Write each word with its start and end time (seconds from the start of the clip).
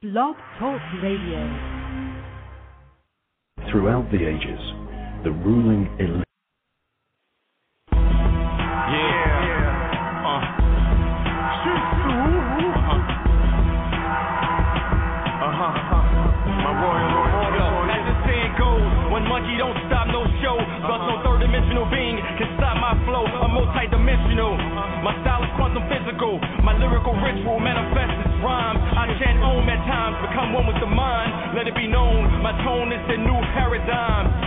Blog 0.00 0.36
Talk 0.60 0.80
Radio. 1.02 1.42
Throughout 3.68 4.08
the 4.12 4.28
ages, 4.28 4.60
the 5.24 5.32
ruling 5.32 5.88
elite. 5.98 6.27
One 30.58 30.66
with 30.66 30.80
the 30.82 30.90
mind. 30.90 31.54
Let 31.54 31.68
it 31.68 31.74
be 31.74 31.86
known, 31.86 32.42
my 32.42 32.50
tone 32.66 32.90
is 32.90 33.02
the 33.06 33.16
new 33.16 33.38
paradigm. 33.54 34.37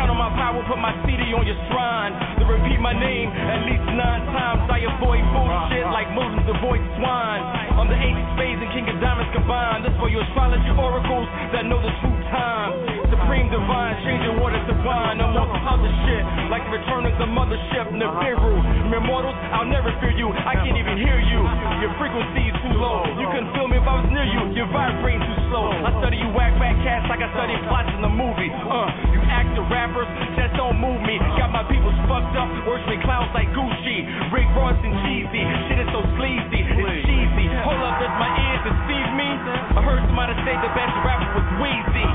To 0.00 0.08
channel 0.08 0.16
my 0.16 0.32
power, 0.32 0.64
put 0.64 0.80
my 0.80 0.96
CD 1.04 1.28
on 1.36 1.44
your 1.44 1.60
shrine. 1.68 2.16
To 2.40 2.48
repeat 2.48 2.80
my 2.80 2.96
name 2.96 3.28
at 3.36 3.68
least 3.68 3.84
nine 3.92 4.24
times. 4.32 4.64
I 4.72 4.80
avoid 4.88 5.20
bullshit 5.28 5.84
like 5.92 6.08
Muslims 6.16 6.48
avoid 6.48 6.80
swine. 6.96 7.42
I'm 7.76 7.84
the 7.84 8.00
ancient 8.00 8.32
spades 8.32 8.64
and 8.64 8.72
king 8.72 8.88
of 8.88 8.96
diamonds 8.96 9.28
combined. 9.36 9.84
This 9.84 9.92
for 10.00 10.08
your 10.08 10.24
astrology 10.24 10.72
oracles 10.72 11.28
that 11.52 11.68
know 11.68 11.84
the 11.84 11.92
true 12.00 12.16
time. 12.32 12.80
Supreme 13.12 13.52
divine, 13.52 14.00
changing 14.00 14.40
water 14.40 14.56
to 14.56 14.74
wine. 14.80 15.20
No 15.20 15.36
more 15.36 15.60
other 15.68 15.92
shit 16.08 16.24
like 16.48 16.64
the 16.64 16.80
return 16.80 17.04
of 17.04 17.12
the 17.20 17.28
mothership, 17.28 17.92
Nibiru. 17.92 18.56
Immortals, 18.96 19.36
I'll 19.52 19.68
never 19.68 19.92
fear 20.00 20.16
you. 20.16 20.32
I 20.32 20.64
can't 20.64 20.80
even 20.80 20.96
hear 20.96 21.20
you. 21.20 21.44
Your 21.84 21.92
frequency 22.00 22.48
is 22.48 22.56
too 22.64 22.72
low. 22.72 23.04
You 23.20 23.28
couldn't 23.36 23.52
feel 23.52 23.68
me 23.68 23.76
if 23.76 23.84
I 23.84 24.00
was 24.00 24.08
near 24.08 24.24
you. 24.24 24.48
You're 24.56 24.72
vibrating 24.72 25.20
too 25.28 25.38
slow. 25.52 25.76
I 25.76 25.92
study 26.00 26.16
you 26.24 26.32
whack 26.32 26.56
back 26.56 26.80
cats 26.80 27.04
like 27.12 27.20
I 27.20 27.28
study 27.36 27.52
plots 27.68 27.92
in 27.92 28.00
the 28.00 28.08
movie. 28.08 28.48
Uh, 28.48 28.88
you 29.12 29.20
actor 29.28 29.62
rappers 29.90 30.06
just 30.38 30.54
don't 30.54 30.78
move 30.78 31.02
me. 31.02 31.18
Got 31.34 31.50
my 31.50 31.66
people 31.66 31.90
fucked 32.06 32.34
up, 32.38 32.46
worshiping 32.66 33.02
clowns 33.02 33.30
like 33.34 33.50
Gucci. 33.50 34.06
Rick 34.30 34.46
Ross 34.54 34.78
and 34.78 34.94
cheesy. 35.06 35.42
Shit 35.66 35.82
is 35.82 35.90
so 35.90 36.02
sleazy. 36.14 36.62
It's 36.62 37.06
cheesy. 37.06 37.46
Hold 37.66 37.82
up, 37.82 37.98
does 37.98 38.14
my 38.22 38.30
ears 38.30 38.62
deceive 38.70 39.10
me? 39.18 39.28
I 39.74 39.80
heard 39.82 40.02
somebody 40.06 40.34
say 40.46 40.54
the 40.54 40.70
best 40.78 40.94
rapper 41.02 41.30
was 41.34 41.48
Weezy. 41.58 42.06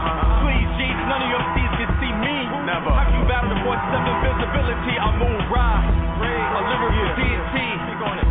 Please, 0.44 0.70
G, 0.80 0.88
none 1.12 1.20
of 1.20 1.30
your 1.30 1.44
MCs 1.52 1.72
can 1.84 1.92
see 2.00 2.14
me. 2.16 2.36
Never. 2.64 2.92
How 2.96 3.04
can 3.12 3.20
you 3.20 3.26
battle 3.28 3.52
the 3.52 3.60
voice 3.68 3.84
of 3.92 4.02
invisibility? 4.08 4.96
I 4.96 5.08
moon 5.20 5.40
rise. 5.52 5.92
A 6.16 6.62
lyrical 6.72 7.08
deity. 7.20 7.68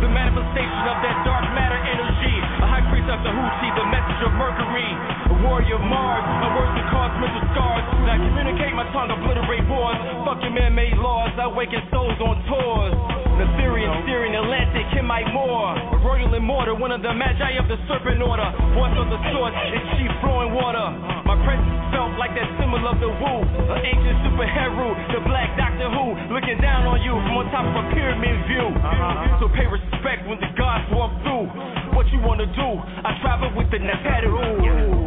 The 0.01 0.09
manifestation 0.09 0.83
of 0.89 0.97
that 1.05 1.17
dark 1.25 1.45
matter 1.53 1.77
energy. 1.77 2.35
A 2.61 2.67
high 2.67 2.85
priest 2.89 3.09
of 3.09 3.21
the 3.21 3.31
Houthi, 3.31 3.69
the 3.77 3.85
message 3.93 4.21
of 4.25 4.33
Mercury. 4.37 4.89
Warrior 5.45 5.77
of 5.77 5.85
Mars. 5.85 6.25
My 6.41 6.49
words 6.57 6.73
that 6.73 6.87
cause 6.89 7.13
mental 7.21 7.45
scars. 7.53 7.85
That 8.09 8.17
communicate 8.17 8.73
my 8.73 8.89
tongue, 8.89 9.13
obliterate 9.13 9.69
wars. 9.69 9.97
Fuck 10.25 10.41
your 10.41 10.49
man-made 10.49 10.97
laws. 10.97 11.29
I 11.37 11.45
awaken 11.45 11.85
souls 11.93 12.17
on 12.17 12.41
tours. 12.49 12.93
Netherian, 13.37 13.93
Syrian, 14.09 14.33
Atlantic, 14.41 14.89
Hemite 14.95 15.29
more. 15.35 15.77
A 15.77 15.97
royal 16.01 16.33
immortal, 16.33 16.81
one 16.81 16.89
of 16.89 17.05
the 17.05 17.13
magi 17.13 17.61
of 17.61 17.69
the 17.69 17.77
serpent 17.85 18.25
order. 18.25 18.47
Voice 18.73 18.95
of 18.97 19.05
the 19.13 19.19
source, 19.35 19.53
it's 19.69 19.85
chief 20.01 20.09
flowing 20.25 20.49
water. 20.55 20.87
My 21.29 21.37
presence 21.45 21.77
felt 21.93 22.17
like 22.17 22.33
that 22.33 22.49
symbol 22.57 22.81
of 22.81 22.97
the 22.97 23.11
woo. 23.11 23.39
An 23.69 23.85
ancient 23.85 24.17
superhero, 24.25 24.97
the 25.13 25.21
black 25.29 25.53
Doctor 25.61 25.93
Who. 25.93 26.17
Looking 26.33 26.57
down 26.57 26.89
on 26.89 27.05
you 27.05 27.13
from 27.13 27.45
on 27.45 27.45
top 27.53 27.69
of 27.69 27.75
a 27.75 27.85
pyramid 27.93 28.33
view. 28.49 28.65
Uh-huh. 28.71 29.43
So 29.43 29.51
pay 29.53 29.69
respect 29.69 30.25
when 30.25 30.41
the 30.41 30.49
gods 30.57 30.89
walk 30.89 31.13
through. 31.21 31.51
What 31.93 32.09
you 32.09 32.23
wanna 32.25 32.49
do? 32.49 32.69
I 33.05 33.13
travel 33.21 33.53
with 33.53 33.69
the 33.69 33.77
Neferu. 33.83 35.04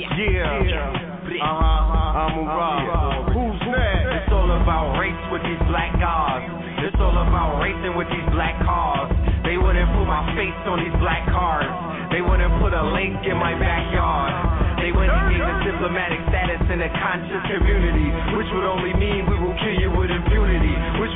Yeah. 0.00 0.96
Uh-huh. 1.44 2.20
I'm 2.20 2.34
a 2.40 2.44
rock. 2.48 3.28
Who's 3.36 3.60
next? 3.68 4.24
It's 4.24 4.32
all 4.32 4.48
about 4.48 4.96
race 4.96 5.24
with 5.28 5.44
these 5.44 5.60
black 5.68 5.92
gods. 6.00 6.48
It's 6.88 6.96
all 6.96 7.12
about 7.12 7.60
racing 7.60 7.92
with 7.96 8.08
these 8.08 8.24
black 8.32 8.56
cars. 8.64 9.12
They 9.44 9.60
wouldn't 9.60 9.88
put 9.92 10.06
my 10.08 10.24
face 10.32 10.56
on 10.64 10.80
these 10.80 10.96
black 11.00 11.28
cars. 11.28 11.68
They 12.10 12.24
wouldn't 12.24 12.50
put 12.64 12.72
a 12.72 12.84
lake 12.96 13.20
in 13.28 13.36
my 13.36 13.52
backyard. 13.54 14.32
They 14.80 14.90
wouldn't 14.96 15.22
give 15.28 15.44
us 15.44 15.58
diplomatic 15.68 16.24
status 16.32 16.64
in 16.72 16.80
a 16.80 16.90
conscious 16.96 17.44
community, 17.52 18.08
which 18.40 18.48
would 18.56 18.64
only 18.64 18.96
mean 18.96 19.28
we 19.28 19.36
will 19.36 19.54
kill 19.60 19.76
you 19.76 19.92
with 19.92 20.08
impunity, 20.08 20.39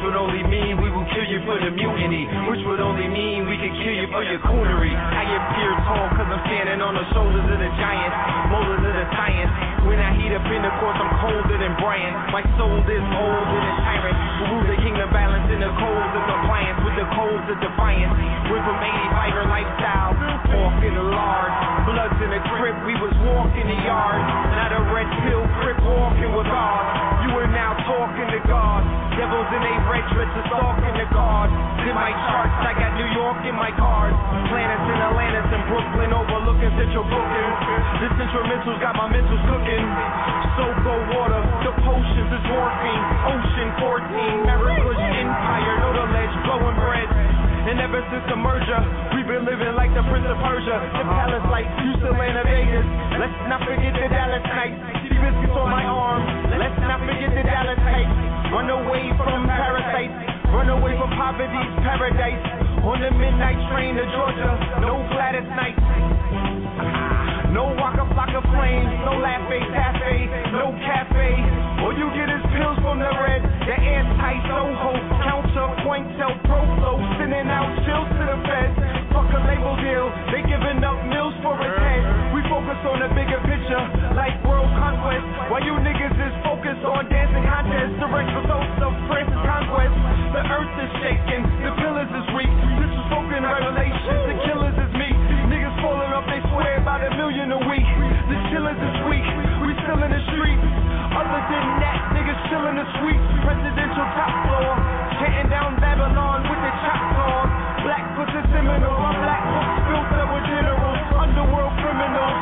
would 0.04 0.20
only 0.20 0.44
mean 0.44 0.76
we 0.84 0.92
will 0.92 1.08
kill 1.16 1.24
you 1.24 1.40
for 1.48 1.56
the 1.56 1.72
mutiny, 1.72 2.28
which 2.52 2.60
would 2.68 2.78
only 2.78 3.08
mean 3.08 3.48
we 3.48 3.56
could 3.56 3.72
kill 3.80 3.96
you 3.96 4.04
for 4.12 4.20
your 4.20 4.36
coonery. 4.44 4.92
I 4.92 5.24
appear 5.24 5.72
tall 5.88 6.12
cause 6.12 6.28
I'm 6.28 6.44
standing 6.44 6.84
on 6.84 6.92
the 6.92 7.08
shoulders 7.16 7.48
of 7.48 7.56
the 7.56 7.72
giants, 7.80 8.16
molars 8.52 8.84
of 8.84 8.94
the 9.00 9.06
science. 9.16 9.48
When 9.88 9.96
I 9.96 10.12
heat 10.20 10.36
up 10.36 10.44
in 10.44 10.60
the 10.60 10.72
course, 10.76 11.00
I'm 11.00 11.08
colder 11.24 11.56
than 11.56 11.72
Brian. 11.80 12.12
My 12.36 12.44
soul 12.60 12.84
is 12.84 13.00
older 13.16 13.44
than 13.48 13.74
tyrant. 13.80 14.16
Who 14.44 14.44
rule 14.52 14.66
the 14.68 14.78
kingdom 14.84 15.08
balance 15.08 15.33
in 15.54 15.62
the 15.62 15.70
codes 15.78 16.12
of 16.18 16.22
compliance 16.26 16.82
with 16.82 16.98
the 16.98 17.06
codes 17.14 17.46
of 17.46 17.56
defiance. 17.62 18.10
We're 18.50 18.64
from 18.66 18.74
85er 18.74 19.46
lifestyle, 19.46 20.10
off 20.50 20.82
in 20.82 20.98
the 20.98 21.06
lard. 21.14 21.50
Bloods 21.86 22.18
in 22.18 22.30
the 22.34 22.42
crib, 22.50 22.74
we 22.82 22.98
was 22.98 23.14
walking 23.22 23.62
the 23.62 23.78
yard. 23.86 24.18
Not 24.58 24.74
a 24.74 24.82
red 24.90 25.06
pill 25.22 25.46
crib 25.62 25.78
walking 25.86 26.34
with 26.34 26.50
God. 26.50 26.82
You 27.22 27.38
are 27.38 27.46
now 27.54 27.78
talking 27.86 28.26
to 28.34 28.40
God. 28.50 28.82
Devils 29.14 29.50
in 29.54 29.62
a 29.62 29.74
red 29.86 30.02
dress 30.10 30.26
are 30.26 30.46
stalking 30.50 30.94
the 30.98 31.06
God. 31.14 31.46
In 31.86 31.94
my 31.94 32.10
charts, 32.34 32.58
I 32.58 32.74
got 32.74 32.98
New 32.98 33.10
York 33.14 33.38
in 33.46 33.54
my 33.54 33.70
cards. 33.78 34.18
Planets 34.50 34.86
in 34.90 34.98
Atlantis 35.06 35.48
and 35.54 35.62
Brooklyn 35.70 36.10
overlooking 36.10 36.74
Central 36.74 37.06
Booking. 37.06 37.50
The 38.02 38.10
central 38.18 38.42
mentals 38.50 38.82
got 38.82 38.98
my 38.98 39.06
mentals 39.06 39.44
cooking. 39.46 39.86
So 40.58 40.66
go 40.82 40.94
water, 41.14 41.46
potions 41.82 42.30
is 42.30 42.44
morphine. 42.46 43.04
Ocean 43.26 43.70
14, 43.80 44.46
America's 44.46 45.02
empire, 45.18 45.72
know 45.80 45.92
the 45.96 46.06
ledge, 46.14 46.34
blowing 46.46 46.78
bread. 46.78 47.08
And 47.64 47.80
ever 47.80 48.04
since 48.12 48.24
the 48.28 48.36
merger, 48.36 48.76
we've 49.16 49.24
been 49.24 49.48
living 49.48 49.72
like 49.72 49.88
the 49.96 50.04
Prince 50.12 50.28
of 50.28 50.36
Persia. 50.44 50.76
The 51.00 51.04
palace 51.08 51.48
like 51.48 51.64
Houston, 51.80 52.12
Atlanta, 52.12 52.44
Vegas. 52.44 52.84
Let's 53.16 53.38
not 53.48 53.64
forget 53.64 53.96
the 53.96 54.04
Dallas 54.12 54.44
Knights. 54.44 54.76
See 55.08 55.16
biscuits 55.16 55.56
on 55.56 55.72
my 55.72 55.88
arm. 55.88 56.20
Let's 56.52 56.76
not 56.84 57.00
forget 57.08 57.32
the 57.32 57.40
Dallas 57.40 57.80
Knights. 57.80 58.12
Run 58.52 58.68
away 58.68 59.08
from 59.16 59.48
parasites. 59.48 60.12
Run 60.52 60.68
away 60.76 60.92
from 61.00 61.08
poverty's 61.16 61.72
paradise. 61.80 62.44
On 62.84 63.00
the 63.00 63.10
midnight 63.16 63.56
train 63.72 63.96
to 63.96 64.04
Georgia. 64.12 64.52
No 64.84 65.00
Gladys 65.08 65.48
Knight. 65.56 65.74
No 67.48 67.72
Waka 67.80 68.03
Flocka 68.34 68.50
flames, 68.50 68.90
no 69.06 69.14
Laffy 69.22 69.62
Cafe, 69.70 70.26
no 70.58 70.74
cafe. 70.82 71.30
All 71.86 71.94
you 71.94 72.10
get 72.18 72.26
is 72.26 72.42
pills 72.50 72.78
from 72.82 72.98
the 72.98 73.06
red, 73.06 73.42
the 73.62 73.76
anti 73.78 74.34
Soho, 74.50 74.90
counterpoint, 75.22 76.18
tell 76.18 76.34
pro 76.42 76.66
flow, 76.74 76.98
sending 77.14 77.46
out 77.46 77.70
chills 77.86 78.10
to 78.10 78.22
the 78.26 78.38
feds. 78.42 78.74
Fuck 79.14 79.30
a 79.30 79.40
label 79.46 79.78
deal, 79.78 80.10
they 80.34 80.42
giving 80.50 80.82
up 80.82 80.98
mills 81.06 81.34
for 81.46 81.54
a 81.54 81.70
head. 81.78 82.34
We 82.34 82.42
focus 82.50 82.74
on 82.82 83.06
the 83.06 83.10
bigger 83.14 83.38
picture, 83.46 83.84
like 84.18 84.34
world 84.42 84.70
conquest. 84.82 85.22
While 85.54 85.62
you 85.62 85.78
niggas 85.78 86.18
is 86.18 86.34
focused 86.42 86.82
on 86.82 87.06
dancing 87.06 87.46
contests, 87.46 87.94
direct 88.02 88.34
results 88.34 88.82
of 88.82 88.92
Francis 89.06 89.42
conquest. 89.46 89.94
The 90.34 90.42
earth 90.42 90.74
is 90.82 90.90
shaking, 91.06 91.42
the 91.62 91.70
pillars 91.78 92.10
is 92.10 92.26
weak. 92.34 92.50
This 92.82 92.90
is 92.90 93.02
spoken 93.14 93.46
revelation, 93.46 94.16
the 94.26 94.36
killers 94.42 94.74
is 94.74 94.92
me. 94.98 95.10
Niggas 95.54 95.78
falling 95.78 96.10
up, 96.10 96.26
they 96.26 96.42
swear 96.50 96.82
about 96.82 96.98
a 97.06 97.14
million 97.14 97.54
a 97.54 97.62
week. 97.70 97.86
The 98.54 98.62
chillers 98.62 98.78
is 98.86 98.98
weak, 99.10 99.26
we 99.66 99.74
still 99.82 99.98
in 99.98 100.14
the 100.14 100.22
streets. 100.30 100.62
Other 101.10 101.42
than 101.50 101.66
that, 101.82 101.98
niggas 102.14 102.38
chill 102.46 102.62
in 102.70 102.78
the 102.78 102.86
suite. 103.02 103.18
Presidential 103.42 104.06
top 104.14 104.30
floor, 104.46 104.78
chanting 105.18 105.50
down 105.50 105.74
Babylon 105.82 106.46
with 106.46 106.62
the 106.62 106.72
chop 106.86 107.02
saws. 107.18 107.50
Black 107.82 108.06
pussy 108.14 108.38
seminal, 108.54 108.94
black 108.94 109.42
books 109.42 109.74
built 109.90 110.06
up 110.06 110.28
with 110.38 110.46
generals, 110.46 111.02
underworld 111.18 111.74
criminals. 111.82 112.38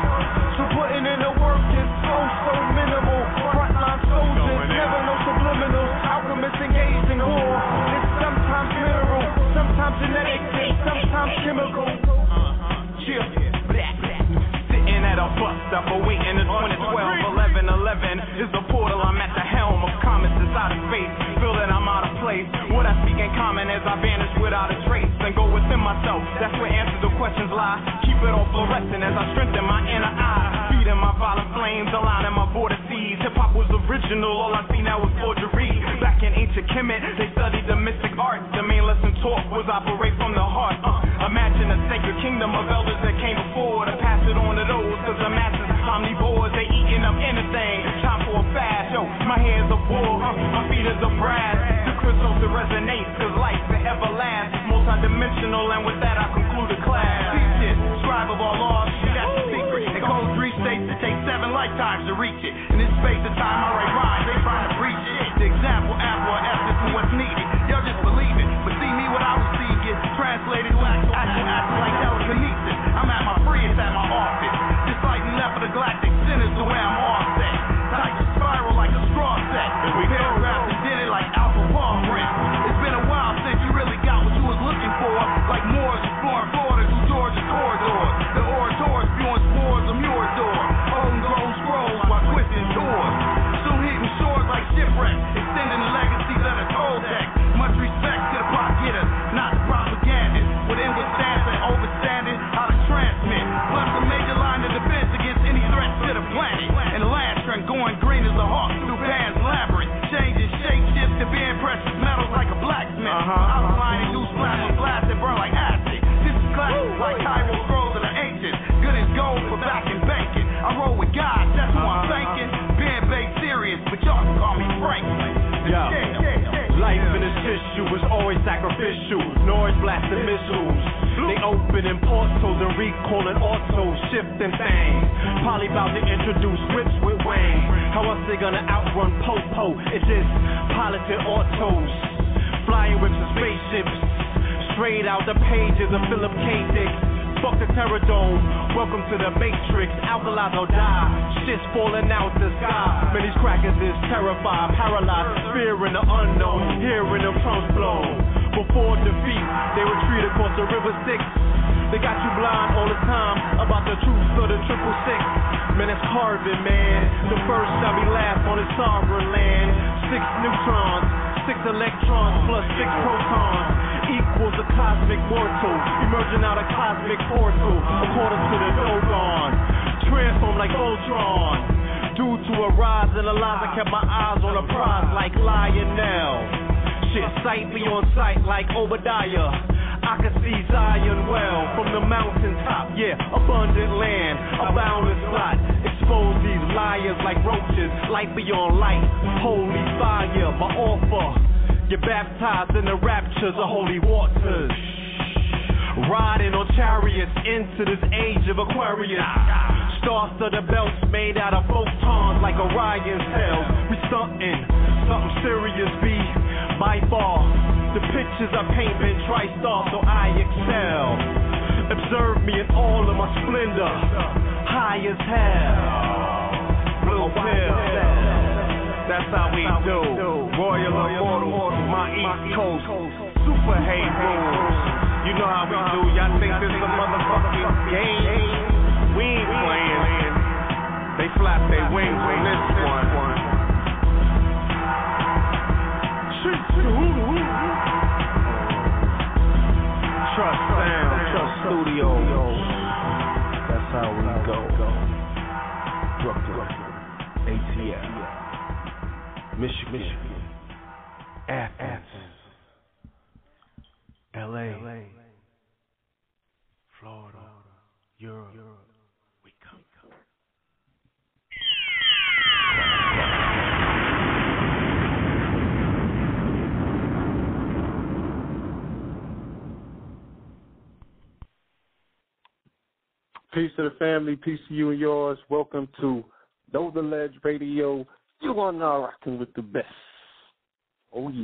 So 0.53 0.61
putting 0.77 1.01
in 1.01 1.17
the 1.17 1.33
work 1.33 1.65
is 1.81 1.89
so, 2.05 2.15
so 2.45 2.53
minimal. 2.77 3.21
Frontline 3.49 4.01
soldiers, 4.05 4.69
never 4.69 4.99
no 5.09 5.17
subliminals. 5.17 5.97
Alchemists 6.13 6.61
engaged 6.61 7.09
in 7.09 7.25
war. 7.25 7.57
It's 7.89 8.09
sometimes 8.21 8.69
mineral, 8.69 9.25
sometimes 9.57 9.97
genetic, 9.97 10.41
sometimes 10.85 11.33
chemical. 11.41 11.89
Uh-huh. 11.89 13.01
Chill. 13.01 13.42
Sitting 15.13 15.29
at 15.29 15.29
a 15.29 15.37
bus 15.37 15.57
stop 15.69 15.85
awaiting 15.93 16.41
the 16.41 16.45
2012 16.49 16.89
11 17.37 17.69
11 17.69 18.41
is 18.41 18.49
the 18.49 18.65
portal. 18.73 18.97
I'm 18.97 19.21
at 19.21 19.29
the 19.37 19.45
helm 19.45 19.85
of 19.85 19.93
comets 20.01 20.33
inside 20.41 20.73
of 20.73 20.81
space. 20.89 21.13
Feel 21.37 21.53
that 21.53 21.69
I'm 21.69 21.85
out 21.85 22.09
of 22.09 22.17
place. 22.17 22.49
What 22.73 22.89
I 22.89 22.97
speak 23.05 23.21
in 23.21 23.29
common 23.37 23.69
as 23.69 23.85
I 23.85 24.01
vanish 24.01 24.33
without 24.41 24.73
a 24.73 24.77
trace 24.89 25.05
and 25.21 25.37
go 25.37 25.45
within 25.53 25.77
myself. 25.85 26.25
That's 26.41 26.57
where 26.57 26.65
answers 26.65 26.97
to 27.05 27.13
questions 27.21 27.53
lie. 27.53 27.77
Keep 28.09 28.25
it 28.25 28.33
all 28.33 28.49
fluorescent 28.57 29.05
as 29.05 29.13
I 29.13 29.25
strengthen 29.37 29.61
my 29.69 29.85
inner 29.85 30.09
eye. 30.17 30.73
Feeding 30.73 30.97
my 30.97 31.13
violent 31.21 31.53
flames, 31.53 31.93
aligning 31.93 32.33
my 32.33 32.49
border 32.49 32.79
seas. 32.89 33.21
Hip 33.21 33.37
hop 33.37 33.53
was 33.53 33.69
original, 33.85 34.33
all 34.33 34.57
I 34.57 34.65
see 34.73 34.81
now 34.81 34.97
is 35.05 35.13
forgery. 35.21 35.69
Back 36.01 36.25
in 36.25 36.33
ancient 36.33 36.65
Kemet, 36.73 37.05
they 37.21 37.29
studied 37.37 37.69
the 37.69 37.77
mystic 37.77 38.17
art. 38.17 38.41
The 38.57 38.65
main 38.65 38.81
lesson 38.81 39.13
taught 39.21 39.45
was 39.53 39.69
operate 39.69 40.17
from 40.17 40.33
the 40.33 40.41
heart. 40.41 40.73
Uh, 40.81 41.29
imagine 41.29 41.69
a 41.69 41.77
sacred 41.85 42.17
kingdom 42.25 42.57
of 42.57 42.65
elders 42.65 42.97
that 43.05 43.13
came 43.21 43.37
before 43.37 43.85
to 43.85 43.93
pass 44.01 44.19
it 44.25 44.33
on 44.33 44.57
to 44.57 44.65
those 44.65 44.92
masses 45.13 45.29
of 45.29 45.33
masses, 45.37 45.69
omnivores, 45.85 46.49
they 46.57 46.65
eating 46.73 47.05
up 47.05 47.13
anything. 47.21 47.77
Time 48.01 48.25
for 48.25 48.41
a 48.41 48.45
fast, 48.49 48.93
yo, 48.97 49.05
my 49.29 49.37
hands 49.37 49.69
are 49.69 49.83
wool, 49.85 50.17
huh? 50.17 50.33
my 50.33 50.65
feet 50.73 50.85
is 50.89 50.97
a 51.05 51.11
brass. 51.21 51.53
The 51.85 51.93
crystals 52.01 52.37
that 52.41 52.49
resonate, 52.49 53.05
cause 53.21 53.35
life 53.37 53.61
forever 53.69 54.09
lasts. 54.09 54.57
Multidimensional, 54.65 55.69
and 55.69 55.85
with 55.85 56.01
that 56.01 56.17
I 56.17 56.33
conclude 56.33 56.73
the 56.73 56.81
class. 56.81 57.37
Teach 57.61 57.77
scribe 58.01 58.33
of 58.33 58.41
all 58.41 58.57
laws, 58.57 58.89
that's 59.13 59.33
the 59.37 59.45
secret. 59.53 59.85
It 59.93 60.01
goes 60.01 60.25
three 60.33 60.53
states, 60.65 60.85
it 60.89 60.97
takes 60.97 61.21
seven 61.29 61.53
lifetimes 61.53 62.09
to 62.09 62.17
reach 62.17 62.41
it. 62.41 62.53
In 62.73 62.81
this 62.81 62.89
space 63.05 63.21
of 63.21 63.33
time, 63.37 63.59
I 63.61 63.69
write 63.77 63.93
rhymes, 63.93 64.25
they 64.25 64.37
try 64.41 64.57
to 64.65 64.71
preach 64.81 65.03
it. 65.13 65.17
The 65.37 65.45
example, 65.45 65.93
apple, 65.93 66.33
or 66.33 66.41
essence 66.41 66.79
for 66.89 66.91
what's 66.97 67.13
needed. 67.13 67.47
Y'all 67.69 67.85
just 67.85 68.01
believe 68.01 68.33
it, 68.33 68.49
but 68.65 68.73
see 68.81 68.91
me 68.97 69.05
what 69.13 69.21
I 69.21 69.37
receive 69.37 69.77
gets 69.85 70.01
translated 70.17 70.73
to 70.73 70.81
actual 70.81 71.13
action, 71.13 71.45
action 71.45 71.77
like 71.77 71.95
telekinesis. 72.01 72.77
I'm 72.97 73.09
at 73.13 73.21
my 73.29 73.37
free, 73.45 73.61
at 73.61 73.77
my 73.77 74.05
office. 74.09 74.62
Half 75.43 75.57
of 75.57 75.61
the 75.67 75.73
glass. 75.75 76.02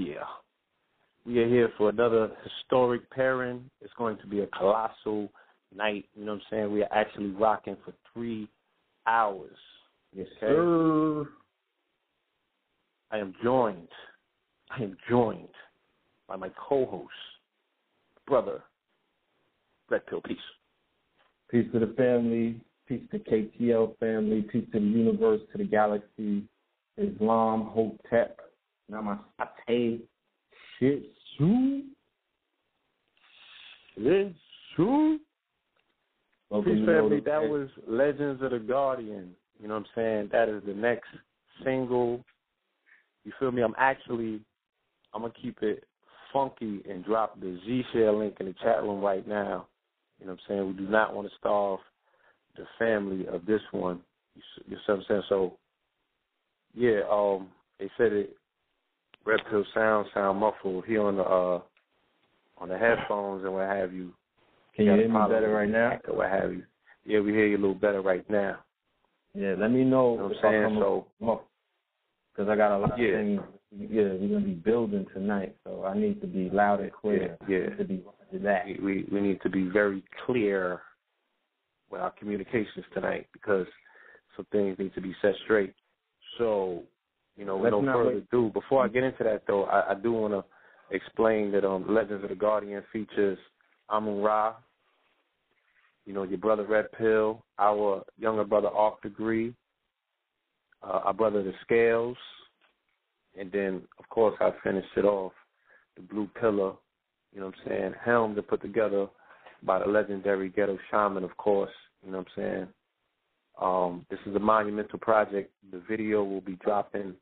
year. 0.09 0.23
We 1.25 1.39
are 1.39 1.47
here 1.47 1.69
for 1.77 1.89
another 1.89 2.31
historic 2.43 3.09
pairing. 3.11 3.69
It's 3.81 3.93
going 3.97 4.17
to 4.17 4.27
be 4.27 4.39
a 4.39 4.47
colossal 4.47 5.29
night. 5.75 6.05
You 6.15 6.25
know 6.25 6.33
what 6.33 6.41
I'm 6.41 6.47
saying? 6.49 6.73
We 6.73 6.83
are 6.83 6.93
actually 6.93 7.31
rocking 7.31 7.77
for 7.85 7.93
three 8.13 8.49
hours. 9.05 9.57
Yes, 10.15 10.27
okay? 10.37 10.47
sir. 10.47 11.25
I 13.11 13.17
am 13.17 13.33
joined. 13.43 13.89
I 14.71 14.83
am 14.83 14.97
joined 15.09 15.49
by 16.27 16.35
my 16.35 16.49
co-host, 16.49 17.09
brother, 18.27 18.61
Red 19.89 20.05
Pill 20.07 20.21
Peace. 20.21 20.37
Peace 21.49 21.65
to 21.73 21.79
the 21.79 21.93
family. 21.97 22.61
Peace 22.87 23.01
to 23.11 23.19
KTL 23.19 23.97
family. 23.99 24.43
Peace 24.43 24.65
to 24.73 24.79
the 24.79 24.85
universe, 24.85 25.41
to 25.51 25.57
the 25.57 25.63
galaxy. 25.63 26.43
Islam, 26.97 27.71
Hotep, 27.73 28.39
Namaste. 28.91 30.01
Shitsu. 30.81 31.83
Shitsu. 33.99 35.17
Peace 36.51 36.85
family, 36.85 37.19
that 37.19 37.43
was 37.43 37.69
Legends 37.87 38.41
of 38.41 38.51
the 38.51 38.59
Guardian. 38.59 39.35
You 39.61 39.67
know 39.67 39.75
what 39.75 39.81
I'm 39.81 39.85
saying? 39.93 40.29
That 40.31 40.49
is 40.49 40.63
the 40.65 40.73
next 40.73 41.09
single. 41.63 42.23
You 43.23 43.31
feel 43.39 43.51
me? 43.51 43.61
I'm 43.61 43.75
actually, 43.77 44.41
I'm 45.13 45.21
going 45.21 45.31
to 45.31 45.39
keep 45.39 45.61
it 45.61 45.83
funky 46.33 46.81
and 46.89 47.05
drop 47.05 47.39
the 47.39 47.59
Z-Share 47.65 48.11
link 48.11 48.37
in 48.39 48.47
the 48.47 48.55
chat 48.63 48.81
room 48.81 48.99
right 49.01 49.27
now. 49.27 49.67
You 50.19 50.25
know 50.25 50.31
what 50.33 50.39
I'm 50.49 50.55
saying? 50.55 50.67
We 50.67 50.85
do 50.85 50.89
not 50.89 51.13
want 51.13 51.27
to 51.27 51.33
starve 51.37 51.79
the 52.55 52.65
family 52.79 53.27
of 53.27 53.45
this 53.45 53.61
one. 53.71 53.99
You, 54.65 54.75
know 54.75 54.81
what 54.87 54.97
I'm 54.97 55.05
saying? 55.07 55.23
So, 55.29 55.57
yeah, 56.73 57.01
um, 57.11 57.49
they 57.79 57.89
said 57.95 58.11
it 58.13 58.35
Reptile 59.29 59.65
sound 59.73 60.07
sound 60.13 60.39
muffled. 60.39 60.85
here 60.85 61.03
on 61.03 61.17
the 61.17 61.23
uh 61.23 61.61
on 62.57 62.69
the 62.69 62.77
headphones 62.77 63.43
and 63.43 63.53
what 63.53 63.67
have 63.67 63.93
you. 63.93 64.13
Can 64.75 64.85
you, 64.85 64.91
you 64.93 64.97
hear 64.99 65.09
me 65.09 65.19
better 65.29 65.49
right 65.49 65.69
now? 65.69 65.99
Or 66.07 66.17
what 66.17 66.29
have 66.29 66.51
you? 66.51 66.63
Yeah, 67.05 67.19
we 67.19 67.31
hear 67.31 67.47
you 67.47 67.57
a 67.57 67.61
little 67.61 67.75
better 67.75 68.01
right 68.01 68.27
now. 68.29 68.59
Yeah, 69.33 69.55
let 69.57 69.71
me 69.71 69.83
know. 69.83 70.13
You 70.13 70.17
know 70.17 70.27
what 70.27 70.45
I'm 70.45 70.69
saying 70.69 70.77
so. 70.79 71.41
Because 72.31 72.49
I 72.49 72.55
got 72.55 72.77
a 72.77 72.79
lot 72.79 72.99
yeah. 72.99 73.07
of 73.07 73.15
things. 73.15 73.41
Yeah, 73.71 74.03
we're 74.19 74.29
gonna 74.29 74.45
be 74.45 74.53
building 74.53 75.05
tonight, 75.13 75.55
so 75.63 75.85
I 75.85 75.97
need 75.97 76.21
to 76.21 76.27
be 76.27 76.49
loud 76.49 76.79
and 76.81 76.91
clear. 76.91 77.37
Yeah, 77.47 77.57
yeah. 77.57 77.75
to 77.75 77.83
be 77.83 78.03
that. 78.33 78.65
We, 78.65 78.79
we 78.81 79.07
we 79.11 79.21
need 79.21 79.41
to 79.41 79.49
be 79.49 79.69
very 79.69 80.03
clear 80.25 80.81
with 81.91 82.01
our 82.01 82.11
communications 82.11 82.85
tonight 82.93 83.27
because 83.33 83.67
some 84.35 84.45
things 84.51 84.77
need 84.79 84.93
to 84.95 85.01
be 85.01 85.15
set 85.21 85.33
straight. 85.43 85.73
So 86.37 86.83
you 87.39 87.45
know, 87.45 87.55
with 87.55 87.73
Let's 87.73 87.85
no 87.85 87.93
further 87.93 88.17
ado, 88.17 88.51
before 88.53 88.83
I 88.83 88.89
get 88.89 89.03
into 89.03 89.23
that 89.23 89.43
though, 89.47 89.63
I, 89.63 89.91
I 89.91 89.95
do 89.95 90.11
want 90.11 90.33
to 90.33 90.43
explain 90.93 91.51
that 91.53 91.63
um, 91.65 91.85
Legends 91.87 92.21
of 92.21 92.29
the 92.29 92.35
Guardian 92.35 92.83
features 92.91 93.37
Amun 93.89 94.21
Ra, 94.21 94.55
you 96.05 96.13
know, 96.13 96.23
your 96.23 96.37
brother 96.37 96.65
Red 96.65 96.91
Pill, 96.91 97.41
our 97.57 98.03
younger 98.17 98.43
brother 98.43 98.67
Arc 98.67 99.01
Degree, 99.01 99.53
uh, 100.83 100.99
our 101.05 101.13
brother 101.13 101.41
The 101.41 101.53
Scales, 101.63 102.17
and 103.39 103.49
then 103.53 103.83
of 103.99 104.09
course 104.09 104.35
I 104.41 104.51
finished 104.61 104.89
it 104.97 105.05
off, 105.05 105.31
the 105.95 106.01
Blue 106.01 106.29
Pillar, 106.41 106.73
you 107.33 107.39
know 107.39 107.45
what 107.45 107.55
I'm 107.63 107.69
saying, 107.69 107.93
helmed 108.03 108.37
and 108.37 108.47
put 108.47 108.61
together 108.61 109.07
by 109.63 109.79
the 109.79 109.85
legendary 109.85 110.49
Ghetto 110.49 110.77
Shaman, 110.91 111.23
of 111.23 111.37
course, 111.37 111.71
you 112.05 112.11
know 112.11 112.17
what 112.17 112.27
I'm 112.37 112.43
saying. 112.43 112.67
Um, 113.61 114.05
this 114.09 114.19
is 114.25 114.35
a 114.35 114.39
monumental 114.39 114.99
project. 114.99 115.51
The 115.71 115.81
video 115.89 116.21
will 116.25 116.41
be 116.41 116.57
dropping 116.57 117.13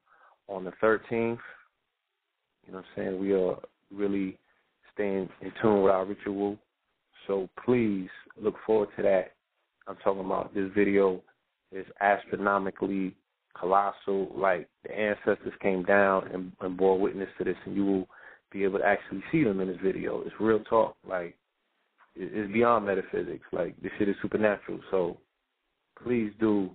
on 0.47 0.63
the 0.63 0.71
13th. 0.81 1.01
You 1.11 2.73
know 2.73 2.79
what 2.79 2.79
I'm 2.79 2.83
saying? 2.95 3.19
We 3.19 3.33
are 3.33 3.55
really 3.93 4.37
staying 4.93 5.29
in 5.41 5.51
tune 5.61 5.83
with 5.83 5.91
our 5.91 6.05
ritual. 6.05 6.57
So 7.27 7.49
please 7.63 8.09
look 8.41 8.55
forward 8.65 8.89
to 8.97 9.03
that. 9.03 9.33
I'm 9.87 9.95
talking 10.03 10.25
about 10.25 10.53
this 10.53 10.69
video 10.75 11.21
is 11.71 11.85
astronomically 12.01 13.15
colossal. 13.59 14.31
Like 14.35 14.67
the 14.83 14.91
ancestors 14.97 15.53
came 15.61 15.83
down 15.83 16.27
and, 16.33 16.51
and 16.61 16.77
bore 16.77 16.99
witness 16.99 17.29
to 17.37 17.43
this, 17.43 17.55
and 17.65 17.75
you 17.75 17.85
will 17.85 18.07
be 18.51 18.63
able 18.63 18.79
to 18.79 18.85
actually 18.85 19.23
see 19.31 19.43
them 19.43 19.59
in 19.59 19.67
this 19.67 19.77
video. 19.83 20.21
It's 20.21 20.35
real 20.39 20.59
talk. 20.61 20.95
Like 21.07 21.35
it- 22.15 22.31
it's 22.33 22.51
beyond 22.51 22.85
metaphysics. 22.85 23.45
Like 23.51 23.79
this 23.81 23.91
shit 23.97 24.09
is 24.09 24.15
supernatural. 24.21 24.79
So 24.91 25.17
please 26.03 26.31
do 26.39 26.69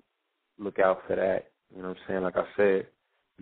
look 0.58 0.78
out 0.78 1.02
for 1.06 1.16
that. 1.16 1.50
You 1.74 1.82
know 1.82 1.88
what 1.88 1.96
I'm 1.98 2.02
saying? 2.08 2.22
Like 2.22 2.36
I 2.36 2.44
said, 2.56 2.86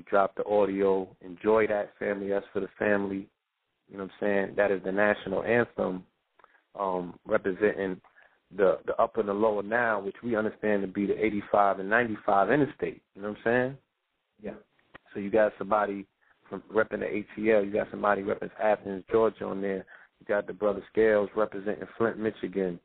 we 0.00 0.11
dropped 0.11 0.37
the 0.37 0.47
audio. 0.47 1.07
Enjoy 1.21 1.66
that, 1.66 1.90
family. 1.99 2.28
That's 2.28 2.47
for 2.54 2.61
the 2.61 2.69
family. 2.78 3.28
You 3.90 3.99
know 3.99 4.04
what 4.04 4.12
I'm 4.23 4.26
saying? 4.47 4.54
That 4.57 4.71
is 4.71 4.83
the 4.83 4.92
national 4.92 5.42
anthem 5.42 6.04
um, 6.78 7.19
representing 7.26 8.00
the 8.57 8.78
the 8.87 8.97
upper 9.00 9.21
and 9.21 9.28
the 9.28 9.35
lower 9.35 9.62
now, 9.62 10.00
which 10.00 10.16
we 10.23 10.37
understand 10.37 10.83
to 10.83 10.88
be 10.88 11.07
the 11.07 11.25
85 11.25 11.80
and 11.80 11.90
95 11.90 12.50
interstate. 12.50 13.02
You 13.14 13.23
know 13.23 13.28
what 13.28 13.38
I'm 13.38 13.45
saying? 13.45 13.78
Yeah. 14.42 14.54
So 15.12 15.21
you 15.21 15.30
got 15.30 15.52
somebody 15.59 16.07
from 16.49 16.62
repping 16.75 17.00
the 17.00 17.42
ATL. 17.42 17.64
You 17.64 17.73
got 17.73 17.88
somebody 17.90 18.23
repping 18.23 18.50
Athens, 18.62 19.04
Georgia 19.11 19.45
on 19.45 19.61
there. 19.61 19.85
You 20.21 20.26
got 20.26 20.47
the 20.47 20.52
brother 20.54 20.83
Scales 20.90 21.28
representing 21.37 21.87
Flint, 21.99 22.19
Michigan. 22.19 22.80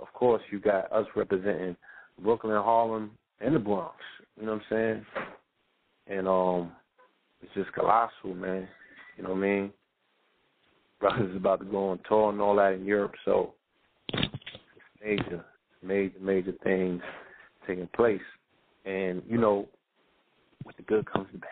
Of 0.00 0.12
course, 0.14 0.42
you 0.50 0.58
got 0.58 0.90
us 0.90 1.06
representing 1.14 1.76
Brooklyn, 2.22 2.56
Harlem, 2.56 3.12
and 3.40 3.54
the 3.54 3.60
Bronx. 3.60 3.94
You 4.38 4.46
know 4.46 4.54
what 4.54 4.62
I'm 4.76 5.04
saying? 5.04 5.06
And 6.06 6.28
um, 6.28 6.72
it's 7.42 7.52
just 7.54 7.72
colossal, 7.72 8.34
man. 8.34 8.68
You 9.16 9.24
know 9.24 9.30
what 9.30 9.38
I 9.38 9.40
mean? 9.40 9.72
Brothers 11.00 11.36
about 11.36 11.60
to 11.60 11.66
go 11.66 11.90
on 11.90 12.00
tour 12.08 12.30
and 12.30 12.40
all 12.40 12.56
that 12.56 12.74
in 12.74 12.84
Europe, 12.84 13.14
so 13.24 13.54
it's 14.12 14.28
major, 15.04 15.44
major, 15.82 16.18
major 16.20 16.52
things 16.64 17.02
taking 17.66 17.88
place. 17.94 18.20
And 18.84 19.22
you 19.28 19.36
know, 19.36 19.68
with 20.64 20.76
the 20.76 20.82
good 20.82 21.10
comes 21.10 21.28
the 21.32 21.38
bad. 21.38 21.50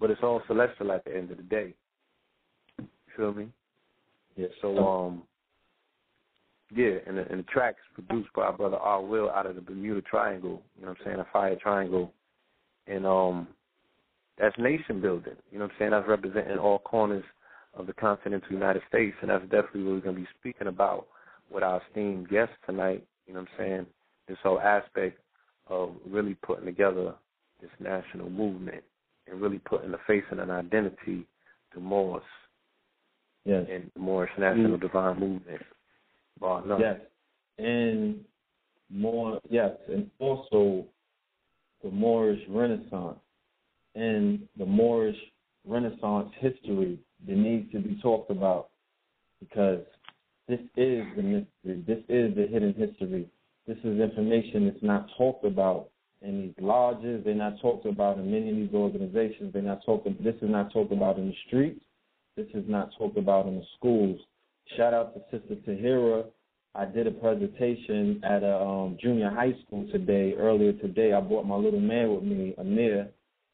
But 0.00 0.10
it's 0.10 0.22
all 0.22 0.42
celestial 0.46 0.92
at 0.92 1.04
the 1.04 1.16
end 1.16 1.30
of 1.30 1.36
the 1.36 1.42
day. 1.42 1.74
You 2.78 2.86
feel 3.16 3.34
me? 3.34 3.48
Yeah. 4.36 4.48
So 4.60 4.78
um 4.78 5.22
yeah, 6.74 6.96
and 7.06 7.18
the, 7.18 7.28
and 7.30 7.40
the 7.40 7.44
track's 7.44 7.80
produced 7.94 8.32
by 8.34 8.42
our 8.42 8.52
brother 8.56 8.76
R 8.76 9.02
Will 9.02 9.30
out 9.30 9.46
of 9.46 9.54
the 9.56 9.60
Bermuda 9.60 10.02
Triangle, 10.02 10.62
you 10.76 10.84
know 10.84 10.90
what 10.92 10.98
I'm 11.00 11.04
saying, 11.04 11.20
a 11.20 11.26
fire 11.32 11.56
triangle. 11.56 12.12
And 12.86 13.06
um 13.06 13.48
that's 14.38 14.56
nation 14.58 15.00
building, 15.00 15.34
you 15.50 15.58
know 15.58 15.66
what 15.66 15.72
I'm 15.72 15.78
saying? 15.78 15.90
That's 15.92 16.08
representing 16.08 16.58
all 16.58 16.78
corners 16.80 17.24
of 17.74 17.86
the 17.86 17.92
continental 17.92 18.50
United 18.50 18.82
States 18.88 19.16
and 19.20 19.30
that's 19.30 19.44
definitely 19.44 19.84
what 19.84 19.92
we're 19.94 20.00
gonna 20.00 20.16
be 20.16 20.28
speaking 20.40 20.68
about 20.68 21.06
with 21.50 21.62
our 21.62 21.80
esteemed 21.88 22.28
guests 22.28 22.54
tonight, 22.66 23.04
you 23.26 23.34
know 23.34 23.40
what 23.40 23.48
I'm 23.58 23.66
saying? 23.66 23.86
This 24.28 24.38
whole 24.42 24.60
aspect 24.60 25.18
of 25.68 25.94
really 26.06 26.34
putting 26.34 26.64
together 26.64 27.14
this 27.60 27.70
national 27.78 28.30
movement 28.30 28.82
and 29.26 29.40
really 29.40 29.58
putting 29.58 29.92
a 29.94 29.98
face 30.06 30.24
and 30.30 30.40
an 30.40 30.50
identity 30.50 31.26
to 31.74 31.80
Moors 31.80 32.22
Yes. 33.44 33.66
and 33.70 33.90
the 33.94 34.00
Moorish 34.00 34.30
National 34.38 34.76
Mm. 34.76 34.80
Divine 34.80 35.18
Movement. 35.18 35.62
Bar 36.42 36.66
none. 36.66 36.80
Yes. 36.80 37.00
And 37.58 38.24
more 38.90 39.40
yes, 39.48 39.70
and 39.88 40.10
also 40.18 40.84
the 41.82 41.90
Moorish 41.90 42.42
Renaissance 42.48 43.18
and 43.94 44.46
the 44.58 44.66
Moorish 44.66 45.16
Renaissance 45.64 46.28
history 46.40 46.98
that 47.26 47.36
needs 47.36 47.70
to 47.72 47.78
be 47.78 47.98
talked 48.02 48.30
about 48.30 48.68
because 49.40 49.80
this 50.48 50.60
is 50.76 51.04
the 51.16 51.22
mystery. 51.22 51.84
This 51.86 51.98
is 52.08 52.34
the 52.34 52.48
hidden 52.50 52.74
history. 52.76 53.28
This 53.66 53.78
is 53.84 54.00
information 54.00 54.66
that's 54.66 54.82
not 54.82 55.06
talked 55.16 55.44
about 55.44 55.90
in 56.20 56.42
these 56.42 56.54
lodges. 56.60 57.22
They're 57.24 57.34
not 57.34 57.60
talked 57.60 57.86
about 57.86 58.18
in 58.18 58.30
many 58.30 58.50
of 58.50 58.56
these 58.56 58.74
organizations. 58.74 59.52
They're 59.52 59.62
not 59.62 59.84
talking. 59.86 60.16
This 60.20 60.34
is 60.42 60.50
not 60.50 60.72
talked 60.72 60.92
about 60.92 61.18
in 61.18 61.28
the 61.28 61.34
streets. 61.46 61.84
This 62.36 62.48
is 62.54 62.64
not 62.66 62.90
talked 62.98 63.18
about 63.18 63.46
in 63.46 63.56
the 63.56 63.64
schools. 63.78 64.20
Shout 64.76 64.94
out 64.94 65.14
to 65.14 65.20
Sister 65.30 65.56
Tahira. 65.66 66.24
I 66.74 66.86
did 66.86 67.06
a 67.06 67.10
presentation 67.10 68.20
at 68.24 68.42
a 68.42 68.56
um, 68.58 68.96
junior 69.00 69.30
high 69.30 69.54
school 69.66 69.86
today. 69.92 70.34
Earlier 70.38 70.72
today, 70.72 71.12
I 71.12 71.20
brought 71.20 71.44
my 71.44 71.56
little 71.56 71.80
man 71.80 72.14
with 72.14 72.24
me, 72.24 72.54
Amir. 72.56 73.08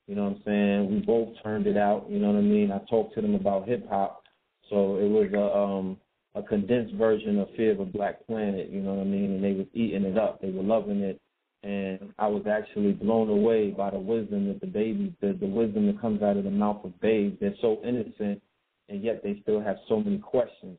You 0.06 0.14
know 0.14 0.24
what 0.24 0.36
I'm 0.36 0.42
saying? 0.44 0.90
We 0.90 1.00
both 1.00 1.34
turned 1.42 1.66
it 1.66 1.76
out. 1.76 2.06
You 2.08 2.20
know 2.20 2.28
what 2.28 2.38
I 2.38 2.42
mean? 2.42 2.70
I 2.70 2.78
talked 2.88 3.14
to 3.16 3.20
them 3.20 3.34
about 3.34 3.66
hip 3.66 3.88
hop. 3.88 4.22
So 4.70 4.96
it 4.96 5.08
was 5.08 5.28
a 5.34 5.58
um, 5.58 5.96
a 6.34 6.42
condensed 6.42 6.94
version 6.94 7.38
of 7.38 7.48
Fear 7.56 7.72
of 7.72 7.80
a 7.80 7.84
Black 7.84 8.24
Planet. 8.26 8.70
You 8.70 8.80
know 8.80 8.94
what 8.94 9.02
I 9.02 9.04
mean? 9.04 9.32
And 9.32 9.44
they 9.44 9.52
was 9.52 9.66
eating 9.74 10.04
it 10.04 10.16
up. 10.16 10.40
They 10.40 10.50
were 10.50 10.62
loving 10.62 11.00
it. 11.00 11.20
And 11.64 12.14
I 12.18 12.28
was 12.28 12.44
actually 12.46 12.92
blown 12.92 13.28
away 13.28 13.70
by 13.70 13.90
the 13.90 13.98
wisdom 13.98 14.46
that 14.48 14.60
the 14.60 14.68
babies, 14.68 15.12
the, 15.20 15.36
the 15.40 15.46
wisdom 15.46 15.86
that 15.88 16.00
comes 16.00 16.22
out 16.22 16.36
of 16.36 16.44
the 16.44 16.50
mouth 16.50 16.84
of 16.84 16.98
babes. 17.00 17.36
They're 17.40 17.54
so 17.60 17.80
innocent, 17.82 18.40
and 18.88 19.02
yet 19.02 19.22
they 19.24 19.40
still 19.42 19.60
have 19.60 19.76
so 19.88 19.98
many 19.98 20.18
questions. 20.18 20.78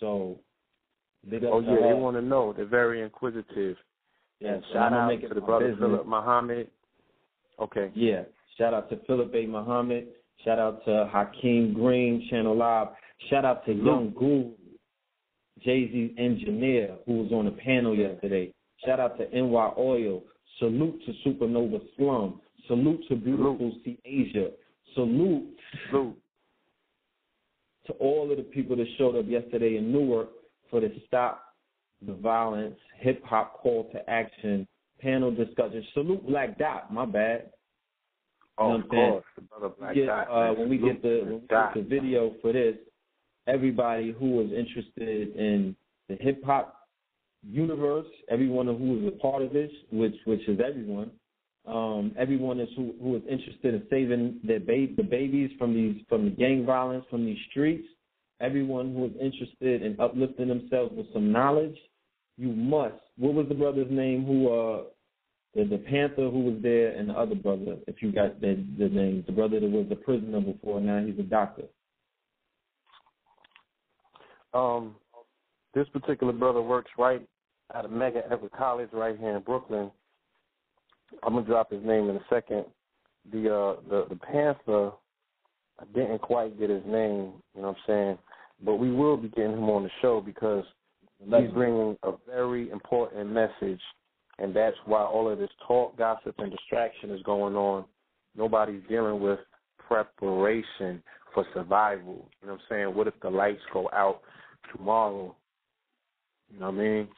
So, 0.00 0.38
Oh 1.32 1.60
yeah, 1.60 1.76
they 1.76 1.94
want 1.94 2.16
to 2.16 2.22
know. 2.22 2.52
They're 2.52 2.66
very 2.66 3.02
inquisitive. 3.02 3.76
Yeah, 4.40 4.54
and 4.54 4.62
shout 4.72 4.92
out 4.92 5.08
make 5.08 5.22
it 5.22 5.28
to 5.28 5.34
the 5.34 5.40
brother 5.40 5.70
business. 5.70 5.88
Philip 5.88 6.06
Muhammad. 6.06 6.68
Okay. 7.60 7.90
Yeah. 7.94 8.22
Shout 8.58 8.74
out 8.74 8.90
to 8.90 8.98
Philip 9.06 9.32
A. 9.34 9.46
Muhammad. 9.46 10.08
Shout 10.44 10.58
out 10.58 10.84
to 10.84 11.08
Hakeem 11.10 11.72
Green, 11.72 12.26
Channel 12.28 12.56
Live. 12.56 12.88
Shout 13.30 13.44
out 13.44 13.64
to 13.66 13.72
Young 13.72 14.12
Guru, 14.16 14.50
Jay 15.64 15.90
Z 15.90 16.14
engineer, 16.18 16.96
who 17.06 17.22
was 17.22 17.32
on 17.32 17.46
the 17.46 17.52
panel 17.52 17.94
yesterday. 17.96 18.52
Shout 18.84 19.00
out 19.00 19.16
to 19.18 19.28
NY 19.30 19.72
Oil. 19.78 20.22
Salute 20.58 21.00
to 21.06 21.12
Supernova 21.24 21.80
Slum. 21.96 22.40
Salute 22.68 23.00
to 23.08 23.16
Beautiful 23.16 23.72
Sea 23.84 23.98
Asia. 24.04 24.50
Salute 24.94 25.56
Salute. 25.90 26.16
To 27.86 27.92
all 27.94 28.30
of 28.30 28.36
the 28.36 28.42
people 28.42 28.76
that 28.76 28.86
showed 28.98 29.16
up 29.16 29.26
yesterday 29.28 29.76
in 29.76 29.92
Newark 29.92 30.28
for 30.70 30.80
the 30.80 30.92
Stop 31.06 31.42
the 32.06 32.12
Violence 32.14 32.76
Hip 32.98 33.22
Hop 33.24 33.60
Call 33.60 33.88
to 33.92 34.10
Action 34.10 34.66
panel 35.00 35.30
discussion. 35.30 35.84
Salute 35.94 36.26
Black 36.26 36.58
Dot. 36.58 36.92
My 36.92 37.06
bad. 37.06 37.50
Oh, 38.56 38.68
know 38.68 38.74
of 38.76 38.82
what 38.82 38.84
I'm 38.84 38.90
saying? 38.90 39.10
course, 39.10 39.24
brother 39.50 39.74
Black 39.78 39.94
get, 39.94 40.06
Dot, 40.06 40.28
uh, 40.30 40.54
when 40.54 40.68
we 40.68 40.78
Salute 40.78 40.92
get 40.94 41.02
the 41.02 41.24
when 41.24 41.40
we 41.40 41.46
Dot. 41.48 41.74
get 41.74 41.82
the 41.84 41.88
video 41.88 42.34
for 42.40 42.52
this, 42.52 42.76
everybody 43.46 44.12
who 44.12 44.30
was 44.30 44.46
interested 44.46 45.36
in 45.36 45.76
the 46.08 46.16
hip 46.16 46.42
hop 46.44 46.76
universe, 47.42 48.06
everyone 48.30 48.66
who 48.66 49.00
was 49.00 49.12
a 49.12 49.18
part 49.18 49.42
of 49.42 49.52
this, 49.52 49.70
which 49.92 50.14
which 50.24 50.46
is 50.48 50.60
everyone, 50.66 51.10
um, 51.66 52.12
everyone 52.18 52.60
is 52.60 52.68
who 52.76 52.94
who 53.02 53.16
is 53.16 53.22
interested 53.28 53.74
in 53.74 53.82
saving 53.88 54.40
their 54.44 54.60
ba- 54.60 54.94
the 54.96 55.02
babies 55.02 55.50
from 55.58 55.74
these 55.74 56.02
from 56.08 56.26
the 56.26 56.30
gang 56.30 56.66
violence 56.66 57.04
from 57.10 57.24
these 57.24 57.38
streets, 57.50 57.86
everyone 58.40 58.94
who 58.94 59.06
is 59.06 59.12
interested 59.20 59.82
in 59.82 59.98
uplifting 59.98 60.48
themselves 60.48 60.92
with 60.94 61.10
some 61.12 61.32
knowledge, 61.32 61.76
you 62.36 62.48
must. 62.48 62.96
What 63.16 63.34
was 63.34 63.46
the 63.48 63.54
brother's 63.54 63.90
name 63.90 64.24
who 64.24 64.52
uh 64.52 64.82
the, 65.54 65.64
the 65.64 65.78
Panther 65.78 66.28
who 66.28 66.40
was 66.40 66.56
there 66.62 66.90
and 66.96 67.08
the 67.08 67.14
other 67.14 67.34
brother, 67.34 67.76
if 67.86 68.02
you 68.02 68.12
got 68.12 68.40
the 68.40 68.62
the 68.78 68.88
names, 68.88 69.24
the 69.26 69.32
brother 69.32 69.58
that 69.58 69.70
was 69.70 69.86
a 69.90 69.96
prisoner 69.96 70.40
before, 70.40 70.80
now 70.80 71.02
he's 71.04 71.18
a 71.18 71.22
doctor. 71.22 71.64
Um, 74.52 74.96
this 75.74 75.88
particular 75.88 76.32
brother 76.32 76.62
works 76.62 76.90
right 76.98 77.26
out 77.74 77.84
of 77.84 77.90
Medgar 77.90 78.30
Evers 78.30 78.50
College 78.56 78.90
right 78.92 79.18
here 79.18 79.36
in 79.36 79.42
Brooklyn. 79.42 79.90
I'm 81.22 81.34
gonna 81.34 81.46
drop 81.46 81.70
his 81.70 81.84
name 81.84 82.08
in 82.08 82.16
a 82.16 82.24
second. 82.30 82.64
The 83.32 83.54
uh 83.54 83.80
the 83.88 84.06
the 84.08 84.16
Panther, 84.16 84.90
I 85.78 85.84
didn't 85.94 86.20
quite 86.20 86.58
get 86.58 86.70
his 86.70 86.84
name. 86.86 87.32
You 87.54 87.62
know 87.62 87.68
what 87.68 87.76
I'm 87.76 87.76
saying? 87.86 88.18
But 88.64 88.76
we 88.76 88.90
will 88.90 89.16
be 89.16 89.28
getting 89.28 89.52
him 89.52 89.70
on 89.70 89.82
the 89.82 89.90
show 90.00 90.20
because 90.20 90.64
he's 91.18 91.50
bringing 91.52 91.96
a 92.02 92.12
very 92.28 92.70
important 92.70 93.30
message, 93.30 93.80
and 94.38 94.54
that's 94.54 94.76
why 94.84 95.02
all 95.02 95.30
of 95.30 95.38
this 95.38 95.50
talk, 95.66 95.96
gossip, 95.96 96.34
and 96.38 96.50
distraction 96.50 97.10
is 97.10 97.22
going 97.22 97.56
on. 97.56 97.84
Nobody's 98.36 98.82
dealing 98.88 99.20
with 99.20 99.38
preparation 99.78 101.02
for 101.32 101.44
survival. 101.54 102.28
You 102.40 102.48
know 102.48 102.54
what 102.54 102.60
I'm 102.60 102.60
saying? 102.68 102.94
What 102.94 103.06
if 103.08 103.14
the 103.22 103.30
lights 103.30 103.62
go 103.72 103.88
out 103.92 104.20
tomorrow? 104.74 105.34
You 106.52 106.60
know 106.60 106.70
what 106.70 106.74
I 106.74 106.78
mean? 106.78 107.08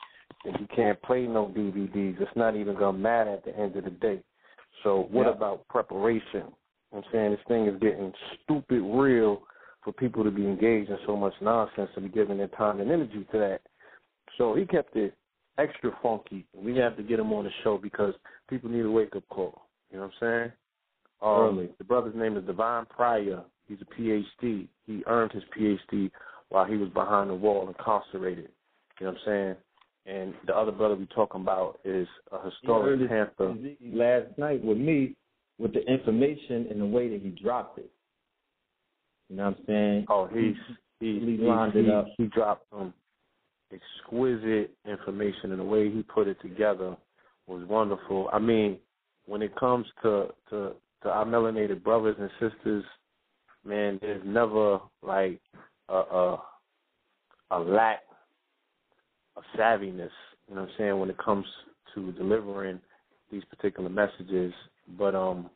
If 0.44 0.60
you 0.60 0.66
can't 0.74 1.00
play 1.02 1.26
no 1.26 1.46
DVDs, 1.46 2.20
it's 2.20 2.36
not 2.36 2.56
even 2.56 2.76
gonna 2.76 2.98
matter 2.98 3.30
at 3.30 3.44
the 3.44 3.56
end 3.58 3.76
of 3.76 3.84
the 3.84 3.90
day. 3.90 4.22
So 4.82 5.02
what 5.10 5.26
Yeah. 5.26 5.32
about 5.32 5.66
preparation? 5.68 6.22
You 6.34 6.40
know 6.40 6.54
what 6.90 7.04
I'm 7.06 7.12
saying 7.12 7.30
this 7.32 7.42
thing 7.44 7.66
is 7.66 7.80
getting 7.80 8.12
stupid 8.42 8.80
real 8.82 9.42
for 9.82 9.92
people 9.92 10.24
to 10.24 10.30
be 10.30 10.46
engaged 10.46 10.90
in 10.90 10.98
so 11.06 11.16
much 11.16 11.34
nonsense 11.40 11.90
and 11.96 12.04
be 12.04 12.12
giving 12.12 12.38
their 12.38 12.48
time 12.48 12.80
and 12.80 12.90
energy 12.90 13.24
to 13.24 13.38
that. 13.38 13.62
So 14.36 14.54
he 14.54 14.66
kept 14.66 14.96
it 14.96 15.14
extra 15.58 15.92
funky. 16.02 16.44
We 16.54 16.76
have 16.76 16.96
to 16.96 17.02
get 17.02 17.18
him 17.18 17.32
on 17.32 17.44
the 17.44 17.50
show 17.62 17.78
because 17.78 18.14
people 18.48 18.70
need 18.70 18.84
a 18.84 18.90
wake 18.90 19.16
up 19.16 19.26
call. 19.28 19.62
You 19.90 19.98
know 19.98 20.04
what 20.04 20.12
I'm 20.14 20.18
saying? 20.20 20.52
Um, 21.22 21.58
Early. 21.58 21.70
The 21.78 21.84
brother's 21.84 22.14
name 22.14 22.36
is 22.36 22.44
Divine 22.44 22.86
Pryor. 22.86 23.42
He's 23.68 23.78
a 23.80 24.00
PhD. 24.00 24.68
He 24.86 25.02
earned 25.06 25.32
his 25.32 25.42
PhD 25.56 26.10
while 26.50 26.64
he 26.64 26.76
was 26.76 26.88
behind 26.90 27.30
the 27.30 27.34
wall 27.34 27.68
incarcerated. 27.68 28.50
You 29.00 29.06
know 29.06 29.12
what 29.12 29.20
I'm 29.20 29.24
saying? 29.26 29.56
And 30.06 30.34
the 30.46 30.56
other 30.56 30.70
brother 30.72 30.94
we 30.94 31.06
talking 31.06 31.40
about 31.40 31.80
is 31.84 32.06
a 32.30 32.44
historic 32.44 33.00
his 33.00 33.08
panther. 33.08 33.56
Last 33.92 34.38
night 34.38 34.64
with 34.64 34.78
me 34.78 35.16
with 35.58 35.72
the 35.72 35.80
information 35.90 36.66
and 36.70 36.80
the 36.80 36.86
way 36.86 37.08
that 37.08 37.20
he 37.22 37.30
dropped 37.30 37.78
it. 37.78 37.90
You 39.28 39.36
know 39.36 39.46
what 39.46 39.56
I'm 39.58 39.64
saying? 39.66 40.06
Oh, 40.08 40.26
he's 40.26 40.54
he 41.00 41.18
He 41.18 41.36
he, 41.36 41.42
lined 41.42 41.74
it 41.74 41.86
he, 41.86 41.90
up. 41.90 42.06
he 42.16 42.24
dropped 42.26 42.66
some 42.70 42.94
exquisite 43.72 44.70
information, 44.88 45.50
and 45.50 45.58
the 45.60 45.64
way 45.64 45.90
he 45.90 46.02
put 46.02 46.28
it 46.28 46.40
together 46.40 46.96
was 47.48 47.66
wonderful. 47.68 48.28
I 48.32 48.38
mean, 48.38 48.78
when 49.26 49.42
it 49.42 49.56
comes 49.56 49.86
to 50.02 50.28
to 50.50 50.72
to 51.02 51.08
our 51.08 51.24
melanated 51.24 51.82
brothers 51.82 52.16
and 52.20 52.30
sisters, 52.38 52.84
man, 53.64 53.98
there's 54.00 54.22
never 54.24 54.78
like 55.02 55.40
a 55.88 55.94
a, 55.94 56.42
a 57.50 57.58
lack 57.58 58.00
of 59.36 59.42
savviness. 59.58 60.10
You 60.48 60.54
know 60.54 60.62
what 60.62 60.70
I'm 60.70 60.74
saying 60.78 60.98
when 61.00 61.10
it 61.10 61.18
comes 61.18 61.46
to 61.94 62.12
delivering 62.12 62.80
these 63.30 63.42
particular 63.44 63.88
messages, 63.88 64.52
but 64.98 65.14
um 65.14 65.50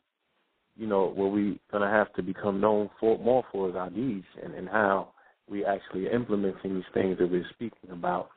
you 0.77 0.87
know, 0.87 1.11
what 1.15 1.31
we 1.31 1.59
gonna 1.71 1.89
have 1.89 2.11
to 2.13 2.23
become 2.23 2.59
known 2.61 2.89
for 2.99 3.17
more 3.19 3.43
for 3.51 3.69
is 3.69 3.75
our 3.75 3.89
deeds 3.89 4.25
and, 4.43 4.53
and 4.53 4.67
how 4.69 5.09
we 5.49 5.65
actually 5.65 6.07
are 6.07 6.11
implementing 6.11 6.75
these 6.75 6.83
things 6.93 7.17
that 7.19 7.29
we're 7.29 7.45
speaking 7.53 7.89
about. 7.91 8.29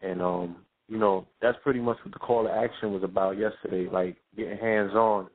And 0.00 0.22
um, 0.22 0.56
you 0.88 0.98
know, 0.98 1.26
that's 1.42 1.58
pretty 1.62 1.80
much 1.80 1.96
what 2.04 2.12
the 2.12 2.20
call 2.20 2.44
to 2.44 2.50
action 2.50 2.92
was 2.92 3.02
about 3.02 3.36
yesterday, 3.36 3.88
like 3.90 4.16
getting 4.36 4.56
hands 4.58 4.92
on. 4.92 5.28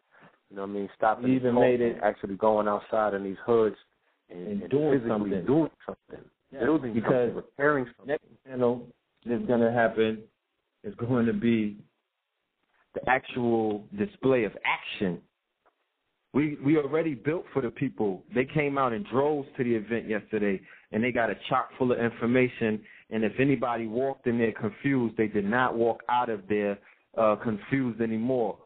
You 0.50 0.56
know 0.58 0.64
what 0.64 0.70
I 0.70 0.74
mean? 0.74 0.90
Stopping 0.98 1.34
even 1.34 1.56
made 1.56 1.82
it- 1.82 1.98
actually 2.02 2.36
going 2.36 2.68
outside 2.68 3.14
in 3.14 3.24
these 3.24 3.38
hoods 3.46 3.76
and, 4.30 4.48
And 4.48 4.62
and 4.62 4.72
doing 4.72 4.92
physically 5.00 5.10
something. 5.10 5.46
doing 5.46 5.70
something. 5.86 6.26
Yeah, 6.54 6.60
Building 6.66 6.94
because 6.94 7.12
something, 7.30 7.36
repairing 7.36 7.86
something. 7.98 8.08
next 8.08 8.26
panel 8.48 8.88
that's 9.26 9.46
going 9.46 9.62
to 9.62 9.72
happen 9.72 10.20
is 10.84 10.96
going 10.96 11.26
to 11.26 11.34
be 11.34 11.78
the 12.96 13.02
actual 13.10 13.86
display 13.98 14.44
of 14.44 14.52
action. 14.66 15.20
We 16.34 16.58
we 16.64 16.78
already 16.78 17.14
built 17.14 17.46
for 17.54 17.62
the 17.62 17.70
people. 17.70 18.24
They 18.34 18.46
came 18.46 18.78
out 18.78 18.94
in 18.94 19.04
droves 19.12 19.48
to 19.58 19.64
the 19.64 19.76
event 19.76 20.08
yesterday, 20.08 20.62
and 20.92 21.04
they 21.04 21.12
got 21.12 21.30
a 21.30 21.36
chock 21.50 21.70
full 21.78 21.92
of 21.92 22.00
information. 22.00 22.82
And 23.10 23.24
if 23.26 23.34
anybody 23.40 23.88
walked 23.88 24.28
in 24.28 24.38
there 24.38 24.54
confused, 24.54 25.18
they 25.18 25.28
did 25.28 25.46
not 25.46 25.76
walk 25.76 26.02
out 26.10 26.30
of 26.30 26.42
there 26.48 26.80
uh, 27.18 27.36
confused 27.36 28.00
anymore. 28.00 28.58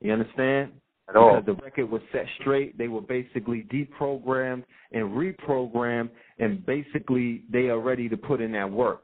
You 0.00 0.12
understand? 0.12 0.72
At 1.10 1.16
all. 1.16 1.40
Because 1.40 1.46
the 1.46 1.62
record 1.62 1.90
was 1.90 2.00
set 2.10 2.24
straight. 2.40 2.78
They 2.78 2.88
were 2.88 3.02
basically 3.02 3.66
deprogrammed 3.70 4.64
and 4.92 5.10
reprogrammed, 5.10 6.10
and 6.38 6.64
basically 6.64 7.42
they 7.52 7.68
are 7.68 7.80
ready 7.80 8.08
to 8.08 8.16
put 8.16 8.40
in 8.40 8.52
that 8.52 8.70
work. 8.70 9.02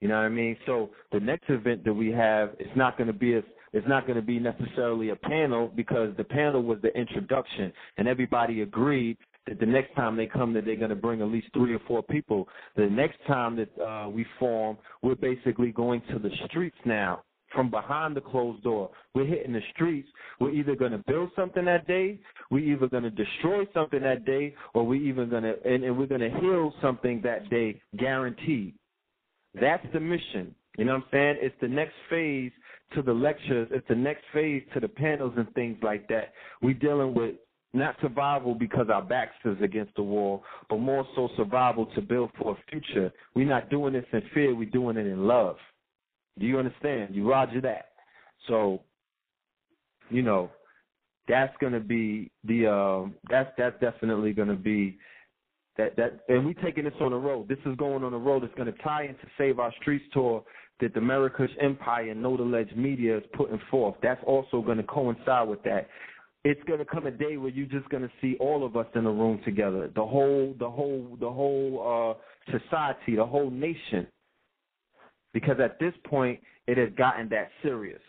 You 0.00 0.08
know 0.08 0.16
what 0.16 0.24
I 0.24 0.28
mean? 0.28 0.56
So 0.66 0.90
the 1.12 1.20
next 1.20 1.48
event 1.48 1.84
that 1.84 1.92
we 1.92 2.10
have, 2.12 2.50
it's 2.58 2.76
not 2.76 2.96
going 2.96 3.08
to 3.08 3.12
be 3.12 3.34
a, 3.34 3.42
it's 3.72 3.86
not 3.88 4.06
going 4.06 4.16
to 4.16 4.22
be 4.22 4.38
necessarily 4.38 5.10
a 5.10 5.16
panel 5.16 5.70
because 5.74 6.16
the 6.16 6.24
panel 6.24 6.62
was 6.62 6.78
the 6.82 6.96
introduction, 6.96 7.72
and 7.96 8.08
everybody 8.08 8.62
agreed 8.62 9.18
that 9.46 9.60
the 9.60 9.66
next 9.66 9.94
time 9.94 10.16
they 10.16 10.26
come 10.26 10.52
that 10.54 10.64
they're 10.64 10.76
going 10.76 10.90
to 10.90 10.96
bring 10.96 11.20
at 11.20 11.28
least 11.28 11.48
three 11.52 11.74
or 11.74 11.80
four 11.86 12.02
people. 12.02 12.48
The 12.76 12.86
next 12.86 13.18
time 13.26 13.56
that 13.56 13.82
uh, 13.82 14.08
we 14.08 14.24
form, 14.38 14.78
we're 15.02 15.16
basically 15.16 15.72
going 15.72 16.02
to 16.12 16.18
the 16.18 16.30
streets 16.46 16.76
now 16.84 17.22
from 17.54 17.70
behind 17.70 18.14
the 18.14 18.20
closed 18.20 18.62
door. 18.62 18.90
We're 19.14 19.26
hitting 19.26 19.52
the 19.52 19.62
streets. 19.74 20.08
We're 20.38 20.52
either 20.52 20.76
going 20.76 20.92
to 20.92 21.02
build 21.06 21.30
something 21.34 21.64
that 21.64 21.86
day, 21.86 22.20
we're 22.50 22.74
either 22.74 22.88
going 22.88 23.02
to 23.04 23.10
destroy 23.10 23.64
something 23.74 24.00
that 24.02 24.24
day, 24.24 24.54
or 24.74 24.86
we're 24.86 25.02
even 25.02 25.28
going 25.28 25.42
to 25.42 25.54
and, 25.64 25.84
and 25.84 25.98
we're 25.98 26.06
going 26.06 26.20
to 26.20 26.30
heal 26.40 26.72
something 26.80 27.20
that 27.24 27.48
day, 27.50 27.80
guaranteed. 27.98 28.74
That's 29.60 29.86
the 29.92 30.00
mission. 30.00 30.54
You 30.76 30.84
know 30.84 30.94
what 30.94 31.04
I'm 31.04 31.08
saying? 31.12 31.36
It's 31.40 31.54
the 31.60 31.68
next 31.68 31.94
phase 32.08 32.52
to 32.94 33.02
the 33.02 33.12
lectures. 33.12 33.68
It's 33.72 33.86
the 33.88 33.94
next 33.94 34.22
phase 34.32 34.62
to 34.74 34.80
the 34.80 34.88
panels 34.88 35.34
and 35.36 35.52
things 35.54 35.76
like 35.82 36.08
that. 36.08 36.32
We're 36.62 36.74
dealing 36.74 37.14
with 37.14 37.34
not 37.74 37.96
survival 38.00 38.54
because 38.54 38.86
our 38.92 39.02
backs 39.02 39.34
is 39.44 39.56
against 39.62 39.94
the 39.96 40.02
wall, 40.02 40.42
but 40.70 40.78
more 40.78 41.06
so 41.14 41.28
survival 41.36 41.86
to 41.94 42.00
build 42.00 42.30
for 42.40 42.52
a 42.52 42.70
future. 42.70 43.12
We're 43.34 43.48
not 43.48 43.68
doing 43.70 43.92
this 43.92 44.06
in 44.12 44.22
fear. 44.32 44.54
We're 44.54 44.70
doing 44.70 44.96
it 44.96 45.06
in 45.06 45.26
love. 45.26 45.56
Do 46.38 46.46
you 46.46 46.58
understand? 46.58 47.14
You 47.14 47.28
roger 47.28 47.60
that. 47.62 47.90
So, 48.46 48.80
you 50.10 50.22
know, 50.22 50.50
that's 51.26 51.54
gonna 51.60 51.80
be 51.80 52.30
the 52.44 52.66
um 52.66 53.14
that's 53.28 53.50
that's 53.58 53.78
definitely 53.80 54.32
gonna 54.32 54.54
be 54.54 54.98
that 55.78 55.96
that 55.96 56.20
and 56.28 56.44
we 56.44 56.54
taking 56.54 56.84
this 56.84 56.92
on 57.00 57.12
the 57.12 57.16
road. 57.16 57.48
This 57.48 57.58
is 57.64 57.76
going 57.76 58.04
on 58.04 58.12
the 58.12 58.18
road. 58.18 58.44
It's 58.44 58.54
gonna 58.56 58.72
tie 58.84 59.04
into 59.04 59.26
Save 59.38 59.58
Our 59.58 59.72
Streets 59.80 60.04
tour 60.12 60.44
that 60.80 60.92
the 60.92 61.00
America's 61.00 61.50
Empire 61.60 62.10
and 62.10 62.22
Know 62.22 62.36
the 62.36 62.42
Ledge 62.42 62.70
Media 62.76 63.16
is 63.18 63.24
putting 63.32 63.60
forth. 63.70 63.94
That's 64.02 64.22
also 64.26 64.60
gonna 64.60 64.82
coincide 64.82 65.48
with 65.48 65.62
that. 65.62 65.88
It's 66.44 66.62
gonna 66.68 66.84
come 66.84 67.06
a 67.06 67.10
day 67.10 67.36
where 67.36 67.50
you're 67.50 67.66
just 67.66 67.88
gonna 67.88 68.10
see 68.20 68.36
all 68.40 68.64
of 68.64 68.76
us 68.76 68.86
in 68.94 69.06
a 69.06 69.10
room 69.10 69.40
together. 69.44 69.90
The 69.94 70.04
whole 70.04 70.54
the 70.58 70.68
whole 70.68 71.16
the 71.20 71.30
whole 71.30 72.16
uh 72.18 72.58
society, 72.58 73.16
the 73.16 73.26
whole 73.26 73.50
nation 73.50 74.06
because 75.32 75.60
at 75.60 75.78
this 75.78 75.94
point 76.04 76.40
it 76.66 76.78
has 76.78 76.88
gotten 76.96 77.28
that 77.30 77.50
serious. 77.62 78.00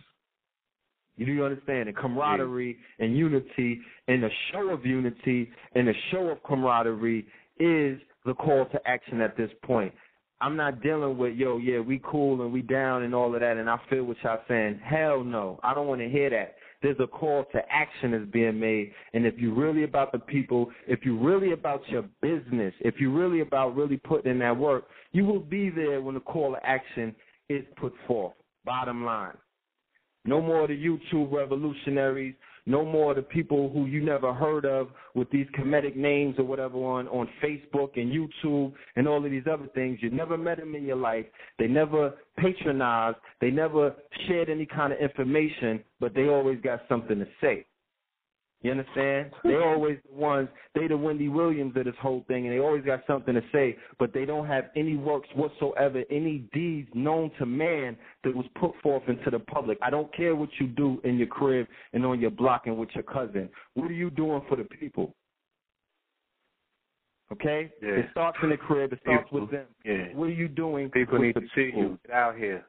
You 1.18 1.26
do 1.26 1.34
you 1.34 1.44
understand? 1.44 1.90
And 1.90 1.98
camaraderie 1.98 2.78
and 3.00 3.18
unity 3.18 3.82
and 4.08 4.24
a 4.24 4.30
show 4.52 4.70
of 4.70 4.86
unity 4.86 5.52
and 5.76 5.90
a 5.90 5.94
show 6.12 6.30
of 6.30 6.42
camaraderie 6.44 7.28
is 7.60 8.00
the 8.26 8.34
call 8.34 8.66
to 8.66 8.88
action 8.88 9.22
at 9.22 9.38
this 9.38 9.52
point. 9.64 9.94
I'm 10.42 10.56
not 10.56 10.82
dealing 10.82 11.18
with 11.18 11.36
yo, 11.36 11.58
yeah, 11.58 11.80
we 11.80 12.02
cool 12.04 12.42
and 12.42 12.54
we 12.54 12.62
down 12.62 13.04
and 13.04 13.14
all 13.14 13.34
of 13.34 13.42
that, 13.42 13.58
and 13.58 13.70
I 13.70 13.78
feel 13.90 14.06
what 14.06 14.18
y'all 14.24 14.40
saying. 14.48 14.80
Hell 14.84 15.24
no, 15.24 15.60
I 15.64 15.74
don't 15.74 15.88
want 15.88 16.02
to 16.02 16.10
hear 16.10 16.30
that. 16.30 16.56
There's 16.82 17.00
a 17.02 17.08
call 17.08 17.46
to 17.52 17.60
action 17.70 18.12
that's 18.12 18.32
being 18.32 18.58
made, 18.58 18.94
and 19.14 19.26
if 19.26 19.38
you're 19.38 19.54
really 19.54 19.84
about 19.84 20.14
the 20.14 20.20
people, 20.20 20.72
if 20.88 21.02
you're 21.04 21.20
really 21.20 21.52
about 21.52 21.82
your 21.90 22.06
business, 22.22 22.74
if 22.80 22.96
you're 23.00 23.12
really 23.12 23.42
about 23.42 23.76
really 23.76 23.98
putting 23.98 24.32
in 24.32 24.40
that 24.40 24.56
work, 24.56 24.86
you 25.12 25.26
will 25.26 25.42
be 25.42 25.70
there 25.70 26.02
when 26.02 26.16
the 26.16 26.22
call 26.22 26.54
to 26.54 26.66
action 26.66 27.14
is 27.50 27.66
put 27.76 27.94
forth. 28.08 28.34
Bottom 28.64 29.04
line. 29.04 29.36
No 30.24 30.42
more 30.42 30.64
of 30.64 30.70
the 30.70 30.76
YouTube 30.78 31.34
revolutionaries. 31.34 32.36
No 32.70 32.86
more 32.86 33.16
the 33.16 33.24
people 33.24 33.68
who 33.72 33.88
you 33.88 34.00
never 34.00 34.32
heard 34.32 34.64
of 34.64 34.90
with 35.16 35.28
these 35.32 35.48
comedic 35.58 35.96
names 35.96 36.36
or 36.38 36.44
whatever 36.44 36.78
on, 36.78 37.08
on 37.08 37.28
Facebook 37.44 38.00
and 38.00 38.14
YouTube 38.14 38.74
and 38.96 39.08
all 39.08 39.26
of 39.26 39.32
these 39.32 39.48
other 39.52 39.66
things. 39.74 39.98
You 40.04 40.12
never 40.12 40.38
met 40.38 40.60
them 40.60 40.76
in 40.76 40.86
your 40.86 40.96
life. 40.96 41.26
They 41.58 41.66
never 41.66 42.14
patronized. 42.38 43.18
They 43.42 43.50
never 43.50 43.96
shared 44.28 44.52
any 44.52 44.68
kind 44.68 44.94
of 44.94 45.00
information, 45.00 45.84
but 46.00 46.14
they 46.14 46.28
always 46.28 46.62
got 46.62 46.82
something 46.88 47.18
to 47.18 47.26
say. 47.42 47.66
You 48.62 48.72
understand? 48.72 49.32
They 49.44 49.56
always 49.56 49.98
the 50.08 50.16
ones, 50.20 50.50
they 50.76 50.88
the 50.88 50.98
Wendy 50.98 51.30
Williams 51.30 51.76
of 51.78 51.86
this 51.86 51.96
whole 52.02 52.26
thing, 52.28 52.46
and 52.46 52.54
they 52.54 52.60
always 52.60 52.84
got 52.84 53.02
something 53.08 53.34
to 53.34 53.42
say, 53.52 53.78
but 53.98 54.14
they 54.14 54.26
don't 54.26 54.48
have 54.48 54.66
any 54.76 54.96
works 54.98 55.30
whatsoever, 55.34 56.04
any 56.12 56.40
deeds 56.54 56.90
known 56.94 57.32
to 57.40 57.46
man 57.46 57.98
that 58.24 58.36
was 58.36 58.46
put 58.60 58.72
forth 58.84 59.04
into 59.08 59.30
the 59.30 59.40
public. 59.40 59.78
I 59.82 59.90
don't 59.90 60.14
care 60.14 60.36
what 60.36 60.50
you 60.60 60.68
do 60.68 61.00
in 61.04 61.18
your 61.18 61.28
crib 61.28 61.68
and 61.94 62.06
on 62.06 62.20
your 62.20 62.32
block 62.32 62.64
and 62.68 62.78
with 62.78 62.90
your 62.94 63.04
cousin. 63.04 63.50
What 63.76 63.90
are 63.90 63.94
you 63.94 64.10
doing 64.10 64.42
for 64.50 64.58
the 64.58 64.66
people? 64.66 65.16
Okay? 67.32 67.72
Yeah. 67.82 67.90
It 67.90 68.08
starts 68.12 68.38
in 68.44 68.50
the 68.50 68.58
crib, 68.58 68.92
it 68.92 69.00
starts 69.04 69.32
with 69.32 69.52
them. 69.52 69.68
Yeah. 69.86 70.08
What 70.14 70.26
are 70.26 70.32
you 70.32 70.48
doing 70.48 70.90
People 70.90 71.20
need 71.20 71.36
the 71.36 71.42
to 71.42 71.48
see 71.56 71.66
people? 71.68 71.82
you. 71.82 72.00
Get 72.06 72.16
out 72.16 72.36
here. 72.36 72.66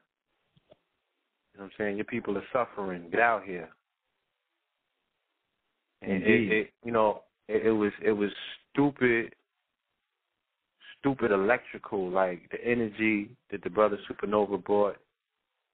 You 1.53 1.59
know 1.59 1.65
what 1.65 1.65
I'm 1.65 1.71
saying? 1.77 1.97
Your 1.97 2.05
people 2.05 2.37
are 2.37 2.43
suffering. 2.53 3.09
Get 3.11 3.19
out 3.19 3.43
here. 3.43 3.69
And 6.01 6.23
it, 6.23 6.51
it 6.51 6.73
you 6.83 6.91
know, 6.91 7.23
it, 7.47 7.67
it 7.67 7.71
was 7.71 7.91
it 8.03 8.11
was 8.11 8.29
stupid 8.71 9.33
stupid 11.01 11.31
electrical, 11.31 12.09
like 12.09 12.49
the 12.51 12.63
energy 12.63 13.29
that 13.51 13.63
the 13.63 13.69
brother 13.69 13.97
Supernova 14.09 14.63
brought, 14.63 14.97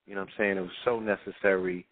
you 0.06 0.16
know 0.16 0.22
what 0.22 0.30
I'm 0.30 0.34
saying? 0.38 0.58
It 0.58 0.62
was 0.62 0.70
so 0.86 1.00
necessary. 1.00 1.86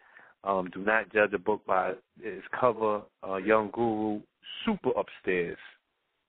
Um, 0.43 0.69
do 0.73 0.81
not 0.83 1.11
judge 1.11 1.33
a 1.33 1.39
book 1.39 1.65
by 1.65 1.93
its 2.21 2.45
cover. 2.59 3.01
Uh, 3.27 3.37
Young 3.37 3.69
Guru, 3.73 4.21
super 4.65 4.91
upstairs. 4.91 5.57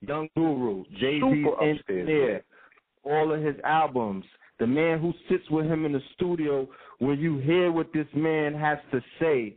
Young 0.01 0.29
Guru, 0.37 0.85
Jay 0.99 1.21
upstairs, 1.23 1.79
engineer, 1.89 2.45
all 3.05 3.33
of 3.33 3.43
his 3.43 3.57
albums. 3.65 4.25
The 4.59 4.67
man 4.67 5.01
who 5.01 5.13
sits 5.29 5.49
with 5.51 5.67
him 5.67 5.85
in 5.85 5.93
the 5.93 6.01
studio, 6.15 6.67
when 6.99 7.19
you 7.21 7.39
hear 7.39 7.71
what 7.71 7.93
this 7.93 8.07
man 8.15 8.55
has 8.55 8.79
to 8.91 9.01
say, 9.21 9.57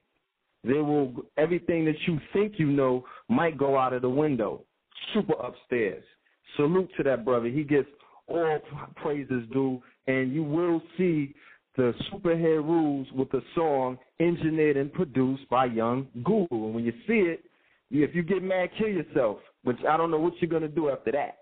there 0.63 0.83
will 0.83 1.13
everything 1.37 1.85
that 1.85 1.95
you 2.07 2.19
think 2.33 2.53
you 2.57 2.67
know 2.67 3.05
might 3.29 3.57
go 3.57 3.77
out 3.77 3.93
of 3.93 4.01
the 4.01 4.09
window. 4.09 4.61
Super 5.13 5.33
upstairs. 5.33 6.03
Salute 6.55 6.89
to 6.97 7.03
that 7.03 7.23
brother. 7.23 7.47
He 7.47 7.63
gets 7.63 7.87
all 8.27 8.59
praises 8.95 9.43
due, 9.51 9.81
and 10.07 10.33
you 10.33 10.43
will 10.43 10.81
see 10.97 11.33
the 11.77 11.93
Superhead 12.11 12.63
Rules 12.63 13.07
with 13.15 13.33
a 13.33 13.41
song 13.55 13.97
engineered 14.19 14.75
and 14.75 14.91
produced 14.91 15.47
by 15.49 15.65
Young 15.65 16.07
Guru. 16.23 16.47
And 16.51 16.75
when 16.75 16.83
you 16.83 16.93
see 17.07 17.19
it, 17.19 17.43
if 17.91 18.13
you 18.13 18.21
get 18.21 18.43
mad, 18.43 18.69
kill 18.77 18.89
yourself. 18.89 19.37
Which 19.63 19.77
I 19.89 19.97
don't 19.97 20.11
know 20.11 20.19
what 20.19 20.33
you're 20.41 20.49
gonna 20.49 20.67
do 20.67 20.89
after 20.89 21.11
that. 21.13 21.39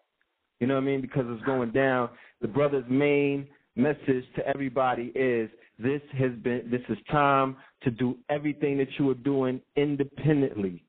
You 0.59 0.67
know 0.67 0.75
what 0.75 0.83
I 0.83 0.85
mean? 0.85 1.01
Because 1.01 1.25
it's 1.27 1.43
going 1.45 1.71
down. 1.71 2.09
The 2.41 2.47
brother's 2.47 2.85
main 2.89 3.47
message 3.75 4.25
to 4.35 4.47
everybody 4.47 5.11
is 5.15 5.49
this 5.79 6.01
has 6.17 6.31
been 6.43 6.69
this 6.71 6.81
is 6.89 6.97
time 7.11 7.55
to 7.83 7.91
do 7.91 8.17
everything 8.29 8.77
that 8.77 8.87
you 8.97 9.09
are 9.09 9.15
doing 9.15 9.61
independently. 9.75 10.83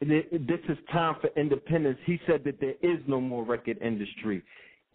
This 0.00 0.60
is 0.68 0.78
time 0.90 1.14
for 1.20 1.30
independence. 1.36 1.98
He 2.06 2.18
said 2.26 2.42
that 2.44 2.58
there 2.60 2.74
is 2.82 2.98
no 3.06 3.20
more 3.20 3.44
record 3.44 3.78
industry. 3.80 4.42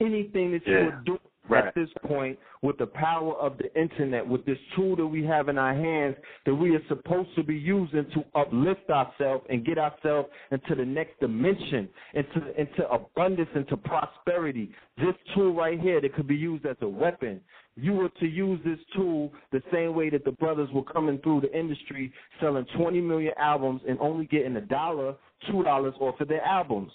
Anything 0.01 0.51
that 0.51 0.67
you 0.67 0.73
Yeah. 0.73 0.87
are 0.87 1.01
doing 1.05 1.19
Right. 1.49 1.65
at 1.65 1.75
this 1.75 1.89
point 2.05 2.37
with 2.61 2.77
the 2.77 2.87
power 2.87 3.33
of 3.35 3.57
the 3.57 3.73
internet, 3.79 4.27
with 4.27 4.45
this 4.45 4.57
tool 4.75 4.95
that 4.95 5.07
we 5.07 5.23
have 5.25 5.49
in 5.49 5.57
our 5.57 5.73
hands 5.73 6.15
that 6.45 6.53
we 6.53 6.75
are 6.75 6.81
supposed 6.87 7.29
to 7.35 7.43
be 7.43 7.55
using 7.55 8.05
to 8.13 8.23
uplift 8.35 8.89
ourselves 8.89 9.45
and 9.49 9.65
get 9.65 9.77
ourselves 9.77 10.29
into 10.51 10.75
the 10.75 10.85
next 10.85 11.19
dimension, 11.19 11.87
into 12.13 12.59
into 12.59 12.89
abundance, 12.89 13.49
into 13.55 13.77
prosperity. 13.77 14.71
This 14.97 15.15
tool 15.35 15.53
right 15.53 15.79
here 15.79 16.01
that 16.01 16.15
could 16.15 16.27
be 16.27 16.35
used 16.35 16.65
as 16.65 16.77
a 16.81 16.87
weapon. 16.87 17.41
You 17.75 17.93
were 17.93 18.09
to 18.19 18.25
use 18.25 18.59
this 18.65 18.79
tool 18.95 19.31
the 19.51 19.61
same 19.71 19.93
way 19.93 20.09
that 20.09 20.25
the 20.25 20.31
brothers 20.31 20.69
were 20.73 20.83
coming 20.83 21.19
through 21.19 21.41
the 21.41 21.57
industry 21.57 22.11
selling 22.41 22.65
20 22.75 23.01
million 23.01 23.33
albums 23.37 23.81
and 23.87 23.99
only 23.99 24.25
getting 24.25 24.55
a 24.55 24.61
dollar, 24.61 25.15
two 25.49 25.63
dollars 25.63 25.93
off 25.99 26.19
of 26.19 26.27
their 26.27 26.43
albums. 26.43 26.91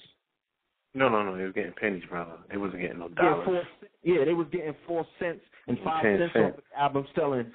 No, 0.95 1.09
no, 1.09 1.23
no. 1.23 1.37
They 1.37 1.45
was 1.45 1.53
getting 1.55 1.73
pennies, 1.73 2.03
brother. 2.09 2.33
They 2.51 2.57
wasn't 2.59 2.83
getting 2.83 2.99
no 2.99 3.09
Yeah, 3.17 3.31
dollars. 3.31 3.45
four, 3.47 3.63
yeah, 4.03 4.25
they 4.25 4.35
was 4.35 4.47
getting 4.53 4.75
four 4.87 5.07
cents 5.19 5.41
and 5.67 5.79
five 5.85 6.03
cents 6.03 6.33
cents. 6.35 6.57
off 6.59 6.65
the 6.73 6.79
album, 6.81 7.07
selling 7.15 7.47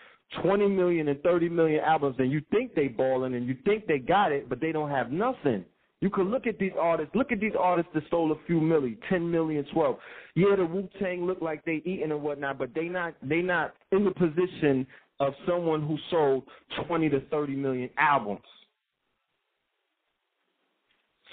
twenty 0.41 0.67
million 0.67 1.07
and 1.09 1.21
thirty 1.21 1.47
million 1.49 1.83
albums, 1.83 2.15
and 2.19 2.31
you 2.31 2.41
think 2.51 2.73
they 2.73 2.87
balling 2.87 3.35
and 3.35 3.47
you 3.47 3.55
think 3.65 3.85
they 3.85 3.99
got 3.99 4.31
it, 4.31 4.49
but 4.49 4.59
they 4.59 4.71
don't 4.71 4.89
have 4.89 5.11
nothing. 5.11 5.63
You 5.99 6.09
could 6.11 6.27
look 6.27 6.45
at 6.45 6.59
these 6.59 6.73
artists. 6.79 7.15
Look 7.15 7.31
at 7.31 7.39
these 7.39 7.53
artists 7.59 7.91
that 7.95 8.05
stole 8.07 8.31
a 8.31 8.35
few 8.45 8.59
milli, 8.59 8.97
ten 9.09 9.29
million, 9.29 9.65
twelve. 9.73 9.97
Yeah, 10.35 10.55
the 10.55 10.65
Wu 10.65 10.87
Tang 10.99 11.25
look 11.25 11.41
like 11.41 11.63
they 11.65 11.81
eating 11.85 12.11
and 12.11 12.21
whatnot, 12.21 12.57
but 12.59 12.73
they 12.75 12.85
not 12.85 13.15
they 13.21 13.41
not 13.41 13.73
in 13.91 14.03
the 14.03 14.11
position 14.11 14.85
of 15.19 15.33
someone 15.47 15.85
who 15.87 15.97
sold 16.11 16.43
twenty 16.87 17.09
to 17.09 17.19
thirty 17.31 17.55
million 17.55 17.89
albums. 17.97 18.41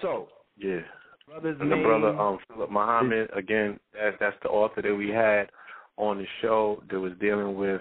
So, 0.03 0.29
Yeah. 0.57 0.81
Brothers, 1.29 1.57
And 1.61 1.71
the 1.71 1.77
name, 1.77 1.85
brother 1.85 2.19
um 2.19 2.39
Philip 2.49 2.71
Muhammad, 2.71 3.31
again, 3.35 3.79
that's 3.95 4.17
that's 4.21 4.37
the 4.43 4.49
author 4.49 4.83
that 4.83 4.95
we 4.95 5.09
had 5.11 5.51
on 5.97 6.19
the 6.19 6.27
show 6.43 6.83
that 6.91 6.99
was 6.99 7.13
dealing 7.21 7.55
with 7.57 7.81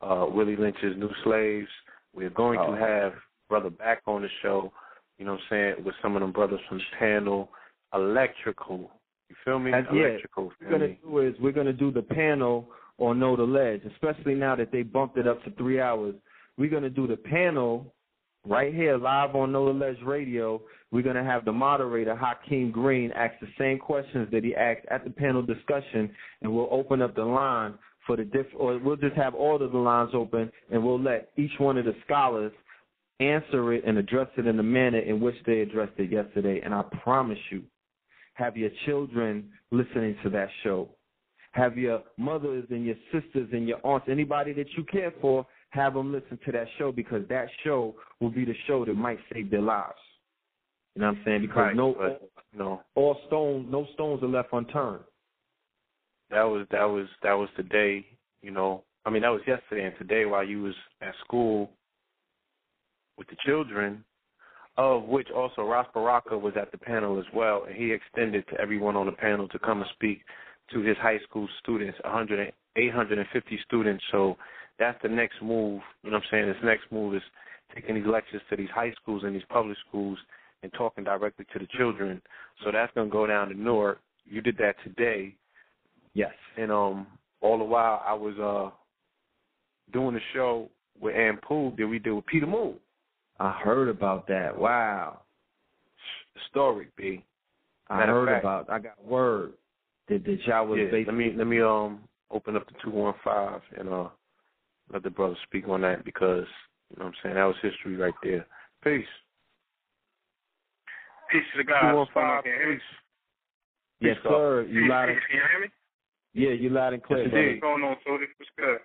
uh 0.00 0.26
Willie 0.28 0.56
Lynch's 0.56 0.96
New 0.96 1.10
Slaves. 1.24 1.68
We're 2.14 2.30
going 2.30 2.58
Oh. 2.58 2.72
to 2.74 2.78
have 2.80 3.12
brother 3.48 3.70
back 3.70 4.02
on 4.06 4.22
the 4.22 4.28
show, 4.42 4.72
you 5.18 5.24
know 5.24 5.32
what 5.32 5.40
I'm 5.50 5.74
saying, 5.76 5.84
with 5.84 5.94
some 6.02 6.14
of 6.16 6.20
them 6.20 6.32
brothers 6.32 6.60
from 6.68 6.78
the 6.78 6.84
panel. 6.98 7.50
Electrical. 7.94 8.90
You 9.28 9.36
feel 9.44 9.58
me? 9.58 9.70
Yeah. 9.70 9.84
Electrical. 9.90 10.52
we're 10.60 10.70
gonna 10.70 10.94
do 10.94 11.18
is 11.18 11.34
we're 11.40 11.52
gonna 11.52 11.72
do 11.72 11.90
the 11.90 12.02
panel 12.02 12.68
on 12.98 13.18
Know 13.18 13.36
the 13.36 13.42
Ledge, 13.44 13.82
especially 13.92 14.34
now 14.34 14.56
that 14.56 14.72
they 14.72 14.82
bumped 14.82 15.16
it 15.18 15.26
up 15.26 15.42
to 15.44 15.50
three 15.52 15.80
hours. 15.80 16.14
We're 16.56 16.70
gonna 16.70 16.90
do 16.90 17.06
the 17.06 17.16
panel 17.16 17.92
right 18.48 18.74
here 18.74 18.96
live 18.96 19.34
on 19.34 19.52
the 19.52 19.58
Ledge 19.58 19.98
Radio. 20.04 20.62
We're 20.90 21.02
gonna 21.02 21.24
have 21.24 21.44
the 21.44 21.52
moderator 21.52 22.16
Hakeem 22.16 22.70
Green 22.70 23.12
ask 23.12 23.34
the 23.40 23.48
same 23.58 23.78
questions 23.78 24.28
that 24.32 24.42
he 24.42 24.56
asked 24.56 24.86
at 24.90 25.04
the 25.04 25.10
panel 25.10 25.42
discussion, 25.42 26.10
and 26.40 26.52
we'll 26.52 26.68
open 26.70 27.02
up 27.02 27.14
the 27.14 27.24
line 27.24 27.74
for 28.06 28.16
the 28.16 28.24
diff. 28.24 28.46
Or 28.56 28.78
we'll 28.78 28.96
just 28.96 29.16
have 29.16 29.34
all 29.34 29.62
of 29.62 29.72
the 29.72 29.78
lines 29.78 30.10
open, 30.14 30.50
and 30.72 30.82
we'll 30.82 31.00
let 31.00 31.30
each 31.36 31.52
one 31.58 31.76
of 31.76 31.84
the 31.84 31.94
scholars 32.06 32.52
answer 33.20 33.74
it 33.74 33.84
and 33.84 33.98
address 33.98 34.28
it 34.38 34.46
in 34.46 34.56
the 34.56 34.62
manner 34.62 35.00
in 35.00 35.20
which 35.20 35.36
they 35.46 35.60
addressed 35.60 35.98
it 35.98 36.10
yesterday. 36.10 36.60
And 36.64 36.72
I 36.74 36.82
promise 37.02 37.38
you, 37.50 37.62
have 38.34 38.56
your 38.56 38.70
children 38.86 39.50
listening 39.72 40.16
to 40.22 40.30
that 40.30 40.48
show. 40.62 40.88
Have 41.52 41.76
your 41.76 42.02
mothers 42.16 42.64
and 42.70 42.86
your 42.86 42.94
sisters 43.12 43.48
and 43.52 43.66
your 43.66 43.78
aunts, 43.84 44.06
anybody 44.08 44.52
that 44.54 44.68
you 44.76 44.84
care 44.84 45.12
for, 45.20 45.44
have 45.70 45.94
them 45.94 46.12
listen 46.12 46.38
to 46.44 46.52
that 46.52 46.66
show 46.78 46.92
because 46.92 47.26
that 47.28 47.48
show 47.64 47.94
will 48.20 48.30
be 48.30 48.44
the 48.44 48.54
show 48.66 48.84
that 48.84 48.94
might 48.94 49.18
save 49.32 49.50
their 49.50 49.62
lives. 49.62 49.98
You 50.94 51.02
know 51.02 51.08
what 51.08 51.18
I'm 51.18 51.22
saying? 51.24 51.40
Because 51.42 51.56
Right, 51.56 51.76
no, 51.76 51.94
but, 51.94 52.30
no. 52.52 52.82
all 52.94 53.20
stones, 53.26 53.66
no 53.70 53.86
stones 53.94 54.22
are 54.22 54.28
left 54.28 54.48
unturned. 54.52 55.04
That 56.30 56.42
was 56.42 56.66
that 56.70 56.84
was 56.84 57.06
that 57.22 57.32
was 57.32 57.48
today, 57.56 58.04
you 58.42 58.50
know. 58.50 58.84
I 59.06 59.10
mean 59.10 59.22
that 59.22 59.30
was 59.30 59.40
yesterday 59.46 59.84
and 59.86 59.96
today 59.96 60.26
while 60.26 60.44
you 60.44 60.62
was 60.62 60.74
at 61.00 61.14
school 61.24 61.70
with 63.16 63.28
the 63.28 63.36
children, 63.46 64.04
of 64.76 65.04
which 65.04 65.28
also 65.30 65.62
Ras 65.62 65.86
Baraka 65.94 66.36
was 66.36 66.54
at 66.60 66.70
the 66.70 66.78
panel 66.78 67.18
as 67.18 67.24
well, 67.32 67.64
and 67.64 67.74
he 67.74 67.92
extended 67.92 68.46
to 68.48 68.60
everyone 68.60 68.96
on 68.96 69.06
the 69.06 69.12
panel 69.12 69.48
to 69.48 69.58
come 69.58 69.80
and 69.80 69.90
speak 69.94 70.22
to 70.72 70.80
his 70.80 70.96
high 70.98 71.18
school 71.20 71.48
students, 71.60 71.98
100, 72.04 72.38
and- 72.38 72.52
850 72.76 73.58
students. 73.64 74.04
So 74.12 74.36
that's 74.78 75.00
the 75.02 75.08
next 75.08 75.42
move. 75.42 75.80
You 76.02 76.10
know 76.10 76.16
what 76.18 76.24
I'm 76.24 76.28
saying? 76.30 76.46
This 76.46 76.56
next 76.64 76.84
move 76.90 77.14
is 77.14 77.22
taking 77.74 77.94
these 77.94 78.06
lectures 78.06 78.42
to 78.50 78.56
these 78.56 78.70
high 78.74 78.92
schools 79.00 79.22
and 79.24 79.34
these 79.34 79.42
public 79.48 79.76
schools 79.88 80.18
and 80.62 80.72
talking 80.72 81.04
directly 81.04 81.46
to 81.52 81.58
the 81.58 81.66
children. 81.76 82.20
So 82.64 82.70
that's 82.72 82.92
going 82.94 83.08
to 83.08 83.12
go 83.12 83.26
down 83.26 83.48
to 83.48 83.54
Newark. 83.54 84.00
You 84.24 84.40
did 84.40 84.56
that 84.58 84.76
today. 84.84 85.34
Yes. 86.14 86.32
And 86.56 86.70
um, 86.72 87.06
all 87.40 87.58
the 87.58 87.64
while 87.64 88.02
I 88.04 88.14
was 88.14 88.36
uh 88.38 88.74
doing 89.92 90.14
the 90.14 90.20
show 90.34 90.68
with 91.00 91.14
Ann 91.14 91.38
Poole 91.42 91.72
that 91.78 91.86
we 91.86 91.98
did 91.98 92.10
with 92.12 92.26
Peter 92.26 92.46
Moon. 92.46 92.74
I 93.40 93.52
heard 93.52 93.88
about 93.88 94.26
that. 94.28 94.58
Wow. 94.58 95.20
Story, 96.50 96.88
B. 96.96 97.24
I 97.88 98.04
heard 98.04 98.28
fact- 98.28 98.44
about. 98.44 98.70
I 98.70 98.78
got 98.78 99.04
word 99.04 99.52
that 100.08 100.24
that 100.24 100.38
y'all 100.46 100.66
was 100.66 100.78
Yeah, 100.80 100.98
let 101.06 101.14
me 101.14 101.32
let 101.36 101.46
me 101.46 101.60
um 101.60 102.00
open 102.30 102.56
up 102.56 102.66
the 102.66 102.74
two 102.82 102.90
one 102.90 103.14
five 103.24 103.60
and 103.78 103.88
uh 103.88 104.08
let 104.92 105.02
the 105.02 105.10
brother 105.10 105.36
speak 105.44 105.68
on 105.68 105.82
that 105.82 106.04
because 106.04 106.46
you 106.90 106.98
know 106.98 107.06
what 107.06 107.06
I'm 107.06 107.14
saying 107.22 107.34
that 107.36 107.44
was 107.44 107.56
history 107.62 107.96
right 107.96 108.14
there. 108.22 108.46
Peace. 108.82 109.06
Peace 111.30 111.42
to 111.52 111.58
the 111.58 111.64
Two 111.64 111.68
God. 111.68 111.94
one 111.94 112.06
five. 112.14 112.44
you 112.44 112.52
hear 112.52 112.70
me? 112.70 112.74
Peace. 112.76 112.82
Yes, 114.00 114.16
sir. 114.22 114.62
You 114.62 114.82
Peace, 114.82 114.90
loud 114.90 115.08
and 115.08 115.18
peace. 115.18 115.26
Can 115.28 115.36
you 115.36 115.42
hear 115.52 115.60
me? 115.60 115.68
yeah, 116.32 116.52
you 116.54 116.68
loud 116.70 116.92
and 116.94 117.02
clear. 117.02 117.24
Yes, 117.24 117.32
What's 117.32 117.60
going 117.60 117.84
on, 117.84 117.96
Soda? 118.06 118.24
What's 118.38 118.52
good? 118.56 118.78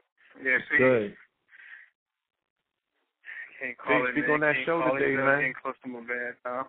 Yeah, 0.43 0.57
see, 0.71 0.77
Good. 0.77 1.15
can't 3.61 3.77
call 3.77 4.01
Peace. 4.01 4.09
it. 4.09 4.13
Speak 4.13 4.27
man. 4.27 4.33
on 4.33 4.39
that 4.41 4.55
Can't 4.55 4.65
show 4.65 4.81
call 4.81 4.97
today, 4.97 5.13
it, 5.13 5.23
man. 5.23 5.39
Getting 5.39 5.59
close 5.61 5.77
to 5.83 5.87
my 5.87 6.01
bad, 6.01 6.35
huh? 6.43 6.63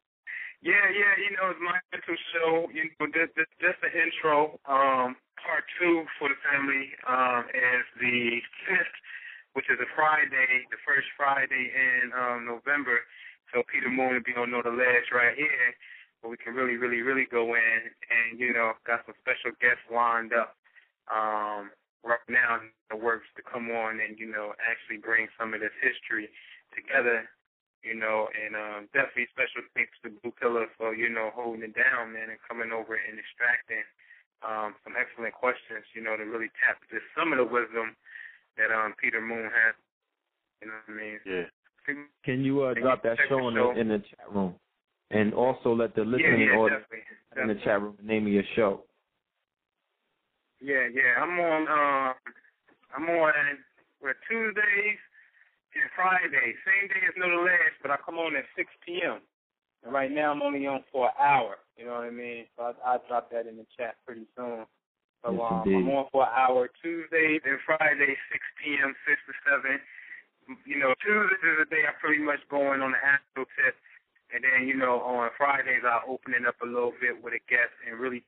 Yeah, 0.63 0.87
yeah, 0.97 1.13
you 1.21 1.37
know, 1.37 1.53
it's 1.53 1.61
my 1.61 1.77
mental 1.93 2.17
show. 2.33 2.69
You 2.73 2.89
know, 2.97 3.09
this, 3.13 3.29
this, 3.37 3.51
just 3.61 3.77
the 3.85 3.91
intro. 3.93 4.57
Um, 4.65 5.13
part 5.45 5.65
two 5.77 6.09
for 6.17 6.33
the 6.33 6.39
family 6.41 6.89
um, 7.05 7.45
is 7.53 7.85
the 8.01 8.41
fifth, 8.65 8.97
which 9.55 9.71
is 9.71 9.79
a 9.79 9.89
Friday, 9.95 10.67
the 10.71 10.81
first 10.83 11.07
Friday 11.17 11.71
in 11.71 12.13
um, 12.15 12.47
November. 12.47 13.03
So 13.55 13.63
Peter 13.71 13.91
Moon 13.91 14.19
will 14.19 14.27
be 14.27 14.35
on 14.35 14.51
Know 14.51 14.63
the 14.63 14.75
Ledge 14.75 15.15
right 15.15 15.35
here, 15.35 15.75
where 16.21 16.31
we 16.31 16.39
can 16.39 16.55
really, 16.55 16.77
really, 16.77 17.03
really 17.03 17.27
go 17.31 17.55
in 17.55 17.81
and 17.89 18.39
you 18.39 18.53
know 18.53 18.75
got 18.87 19.07
some 19.07 19.15
special 19.23 19.55
guests 19.59 19.87
lined 19.91 20.35
up. 20.35 20.59
Um, 21.09 21.71
right 22.05 22.21
now 22.29 22.61
in 22.61 22.69
the 22.93 23.01
works 23.01 23.29
to 23.33 23.41
come 23.41 23.73
on 23.73 23.97
and 23.97 24.21
you 24.21 24.29
know 24.29 24.53
actually 24.61 25.01
bring 25.01 25.25
some 25.41 25.57
of 25.57 25.61
this 25.65 25.73
history 25.81 26.29
together 26.77 27.25
you 27.85 27.93
know, 27.93 28.33
and 28.33 28.57
um, 28.57 28.81
definitely 28.97 29.29
special 29.29 29.61
thanks 29.77 29.93
to 30.01 30.09
Blue 30.09 30.33
Pillar 30.41 30.73
for, 30.81 30.97
you 30.97 31.13
know, 31.13 31.29
holding 31.37 31.69
it 31.69 31.77
down, 31.77 32.17
man, 32.17 32.33
and 32.33 32.41
coming 32.41 32.73
over 32.73 32.97
and 32.97 33.21
extracting 33.21 33.85
um, 34.41 34.73
some 34.83 34.97
excellent 34.97 35.37
questions, 35.37 35.85
you 35.93 36.01
know, 36.01 36.17
to 36.17 36.25
really 36.25 36.49
tap 36.65 36.81
into 36.89 37.05
some 37.13 37.37
of 37.37 37.39
the 37.39 37.45
wisdom 37.45 37.93
that 38.57 38.71
um, 38.75 38.95
Peter 39.01 39.21
Moon 39.21 39.45
has 39.45 39.75
You 40.63 40.69
know 40.69 40.75
what 40.87 40.95
I 40.95 41.01
mean? 41.01 41.19
Yeah. 41.27 41.45
Can 42.25 42.45
you 42.45 42.63
uh, 42.63 42.75
drop 42.75 43.03
that 43.03 43.19
show 43.29 43.39
the 43.39 43.49
in 43.49 43.55
show? 43.55 43.73
the 43.75 43.81
in 43.81 43.89
the 43.89 43.99
chat 43.99 44.33
room, 44.33 44.55
and 45.11 45.35
also 45.35 45.75
let 45.75 45.95
the 45.95 46.03
Yeah, 46.03 46.17
listening 46.17 46.49
yeah, 46.49 46.57
audience 46.57 46.85
definitely. 46.89 47.43
in 47.43 47.49
the 47.49 47.65
chat 47.65 47.83
room 47.83 47.95
the 48.01 48.07
name 48.07 48.27
of 48.27 48.33
your 48.33 48.45
show. 48.57 48.85
Yeah, 50.63 50.89
yeah. 50.89 51.21
I'm 51.21 51.39
on 51.39 51.63
um 51.69 52.15
I'm 52.97 53.09
on 53.11 53.33
with 54.01 54.17
Tuesdays 54.31 55.01
and 55.77 55.91
Fridays. 55.95 56.57
Same 56.65 56.89
day 56.89 57.05
as 57.07 57.15
No 57.19 57.29
the 57.29 57.43
Last, 57.45 57.77
but 57.83 57.91
I 57.91 57.97
come 58.05 58.17
on 58.17 58.37
at 58.37 58.45
six 58.57 58.71
PM. 58.87 59.21
And 59.85 59.93
right 59.93 60.11
now 60.11 60.33
I'm 60.33 60.41
only 60.41 60.67
on 60.67 60.85
for 60.91 61.09
an 61.09 61.15
hour. 61.21 61.57
You 61.77 61.85
know 61.85 61.95
what 62.01 62.05
I 62.05 62.11
mean? 62.11 62.47
So 62.57 62.63
I 62.65 62.73
I'll 62.93 63.03
drop 63.09 63.31
that 63.33 63.47
in 63.47 63.57
the 63.59 63.67
chat 63.77 63.97
pretty 64.07 64.25
soon. 64.37 64.65
So 65.25 65.33
Yes, 65.33 65.41
um, 65.41 65.65
indeed. 65.65 65.89
I'm 65.89 65.97
on 65.97 66.07
for 66.13 66.29
an 66.29 66.37
hour 66.37 66.69
Tuesdays 66.85 67.41
and 67.49 67.57
Fridays, 67.65 68.21
six 68.29 68.45
PM, 68.61 68.93
six 69.09 69.17
to 69.25 69.33
seven. 69.49 69.81
You 70.69 70.77
know, 70.77 70.93
Tuesdays 71.01 71.41
is 71.41 71.57
the 71.65 71.69
day 71.73 71.89
I 71.89 71.97
pretty 71.97 72.21
much 72.21 72.45
go 72.53 72.77
in 72.77 72.85
on 72.85 72.93
the 72.93 73.01
astro 73.01 73.49
tip 73.57 73.75
and 74.35 74.45
then, 74.45 74.69
you 74.69 74.77
know, 74.77 75.01
on 75.01 75.31
Fridays 75.41 75.87
I'll 75.87 76.05
open 76.13 76.37
it 76.37 76.45
up 76.45 76.61
a 76.61 76.69
little 76.69 76.93
bit 77.01 77.17
with 77.17 77.33
a 77.33 77.43
guest 77.49 77.73
and 77.89 77.97
really 77.97 78.21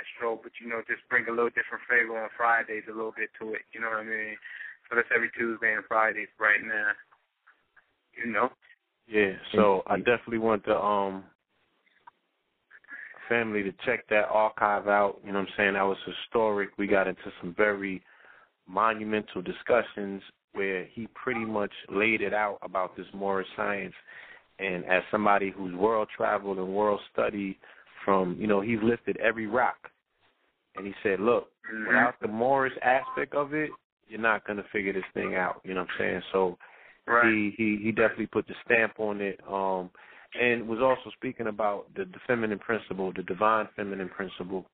astro, 0.00 0.40
but 0.40 0.52
you 0.62 0.68
know, 0.68 0.80
just 0.88 1.04
bring 1.10 1.28
a 1.28 1.34
little 1.34 1.52
different 1.52 1.84
flavor 1.84 2.16
on 2.16 2.30
Fridays, 2.36 2.88
a 2.88 2.94
little 2.94 3.12
bit 3.12 3.28
to 3.40 3.52
it. 3.52 3.68
You 3.76 3.80
know 3.80 3.90
what 3.90 4.00
I 4.00 4.08
mean? 4.08 4.40
So 4.88 4.96
that's 4.96 5.12
every 5.14 5.30
Tuesday 5.36 5.74
and 5.74 5.84
Fridays 5.84 6.32
right 6.40 6.62
now. 6.64 6.96
You 8.16 8.32
know? 8.32 8.48
Yeah, 9.08 9.34
so 9.52 9.82
I 9.86 9.98
definitely 9.98 10.38
want 10.38 10.64
to 10.64 10.78
um 10.78 11.24
family 13.32 13.62
to 13.62 13.72
check 13.86 14.06
that 14.10 14.26
archive 14.30 14.88
out. 14.88 15.18
You 15.24 15.32
know 15.32 15.38
what 15.40 15.48
I'm 15.48 15.54
saying? 15.56 15.74
That 15.74 15.82
was 15.82 15.96
historic. 16.06 16.70
We 16.78 16.86
got 16.86 17.08
into 17.08 17.32
some 17.40 17.54
very 17.56 18.02
monumental 18.68 19.42
discussions 19.42 20.22
where 20.52 20.84
he 20.92 21.08
pretty 21.14 21.44
much 21.44 21.72
laid 21.90 22.20
it 22.20 22.34
out 22.34 22.58
about 22.62 22.96
this 22.96 23.06
Moorish 23.14 23.46
science. 23.56 23.94
And 24.58 24.84
as 24.84 25.02
somebody 25.10 25.50
who's 25.50 25.74
world 25.74 26.08
traveled 26.14 26.58
and 26.58 26.68
world 26.68 27.00
studied 27.12 27.56
from, 28.04 28.36
you 28.38 28.46
know, 28.46 28.60
he's 28.60 28.78
lifted 28.82 29.16
every 29.16 29.46
rock. 29.46 29.78
And 30.76 30.86
he 30.86 30.92
said, 31.02 31.20
look, 31.20 31.48
Mm-hmm. 31.72 31.86
without 31.86 32.14
the 32.20 32.26
Moorish 32.28 32.72
aspect 32.82 33.34
of 33.34 33.54
it, 33.54 33.70
you're 34.08 34.20
not 34.20 34.44
going 34.44 34.56
to 34.56 34.64
figure 34.72 34.92
this 34.92 35.04
thing 35.14 35.36
out. 35.36 35.60
You 35.64 35.74
know 35.74 35.82
what 35.82 35.90
I'm 35.90 35.98
saying? 35.98 36.22
So 36.32 36.58
Right. 37.06 37.24
he 37.32 37.54
he 37.56 37.78
he 37.82 37.92
definitely 37.92 38.26
put 38.26 38.46
the 38.46 38.54
stamp 38.64 38.94
on 38.98 39.20
it 39.20 39.40
um 39.48 39.90
and 40.40 40.66
was 40.68 40.80
also 40.80 41.10
speaking 41.16 41.48
about 41.48 41.86
the, 41.94 42.04
the 42.04 42.18
feminine 42.26 42.58
principle 42.58 43.12
the 43.14 43.22
divine 43.22 43.68
feminine 43.76 44.08
principle 44.08 44.66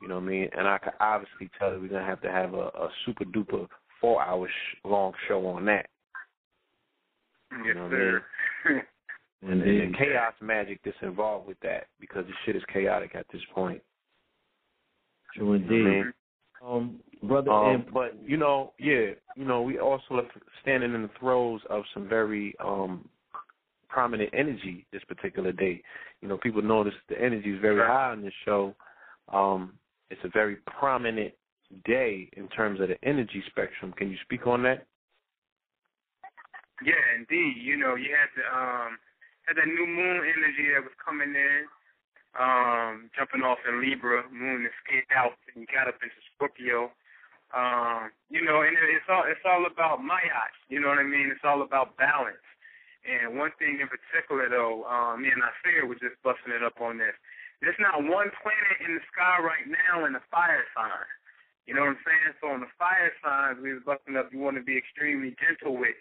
you 0.00 0.08
know 0.08 0.16
what 0.16 0.24
i 0.24 0.26
mean 0.26 0.48
and 0.56 0.68
i 0.68 0.78
could 0.78 0.92
obviously 1.00 1.50
tell 1.58 1.70
that 1.70 1.80
we're 1.80 1.88
going 1.88 2.02
to 2.02 2.08
have 2.08 2.20
to 2.20 2.30
have 2.30 2.54
a, 2.54 2.68
a 2.68 2.88
super 3.06 3.24
duper 3.24 3.66
four 4.00 4.22
hour 4.22 4.48
sh- 4.48 4.76
long 4.84 5.12
show 5.28 5.46
on 5.46 5.64
that 5.64 5.86
Yes, 7.66 7.74
know 7.74 7.84
what 7.84 7.92
I 7.92 7.96
sir. 7.96 8.24
and, 9.42 9.62
and 9.62 9.94
the 9.94 9.98
chaos 9.98 10.34
magic 10.40 10.80
that's 10.84 10.96
involved 11.02 11.48
with 11.48 11.58
that 11.62 11.88
because 11.98 12.24
the 12.26 12.32
shit 12.44 12.56
is 12.56 12.62
chaotic 12.72 13.14
at 13.14 13.26
this 13.32 13.42
point 13.54 13.82
True 15.34 15.54
you 15.54 15.58
know 15.60 15.66
I 15.66 15.74
indeed. 15.74 15.84
mean? 15.84 16.12
Um, 16.62 17.00
brother, 17.22 17.50
Um, 17.50 17.66
and 17.66 17.92
but 17.92 18.16
you 18.22 18.36
know, 18.36 18.72
yeah, 18.78 19.12
you 19.36 19.44
know, 19.44 19.62
we 19.62 19.78
also 19.78 20.04
are 20.16 20.22
standing 20.62 20.94
in 20.94 21.02
the 21.02 21.10
throes 21.18 21.60
of 21.70 21.84
some 21.94 22.08
very 22.08 22.54
um 22.62 23.08
prominent 23.90 24.30
energy 24.32 24.86
this 24.92 25.02
particular 25.04 25.52
day. 25.52 25.82
You 26.22 26.28
know, 26.28 26.38
people 26.38 26.62
notice 26.62 26.94
the 27.08 27.20
energy 27.20 27.50
is 27.50 27.60
very 27.60 27.84
high 27.84 28.10
on 28.12 28.22
this 28.22 28.32
show. 28.44 28.74
Um, 29.32 29.74
it's 30.10 30.20
a 30.24 30.30
very 30.32 30.56
prominent 30.78 31.34
day 31.84 32.30
in 32.36 32.48
terms 32.48 32.80
of 32.80 32.88
the 32.88 32.96
energy 33.02 33.42
spectrum. 33.50 33.92
Can 33.96 34.10
you 34.10 34.16
speak 34.24 34.46
on 34.46 34.62
that? 34.64 34.86
Yeah, 36.82 37.04
indeed. 37.16 37.60
You 37.60 37.76
know, 37.76 37.94
you 37.94 38.10
had 38.10 38.30
the 38.34 38.44
um 38.48 38.98
had 39.46 39.56
that 39.56 39.68
new 39.68 39.86
moon 39.86 40.22
energy 40.24 40.72
that 40.74 40.82
was 40.86 40.96
coming 41.02 41.34
in, 41.34 41.60
um, 42.38 43.10
jumping 43.16 43.42
off 43.42 43.58
in 43.68 43.82
Libra, 43.82 44.24
moon 44.30 44.62
escaped 44.64 45.12
out 45.12 45.36
and 45.54 45.66
got 45.68 45.88
up 45.88 45.98
into 46.02 46.20
Scorpio. 46.34 46.90
Um, 47.50 48.14
you 48.30 48.42
know, 48.46 48.62
and 48.62 48.78
it's 48.94 49.10
all 49.10 49.24
it's 49.26 49.42
all 49.44 49.66
about 49.66 50.00
Mayat, 50.00 50.54
you 50.68 50.80
know 50.80 50.88
what 50.88 51.02
I 51.02 51.06
mean? 51.06 51.30
It's 51.34 51.44
all 51.44 51.62
about 51.62 51.96
balance. 51.98 52.46
And 53.04 53.38
one 53.40 53.52
thing 53.56 53.80
in 53.80 53.88
particular 53.88 54.48
though, 54.48 54.84
um, 54.84 55.22
me 55.24 55.32
and 55.32 55.40
Nasir 55.40 55.88
was 55.88 55.98
just 56.00 56.20
busting 56.20 56.52
it 56.52 56.62
up 56.62 56.80
on 56.80 57.00
this. 57.00 57.16
There's 57.60 57.78
not 57.80 58.00
one 58.00 58.32
planet 58.40 58.78
in 58.84 58.96
the 58.96 59.04
sky 59.12 59.40
right 59.40 59.68
now 59.68 60.04
in 60.08 60.12
the 60.16 60.24
fire 60.32 60.64
sign. 60.72 61.08
You 61.68 61.76
know 61.76 61.84
what 61.84 61.96
I'm 61.96 62.04
saying? 62.04 62.32
So 62.40 62.52
on 62.52 62.60
the 62.64 62.72
fire 62.80 63.12
signs 63.20 63.60
we 63.60 63.72
was 63.76 63.84
busting 63.84 64.16
up 64.16 64.32
you 64.32 64.40
want 64.40 64.56
to 64.56 64.64
be 64.64 64.76
extremely 64.76 65.36
gentle 65.40 65.76
with 65.76 65.96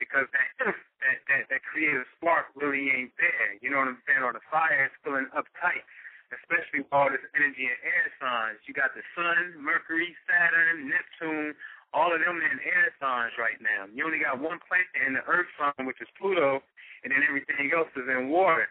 because 0.00 0.26
that 0.32 0.48
that 1.04 1.18
that, 1.28 1.42
that 1.48 1.62
creative 1.62 2.08
spark 2.16 2.50
really 2.56 2.90
ain't 2.90 3.14
there. 3.20 3.56
You 3.60 3.70
know 3.70 3.78
what 3.78 3.92
I'm 3.92 4.02
saying? 4.08 4.24
Or 4.24 4.32
the 4.32 4.44
fire 4.50 4.88
is 4.88 4.94
feeling 5.06 5.28
uptight, 5.30 5.84
especially 6.34 6.82
with 6.82 6.92
all 6.92 7.06
this 7.06 7.22
energy 7.36 7.70
in 7.70 7.76
air 7.86 8.08
signs. 8.18 8.58
You 8.66 8.74
got 8.74 8.96
the 8.98 9.04
sun, 9.14 9.56
Mercury, 9.60 10.16
Saturn, 10.26 10.90
Neptune, 10.90 11.54
all 11.92 12.12
of 12.12 12.20
them 12.20 12.40
in 12.40 12.56
air 12.64 12.88
signs 13.00 13.36
right 13.36 13.60
now. 13.60 13.84
You 13.92 14.04
only 14.04 14.20
got 14.20 14.40
one 14.40 14.60
planet 14.64 14.88
in 14.96 15.12
the 15.12 15.24
Earth 15.28 15.48
sign, 15.60 15.84
which 15.84 16.00
is 16.00 16.08
Pluto, 16.16 16.64
and 17.04 17.12
then 17.12 17.20
everything 17.24 17.68
else 17.72 17.92
is 17.96 18.08
in 18.08 18.32
water. 18.32 18.68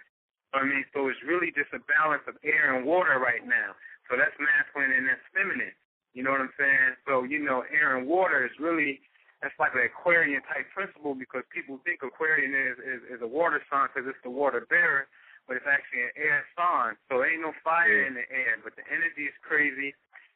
I 0.51 0.65
mean, 0.67 0.84
so 0.91 1.07
it's 1.07 1.21
really 1.23 1.53
just 1.55 1.71
a 1.71 1.79
balance 1.88 2.27
of 2.27 2.36
air 2.43 2.75
and 2.75 2.84
water 2.84 3.21
right 3.21 3.45
now. 3.45 3.77
So 4.12 4.19
that's 4.19 4.36
masculine 4.36 4.91
and 4.91 5.07
that's 5.07 5.23
feminine. 5.31 5.71
You 6.12 6.27
know 6.27 6.36
what 6.36 6.43
I'm 6.43 6.55
saying? 6.60 6.99
So 7.07 7.23
you 7.23 7.39
know, 7.39 7.63
air 7.71 7.95
and 7.95 8.03
water 8.03 8.43
is 8.43 8.51
really 8.60 8.99
that's 9.39 9.55
like 9.57 9.71
an 9.73 9.88
Aquarian 9.88 10.43
type 10.43 10.67
principle 10.75 11.15
because 11.15 11.47
people 11.49 11.79
think 11.88 12.03
Aquarian 12.03 12.51
is 12.51 12.77
is, 12.84 13.01
is 13.15 13.19
a 13.23 13.29
water 13.29 13.63
sign 13.71 13.88
because 13.88 14.12
it's 14.12 14.19
the 14.27 14.34
water 14.34 14.67
bearer, 14.67 15.07
but 15.47 15.55
it's 15.55 15.69
actually 15.69 16.12
an 16.12 16.15
air 16.19 16.43
sign. 16.51 16.99
So 17.07 17.23
there 17.23 17.31
ain't 17.31 17.47
no 17.47 17.55
fire 17.63 18.03
in 18.03 18.19
the 18.19 18.27
air, 18.27 18.60
but 18.60 18.75
the 18.75 18.84
energy 18.91 19.31
is 19.31 19.38
crazy. 19.39 19.95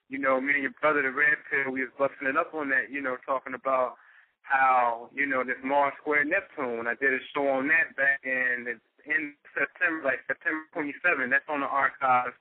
You 0.09 0.19
know, 0.19 0.39
me 0.39 0.53
and 0.53 0.63
your 0.63 0.71
brother, 0.79 1.01
the 1.01 1.09
Red 1.11 1.37
Pill, 1.49 1.73
we 1.73 1.81
was 1.81 1.89
busting 1.97 2.27
it 2.27 2.37
up 2.37 2.53
on 2.53 2.69
that. 2.69 2.91
You 2.91 3.01
know, 3.01 3.17
talking 3.25 3.53
about 3.55 3.95
how 4.43 5.09
you 5.13 5.25
know 5.25 5.43
this 5.43 5.57
Mars 5.63 5.93
square 6.01 6.23
Neptune. 6.23 6.85
I 6.87 6.93
did 7.01 7.13
a 7.13 7.17
show 7.33 7.47
on 7.47 7.67
that 7.69 7.95
back 7.97 8.21
in 8.23 8.79
in 9.05 9.33
September, 9.57 10.03
like 10.05 10.19
September 10.27 10.61
27. 10.73 11.29
That's 11.29 11.45
on 11.49 11.61
the 11.61 11.65
archives, 11.67 12.35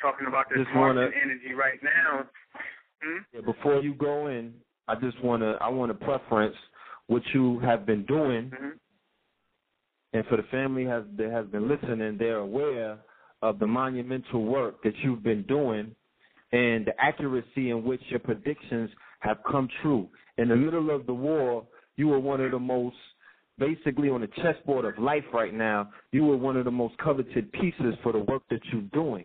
talking 0.00 0.26
about 0.26 0.48
this 0.48 0.64
Just 0.64 0.74
wanna- 0.74 1.02
Martian 1.02 1.20
energy 1.20 1.54
right 1.54 1.82
now. 1.82 2.26
Hmm? 3.02 3.18
Yeah, 3.32 3.40
before 3.40 3.82
you 3.82 3.94
go 3.94 4.28
in, 4.28 4.54
I 4.88 4.94
just 4.94 5.20
wanna 5.20 5.58
I 5.60 5.68
wanna 5.68 5.94
preference 5.94 6.56
what 7.08 7.22
you 7.34 7.58
have 7.60 7.84
been 7.84 8.04
doing, 8.04 8.50
Mhm. 8.50 8.78
and 10.14 10.26
for 10.28 10.36
the 10.36 10.44
family 10.44 10.84
has 10.86 11.04
that 11.16 11.30
has 11.30 11.46
been 11.48 11.68
listening, 11.68 12.16
they're 12.16 12.38
aware 12.38 12.98
of 13.42 13.58
the 13.58 13.66
monumental 13.66 14.44
work 14.44 14.82
that 14.82 14.96
you've 14.98 15.22
been 15.22 15.42
doing, 15.42 15.94
and 16.52 16.86
the 16.86 16.92
accuracy 16.98 17.70
in 17.70 17.84
which 17.84 18.02
your 18.08 18.20
predictions 18.20 18.90
have 19.20 19.38
come 19.50 19.68
true. 19.82 20.08
In 20.38 20.48
the 20.48 20.56
middle 20.56 20.90
of 20.94 21.06
the 21.06 21.14
war, 21.14 21.66
you 21.96 22.08
were 22.08 22.20
one 22.20 22.40
of 22.40 22.50
the 22.50 22.58
most 22.58 22.96
basically 23.58 24.08
on 24.08 24.22
the 24.22 24.28
chessboard 24.42 24.84
of 24.84 25.02
life 25.02 25.24
right 25.32 25.54
now. 25.54 25.90
You 26.10 26.24
were 26.24 26.36
one 26.36 26.56
of 26.56 26.64
the 26.64 26.70
most 26.70 26.96
coveted 26.98 27.52
pieces 27.52 27.94
for 28.02 28.12
the 28.12 28.18
work 28.18 28.42
that 28.50 28.60
you're 28.72 28.82
doing 28.92 29.24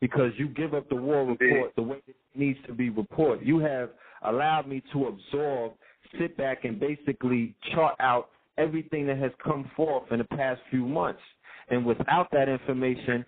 because 0.00 0.32
you 0.36 0.48
give 0.48 0.74
up 0.74 0.88
the 0.88 0.96
war 0.96 1.24
report 1.24 1.74
the 1.76 1.82
way 1.82 2.02
it 2.06 2.16
needs 2.34 2.58
to 2.66 2.72
be 2.72 2.90
reported. 2.90 3.46
You 3.46 3.58
have 3.60 3.90
allowed 4.22 4.68
me 4.68 4.82
to 4.92 5.06
absorb, 5.06 5.72
sit 6.18 6.36
back, 6.36 6.64
and 6.64 6.78
basically 6.78 7.54
chart 7.74 7.94
out 8.00 8.30
everything 8.58 9.06
that 9.06 9.18
has 9.18 9.32
come 9.42 9.70
forth 9.76 10.04
in 10.12 10.18
the 10.18 10.24
past 10.24 10.60
few 10.70 10.86
months. 10.86 11.20
And 11.70 11.84
without 11.84 12.28
that 12.32 12.48
information, 12.48 13.24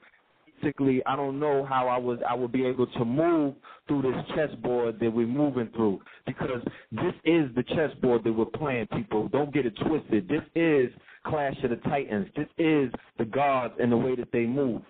basically, 0.60 1.02
I 1.06 1.16
don't 1.16 1.38
know 1.38 1.64
how 1.64 1.88
I 1.88 1.98
was 1.98 2.18
I 2.28 2.34
would 2.34 2.52
be 2.52 2.66
able 2.66 2.86
to 2.86 3.04
move 3.04 3.54
through 3.86 4.02
this 4.02 4.36
chessboard 4.36 4.98
that 5.00 5.12
we're 5.12 5.26
moving 5.26 5.68
through 5.74 6.00
because 6.26 6.62
this 6.92 7.14
is 7.24 7.54
the 7.54 7.62
chessboard 7.74 8.24
that 8.24 8.32
we're 8.32 8.46
playing. 8.46 8.86
People, 8.88 9.28
don't 9.28 9.52
get 9.52 9.66
it 9.66 9.74
twisted. 9.86 10.28
This 10.28 10.42
is 10.54 10.90
Clash 11.26 11.56
of 11.62 11.70
the 11.70 11.76
Titans. 11.76 12.28
This 12.36 12.48
is 12.58 12.90
the 13.18 13.24
gods 13.24 13.74
and 13.80 13.90
the 13.90 13.96
way 13.96 14.16
that 14.16 14.28
they 14.32 14.44
move. 14.46 14.82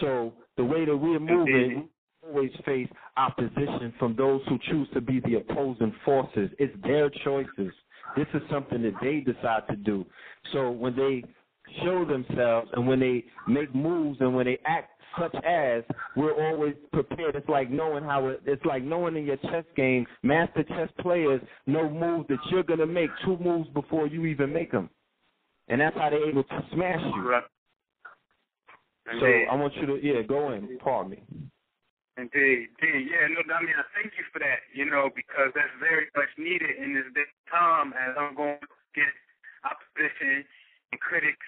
So 0.00 0.32
the 0.56 0.64
way 0.64 0.84
that 0.84 0.96
we're 0.96 1.18
moving, 1.18 1.88
we 2.22 2.28
always 2.28 2.50
face 2.64 2.88
opposition 3.16 3.92
from 3.98 4.14
those 4.16 4.40
who 4.48 4.58
choose 4.70 4.88
to 4.94 5.00
be 5.00 5.20
the 5.20 5.36
opposing 5.36 5.94
forces. 6.04 6.50
It's 6.58 6.74
their 6.82 7.10
choices. 7.24 7.72
This 8.16 8.26
is 8.34 8.42
something 8.50 8.82
that 8.82 8.94
they 9.00 9.20
decide 9.20 9.66
to 9.68 9.76
do. 9.76 10.04
So 10.52 10.70
when 10.70 10.96
they 10.96 11.24
show 11.82 12.04
themselves 12.04 12.68
and 12.72 12.86
when 12.86 13.00
they 13.00 13.24
make 13.48 13.74
moves 13.74 14.18
and 14.20 14.34
when 14.34 14.46
they 14.46 14.58
act 14.64 14.90
such 15.18 15.34
as 15.44 15.82
we're 16.16 16.34
always 16.48 16.74
prepared. 16.92 17.34
It's 17.34 17.48
like 17.48 17.70
knowing 17.70 18.04
how 18.04 18.28
it, 18.28 18.42
it's 18.46 18.64
like 18.64 18.82
knowing 18.82 19.16
in 19.16 19.24
your 19.24 19.36
chess 19.38 19.64
game, 19.76 20.06
master 20.22 20.62
chess 20.62 20.88
players 21.00 21.40
know 21.66 21.90
moves 21.90 22.28
that 22.28 22.38
you're 22.50 22.62
gonna 22.62 22.86
make 22.86 23.10
two 23.24 23.36
moves 23.38 23.68
before 23.70 24.06
you 24.06 24.26
even 24.26 24.52
make 24.52 24.70
them, 24.70 24.88
and 25.68 25.80
that's 25.80 25.96
how 25.96 26.10
they're 26.10 26.28
able 26.28 26.44
to 26.44 26.64
smash 26.72 27.00
you. 27.16 27.28
Right. 27.28 27.44
So 29.18 29.26
I 29.26 29.56
want 29.56 29.74
you 29.74 29.86
to 29.86 29.98
yeah 30.00 30.22
go 30.22 30.52
in. 30.52 30.78
Pardon 30.78 31.12
me. 31.12 31.22
Indeed, 32.20 32.68
indeed. 32.76 33.08
Yeah, 33.08 33.32
no, 33.32 33.40
I 33.48 33.64
mean, 33.64 33.72
I 33.80 33.86
thank 33.96 34.12
you 34.20 34.28
for 34.28 34.44
that, 34.44 34.60
you 34.76 34.84
know, 34.84 35.08
because 35.08 35.56
that's 35.56 35.72
very 35.80 36.04
much 36.12 36.28
needed 36.36 36.76
in 36.76 36.92
this 36.92 37.08
day 37.16 37.24
and 37.24 37.46
time 37.48 37.88
as 37.96 38.12
I'm 38.12 38.36
going 38.36 38.60
to 38.60 38.68
get 38.92 39.08
opposition 39.64 40.44
and 40.92 41.00
critics. 41.00 41.46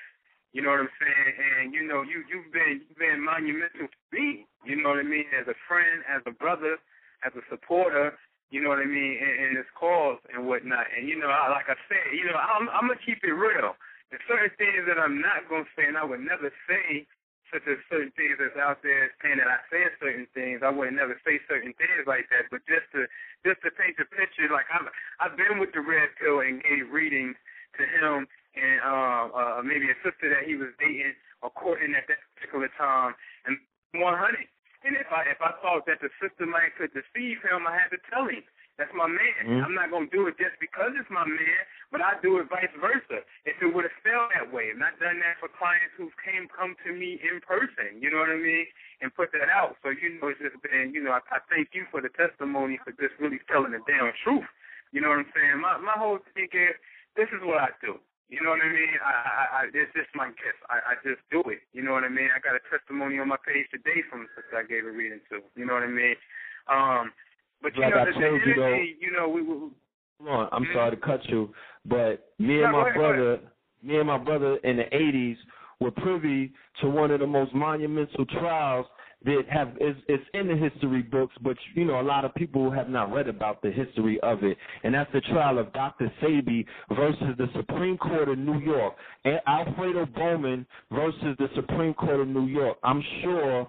You 0.53 0.61
know 0.61 0.71
what 0.71 0.85
I'm 0.85 0.95
saying? 1.01 1.33
And 1.41 1.65
you 1.73 1.83
know, 1.85 2.05
you 2.05 2.25
you've 2.29 2.53
been 2.53 2.85
you've 2.85 3.01
been 3.01 3.25
monumental 3.25 3.89
to 3.89 4.01
me. 4.13 4.45
You 4.65 4.77
know 4.77 4.93
what 4.93 5.01
I 5.01 5.09
mean? 5.09 5.25
As 5.33 5.49
a 5.49 5.57
friend, 5.69 6.05
as 6.09 6.21
a 6.29 6.33
brother, 6.33 6.77
as 7.25 7.33
a 7.35 7.45
supporter. 7.49 8.13
You 8.53 8.61
know 8.61 8.69
what 8.69 8.85
I 8.85 8.89
mean? 8.89 9.17
In, 9.17 9.33
in 9.49 9.51
this 9.57 9.69
cause 9.73 10.21
and 10.29 10.45
whatnot. 10.45 10.85
And 10.93 11.09
you 11.09 11.17
know, 11.17 11.33
I, 11.33 11.49
like 11.49 11.73
I 11.73 11.79
said, 11.89 12.13
you 12.13 12.29
know, 12.29 12.37
I'm 12.37 12.69
I'm 12.69 12.89
gonna 12.89 13.01
keep 13.01 13.25
it 13.25 13.33
real. 13.33 13.81
There's 14.13 14.25
certain 14.29 14.53
things 14.61 14.85
that 14.85 15.01
I'm 15.01 15.25
not 15.25 15.49
gonna 15.49 15.69
say, 15.73 15.89
and 15.89 15.97
I 15.97 16.05
would 16.05 16.21
never 16.21 16.53
say 16.69 17.09
such 17.49 17.65
as 17.69 17.81
certain 17.93 18.13
things 18.17 18.41
that's 18.41 18.57
out 18.57 18.81
there 18.81 19.13
saying 19.21 19.37
that 19.37 19.49
I 19.49 19.61
said 19.69 19.93
certain 20.01 20.29
things. 20.33 20.65
I 20.65 20.73
would 20.73 20.93
never 20.93 21.17
say 21.25 21.41
certain 21.49 21.77
things 21.77 22.05
like 22.09 22.29
that. 22.33 22.49
But 22.53 22.65
just 22.65 22.89
to 22.93 23.09
just 23.45 23.61
to 23.65 23.73
paint 23.73 23.97
the 23.97 24.09
picture, 24.09 24.49
like 24.53 24.69
I'm 24.69 24.85
I've 25.21 25.37
been 25.37 25.61
with 25.61 25.73
the 25.73 25.85
red 25.85 26.13
pill 26.21 26.45
and 26.45 26.61
gave 26.65 26.93
readings 26.93 27.37
to 27.79 27.85
him 27.85 28.29
and 28.53 28.79
uh, 28.85 29.25
uh 29.33 29.61
maybe 29.65 29.89
a 29.89 29.97
sister 30.05 30.29
that 30.29 30.45
he 30.45 30.57
was 30.57 30.73
dating 30.77 31.17
or 31.41 31.51
courting 31.51 31.95
at 31.97 32.07
that 32.07 32.21
particular 32.37 32.69
time 32.79 33.15
and 33.47 33.57
100. 33.97 34.49
And 34.83 34.99
if 34.99 35.07
I 35.15 35.23
if 35.31 35.39
I 35.39 35.55
thought 35.63 35.87
that 35.87 36.03
the 36.03 36.11
sister 36.19 36.47
might 36.47 36.75
could 36.75 36.91
deceive 36.91 37.39
him, 37.45 37.67
I 37.69 37.79
had 37.79 37.91
to 37.95 38.01
tell 38.11 38.27
him. 38.27 38.43
That's 38.81 38.91
my 38.97 39.07
man. 39.07 39.45
Mm-hmm. 39.45 39.63
I'm 39.69 39.77
not 39.77 39.93
gonna 39.93 40.09
do 40.09 40.27
it 40.27 40.41
just 40.41 40.57
because 40.57 40.97
it's 40.97 41.11
my 41.13 41.29
man, 41.29 41.63
but 41.93 42.01
I 42.01 42.17
do 42.25 42.41
it 42.41 42.49
vice 42.49 42.73
versa. 42.81 43.21
If 43.45 43.61
it 43.61 43.69
would 43.69 43.85
have 43.85 43.99
felt 44.01 44.33
that 44.33 44.49
way, 44.49 44.73
and 44.73 44.81
I've 44.81 44.97
done 44.97 45.21
that 45.21 45.37
for 45.39 45.53
clients 45.53 45.93
who 45.95 46.09
came 46.25 46.49
come 46.49 46.75
to 46.89 46.91
me 46.91 47.21
in 47.21 47.45
person, 47.45 48.01
you 48.01 48.09
know 48.09 48.25
what 48.25 48.33
I 48.33 48.41
mean, 48.41 48.65
and 49.05 49.13
put 49.13 49.31
that 49.37 49.53
out. 49.53 49.77
So 49.85 49.93
you 49.93 50.17
know, 50.17 50.33
it's 50.33 50.41
just 50.41 50.57
been, 50.65 50.97
you 50.97 51.05
know, 51.05 51.13
I, 51.13 51.21
I 51.31 51.45
thank 51.53 51.77
you 51.77 51.85
for 51.93 52.01
the 52.01 52.11
testimony 52.17 52.81
for 52.81 52.97
just 52.97 53.13
really 53.21 53.39
telling 53.45 53.77
the 53.77 53.85
damn 53.85 54.11
truth. 54.25 54.49
You 54.91 55.05
know 55.05 55.13
what 55.13 55.21
I'm 55.21 55.33
saying? 55.37 55.61
My 55.61 55.77
my 55.77 55.95
whole 55.95 56.25
thing 56.33 56.49
is, 56.51 56.75
this 57.17 57.29
is 57.33 57.41
what 57.43 57.59
I 57.61 57.71
do. 57.81 57.99
You 58.33 58.41
know 58.41 58.57
what 58.57 58.65
I 58.65 58.73
mean? 58.73 58.97
I, 59.05 59.13
I, 59.13 59.45
I 59.45 59.63
it's 59.69 59.93
just 59.93 60.09
my 60.17 60.29
gift. 60.41 60.61
I, 60.73 60.81
I 60.81 60.95
just 61.05 61.21
do 61.29 61.45
it. 61.53 61.61
You 61.77 61.85
know 61.85 61.93
what 61.93 62.05
I 62.05 62.09
mean? 62.09 62.33
I 62.33 62.41
got 62.41 62.57
a 62.57 62.65
testimony 62.73 63.21
on 63.21 63.29
my 63.29 63.37
page 63.45 63.69
today 63.69 64.01
from 64.09 64.25
the 64.25 64.31
sister 64.33 64.57
I 64.57 64.65
gave 64.65 64.89
a 64.89 64.91
reading 64.91 65.21
to. 65.29 65.45
You 65.55 65.67
know 65.69 65.75
what 65.75 65.85
I 65.85 65.93
mean? 65.93 66.17
Um, 66.65 67.13
but 67.61 67.77
you 67.77 67.83
like 67.83 67.93
know, 67.93 68.01
I 68.01 68.05
the, 68.07 68.13
told 68.17 68.41
the 68.41 68.47
you 68.49 68.55
though. 68.57 68.77
you 69.01 69.13
know, 69.13 69.29
we, 69.29 69.43
we 69.43 69.69
Hold 70.25 70.29
on, 70.29 70.49
I'm 70.53 70.65
Mhm. 70.65 70.73
sorry 70.73 70.91
to 70.93 70.97
cut 70.97 71.25
you, 71.29 71.53
but 71.85 72.33
me 72.39 72.63
and 72.63 72.73
No, 72.73 72.79
my 72.79 72.89
ahead, 72.89 72.95
brother, 72.95 73.41
me 73.83 73.99
and 73.99 74.07
my 74.07 74.19
brother 74.19 74.57
in 74.65 74.77
the 74.77 74.89
'80s 74.95 75.37
were 75.81 75.91
privy 75.91 76.53
to 76.81 76.89
one 76.89 77.11
of 77.11 77.21
the 77.21 77.27
most 77.27 77.53
monumental 77.53 78.25
trials 78.27 78.87
that 79.25 79.43
have 79.49 79.73
it's 79.81 80.25
in 80.35 80.49
the 80.49 80.57
history 80.57 81.03
books, 81.03 81.35
but 81.43 81.57
you 81.75 81.85
know 81.85 82.01
a 82.01 82.03
lot 82.03 82.25
of 82.25 82.35
people 82.35 82.71
have 82.71 82.89
not 82.89 83.13
read 83.13 83.29
about 83.29 83.63
the 83.63 83.71
history 83.71 84.21
of 84.21 84.43
it, 84.43 84.57
and 84.85 84.95
that's 84.95 85.13
the 85.13 85.21
trial 85.23 85.59
of 85.59 85.73
Dr. 85.73 86.13
Sebi 86.23 86.65
versus 86.95 87.35
the 87.39 87.49
Supreme 87.55 87.99
Court 87.99 88.29
of 88.29 88.39
New 88.39 88.59
York, 88.61 88.95
and 89.25 89.41
Alfredo 89.47 90.07
Bowman 90.07 90.67
versus 90.91 91.37
the 91.39 91.49
Supreme 91.55 91.95
Court 91.95 92.21
of 92.21 92.29
New 92.29 92.47
York. 92.47 92.79
I'm 92.83 93.03
sure 93.23 93.69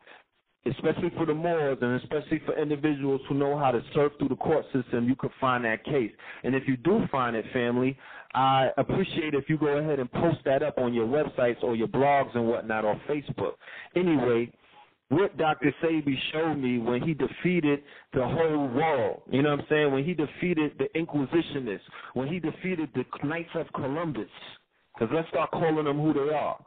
especially 0.65 1.11
for 1.17 1.25
the 1.25 1.33
Moors 1.33 1.77
and 1.81 2.01
especially 2.01 2.41
for 2.45 2.57
individuals 2.57 3.21
who 3.27 3.35
know 3.35 3.57
how 3.57 3.71
to 3.71 3.81
surf 3.93 4.13
through 4.17 4.29
the 4.29 4.35
court 4.35 4.65
system, 4.73 5.07
you 5.07 5.15
could 5.15 5.31
find 5.41 5.65
that 5.65 5.83
case. 5.83 6.11
And 6.43 6.55
if 6.55 6.63
you 6.67 6.77
do 6.77 7.03
find 7.11 7.35
it, 7.35 7.45
family, 7.51 7.97
I 8.33 8.69
appreciate 8.77 9.33
if 9.33 9.49
you 9.49 9.57
go 9.57 9.77
ahead 9.77 9.99
and 9.99 10.11
post 10.11 10.37
that 10.45 10.63
up 10.63 10.77
on 10.77 10.93
your 10.93 11.05
websites 11.05 11.61
or 11.61 11.75
your 11.75 11.87
blogs 11.87 12.35
and 12.35 12.47
whatnot 12.47 12.85
or 12.85 12.99
Facebook. 13.09 13.53
Anyway, 13.95 14.51
what 15.15 15.37
Dr. 15.37 15.73
Sebi 15.83 16.15
showed 16.31 16.55
me 16.55 16.77
when 16.79 17.01
he 17.01 17.13
defeated 17.13 17.81
the 18.13 18.25
whole 18.25 18.67
world, 18.67 19.21
you 19.31 19.41
know 19.41 19.51
what 19.51 19.61
I'm 19.61 19.65
saying? 19.69 19.91
When 19.91 20.03
he 20.03 20.13
defeated 20.13 20.73
the 20.77 20.87
Inquisitionists, 20.97 21.81
when 22.13 22.27
he 22.27 22.39
defeated 22.39 22.89
the 22.95 23.05
Knights 23.25 23.49
of 23.55 23.67
Columbus, 23.73 24.29
because 24.93 25.13
let's 25.13 25.27
start 25.29 25.51
calling 25.51 25.85
them 25.85 25.99
who 25.99 26.13
they 26.13 26.33
are 26.33 26.57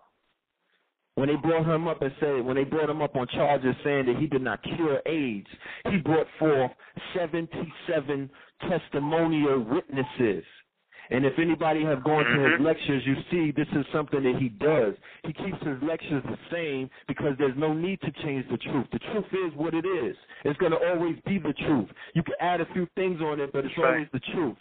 when 1.17 1.29
they 1.29 1.37
brought 1.37 1.67
him 1.67 1.89
up 1.89 2.03
and 2.03 2.13
said 2.21 2.45
when 2.45 2.57
they 2.57 2.65
brought 2.65 2.91
him 2.91 3.01
up 3.03 3.17
on 3.17 3.27
charges 3.29 3.75
saying 3.83 4.05
that 4.07 4.17
he 4.19 4.27
did 4.27 4.43
not 4.43 4.63
cure 4.63 5.01
AIDS, 5.07 5.47
he 5.91 5.97
brought 5.97 6.27
forth 6.39 6.71
77 7.15 8.31
testimonial 8.69 9.65
witnesses. 9.65 10.45
And 11.11 11.25
if 11.25 11.38
anybody 11.38 11.85
have 11.85 12.03
gone 12.03 12.25
to 12.25 12.40
his 12.40 12.61
Mhm. 12.61 12.64
lectures, 12.64 13.07
you 13.07 13.16
see 13.31 13.51
this 13.51 13.69
is 13.73 13.87
something 13.88 14.23
that 14.23 14.37
he 14.37 14.49
does. 14.49 14.97
He 15.25 15.33
keeps 15.33 15.62
his 15.62 15.81
lectures 15.83 16.23
the 16.25 16.38
same 16.51 16.90
because 17.07 17.37
there's 17.38 17.57
no 17.57 17.73
need 17.73 18.01
to 18.03 18.11
change 18.23 18.47
the 18.49 18.59
truth. 18.59 18.90
The 18.90 18.99
truth 18.99 19.33
is 19.33 19.55
what 19.55 19.75
it 19.75 19.85
is. 19.85 20.16
It's 20.45 20.59
going 20.59 20.73
to 20.73 20.90
always 20.90 21.19
be 21.21 21.38
the 21.38 21.53
truth. 21.53 21.88
You 22.14 22.23
can 22.23 22.35
add 22.40 22.61
a 22.61 22.66
few 22.66 22.87
things 22.97 23.21
on 23.21 23.40
it, 23.40 23.53
but 23.53 23.64
it's 23.64 23.77
Right. 23.79 23.92
always 23.92 24.11
the 24.11 24.21
truth. 24.21 24.57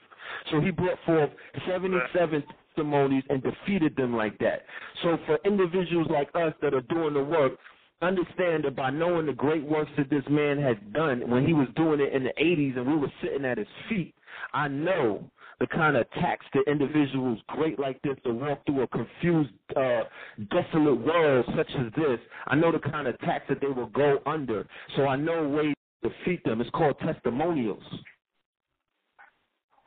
So 0.45 0.59
he 0.59 0.71
brought 0.71 0.99
forth 0.99 1.31
77 1.65 2.43
testimonies 2.75 3.23
and 3.29 3.41
defeated 3.41 3.95
them 3.95 4.15
like 4.15 4.37
that. 4.39 4.65
So 5.01 5.17
for 5.25 5.39
individuals 5.45 6.07
like 6.09 6.29
us 6.35 6.53
that 6.61 6.73
are 6.73 6.81
doing 6.81 7.13
the 7.13 7.23
work, 7.23 7.59
understand 8.01 8.65
that 8.65 8.75
by 8.75 8.89
knowing 8.89 9.25
the 9.25 9.33
great 9.33 9.63
works 9.63 9.91
that 9.97 10.09
this 10.09 10.27
man 10.29 10.59
had 10.59 10.93
done 10.93 11.27
when 11.29 11.45
he 11.45 11.53
was 11.53 11.69
doing 11.75 12.01
it 12.01 12.11
in 12.13 12.23
the 12.23 12.33
80s 12.37 12.75
and 12.75 12.85
we 12.85 12.97
were 12.97 13.11
sitting 13.21 13.45
at 13.45 13.57
his 13.57 13.67
feet, 13.87 14.13
I 14.53 14.67
know 14.67 15.23
the 15.59 15.67
kind 15.67 15.95
of 15.95 16.05
attacks 16.11 16.45
that 16.53 16.63
individuals 16.67 17.39
great 17.47 17.79
like 17.79 18.01
this 18.01 18.15
to 18.25 18.33
walk 18.33 18.65
through 18.65 18.81
a 18.81 18.87
confused, 18.87 19.51
uh, 19.75 20.03
desolate 20.51 20.99
world 20.99 21.45
such 21.55 21.69
as 21.77 21.91
this, 21.95 22.19
I 22.47 22.55
know 22.55 22.71
the 22.71 22.79
kind 22.79 23.07
of 23.07 23.15
attacks 23.15 23.45
that 23.49 23.61
they 23.61 23.67
will 23.67 23.87
go 23.87 24.19
under. 24.25 24.67
So 24.95 25.07
I 25.07 25.15
know 25.15 25.47
ways 25.47 25.75
to 26.03 26.09
defeat 26.09 26.43
them. 26.43 26.61
It's 26.61 26.69
called 26.71 26.99
testimonials. 26.99 27.83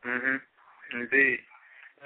Mhm. 0.05 0.41
Indeed. 0.93 1.39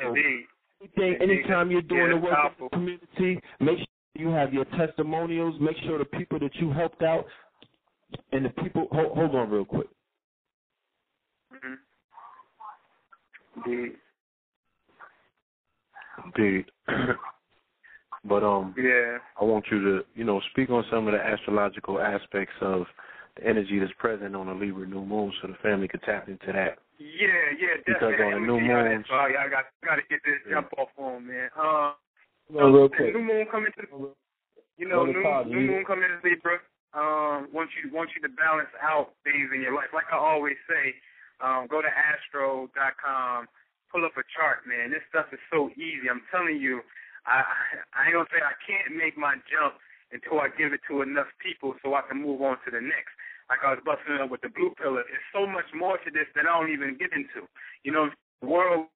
Indeed. 0.01 0.49
Anything, 0.81 1.23
anytime 1.23 1.71
you're 1.71 1.83
doing 1.83 2.01
Yeah, 2.03 2.09
the 2.09 2.17
work 2.17 2.35
powerful. 2.35 2.69
in 2.73 2.97
the 2.97 3.07
community, 3.07 3.43
make 3.61 3.79
sure 3.79 3.87
you 4.17 4.29
have 4.31 4.53
your 4.53 4.65
testimonials. 4.65 5.61
Make 5.61 5.77
sure 5.79 5.99
the 5.99 6.05
people 6.05 6.41
that 6.41 6.55
you 6.57 6.73
helped 6.73 7.03
out 7.03 7.29
and 8.33 8.45
the 8.45 8.51
people. 8.51 8.89
Hold, 8.91 9.17
hold 9.17 9.35
on, 9.37 9.51
real 9.51 9.65
quick. 9.65 9.87
Mhm. 11.53 11.79
Indeed. 13.57 13.93
Indeed. 16.25 16.65
but 18.25 18.43
um, 18.43 18.75
Yeah. 18.79 19.19
I 19.41 19.45
want 19.45 19.65
you 19.71 19.83
to, 19.83 20.05
you 20.15 20.25
know, 20.25 20.41
speak 20.51 20.71
on 20.71 20.85
some 20.91 21.07
of 21.07 21.13
the 21.13 21.21
astrological 21.21 22.01
aspects 22.01 22.55
of 22.61 22.85
the 23.37 23.47
energy 23.47 23.79
that's 23.79 23.93
present 23.99 24.37
on 24.37 24.49
a 24.49 24.55
Libra 24.55 24.87
new 24.87 25.05
moon, 25.05 25.33
so 25.41 25.49
the 25.49 25.55
family 25.63 25.89
could 25.89 26.03
tap 26.03 26.29
into 26.29 26.53
that. 26.53 26.79
Yeah, 26.99 27.27
yeah, 27.59 27.81
definitely. 27.87 28.13
Because 28.13 28.21
on 28.21 28.33
a 28.33 28.37
I'm 28.37 28.43
new 28.47 28.47
gonna 28.47 28.61
give 28.61 28.71
y'all 28.71 28.85
that, 28.85 28.91
moon- 28.91 29.05
So 29.09 29.15
I, 29.15 29.27
I 29.27 29.49
got 29.49 29.65
got 29.85 29.97
to 29.97 30.03
get 30.11 30.21
this 30.25 30.39
Yeah. 30.47 30.53
jump 30.55 30.69
off 30.79 30.89
on, 30.99 31.27
man. 31.27 31.49
Uh, 31.57 31.93
No, 32.51 32.71
real 32.71 32.89
quick. 32.89 33.15
new 33.15 33.23
moon 33.23 33.47
coming 33.51 33.73
to 33.73 33.83
the, 33.83 34.15
you 34.77 34.87
know, 34.89 35.07
new, 35.07 35.23
Todd, 35.23 35.47
new 35.49 35.59
you- 35.61 35.71
moon 35.71 35.85
coming 35.85 36.09
to 36.09 36.21
Libra. 36.23 36.61
Um, 36.95 37.49
wants 37.57 37.73
you 37.83 37.91
wants 37.91 38.13
you 38.15 38.21
to 38.21 38.29
balance 38.37 38.69
out 38.83 39.15
things 39.25 39.49
in 39.55 39.63
your 39.63 39.73
life. 39.75 39.89
Like 39.95 40.05
I 40.13 40.17
always 40.17 40.57
say, 40.69 40.95
um, 41.43 41.67
go 41.67 41.83
to 41.83 41.91
astro.com, 41.91 43.51
pull 43.91 44.07
up 44.07 44.15
a 44.17 44.25
chart, 44.31 44.65
man. 44.65 44.95
This 44.95 45.05
stuff 45.11 45.27
is 45.35 45.43
so 45.51 45.69
easy. 45.75 46.07
I'm 46.09 46.23
telling 46.31 46.57
you, 46.57 46.81
I 47.27 47.43
I 47.93 48.09
ain't 48.09 48.17
gonna 48.17 48.31
say 48.31 48.41
I 48.41 48.57
can't 48.63 48.95
make 48.97 49.19
my 49.19 49.37
jump 49.51 49.77
until 50.15 50.41
I 50.41 50.49
give 50.55 50.73
it 50.73 50.81
to 50.89 51.03
enough 51.03 51.29
people 51.43 51.75
so 51.83 51.95
I 51.95 52.07
can 52.07 52.23
move 52.23 52.41
on 52.41 52.63
to 52.65 52.71
the 52.71 52.81
next. 52.81 53.13
Like 53.51 53.61
I 53.67 53.75
was 53.75 53.83
busting 53.85 54.23
up 54.23 54.31
with 54.31 54.41
the 54.41 54.55
blue 54.55 54.73
pillar. 54.79 55.05
There's 55.05 55.31
so 55.35 55.45
much 55.45 55.69
more 55.75 55.99
to 55.99 56.09
this 56.09 56.31
that 56.39 56.47
I 56.47 56.55
don't 56.55 56.73
even 56.73 56.97
get 56.97 57.13
into. 57.13 57.45
You 57.83 57.93
know, 57.93 58.09
the 58.41 58.47
world 58.47 58.87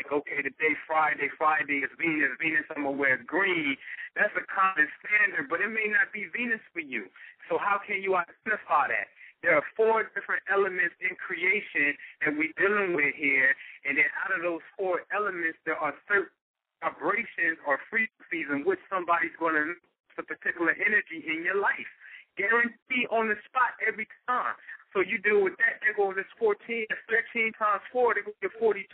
like 0.00 0.08
okay, 0.08 0.40
today 0.40 0.72
Friday, 0.88 1.28
Friday 1.36 1.84
is 1.84 1.92
Venus, 2.00 2.32
Venus 2.40 2.64
somewhere 2.72 3.20
green. 3.28 3.76
That's 4.16 4.32
a 4.34 4.44
common 4.48 4.88
standard, 5.04 5.52
but 5.52 5.60
it 5.60 5.68
may 5.68 5.92
not 5.92 6.08
be 6.12 6.28
Venus 6.32 6.64
for 6.72 6.80
you. 6.80 7.12
So 7.48 7.60
how 7.60 7.80
can 7.84 8.00
you 8.00 8.16
identify 8.16 8.88
that? 8.88 9.12
There 9.42 9.58
are 9.58 9.66
four 9.74 10.06
different 10.14 10.46
elements 10.46 10.94
in 11.02 11.18
creation 11.18 11.98
that 12.22 12.38
we're 12.38 12.54
dealing 12.54 12.94
with 12.94 13.14
here, 13.18 13.54
and 13.82 13.98
then 13.98 14.06
out 14.22 14.30
of 14.30 14.42
those 14.42 14.62
four 14.78 15.02
elements, 15.10 15.58
there 15.66 15.76
are 15.76 15.94
certain 16.06 16.30
vibrations 16.78 17.58
or 17.66 17.78
frequencies 17.90 18.46
in 18.50 18.62
which 18.62 18.78
somebody's 18.90 19.34
going 19.38 19.54
to 19.54 19.74
a 20.18 20.22
particular 20.22 20.76
energy 20.76 21.24
in 21.24 21.42
your 21.42 21.56
life. 21.56 21.90
Guarantee 22.36 23.04
on 23.12 23.28
the 23.28 23.36
spot 23.48 23.76
every 23.84 24.08
time. 24.28 24.56
So 24.92 25.00
you 25.00 25.16
deal 25.24 25.40
with 25.40 25.56
that, 25.56 25.80
there 25.80 25.96
goes 25.96 26.20
this 26.20 26.28
14, 26.36 26.60
that's 26.92 27.00
13 27.08 27.56
times 27.56 27.80
4, 27.96 28.12
there 28.12 28.28
goes 28.28 28.36
your 28.44 28.52
42. 28.60 28.84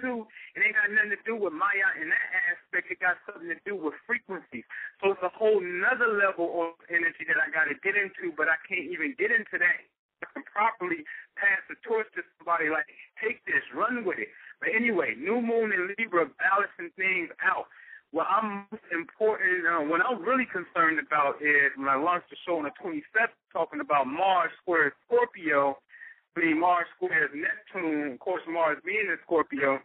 It 0.54 0.62
ain't 0.62 0.78
got 0.78 0.94
nothing 0.94 1.10
to 1.10 1.22
do 1.26 1.34
with 1.34 1.50
Maya 1.50 1.90
in 1.98 2.06
that 2.06 2.28
aspect. 2.54 2.86
It 2.94 3.02
got 3.02 3.18
something 3.26 3.50
to 3.50 3.58
do 3.66 3.74
with 3.74 3.98
frequencies. 4.06 4.62
So 5.02 5.10
it's 5.10 5.26
a 5.26 5.34
whole 5.34 5.58
nother 5.58 6.06
level 6.06 6.70
of 6.70 6.78
energy 6.86 7.26
that 7.26 7.42
I 7.42 7.50
got 7.50 7.66
to 7.66 7.74
get 7.82 7.98
into, 7.98 8.30
but 8.30 8.46
I 8.46 8.62
can't 8.62 8.86
even 8.86 9.18
get 9.18 9.34
into 9.34 9.58
that. 9.58 9.82
Properly 10.54 11.04
pass 11.38 11.62
the 11.68 11.76
torch 11.86 12.06
to 12.14 12.22
somebody 12.38 12.70
like, 12.70 12.86
take 13.22 13.44
this, 13.46 13.62
run 13.74 14.04
with 14.04 14.18
it. 14.18 14.28
But 14.60 14.74
anyway, 14.74 15.14
new 15.14 15.40
moon 15.40 15.70
in 15.70 15.94
Libra 15.98 16.26
balancing 16.38 16.90
things 16.98 17.30
out. 17.42 17.70
What 18.10 18.26
I'm 18.26 18.66
most 18.72 18.88
important, 18.90 19.68
uh, 19.68 19.84
what 19.84 20.00
I'm 20.00 20.24
really 20.24 20.48
concerned 20.48 20.98
about 20.98 21.44
is 21.44 21.70
when 21.76 21.88
I 21.88 22.00
launched 22.00 22.32
the 22.32 22.40
show 22.46 22.56
on 22.56 22.64
the 22.64 22.74
27th, 22.80 23.36
talking 23.52 23.80
about 23.80 24.08
Mars 24.08 24.50
square 24.62 24.94
Scorpio, 25.04 25.76
I 26.34 26.40
mean 26.40 26.58
Mars 26.58 26.88
squares 26.96 27.30
Neptune, 27.36 28.12
of 28.12 28.18
course 28.18 28.42
Mars 28.48 28.78
being 28.84 29.12
in 29.12 29.18
Scorpio, 29.22 29.78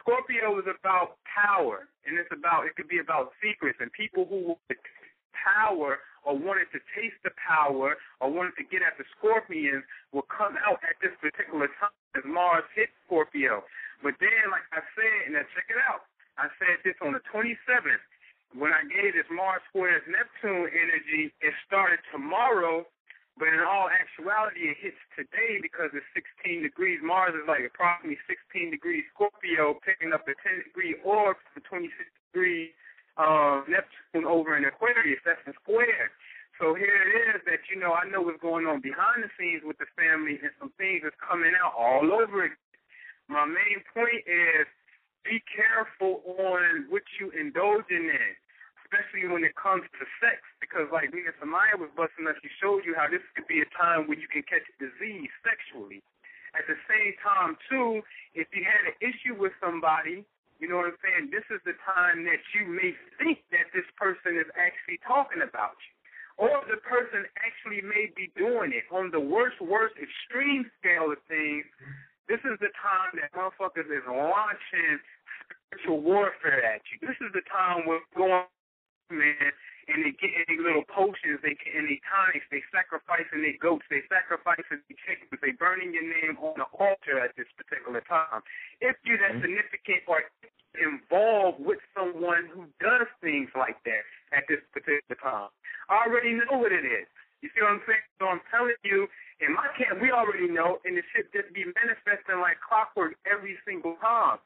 Scorpio 0.00 0.58
is 0.58 0.64
about 0.64 1.20
power, 1.28 1.84
and 2.08 2.16
it's 2.16 2.32
about 2.32 2.64
it 2.64 2.74
could 2.74 2.88
be 2.88 2.98
about 2.98 3.36
secrets 3.44 3.76
and 3.84 3.92
people 3.92 4.24
who 4.24 4.56
power 5.36 6.00
or 6.24 6.36
wanted 6.36 6.70
to 6.74 6.80
taste 6.94 7.18
the 7.22 7.34
power 7.38 7.96
or 8.20 8.26
wanted 8.30 8.56
to 8.58 8.64
get 8.66 8.82
at 8.82 8.96
the 8.98 9.04
Scorpions 9.18 9.84
will 10.12 10.26
come 10.26 10.56
out 10.64 10.80
at 10.86 10.96
this 11.02 11.14
particular 11.20 11.68
time 11.78 11.94
as 12.16 12.24
Mars 12.26 12.66
hits 12.74 12.94
Scorpio. 13.06 13.62
But 14.02 14.14
then, 14.22 14.50
like 14.50 14.66
I 14.72 14.82
said, 14.94 15.18
and 15.26 15.34
now 15.34 15.46
check 15.54 15.68
it 15.70 15.80
out. 15.88 16.06
I 16.38 16.46
said 16.62 16.78
this 16.86 16.94
on 17.02 17.12
the 17.14 17.22
27th. 17.28 18.02
When 18.54 18.72
I 18.72 18.86
gave 18.86 19.12
this 19.12 19.28
Mars 19.28 19.60
squares 19.68 20.02
Neptune 20.08 20.70
energy, 20.72 21.34
it 21.42 21.52
started 21.66 22.00
tomorrow 22.10 22.86
but 23.38 23.54
in 23.54 23.62
all 23.62 23.86
actuality, 23.86 24.66
it 24.66 24.76
hits 24.82 24.98
today 25.14 25.62
because 25.62 25.94
it's 25.94 26.06
16 26.42 26.66
degrees. 26.66 26.98
Mars 27.06 27.38
is 27.38 27.46
like 27.46 27.62
approximately 27.62 28.18
16 28.26 28.74
degrees 28.74 29.06
Scorpio, 29.14 29.78
picking 29.86 30.10
up 30.10 30.26
a 30.26 30.34
10 30.42 30.66
degree 30.66 30.98
orb 31.06 31.38
from 31.54 31.62
26 31.62 31.94
degrees 32.34 32.74
uh, 33.18 33.66
Neptune 33.66 34.24
over 34.24 34.56
in 34.56 34.64
Aquarius. 34.64 35.20
That's 35.26 35.42
a 35.46 35.52
square. 35.60 36.14
So 36.58 36.74
here 36.74 36.90
it 36.90 37.12
is 37.34 37.42
that, 37.46 37.62
you 37.70 37.78
know, 37.78 37.94
I 37.94 38.08
know 38.10 38.22
what's 38.22 38.42
going 38.42 38.66
on 38.66 38.82
behind 38.82 39.22
the 39.22 39.30
scenes 39.38 39.62
with 39.62 39.78
the 39.78 39.86
family 39.94 40.42
and 40.42 40.50
some 40.58 40.74
things 40.74 41.06
that's 41.06 41.18
coming 41.22 41.54
out 41.54 41.74
all 41.78 42.10
over 42.10 42.46
it. 42.46 42.54
My 43.30 43.46
main 43.46 43.78
point 43.94 44.26
is 44.26 44.66
be 45.22 45.38
careful 45.46 46.24
on 46.26 46.90
what 46.90 47.06
you 47.20 47.30
indulge 47.30 47.86
in 47.90 48.10
especially 48.88 49.28
when 49.28 49.44
it 49.44 49.52
comes 49.52 49.84
to 50.00 50.04
sex, 50.16 50.40
because 50.64 50.88
like 50.88 51.12
Nina 51.12 51.36
Samaya 51.36 51.76
was 51.76 51.92
busting 51.92 52.24
us, 52.24 52.40
she 52.40 52.48
showed 52.56 52.88
you 52.88 52.96
how 52.96 53.04
this 53.04 53.20
could 53.36 53.44
be 53.44 53.60
a 53.60 53.68
time 53.76 54.08
when 54.08 54.16
you 54.16 54.26
can 54.26 54.40
catch 54.48 54.64
a 54.64 54.76
disease 54.80 55.28
sexually. 55.44 56.00
At 56.56 56.64
the 56.64 56.80
same 56.88 57.12
time, 57.20 57.60
too, 57.68 58.00
if 58.32 58.48
you 58.56 58.64
had 58.64 58.88
an 58.88 58.96
issue 59.04 59.36
with 59.36 59.52
somebody, 59.60 60.24
you 60.58 60.66
know 60.66 60.82
what 60.82 60.90
I'm 60.90 61.00
saying, 61.02 61.30
this 61.30 61.46
is 61.54 61.62
the 61.62 61.78
time 61.86 62.26
that 62.26 62.42
you 62.54 62.66
may 62.66 62.94
think 63.18 63.46
that 63.54 63.70
this 63.70 63.86
person 63.94 64.38
is 64.38 64.50
actually 64.58 64.98
talking 65.06 65.42
about 65.42 65.78
you. 65.78 65.94
Or 66.38 66.62
the 66.70 66.78
person 66.86 67.26
actually 67.42 67.82
may 67.82 68.10
be 68.14 68.30
doing 68.38 68.70
it. 68.70 68.86
On 68.94 69.10
the 69.10 69.18
worst, 69.18 69.58
worst 69.58 69.98
extreme 69.98 70.70
scale 70.78 71.10
of 71.10 71.18
things, 71.26 71.66
this 72.30 72.38
is 72.46 72.58
the 72.62 72.70
time 72.78 73.18
that 73.18 73.34
motherfuckers 73.34 73.90
is 73.90 74.06
launching 74.06 75.02
spiritual 75.66 76.02
warfare 76.02 76.62
at 76.62 76.82
you. 76.90 77.02
This 77.02 77.18
is 77.18 77.34
the 77.34 77.42
time 77.50 77.86
we're 77.86 78.06
going 78.14 78.46
man, 79.10 79.52
and 79.88 80.04
they 80.04 80.12
get 80.12 80.30
any 80.44 80.60
little 80.60 80.84
potions, 80.84 81.40
they 81.40 81.56
get 81.56 81.72
any 81.72 81.98
tonics, 82.04 82.44
they 82.52 82.60
sacrificing 82.68 83.40
their 83.40 83.56
goats, 83.56 83.88
they 83.88 84.04
sacrificing 84.12 84.84
their 84.84 85.00
chickens, 85.08 85.40
they 85.40 85.56
burning 85.56 85.96
your 85.96 86.04
name 86.04 86.36
on 86.44 86.60
the 86.60 86.68
altar 86.76 87.16
at 87.24 87.32
this 87.40 87.48
particular 87.56 88.04
time. 88.04 88.44
If 88.84 89.00
you're 89.08 89.16
that 89.24 89.40
mm-hmm. 89.40 89.48
significant 89.48 90.04
or 90.04 90.20
involved 90.76 91.64
with 91.64 91.80
someone 91.96 92.52
who 92.52 92.68
does 92.84 93.08
things 93.24 93.48
like 93.56 93.80
that 93.88 94.04
at 94.36 94.44
this 94.46 94.60
particular 94.76 95.16
time, 95.16 95.48
I 95.88 96.04
already 96.04 96.36
know 96.36 96.60
what 96.60 96.70
it 96.70 96.84
is. 96.84 97.08
You 97.40 97.48
see 97.56 97.64
what 97.64 97.80
I'm 97.80 97.84
saying? 97.88 98.04
So 98.20 98.28
I'm 98.28 98.44
telling 98.52 98.76
you, 98.84 99.08
in 99.40 99.54
my 99.54 99.70
camp, 99.78 100.02
we 100.02 100.10
already 100.10 100.50
know, 100.50 100.82
and 100.84 100.98
the 100.98 101.04
shit 101.14 101.30
just 101.30 101.48
be 101.54 101.64
manifesting 101.64 102.42
like 102.42 102.58
clockwork 102.60 103.14
every 103.24 103.56
single 103.64 103.94
time 104.02 104.42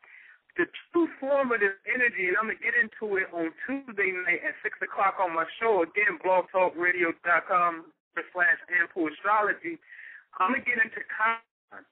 the 0.57 0.69
true 0.93 1.09
form 1.17 1.53
of 1.53 1.61
this 1.61 1.77
energy, 1.89 2.29
and 2.29 2.37
I'm 2.37 2.53
gonna 2.53 2.61
get 2.61 2.77
into 2.77 3.17
it 3.17 3.29
on 3.33 3.53
Tuesday 3.65 4.13
night 4.13 4.45
at 4.45 4.55
six 4.61 4.77
o'clock 4.85 5.17
on 5.17 5.33
my 5.33 5.49
show. 5.57 5.83
Again, 5.83 6.21
blogtalkradio.com 6.21 7.73
slash 8.33 8.61
Ample 8.69 9.09
Astrology. 9.09 9.81
I'm 10.37 10.53
gonna 10.53 10.65
get 10.65 10.77
into 10.77 11.01
content, 11.09 11.89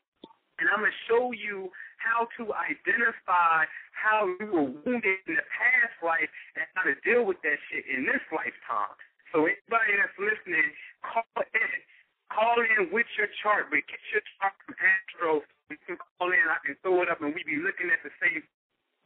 and 0.61 0.69
I'm 0.69 0.85
gonna 0.85 1.01
show 1.09 1.33
you 1.33 1.73
how 1.97 2.29
to 2.37 2.53
identify 2.53 3.65
how 3.93 4.29
you 4.41 4.49
were 4.49 4.69
wounded 4.85 5.21
in 5.29 5.37
the 5.37 5.47
past 5.53 5.97
life 6.05 6.29
and 6.57 6.65
how 6.77 6.85
to 6.85 6.97
deal 7.05 7.25
with 7.25 7.41
that 7.45 7.57
shit 7.69 7.85
in 7.89 8.05
this 8.05 8.25
lifetime. 8.33 8.97
So 9.33 9.45
anybody 9.49 9.97
that's 9.97 10.17
listening, 10.21 10.69
call 11.05 11.25
in. 11.37 11.77
Call 12.31 12.63
in 12.63 12.93
with 12.95 13.11
your 13.19 13.27
chart, 13.43 13.69
but 13.75 13.83
get 13.91 14.01
your 14.15 14.23
chart 14.39 14.55
from 14.65 14.77
Astro 14.79 15.43
can 15.87 15.97
call 16.18 16.33
in, 16.33 16.47
I 16.49 16.59
can 16.64 16.77
throw 16.83 17.03
it 17.03 17.09
up, 17.11 17.21
and 17.21 17.35
we 17.35 17.43
be 17.45 17.57
looking 17.62 17.91
at 17.93 18.03
the 18.03 18.11
same. 18.23 18.43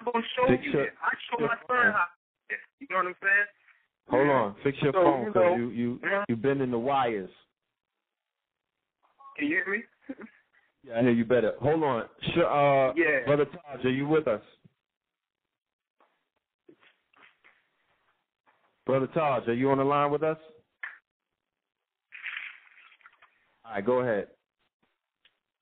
I'm 0.01 0.13
gonna 0.13 0.25
show 0.37 0.47
fix 0.49 0.65
you 0.65 0.73
your, 0.73 0.89
I 0.89 1.11
show 1.31 1.41
my 1.41 1.57
son 1.67 1.93
how. 1.93 2.07
You 2.81 2.87
know 2.91 2.97
what 2.97 3.07
I'm 3.07 3.17
saying? 3.23 3.49
Hold 4.11 4.29
on, 4.29 4.57
fix 4.63 4.79
your 4.83 4.93
so, 4.93 5.03
phone 5.03 5.25
because 5.27 5.57
you 5.57 5.71
you 5.71 6.01
you, 6.03 6.23
you 6.29 6.37
bending 6.37 6.71
the 6.71 6.79
wires. 6.79 7.31
Can 9.37 9.49
you 9.49 9.57
hear 9.57 9.73
me? 9.73 9.83
yeah, 10.85 10.99
I 10.99 11.03
hear 11.03 11.11
you 11.11 11.25
better. 11.25 11.55
Hold 11.61 11.83
on, 11.83 12.05
sure, 12.35 12.47
uh, 12.47 12.93
yeah, 12.97 13.25
brother 13.27 13.47
Taj, 13.47 13.85
are 13.85 13.91
you 13.91 14.07
with 14.07 14.29
us? 14.29 14.43
Brother 18.87 19.09
Taj, 19.09 19.49
are 19.49 19.55
you 19.55 19.71
on 19.71 19.79
the 19.79 19.85
line 19.85 20.11
with 20.11 20.23
us? 20.23 20.37
All 23.65 23.73
right, 23.73 23.85
go 23.85 24.01
ahead. 24.01 24.29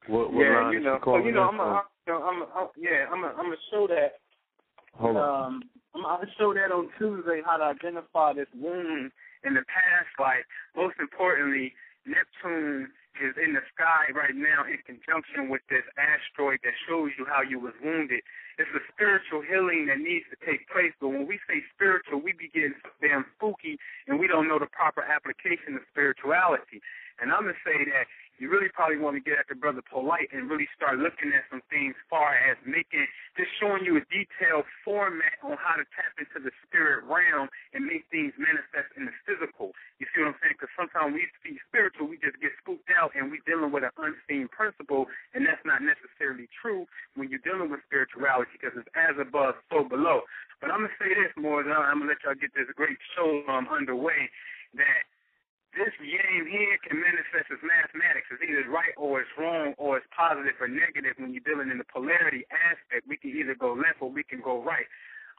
What, 0.06 0.32
what 0.32 0.42
yeah, 0.42 0.70
you 0.70 0.80
know, 0.80 0.98
so 1.04 1.16
you 1.18 1.32
know, 1.32 1.48
I'm 1.48 1.60
a, 1.60 1.82
you 2.06 2.12
know, 2.12 2.22
I'm, 2.22 2.42
a, 2.42 2.68
yeah, 2.76 3.06
I'm, 3.10 3.22
a, 3.22 3.28
I'm 3.38 3.46
gonna 3.46 3.56
show 3.70 3.86
that. 3.86 4.18
Hold 4.98 5.16
on. 5.16 5.44
Um, 5.46 5.62
I'm 5.94 6.02
gonna 6.02 6.26
show 6.38 6.54
that 6.54 6.72
on 6.72 6.88
Tuesday 6.98 7.40
how 7.44 7.56
to 7.56 7.64
identify 7.64 8.32
this 8.32 8.48
wound 8.54 9.12
in 9.44 9.54
the 9.54 9.62
past. 9.70 10.10
Like 10.18 10.42
most 10.74 10.96
importantly, 10.98 11.74
Neptune 12.06 12.90
is 13.20 13.36
in 13.36 13.52
the 13.52 13.60
sky 13.76 14.08
right 14.16 14.34
now 14.34 14.64
in 14.64 14.80
conjunction 14.88 15.52
with 15.52 15.60
this 15.68 15.84
asteroid 16.00 16.58
that 16.64 16.72
shows 16.88 17.12
you 17.20 17.28
how 17.28 17.44
you 17.44 17.60
was 17.60 17.76
wounded. 17.84 18.24
It's 18.56 18.72
a 18.72 18.82
spiritual 18.92 19.44
healing 19.44 19.86
that 19.92 20.00
needs 20.00 20.24
to 20.32 20.38
take 20.42 20.64
place. 20.72 20.96
But 20.96 21.12
when 21.12 21.28
we 21.28 21.36
say 21.44 21.60
spiritual, 21.76 22.24
we 22.24 22.32
be 22.32 22.48
getting 22.48 22.76
damn 23.04 23.28
spooky 23.36 23.76
and 24.08 24.16
we 24.16 24.26
don't 24.26 24.48
know 24.48 24.58
the 24.58 24.70
proper 24.72 25.04
application 25.04 25.76
of 25.76 25.84
spirituality. 25.92 26.80
And 27.20 27.30
I'm 27.30 27.44
gonna 27.46 27.60
say 27.62 27.84
that 27.92 28.08
you 28.38 28.48
really 28.48 28.68
probably 28.72 28.98
want 28.98 29.14
to 29.16 29.22
get 29.22 29.38
at 29.38 29.46
the 29.48 29.54
brother 29.54 29.84
polite 29.84 30.32
and 30.32 30.48
really 30.48 30.68
start 30.74 30.98
looking 30.98 31.30
at 31.36 31.44
some 31.52 31.62
things 31.68 31.94
far 32.08 32.34
as 32.34 32.56
making 32.64 33.04
just 33.36 33.52
showing 33.60 33.84
you 33.84 33.96
a 33.96 34.04
detailed 34.12 34.68
format 34.84 35.36
on 35.44 35.56
how 35.56 35.76
to 35.76 35.84
tap 35.96 36.12
into 36.16 36.42
the 36.42 36.52
spirit 36.64 37.04
realm 37.04 37.48
and 37.72 37.84
make 37.84 38.04
things 38.12 38.32
manifest 38.36 38.92
in 38.96 39.08
the 39.08 39.14
physical. 39.24 39.72
You 40.00 40.08
see 40.12 40.24
what 40.24 40.36
I'm 40.36 40.38
saying? 40.42 40.56
Because 40.60 40.72
sometimes 40.76 41.16
we 41.16 41.24
speak 41.40 41.60
spiritual, 41.68 42.08
we 42.08 42.20
just 42.20 42.36
get 42.40 42.52
spooked 42.60 42.88
out 42.92 43.12
and 43.16 43.32
we're 43.32 43.44
dealing 43.44 43.72
with 43.72 43.84
an 43.86 43.94
unseen 43.96 44.48
principle, 44.52 45.08
and 45.32 45.44
that's 45.44 45.62
not 45.64 45.80
necessarily 45.80 46.48
true 46.60 46.84
when 47.16 47.32
you're 47.32 47.44
dealing 47.44 47.72
with 47.72 47.80
spirituality 47.88 48.52
because 48.56 48.76
it's 48.76 48.90
as 48.96 49.16
above, 49.16 49.56
so 49.72 49.84
below. 49.84 50.24
But 50.60 50.70
I'm 50.70 50.86
gonna 50.86 50.98
say 51.00 51.10
this 51.14 51.32
more 51.34 51.62
than 51.62 51.74
I'm 51.74 52.02
gonna 52.02 52.12
let 52.14 52.22
y'all 52.22 52.38
get 52.38 52.54
this 52.54 52.70
great 52.76 52.98
show 53.16 53.42
um, 53.50 53.66
underway 53.66 54.30
that 54.78 55.02
this 55.72 55.92
game 56.00 56.44
here 56.44 56.76
can 56.84 57.00
manifest 57.00 57.48
as 57.48 57.60
mathematics. 57.64 58.28
It's 58.28 58.44
either 58.44 58.68
right 58.68 58.92
or 59.00 59.24
it's 59.24 59.32
wrong 59.40 59.72
or 59.80 59.96
it's 59.96 60.08
positive 60.12 60.56
or 60.60 60.68
negative 60.68 61.16
when 61.16 61.32
you're 61.32 61.44
dealing 61.44 61.72
in 61.72 61.80
the 61.80 61.88
polarity 61.88 62.44
aspect. 62.52 63.08
We 63.08 63.16
can 63.16 63.32
either 63.32 63.56
go 63.56 63.72
left 63.72 64.04
or 64.04 64.12
we 64.12 64.24
can 64.24 64.44
go 64.44 64.60
right. 64.60 64.84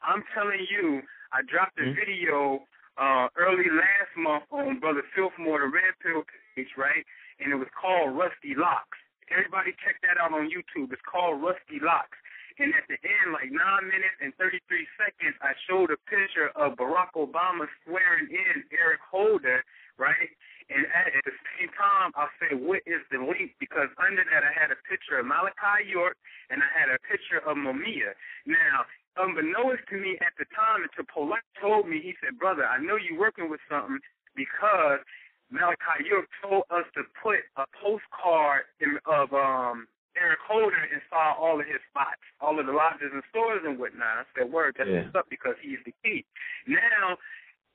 I'm 0.01 0.25
telling 0.33 0.65
you, 0.67 1.05
I 1.31 1.45
dropped 1.45 1.77
a 1.77 1.85
mm-hmm. 1.85 1.97
video 1.97 2.65
uh, 2.97 3.29
early 3.37 3.69
last 3.69 4.13
month 4.17 4.45
on 4.49 4.81
Brother 4.81 5.05
Filthmore, 5.13 5.61
the 5.61 5.69
Red 5.69 5.93
Pill 6.01 6.25
page, 6.57 6.73
right? 6.77 7.05
And 7.37 7.53
it 7.53 7.57
was 7.57 7.69
called 7.73 8.17
Rusty 8.17 8.57
Locks. 8.57 8.97
Everybody 9.29 9.73
check 9.81 9.97
that 10.05 10.21
out 10.21 10.33
on 10.33 10.49
YouTube. 10.49 10.93
It's 10.93 11.01
called 11.05 11.41
Rusty 11.41 11.81
Locks. 11.81 12.17
And 12.61 12.69
at 12.77 12.85
the 12.85 13.01
end, 13.01 13.33
like 13.33 13.49
9 13.49 13.57
minutes 13.89 14.17
and 14.21 14.29
33 14.37 14.61
seconds, 14.93 15.33
I 15.41 15.57
showed 15.65 15.89
a 15.89 15.97
picture 16.05 16.53
of 16.53 16.77
Barack 16.77 17.17
Obama 17.17 17.65
swearing 17.81 18.29
in 18.29 18.61
Eric 18.69 19.01
Holder 19.01 19.65
right? 19.97 20.31
And 20.71 20.87
at, 20.89 21.11
at 21.11 21.23
the 21.27 21.35
same 21.55 21.69
time, 21.75 22.15
I'll 22.15 22.31
say, 22.39 22.55
what 22.55 22.81
is 22.87 23.03
the 23.11 23.19
link? 23.19 23.53
Because 23.59 23.91
under 23.99 24.23
that, 24.23 24.43
I 24.47 24.53
had 24.55 24.71
a 24.71 24.79
picture 24.87 25.19
of 25.19 25.27
Malachi 25.27 25.85
York 25.85 26.15
and 26.49 26.63
I 26.63 26.69
had 26.71 26.87
a 26.89 26.99
picture 27.03 27.43
of 27.43 27.59
Mumia. 27.59 28.15
Now, 28.47 28.87
unbeknownst 29.19 29.83
to 29.91 29.97
me 29.99 30.17
at 30.23 30.33
the 30.39 30.47
time, 30.55 30.81
and 30.81 30.91
to 30.97 31.03
Polite 31.03 31.45
told 31.59 31.85
me, 31.85 31.99
he 32.01 32.15
said, 32.23 32.39
brother, 32.39 32.65
I 32.65 32.79
know 32.79 32.95
you're 32.95 33.19
working 33.19 33.51
with 33.51 33.61
something 33.69 33.99
because 34.33 35.03
Malachi 35.51 36.09
York 36.09 36.25
told 36.41 36.63
us 36.71 36.87
to 36.97 37.05
put 37.21 37.45
a 37.59 37.67
postcard 37.77 38.65
in, 38.81 38.97
of 39.05 39.29
um 39.35 39.85
Eric 40.17 40.39
Holder 40.45 40.85
inside 40.93 41.33
all 41.41 41.59
of 41.59 41.65
his 41.65 41.81
spots, 41.89 42.21
all 42.37 42.59
of 42.59 42.65
the 42.65 42.71
lodges 42.71 43.09
and 43.13 43.25
stores 43.29 43.61
and 43.65 43.77
whatnot. 43.79 44.21
I 44.21 44.25
said, 44.37 44.51
word, 44.51 44.75
that's 44.77 44.89
yeah. 44.89 45.09
what's 45.09 45.15
up 45.15 45.27
because 45.29 45.57
he's 45.61 45.81
the 45.85 45.93
key. 46.05 46.25
Now, 46.67 47.17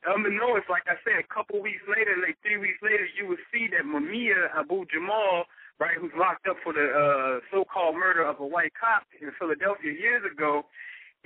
Unbeknownst, 0.07 0.69
like 0.69 0.87
I 0.87 0.95
said, 1.03 1.19
a 1.19 1.27
couple 1.27 1.59
weeks 1.59 1.83
later, 1.83 2.15
like 2.23 2.39
three 2.39 2.57
weeks 2.57 2.79
later, 2.81 3.03
you 3.19 3.27
will 3.27 3.41
see 3.51 3.67
that 3.75 3.83
Mumia 3.83 4.47
Abu 4.55 4.85
Jamal, 4.87 5.43
right, 5.79 5.97
who's 5.99 6.15
locked 6.15 6.47
up 6.47 6.55
for 6.63 6.71
the 6.71 6.87
uh, 6.87 7.43
so-called 7.51 7.95
murder 7.95 8.23
of 8.23 8.39
a 8.39 8.47
white 8.47 8.71
cop 8.79 9.03
in 9.19 9.31
Philadelphia 9.35 9.91
years 9.91 10.23
ago, 10.23 10.63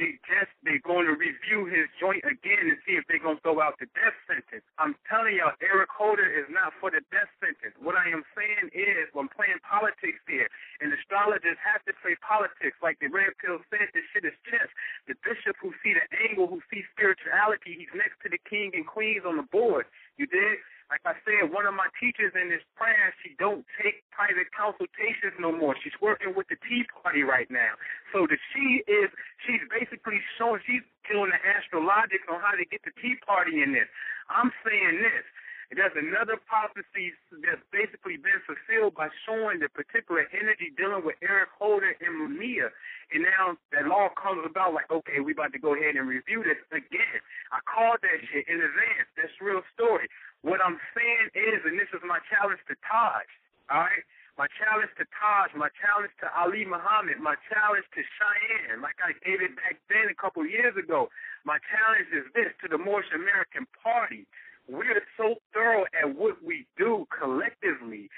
they 0.02 0.18
just 0.26 0.50
they're 0.66 0.82
going 0.82 1.06
to 1.06 1.14
review 1.14 1.70
his 1.70 1.86
joint 2.02 2.26
again 2.26 2.66
and 2.66 2.78
see 2.82 2.98
if 2.98 3.06
they're 3.06 3.22
going 3.22 3.38
to 3.38 3.44
throw 3.46 3.62
out 3.62 3.78
the 3.78 3.86
death 3.94 4.18
sentence. 4.26 4.66
I'm 4.82 4.98
telling 5.06 5.38
y'all, 5.38 5.54
Eric 5.62 5.94
Holder 5.94 6.26
is 6.26 6.50
not 6.50 6.74
for 6.82 6.90
the 6.90 7.06
death 7.14 7.30
sentence. 7.38 7.78
What 7.78 7.94
I 7.94 8.10
am 8.10 8.26
saying 8.34 8.74
is, 8.74 9.06
I'm 9.14 9.30
playing 9.30 9.62
politics 9.62 10.18
here, 10.26 10.50
and 10.82 10.90
astrologers 10.90 11.60
have 11.62 11.86
to 11.86 11.94
play 12.02 12.18
politics. 12.26 12.78
Like 12.82 12.98
the 12.98 13.14
red 13.14 13.38
pill 13.38 13.62
said, 13.70 13.94
this 13.94 14.06
shit 14.12 14.26
is 14.26 14.36
chess. 14.50 14.70
The 15.06 15.14
bishop 15.22 15.56
who 15.62 15.72
see 15.86 15.94
the 15.94 16.06
angle, 16.26 16.50
who 16.50 16.66
sees 16.74 16.90
spirituality, 16.98 17.78
he's 17.78 17.94
next 17.94 18.18
to 18.26 18.34
the 18.34 18.42
king 18.50 18.74
and 18.74 18.90
queens 18.90 19.24
on 19.30 19.38
the 19.38 19.48
board. 19.48 19.86
You 20.18 20.26
dig? 20.26 20.58
Like 20.92 21.04
I 21.06 21.16
said, 21.24 21.52
one 21.52 21.66
of 21.66 21.74
my 21.74 21.88
teachers 22.00 22.34
in 22.36 22.50
this 22.50 22.64
class, 22.78 23.14
she 23.24 23.36
don't 23.40 23.66
take 23.82 24.04
private 24.12 24.52
consultations 24.52 25.36
no 25.40 25.52
more. 25.52 25.76
She's 25.82 25.96
working 26.02 26.36
with 26.36 26.48
the 26.50 26.60
Tea 26.68 26.84
Party 26.92 27.24
right 27.24 27.50
now. 27.50 27.76
So 28.12 28.28
the 28.28 28.38
she 28.54 28.84
is 28.88 29.10
she's 29.48 29.64
basically 29.72 30.22
showing 30.38 30.62
she's 30.66 30.86
doing 31.10 31.32
the 31.32 31.42
astrologics 31.42 32.28
on 32.30 32.40
how 32.40 32.54
to 32.56 32.66
get 32.68 32.84
the 32.86 32.94
Tea 33.02 33.16
Party 33.26 33.64
in 33.64 33.74
this. 33.74 33.90
I'm 34.30 34.52
saying 34.64 35.02
this. 35.02 35.26
There's 35.74 35.98
another 35.98 36.38
prophecy 36.38 37.18
that's 37.42 37.66
basically 37.74 38.22
been 38.22 38.38
fulfilled 38.46 38.94
by 38.94 39.10
showing 39.26 39.58
the 39.58 39.74
particular 39.74 40.30
energy 40.30 40.70
dealing 40.78 41.02
with 41.02 41.18
Eric 41.26 41.50
Holder 41.58 41.98
and 41.98 42.14
Mumia. 42.14 42.70
And 43.10 43.26
now 43.26 43.58
that 43.74 43.90
law 43.90 44.14
comes 44.14 44.46
about 44.46 44.78
like, 44.78 44.90
okay, 44.94 45.18
we 45.18 45.34
about 45.34 45.54
to 45.58 45.62
go 45.62 45.74
ahead 45.74 45.98
and 45.98 46.06
review 46.06 46.46
this 46.46 46.62
again. 46.70 47.18
I 47.50 47.58
called 47.66 48.06
that 48.06 48.20
shit 48.30 48.46
in 48.46 48.62
advance. 48.62 49.10
That's 49.18 49.34
real 49.42 49.66
story. 49.74 50.06
What 50.46 50.62
I'm 50.62 50.78
saying 50.94 51.34
is, 51.34 51.66
and 51.66 51.80
this 51.80 51.90
is 51.90 52.06
my 52.06 52.22
challenge 52.30 52.62
to 52.70 52.76
Taj, 52.86 53.26
all 53.74 53.82
right? 53.88 54.06
My 54.38 54.50
challenge 54.58 54.90
to 54.98 55.06
Taj, 55.14 55.54
my 55.54 55.70
challenge 55.78 56.14
to 56.22 56.28
Ali 56.34 56.66
Muhammad, 56.66 57.22
my 57.22 57.38
challenge 57.50 57.86
to 57.94 58.02
Cheyenne, 58.02 58.82
like 58.82 58.98
I 59.02 59.14
gave 59.22 59.42
it 59.42 59.54
back 59.58 59.78
then 59.90 60.10
a 60.10 60.18
couple 60.18 60.42
years 60.46 60.74
ago. 60.74 61.14
My 61.46 61.62
challenge 61.70 62.10
is 62.14 62.26
this 62.34 62.50
to 62.62 62.68
the 62.70 62.82
Moorish 62.82 63.14
American 63.14 63.70
Party 63.78 64.26
we're 64.68 65.02
so 65.18 65.36
thorough 65.54 65.86
at 65.98 66.16
what 66.16 66.44
we 66.44 66.66
do 66.78 67.06
collectively 67.12 68.10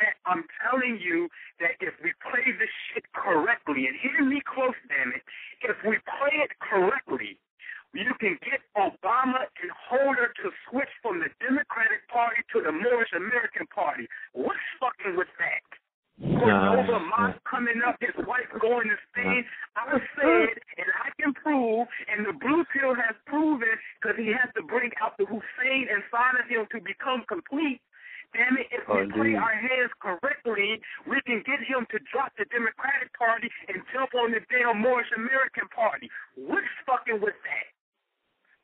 that 0.00 0.18
I'm 0.26 0.44
telling 0.58 0.98
you 0.98 1.28
that 1.60 1.78
if 1.80 1.94
we 2.02 2.12
play 2.18 2.44
this 2.58 2.72
shit 2.90 3.04
correctly, 3.14 3.86
and 3.86 3.94
hear 3.94 4.24
me 4.24 4.42
close, 4.42 4.74
damn 4.90 5.14
it, 5.14 5.22
if 5.62 5.76
we 5.86 5.98
play 6.02 6.34
it 6.42 6.50
correctly, 6.58 7.38
you 7.94 8.10
can 8.18 8.34
get 8.42 8.58
Obama 8.74 9.46
and 9.62 9.70
Holder 9.70 10.34
to 10.42 10.50
switch 10.66 10.90
from 11.00 11.22
the 11.22 11.30
Democratic 11.38 12.02
Party 12.10 12.42
to 12.52 12.58
the 12.60 12.74
Moorish 12.74 13.14
American 13.14 13.70
Party. 13.70 14.10
What's 14.34 14.66
fucking 14.82 15.14
with 15.16 15.30
that? 15.38 15.62
Cordova 16.20 17.00
Moss 17.10 17.34
coming 17.48 17.82
up, 17.82 17.98
his 17.98 18.14
wife 18.26 18.46
going 18.60 18.86
to 18.86 18.98
Spain. 19.10 19.42
I 19.74 19.98
said, 20.14 20.54
and 20.78 20.88
I 21.02 21.10
can 21.18 21.34
prove, 21.34 21.88
and 22.06 22.22
the 22.26 22.32
blue 22.38 22.62
pill 22.70 22.94
has 22.94 23.18
proven, 23.26 23.74
because 23.98 24.14
he 24.14 24.30
has 24.30 24.46
to 24.54 24.62
bring 24.62 24.94
out 25.02 25.18
the 25.18 25.26
Hussein 25.26 25.90
inside 25.90 26.38
of 26.38 26.46
him 26.46 26.70
to 26.70 26.78
become 26.78 27.26
complete. 27.26 27.82
Damn 28.34 28.58
it, 28.58 28.66
if 28.74 28.82
we 28.90 29.06
oh, 29.06 29.14
play 29.14 29.34
our 29.38 29.54
hands 29.54 29.94
correctly, 30.02 30.82
we 31.06 31.22
can 31.22 31.42
get 31.46 31.62
him 31.62 31.86
to 31.94 32.02
drop 32.10 32.34
the 32.34 32.46
Democratic 32.50 33.14
Party 33.14 33.46
and 33.70 33.78
jump 33.94 34.10
on 34.14 34.34
the 34.34 34.42
damn 34.50 34.82
Moorish 34.82 35.10
American 35.14 35.70
Party. 35.70 36.10
What's 36.34 36.66
fucking 36.82 37.22
with 37.22 37.38
that? 37.46 37.66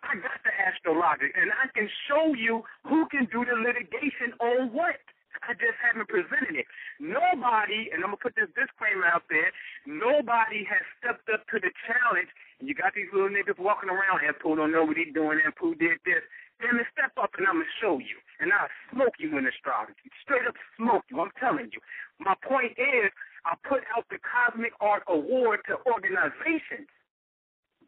I 0.02 0.18
got 0.18 0.42
the 0.42 0.50
astrologic, 0.50 1.30
and 1.38 1.54
I 1.54 1.70
can 1.70 1.86
show 2.10 2.34
you 2.34 2.66
who 2.82 3.06
can 3.14 3.30
do 3.30 3.46
the 3.46 3.54
litigation 3.62 4.34
on 4.42 4.74
what. 4.74 4.98
I 5.46 5.54
just 5.54 5.78
haven't 5.78 6.10
presented 6.10 6.58
it. 6.58 6.66
Nobody, 6.98 7.90
and 7.94 8.02
I'm 8.02 8.12
gonna 8.12 8.22
put 8.22 8.34
this 8.34 8.50
disclaimer 8.52 9.06
out 9.06 9.24
there. 9.30 9.50
Nobody 9.86 10.66
has 10.66 10.82
stepped 10.98 11.30
up 11.30 11.46
to 11.54 11.62
the 11.62 11.70
challenge. 11.86 12.30
And 12.58 12.68
you 12.68 12.74
got 12.74 12.92
these 12.92 13.08
little 13.12 13.32
niggas 13.32 13.58
walking 13.58 13.88
around. 13.88 14.26
And 14.26 14.36
Pooh 14.38 14.56
don't 14.56 14.72
know 14.74 14.84
what 14.84 14.98
he's 14.98 15.14
doing. 15.14 15.40
And 15.40 15.54
Pooh 15.56 15.74
did 15.74 16.02
this. 16.04 16.22
Then 16.60 16.76
they 16.76 16.86
step 16.92 17.16
up 17.16 17.32
and 17.38 17.48
I'm 17.48 17.62
gonna 17.62 17.78
show 17.80 17.98
you. 17.98 18.20
And 18.38 18.52
I'll 18.52 18.68
smoke 18.92 19.16
you 19.18 19.32
in 19.38 19.48
astrology. 19.48 20.10
Straight 20.20 20.44
up 20.46 20.58
smoke 20.76 21.08
you. 21.08 21.20
I'm 21.20 21.32
telling 21.40 21.72
you. 21.72 21.80
My 22.20 22.36
point 22.44 22.76
is, 22.76 23.08
I 23.48 23.56
put 23.64 23.80
out 23.96 24.04
the 24.12 24.20
Cosmic 24.20 24.76
Art 24.80 25.02
Award 25.08 25.64
to 25.72 25.80
organizations. 25.88 26.90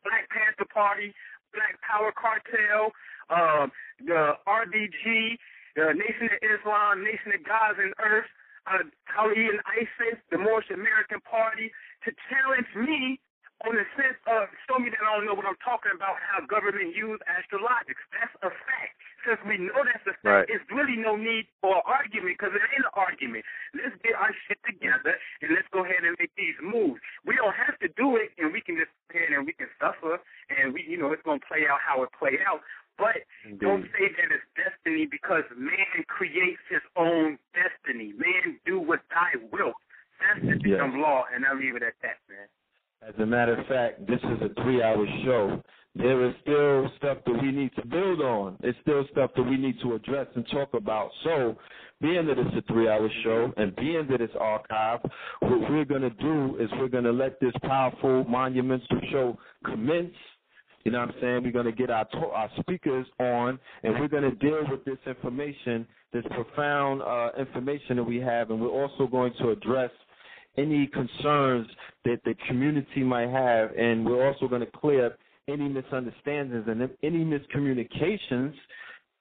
Black 0.03 0.27
Panther 0.31 0.67
Party, 0.67 1.15
Black 1.55 1.79
Power 1.85 2.11
Cartel, 2.11 2.91
uh, 3.31 3.67
the 4.03 4.35
RBG, 4.49 5.39
the 5.77 5.93
Nation 5.97 6.29
of 6.29 6.39
Islam, 6.43 7.05
Nation 7.05 7.33
of 7.33 7.43
Gods 7.45 7.79
and 7.81 7.93
Earth, 8.01 8.29
uh, 8.67 8.85
Ali 9.19 9.49
and 9.51 9.59
ISIS, 9.67 10.21
the 10.31 10.39
Moorish 10.39 10.71
American 10.71 11.21
Party, 11.27 11.73
to 12.05 12.13
challenge 12.31 12.69
me 12.77 13.19
on 13.63 13.79
the 13.79 13.87
sense 13.95 14.19
of 14.27 14.51
show 14.67 14.79
me 14.79 14.91
that 14.91 14.99
I 14.99 15.15
don't 15.15 15.27
know 15.27 15.39
what 15.39 15.47
I'm 15.47 15.59
talking 15.63 15.95
about, 15.95 16.19
how 16.19 16.43
government 16.47 16.95
use 16.99 17.19
astrologics. 17.31 18.03
That's 18.11 18.35
a 18.43 18.51
fact. 18.51 18.99
Since 19.23 19.39
we 19.47 19.55
know 19.55 19.87
that's 19.87 20.03
a 20.03 20.19
fact, 20.19 20.27
right. 20.27 20.47
it's 20.51 20.67
really 20.67 20.99
no 20.99 21.15
need 21.15 21.47
for 21.63 21.79
an 21.79 21.87
argument 21.87 22.35
because 22.35 22.59
it 22.59 22.63
ain't 22.75 22.83
an 22.83 22.95
argument. 22.99 23.47
Let's 23.71 23.95
get 24.03 24.19
our 24.19 24.35
shit 24.51 24.59
together 24.67 25.15
and 25.47 25.55
let's 25.55 25.71
go 25.71 25.87
ahead 25.87 26.03
and 26.03 26.19
make 26.19 26.35
these 26.35 26.59
moves. 26.59 26.99
We 27.23 27.39
don't 27.39 27.55
have 27.55 27.79
to 27.87 27.89
do 27.95 28.19
it 28.19 28.35
and 28.35 28.51
we 28.51 28.59
can 28.59 28.75
just 28.75 28.91
go 29.15 29.23
ahead 29.23 29.31
and 29.31 29.47
we 29.47 29.55
can 29.55 29.71
suffer 29.79 30.19
and 30.51 30.75
we, 30.75 30.83
you 30.83 30.99
know, 30.99 31.15
it's 31.15 31.23
going 31.23 31.39
to 31.39 31.47
play 31.47 31.71
out 31.71 31.79
how 31.79 32.03
it 32.03 32.11
play 32.19 32.43
out. 32.43 32.67
But 32.99 33.25
Indeed. 33.45 33.61
don't 33.61 33.83
say 33.97 34.09
that 34.09 34.29
it's 34.31 34.49
destiny 34.55 35.09
because 35.11 35.45
man 35.57 36.05
creates 36.09 36.63
his 36.71 36.83
own 36.97 37.39
destiny. 37.55 38.13
Man 38.17 38.59
do 38.67 38.79
what 38.79 39.01
thy 39.11 39.39
will. 39.51 39.73
That's 40.21 40.41
the 40.47 40.69
yes. 40.69 40.81
law, 40.95 41.25
and 41.35 41.45
I'll 41.45 41.59
leave 41.59 41.75
it 41.75 41.83
at 41.83 41.95
that, 42.03 42.19
man. 42.29 42.47
As 43.07 43.15
a 43.21 43.27
matter 43.27 43.59
of 43.59 43.67
fact, 43.67 44.07
this 44.07 44.21
is 44.23 44.39
a 44.43 44.63
three-hour 44.63 45.07
show. 45.25 45.63
There 45.95 46.25
is 46.27 46.35
still 46.43 46.89
stuff 46.97 47.19
that 47.27 47.43
we 47.43 47.51
need 47.51 47.75
to 47.75 47.87
build 47.87 48.21
on. 48.21 48.57
It's 48.63 48.79
still 48.83 49.05
stuff 49.11 49.33
that 49.37 49.43
we 49.43 49.57
need 49.57 49.75
to 49.83 49.95
address 49.95 50.29
and 50.37 50.47
talk 50.51 50.73
about. 50.75 51.11
So, 51.25 51.57
being 52.01 52.27
that 52.27 52.39
it's 52.39 52.57
a 52.57 52.73
three-hour 52.73 53.09
show 53.25 53.49
mm-hmm. 53.49 53.61
and 53.61 53.77
being 53.77 54.07
that 54.11 54.21
it's 54.21 54.33
archived, 54.35 55.09
what 55.41 55.71
we're 55.71 55.85
going 55.85 56.03
to 56.03 56.11
do 56.11 56.57
is 56.61 56.71
we're 56.79 56.89
going 56.89 57.05
to 57.05 57.13
let 57.13 57.41
this 57.41 57.53
powerful, 57.63 58.25
monumental 58.25 59.01
show 59.11 59.39
commence 59.65 60.15
you 60.85 60.91
know 60.91 61.01
what 61.01 61.11
I'm 61.11 61.15
saying? 61.21 61.43
We're 61.45 61.53
going 61.53 61.67
to 61.67 61.73
get 61.73 61.91
our 61.91 62.07
our 62.35 62.51
speakers 62.61 63.07
on, 63.19 63.59
and 63.83 63.99
we're 64.01 64.09
going 64.09 64.25
to 64.25 64.37
deal 64.37 64.63
with 64.69 64.85
this 64.85 64.99
information, 65.07 65.87
this 66.13 66.25
profound 66.31 67.03
uh, 67.03 67.31
information 67.39 67.97
that 67.97 68.05
we 68.05 68.17
have, 68.19 68.51
and 68.51 68.61
we're 68.61 68.69
also 68.69 69.07
going 69.07 69.33
to 69.41 69.51
address 69.51 69.91
any 70.59 70.87
concerns 70.87 71.67
that 72.05 72.19
the 72.25 72.35
community 72.47 73.03
might 73.03 73.31
have, 73.31 73.71
and 73.73 74.05
we're 74.05 74.27
also 74.27 74.49
going 74.49 74.61
to 74.61 74.71
clear 74.79 75.07
up 75.07 75.19
any 75.49 75.69
misunderstandings 75.69 76.65
and 76.69 76.89
any 77.03 77.25
miscommunications 77.25 78.55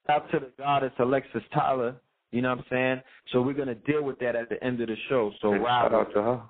out 0.08 0.30
to 0.30 0.40
the 0.40 0.50
goddess 0.58 0.92
Alexis 0.98 1.42
Tyler. 1.54 1.96
You 2.32 2.42
know 2.42 2.50
what 2.50 2.58
I'm 2.58 2.64
saying? 2.70 3.02
So 3.32 3.42
we're 3.42 3.52
going 3.52 3.68
to 3.68 3.74
deal 3.74 4.02
with 4.02 4.18
that 4.20 4.36
at 4.36 4.48
the 4.48 4.62
end 4.64 4.80
of 4.80 4.88
the 4.88 4.96
show. 5.08 5.32
So 5.40 5.54
shout 5.54 5.94
out 5.94 6.12
to 6.14 6.22
her. 6.22 6.40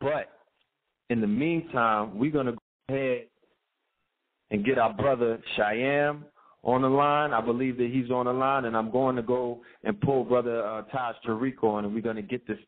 But 0.00 0.30
in 1.10 1.20
the 1.20 1.26
meantime, 1.26 2.18
we're 2.18 2.30
going 2.30 2.46
to 2.46 2.52
go 2.52 2.94
ahead 2.94 3.26
and 4.50 4.64
get 4.64 4.78
our 4.78 4.92
brother 4.92 5.38
Cheyenne 5.56 6.24
on 6.62 6.82
the 6.82 6.88
line. 6.88 7.32
I 7.32 7.40
believe 7.40 7.76
that 7.78 7.90
he's 7.92 8.10
on 8.10 8.26
the 8.26 8.32
line, 8.32 8.64
and 8.64 8.76
I'm 8.76 8.90
going 8.90 9.16
to 9.16 9.22
go 9.22 9.60
and 9.84 10.00
pull 10.00 10.24
brother 10.24 10.64
uh, 10.64 10.82
Taj 10.82 11.16
Tariq 11.26 11.62
on, 11.62 11.84
and 11.84 11.94
we're 11.94 12.02
going 12.02 12.16
to 12.16 12.22
get 12.22 12.46
this 12.46 12.58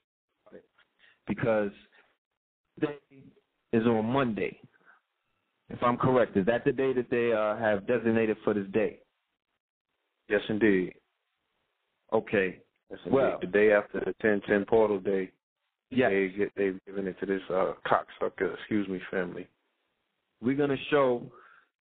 because 1.26 1.70
today 2.78 2.98
is 3.72 3.86
on 3.86 4.04
Monday. 4.06 4.58
If 5.68 5.82
I'm 5.82 5.96
correct, 5.96 6.36
is 6.36 6.46
that 6.46 6.64
the 6.64 6.72
day 6.72 6.92
that 6.92 7.10
they 7.10 7.32
uh, 7.32 7.56
have 7.56 7.86
designated 7.86 8.36
for 8.42 8.54
this 8.54 8.66
day? 8.72 8.98
Yes, 10.28 10.40
indeed. 10.48 10.94
Okay. 12.12 12.58
Yes, 12.90 12.98
indeed. 13.04 13.14
Well, 13.14 13.38
the 13.40 13.46
day 13.46 13.72
after 13.72 14.00
the 14.00 14.14
1010 14.20 14.64
portal 14.64 14.98
day, 14.98 15.30
yes. 15.90 16.10
they 16.10 16.34
get, 16.36 16.52
they've 16.56 16.78
given 16.86 17.06
it 17.06 17.18
to 17.20 17.26
this 17.26 17.42
uh, 17.50 17.72
cocksucker, 17.86 18.54
excuse 18.54 18.88
me, 18.88 19.00
family. 19.10 19.46
We're 20.42 20.56
going 20.56 20.70
to 20.70 20.84
show 20.90 21.22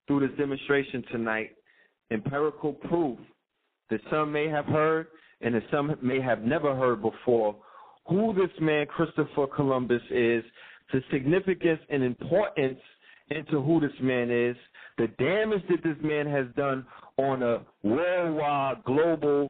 through 0.06 0.26
this 0.26 0.36
demonstration 0.38 1.04
tonight 1.12 1.50
empirical 2.10 2.72
proof 2.72 3.18
that 3.90 4.00
some 4.10 4.32
may 4.32 4.48
have 4.48 4.66
heard 4.66 5.06
and 5.40 5.54
that 5.54 5.62
some 5.70 5.96
may 6.02 6.20
have 6.20 6.42
never 6.42 6.74
heard 6.74 7.00
before 7.02 7.56
who 8.06 8.34
this 8.34 8.50
man 8.60 8.86
Christopher 8.86 9.46
Columbus 9.46 10.02
is, 10.10 10.42
the 10.92 11.00
significance 11.12 11.80
and 11.88 12.02
importance 12.02 12.80
into 13.30 13.62
who 13.62 13.80
this 13.80 13.92
man 14.02 14.30
is, 14.30 14.56
the 14.98 15.06
damage 15.18 15.62
that 15.68 15.82
this 15.84 15.96
man 16.02 16.26
has 16.26 16.46
done 16.56 16.84
on 17.16 17.42
a 17.42 17.60
worldwide, 17.82 18.82
global 18.84 19.48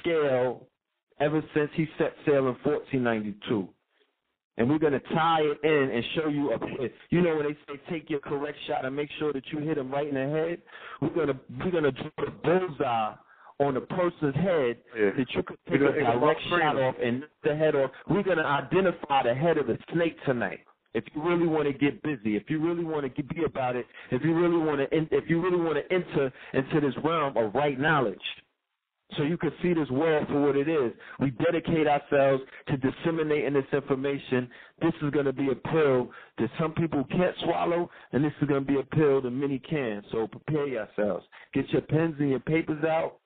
scale 0.00 0.66
ever 1.20 1.42
since 1.54 1.70
he 1.74 1.86
set 1.98 2.12
sail 2.26 2.48
in 2.48 2.56
1492 2.64 3.68
and 4.58 4.68
we're 4.68 4.78
going 4.78 4.92
to 4.92 5.00
tie 5.14 5.40
it 5.42 5.58
in 5.62 5.94
and 5.94 6.04
show 6.14 6.28
you 6.28 6.52
a 6.52 6.58
you 7.10 7.20
know 7.20 7.36
when 7.36 7.46
they 7.46 7.56
say 7.66 7.80
take 7.90 8.08
your 8.08 8.20
correct 8.20 8.58
shot 8.66 8.84
and 8.84 8.94
make 8.94 9.10
sure 9.18 9.32
that 9.32 9.42
you 9.52 9.58
hit 9.58 9.78
him 9.78 9.90
right 9.90 10.08
in 10.08 10.14
the 10.14 10.20
head 10.20 10.58
we're 11.00 11.14
going 11.14 11.28
to 11.28 11.38
we're 11.58 11.70
going 11.70 11.84
to 11.84 11.92
draw 11.92 12.26
a 12.26 12.30
bullseye 12.30 13.14
on 13.58 13.74
the 13.74 13.80
person's 13.80 14.34
head 14.34 14.76
yeah. 14.98 15.10
that 15.16 15.26
you 15.34 15.42
could 15.42 15.58
take 15.70 15.80
a 15.80 15.92
direct 15.92 16.40
shot 16.50 16.76
off 16.76 16.94
and 17.02 17.24
the 17.42 17.56
head 17.56 17.74
off. 17.74 17.90
We're 18.08 18.22
going 18.22 18.38
to 18.38 18.44
identify 18.44 19.22
the 19.22 19.34
head 19.34 19.56
of 19.58 19.66
the 19.66 19.78
snake 19.92 20.16
tonight. 20.26 20.60
If 20.94 21.04
you 21.14 21.22
really 21.22 21.46
want 21.46 21.66
to 21.66 21.72
get 21.72 22.02
busy, 22.02 22.36
if 22.36 22.44
you 22.48 22.58
really 22.58 22.84
want 22.84 23.14
to 23.14 23.22
be 23.22 23.44
about 23.44 23.76
it, 23.76 23.86
if 24.10 24.22
you 24.24 24.34
really 24.34 24.56
want 24.56 24.78
to, 24.78 24.96
if 24.96 25.24
you 25.28 25.42
really 25.42 25.60
want 25.60 25.76
to 25.76 25.94
enter 25.94 26.32
into 26.54 26.80
this 26.80 26.94
realm 27.04 27.36
of 27.36 27.54
right 27.54 27.78
knowledge, 27.78 28.18
so 29.16 29.22
you 29.22 29.36
can 29.36 29.52
see 29.62 29.72
this 29.72 29.88
world 29.90 30.26
for 30.28 30.40
what 30.40 30.56
it 30.56 30.68
is. 30.68 30.92
We 31.20 31.30
dedicate 31.30 31.86
ourselves 31.86 32.42
to 32.68 32.76
disseminating 32.76 33.54
this 33.54 33.64
information. 33.72 34.48
This 34.82 34.92
is 35.00 35.10
going 35.10 35.26
to 35.26 35.32
be 35.32 35.48
a 35.50 35.54
pill 35.54 36.10
that 36.38 36.50
some 36.58 36.72
people 36.72 37.04
can't 37.10 37.36
swallow, 37.44 37.88
and 38.12 38.24
this 38.24 38.32
is 38.40 38.48
going 38.48 38.66
to 38.66 38.72
be 38.72 38.80
a 38.80 38.96
pill 38.96 39.22
that 39.22 39.30
many 39.30 39.60
can. 39.60 40.02
So 40.10 40.26
prepare 40.26 40.66
yourselves. 40.66 41.24
Get 41.54 41.68
your 41.70 41.82
pens 41.82 42.16
and 42.18 42.30
your 42.30 42.40
papers 42.40 42.84
out. 42.84 43.20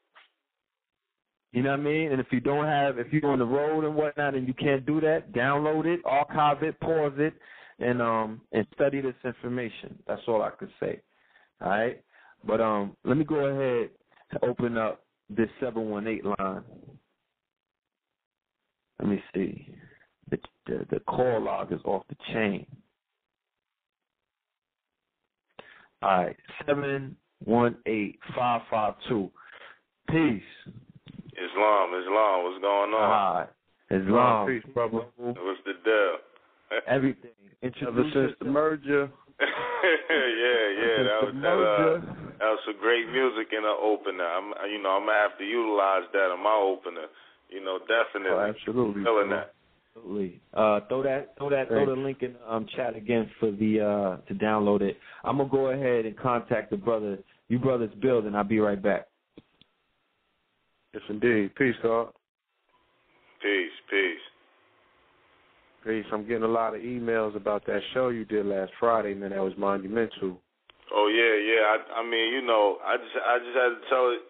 You 1.52 1.62
know 1.62 1.70
what 1.70 1.80
I 1.80 1.82
mean? 1.82 2.12
And 2.12 2.20
if 2.20 2.26
you 2.30 2.40
don't 2.40 2.66
have, 2.66 2.98
if 2.98 3.12
you're 3.12 3.26
on 3.26 3.40
the 3.40 3.44
road 3.46 3.84
and 3.84 3.94
whatnot, 3.94 4.34
and 4.34 4.46
you 4.46 4.54
can't 4.54 4.84
do 4.86 5.00
that, 5.00 5.32
download 5.32 5.86
it, 5.86 6.00
archive 6.04 6.62
it, 6.62 6.78
pause 6.80 7.14
it, 7.16 7.34
and 7.80 8.00
um 8.02 8.42
and 8.52 8.66
study 8.74 9.00
this 9.00 9.14
information. 9.24 9.98
That's 10.06 10.20
all 10.28 10.42
I 10.42 10.50
could 10.50 10.70
say. 10.78 11.00
All 11.60 11.70
right. 11.70 12.02
But 12.44 12.60
um, 12.60 12.96
let 13.04 13.16
me 13.16 13.24
go 13.24 13.46
ahead 13.46 13.90
to 14.32 14.44
open 14.44 14.78
up 14.78 15.04
this 15.36 15.48
718 15.60 16.34
line. 16.38 16.62
Let 18.98 19.08
me 19.08 19.22
see. 19.34 19.68
The, 20.30 20.38
the, 20.66 20.86
the 20.90 21.00
call 21.00 21.42
log 21.42 21.72
is 21.72 21.80
off 21.84 22.04
the 22.08 22.16
chain. 22.32 22.64
All 26.02 26.24
right, 26.24 26.36
718552. 26.66 29.30
Peace. 30.08 30.42
Islam, 31.32 31.94
Islam, 32.00 32.44
what's 32.44 32.60
going 32.60 32.92
on? 32.92 32.94
All 32.94 33.34
right. 33.34 33.48
Islam. 33.90 34.46
Peace, 34.46 34.62
brother. 34.72 35.00
What's 35.16 35.60
the 35.64 35.72
deal? 35.84 36.18
Everything. 36.86 37.32
Ever 37.62 38.04
since 38.14 38.32
the 38.38 38.46
merger. 38.46 39.10
Yeah, 39.40 40.64
yeah, 40.76 40.98
that 41.02 41.20
was 41.24 41.34
that, 41.40 41.56
uh, 41.56 42.00
that 42.38 42.48
was 42.52 42.60
some 42.66 42.76
great 42.80 43.08
music 43.08 43.52
in 43.56 43.62
the 43.62 43.72
opener. 43.72 44.24
I'm, 44.24 44.52
you 44.70 44.82
know, 44.82 44.90
I'm 44.90 45.06
gonna 45.06 45.18
have 45.18 45.38
to 45.38 45.44
utilize 45.44 46.04
that 46.12 46.32
in 46.34 46.42
my 46.42 46.54
opener. 46.54 47.06
You 47.48 47.64
know, 47.64 47.78
definitely. 47.80 48.30
Oh, 48.30 48.52
absolutely. 48.52 49.04
Feeling 49.04 49.30
that. 49.30 49.54
Absolutely. 49.96 50.40
Uh, 50.54 50.80
throw 50.88 51.02
that, 51.02 51.34
throw 51.36 51.50
that, 51.50 51.68
throw 51.68 51.86
the 51.86 51.92
link 51.92 52.22
in 52.22 52.36
um, 52.46 52.66
chat 52.76 52.94
again 52.94 53.30
for 53.40 53.50
the 53.50 53.80
uh, 53.80 54.16
to 54.28 54.34
download 54.34 54.82
it. 54.82 54.98
I'm 55.24 55.38
gonna 55.38 55.48
go 55.48 55.68
ahead 55.68 56.06
and 56.06 56.16
contact 56.16 56.70
the 56.70 56.76
brother, 56.76 57.18
you 57.48 57.58
brothers 57.58 57.90
build, 58.00 58.26
and 58.26 58.36
I'll 58.36 58.44
be 58.44 58.60
right 58.60 58.80
back. 58.80 59.06
Yes, 60.94 61.02
indeed. 61.08 61.54
Peace, 61.56 61.74
God. 61.82 62.08
Peace, 63.42 63.72
peace. 63.90 64.29
Peace. 65.84 66.04
I'm 66.12 66.28
getting 66.28 66.44
a 66.44 66.48
lot 66.48 66.74
of 66.74 66.82
emails 66.82 67.36
about 67.36 67.64
that 67.66 67.80
show 67.94 68.08
you 68.08 68.24
did 68.24 68.44
last 68.44 68.72
Friday, 68.78 69.14
man. 69.14 69.30
That 69.30 69.40
was 69.40 69.56
monumental. 69.56 70.36
Oh 70.92 71.08
yeah, 71.08 71.34
yeah. 71.40 71.62
I, 71.72 72.00
I 72.00 72.02
mean, 72.04 72.34
you 72.36 72.42
know, 72.44 72.76
I 72.84 73.00
just, 73.00 73.16
I 73.16 73.38
just 73.40 73.56
had 73.56 73.72
to 73.72 73.82
tell 73.88 74.12
it 74.12 74.20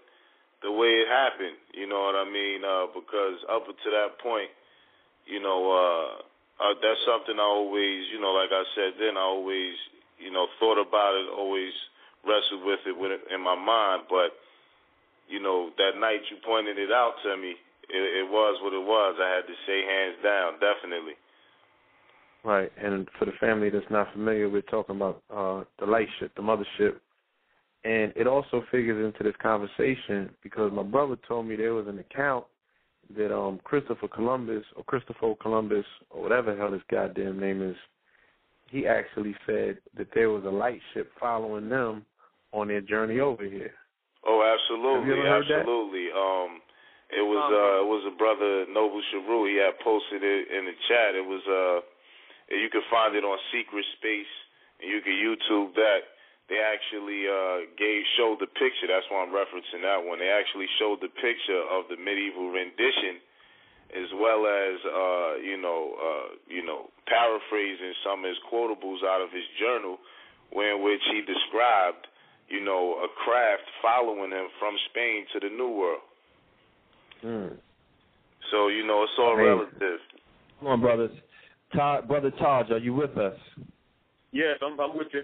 the 0.62 0.70
way 0.70 1.02
it 1.02 1.08
happened. 1.10 1.58
You 1.74 1.88
know 1.88 2.06
what 2.06 2.14
I 2.14 2.22
mean? 2.28 2.62
Uh, 2.62 2.86
because 2.94 3.42
up 3.50 3.66
to 3.66 3.88
that 3.90 4.22
point, 4.22 4.52
you 5.26 5.42
know, 5.42 5.58
uh, 5.74 6.22
uh, 6.62 6.74
that's 6.78 7.02
something 7.02 7.34
I 7.34 7.48
always, 7.48 8.06
you 8.12 8.20
know, 8.20 8.30
like 8.30 8.52
I 8.52 8.62
said 8.76 8.94
then, 9.00 9.16
I 9.16 9.26
always, 9.26 9.74
you 10.22 10.30
know, 10.30 10.46
thought 10.60 10.78
about 10.78 11.18
it, 11.18 11.34
always 11.34 11.72
wrestled 12.22 12.62
with 12.62 12.84
it, 12.86 12.94
with 12.94 13.10
it 13.10 13.26
in 13.32 13.40
my 13.42 13.56
mind. 13.56 14.06
But, 14.06 14.38
you 15.26 15.42
know, 15.42 15.74
that 15.80 15.98
night 15.98 16.22
you 16.30 16.38
pointed 16.46 16.78
it 16.78 16.92
out 16.92 17.18
to 17.24 17.34
me, 17.34 17.58
it, 17.90 18.04
it 18.22 18.28
was 18.30 18.60
what 18.62 18.76
it 18.76 18.84
was. 18.84 19.18
I 19.18 19.40
had 19.40 19.50
to 19.50 19.56
say 19.66 19.82
hands 19.82 20.20
down, 20.22 20.60
definitely. 20.60 21.18
Right, 22.42 22.72
and 22.82 23.06
for 23.18 23.26
the 23.26 23.32
family 23.38 23.68
that's 23.68 23.84
not 23.90 24.12
familiar, 24.12 24.48
we're 24.48 24.62
talking 24.62 24.96
about 24.96 25.22
uh, 25.30 25.64
the 25.78 25.84
light 25.84 26.08
ship, 26.18 26.32
the 26.36 26.42
mothership, 26.42 26.94
and 27.84 28.12
it 28.16 28.26
also 28.26 28.62
figures 28.70 29.04
into 29.04 29.24
this 29.24 29.36
conversation 29.42 30.30
because 30.42 30.72
my 30.72 30.82
brother 30.82 31.16
told 31.28 31.46
me 31.46 31.56
there 31.56 31.74
was 31.74 31.86
an 31.86 31.98
account 31.98 32.44
that 33.16 33.34
um 33.34 33.60
Christopher 33.64 34.08
Columbus 34.08 34.64
or 34.76 34.84
Christopher 34.84 35.34
Columbus 35.40 35.84
or 36.10 36.22
whatever 36.22 36.52
the 36.52 36.60
hell 36.60 36.72
his 36.72 36.82
goddamn 36.90 37.40
name 37.40 37.62
is, 37.62 37.76
he 38.70 38.86
actually 38.86 39.34
said 39.46 39.78
that 39.96 40.08
there 40.14 40.30
was 40.30 40.44
a 40.44 40.50
light 40.50 40.80
ship 40.94 41.10
following 41.18 41.68
them 41.68 42.04
on 42.52 42.68
their 42.68 42.80
journey 42.80 43.20
over 43.20 43.44
here. 43.44 43.72
Oh, 44.26 44.44
absolutely, 44.44 45.00
Have 45.00 45.08
you 45.08 45.22
ever 45.24 45.28
heard 45.28 45.46
that? 45.48 45.60
absolutely. 45.60 46.06
Um, 46.12 46.60
it 47.10 47.24
was 47.26 47.42
uh, 47.50 47.82
it 47.82 47.88
was 47.88 48.04
a 48.06 48.14
brother 48.16 48.66
Noble 48.70 49.02
Sharu. 49.10 49.50
He 49.50 49.58
had 49.58 49.74
posted 49.82 50.22
it 50.22 50.46
in 50.52 50.64
the 50.66 50.76
chat. 50.86 51.18
It 51.18 51.26
was 51.26 51.42
uh, 51.48 51.80
you 52.50 52.68
can 52.70 52.82
find 52.90 53.14
it 53.14 53.22
on 53.22 53.38
Secret 53.54 53.86
Space, 53.98 54.34
and 54.82 54.90
you 54.90 55.00
can 55.00 55.14
YouTube 55.14 55.74
that. 55.78 56.18
They 56.50 56.58
actually 56.58 57.30
uh, 57.30 57.70
gave 57.78 58.02
showed 58.18 58.42
the 58.42 58.50
picture. 58.50 58.90
That's 58.90 59.06
why 59.06 59.22
I'm 59.22 59.30
referencing 59.30 59.86
that 59.86 60.02
one. 60.02 60.18
They 60.18 60.34
actually 60.34 60.66
showed 60.82 60.98
the 60.98 61.14
picture 61.22 61.62
of 61.70 61.86
the 61.86 61.94
medieval 61.94 62.50
rendition, 62.50 63.22
as 63.94 64.10
well 64.18 64.50
as 64.50 64.74
uh, 64.82 65.32
you 65.46 65.54
know, 65.54 65.94
uh, 65.94 66.28
you 66.50 66.66
know, 66.66 66.90
paraphrasing 67.06 67.94
some 68.02 68.26
of 68.26 68.34
his 68.34 68.40
quotables 68.50 69.06
out 69.06 69.22
of 69.22 69.30
his 69.30 69.46
journal, 69.62 70.02
where 70.50 70.74
in 70.74 70.82
which 70.82 71.02
he 71.14 71.22
described, 71.22 72.10
you 72.50 72.58
know, 72.58 72.98
a 72.98 73.08
craft 73.22 73.70
following 73.78 74.34
him 74.34 74.50
from 74.58 74.74
Spain 74.90 75.30
to 75.30 75.38
the 75.38 75.54
New 75.54 75.70
World. 75.70 76.02
Mm. 77.22 77.54
So 78.50 78.66
you 78.66 78.82
know, 78.82 79.06
it's 79.06 79.14
all 79.22 79.38
Amazing. 79.38 79.70
relative. 79.70 80.00
Come 80.58 80.68
on, 80.68 80.80
brothers. 80.80 81.14
Todd, 81.74 82.08
brother 82.08 82.30
Taj, 82.32 82.70
are 82.70 82.78
you 82.78 82.94
with 82.94 83.16
us? 83.16 83.36
Yes, 84.32 84.56
I'm, 84.62 84.78
I'm 84.80 84.96
with 84.96 85.08
you. 85.12 85.22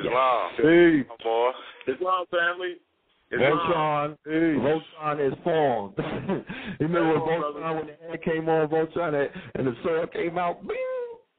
Islam, 0.00 0.50
Peace. 0.56 1.06
my 1.08 1.24
boy. 1.24 1.50
Islam 1.86 2.24
family. 2.30 2.76
Voltron, 3.32 4.16
Voltron 4.26 5.26
is 5.26 5.34
formed. 5.42 5.94
you 5.98 6.86
remember 6.86 7.20
when 7.20 7.40
Voltron, 7.40 7.76
when 7.76 7.86
the 7.86 8.08
head 8.08 8.22
came 8.22 8.48
on 8.48 8.68
Voltron 8.68 9.14
and, 9.14 9.30
and 9.54 9.66
the 9.66 9.74
sword 9.82 10.12
came 10.12 10.38
out? 10.38 10.60
Bing! 10.66 10.76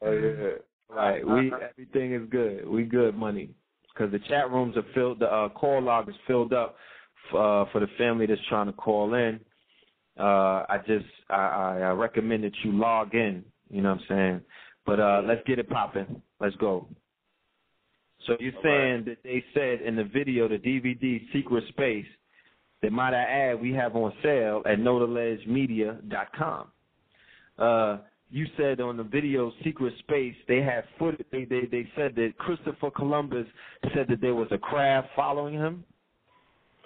Oh 0.02 0.12
yeah. 0.12 0.96
Right, 0.96 1.26
we 1.26 1.52
everything 1.72 2.14
is 2.14 2.30
good. 2.30 2.68
We 2.68 2.84
good 2.84 3.16
money 3.16 3.50
because 3.94 4.12
the 4.12 4.20
chat 4.28 4.52
rooms 4.52 4.78
are 4.78 4.86
filled. 4.94 5.20
The 5.20 5.26
uh, 5.26 5.50
call 5.50 5.82
log 5.82 6.10
is 6.10 6.16
filled 6.28 6.54
up 6.54 6.76
uh, 7.32 7.66
for 7.72 7.80
the 7.80 7.88
family 7.98 8.26
that's 8.26 8.42
trying 8.50 8.68
to 8.68 8.74
call 8.74 9.14
in. 9.14 9.40
Uh, 10.20 10.66
I 10.70 10.78
just 10.86 11.06
I, 11.30 11.36
I, 11.36 11.80
I 11.80 11.92
recommend 11.92 12.44
that 12.44 12.54
you 12.64 12.72
log 12.72 13.14
in. 13.14 13.44
You 13.70 13.82
know 13.82 13.92
what 13.92 14.02
I'm 14.02 14.06
saying? 14.10 14.42
But 14.86 15.00
uh, 15.00 15.22
let's 15.26 15.42
get 15.48 15.60
it 15.60 15.70
popping. 15.70 16.22
Let's 16.40 16.56
go. 16.58 16.88
So 18.28 18.36
you're 18.40 18.54
saying 18.64 19.06
that 19.06 19.18
they 19.24 19.44
said 19.54 19.82
in 19.82 19.96
the 19.96 20.04
video, 20.04 20.48
the 20.48 20.58
DVD 20.58 21.22
Secret 21.34 21.64
Space, 21.70 22.06
that 22.82 22.92
might 22.92 23.14
I 23.14 23.24
add, 23.24 23.62
we 23.62 23.72
have 23.74 23.96
on 23.96 24.14
sale 24.24 24.62
at 24.66 24.80
knowtheledgemedia.com. 24.80 26.68
Uh, 27.58 27.98
you 28.32 28.46
said 28.58 28.82
on 28.82 28.98
the 28.98 29.04
video 29.04 29.52
Secret 29.64 29.94
Space, 30.00 30.36
they 30.48 30.62
had 30.62 30.84
footage. 31.00 31.26
They, 31.32 31.46
they 31.46 31.68
they 31.72 31.88
said 31.96 32.16
that 32.16 32.34
Christopher 32.38 32.92
Columbus 32.92 33.46
said 33.94 34.08
that 34.10 34.20
there 34.20 34.36
was 34.36 34.48
a 34.52 34.58
craft 34.58 35.10
following 35.16 35.54
him. 35.54 35.84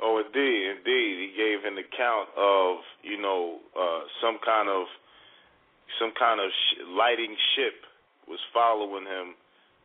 Oh, 0.01 0.21
indeed, 0.25 0.77
indeed. 0.77 1.19
He 1.19 1.33
gave 1.35 1.65
an 1.65 1.77
account 1.77 2.29
of, 2.37 2.77
you 3.03 3.21
know, 3.21 3.59
uh, 3.75 4.01
some 4.21 4.37
kind 4.45 4.69
of 4.69 4.85
some 5.97 6.13
kind 6.13 6.39
of 6.39 6.51
sh- 6.51 6.85
lighting 6.93 7.33
ship 7.55 7.87
was 8.29 8.39
following 8.53 9.09
him, 9.09 9.33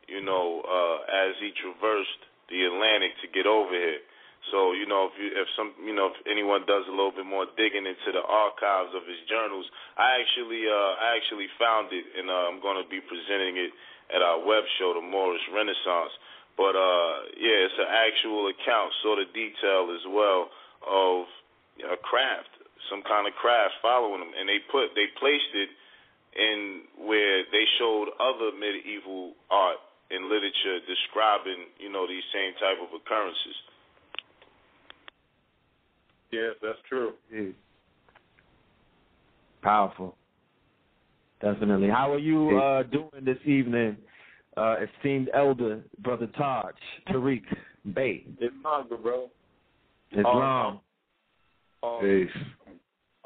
you 0.05 0.21
know, 0.21 0.61
uh, 0.61 0.97
as 1.09 1.33
he 1.41 1.49
traversed 1.57 2.21
the 2.53 2.61
Atlantic 2.69 3.17
to 3.25 3.27
get 3.33 3.49
over 3.49 3.73
here. 3.73 4.05
So, 4.53 4.77
you 4.77 4.85
know, 4.85 5.09
if 5.09 5.17
you, 5.17 5.33
if 5.33 5.49
some, 5.57 5.73
you 5.81 5.97
know, 5.97 6.13
if 6.13 6.17
anyone 6.29 6.69
does 6.69 6.85
a 6.85 6.93
little 6.93 7.09
bit 7.09 7.25
more 7.25 7.49
digging 7.57 7.89
into 7.89 8.13
the 8.13 8.21
archives 8.21 8.93
of 8.93 9.01
his 9.09 9.17
journals, 9.25 9.65
I 9.97 10.21
actually, 10.21 10.69
uh, 10.69 10.93
I 11.01 11.17
actually 11.17 11.49
found 11.57 11.89
it, 11.89 12.05
and 12.13 12.29
uh, 12.29 12.53
I'm 12.53 12.61
going 12.61 12.77
to 12.77 12.85
be 12.85 13.01
presenting 13.01 13.57
it 13.57 13.73
at 14.13 14.21
our 14.21 14.37
web 14.45 14.61
show, 14.77 14.93
the 14.93 15.01
Moorish 15.01 15.41
Renaissance. 15.49 16.13
But 16.53 16.77
uh, 16.77 17.33
yeah, 17.41 17.65
it's 17.65 17.79
an 17.81 17.89
actual 17.89 18.45
account, 18.53 18.93
sort 19.01 19.17
of 19.17 19.33
detail 19.33 19.89
as 19.89 20.05
well 20.05 20.53
of 20.85 21.25
a 21.81 21.97
craft, 21.97 22.53
some 22.87 23.01
kind 23.01 23.25
of 23.25 23.33
craft 23.35 23.81
following 23.81 24.21
him, 24.21 24.31
and 24.37 24.45
they 24.45 24.61
put, 24.69 24.93
they 24.93 25.09
placed 25.17 25.51
it 25.57 25.73
in 26.35 26.81
where 26.97 27.43
they 27.51 27.65
showed 27.79 28.07
other 28.19 28.51
medieval 28.57 29.33
art 29.49 29.77
and 30.11 30.25
literature 30.25 30.79
describing, 30.87 31.71
you 31.79 31.91
know, 31.91 32.07
these 32.07 32.23
same 32.33 32.53
type 32.59 32.77
of 32.81 32.93
occurrences. 32.93 33.55
Yes, 36.31 36.55
that's 36.61 36.79
true. 36.87 37.13
Powerful. 39.61 40.15
Definitely. 41.41 41.89
How 41.89 42.11
are 42.13 42.19
you 42.19 42.59
uh, 42.59 42.83
doing 42.83 43.23
this 43.23 43.37
evening, 43.45 43.97
uh, 44.57 44.75
esteemed 44.97 45.29
elder, 45.33 45.81
brother 45.99 46.27
Taj, 46.37 46.73
Tariq, 47.09 47.43
Bey, 47.93 48.25
It's 48.39 48.55
not 48.63 48.89
good, 48.89 49.03
bro. 49.03 49.29
Islam? 50.11 50.79
Um, 51.83 51.99
Peace. 52.01 52.29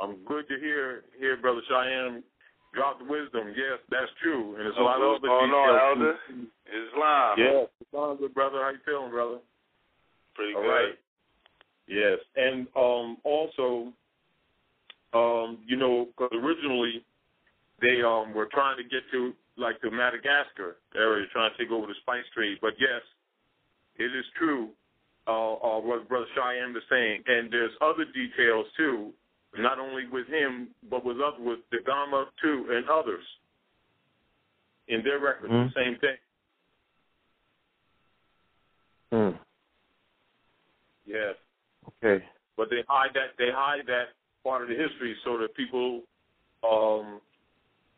I'm 0.01 0.17
good 0.25 0.47
to 0.49 0.59
hear 0.59 1.03
hear 1.17 1.37
Brother 1.37 1.61
Cheyenne 1.69 2.23
Drop 2.73 2.99
the 2.99 3.05
wisdom. 3.05 3.49
Yes, 3.55 3.79
that's 3.89 4.11
true. 4.21 4.55
And 4.55 4.65
there's 4.65 4.75
a 4.77 4.79
Oh, 4.79 4.83
lot 4.83 5.01
of 5.01 5.09
what's 5.09 5.19
other 5.19 5.27
going 5.27 5.51
on, 5.51 5.73
details. 5.73 6.17
Elder? 6.29 6.45
Islam. 6.69 7.39
Yeah, 7.39 7.63
Islam, 7.87 8.17
good 8.17 8.33
brother. 8.33 8.61
How 8.61 8.69
you 8.69 8.79
feeling, 8.85 9.09
brother? 9.09 9.39
Pretty 10.35 10.53
All 10.53 10.61
good. 10.61 10.69
right. 10.69 10.99
Yes, 11.87 12.19
and 12.35 12.67
um, 12.77 13.17
also, 13.23 13.91
um, 15.13 15.57
you 15.65 15.75
know, 15.75 16.07
'cause 16.15 16.29
originally 16.33 17.03
they 17.81 18.03
um 18.03 18.33
were 18.33 18.45
trying 18.45 18.77
to 18.77 18.83
get 18.83 19.09
to 19.11 19.35
like 19.57 19.81
the 19.81 19.89
Madagascar 19.89 20.77
area, 20.95 21.25
trying 21.31 21.51
to 21.51 21.57
take 21.57 21.71
over 21.71 21.87
the 21.87 21.95
spice 21.95 22.25
trade. 22.35 22.59
But 22.61 22.79
yes, 22.79 23.01
it 23.97 24.15
is 24.15 24.25
true. 24.37 24.69
Uh, 25.27 25.55
uh, 25.55 25.79
what 25.79 26.07
Brother 26.07 26.27
Cheyenne 26.35 26.73
was 26.73 26.83
saying, 26.89 27.23
and 27.25 27.51
there's 27.51 27.73
other 27.81 28.05
details 28.05 28.67
too, 28.77 29.11
not 29.57 29.79
only 29.79 30.07
with 30.07 30.27
him 30.27 30.69
but 30.89 31.03
with 31.03 31.17
other 31.19 31.41
with 31.41 31.59
da 31.71 31.79
Gama 31.85 32.27
too 32.41 32.67
and 32.69 32.87
others 32.89 33.23
in 34.87 35.03
their 35.03 35.19
records. 35.19 35.51
Mhm. 35.51 35.73
The 35.73 35.83
same 35.83 35.95
thing. 35.99 36.17
Mm. 39.11 39.39
Yes. 41.05 41.35
Okay. 42.03 42.23
but 42.55 42.69
they 42.69 42.83
hide 42.87 43.13
that 43.13 43.35
they 43.37 43.49
hide 43.51 43.85
that 43.87 44.09
part 44.43 44.61
of 44.61 44.67
the 44.67 44.75
history 44.75 45.15
so 45.23 45.37
that 45.37 45.55
people 45.55 46.03
um, 46.63 47.21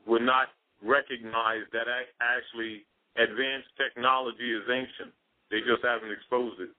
would 0.06 0.22
not 0.22 0.50
recognize 0.84 1.66
that 1.74 1.88
actually 2.22 2.86
advanced 3.18 3.68
technology 3.78 4.54
is 4.54 4.64
ancient. 4.70 5.14
They 5.50 5.60
just 5.62 5.84
haven't 5.84 6.12
exposed 6.12 6.62
it. 6.62 6.70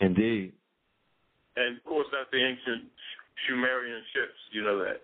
Indeed. 0.00 0.52
And 1.56 1.76
of 1.78 1.84
course, 1.84 2.06
that's 2.12 2.30
the 2.30 2.38
ancient 2.38 2.90
Sumerian 3.48 4.02
ships. 4.12 4.38
You 4.52 4.62
know 4.62 4.84
that. 4.84 5.02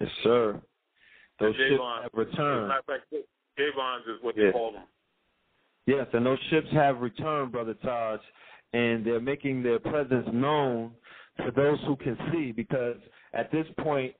Yes, 0.00 0.10
sir. 0.22 0.60
Those 1.38 1.54
The 1.56 1.68
ships 1.68 1.82
have 2.02 2.10
returned. 2.14 2.72
Javons 3.58 4.08
is 4.08 4.22
what 4.22 4.36
Yeah. 4.36 4.46
they 4.46 4.52
call 4.52 4.72
them. 4.72 4.82
Yes, 5.86 6.06
and 6.12 6.26
those 6.26 6.40
ships 6.50 6.70
have 6.72 7.00
returned, 7.00 7.52
Brother 7.52 7.74
Taj, 7.74 8.20
and 8.72 9.04
they're 9.04 9.20
making 9.20 9.62
their 9.62 9.78
presence 9.78 10.26
known 10.32 10.94
to 11.38 11.50
those 11.52 11.80
who 11.82 11.96
can 11.96 12.16
see 12.32 12.52
because 12.52 12.96
at 13.32 13.50
this 13.50 13.66
point, 13.78 14.14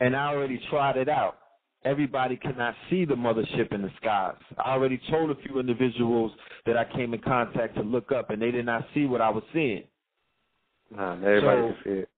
and 0.00 0.14
I 0.14 0.28
already 0.28 0.58
tried 0.68 0.96
it 0.96 1.08
out, 1.08 1.38
everybody 1.84 2.36
cannot 2.36 2.74
see 2.90 3.04
the 3.04 3.14
mothership 3.14 3.72
in 3.72 3.82
the 3.82 3.90
skies. 3.96 4.36
I 4.58 4.72
already 4.72 4.98
told 5.10 5.30
a 5.30 5.36
few 5.36 5.58
individuals 5.58 6.32
that 6.66 6.76
I 6.76 6.84
came 6.84 7.14
in 7.14 7.20
contact 7.20 7.76
to 7.76 7.82
look 7.82 8.12
up, 8.12 8.30
and 8.30 8.42
they 8.42 8.50
did 8.50 8.66
not 8.66 8.86
see 8.94 9.06
what 9.06 9.20
I 9.20 9.30
was 9.30 9.44
seeing. 9.52 9.84
Nah, 10.90 11.14
everybody 11.14 11.60
So- 11.60 11.72
can 11.74 11.84
see 11.84 11.98
it. 12.00 12.08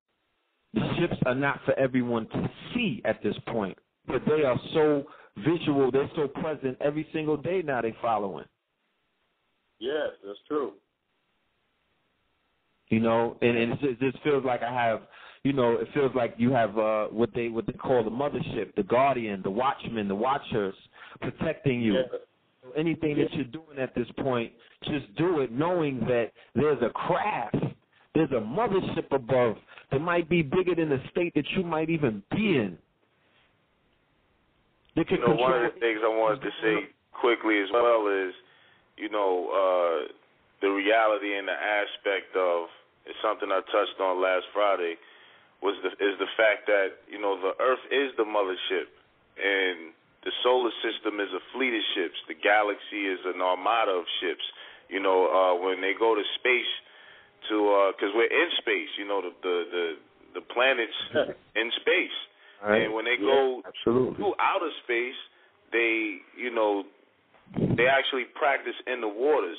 The 0.73 0.95
ships 0.95 1.17
are 1.27 1.35
not 1.35 1.61
for 1.65 1.77
everyone 1.79 2.27
to 2.29 2.51
see 2.73 3.03
at 3.05 3.21
this 3.23 3.37
point, 3.49 3.77
but 4.07 4.25
they 4.25 4.45
are 4.45 4.59
so 4.73 5.05
visual, 5.39 5.91
they're 5.91 6.11
so 6.15 6.29
present 6.29 6.77
every 6.81 7.09
single 7.13 7.37
day 7.37 7.63
now 7.63 7.81
they 7.81 7.93
following. 8.01 8.45
Yes, 9.81 10.11
that's 10.25 10.39
true. 10.47 10.75
you 12.91 13.01
know, 13.01 13.37
and, 13.41 13.57
and 13.57 13.73
it 13.83 14.01
just, 14.01 14.23
feels 14.23 14.45
like 14.45 14.63
I 14.63 14.73
have, 14.73 15.03
you 15.45 15.53
know, 15.53 15.75
it 15.75 15.89
feels 15.95 16.13
like 16.15 16.35
you 16.39 16.51
have 16.51 16.77
uh, 16.77 17.07
what 17.07 17.31
they 17.35 17.49
what 17.49 17.67
they 17.67 17.73
call 17.73 18.03
the 18.05 18.11
mothership, 18.11 18.75
the 18.75 18.83
guardian, 18.83 19.41
the 19.43 19.51
watchman, 19.51 20.09
the 20.09 20.15
watchers 20.15 20.75
protecting 21.21 21.81
you. 21.81 21.95
Yeah. 21.95 22.03
So 22.63 22.71
anything 22.77 23.17
that 23.19 23.33
you're 23.33 23.45
doing 23.45 23.79
at 23.81 23.95
this 23.95 24.09
point, 24.19 24.53
just 24.85 25.15
do 25.17 25.41
it 25.41 25.51
knowing 25.53 26.01
that 26.01 26.33
there's 26.55 26.83
a 26.83 26.91
craft, 26.91 27.57
there's 28.15 28.31
a 28.31 28.43
mothership 28.43 29.13
above 29.13 29.57
that 29.91 30.01
might 30.01 30.29
be 30.29 30.43
bigger 30.43 30.75
than 30.75 30.89
the 30.89 31.01
state 31.11 31.35
that 31.35 31.49
you 31.57 31.63
might 31.63 31.91
even 31.91 32.23
be 32.31 32.57
in. 32.59 32.79
They 34.97 35.05
can 35.05 35.19
You 35.19 35.29
know, 35.29 35.35
one 35.35 35.65
of 35.65 35.75
the 35.75 35.81
things 35.81 36.01
I 36.03 36.09
wanted 36.09 36.43
to 36.43 36.51
say 36.63 36.91
quickly 37.13 37.61
as 37.63 37.69
well 37.73 38.09
is, 38.09 38.35
you 38.97 39.09
know, 39.09 39.49
uh, 39.49 40.13
the 40.61 40.69
reality 40.69 41.39
and 41.39 41.49
the 41.49 41.57
aspect 41.57 42.37
of 42.37 42.67
it's 43.07 43.17
something 43.23 43.49
I 43.49 43.65
touched 43.73 43.99
on 44.01 44.21
last 44.21 44.45
Friday 44.53 44.97
was 45.63 45.77
the 45.85 45.93
is 46.05 46.17
the 46.21 46.29
fact 46.37 46.69
that 46.69 47.01
you 47.09 47.21
know 47.21 47.41
the 47.41 47.57
Earth 47.63 47.81
is 47.89 48.13
the 48.17 48.29
mothership 48.29 48.89
and 49.41 49.93
the 50.25 50.33
solar 50.45 50.71
system 50.85 51.17
is 51.21 51.33
a 51.33 51.41
fleet 51.53 51.73
of 51.73 51.85
ships. 51.97 52.19
The 52.29 52.37
galaxy 52.37 53.09
is 53.09 53.21
an 53.25 53.41
armada 53.41 53.93
of 53.93 54.05
ships. 54.21 54.45
You 54.93 55.01
know, 55.01 55.33
uh, 55.33 55.55
when 55.65 55.81
they 55.81 55.97
go 55.97 56.15
to 56.15 56.25
space 56.37 56.69
to 57.49 57.93
because 57.97 58.13
we're 58.15 58.31
in 58.31 58.51
space. 58.59 58.91
You 58.99 59.09
know, 59.09 59.23
the 59.23 59.33
the 59.43 59.57
the, 59.71 59.85
the 60.41 60.45
planets 60.53 60.99
in 61.57 61.71
space. 61.81 62.19
Right. 62.61 62.85
And 62.85 62.93
when 62.93 63.09
they 63.09 63.17
go 63.17 63.63
Absolutely. 63.65 64.21
through 64.21 64.35
outer 64.37 64.69
space, 64.85 65.17
they, 65.73 66.21
you 66.37 66.53
know, 66.53 66.85
they 67.57 67.89
actually 67.89 68.29
practice 68.37 68.77
in 68.87 69.01
the 69.01 69.09
waters. 69.09 69.57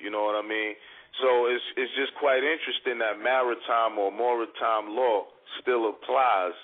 You 0.00 0.10
know 0.10 0.24
what 0.24 0.34
I 0.34 0.42
mean? 0.42 0.74
So 1.20 1.46
it's 1.46 1.62
it's 1.76 1.92
just 1.92 2.16
quite 2.16 2.40
interesting 2.40 2.98
that 3.04 3.20
maritime 3.20 4.00
or 4.00 4.08
maritime 4.08 4.96
law 4.96 5.28
still 5.60 5.92
applies, 5.92 6.56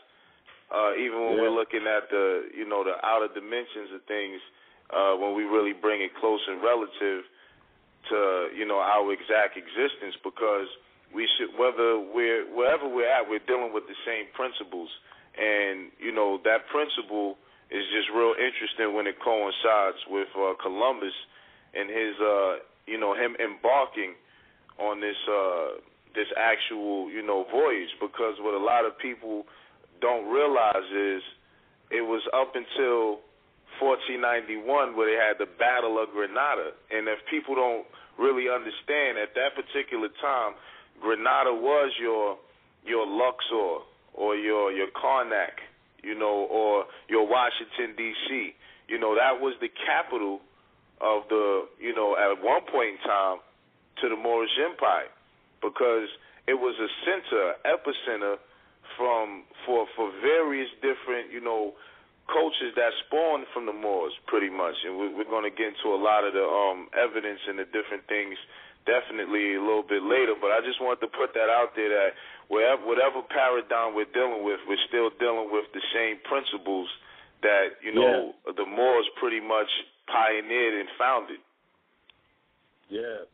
uh, 0.72 0.96
even 0.96 1.20
when 1.20 1.36
we're 1.36 1.52
looking 1.52 1.84
at 1.84 2.08
the, 2.08 2.48
you 2.56 2.64
know, 2.64 2.82
the 2.82 2.96
outer 3.04 3.28
dimensions 3.28 3.92
of 3.94 4.00
things. 4.08 4.40
Uh, 4.88 5.12
when 5.20 5.36
we 5.36 5.44
really 5.44 5.76
bring 5.76 6.00
it 6.00 6.08
close 6.16 6.40
and 6.48 6.64
relative 6.64 7.20
to, 8.10 8.48
you 8.56 8.64
know, 8.64 8.78
our 8.78 9.12
exact 9.12 9.56
existence, 9.56 10.16
because 10.22 10.68
we 11.14 11.28
should, 11.36 11.56
whether 11.58 11.98
we're 11.98 12.44
wherever 12.54 12.88
we're 12.88 13.08
at, 13.08 13.28
we're 13.28 13.44
dealing 13.46 13.72
with 13.72 13.84
the 13.88 13.98
same 14.04 14.26
principles. 14.34 14.88
And 15.38 15.90
you 16.00 16.10
know 16.12 16.40
that 16.44 16.66
principle 16.68 17.38
is 17.70 17.84
just 17.92 18.08
real 18.14 18.34
interesting 18.34 18.94
when 18.96 19.06
it 19.06 19.20
coincides 19.22 20.00
with 20.08 20.28
uh, 20.34 20.54
Columbus 20.60 21.12
and 21.74 21.88
his, 21.88 22.16
uh, 22.16 22.64
you 22.86 22.98
know, 22.98 23.12
him 23.14 23.36
embarking 23.36 24.16
on 24.78 25.00
this 25.00 25.16
uh, 25.28 25.80
this 26.14 26.28
actual, 26.36 27.10
you 27.10 27.22
know, 27.22 27.44
voyage. 27.52 27.92
Because 28.00 28.40
what 28.40 28.54
a 28.54 28.64
lot 28.64 28.84
of 28.84 28.98
people 28.98 29.44
don't 30.00 30.32
realize 30.32 30.88
is 30.90 31.22
it 31.90 32.02
was 32.02 32.22
up 32.34 32.54
until 32.56 33.20
1491 33.80 34.94
where 34.96 35.08
they 35.08 35.18
had 35.18 35.38
the 35.38 35.50
Battle 35.58 36.02
of 36.02 36.10
Granada, 36.10 36.74
and 36.90 37.08
if 37.08 37.18
people 37.30 37.54
don't 37.54 37.86
really 38.18 38.50
understand, 38.50 39.16
at 39.16 39.32
that 39.38 39.54
particular 39.54 40.10
time, 40.20 40.58
Granada 41.00 41.54
was 41.54 41.92
your 42.00 42.36
your 42.84 43.06
Luxor 43.06 43.86
or 44.14 44.34
your 44.34 44.72
your 44.72 44.88
Karnak, 44.94 45.62
you 46.02 46.18
know, 46.18 46.46
or 46.50 46.84
your 47.08 47.26
Washington 47.26 47.94
D.C. 47.96 48.54
You 48.88 48.98
know, 48.98 49.14
that 49.14 49.40
was 49.40 49.54
the 49.60 49.68
capital 49.68 50.40
of 51.00 51.22
the, 51.28 51.68
you 51.78 51.94
know, 51.94 52.16
at 52.18 52.42
one 52.42 52.62
point 52.66 52.98
in 52.98 53.00
time 53.06 53.38
to 54.02 54.08
the 54.08 54.16
Moorish 54.16 54.56
Empire 54.58 55.10
because 55.62 56.08
it 56.46 56.54
was 56.54 56.74
a 56.80 56.90
center, 57.04 57.54
epicenter 57.66 58.36
from 58.96 59.44
for 59.66 59.86
for 59.94 60.10
various 60.22 60.68
different, 60.82 61.30
you 61.30 61.40
know, 61.40 61.74
cultures 62.28 62.76
that 62.76 62.92
spawned 63.08 63.48
from 63.52 63.66
the 63.66 63.72
Moors, 63.72 64.12
pretty 64.28 64.52
much. 64.52 64.76
And 64.84 65.00
we, 65.00 65.12
we're 65.12 65.28
going 65.28 65.48
to 65.48 65.54
get 65.54 65.74
into 65.74 65.92
a 65.92 66.00
lot 66.00 66.24
of 66.24 66.32
the 66.36 66.44
um, 66.44 66.88
evidence 66.94 67.40
and 67.48 67.58
the 67.58 67.68
different 67.68 68.04
things 68.06 68.36
definitely 68.88 69.56
a 69.56 69.62
little 69.64 69.84
bit 69.84 70.00
later. 70.00 70.32
But 70.36 70.52
I 70.52 70.64
just 70.64 70.80
wanted 70.80 71.04
to 71.04 71.10
put 71.12 71.36
that 71.36 71.52
out 71.52 71.76
there 71.76 71.88
that 71.92 72.12
wherever, 72.48 72.80
whatever 72.84 73.20
paradigm 73.28 73.92
we're 73.92 74.08
dealing 74.12 74.44
with, 74.44 74.60
we're 74.64 74.80
still 74.88 75.12
dealing 75.20 75.52
with 75.52 75.68
the 75.76 75.84
same 75.92 76.20
principles 76.24 76.88
that 77.42 77.78
you 77.84 77.94
know 77.94 78.34
the 78.44 78.66
Moors 78.66 79.06
pretty 79.20 79.40
much 79.40 79.68
pioneered 80.08 80.80
and 80.80 80.88
founded. 80.98 81.40
Yeah. 82.88 83.28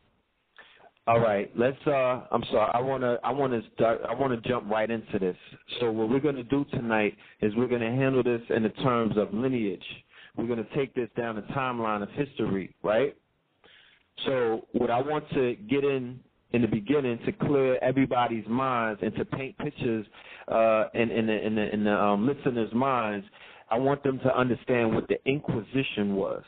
All 1.07 1.21
right, 1.21 1.51
let's. 1.55 1.77
Uh, 1.87 2.23
I'm 2.31 2.43
sorry. 2.51 2.71
I 2.73 2.81
wanna. 2.81 3.19
I 3.23 3.31
wanna 3.31 3.61
start. 3.75 4.01
I 4.09 4.15
wanna 4.15 4.41
jump 4.41 4.71
right 4.71 4.91
into 4.91 5.19
this. 5.19 5.37
So 5.79 5.93
what 5.93 6.09
we're 6.09 6.21
gonna 6.21 6.43
do 6.45 6.65
tonight 6.71 7.15
is 7.43 7.55
we're 7.57 7.69
gonna 7.69 7.91
handle 7.95 8.23
this 8.23 8.41
in 8.49 8.63
the 8.63 8.71
terms 8.71 9.19
of 9.19 9.35
lineage. 9.35 9.85
We're 10.35 10.47
gonna 10.47 10.67
take 10.75 10.95
this 10.95 11.11
down 11.15 11.37
the 11.37 11.43
timeline 11.43 12.03
of 12.03 12.09
history, 12.11 12.75
right? 12.83 13.15
So 14.25 14.67
what 14.73 14.91
I 14.91 15.03
want 15.03 15.29
to 15.35 15.57
get 15.69 15.85
in 15.85 16.21
in 16.53 16.63
the 16.63 16.69
beginning 16.69 17.19
to 17.27 17.33
clear 17.33 17.79
everybody's 17.83 18.47
minds 18.47 19.01
and 19.03 19.15
to 19.17 19.27
paint 19.27 19.59
pictures 19.59 20.07
uh, 20.49 20.87
in 20.95 21.11
in 21.11 21.27
the 21.27 21.47
in 21.47 21.55
the, 21.55 21.75
in 21.75 21.85
the 21.85 21.95
um, 21.95 22.27
listeners' 22.27 22.73
minds. 22.73 23.27
I 23.71 23.77
want 23.77 24.03
them 24.05 24.21
to 24.21 24.35
understand 24.35 24.95
what 24.95 25.07
the 25.09 25.17
Inquisition 25.27 26.17
was 26.17 26.45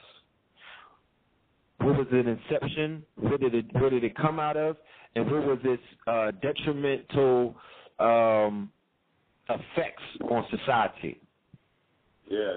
what 1.86 1.98
was 1.98 2.06
its 2.10 2.28
inception? 2.50 3.04
Where 3.16 3.38
did 3.38 3.54
it 3.54 3.66
where 3.72 3.90
did 3.90 4.02
it 4.02 4.16
come 4.16 4.40
out 4.40 4.56
of? 4.56 4.76
And 5.14 5.30
what 5.30 5.46
was 5.46 5.58
its 5.62 5.82
uh, 6.06 6.32
detrimental 6.42 7.54
um, 8.00 8.70
effects 9.48 10.02
on 10.28 10.44
society? 10.50 11.20
Yeah. 12.28 12.56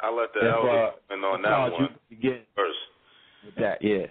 I'll 0.00 0.16
let 0.16 0.32
the 0.32 0.40
If, 0.40 0.54
elder 0.54 0.84
uh, 0.86 0.90
comment 1.08 1.24
on 1.26 1.42
that 1.42 1.66
you 1.66 1.72
one 1.72 1.88
begin 2.08 2.38
first. 2.56 2.78
with 3.44 3.54
that, 3.56 3.82
yeah. 3.82 4.06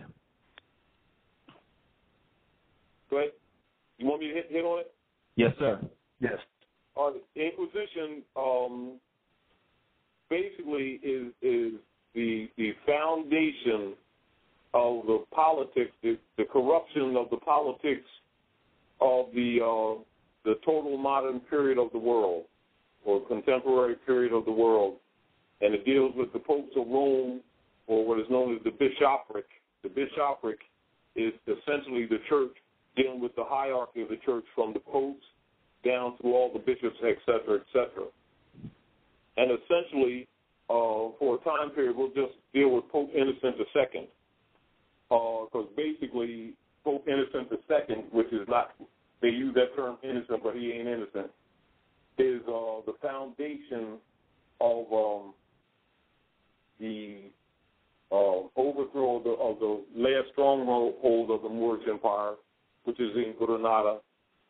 Go 3.09 3.17
ahead. 3.17 3.31
You 3.97 4.05
want 4.05 4.21
me 4.21 4.27
to 4.27 4.33
hit 4.35 4.47
hit 4.51 4.63
on 4.63 4.81
it? 4.81 4.91
Yes, 5.35 5.51
sir. 5.57 5.79
Yes. 6.19 6.37
Uh, 6.95 7.09
the 7.35 7.43
Inquisition 7.43 8.21
um, 8.35 8.99
basically 10.29 10.99
is 11.01 11.33
is 11.41 11.73
the 12.15 12.49
the 12.57 12.71
foundation 12.85 13.93
of 14.73 15.05
the 15.07 15.23
politics, 15.31 15.91
the, 16.03 16.17
the 16.37 16.45
corruption 16.45 17.15
of 17.17 17.29
the 17.31 17.37
politics 17.37 18.07
of 19.01 19.27
the 19.33 19.59
uh, 19.61 20.01
the 20.45 20.55
total 20.65 20.97
modern 20.97 21.39
period 21.41 21.77
of 21.77 21.91
the 21.91 21.97
world 21.97 22.45
or 23.05 23.25
contemporary 23.27 23.95
period 24.05 24.33
of 24.33 24.45
the 24.45 24.51
world, 24.51 24.95
and 25.61 25.73
it 25.73 25.85
deals 25.85 26.13
with 26.15 26.31
the 26.33 26.39
popes 26.39 26.71
of 26.75 26.87
Rome 26.87 27.41
or 27.87 28.05
what 28.05 28.19
is 28.19 28.25
known 28.29 28.55
as 28.55 28.63
the 28.63 28.71
bishopric. 28.71 29.45
The 29.83 29.89
bishopric 29.89 30.59
is 31.15 31.33
essentially 31.47 32.05
the 32.05 32.19
church 32.27 32.51
dealing 32.95 33.21
with 33.21 33.35
the 33.35 33.43
hierarchy 33.45 34.01
of 34.01 34.09
the 34.09 34.17
church 34.25 34.43
from 34.53 34.73
the 34.73 34.79
popes 34.79 35.23
down 35.85 36.17
through 36.17 36.33
all 36.33 36.51
the 36.51 36.59
bishops, 36.59 36.97
et 37.03 37.17
cetera, 37.25 37.59
et 37.59 37.65
cetera. 37.71 38.05
And 39.37 39.51
essentially, 39.51 40.27
uh, 40.69 41.09
for 41.17 41.35
a 41.35 41.43
time 41.43 41.71
period, 41.71 41.95
we'll 41.95 42.09
just 42.09 42.37
deal 42.53 42.69
with 42.69 42.87
Pope 42.89 43.09
Innocent 43.15 43.55
II, 43.57 44.07
because 45.09 45.49
uh, 45.55 45.75
basically 45.75 46.53
Pope 46.83 47.07
Innocent 47.07 47.49
II, 47.51 47.95
which 48.11 48.31
is 48.31 48.47
not, 48.47 48.71
they 49.21 49.29
use 49.29 49.53
that 49.55 49.75
term 49.75 49.97
innocent, 50.03 50.43
but 50.43 50.55
he 50.55 50.71
ain't 50.71 50.87
innocent, 50.87 51.31
is 52.19 52.41
uh, 52.47 52.81
the 52.85 52.93
foundation 53.01 53.97
of 54.61 54.85
um, 54.93 55.33
the 56.79 57.17
uh, 58.11 58.41
overthrow 58.55 59.17
of 59.17 59.23
the, 59.23 59.29
of 59.31 59.59
the 59.59 59.83
last 59.95 60.31
stronghold 60.33 61.31
of 61.31 61.41
the 61.41 61.49
Moorish 61.49 61.87
Empire, 61.89 62.33
which 62.83 62.99
is 62.99 63.11
in 63.15 63.33
Granada, 63.37 63.99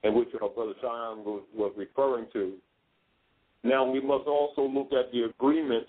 and 0.03 0.15
which 0.15 0.29
our 0.41 0.49
Brother 0.49 0.73
Cheyenne 0.81 1.23
was, 1.23 1.43
was 1.53 1.73
referring 1.77 2.25
to. 2.33 2.53
Now 3.63 3.89
we 3.89 3.99
must 3.99 4.27
also 4.27 4.61
look 4.61 4.91
at 4.93 5.11
the 5.11 5.23
agreement 5.23 5.87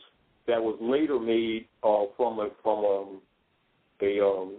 that 0.51 0.61
was 0.61 0.77
later 0.81 1.19
made 1.21 1.67
uh, 1.85 2.05
from 2.17 2.41
a 2.41 2.49
from 2.63 2.85
um, 2.85 3.21
a 4.03 4.21
um, 4.21 4.57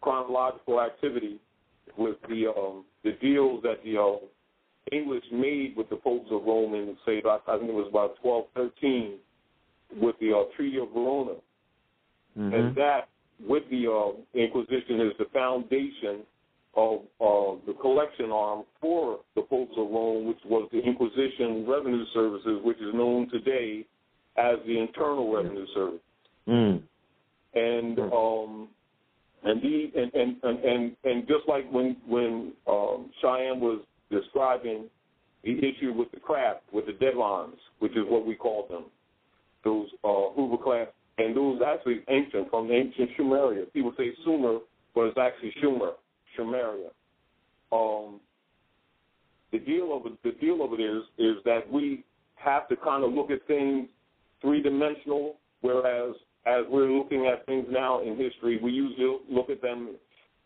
chronological 0.00 0.80
activity 0.80 1.40
with 1.98 2.16
the 2.28 2.46
um, 2.46 2.84
the 3.02 3.12
deals 3.20 3.62
that 3.64 3.82
the 3.84 3.98
uh, 3.98 4.16
English 4.94 5.24
made 5.32 5.74
with 5.76 5.90
the 5.90 5.96
popes 5.96 6.28
of 6.30 6.44
Rome 6.44 6.74
in 6.74 6.96
say 7.04 7.18
about, 7.18 7.42
I 7.48 7.58
think 7.58 7.70
it 7.70 7.74
was 7.74 7.88
about 7.90 8.14
twelve 8.22 8.46
thirteen 8.54 9.18
with 10.00 10.14
the 10.20 10.32
uh, 10.32 10.44
Treaty 10.56 10.78
of 10.78 10.88
Verona, 10.92 11.34
mm-hmm. 12.38 12.54
and 12.54 12.76
that 12.76 13.08
with 13.46 13.64
the 13.70 13.90
uh, 13.90 14.38
Inquisition 14.38 15.00
is 15.00 15.12
the 15.18 15.26
foundation 15.32 16.20
of 16.74 17.00
uh, 17.20 17.58
the 17.66 17.74
collection 17.80 18.30
arm 18.30 18.62
for 18.80 19.18
the 19.34 19.42
popes 19.42 19.74
of 19.76 19.90
Rome, 19.90 20.26
which 20.26 20.38
was 20.46 20.68
the 20.72 20.78
Inquisition 20.78 21.66
Revenue 21.68 22.04
Services, 22.14 22.60
which 22.62 22.78
is 22.78 22.94
known 22.94 23.28
today 23.30 23.84
as 24.36 24.56
the 24.66 24.78
Internal 24.78 25.32
Revenue 25.32 25.66
Service. 25.74 26.00
Mm. 26.48 26.82
And 27.54 27.98
um, 27.98 28.68
and, 29.44 29.60
the, 29.60 29.90
and, 29.96 30.14
and 30.14 30.36
and 30.42 30.64
and 30.64 30.96
and 31.04 31.28
just 31.28 31.46
like 31.48 31.70
when 31.70 31.96
when 32.06 32.52
um, 32.66 33.10
Cheyenne 33.20 33.60
was 33.60 33.82
describing 34.10 34.84
the 35.44 35.58
issue 35.58 35.92
with 35.92 36.10
the 36.12 36.20
craft, 36.20 36.60
with 36.72 36.86
the 36.86 36.92
deadlines, 36.92 37.56
which 37.80 37.92
is 37.92 38.04
what 38.06 38.24
we 38.24 38.34
call 38.34 38.66
them, 38.68 38.84
those 39.64 39.88
uh, 40.04 40.30
Hoover 40.34 40.62
class, 40.62 40.86
and 41.18 41.36
those 41.36 41.60
actually 41.66 42.00
ancient 42.08 42.48
from 42.50 42.68
the 42.68 42.74
ancient 42.74 43.10
Sumeria. 43.18 43.70
People 43.72 43.92
say 43.98 44.12
Sumer, 44.24 44.58
but 44.94 45.02
it's 45.02 45.18
actually 45.18 45.52
Sumer, 45.60 45.92
Sumeria. 46.38 46.90
Um, 47.72 48.20
the 49.50 49.58
deal 49.58 49.94
of 49.96 50.06
it, 50.06 50.22
the 50.22 50.32
deal 50.40 50.64
of 50.64 50.72
it 50.72 50.82
is 50.82 51.02
is 51.18 51.36
that 51.44 51.70
we 51.70 52.04
have 52.36 52.68
to 52.68 52.76
kind 52.76 53.04
of 53.04 53.12
look 53.12 53.30
at 53.30 53.46
things 53.46 53.88
three 54.42 54.60
dimensional, 54.60 55.36
whereas 55.62 56.14
as 56.44 56.64
we're 56.68 56.90
looking 56.90 57.26
at 57.26 57.46
things 57.46 57.66
now 57.70 58.02
in 58.02 58.16
history, 58.16 58.58
we 58.62 58.72
usually 58.72 59.18
look 59.30 59.48
at 59.48 59.62
them 59.62 59.94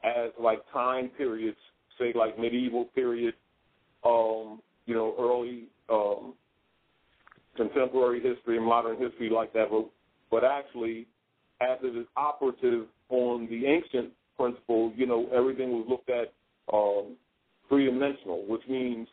as 0.05 0.31
like 0.41 0.61
time 0.73 1.11
periods, 1.17 1.57
say 1.99 2.13
like 2.15 2.39
medieval 2.39 2.85
period, 2.95 3.35
um, 4.05 4.61
you 4.85 4.95
know, 4.95 5.15
early 5.19 5.65
um, 5.91 6.35
contemporary 7.57 8.21
history 8.21 8.59
and 8.59 8.67
modern 8.67 8.99
history 8.99 9.31
like 9.31 9.53
that. 9.55 9.71
But, 9.71 9.87
but 10.31 10.45
actually, 10.45 11.07
as 11.61 11.79
it 11.83 11.97
is 11.97 12.07
operative 12.17 12.87
on 13.09 13.49
the 13.49 13.67
ancient 13.67 14.13
principle, 14.37 14.93
you 14.95 15.07
know, 15.07 15.29
everything 15.35 15.71
was 15.71 15.87
looked 15.89 16.11
at 16.11 16.33
um, 16.73 17.17
three 17.69 17.87
dimensional, 17.87 18.45
which 18.47 18.63
means 18.69 19.09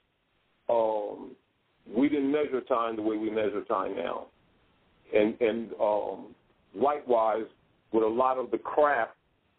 um, 0.69 1.31
we 1.95 2.09
didn't 2.09 2.31
measure 2.31 2.61
time 2.61 2.97
the 2.97 3.01
way 3.01 3.15
we 3.17 3.29
measure 3.29 3.63
time 3.63 3.95
now. 3.95 4.27
And, 5.13 5.39
and 5.41 5.71
um, 5.79 6.35
likewise, 6.75 7.45
with 7.91 8.03
a 8.03 8.07
lot 8.07 8.37
of 8.37 8.51
the 8.51 8.57
craft, 8.57 9.11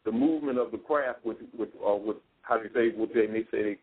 the 0.04 0.12
movement 0.12 0.58
of 0.58 0.70
the 0.70 0.78
craft 0.78 1.24
with, 1.24 1.38
with, 1.56 1.70
uh, 1.86 1.94
with 1.94 2.16
how 2.42 2.58
do 2.58 2.64
you 2.64 2.70
say, 2.74 2.96
what 2.96 3.10
they 3.14 3.26
may 3.26 3.44
say, 3.50 3.78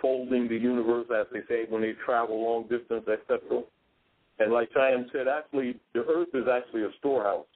folding 0.00 0.48
the 0.48 0.56
universe, 0.56 1.06
as 1.14 1.26
they 1.32 1.40
say, 1.48 1.64
when 1.68 1.82
they 1.82 1.92
travel 2.04 2.42
long 2.42 2.62
distance, 2.62 3.06
etc. 3.06 3.62
And 4.38 4.52
like 4.52 4.70
Cheyenne 4.72 5.08
said, 5.12 5.28
actually, 5.28 5.78
the 5.94 6.00
Earth 6.00 6.28
is 6.34 6.44
actually 6.52 6.82
a 6.82 6.90
storehouse. 6.98 7.46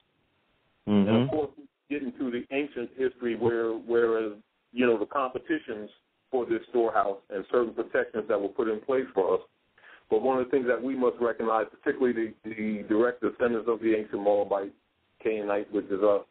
Mm-hmm. 0.87 1.09
And 1.09 1.23
of 1.23 1.29
course, 1.29 1.51
we 1.57 1.65
get 1.89 2.03
into 2.03 2.31
the 2.31 2.45
ancient 2.55 2.91
history 2.97 3.35
where, 3.35 3.71
whereas 3.71 4.33
you 4.71 4.85
know 4.85 4.97
the 4.97 5.05
competitions 5.05 5.89
for 6.31 6.45
this 6.45 6.61
storehouse 6.69 7.17
and 7.29 7.45
certain 7.51 7.73
protections 7.73 8.25
that 8.27 8.39
were 8.39 8.49
put 8.49 8.67
in 8.67 8.79
place 8.81 9.05
for 9.13 9.35
us. 9.35 9.41
But 10.09 10.21
one 10.21 10.39
of 10.39 10.45
the 10.45 10.51
things 10.51 10.67
that 10.67 10.81
we 10.81 10.95
must 10.95 11.17
recognize, 11.19 11.65
particularly 11.69 12.33
the, 12.43 12.49
the 12.49 12.85
direct 12.87 13.21
descendants 13.21 13.67
of 13.69 13.79
the 13.81 13.93
ancient 13.95 14.21
Moabite, 14.21 14.73
Canaanite, 15.21 15.71
which 15.73 15.85
is 15.85 16.01
us, 16.01 16.25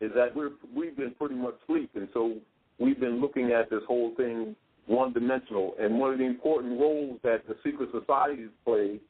is 0.00 0.10
that 0.14 0.34
we're 0.36 0.50
we've 0.74 0.96
been 0.96 1.14
pretty 1.18 1.36
much 1.36 1.54
asleep, 1.64 1.90
and 1.94 2.08
so 2.12 2.34
we've 2.78 3.00
been 3.00 3.20
looking 3.20 3.52
at 3.52 3.70
this 3.70 3.80
whole 3.88 4.14
thing 4.16 4.54
one 4.86 5.12
dimensional. 5.12 5.74
And 5.80 5.98
one 5.98 6.12
of 6.12 6.18
the 6.18 6.24
important 6.24 6.78
roles 6.78 7.18
that 7.22 7.46
the 7.48 7.56
secret 7.64 7.90
societies 7.92 8.50
play 8.64 9.00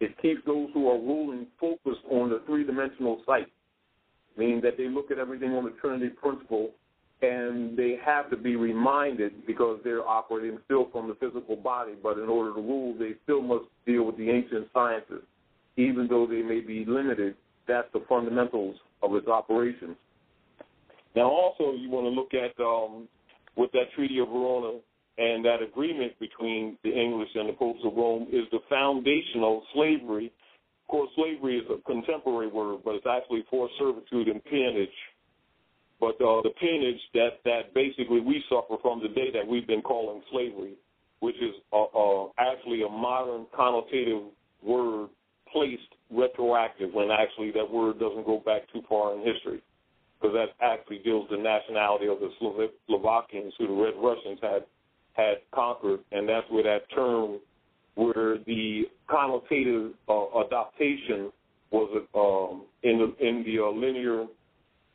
is 0.00 0.10
keep 0.22 0.44
those 0.44 0.68
who 0.72 0.88
are 0.88 0.98
ruling 0.98 1.46
focused 1.60 2.04
on 2.10 2.30
the 2.30 2.42
three 2.46 2.64
dimensional 2.64 3.22
sight, 3.26 3.46
meaning 4.36 4.60
that 4.62 4.76
they 4.76 4.88
look 4.88 5.10
at 5.10 5.18
everything 5.18 5.52
on 5.52 5.64
the 5.64 5.74
Trinity 5.80 6.10
principle 6.10 6.70
and 7.22 7.76
they 7.76 7.96
have 8.04 8.28
to 8.30 8.36
be 8.36 8.56
reminded 8.56 9.46
because 9.46 9.80
they're 9.82 10.06
operating 10.06 10.58
still 10.66 10.88
from 10.92 11.08
the 11.08 11.14
physical 11.14 11.56
body, 11.56 11.94
but 12.02 12.18
in 12.18 12.28
order 12.28 12.52
to 12.54 12.60
rule, 12.60 12.94
they 12.98 13.12
still 13.24 13.40
must 13.40 13.64
deal 13.86 14.04
with 14.04 14.18
the 14.18 14.30
ancient 14.30 14.68
sciences. 14.74 15.22
Even 15.76 16.06
though 16.08 16.26
they 16.26 16.42
may 16.42 16.60
be 16.60 16.84
limited, 16.86 17.34
that's 17.66 17.88
the 17.92 18.04
fundamentals 18.08 18.76
of 19.02 19.14
its 19.14 19.28
operations. 19.28 19.96
Now, 21.14 21.30
also, 21.30 21.72
you 21.72 21.88
want 21.88 22.04
to 22.04 22.10
look 22.10 22.32
at 22.34 22.58
um, 22.62 23.08
with 23.56 23.72
that 23.72 23.90
Treaty 23.94 24.18
of 24.18 24.28
Verona 24.28 24.78
and 25.18 25.44
that 25.44 25.62
agreement 25.62 26.12
between 26.20 26.76
the 26.84 26.90
English 26.90 27.30
and 27.34 27.48
the 27.48 27.54
popes 27.54 27.80
of 27.84 27.94
Rome 27.96 28.26
is 28.30 28.44
the 28.52 28.58
foundational 28.68 29.62
slavery. 29.72 30.26
Of 30.84 30.88
course, 30.88 31.10
slavery 31.16 31.58
is 31.58 31.64
a 31.70 31.80
contemporary 31.90 32.48
word, 32.48 32.80
but 32.84 32.94
it's 32.94 33.06
actually 33.08 33.44
forced 33.50 33.74
servitude 33.78 34.28
and 34.28 34.44
peonage. 34.44 34.88
But 36.00 36.20
uh, 36.20 36.42
the 36.42 36.50
peonage 36.60 37.00
that, 37.14 37.40
that 37.44 37.74
basically 37.74 38.20
we 38.20 38.42
suffer 38.48 38.80
from 38.82 39.00
today 39.00 39.30
that 39.32 39.46
we've 39.46 39.66
been 39.66 39.82
calling 39.82 40.20
slavery, 40.30 40.74
which 41.20 41.36
is 41.36 41.54
uh, 41.72 41.84
uh, 41.84 42.28
actually 42.38 42.82
a 42.82 42.88
modern 42.88 43.46
connotative 43.58 44.24
word 44.62 45.08
placed 45.50 45.82
retroactive 46.10 46.92
when 46.92 47.10
actually 47.10 47.50
that 47.52 47.70
word 47.70 47.98
doesn't 47.98 48.26
go 48.26 48.42
back 48.44 48.62
too 48.72 48.82
far 48.88 49.14
in 49.14 49.20
history. 49.20 49.62
Because 50.20 50.34
that 50.34 50.64
actually 50.64 50.98
deals 50.98 51.28
the 51.30 51.36
nationality 51.36 52.08
of 52.08 52.20
the 52.20 52.30
Slovakians 52.86 53.52
who 53.58 53.66
the 53.66 53.72
Red 53.72 53.94
Russians 53.98 54.38
had 54.42 54.64
had 55.12 55.36
conquered, 55.54 56.00
and 56.12 56.28
that's 56.28 56.46
where 56.50 56.62
that 56.62 56.90
term, 56.94 57.38
where 57.94 58.38
the 58.46 58.84
connotative 59.08 59.92
uh, 60.08 60.40
adaptation 60.40 61.32
was 61.70 62.02
um, 62.14 62.64
in 62.82 62.98
the 62.98 63.26
in 63.26 63.42
the 63.44 63.62
uh, 63.62 63.70
linear 63.70 64.26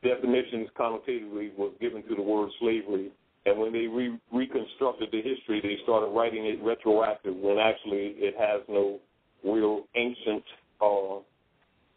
definitions 0.03 0.69
connotatively 0.77 1.55
was 1.55 1.73
given 1.79 2.03
to 2.03 2.15
the 2.15 2.21
word 2.21 2.49
slavery. 2.59 3.11
And 3.45 3.59
when 3.59 3.73
they 3.73 3.87
re- 3.87 4.19
reconstructed 4.31 5.09
the 5.11 5.21
history, 5.21 5.61
they 5.61 5.77
started 5.83 6.07
writing 6.07 6.45
it 6.45 6.61
retroactive 6.63 7.35
when 7.35 7.57
actually 7.57 8.13
it 8.17 8.35
has 8.37 8.61
no 8.69 8.99
real 9.43 9.87
ancient 9.95 10.43
uh, 10.79 11.17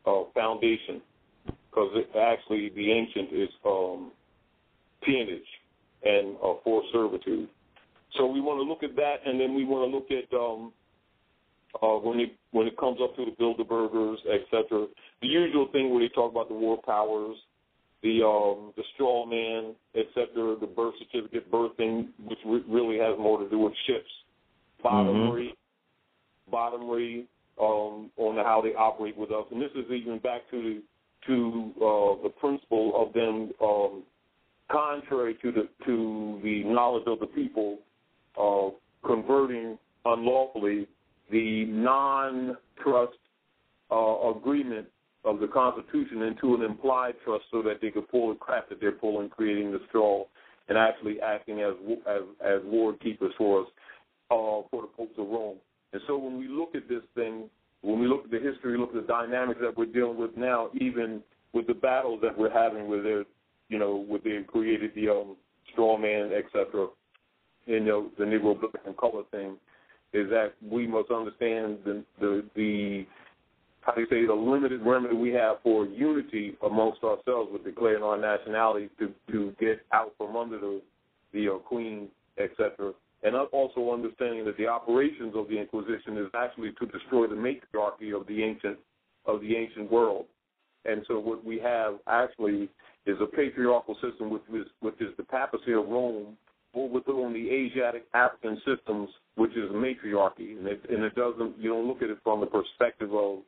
uh, 0.07 0.25
foundation 0.35 1.03
because 1.47 2.05
actually 2.19 2.71
the 2.71 2.93
ancient 2.93 3.33
is 3.33 3.49
um, 3.67 4.13
peonage 5.03 5.43
and 6.05 6.37
uh, 6.37 6.55
forced 6.63 6.89
servitude. 6.93 7.49
So 8.17 8.27
we 8.27 8.41
want 8.41 8.59
to 8.59 8.63
look 8.63 8.83
at 8.83 8.97
that, 8.97 9.17
and 9.27 9.41
then 9.41 9.55
we 9.55 9.65
want 9.65 9.91
to 9.91 9.97
look 9.97 10.09
at 10.11 10.33
um, 10.37 10.73
uh, 11.83 11.99
when 11.99 12.21
it 12.21 12.33
when 12.53 12.67
it 12.67 12.77
comes 12.79 12.99
up 13.03 13.17
to 13.17 13.25
the 13.25 13.33
Bilderbergers, 13.33 14.19
etc. 14.33 14.87
The 15.21 15.27
usual 15.27 15.69
thing 15.73 15.91
where 15.91 16.01
they 16.01 16.09
talk 16.15 16.31
about 16.31 16.49
the 16.49 16.55
war 16.55 16.79
powers, 16.85 17.37
the 18.05 18.23
um, 18.23 18.73
the 18.77 18.85
straw 18.95 19.25
man, 19.25 19.75
etc. 19.97 20.57
The 20.61 20.67
birth 20.67 20.95
certificate 20.99 21.51
birthing, 21.51 22.09
which 22.29 22.39
re- 22.45 22.65
really 22.69 22.99
has 22.99 23.19
more 23.19 23.43
to 23.43 23.49
do 23.49 23.59
with 23.59 23.73
ships. 23.87 24.11
bottomry, 24.83 25.47
mm-hmm. 25.47 26.51
bottomry 26.51 27.27
um, 27.59 28.11
on 28.19 28.37
how 28.37 28.61
they 28.63 28.75
operate 28.75 29.17
with 29.17 29.31
us. 29.31 29.47
And 29.51 29.61
this 29.61 29.71
is 29.75 29.91
even 29.91 30.19
back 30.19 30.43
to 30.51 30.63
the 30.63 30.83
to 31.27 31.73
uh, 31.77 32.23
the 32.23 32.29
principle 32.39 32.93
of 32.95 33.15
them, 33.15 33.51
um, 33.63 34.03
contrary 34.71 35.39
to 35.41 35.51
the 35.51 35.69
to 35.87 36.41
the 36.45 36.63
knowledge 36.65 37.05
of 37.07 37.21
the 37.21 37.27
people, 37.27 37.79
uh, 38.39 38.69
converting 39.07 39.79
unlawfully 40.05 40.87
the 41.31 41.65
non-trust 41.65 43.17
uh, 43.91 44.31
agreement 44.31 44.87
of 45.25 45.41
the 45.41 45.47
Constitution 45.49 46.23
into 46.23 46.55
an 46.55 46.63
implied 46.63 47.15
trust 47.25 47.45
so 47.51 47.63
that 47.63 47.81
they 47.81 47.91
could 47.91 48.09
pull 48.09 48.29
the 48.29 48.35
crap 48.35 48.69
that 48.69 48.81
they're 48.81 48.93
pulling, 48.93 49.29
creating 49.29 49.73
the 49.73 49.81
straw, 49.89 50.25
and 50.69 50.77
actually 50.79 51.21
acting 51.21 51.61
as 51.61 51.75
as, 52.07 52.23
as 52.45 52.61
ward 52.65 53.01
keepers 53.01 53.33
for 53.37 53.63
us, 53.63 53.67
uh, 54.31 54.67
for 54.71 54.83
the 54.83 54.89
popes 54.97 55.15
of 55.19 55.29
Rome. 55.29 55.57
And 55.93 56.03
so 56.07 56.19
when 56.19 56.39
we 56.39 56.49
look 56.49 56.75
at 56.75 56.89
this 56.89 57.03
thing, 57.15 57.49
when 57.83 58.01
we 58.01 58.07
look 58.07 58.25
at 58.25 58.31
the 58.31 58.41
history, 58.41 58.77
look 58.77 58.95
at 58.95 59.07
the 59.07 59.13
dynamics 59.13 59.61
that 59.63 59.77
we're 59.77 59.87
dealing 59.87 60.19
with 60.19 60.37
now, 60.37 60.71
even 60.75 61.23
with 61.53 61.67
the 61.67 61.75
battles 61.75 62.21
that 62.23 62.37
we're 62.37 62.51
having 62.51 62.89
with 62.89 63.05
their, 63.05 63.25
you 63.69 63.79
know, 63.79 64.05
with 64.09 64.25
they 64.25 64.39
created 64.47 64.91
the 64.95 65.09
um, 65.09 65.37
straw 65.73 65.97
man, 65.97 66.33
etc., 66.33 66.89
you 67.67 67.81
know, 67.81 68.11
the 68.19 68.25
Negro 68.25 68.59
black 68.61 68.85
and 68.87 68.97
color 68.97 69.23
thing, 69.31 69.57
is 70.13 70.29
that 70.31 70.53
we 70.63 70.87
must 70.87 71.11
understand 71.11 71.79
the 71.85 72.05
the, 72.21 72.45
the 72.57 73.07
how 73.85 73.93
do 73.93 74.01
you 74.01 74.07
say 74.09 74.27
the 74.27 74.33
limited 74.33 74.81
remedy 74.83 75.15
we 75.15 75.31
have 75.31 75.57
for 75.63 75.85
unity 75.85 76.57
amongst 76.65 77.05
ourselves 77.05 77.51
with 77.53 77.65
declaring 77.65 78.03
our 78.03 78.17
nationality 78.19 78.89
to 78.99 79.13
to 79.31 79.55
get 79.61 79.81
out 79.93 80.13
from 80.17 80.37
under 80.37 80.59
the 80.59 80.81
the 81.33 81.49
uh, 81.49 81.59
queen, 81.59 82.09
etc. 82.39 82.93
And 83.23 83.35
also 83.37 83.93
understanding 83.93 84.45
that 84.45 84.57
the 84.57 84.67
operations 84.67 85.35
of 85.35 85.49
the 85.49 85.59
Inquisition 85.59 86.19
is 86.19 86.29
actually 86.35 86.73
to 86.79 86.87
destroy 86.87 87.27
the 87.27 87.35
matriarchy 87.35 88.13
of 88.13 88.27
the 88.27 88.43
ancient 88.43 88.79
of 89.27 89.41
the 89.41 89.57
ancient 89.57 89.91
world. 89.91 90.27
And 90.85 91.05
so 91.09 91.19
what 91.19 91.45
we 91.45 91.59
have 91.61 91.95
actually 92.07 92.69
is 93.07 93.17
a 93.21 93.27
patriarchal 93.27 93.95
system, 93.95 94.31
which 94.31 94.43
is 94.53 94.67
which 94.81 95.01
is 95.01 95.15
the 95.19 95.25
papacy 95.25 95.73
of 95.73 95.89
Rome, 95.89 96.37
overthrowing 96.75 97.35
the 97.35 97.51
Asiatic 97.51 98.07
African 98.15 98.61
systems, 98.65 99.11
which 99.37 99.53
is 99.53 99.71
matriarchy, 99.73 100.53
and 100.53 100.67
it, 100.67 100.81
and 100.89 101.03
it 101.05 101.15
doesn't. 101.15 101.59
You 101.59 101.71
don't 101.71 101.87
look 101.87 102.03
at 102.03 102.11
it 102.11 102.19
from 102.23 102.41
the 102.41 102.47
perspective 102.47 103.13
of 103.15 103.41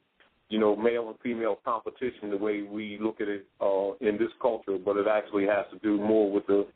you 0.48 0.58
know, 0.58 0.76
male 0.76 1.08
and 1.08 1.18
female 1.22 1.58
competition 1.64 2.30
the 2.30 2.36
way 2.36 2.62
we 2.62 2.98
look 3.00 3.20
at 3.20 3.28
it 3.28 3.46
uh, 3.60 3.92
in 4.00 4.16
this 4.16 4.30
culture, 4.40 4.78
but 4.82 4.96
it 4.96 5.06
actually 5.08 5.44
has 5.44 5.66
to 5.72 5.78
do 5.80 5.98
more 5.98 6.30
with 6.30 6.46
the 6.46 6.66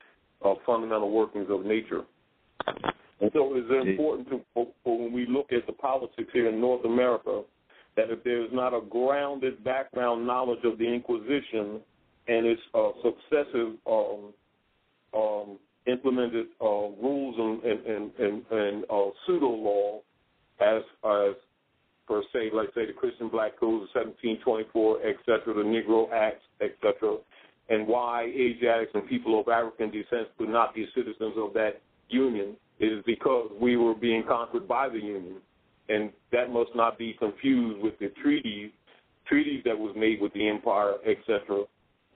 uh, 0.44 0.54
fundamental 0.66 1.10
workings 1.10 1.46
of 1.50 1.64
nature. 1.64 2.02
And 3.20 3.30
so 3.32 3.52
it's 3.54 3.88
important 3.88 4.28
to, 4.30 4.40
for, 4.54 4.66
for 4.82 4.98
when 4.98 5.12
we 5.12 5.26
look 5.26 5.52
at 5.52 5.66
the 5.66 5.72
politics 5.72 6.30
here 6.32 6.48
in 6.48 6.60
North 6.60 6.84
America, 6.84 7.42
that 7.96 8.10
if 8.10 8.24
there's 8.24 8.50
not 8.52 8.72
a 8.72 8.80
grounded 8.80 9.62
background 9.62 10.26
knowledge 10.26 10.60
of 10.64 10.78
the 10.78 10.86
Inquisition 10.92 11.80
and 12.28 12.46
its 12.46 12.60
uh, 12.74 12.90
successive 13.02 13.74
um, 13.86 14.32
um, 15.14 15.58
implemented 15.86 16.46
uh, 16.60 16.64
rules 16.64 17.34
and, 17.38 17.62
and, 17.64 17.86
and, 17.86 18.12
and, 18.18 18.42
and 18.50 18.84
uh, 18.84 19.10
pseudo 19.26 19.48
law 19.48 20.00
as, 20.60 20.82
as 21.04 21.34
per 22.10 22.22
se, 22.32 22.50
let's 22.52 22.74
say 22.74 22.86
the 22.86 22.92
Christian 22.92 23.28
Black 23.28 23.58
Code 23.60 23.86
of 23.86 23.88
1724, 23.94 25.06
et 25.06 25.14
cetera, 25.24 25.54
the 25.54 25.62
Negro 25.62 26.10
Acts, 26.12 26.42
et 26.60 26.72
cetera, 26.82 27.18
and 27.68 27.86
why 27.86 28.24
Asiatics 28.24 28.90
and 28.94 29.08
people 29.08 29.38
of 29.38 29.46
African 29.46 29.92
descent 29.92 30.26
could 30.36 30.48
not 30.48 30.74
be 30.74 30.88
citizens 30.92 31.34
of 31.36 31.54
that 31.54 31.80
union 32.08 32.56
is 32.80 33.00
because 33.06 33.52
we 33.60 33.76
were 33.76 33.94
being 33.94 34.24
conquered 34.26 34.66
by 34.66 34.88
the 34.88 34.98
union. 34.98 35.36
And 35.88 36.10
that 36.32 36.50
must 36.50 36.70
not 36.74 36.98
be 36.98 37.14
confused 37.16 37.80
with 37.80 37.96
the 38.00 38.08
treaties, 38.20 38.72
treaties 39.28 39.62
that 39.64 39.78
was 39.78 39.94
made 39.96 40.20
with 40.20 40.32
the 40.32 40.48
empire, 40.48 40.94
et 41.06 41.18
cetera, 41.26 41.62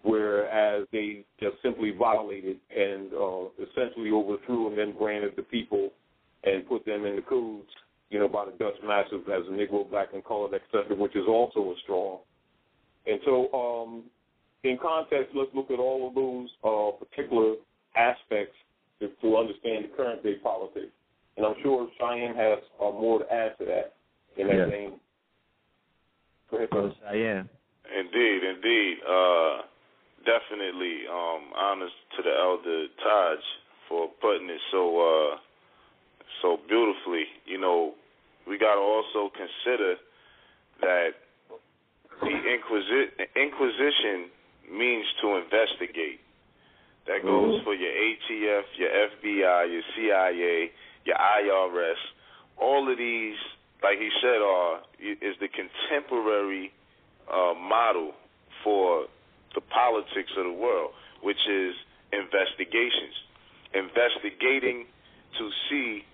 whereas 0.02 0.88
they 0.90 1.24
just 1.38 1.54
simply 1.62 1.92
violated 1.96 2.56
and 2.76 3.12
uh, 3.12 3.44
essentially 3.62 4.10
overthrew 4.10 4.68
and 4.68 4.76
then 4.76 4.92
granted 4.98 5.34
the 5.36 5.42
people 5.42 5.90
and 6.42 6.68
put 6.68 6.84
them 6.84 7.04
in 7.06 7.14
the 7.14 7.22
codes 7.22 7.70
you 8.14 8.20
know, 8.20 8.28
by 8.28 8.44
the 8.44 8.52
Dutch 8.52 8.78
masters 8.86 9.22
as 9.26 9.42
a 9.48 9.50
Negro, 9.50 9.90
black, 9.90 10.10
and 10.14 10.24
colored, 10.24 10.54
etc., 10.54 10.94
which 10.94 11.16
is 11.16 11.24
also 11.26 11.72
a 11.72 11.74
straw. 11.82 12.20
And 13.08 13.18
so, 13.24 13.50
um, 13.52 14.04
in 14.62 14.78
context, 14.80 15.34
let's 15.34 15.50
look 15.52 15.68
at 15.72 15.80
all 15.80 16.06
of 16.06 16.14
those 16.14 16.48
uh, 16.62 17.04
particular 17.04 17.54
aspects 17.96 18.54
to, 19.00 19.08
to, 19.20 19.36
understand 19.36 19.86
the 19.86 19.96
current 19.96 20.22
day 20.22 20.36
politics. 20.40 20.94
And 21.36 21.44
I'm 21.44 21.56
sure 21.60 21.88
Cheyenne 21.98 22.36
has 22.36 22.58
uh, 22.80 22.92
more 22.92 23.18
to 23.18 23.32
add 23.32 23.58
to 23.58 23.64
that 23.64 23.94
in 24.36 24.46
that 24.46 24.70
yeah. 24.70 24.90
Go 26.48 26.56
ahead, 26.56 26.70
brother. 26.70 26.92
Cheyenne. 27.10 27.48
Indeed, 27.98 28.40
indeed. 28.44 28.94
Uh, 29.02 29.62
definitely 30.22 31.02
um, 31.10 31.50
honors 31.58 31.90
to 32.16 32.22
the 32.22 32.30
elder 32.30 32.86
Taj 33.02 33.38
for 33.88 34.06
putting 34.22 34.48
it 34.48 34.60
so 34.70 35.02
uh, 35.02 35.36
so 36.42 36.58
beautifully. 36.68 37.24
You 37.44 37.58
know, 37.60 37.94
we 38.46 38.58
got 38.58 38.74
to 38.74 38.80
also 38.80 39.30
consider 39.32 39.96
that 40.80 41.10
the 42.20 42.28
Inquisi- 42.28 43.10
Inquisition 43.36 44.30
means 44.70 45.06
to 45.22 45.36
investigate. 45.36 46.20
That 47.06 47.22
goes 47.22 47.56
mm-hmm. 47.56 47.64
for 47.64 47.74
your 47.74 47.92
ATF, 47.92 48.64
your 48.76 48.90
FBI, 48.90 49.72
your 49.72 49.82
CIA, 49.94 50.70
your 51.04 51.16
IRS. 51.16 52.00
All 52.56 52.90
of 52.90 52.96
these, 52.96 53.36
like 53.82 53.98
he 53.98 54.08
said, 54.22 54.40
are 54.40 54.80
is 54.98 55.36
the 55.40 55.48
contemporary 55.48 56.72
uh, 57.30 57.52
model 57.54 58.12
for 58.62 59.06
the 59.54 59.60
politics 59.60 60.32
of 60.38 60.44
the 60.44 60.52
world, 60.52 60.92
which 61.22 61.46
is 61.48 61.74
investigations, 62.12 63.14
investigating 63.74 64.86
to 65.38 65.50
see 65.68 66.04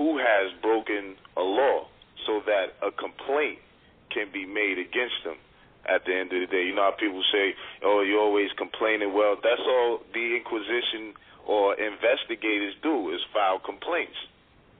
who 0.00 0.16
has 0.16 0.48
broken 0.64 1.12
a 1.36 1.44
law 1.44 1.84
so 2.24 2.40
that 2.48 2.72
a 2.80 2.88
complaint 2.88 3.60
can 4.08 4.32
be 4.32 4.48
made 4.48 4.80
against 4.80 5.20
them 5.28 5.36
at 5.84 6.08
the 6.08 6.16
end 6.16 6.32
of 6.32 6.40
the 6.40 6.48
day. 6.48 6.64
You 6.64 6.72
know 6.72 6.88
how 6.88 6.96
people 6.96 7.20
say, 7.28 7.52
oh, 7.84 8.00
you're 8.00 8.24
always 8.24 8.48
complaining. 8.56 9.12
Well, 9.12 9.36
that's 9.36 9.60
all 9.60 10.00
the 10.16 10.40
Inquisition 10.40 11.12
or 11.44 11.76
investigators 11.76 12.80
do 12.80 13.12
is 13.12 13.20
file 13.28 13.60
complaints. 13.60 14.16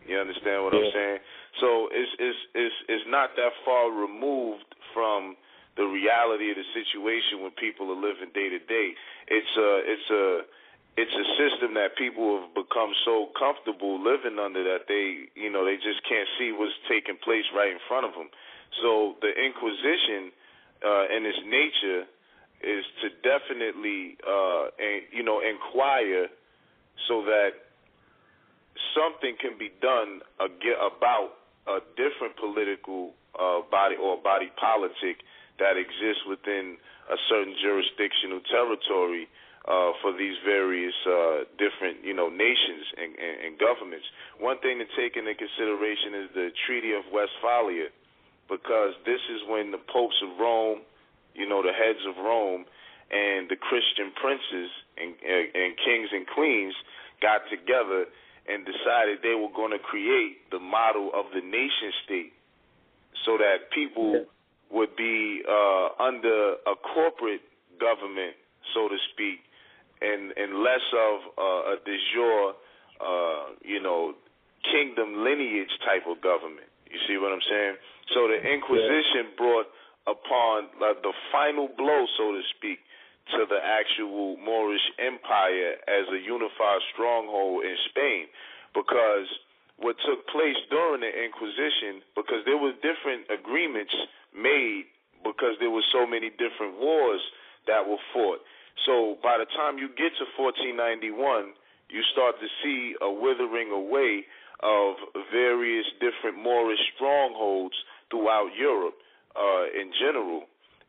You 0.09 0.17
understand 0.17 0.65
what 0.65 0.73
yeah. 0.73 0.89
I'm 0.89 0.93
saying? 0.97 1.19
So 1.61 1.69
it's, 1.93 2.13
it's, 2.17 2.41
it's, 2.57 2.79
it's 2.89 3.05
not 3.05 3.37
that 3.37 3.53
far 3.69 3.93
removed 3.93 4.73
from 4.97 5.37
the 5.77 5.85
reality 5.85 6.49
of 6.49 6.57
the 6.57 6.69
situation 6.73 7.45
when 7.45 7.53
people 7.61 7.93
are 7.93 8.01
living 8.01 8.33
day 8.33 8.49
to 8.49 8.61
day. 8.65 8.97
It's 9.29 9.53
a, 9.61 9.71
it's 9.85 10.09
a, 10.09 10.25
it's 11.01 11.17
a 11.17 11.27
system 11.41 11.73
that 11.81 11.97
people 11.97 12.45
have 12.45 12.53
become 12.53 12.93
so 13.09 13.33
comfortable 13.33 13.97
living 13.97 14.37
under 14.37 14.61
that 14.61 14.85
they, 14.85 15.33
you 15.33 15.49
know, 15.49 15.65
they 15.65 15.81
just 15.81 16.05
can't 16.05 16.29
see 16.37 16.53
what's 16.53 16.77
taking 16.93 17.17
place 17.17 17.49
right 17.57 17.73
in 17.73 17.81
front 17.89 18.05
of 18.05 18.13
them. 18.13 18.29
So 18.85 19.17
the 19.25 19.33
Inquisition, 19.33 20.29
uh, 20.85 21.09
in 21.09 21.25
its 21.25 21.41
nature, 21.49 22.05
is 22.61 22.85
to 23.01 23.09
definitely, 23.25 24.21
uh, 24.21 24.69
and, 24.77 25.09
you 25.09 25.25
know, 25.25 25.41
inquire 25.41 26.29
so 27.09 27.25
that 27.25 27.57
something 28.93 29.41
can 29.41 29.57
be 29.57 29.73
done 29.81 30.21
about 30.37 31.41
a 31.65 31.81
different 31.97 32.37
political 32.37 33.17
uh, 33.41 33.65
body 33.73 33.97
or 33.97 34.21
body 34.21 34.53
politic 34.61 35.25
that 35.57 35.81
exists 35.81 36.29
within 36.29 36.77
a 37.09 37.17
certain 37.33 37.57
jurisdictional 37.57 38.45
territory 38.53 39.29
uh, 39.69 39.93
for 40.01 40.17
these 40.17 40.37
various 40.45 40.95
uh, 41.05 41.45
different, 41.61 42.01
you 42.05 42.15
know, 42.15 42.29
nations 42.29 42.85
and, 42.97 43.13
and, 43.13 43.37
and 43.45 43.53
governments. 43.61 44.07
One 44.41 44.59
thing 44.65 44.81
to 44.81 44.89
take 44.97 45.17
into 45.17 45.35
consideration 45.37 46.17
is 46.25 46.29
the 46.33 46.49
Treaty 46.67 46.97
of 46.97 47.05
Westphalia, 47.13 47.93
because 48.49 48.97
this 49.05 49.21
is 49.29 49.45
when 49.47 49.71
the 49.71 49.83
popes 49.93 50.17
of 50.25 50.41
Rome, 50.41 50.81
you 51.35 51.47
know, 51.47 51.63
the 51.63 51.77
heads 51.77 52.01
of 52.09 52.17
Rome, 52.17 52.65
and 53.11 53.51
the 53.51 53.57
Christian 53.57 54.15
princes 54.17 54.71
and, 54.97 55.15
and 55.19 55.77
kings 55.83 56.09
and 56.13 56.27
queens 56.27 56.75
got 57.21 57.43
together 57.51 58.07
and 58.49 58.65
decided 58.65 59.21
they 59.23 59.37
were 59.37 59.53
going 59.55 59.71
to 59.71 59.83
create 59.83 60.47
the 60.51 60.59
model 60.59 61.11
of 61.13 61.27
the 61.35 61.43
nation 61.43 61.93
state 62.07 62.33
so 63.27 63.37
that 63.37 63.69
people 63.75 64.25
would 64.71 64.95
be 64.97 65.43
uh, 65.45 66.03
under 66.03 66.55
a 66.65 66.75
corporate 66.95 67.43
government, 67.79 68.35
so 68.73 68.89
to 68.89 68.97
speak, 69.13 69.43
and 70.01 70.33
and 70.37 70.63
less 70.63 70.85
of 70.93 71.17
uh, 71.37 71.73
a 71.73 71.77
de 71.85 71.97
jure, 72.13 72.55
uh, 73.01 73.45
you 73.63 73.81
know, 73.81 74.15
kingdom 74.65 75.25
lineage 75.25 75.73
type 75.85 76.05
of 76.09 76.21
government. 76.21 76.69
You 76.91 76.99
see 77.07 77.17
what 77.17 77.33
I'm 77.33 77.45
saying? 77.49 77.77
So 78.15 78.27
the 78.27 78.41
Inquisition 78.43 79.31
yeah. 79.31 79.39
brought 79.39 79.69
upon 80.09 80.73
uh, 80.83 80.99
the 81.03 81.13
final 81.31 81.69
blow, 81.77 82.07
so 82.19 82.33
to 82.33 82.43
speak, 82.57 82.81
to 83.37 83.47
the 83.47 83.61
actual 83.63 84.37
Moorish 84.43 84.83
Empire 84.99 85.79
as 85.87 86.11
a 86.11 86.19
unified 86.19 86.83
stronghold 86.93 87.63
in 87.63 87.77
Spain, 87.91 88.27
because 88.75 89.31
what 89.81 89.97
took 90.05 90.29
place 90.29 90.61
during 90.69 91.01
the 91.01 91.09
Inquisition 91.09 92.05
because 92.15 92.45
there 92.45 92.61
were 92.61 92.77
different 92.85 93.25
agreements 93.33 93.95
made 94.37 94.85
because 95.25 95.57
there 95.59 95.73
were 95.73 95.85
so 95.93 96.07
many 96.07 96.29
different 96.31 96.77
wars 96.77 97.21
that 97.67 97.89
were 97.89 98.01
fought. 98.13 98.41
So 98.87 99.19
by 99.23 99.37
the 99.39 99.47
time 99.57 99.79
you 99.79 99.89
get 99.89 100.17
to 100.19 100.27
1491, 100.39 101.53
you 101.91 102.03
start 102.13 102.39
to 102.41 102.49
see 102.63 102.95
a 103.03 103.11
withering 103.11 103.71
away 103.71 104.25
of 104.63 104.97
various 105.33 105.87
different 106.01 106.39
Moorish 106.39 106.81
strongholds 106.95 107.75
throughout 108.11 108.53
Europe 108.57 108.95
uh, 109.37 109.67
in 109.73 109.93
general. 109.99 110.45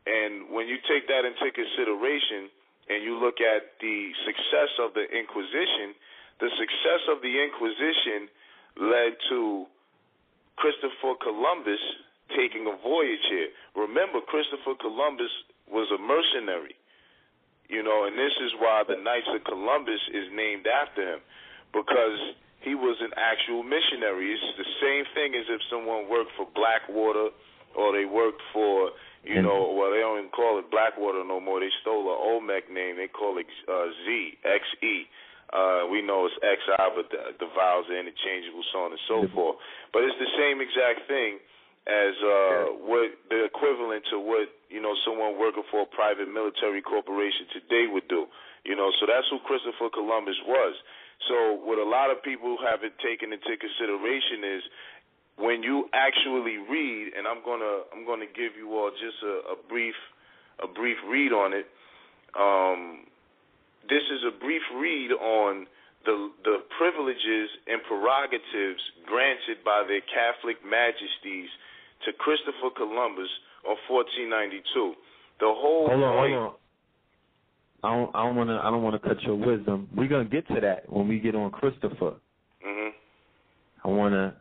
And 0.06 0.50
when 0.50 0.68
you 0.68 0.76
take 0.88 1.06
that 1.08 1.24
into 1.24 1.46
consideration 1.52 2.50
and 2.88 3.02
you 3.04 3.18
look 3.18 3.40
at 3.40 3.78
the 3.80 4.12
success 4.26 4.72
of 4.82 4.94
the 4.94 5.06
Inquisition, 5.06 5.94
the 6.40 6.50
success 6.58 7.02
of 7.08 7.22
the 7.22 7.34
Inquisition 7.38 8.28
led 8.76 9.14
to 9.30 9.66
Christopher 10.56 11.14
Columbus 11.22 11.80
taking 12.36 12.66
a 12.66 12.76
voyage 12.82 13.24
here. 13.28 13.48
Remember, 13.76 14.20
Christopher 14.26 14.74
Columbus 14.80 15.30
was 15.70 15.88
a 15.92 16.00
mercenary. 16.00 16.74
You 17.72 17.80
know, 17.80 18.04
and 18.04 18.12
this 18.12 18.36
is 18.44 18.52
why 18.60 18.84
the 18.84 19.00
Knights 19.00 19.32
of 19.32 19.40
Columbus 19.48 20.04
is 20.12 20.28
named 20.36 20.68
after 20.68 21.16
him 21.16 21.24
because 21.72 22.20
he 22.60 22.76
was 22.76 23.00
an 23.00 23.16
actual 23.16 23.64
missionary. 23.64 24.36
It's 24.36 24.44
the 24.60 24.68
same 24.84 25.08
thing 25.16 25.32
as 25.32 25.48
if 25.48 25.64
someone 25.72 26.04
worked 26.04 26.36
for 26.36 26.44
Blackwater 26.52 27.32
or 27.72 27.96
they 27.96 28.04
worked 28.04 28.44
for, 28.52 28.92
you 29.24 29.40
know, 29.40 29.72
well, 29.72 29.88
they 29.88 30.04
don't 30.04 30.20
even 30.20 30.36
call 30.36 30.60
it 30.60 30.68
Blackwater 30.68 31.24
no 31.24 31.40
more. 31.40 31.64
They 31.64 31.72
stole 31.80 32.12
an 32.12 32.20
Olmec 32.20 32.68
name. 32.68 33.00
They 33.00 33.08
call 33.08 33.40
it 33.40 33.48
uh, 33.64 33.88
Z, 34.04 34.36
X-E. 34.44 35.08
Uh, 35.48 35.88
we 35.88 36.04
know 36.04 36.28
it's 36.28 36.36
XI, 36.44 36.92
but 36.92 37.08
the, 37.08 37.32
the 37.40 37.48
vowels 37.56 37.88
are 37.88 37.96
interchangeable, 37.96 38.64
so 38.68 38.84
on 38.84 38.92
and 38.92 39.04
so 39.08 39.24
forth. 39.32 39.56
But 39.96 40.04
it's 40.04 40.20
the 40.20 40.28
same 40.36 40.60
exact 40.60 41.08
thing 41.08 41.40
as 41.86 42.14
uh, 42.22 42.78
what 42.86 43.10
the 43.26 43.42
equivalent 43.42 44.06
to 44.10 44.18
what 44.22 44.46
you 44.70 44.80
know 44.80 44.94
someone 45.02 45.34
working 45.38 45.66
for 45.70 45.82
a 45.82 45.90
private 45.90 46.30
military 46.30 46.82
corporation 46.82 47.50
today 47.50 47.90
would 47.90 48.06
do. 48.06 48.26
You 48.62 48.78
know, 48.78 48.94
so 49.00 49.06
that's 49.10 49.26
who 49.30 49.42
Christopher 49.42 49.90
Columbus 49.90 50.38
was. 50.46 50.74
So 51.26 51.58
what 51.66 51.78
a 51.82 51.86
lot 51.86 52.10
of 52.14 52.22
people 52.22 52.54
haven't 52.62 52.94
taken 53.02 53.34
into 53.34 53.50
consideration 53.58 54.46
is 54.46 54.62
when 55.34 55.62
you 55.62 55.90
actually 55.90 56.62
read, 56.62 57.18
and 57.18 57.26
I'm 57.26 57.42
gonna 57.42 57.90
I'm 57.90 58.06
gonna 58.06 58.30
give 58.30 58.54
you 58.54 58.78
all 58.78 58.90
just 58.94 59.18
a, 59.26 59.54
a 59.54 59.56
brief 59.68 59.98
a 60.62 60.68
brief 60.70 60.98
read 61.10 61.32
on 61.34 61.50
it. 61.50 61.66
Um, 62.38 63.10
this 63.90 64.06
is 64.06 64.22
a 64.22 64.30
brief 64.38 64.62
read 64.78 65.10
on 65.18 65.66
the 66.06 66.30
the 66.46 66.62
privileges 66.78 67.50
and 67.66 67.82
prerogatives 67.82 68.82
granted 69.06 69.66
by 69.66 69.82
their 69.82 70.02
Catholic 70.06 70.62
Majesties 70.62 71.50
to 72.04 72.12
Christopher 72.18 72.70
Columbus 72.76 73.28
on 73.68 73.76
1492. 73.88 74.94
The 75.40 75.46
whole 75.46 75.88
hold 75.88 76.02
on, 76.02 76.16
point. 76.16 76.32
hold 76.34 76.46
on. 76.48 76.54
I 77.84 77.96
don't, 77.96 78.14
I 78.14 78.22
don't 78.26 78.36
want 78.36 78.50
to. 78.50 78.60
I 78.62 78.70
don't 78.70 78.82
want 78.82 79.00
to 79.00 79.08
cut 79.08 79.20
your 79.22 79.34
wisdom. 79.34 79.88
We're 79.96 80.08
gonna 80.08 80.24
get 80.28 80.46
to 80.48 80.60
that 80.60 80.88
when 80.90 81.08
we 81.08 81.18
get 81.18 81.34
on 81.34 81.50
Christopher. 81.50 82.14
hmm 82.62 82.88
I 83.84 83.88
wanna, 83.88 84.36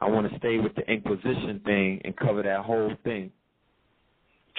I 0.00 0.08
wanna 0.08 0.30
stay 0.38 0.58
with 0.58 0.74
the 0.76 0.82
Inquisition 0.86 1.60
thing 1.64 2.00
and 2.04 2.16
cover 2.16 2.42
that 2.44 2.60
whole 2.60 2.92
thing. 3.02 3.32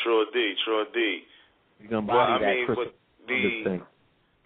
True 0.04 0.26
D, 0.34 0.54
true 0.66 0.84
D. 0.94 1.22
We're 1.80 1.90
gonna 1.90 2.08
Well, 2.08 2.20
I 2.20 2.40
that 2.40 2.56
mean, 2.56 2.66
Christopher 2.66 2.92
the 3.28 3.64
thing. 3.64 3.82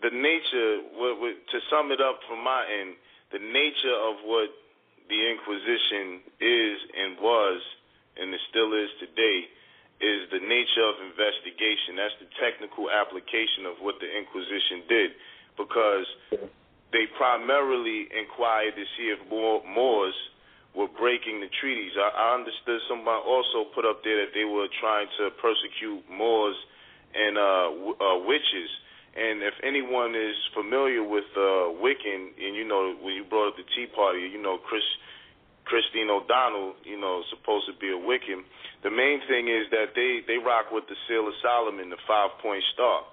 the 0.04 0.12
nature, 0.14 0.82
what, 0.94 1.20
what, 1.20 1.34
to 1.34 1.58
sum 1.72 1.91
it 1.91 2.02
up 2.02 2.20
from 2.30 2.44
my 2.44 2.62
end, 2.70 2.94
the 3.32 3.39
nature 3.39 3.98
of 4.06 4.22
what 4.26 4.50
the 5.10 5.18
Inquisition 5.32 6.22
is 6.39 6.78
and 6.94 7.18
was, 7.20 7.62
and 8.18 8.34
it 8.34 8.41
still 8.49 8.74
is 8.74 8.89
today, 8.99 9.49
is 10.01 10.28
the 10.30 10.41
nature 10.43 10.86
of 10.86 10.99
investigation. 11.05 11.95
That's 11.95 12.18
the 12.20 12.30
technical 12.41 12.91
application 12.91 13.66
of 13.70 13.80
what 13.80 13.97
the 14.03 14.09
Inquisition 14.09 14.84
did, 14.89 15.09
because 15.55 16.07
they 16.91 17.09
primarily 17.18 18.09
inquired 18.11 18.76
to 18.76 18.86
see 18.97 19.09
if 19.09 19.20
more 19.30 19.64
Moors 19.66 20.16
were 20.76 20.89
breaking 20.89 21.39
the 21.39 21.49
treaties. 21.61 21.93
I, 21.97 22.09
I 22.09 22.28
understood 22.36 22.82
somebody 22.89 23.22
also 23.22 23.70
put 23.74 23.86
up 23.86 24.01
there 24.03 24.26
that 24.26 24.34
they 24.34 24.45
were 24.45 24.68
trying 24.82 25.07
to 25.22 25.30
persecute 25.38 26.01
Moors 26.09 26.57
and 27.14 27.38
uh, 27.38 27.68
w- 27.93 27.97
uh, 28.01 28.18
witches. 28.26 28.70
And 29.14 29.45
if 29.45 29.53
anyone 29.61 30.18
is 30.18 30.34
familiar 30.57 31.05
with 31.05 31.30
uh, 31.38 31.70
Wiccan, 31.78 32.34
and 32.34 32.57
you 32.57 32.66
know 32.66 32.97
when 32.97 33.14
you 33.14 33.24
brought 33.24 33.53
up 33.53 33.57
the 33.57 33.68
Tea 33.78 33.86
Party, 33.93 34.26
you 34.26 34.41
know 34.41 34.57
Chris 34.57 34.82
Christine 35.66 36.09
O'Donnell, 36.09 36.76
you 36.84 36.99
know, 36.99 37.24
supposed 37.30 37.68
to 37.68 37.74
be 37.80 37.88
a 37.88 37.99
Wiccan. 37.99 38.43
The 38.84 38.91
main 38.91 39.22
thing 39.28 39.47
is 39.47 39.70
that 39.72 39.95
they 39.95 40.22
they 40.28 40.38
rock 40.38 40.72
with 40.72 40.88
the 40.88 40.95
Seal 41.07 41.28
of 41.28 41.34
Solomon, 41.41 41.89
the 41.89 41.97
five 42.07 42.32
point 42.39 42.64
star. 42.74 43.03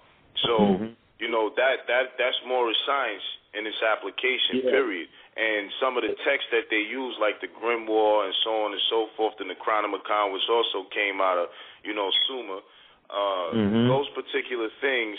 So 0.46 0.58
Mhm. 0.58 0.96
you 1.18 1.28
know 1.28 1.50
that 1.50 1.86
that 1.86 2.18
that's 2.18 2.38
Moorish 2.44 2.78
science 2.86 3.22
in 3.54 3.66
its 3.66 3.80
application. 3.82 4.62
Yeah. 4.62 4.70
Period. 4.70 5.08
And 5.36 5.72
some 5.80 5.96
of 5.96 6.02
the 6.02 6.14
texts 6.26 6.50
that 6.50 6.68
they 6.70 6.80
use, 6.80 7.16
like 7.18 7.40
the 7.40 7.48
Grimoire 7.48 8.26
and 8.26 8.34
so 8.42 8.64
on 8.64 8.72
and 8.72 8.82
so 8.90 9.06
forth, 9.16 9.40
and 9.40 9.48
the 9.48 9.54
Necronomicon, 9.54 10.32
which 10.32 10.48
also 10.48 10.84
came 10.90 11.20
out 11.20 11.38
of 11.38 11.48
you 11.84 11.94
know 11.94 12.10
Sumer. 12.26 12.60
Uh, 13.08 13.50
Mhm. 13.54 13.88
Those 13.88 14.08
particular 14.10 14.68
things 14.80 15.18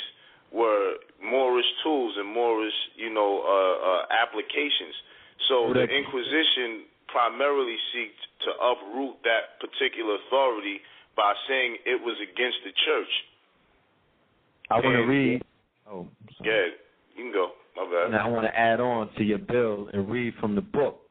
were 0.51 0.97
Moorish 1.21 1.71
tools 1.83 2.17
and 2.17 2.27
Moorish, 2.27 2.75
you 2.95 3.09
know, 3.09 3.41
uh, 3.41 3.75
uh, 3.89 4.05
applications. 4.11 4.95
So 5.47 5.73
the 5.73 5.87
Inquisition 5.87 6.85
primarily 7.11 7.75
seeked 7.93 8.23
to 8.45 8.49
uproot 8.59 9.15
that 9.23 9.59
particular 9.59 10.17
authority 10.27 10.79
by 11.15 11.33
saying 11.47 11.77
it 11.85 12.01
was 12.01 12.17
against 12.23 12.57
the 12.63 12.71
church. 12.85 13.13
I 14.69 14.75
want 14.75 14.95
to 14.95 15.03
read. 15.03 15.41
Oh, 15.89 16.07
Yeah, 16.43 16.71
you 17.15 17.23
can 17.23 17.33
go. 17.33 17.49
My 17.75 17.83
bad. 17.85 18.11
Now 18.11 18.27
I 18.27 18.29
want 18.29 18.45
to 18.45 18.57
add 18.57 18.79
on 18.79 19.09
to 19.17 19.23
your 19.23 19.37
bill 19.37 19.89
and 19.93 20.09
read 20.09 20.33
from 20.39 20.55
the 20.55 20.61
book. 20.61 21.01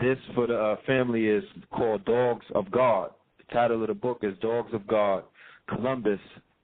This 0.00 0.18
for 0.34 0.46
the 0.48 0.58
uh, 0.58 0.76
family 0.86 1.26
is 1.26 1.44
called 1.72 2.04
Dogs 2.04 2.44
of 2.54 2.70
God. 2.70 3.10
The 3.38 3.54
title 3.54 3.82
of 3.82 3.88
the 3.88 3.94
book 3.94 4.18
is 4.22 4.34
Dogs 4.40 4.72
of 4.74 4.86
God. 4.86 5.22
Columbus, 5.68 6.18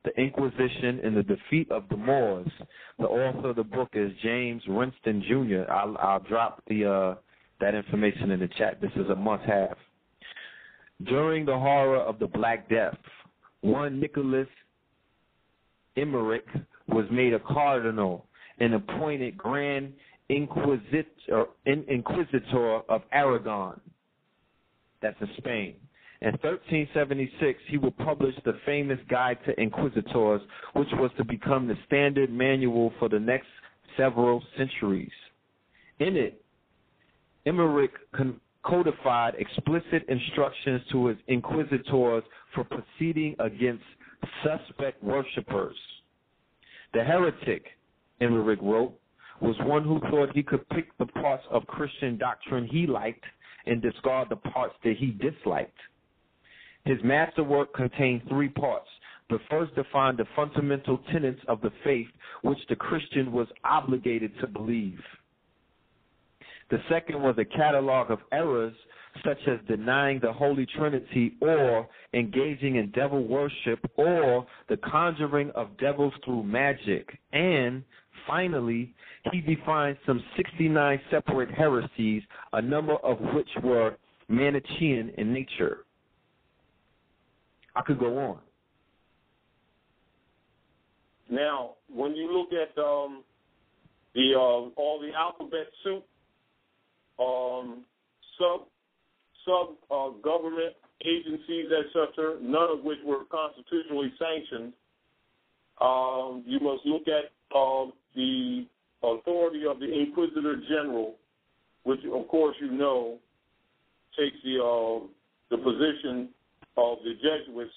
the 0.05 0.11
Inquisition 0.21 1.01
and 1.05 1.17
the 1.17 1.23
Defeat 1.23 1.71
of 1.71 1.85
the 1.91 1.97
Moors. 1.97 2.51
The 2.99 3.07
author 3.07 3.51
of 3.51 3.57
the 3.57 3.64
book 3.64 3.91
is 3.95 4.11
James 4.22 4.63
Reston 4.68 5.22
Jr. 5.29 5.71
I'll, 5.71 5.97
I'll 5.99 6.21
drop 6.21 6.63
the 6.67 6.85
uh, 6.85 7.14
that 7.61 7.74
information 7.74 8.30
in 8.30 8.41
the 8.41 8.49
chat. 8.58 8.80
This 8.80 8.91
is 8.96 9.08
a 9.11 9.14
must-have. 9.14 9.76
During 11.04 11.45
the 11.46 11.58
horror 11.58 11.99
of 11.99 12.18
the 12.18 12.26
Black 12.26 12.68
Death, 12.68 12.96
one 13.62 14.00
Nicholas 14.00 14.49
Eymerich 15.96 16.64
was 16.88 17.07
made 17.11 17.32
a 17.32 17.41
cardinal 17.41 18.26
and 18.58 18.74
appointed 18.74 19.37
Grand 19.37 19.92
Inquisitor, 20.28 21.46
Inquisitor 21.66 22.80
of 22.88 23.03
Aragon. 23.12 23.80
That's 25.03 25.20
in 25.20 25.28
Spain. 25.38 25.74
In 26.22 26.32
1376, 26.32 27.58
he 27.68 27.78
would 27.78 27.96
publish 27.96 28.34
the 28.45 28.58
famous 28.66 28.99
Guide 29.08 29.38
to 29.46 29.58
Inquisitors, 29.58 30.42
which 30.74 30.88
was 30.92 31.11
to 31.16 31.24
become 31.24 31.66
the 31.66 31.78
standard 31.87 32.30
manual 32.30 32.92
for 32.99 33.08
the 33.08 33.18
next 33.18 33.46
several 33.96 34.42
centuries. 34.58 35.11
In 35.99 36.16
it, 36.16 36.45
Eymerich 37.51 37.91
codified 38.64 39.35
explicit 39.37 40.05
instructions 40.09 40.83
to 40.93 41.07
his 41.07 41.18
inquisitors 41.27 42.22
for 42.55 42.64
proceeding 42.64 43.35
against 43.41 43.83
suspect 44.45 45.03
worshippers. 45.03 45.77
The 46.95 47.03
heretic, 47.03 47.64
Eymerich 48.21 48.63
wrote, 48.63 48.93
was 49.41 49.57
one 49.63 49.83
who 49.83 49.99
thought 50.11 50.35
he 50.35 50.45
could 50.45 50.68
pick 50.68 50.97
the 50.99 51.07
parts 51.07 51.43
of 51.51 51.67
Christian 51.67 52.18
doctrine 52.18 52.68
he 52.71 52.87
liked 52.87 53.25
and 53.67 53.83
discard 53.83 54.29
the 54.29 54.37
parts 54.37 54.75
that 54.85 54.97
he 54.99 55.07
disliked. 55.07 55.79
His 56.85 56.99
masterwork 57.03 57.75
contained 57.75 58.22
three 58.29 58.49
parts. 58.49 58.89
The 59.29 59.39
first 59.49 59.75
defined 59.75 60.18
the 60.18 60.27
fundamental 60.37 60.99
tenets 61.13 61.41
of 61.49 61.61
the 61.63 61.72
faith 61.83 62.09
which 62.43 62.59
the 62.68 62.77
Christian 62.77 63.33
was 63.33 63.49
obligated 63.64 64.33
to 64.41 64.47
believe. 64.47 65.01
The 66.71 66.79
second 66.88 67.21
was 67.21 67.34
a 67.38 67.45
catalog 67.45 68.11
of 68.11 68.21
errors 68.33 68.75
such 69.25 69.38
as 69.49 69.59
denying 69.67 70.21
the 70.21 70.33
Holy 70.33 70.67
Trinity 70.67 71.34
or 71.41 71.88
engaging 72.14 72.76
in 72.76 72.92
devil 72.92 73.26
worship 73.26 73.80
or 73.97 74.47
the 74.68 74.76
conjuring 74.76 75.51
of 75.57 75.76
devils 75.79 76.13
through 76.25 76.45
magic. 76.45 77.18
And 77.33 77.83
finally, 78.26 78.95
he 79.33 79.41
defined 79.41 79.97
some 80.07 80.22
69 80.37 81.01
separate 81.11 81.51
heresies, 81.51 82.22
a 82.53 82.63
number 82.63 82.95
of 82.97 83.18
which 83.34 83.49
were 83.64 83.97
Manichaean 84.29 85.13
in 85.18 85.33
nature. 85.33 85.79
I 87.75 87.83
could 87.83 87.99
go 87.99 88.17
on. 88.18 88.38
Now, 91.29 91.72
when 91.92 92.14
you 92.14 92.33
look 92.33 92.49
at 92.53 92.76
um, 92.80 93.22
the 94.14 94.34
uh, 94.34 94.80
all 94.80 95.01
the 95.01 95.11
alphabet 95.17 95.67
soup 95.84 96.05
um, 97.21 97.84
sub 98.38 98.63
sub 99.45 99.76
uh, 99.91 100.11
government 100.22 100.75
agencies, 101.05 101.67
etc., 101.72 102.38
none 102.42 102.79
of 102.79 102.84
which 102.84 102.99
were 103.05 103.25
constitutionally 103.30 104.13
sanctioned. 104.18 104.72
Um, 105.80 106.45
you 106.47 106.61
must 106.61 106.84
look 106.84 107.09
at 107.09 107.33
uh, 107.57 107.87
the 108.14 108.67
authority 109.03 109.64
of 109.67 109.80
the 109.80 109.91
Inquisitor 109.91 110.57
General, 110.68 111.14
which, 111.84 112.01
of 112.13 112.29
course, 112.29 112.55
you 112.61 112.71
know, 112.71 113.18
takes 114.18 114.37
the 114.45 114.61
uh, 114.63 115.07
the 115.51 115.57
position 115.57 116.29
of 116.76 116.99
the 117.03 117.14
Jesuits, 117.14 117.72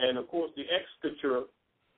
and 0.00 0.18
of 0.18 0.28
course 0.28 0.50
the 0.56 0.62
executor. 0.62 1.44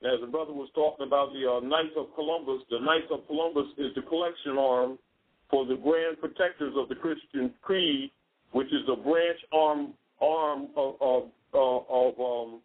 As 0.04 0.20
the 0.20 0.26
brother 0.26 0.52
was 0.52 0.68
talking 0.74 1.06
about 1.06 1.32
the 1.32 1.48
uh, 1.48 1.60
Knights 1.60 1.96
of 1.96 2.12
Columbus, 2.14 2.60
the 2.68 2.78
Knights 2.78 3.08
of 3.10 3.26
Columbus 3.26 3.72
is 3.78 3.94
the 3.94 4.02
collection 4.02 4.58
arm 4.58 4.98
for 5.50 5.66
the 5.66 5.76
Grand 5.76 6.18
Protectors 6.20 6.74
of 6.76 6.88
the 6.88 6.94
Christian 6.94 7.52
Creed, 7.62 8.10
which 8.52 8.68
is 8.68 8.82
a 8.88 8.96
branch 8.96 9.38
arm 9.52 9.94
arm 10.20 10.68
of 10.76 10.94
of, 11.00 11.22
of 11.52 12.14
um, 12.18 12.60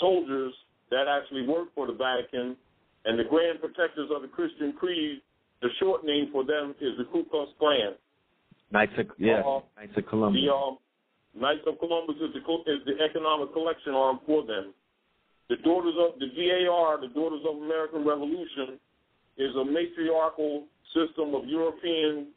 soldiers 0.00 0.52
that 0.90 1.06
actually 1.08 1.46
work 1.46 1.68
for 1.74 1.86
the 1.86 1.92
Vatican, 1.92 2.56
and 3.04 3.18
the 3.18 3.24
Grand 3.24 3.60
Protectors 3.60 4.10
of 4.14 4.22
the 4.22 4.28
Christian 4.28 4.72
Creed. 4.72 5.20
The 5.62 5.68
short 5.78 6.04
name 6.04 6.30
for 6.32 6.44
them 6.44 6.74
is 6.80 6.96
the 6.96 7.04
Ku 7.04 7.24
Klux 7.30 7.50
Klan. 7.58 7.94
Knights 8.72 8.92
of 8.98 9.06
yeah, 9.18 9.42
Uh, 9.44 9.60
Knights 9.76 9.92
of 9.96 10.06
Columbus. 10.06 10.40
The 10.40 10.52
um, 10.52 10.78
Knights 11.34 11.66
of 11.66 11.78
Columbus 11.78 12.16
is 12.16 12.32
the, 12.32 12.42
is 12.70 12.80
the 12.86 12.96
economic 13.04 13.52
collection 13.52 13.94
arm 13.94 14.20
for 14.26 14.42
them. 14.46 14.72
The 15.48 15.56
Daughters 15.56 15.94
of 15.98 16.18
the 16.18 16.26
DAR, 16.26 17.00
the 17.00 17.12
Daughters 17.12 17.42
of 17.48 17.58
American 17.58 18.06
Revolution, 18.06 18.78
is 19.40 19.56
a 19.56 19.64
matriarchal 19.64 20.64
system 20.92 21.34
of 21.34 21.46
European 21.46 22.28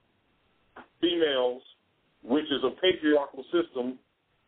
females, 1.01 1.61
which 2.23 2.45
is 2.45 2.63
a 2.63 2.71
patriarchal 2.81 3.43
system, 3.51 3.99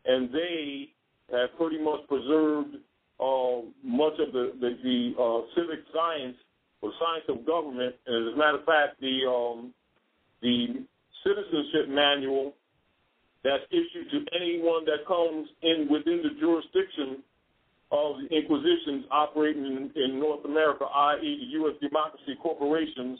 and 0.06 0.32
they 0.32 0.88
have 1.30 1.50
pretty 1.58 1.78
much 1.82 2.00
preserved 2.08 2.76
uh, 3.20 3.60
much 3.84 4.14
of 4.18 4.32
the 4.32 4.52
the, 4.60 4.70
the 4.82 5.12
uh, 5.20 5.40
civic 5.54 5.84
science 5.92 6.36
or 6.80 6.92
science 6.98 7.24
of 7.28 7.46
government. 7.46 7.94
And 8.06 8.28
as 8.28 8.34
a 8.34 8.36
matter 8.36 8.58
of 8.58 8.64
fact, 8.64 9.00
the 9.00 9.28
um, 9.28 9.74
the 10.40 10.84
citizenship 11.24 11.88
manual 11.88 12.54
that's 13.44 13.64
issued 13.70 14.10
to 14.10 14.18
anyone 14.34 14.84
that 14.86 15.06
comes 15.06 15.48
in 15.62 15.88
within 15.90 16.22
the 16.22 16.34
jurisdiction 16.40 17.22
of 17.90 18.16
the 18.18 18.36
Inquisitions 18.36 19.04
operating 19.10 19.64
in, 19.64 19.90
in 19.94 20.18
North 20.18 20.44
America, 20.44 20.84
i.e., 20.84 21.20
the 21.40 21.58
U.S. 21.58 21.74
democracy 21.80 22.36
corporations, 22.42 23.18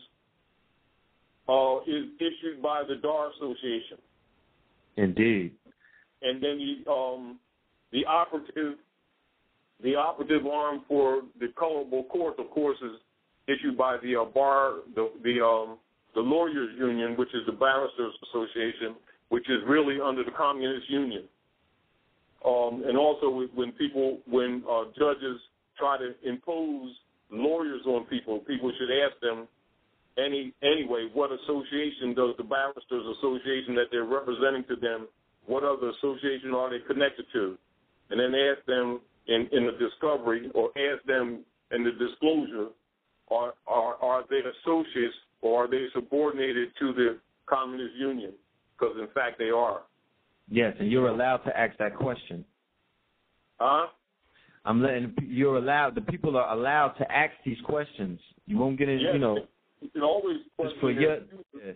uh, 1.48 1.78
is 1.86 2.06
issued 2.18 2.60
by 2.60 2.82
the 2.88 2.96
DAR 2.96 3.30
Association. 3.36 3.98
Indeed. 4.96 5.52
And 6.22 6.42
then 6.42 6.58
the 6.58 6.90
um, 6.90 7.38
the 7.92 8.04
operative 8.06 8.78
the 9.82 9.94
operative 9.94 10.46
arm 10.46 10.82
for 10.88 11.22
the 11.38 11.48
colorable 11.56 12.04
court, 12.04 12.38
of 12.38 12.50
course, 12.50 12.78
is 12.82 12.98
issued 13.46 13.76
by 13.76 13.98
the 14.02 14.16
uh, 14.16 14.24
bar 14.24 14.78
the 14.94 15.10
the 15.22 15.44
um, 15.44 15.78
the 16.14 16.20
lawyers 16.20 16.70
union, 16.78 17.14
which 17.16 17.28
is 17.28 17.42
the 17.46 17.52
barristers 17.52 18.14
association, 18.30 18.96
which 19.28 19.48
is 19.48 19.58
really 19.68 19.98
under 20.00 20.24
the 20.24 20.30
communist 20.30 20.88
union. 20.88 21.24
Um, 22.46 22.84
and 22.86 22.96
also 22.96 23.46
when 23.54 23.72
people 23.72 24.18
when 24.28 24.62
uh, 24.70 24.84
judges 24.96 25.40
try 25.76 25.98
to 25.98 26.14
impose 26.22 26.94
lawyers 27.30 27.82
on 27.86 28.04
people, 28.04 28.38
people 28.40 28.72
should 28.78 28.90
ask 29.02 29.18
them 29.20 29.48
any 30.16 30.54
anyway 30.62 31.08
what 31.12 31.30
association 31.32 32.14
does 32.14 32.34
the 32.38 32.44
barristers 32.44 33.04
association 33.18 33.74
that 33.74 33.86
they're 33.90 34.04
representing 34.04 34.64
to 34.68 34.76
them 34.76 35.08
what 35.46 35.62
other 35.62 35.90
association 35.90 36.54
are 36.54 36.70
they 36.70 36.84
connected 36.86 37.26
to, 37.32 37.56
and 38.10 38.18
then 38.18 38.32
ask 38.34 38.64
them 38.66 39.00
in 39.26 39.48
in 39.52 39.66
the 39.66 39.72
discovery 39.78 40.50
or 40.54 40.70
ask 40.78 41.04
them 41.04 41.44
in 41.72 41.82
the 41.82 41.92
disclosure 41.92 42.68
are 43.30 43.54
are 43.66 43.96
are 43.96 44.24
they 44.30 44.38
associates 44.38 45.14
or 45.42 45.64
are 45.64 45.70
they 45.70 45.86
subordinated 45.94 46.68
to 46.78 46.92
the 46.92 47.18
communist 47.46 47.94
union? 47.96 48.32
Because 48.78 48.96
in 49.00 49.08
fact 49.14 49.38
they 49.38 49.50
are. 49.50 49.82
Yes, 50.48 50.74
and 50.78 50.90
you're 50.90 51.08
allowed 51.08 51.38
to 51.38 51.58
ask 51.58 51.76
that 51.78 51.96
question. 51.96 52.44
Huh? 53.58 53.88
I'm 54.64 54.82
letting 54.82 55.14
you're 55.26 55.56
allowed. 55.56 55.94
The 55.94 56.00
people 56.02 56.36
are 56.36 56.52
allowed 56.52 56.90
to 56.98 57.10
ask 57.10 57.32
these 57.44 57.60
questions. 57.64 58.18
You 58.46 58.58
won't 58.58 58.78
get 58.78 58.88
in. 58.88 59.00
Yes, 59.00 59.10
you 59.14 59.18
know, 59.18 59.38
you 59.80 59.88
can 59.90 60.02
always 60.02 60.38
just 60.60 60.74
for 60.80 60.92
question 60.92 61.00
your. 61.00 61.16
Yeah. 61.54 61.72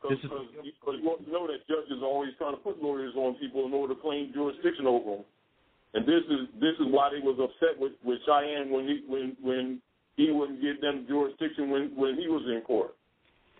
Because 0.00 0.20
This 0.20 0.30
is- 0.30 0.30
you 0.64 1.32
know 1.32 1.46
that 1.46 1.66
judges 1.66 2.02
are 2.02 2.06
always 2.06 2.34
trying 2.36 2.52
to 2.52 2.60
put 2.60 2.82
lawyers 2.82 3.14
on 3.16 3.36
people 3.36 3.64
in 3.64 3.72
order 3.72 3.94
to 3.94 4.00
claim 4.00 4.32
jurisdiction 4.34 4.86
over 4.86 5.16
them. 5.16 5.24
And 5.94 6.04
this 6.04 6.24
is 6.28 6.48
this 6.60 6.74
is 6.80 6.86
why 6.92 7.08
they 7.10 7.20
was 7.20 7.38
upset 7.40 7.78
with, 7.78 7.92
with 8.04 8.18
Cheyenne 8.26 8.70
when 8.70 8.86
he 8.86 9.02
when 9.06 9.36
when 9.40 9.80
he 10.16 10.30
wouldn't 10.30 10.60
give 10.60 10.80
them 10.80 11.06
jurisdiction 11.08 11.70
when 11.70 11.96
when 11.96 12.16
he 12.16 12.28
was 12.28 12.42
in 12.46 12.60
court. 12.62 12.94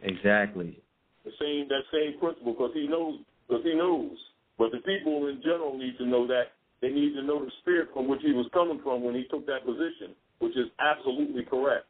Exactly. 0.03 0.79
The 1.25 1.33
same 1.41 1.69
that 1.69 1.83
same 1.93 2.19
principle 2.19 2.53
because 2.53 2.73
he 2.75 2.87
knows 2.89 3.21
because 3.47 3.65
he 3.65 3.75
knows. 3.75 4.17
But 4.59 4.71
the 4.71 4.79
people 4.87 5.27
in 5.29 5.43
general 5.43 5.77
need 5.77 5.99
to 5.99 6.07
know 6.07 6.27
that 6.27 6.55
they 6.81 6.91
need 6.91 7.15
to 7.15 7.23
know 7.23 7.45
the 7.45 7.51
spirit 7.63 7.89
from 7.93 8.09
which 8.09 8.21
he 8.23 8.33
was 8.33 8.47
coming 8.53 8.81
from 8.83 9.03
when 9.03 9.15
he 9.15 9.25
took 9.31 9.47
that 9.47 9.65
position, 9.65 10.15
which 10.39 10.57
is 10.57 10.69
absolutely 10.79 11.45
correct. 11.45 11.87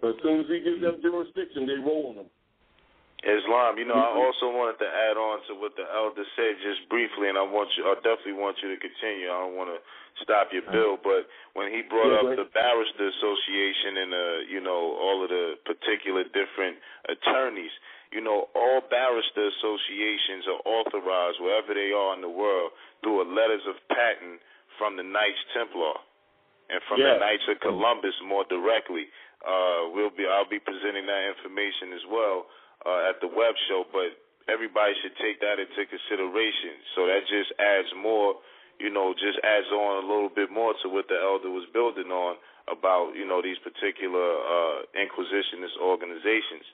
But 0.00 0.16
as 0.16 0.22
soon 0.22 0.40
as 0.40 0.46
he 0.48 0.64
gives 0.64 0.80
them 0.80 1.02
jurisdiction, 1.02 1.66
they 1.66 1.76
roll 1.76 2.14
on 2.14 2.16
them. 2.24 2.30
Islam. 3.20 3.76
You 3.76 3.84
know, 3.84 4.00
I 4.00 4.16
also 4.16 4.48
wanted 4.48 4.80
to 4.80 4.88
add 4.88 5.20
on 5.20 5.44
to 5.48 5.52
what 5.60 5.76
the 5.76 5.84
elder 5.84 6.24
said 6.36 6.56
just 6.64 6.88
briefly, 6.88 7.28
and 7.28 7.36
I 7.36 7.44
want 7.44 7.68
you, 7.76 7.84
I 7.84 7.96
definitely 8.00 8.40
want 8.40 8.56
you 8.64 8.72
to 8.72 8.80
continue. 8.80 9.28
I 9.28 9.44
don't 9.44 9.56
want 9.60 9.68
to 9.76 9.80
stop 10.24 10.48
your 10.56 10.64
bill, 10.72 10.96
but 10.96 11.28
when 11.52 11.68
he 11.68 11.84
brought 11.84 12.08
Yeah, 12.08 12.32
up 12.32 12.36
the 12.36 12.48
barrister 12.48 13.06
association 13.12 13.92
and 14.00 14.10
uh, 14.12 14.38
you 14.48 14.60
know, 14.64 14.96
all 14.96 15.20
of 15.20 15.28
the 15.28 15.60
particular 15.68 16.24
different 16.32 16.80
attorneys, 17.12 17.72
you 18.12 18.20
know, 18.20 18.50
all 18.54 18.80
barrister 18.90 19.46
associations 19.54 20.46
are 20.50 20.60
authorized 20.66 21.38
wherever 21.38 21.74
they 21.74 21.94
are 21.94 22.14
in 22.14 22.20
the 22.20 22.30
world 22.30 22.72
through 23.02 23.22
a 23.22 23.26
letters 23.26 23.62
of 23.70 23.78
patent 23.88 24.42
from 24.78 24.96
the 24.98 25.06
Knights 25.06 25.38
Templar 25.54 25.94
and 26.70 26.82
from 26.90 26.98
Yeah. 27.00 27.14
the 27.14 27.20
Knights 27.20 27.46
of 27.48 27.60
Columbus 27.60 28.14
more 28.22 28.44
directly. 28.50 29.08
Uh, 29.46 29.88
we'll 29.94 30.10
be 30.10 30.26
I'll 30.26 30.44
be 30.48 30.58
presenting 30.58 31.06
that 31.06 31.24
information 31.28 31.92
as 31.94 32.04
well 32.06 32.46
uh, 32.84 33.08
at 33.08 33.20
the 33.20 33.28
web 33.28 33.54
show, 33.68 33.86
but 33.92 34.12
everybody 34.48 34.94
should 35.00 35.16
take 35.16 35.40
that 35.40 35.58
into 35.58 35.86
consideration. 35.86 36.82
So 36.94 37.06
that 37.06 37.26
just 37.28 37.52
adds 37.58 37.88
more, 37.94 38.36
you 38.78 38.90
know, 38.90 39.14
just 39.14 39.38
adds 39.44 39.70
on 39.70 40.04
a 40.04 40.06
little 40.06 40.28
bit 40.28 40.50
more 40.50 40.74
to 40.82 40.88
what 40.88 41.08
the 41.08 41.16
elder 41.16 41.50
was 41.50 41.64
building 41.72 42.10
on 42.10 42.36
about, 42.68 43.14
you 43.14 43.24
know, 43.24 43.40
these 43.40 43.58
particular 43.58 44.18
uh, 44.20 44.82
inquisitionist 44.98 45.78
organizations. 45.80 46.64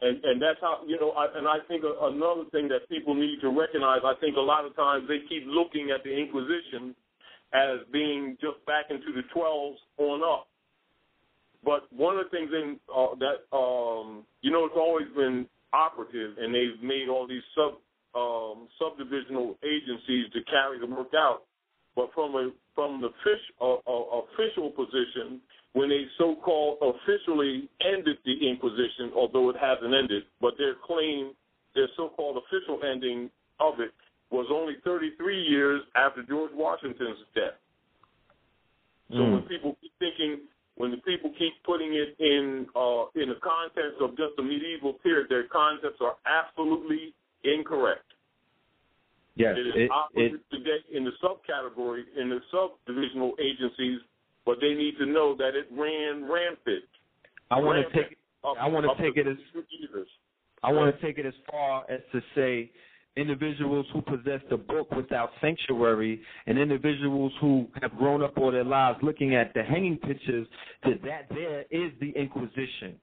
And 0.00 0.22
and 0.22 0.40
that's 0.40 0.60
how 0.60 0.82
you 0.86 0.98
know. 1.00 1.10
I, 1.10 1.26
and 1.36 1.48
I 1.48 1.58
think 1.66 1.82
another 1.82 2.44
thing 2.52 2.68
that 2.68 2.88
people 2.88 3.14
need 3.14 3.40
to 3.40 3.50
recognize. 3.50 4.00
I 4.04 4.14
think 4.20 4.36
a 4.36 4.40
lot 4.40 4.64
of 4.64 4.76
times 4.76 5.08
they 5.08 5.18
keep 5.28 5.42
looking 5.46 5.90
at 5.90 6.04
the 6.04 6.14
Inquisition 6.14 6.94
as 7.52 7.80
being 7.92 8.36
just 8.40 8.64
back 8.66 8.86
into 8.90 9.10
the 9.10 9.22
12s 9.34 9.76
on 9.98 10.22
up. 10.22 10.46
But 11.64 11.90
one 11.92 12.18
of 12.18 12.26
the 12.26 12.30
things 12.30 12.50
in 12.52 12.78
uh, 12.86 13.18
that 13.18 13.56
um, 13.56 14.24
you 14.40 14.50
know, 14.50 14.66
it's 14.66 14.78
always 14.78 15.08
been 15.16 15.46
operative, 15.72 16.38
and 16.38 16.54
they've 16.54 16.80
made 16.82 17.08
all 17.08 17.26
these 17.26 17.42
sub 17.54 17.82
um, 18.14 18.68
subdivisional 18.80 19.56
agencies 19.66 20.30
to 20.32 20.40
carry 20.48 20.78
the 20.78 20.86
work 20.86 21.12
out. 21.16 21.42
But 21.96 22.10
from 22.14 22.36
a 22.36 22.50
from 22.74 23.00
the 23.00 23.10
fish 23.24 23.42
uh, 23.60 23.82
uh, 23.82 24.22
official 24.22 24.70
position, 24.70 25.40
when 25.78 25.88
they 25.88 26.02
so-called 26.18 26.78
officially 26.82 27.70
ended 27.78 28.18
the 28.26 28.50
Inquisition, 28.50 29.14
although 29.14 29.48
it 29.48 29.56
hasn't 29.60 29.94
ended, 29.94 30.24
but 30.40 30.54
their 30.58 30.74
claim, 30.84 31.30
their 31.76 31.86
so-called 31.96 32.42
official 32.42 32.80
ending 32.82 33.30
of 33.60 33.78
it, 33.78 33.94
was 34.30 34.50
only 34.50 34.74
33 34.82 35.40
years 35.40 35.80
after 35.94 36.24
George 36.24 36.50
Washington's 36.52 37.22
death. 37.32 37.54
So 39.10 39.22
when 39.22 39.42
people 39.42 39.76
keep 39.80 39.92
thinking, 40.00 40.40
when 40.74 40.90
the 40.90 40.98
people 40.98 41.32
keep 41.38 41.54
putting 41.64 41.94
it 41.94 42.12
in 42.18 42.66
uh, 42.76 43.08
in 43.14 43.30
the 43.30 43.40
context 43.40 44.02
of 44.02 44.10
just 44.18 44.36
the 44.36 44.42
medieval 44.42 44.94
period, 45.00 45.28
their 45.30 45.48
concepts 45.48 46.02
are 46.02 46.16
absolutely 46.26 47.14
incorrect. 47.44 48.04
Yes. 49.34 49.54
It 49.56 49.66
is 49.66 49.74
It, 49.78 50.34
it, 50.34 50.40
today 50.50 50.82
in 50.92 51.04
the 51.04 51.14
subcategory, 51.24 52.02
in 52.20 52.28
the 52.28 52.40
subdivisional 52.52 53.32
agencies, 53.40 54.00
but 54.48 54.62
they 54.62 54.72
need 54.72 54.96
to 54.96 55.04
know 55.04 55.36
that 55.36 55.54
it 55.54 55.66
ran 55.70 56.24
rampant. 56.24 56.88
I 57.50 57.60
want 57.60 57.86
to 57.86 57.94
take. 57.94 58.16
up- 58.42 58.56
I 58.58 58.66
want 58.66 58.86
to 58.86 59.02
take 59.02 59.18
it 59.18 59.26
as. 59.26 59.36
years. 59.68 60.08
I 60.62 60.72
want 60.72 60.98
to 60.98 61.06
take 61.06 61.18
it 61.18 61.26
as 61.26 61.34
far 61.50 61.84
as 61.90 62.00
to 62.12 62.22
say 62.34 62.70
individuals 63.16 63.84
who 63.92 64.00
possess 64.00 64.40
the 64.48 64.56
book 64.56 64.90
without 64.92 65.32
sanctuary 65.42 66.22
and 66.46 66.58
individuals 66.58 67.30
who 67.42 67.68
have 67.82 67.94
grown 67.98 68.22
up 68.22 68.38
all 68.38 68.50
their 68.50 68.64
lives 68.64 68.98
looking 69.02 69.34
at 69.34 69.52
the 69.52 69.62
hanging 69.62 69.98
pictures 69.98 70.46
that 70.82 71.02
that 71.02 71.26
there 71.28 71.66
is 71.70 71.92
the 72.00 72.10
Inquisition. 72.12 72.98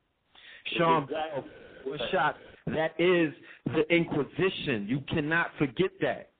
Sean 0.78 1.04
Exactly. 1.04 1.92
Was 1.92 2.02
shot. 2.12 2.38
That 2.66 3.00
is 3.00 3.32
the 3.68 3.84
Inquisition. 3.96 4.88
You 4.88 5.02
cannot 5.02 5.52
forget 5.60 5.92
that. 6.02 6.32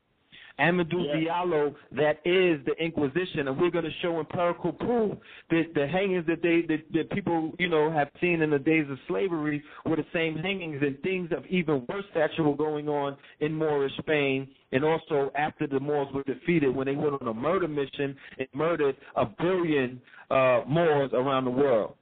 Amadou. 0.60 1.06
Diallo, 1.14 1.76
that 1.92 2.20
is 2.24 2.64
the 2.66 2.74
Inquisition, 2.80 3.48
and 3.48 3.60
we're 3.60 3.70
going 3.70 3.84
to 3.84 3.92
show 4.02 4.20
empirical 4.20 4.72
proof 4.72 5.18
that 5.50 5.66
the 5.76 5.88
hangings 5.88 6.26
that 6.28 6.42
they 6.42 6.62
that, 6.68 6.84
that 6.94 7.10
people 7.12 7.52
you 7.60 7.68
know 7.68 7.92
have 7.92 8.10
seen 8.22 8.42
in 8.42 8.50
the 8.50 8.60
days 8.60 8.86
of 8.90 8.98
slavery 9.08 9.62
were 9.86 9.98
the 9.98 10.06
same 10.14 10.38
hangings, 10.38 10.82
and 10.82 11.00
things 11.02 11.30
of 11.36 11.46
even 11.48 11.86
worse 11.90 12.06
stature 12.12 12.44
were 12.44 12.56
going 12.56 12.88
on 12.88 13.18
in 13.42 13.54
Moorish 13.54 13.92
Spain, 13.98 14.48
and 14.72 14.86
also 14.86 15.32
after 15.36 15.68
the 15.68 15.80
Moors 15.80 16.08
were 16.14 16.24
defeated 16.24 16.74
when 16.74 16.88
they 16.88 16.96
went 16.96 17.22
on 17.22 17.28
a 17.28 17.34
murder 17.34 17.68
mission 17.68 18.16
and 18.40 18.48
murdered 18.54 18.96
a 19.18 19.26
billion 19.26 20.02
uh, 20.32 20.62
Moors 20.68 21.12
around 21.14 21.46
the 21.46 21.52
world. 21.52 21.96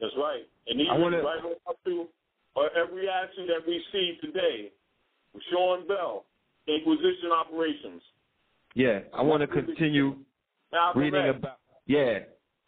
That's 0.00 0.14
right. 0.16 0.46
And 0.68 0.80
even 0.80 0.92
I 0.92 0.98
wanna- 0.98 1.22
right 1.22 1.38
up 1.68 1.76
to 1.84 2.06
every 2.76 3.08
action 3.08 3.46
that 3.48 3.66
we 3.66 3.82
see 3.92 4.18
today, 4.22 4.70
Sean 5.50 5.86
Bell, 5.86 6.24
Inquisition 6.66 7.30
operations. 7.32 8.02
Yeah, 8.74 9.00
I 9.12 9.22
want 9.22 9.42
to 9.42 9.46
continue 9.46 10.16
reading 10.94 11.28
about 11.28 11.58
yeah 11.86 12.18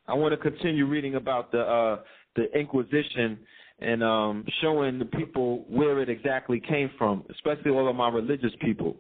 i 0.07 0.15
want 0.15 0.33
to 0.33 0.37
continue 0.37 0.87
reading 0.87 1.17
about 1.17 1.51
the 1.53 1.61
uh 1.61 1.99
the 2.37 2.45
inquisition 2.59 3.39
and 3.81 4.03
um 4.03 4.45
showing 4.61 4.99
the 4.99 5.05
people 5.05 5.65
where 5.69 6.01
it 6.01 6.09
exactly 6.09 6.61
came 6.69 6.91
from 6.99 7.25
especially 7.31 7.71
all 7.71 7.89
of 7.89 7.97
my 7.97 8.09
religious 8.09 8.53
people 8.61 8.97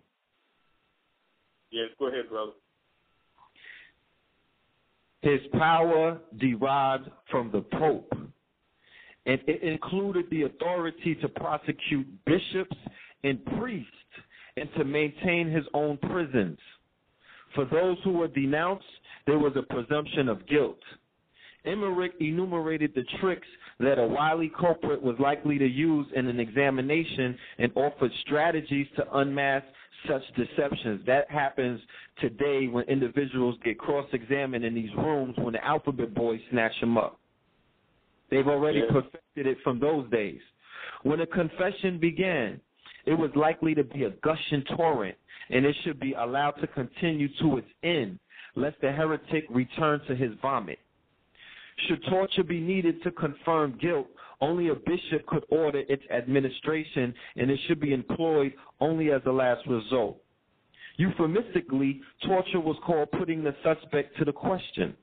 Yes, 1.72 1.88
go 1.98 2.06
ahead, 2.06 2.28
brother. 2.30 2.52
his 5.22 5.40
power 5.52 6.18
derived 6.38 7.10
from 7.30 7.50
the 7.52 7.60
pope 7.60 8.12
and 9.26 9.40
it 9.46 9.62
included 9.62 10.24
the 10.30 10.42
authority 10.42 11.14
to 11.16 11.28
prosecute 11.28 12.06
bishops 12.24 12.76
and 13.24 13.44
priests 13.58 13.90
and 14.56 14.68
to 14.76 14.84
maintain 14.84 15.50
his 15.50 15.64
own 15.74 15.96
prisons 15.98 16.58
for 17.54 17.64
those 17.66 17.96
who 18.04 18.12
were 18.12 18.28
denounced 18.28 18.84
there 19.26 19.38
was 19.38 19.52
a 19.56 19.62
presumption 19.62 20.28
of 20.28 20.46
guilt 20.46 20.78
Eymerich 21.66 22.12
enumerated 22.20 22.92
the 22.94 23.02
tricks 23.20 23.46
that 23.80 23.98
a 23.98 24.06
wily 24.06 24.50
culprit 24.58 25.02
was 25.02 25.16
likely 25.18 25.58
to 25.58 25.66
use 25.66 26.06
in 26.14 26.26
an 26.28 26.40
examination 26.40 27.36
and 27.58 27.72
offered 27.74 28.12
strategies 28.22 28.86
to 28.96 29.18
unmask 29.18 29.66
such 30.08 30.22
deceptions. 30.36 31.04
That 31.06 31.30
happens 31.30 31.80
today 32.20 32.68
when 32.68 32.84
individuals 32.84 33.56
get 33.64 33.78
cross-examined 33.78 34.64
in 34.64 34.74
these 34.74 34.90
rooms 34.96 35.34
when 35.38 35.52
the 35.52 35.64
alphabet 35.64 36.14
boys 36.14 36.40
snatch 36.50 36.78
them 36.80 36.96
up. 36.96 37.18
They've 38.30 38.46
already 38.46 38.82
perfected 38.90 39.46
it 39.46 39.58
from 39.62 39.78
those 39.78 40.08
days. 40.10 40.40
When 41.02 41.20
a 41.20 41.26
confession 41.26 41.98
began, 42.00 42.60
it 43.06 43.14
was 43.14 43.30
likely 43.34 43.74
to 43.74 43.84
be 43.84 44.04
a 44.04 44.10
gushing 44.22 44.64
torrent, 44.76 45.16
and 45.50 45.64
it 45.64 45.74
should 45.84 46.00
be 46.00 46.12
allowed 46.12 46.52
to 46.60 46.66
continue 46.66 47.28
to 47.40 47.58
its 47.58 47.68
end, 47.82 48.18
lest 48.56 48.80
the 48.80 48.92
heretic 48.92 49.44
return 49.48 50.00
to 50.08 50.14
his 50.14 50.32
vomit. 50.42 50.78
Should 51.86 52.02
torture 52.08 52.42
be 52.42 52.60
needed 52.60 53.02
to 53.02 53.10
confirm 53.10 53.78
guilt, 53.80 54.08
only 54.40 54.68
a 54.68 54.74
bishop 54.74 55.26
could 55.26 55.44
order 55.50 55.82
its 55.88 56.02
administration, 56.10 57.14
and 57.36 57.50
it 57.50 57.58
should 57.66 57.80
be 57.80 57.92
employed 57.92 58.52
only 58.80 59.12
as 59.12 59.22
a 59.26 59.30
last 59.30 59.66
result. 59.66 60.18
Euphemistically, 60.96 62.00
torture 62.26 62.60
was 62.60 62.76
called 62.84 63.10
putting 63.12 63.44
the 63.44 63.54
suspect 63.62 64.16
to 64.18 64.24
the 64.24 64.32
question. 64.32 64.96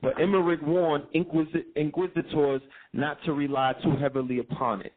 But 0.00 0.16
Eymerich 0.16 0.62
warned 0.62 1.04
inquisi- 1.14 1.64
inquisitors 1.76 2.62
not 2.92 3.22
to 3.24 3.32
rely 3.32 3.74
too 3.82 3.96
heavily 3.96 4.38
upon 4.38 4.82
it. 4.82 4.92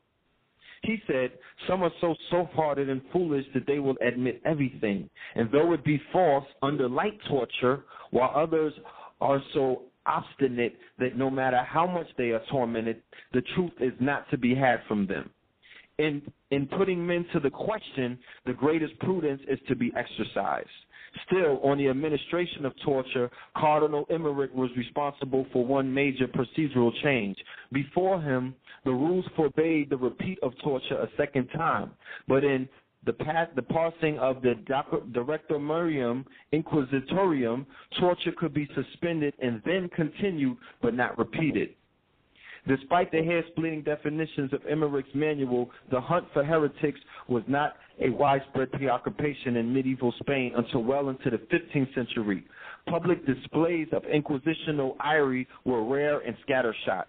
He 0.86 1.02
said, 1.07 1.32
Some 1.68 1.84
are 1.84 1.91
so 1.99 2.16
soft 2.30 2.53
hearted 2.53 2.90
and 2.90 3.02
foolish 3.12 3.45
that 3.53 3.66
they 3.66 3.80
will 3.80 3.95
admit 4.06 4.41
everything, 4.45 5.10
and 5.36 5.49
though 5.52 5.74
it 5.74 5.84
be 5.84 6.02
false, 6.12 6.45
under 6.62 6.88
light 6.88 7.18
torture, 7.28 7.84
while 8.12 8.32
others 8.36 8.74
are 9.22 9.41
so 9.53 9.84
obstinate 10.06 10.78
that 10.99 11.18
no 11.18 11.30
matter 11.30 11.64
how 11.64 11.88
much 11.88 12.07
they 12.18 12.32
are 12.32 12.41
tormented, 12.52 13.02
the 13.34 13.41
truth 13.56 13.72
is 13.80 13.94
not 13.99 14.30
to 14.30 14.38
be 14.38 14.53
had 14.53 14.82
from 14.88 15.07
them. 15.07 15.30
In 15.98 16.22
in 16.52 16.68
putting 16.68 17.06
men 17.06 17.26
to 17.34 17.40
the 17.40 17.49
question, 17.49 18.20
the 18.45 18.53
greatest 18.53 18.98
prudence 18.99 19.41
is 19.48 19.60
to 19.68 19.76
be 19.76 19.91
exercised. 19.98 20.70
Still, 21.28 21.60
on 21.64 21.78
the 21.78 21.88
administration 21.88 22.66
of 22.66 22.74
torture, 22.84 23.32
Cardinal 23.56 24.06
Eymerich 24.08 24.54
was 24.54 24.70
responsible 24.76 25.46
for 25.54 25.66
one 25.66 25.94
major 25.94 26.28
procedural 26.28 26.92
change. 27.04 27.38
Before 27.72 28.22
him, 28.22 28.56
the 28.84 28.92
rules 28.92 29.26
forbade 29.36 29.90
the 29.90 29.98
repeat 29.98 30.38
of 30.44 30.54
torture 30.64 30.98
a 30.98 31.10
second 31.18 31.48
time, 31.48 31.92
but 32.28 32.44
in 32.44 32.68
the, 33.06 33.14
pass, 33.14 33.48
the 33.56 33.62
passing 33.62 34.18
of 34.20 34.42
the 34.42 34.56
Directorium 35.14 36.26
Inquisitorium, 36.52 37.66
torture 38.00 38.32
could 38.32 38.54
be 38.54 38.68
suspended 38.76 39.34
and 39.42 39.62
then 39.66 39.90
continued, 39.96 40.58
but 40.82 40.94
not 40.94 41.18
repeated. 41.18 41.70
Despite 42.68 43.12
the 43.12 43.24
hair-splitting 43.24 43.84
definitions 43.84 44.52
of 44.52 44.62
Eymerich's 44.64 45.14
manual, 45.14 45.70
the 45.92 46.02
hunt 46.02 46.26
for 46.34 46.44
heretics 46.44 47.00
was 47.28 47.44
not 47.48 47.76
a 48.02 48.10
widespread 48.10 48.72
preoccupation 48.72 49.58
in 49.58 49.72
medieval 49.72 50.12
Spain 50.20 50.52
until 50.56 50.84
well 50.84 51.10
into 51.10 51.30
the 51.30 51.38
15th 51.38 51.94
century. 51.94 52.44
Public 52.88 53.24
displays 53.28 53.88
of 53.92 54.02
inquisitional 54.04 54.96
ire 55.00 55.46
were 55.64 55.84
rare 55.84 56.22
and 56.22 56.36
scattershot. 56.48 57.06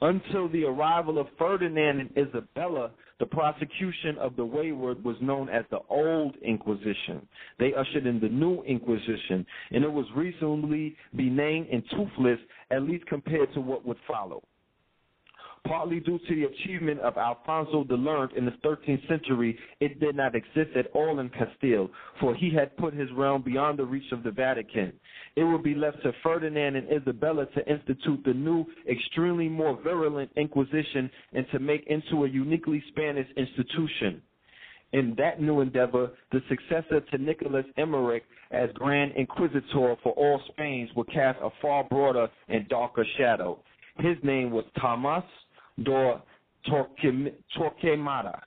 Until 0.00 0.48
the 0.48 0.64
arrival 0.64 1.18
of 1.18 1.28
Ferdinand 1.38 2.00
and 2.00 2.10
Isabella, 2.18 2.90
the 3.20 3.26
prosecution 3.26 4.18
of 4.18 4.34
the 4.34 4.44
wayward 4.44 5.02
was 5.04 5.16
known 5.22 5.48
as 5.48 5.64
the 5.70 5.80
Old 5.88 6.36
Inquisition. 6.42 7.26
They 7.60 7.72
ushered 7.74 8.06
in 8.06 8.18
the 8.18 8.28
New 8.28 8.62
Inquisition, 8.64 9.46
and 9.70 9.84
it 9.84 9.92
was 9.92 10.04
reasonably 10.16 10.96
benign 11.14 11.68
and 11.72 11.82
toothless, 11.90 12.40
at 12.72 12.82
least 12.82 13.06
compared 13.06 13.54
to 13.54 13.60
what 13.60 13.86
would 13.86 13.98
follow 14.06 14.42
partly 15.68 16.00
due 16.00 16.18
to 16.18 16.34
the 16.34 16.44
achievement 16.44 17.00
of 17.00 17.16
Alfonso 17.16 17.84
the 17.84 17.94
Learned 17.94 18.32
in 18.32 18.44
the 18.44 18.52
13th 18.64 19.06
century, 19.08 19.58
it 19.80 20.00
did 20.00 20.16
not 20.16 20.34
exist 20.34 20.76
at 20.76 20.86
all 20.94 21.18
in 21.18 21.28
Castile, 21.30 21.90
for 22.20 22.34
he 22.34 22.50
had 22.50 22.76
put 22.76 22.94
his 22.94 23.10
realm 23.12 23.42
beyond 23.42 23.78
the 23.78 23.84
reach 23.84 24.10
of 24.12 24.22
the 24.22 24.30
Vatican. 24.30 24.92
It 25.36 25.44
would 25.44 25.62
be 25.62 25.74
left 25.74 26.02
to 26.02 26.12
Ferdinand 26.22 26.76
and 26.76 26.90
Isabella 26.90 27.46
to 27.46 27.70
institute 27.70 28.22
the 28.24 28.34
new, 28.34 28.64
extremely 28.88 29.48
more 29.48 29.80
virulent 29.82 30.30
Inquisition 30.36 31.10
and 31.32 31.46
to 31.52 31.58
make 31.58 31.86
into 31.86 32.24
a 32.24 32.28
uniquely 32.28 32.82
Spanish 32.88 33.28
institution. 33.36 34.22
In 34.92 35.14
that 35.18 35.40
new 35.40 35.60
endeavor, 35.60 36.10
the 36.30 36.40
successor 36.48 37.00
to 37.00 37.18
Nicholas 37.18 37.66
Eymerich 37.76 38.22
as 38.50 38.70
Grand 38.74 39.12
Inquisitor 39.16 39.96
for 40.02 40.12
all 40.16 40.40
Spain 40.52 40.88
would 40.94 41.10
cast 41.12 41.38
a 41.42 41.50
far 41.60 41.84
broader 41.84 42.28
and 42.48 42.68
darker 42.68 43.04
shadow. 43.18 43.58
His 43.98 44.16
name 44.22 44.50
was 44.50 44.64
Tomas 44.80 45.24
Dor 45.82 46.22
Torquemada. 46.68 48.40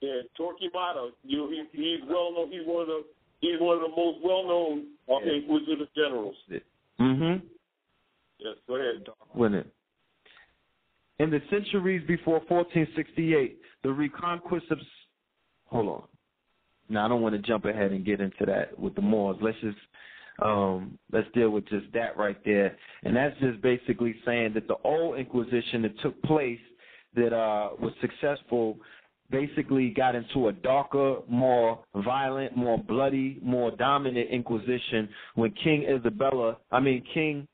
Yeah, 0.00 0.20
Torquemada. 0.38 1.10
You, 1.24 1.48
he, 1.50 1.64
he's 1.72 2.00
well 2.08 2.32
known. 2.32 2.50
He's 2.50 2.66
one 2.66 2.82
of 2.82 2.88
the 2.88 3.02
he's 3.40 3.60
one 3.60 3.76
of 3.76 3.82
the 3.82 3.88
most 3.88 4.18
well 4.24 4.46
known 4.46 4.86
uh, 5.08 5.18
Yeah. 5.24 5.34
Inquisitor 5.34 5.86
generals. 5.94 6.36
Mm-hmm. 7.00 7.46
Yes, 8.38 8.56
go 8.66 8.76
ahead. 8.76 9.06
It. 9.54 9.66
In 11.18 11.30
the 11.30 11.40
centuries 11.50 12.02
before 12.06 12.40
1468, 12.48 13.58
the 13.82 13.90
reconquest 13.90 14.66
of 14.70 14.78
hold 15.66 15.88
on. 15.88 16.02
Now 16.88 17.04
I 17.04 17.08
don't 17.08 17.22
want 17.22 17.34
to 17.34 17.42
jump 17.42 17.66
ahead 17.66 17.92
and 17.92 18.04
get 18.04 18.20
into 18.20 18.46
that 18.46 18.78
with 18.78 18.94
the 18.94 19.02
Moors. 19.02 19.36
Let's 19.40 19.58
just 19.60 19.76
um, 20.42 20.98
let's 21.12 21.28
deal 21.34 21.50
with 21.50 21.68
just 21.68 21.86
that 21.94 22.16
right 22.16 22.38
there, 22.44 22.76
and 23.04 23.14
that's 23.14 23.38
just 23.40 23.60
basically 23.62 24.14
saying 24.24 24.52
that 24.54 24.68
the 24.68 24.76
old 24.84 25.18
Inquisition 25.18 25.82
that 25.82 25.98
took 26.00 26.20
place 26.22 26.58
that 27.14 27.32
uh, 27.32 27.70
was 27.80 27.92
successful 28.00 28.76
basically 29.30 29.90
got 29.90 30.14
into 30.14 30.48
a 30.48 30.52
darker, 30.52 31.18
more 31.28 31.80
violent, 31.96 32.56
more 32.56 32.78
bloody, 32.78 33.38
more 33.42 33.70
dominant 33.70 34.28
Inquisition 34.30 35.08
when 35.34 35.52
King 35.62 35.84
Isabella, 35.84 36.56
I 36.72 36.80
mean 36.80 37.04
King 37.14 37.46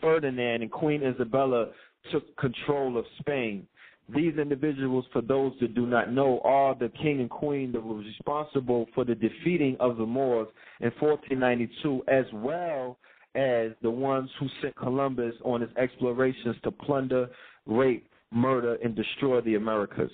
Ferdinand 0.00 0.62
and 0.62 0.70
Queen 0.70 1.02
Isabella 1.02 1.68
took 2.12 2.36
control 2.36 2.98
of 2.98 3.04
Spain. 3.20 3.66
These 4.14 4.38
individuals, 4.38 5.04
for 5.12 5.20
those 5.20 5.52
that 5.60 5.74
do 5.74 5.84
not 5.84 6.12
know, 6.12 6.40
are 6.44 6.76
the 6.76 6.90
king 7.02 7.20
and 7.20 7.30
queen 7.30 7.72
that 7.72 7.82
were 7.82 7.96
responsible 7.96 8.86
for 8.94 9.04
the 9.04 9.16
defeating 9.16 9.76
of 9.80 9.96
the 9.96 10.06
Moors 10.06 10.48
in 10.80 10.92
1492, 11.00 12.04
as 12.06 12.24
well 12.32 12.98
as 13.34 13.72
the 13.82 13.90
ones 13.90 14.30
who 14.38 14.46
sent 14.62 14.76
Columbus 14.76 15.34
on 15.44 15.60
his 15.60 15.70
explorations 15.76 16.56
to 16.62 16.70
plunder, 16.70 17.28
rape, 17.66 18.08
murder, 18.30 18.76
and 18.82 18.94
destroy 18.94 19.40
the 19.40 19.56
Americas. 19.56 20.10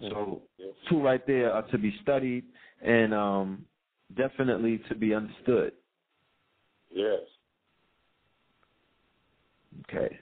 So, 0.00 0.42
two 0.88 1.02
right 1.02 1.26
there 1.26 1.52
are 1.52 1.62
to 1.68 1.78
be 1.78 1.94
studied 2.02 2.44
and 2.82 3.12
um, 3.12 3.64
definitely 4.16 4.80
to 4.88 4.94
be 4.94 5.14
understood. 5.14 5.72
Yes. 6.90 7.20
Okay. 9.88 10.18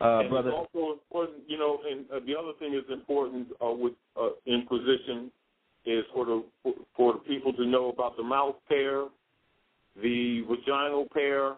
Uh, 0.00 0.20
and 0.20 0.30
brother. 0.30 0.50
It's 0.50 0.68
also 0.74 0.92
important, 0.92 1.38
you 1.46 1.58
know, 1.58 1.78
and 1.90 2.06
uh, 2.10 2.24
the 2.26 2.34
other 2.34 2.52
thing 2.58 2.74
is 2.74 2.84
important 2.90 3.48
uh, 3.64 3.70
with 3.70 3.92
uh, 4.20 4.30
Inquisition 4.46 5.30
is 5.84 6.04
for 6.14 6.24
the 6.24 6.44
for, 6.62 6.74
for 6.96 7.12
the 7.14 7.18
people 7.20 7.52
to 7.54 7.66
know 7.66 7.90
about 7.90 8.16
the 8.16 8.22
mouth 8.22 8.56
pear, 8.68 9.06
the 10.02 10.42
vaginal 10.48 11.06
pear, 11.12 11.54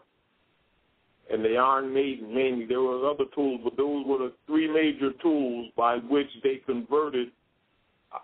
and 1.31 1.44
the 1.44 1.56
Iron 1.56 1.93
Maiden. 1.93 2.35
Mainly, 2.35 2.66
there 2.66 2.81
were 2.81 3.09
other 3.09 3.24
tools, 3.35 3.60
but 3.62 3.77
those 3.77 4.05
were 4.06 4.19
the 4.19 4.32
three 4.47 4.69
major 4.73 5.12
tools 5.23 5.70
by 5.77 5.97
which 5.97 6.28
they 6.43 6.60
converted 6.66 7.28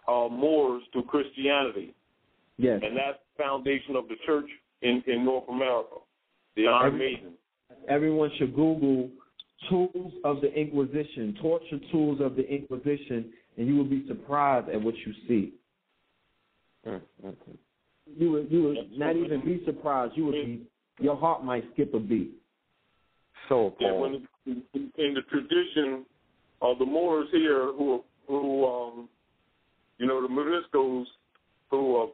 uh, 0.09 0.29
Moors 0.29 0.83
to 0.93 1.03
Christianity. 1.03 1.95
Yes. 2.57 2.81
And 2.83 2.97
that's 2.97 3.19
the 3.37 3.43
foundation 3.43 3.95
of 3.95 4.09
the 4.09 4.17
church 4.27 4.49
in, 4.83 5.03
in 5.07 5.25
North 5.25 5.49
America, 5.49 5.97
the 6.57 6.67
Iron 6.67 6.95
Every- 6.95 6.99
Maiden. 6.99 7.33
Everyone 7.89 8.31
should 8.37 8.55
Google 8.55 9.09
tools 9.69 10.13
of 10.25 10.41
the 10.41 10.53
Inquisition, 10.53 11.37
torture 11.41 11.81
tools 11.91 12.21
of 12.21 12.37
the 12.37 12.47
Inquisition, 12.49 13.33
and 13.57 13.67
you 13.67 13.77
will 13.77 13.85
be 13.85 14.05
surprised 14.07 14.69
at 14.69 14.81
what 14.81 14.95
you 15.05 15.13
see. 15.27 15.53
You 18.17 18.31
would, 18.33 18.51
you 18.51 18.63
would 18.63 18.99
not 18.99 19.17
even 19.17 19.45
be 19.45 19.63
surprised. 19.67 20.15
You 20.17 20.27
would 20.27 20.33
be, 20.33 20.63
your 21.01 21.17
heart 21.17 21.45
might 21.45 21.65
skip 21.75 21.93
a 21.95 21.99
beat. 21.99 22.33
So 23.49 23.75
Yeah, 23.81 23.93
when 23.93 24.27
in, 24.47 24.63
in 24.75 25.15
the 25.15 25.23
tradition 25.31 26.05
of 26.61 26.79
the 26.79 26.85
Moors 26.85 27.29
here, 27.33 27.73
who 27.73 28.03
who 28.27 28.67
um, 28.67 29.09
you 29.99 30.07
know 30.07 30.21
the 30.21 30.29
Moriscos, 30.29 31.07
who 31.71 32.03
uh, 32.03 32.07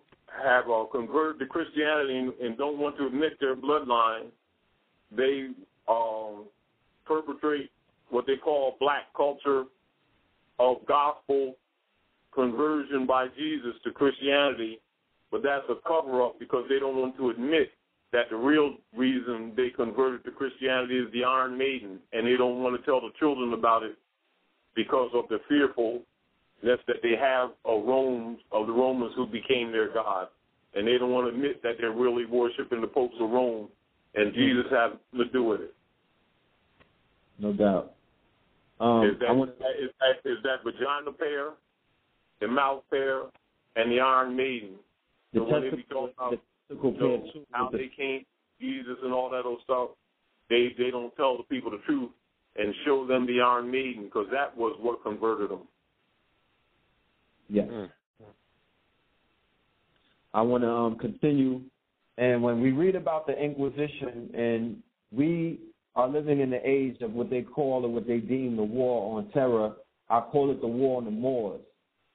have 0.43 0.65
uh, 0.71 0.85
converted 0.93 1.41
to 1.41 1.47
Christianity 1.47 2.19
and, 2.19 2.33
and 2.41 2.59
don't 2.59 2.79
want 2.79 2.97
to 2.99 3.07
admit 3.07 3.39
their 3.41 3.57
bloodline, 3.57 4.27
they 5.17 5.49
um, 5.89 6.45
perpetrate 7.07 7.71
what 8.11 8.27
they 8.27 8.37
call 8.37 8.77
black 8.81 9.13
culture 9.17 9.65
of 10.59 10.77
gospel 10.87 11.55
conversion 12.35 13.07
by 13.07 13.27
Jesus 13.37 13.75
to 13.85 13.91
Christianity, 13.91 14.81
but 15.31 15.43
that's 15.43 15.65
a 15.69 15.77
cover 15.87 16.23
up 16.23 16.39
because 16.39 16.65
they 16.69 16.79
don't 16.79 16.97
want 16.97 17.17
to 17.17 17.31
admit 17.31 17.71
that 18.13 18.31
the 18.31 18.37
real 18.37 18.75
reason 18.97 19.53
they 19.57 19.71
converted 19.71 20.25
to 20.25 20.31
Christianity 20.31 20.99
is 20.99 21.13
the 21.13 21.25
Iron 21.25 21.59
Maiden, 21.59 21.99
and 22.13 22.27
they 22.27 22.37
don't 22.37 22.63
want 22.63 22.79
to 22.79 22.85
tell 22.85 23.01
the 23.01 23.11
children 23.19 23.53
about 23.53 23.83
it 23.83 23.97
because 24.77 25.11
of 25.15 25.25
the 25.29 25.39
fearfulness 25.49 26.05
that 26.63 27.03
they 27.03 27.15
have 27.21 27.51
of 27.65 27.85
Rome 27.85 28.39
of 28.53 28.67
the 28.67 28.73
Romans 28.73 29.13
who 29.17 29.27
became 29.27 29.73
their 29.73 29.93
god, 29.93 30.29
and 30.75 30.87
they 30.87 30.99
don't 30.99 31.11
want 31.11 31.29
to 31.29 31.35
admit 31.35 31.63
that 31.63 31.75
they're 31.81 31.93
really 31.93 32.25
worshiping 32.25 32.81
the 32.81 32.87
popes 32.87 33.17
of 33.21 33.31
Rome, 33.31 33.69
and 34.15 34.33
mm-hmm. 34.33 34.41
Jesus 34.41 34.67
has 34.71 34.93
nothing 35.13 35.27
to 35.27 35.33
do 35.33 35.43
with 35.43 35.61
it. 35.61 35.75
No 37.39 37.53
doubt. 37.53 37.95
Um, 38.81 39.05
is, 39.07 39.19
that, 39.21 39.29
I 39.29 39.33
want 39.33 39.51
is 39.51 39.91
that 40.01 40.29
is 40.29 40.39
that 40.43 40.65
vagina 40.65 41.13
pear, 41.13 41.51
the 42.41 42.49
mouth 42.49 42.83
pear, 42.91 43.23
and 43.77 43.91
the 43.91 44.01
Iron 44.01 44.37
Maiden? 44.37 44.71
the 45.33 45.41
So 45.41 45.45
when 45.45 45.63
they 45.63 45.71
be 45.71 45.77
testicle, 45.77 46.11
talking 46.17 46.39
about 46.69 46.69
the 46.69 46.75
you 46.75 46.99
know, 46.99 47.31
too. 47.33 47.47
how 47.53 47.71
they 47.71 47.91
came, 47.97 48.25
Jesus 48.61 48.97
and 49.03 49.13
all 49.13 49.31
that 49.31 49.45
old 49.45 49.61
stuff, 49.63 49.91
they 50.51 50.75
they 50.77 50.91
don't 50.91 51.15
tell 51.17 51.37
the 51.37 51.45
people 51.45 51.71
the 51.71 51.81
truth 51.87 52.11
and 52.57 52.75
show 52.85 53.07
them 53.07 53.27
the 53.27 53.41
Iron 53.41 53.71
Maiden 53.71 54.05
because 54.05 54.27
that 54.33 54.57
was 54.57 54.77
what 54.81 55.03
converted 55.03 55.51
them. 55.51 55.63
Yes. 57.49 57.69
I 60.33 60.43
want 60.43 60.65
to 60.65 60.71
um, 60.71 60.99
continue. 60.99 61.61
And 62.19 62.43
when 62.43 62.61
we 62.61 62.73
read 62.73 62.97
about 62.97 63.27
the 63.27 63.33
Inquisition, 63.33 64.31
and 64.35 64.77
we 65.13 65.61
are 65.97 66.09
living 66.09 66.41
in 66.41 66.51
the 66.51 66.61
age 66.69 67.01
of 67.03 67.13
what 67.13 67.31
they 67.31 67.43
call 67.43 67.85
or 67.85 67.89
what 67.89 68.07
they 68.07 68.19
deem 68.19 68.57
the 68.57 68.63
war 68.63 69.17
on 69.17 69.31
terror, 69.31 69.75
I 70.09 70.21
call 70.21 70.51
it 70.51 70.61
the 70.61 70.67
war 70.67 70.99
on 70.99 71.05
the 71.05 71.11
Moors. 71.11 71.61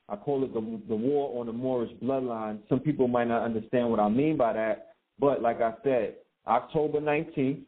I 0.10 0.16
call 0.16 0.44
it 0.44 0.54
the, 0.54 0.82
the 0.88 0.96
war 0.96 1.40
on 1.40 1.46
the 1.46 1.54
Moorish 1.54 1.92
bloodline. 2.04 2.60
Some 2.68 2.80
people 2.80 3.08
might 3.08 3.28
not 3.28 3.44
understand 3.44 3.90
what 3.90 4.00
I 4.00 4.10
mean 4.10 4.38
by 4.38 4.54
that, 4.54 4.94
but 5.20 5.42
like 5.42 5.62
I 5.62 5.74
said, 5.84 6.16
October 6.48 7.00
19th, 7.00 7.62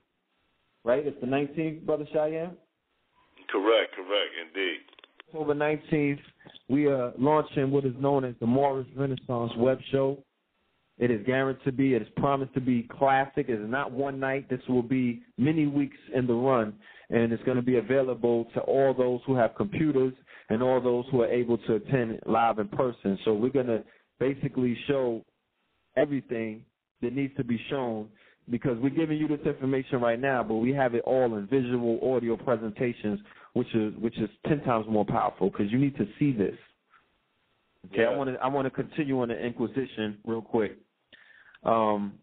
right? 0.83 1.05
It's 1.05 1.19
the 1.21 1.27
19th, 1.27 1.85
Brother 1.85 2.05
Cheyenne? 2.11 2.57
Correct, 3.49 3.93
correct, 3.95 4.31
indeed. 4.47 4.79
October 5.27 5.53
19th, 5.53 6.19
we 6.67 6.87
are 6.87 7.13
launching 7.17 7.69
what 7.69 7.85
is 7.85 7.93
known 7.99 8.25
as 8.25 8.33
the 8.39 8.47
Moorish 8.47 8.87
Renaissance 8.95 9.51
Web 9.57 9.79
Show. 9.91 10.17
It 11.01 11.09
is 11.09 11.25
guaranteed 11.25 11.65
to 11.65 11.71
be, 11.71 11.95
it 11.95 12.03
is 12.03 12.07
promised 12.15 12.53
to 12.53 12.61
be 12.61 12.87
classic. 12.99 13.49
It 13.49 13.59
is 13.59 13.67
not 13.67 13.91
one 13.91 14.19
night. 14.19 14.47
This 14.51 14.61
will 14.69 14.83
be 14.83 15.23
many 15.35 15.65
weeks 15.65 15.97
in 16.13 16.27
the 16.27 16.33
run, 16.33 16.75
and 17.09 17.33
it's 17.33 17.43
going 17.43 17.57
to 17.57 17.63
be 17.63 17.77
available 17.77 18.45
to 18.53 18.59
all 18.61 18.93
those 18.93 19.19
who 19.25 19.35
have 19.35 19.55
computers 19.55 20.13
and 20.49 20.61
all 20.61 20.79
those 20.79 21.05
who 21.09 21.21
are 21.21 21.27
able 21.27 21.57
to 21.57 21.75
attend 21.75 22.19
live 22.27 22.59
in 22.59 22.67
person. 22.67 23.17
So 23.25 23.33
we're 23.33 23.49
going 23.49 23.65
to 23.65 23.83
basically 24.19 24.77
show 24.87 25.25
everything 25.97 26.63
that 27.01 27.13
needs 27.13 27.35
to 27.35 27.43
be 27.43 27.59
shown 27.71 28.07
because 28.51 28.77
we're 28.79 28.89
giving 28.89 29.17
you 29.17 29.27
this 29.27 29.39
information 29.43 30.01
right 30.01 30.19
now, 30.19 30.43
but 30.43 30.55
we 30.55 30.71
have 30.71 30.93
it 30.93 31.01
all 31.07 31.35
in 31.35 31.47
visual 31.47 31.99
audio 32.15 32.37
presentations, 32.37 33.19
which 33.53 33.73
is 33.73 33.91
which 33.99 34.17
is 34.19 34.29
ten 34.47 34.61
times 34.61 34.85
more 34.87 35.05
powerful 35.05 35.49
because 35.49 35.71
you 35.71 35.79
need 35.79 35.97
to 35.97 36.05
see 36.19 36.31
this. 36.31 36.55
Okay, 37.91 38.05
I 38.05 38.15
want 38.15 38.29
to 38.29 38.35
I 38.35 38.47
want 38.49 38.67
to 38.67 38.69
continue 38.69 39.19
on 39.21 39.29
the 39.29 39.35
Inquisition 39.43 40.19
real 40.25 40.43
quick. 40.43 40.77
Um, 41.63 42.13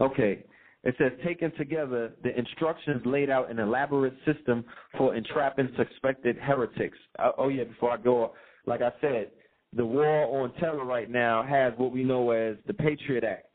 okay, 0.00 0.44
it 0.82 0.94
says 0.98 1.12
taken 1.24 1.52
together, 1.56 2.12
the 2.22 2.36
instructions 2.38 3.02
laid 3.04 3.28
out 3.30 3.50
an 3.50 3.58
elaborate 3.58 4.14
system 4.24 4.64
for 4.96 5.14
entrapping 5.14 5.68
suspected 5.76 6.36
heretics. 6.38 6.98
Uh, 7.18 7.32
oh 7.36 7.48
yeah, 7.48 7.64
before 7.64 7.92
I 7.92 7.96
go, 7.98 8.32
like 8.66 8.80
I 8.80 8.90
said, 9.00 9.30
the 9.76 9.84
war 9.84 10.42
on 10.42 10.52
terror 10.54 10.84
right 10.84 11.10
now 11.10 11.42
has 11.42 11.72
what 11.76 11.92
we 11.92 12.02
know 12.02 12.30
as 12.30 12.56
the 12.66 12.74
Patriot 12.74 13.24
Act. 13.24 13.46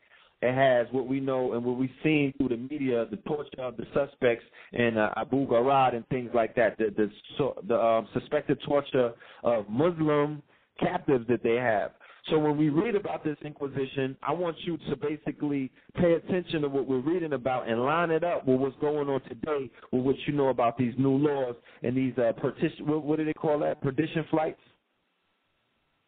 It 0.42 0.54
has 0.54 0.86
what 0.92 1.06
we 1.08 1.18
know 1.18 1.54
and 1.54 1.64
what 1.64 1.78
we've 1.78 1.90
seen 2.02 2.32
through 2.36 2.50
the 2.50 2.56
media, 2.56 3.06
the 3.10 3.16
torture 3.28 3.62
of 3.62 3.76
the 3.76 3.86
suspects 3.94 4.44
in 4.72 4.98
uh, 4.98 5.12
Abu 5.16 5.46
Ghraib 5.46 5.94
and 5.94 6.06
things 6.08 6.30
like 6.34 6.54
that, 6.56 6.76
the 6.78 6.92
the, 6.96 7.10
so, 7.38 7.56
the 7.66 7.74
um, 7.74 8.06
suspected 8.12 8.58
torture 8.66 9.12
of 9.42 9.68
Muslim 9.68 10.42
captives 10.78 11.26
that 11.28 11.42
they 11.42 11.54
have. 11.54 11.92
So 12.30 12.38
when 12.38 12.56
we 12.56 12.70
read 12.70 12.96
about 12.96 13.22
this 13.22 13.36
Inquisition, 13.44 14.16
I 14.22 14.32
want 14.32 14.56
you 14.60 14.76
to 14.90 14.96
basically 14.96 15.70
pay 15.94 16.14
attention 16.14 16.62
to 16.62 16.68
what 16.68 16.88
we're 16.88 16.98
reading 17.00 17.34
about 17.34 17.68
and 17.68 17.80
line 17.82 18.10
it 18.10 18.24
up 18.24 18.46
with 18.46 18.58
what's 18.58 18.76
going 18.80 19.08
on 19.08 19.20
today 19.22 19.70
with 19.92 20.02
what 20.02 20.16
you 20.26 20.32
know 20.32 20.48
about 20.48 20.76
these 20.76 20.94
new 20.98 21.16
laws 21.16 21.54
and 21.82 21.96
these 21.96 22.14
uh, 22.18 22.32
partition. 22.40 22.86
What, 22.86 23.04
what 23.04 23.18
do 23.18 23.24
they 23.24 23.32
call 23.32 23.60
that? 23.60 23.80
Perdition 23.80 24.24
flights. 24.30 24.60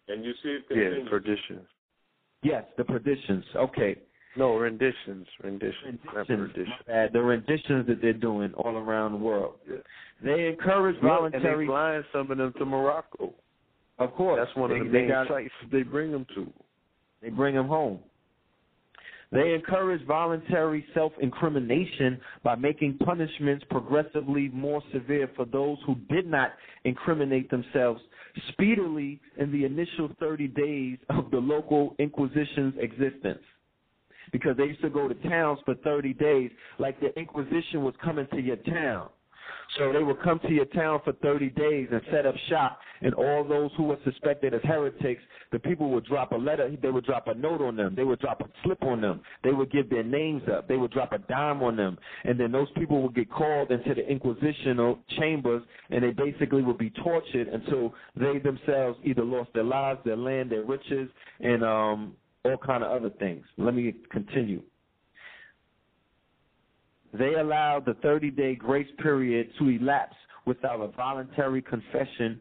And 0.09 0.25
you 0.25 0.33
see 0.43 0.59
it 0.59 0.65
Yeah, 0.71 1.09
perdition. 1.09 1.61
Yes, 2.43 2.65
the 2.77 2.85
perditions. 2.85 3.45
Okay. 3.55 3.97
No, 4.37 4.57
renditions. 4.57 5.27
Renditions. 5.43 5.99
Not 6.05 6.29
renditions, 6.29 6.69
bad. 6.87 7.13
the 7.13 7.21
renditions 7.21 7.87
that 7.89 8.01
they're 8.01 8.13
doing 8.13 8.53
all 8.55 8.77
around 8.77 9.13
the 9.13 9.19
world. 9.19 9.55
They 10.23 10.47
encourage 10.49 10.97
Look, 11.03 11.05
and 11.05 11.35
they 11.35 11.39
voluntary. 11.39 11.67
flying 11.67 12.05
some 12.13 12.31
of 12.31 12.39
them 12.39 12.53
to 12.59 12.65
Morocco. 12.65 13.35
Of 13.99 14.15
course, 14.15 14.41
That's 14.45 14.57
one 14.57 14.71
of 14.71 14.79
they, 14.79 14.85
the 14.85 14.91
they 14.91 14.99
main 15.01 15.09
got- 15.09 15.29
sites 15.29 15.53
they 15.73 15.83
bring 15.83 16.13
them 16.13 16.27
to. 16.35 16.53
They 17.21 17.31
bring 17.31 17.55
them 17.55 17.67
home. 17.69 17.99
They 19.31 19.53
encourage 19.53 20.03
voluntary 20.07 20.87
self-incrimination 20.95 22.19
by 22.43 22.55
making 22.55 22.97
punishments 23.05 23.63
progressively 23.69 24.49
more 24.49 24.83
severe 24.93 25.29
for 25.37 25.45
those 25.45 25.77
who 25.85 25.97
did 26.09 26.27
not 26.27 26.53
incriminate 26.85 27.51
themselves 27.51 28.01
speedily 28.53 29.21
in 29.37 29.53
the 29.53 29.65
initial 29.67 30.09
30 30.19 30.49
days 30.49 30.99
of 31.11 31.31
the 31.31 31.37
local 31.37 31.95
Inquisition's 31.99 32.75
existence. 32.79 33.43
Because 34.33 34.57
they 34.57 34.65
used 34.65 34.81
to 34.83 34.91
go 34.91 35.09
to 35.09 35.15
towns 35.29 35.59
for 35.67 35.75
30 35.75 36.15
days, 36.15 36.51
like 36.79 36.99
the 37.01 37.15
Inquisition 37.19 37.83
was 37.83 37.95
coming 38.03 38.27
to 38.33 38.41
your 38.41 38.57
town. 38.57 39.09
So 39.79 39.93
they 39.93 40.03
would 40.03 40.21
come 40.23 40.41
to 40.41 40.51
your 40.51 40.65
town 40.67 41.01
for 41.05 41.13
30 41.15 41.51
days 41.51 41.89
and 41.93 42.01
set 42.11 42.27
up 42.27 42.35
shop, 42.49 42.79
and 43.01 43.15
all 43.15 43.45
those 43.45 43.71
who 43.77 43.85
were 43.85 43.99
suspected 44.05 44.55
as 44.55 44.61
heretics, 44.65 45.23
the 45.53 45.59
people 45.59 45.91
would 45.91 46.05
drop 46.05 46.33
a 46.33 46.37
letter, 46.37 46.75
they 46.81 46.91
would 46.91 47.05
drop 47.05 47.29
a 47.29 47.35
note 47.35 47.61
on 47.61 47.77
them, 47.77 47.95
they 47.95 48.05
would 48.05 48.19
drop 48.19 48.41
a 48.41 48.45
slip 48.65 48.83
on 48.83 49.01
them, 49.01 49.21
they 49.45 49.53
would 49.53 49.71
give 49.71 49.89
their 49.89 50.03
names 50.03 50.43
up, 50.53 50.69
they 50.69 50.77
would 50.77 50.91
drop 50.91 51.13
a 51.13 51.19
dime 51.19 51.63
on 51.63 51.77
them, 51.77 51.97
and 52.25 52.39
then 52.39 52.51
those 52.51 52.69
people 52.77 53.03
would 53.03 53.15
get 53.15 53.31
called 53.31 53.71
into 53.71 53.95
the 53.95 54.03
inquisitional 54.03 54.99
chambers, 55.19 55.63
and 55.91 56.03
they 56.03 56.11
basically 56.11 56.63
would 56.63 56.79
be 56.79 56.91
tortured 56.91 57.49
until 57.49 57.95
they 58.17 58.39
themselves 58.39 58.99
either 59.05 59.25
lost 59.25 59.51
their 59.55 59.65
lives, 59.65 60.01
their 60.05 60.17
land, 60.17 60.51
their 60.51 60.65
riches, 60.65 61.09
and 61.41 61.63
um, 61.63 62.15
all 62.45 62.57
kind 62.59 62.83
of 62.83 62.91
other 62.91 63.11
things. 63.19 63.45
Let 63.57 63.75
me 63.75 63.95
continue. 64.11 64.63
They 67.13 67.35
allowed 67.35 67.85
the 67.87 67.95
30 67.95 68.31
day 68.31 68.55
grace 68.55 68.89
period 69.03 69.51
to 69.59 69.69
elapse 69.69 70.17
without 70.45 70.81
a 70.81 70.89
voluntary 70.89 71.63
confession 71.63 72.41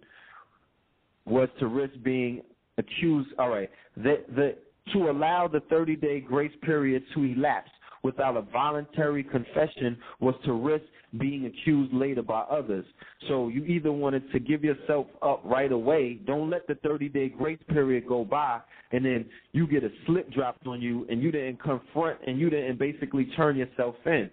was 1.25 1.49
to 1.59 1.67
risk 1.67 1.93
being 2.03 2.41
accused. 2.77 3.29
All 3.37 3.49
right. 3.49 3.69
The, 3.97 4.23
the, 4.35 4.55
to 4.93 5.09
allow 5.09 5.47
the 5.47 5.61
30 5.69 5.95
day 5.97 6.19
grace 6.21 6.51
period 6.63 7.03
to 7.13 7.23
elapse 7.23 7.71
without 8.03 8.37
a 8.37 8.41
voluntary 8.41 9.23
confession 9.23 9.97
was 10.19 10.35
to 10.45 10.53
risk 10.53 10.85
being 11.17 11.45
accused 11.45 11.93
later 11.93 12.21
by 12.21 12.41
others. 12.41 12.85
So 13.27 13.47
you 13.49 13.65
either 13.65 13.91
wanted 13.91 14.31
to 14.31 14.39
give 14.39 14.63
yourself 14.63 15.07
up 15.21 15.41
right 15.43 15.71
away, 15.71 16.19
don't 16.25 16.49
let 16.49 16.67
the 16.67 16.75
30 16.75 17.09
day 17.09 17.29
grace 17.29 17.59
period 17.69 18.07
go 18.07 18.23
by, 18.23 18.61
and 18.91 19.03
then 19.03 19.25
you 19.51 19.67
get 19.67 19.83
a 19.83 19.89
slip 20.05 20.31
dropped 20.31 20.67
on 20.67 20.81
you 20.81 21.05
and 21.09 21.21
you 21.21 21.31
didn't 21.31 21.61
confront 21.61 22.19
and 22.25 22.39
you 22.39 22.49
didn't 22.49 22.79
basically 22.79 23.25
turn 23.35 23.57
yourself 23.57 23.95
in. 24.05 24.29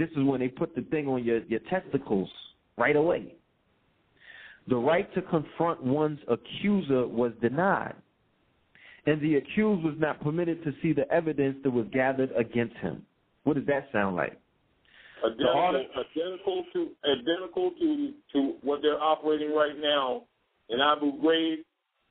This 0.00 0.08
is 0.16 0.24
when 0.24 0.40
they 0.40 0.48
put 0.48 0.74
the 0.74 0.80
thing 0.80 1.06
on 1.08 1.22
your, 1.22 1.44
your 1.44 1.60
testicles 1.68 2.30
right 2.78 2.96
away. 2.96 3.34
The 4.66 4.76
right 4.76 5.12
to 5.14 5.20
confront 5.20 5.82
one's 5.84 6.20
accuser 6.26 7.06
was 7.06 7.32
denied, 7.42 7.96
and 9.04 9.20
the 9.20 9.34
accused 9.34 9.84
was 9.84 9.96
not 9.98 10.18
permitted 10.22 10.64
to 10.64 10.72
see 10.80 10.94
the 10.94 11.06
evidence 11.12 11.58
that 11.64 11.70
was 11.70 11.84
gathered 11.92 12.30
against 12.34 12.74
him. 12.76 13.04
What 13.44 13.56
does 13.56 13.66
that 13.66 13.88
sound 13.92 14.16
like? 14.16 14.40
Identical, 15.22 15.84
identical 16.16 16.64
to 16.72 16.88
identical 17.04 17.72
to 17.78 18.12
to 18.32 18.54
what 18.62 18.80
they're 18.80 18.98
operating 18.98 19.54
right 19.54 19.78
now 19.78 20.22
in 20.70 20.80
Abu 20.80 21.20
Ghraib 21.20 21.56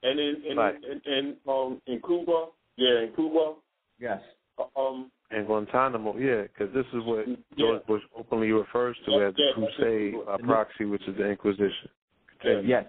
and 0.04 0.20
in 0.20 0.44
in, 0.48 0.58
Right. 0.58 0.76
in, 0.76 1.12
in 1.12 1.36
um 1.48 1.82
in 1.88 2.00
Cuba. 2.06 2.50
Yeah, 2.78 3.00
in 3.00 3.14
Cuba. 3.16 3.56
Yes. 4.00 4.20
Um. 4.78 5.10
And 5.32 5.46
Guantanamo, 5.46 6.18
yeah, 6.18 6.44
because 6.44 6.74
this 6.74 6.86
is 6.94 7.04
what 7.06 7.28
Yeah. 7.28 7.36
George 7.58 7.86
Bush 7.86 8.04
openly 8.16 8.52
refers 8.52 8.98
to 9.06 9.12
Yeah, 9.12 9.18
as 9.28 9.36
the 9.36 9.44
yeah, 9.44 9.52
Crusade 9.54 10.14
it. 10.16 10.28
uh, 10.28 10.38
proxy, 10.40 10.86
which 10.86 11.08
is 11.08 11.16
the 11.18 11.28
Inquisition. 11.30 11.90
Continue. 12.40 12.68
Yes. 12.70 12.86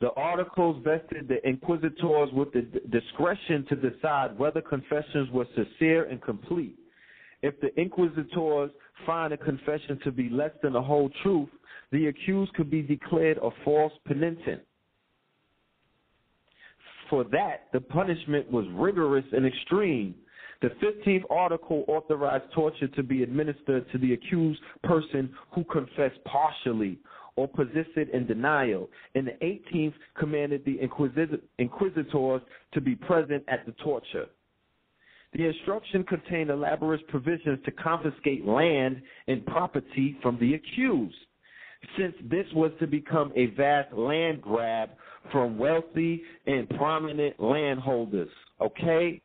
The 0.00 0.12
articles 0.14 0.82
vested 0.82 1.28
the 1.28 1.46
inquisitors 1.48 2.32
with 2.32 2.52
the 2.52 2.62
d- 2.62 2.80
discretion 2.90 3.64
to 3.66 3.76
decide 3.76 4.36
whether 4.38 4.60
confessions 4.60 5.30
were 5.30 5.46
sincere 5.54 6.04
and 6.04 6.20
complete. 6.20 6.76
If 7.42 7.58
the 7.60 7.78
inquisitors 7.80 8.72
find 9.06 9.32
a 9.32 9.36
confession 9.36 9.98
to 10.00 10.10
be 10.10 10.28
less 10.28 10.52
than 10.62 10.72
the 10.72 10.82
whole 10.82 11.08
truth, 11.22 11.48
the 11.92 12.08
accused 12.08 12.52
could 12.54 12.70
be 12.70 12.82
declared 12.82 13.38
a 13.38 13.50
false 13.64 13.92
penitent. 14.04 14.62
For 17.08 17.22
that, 17.24 17.68
the 17.72 17.80
punishment 17.80 18.50
was 18.50 18.66
rigorous 18.70 19.24
and 19.32 19.46
extreme. 19.46 20.14
The 20.62 20.68
15th 20.82 21.24
article 21.30 21.84
authorized 21.86 22.50
torture 22.54 22.88
to 22.88 23.02
be 23.02 23.22
administered 23.22 23.90
to 23.92 23.98
the 23.98 24.14
accused 24.14 24.60
person 24.82 25.34
who 25.52 25.64
confessed 25.64 26.22
partially 26.24 26.98
or 27.36 27.46
persisted 27.46 28.08
in 28.10 28.26
denial, 28.26 28.88
and 29.14 29.26
the 29.26 29.44
18th 29.44 29.94
commanded 30.18 30.64
the 30.64 30.78
inquisit- 30.80 31.42
inquisitors 31.58 32.40
to 32.72 32.80
be 32.80 32.96
present 32.96 33.44
at 33.48 33.66
the 33.66 33.72
torture. 33.72 34.26
The 35.34 35.46
instruction 35.46 36.02
contained 36.04 36.48
elaborate 36.48 37.06
provisions 37.08 37.58
to 37.66 37.70
confiscate 37.72 38.46
land 38.46 39.02
and 39.26 39.44
property 39.44 40.16
from 40.22 40.38
the 40.38 40.54
accused. 40.54 41.16
Since 41.98 42.14
this 42.22 42.46
was 42.54 42.72
to 42.80 42.86
become 42.86 43.32
a 43.36 43.46
vast 43.46 43.92
land 43.92 44.40
grab 44.40 44.90
from 45.30 45.58
wealthy 45.58 46.22
and 46.46 46.66
prominent 46.70 47.38
landholders, 47.38 48.30
okay? 48.62 49.20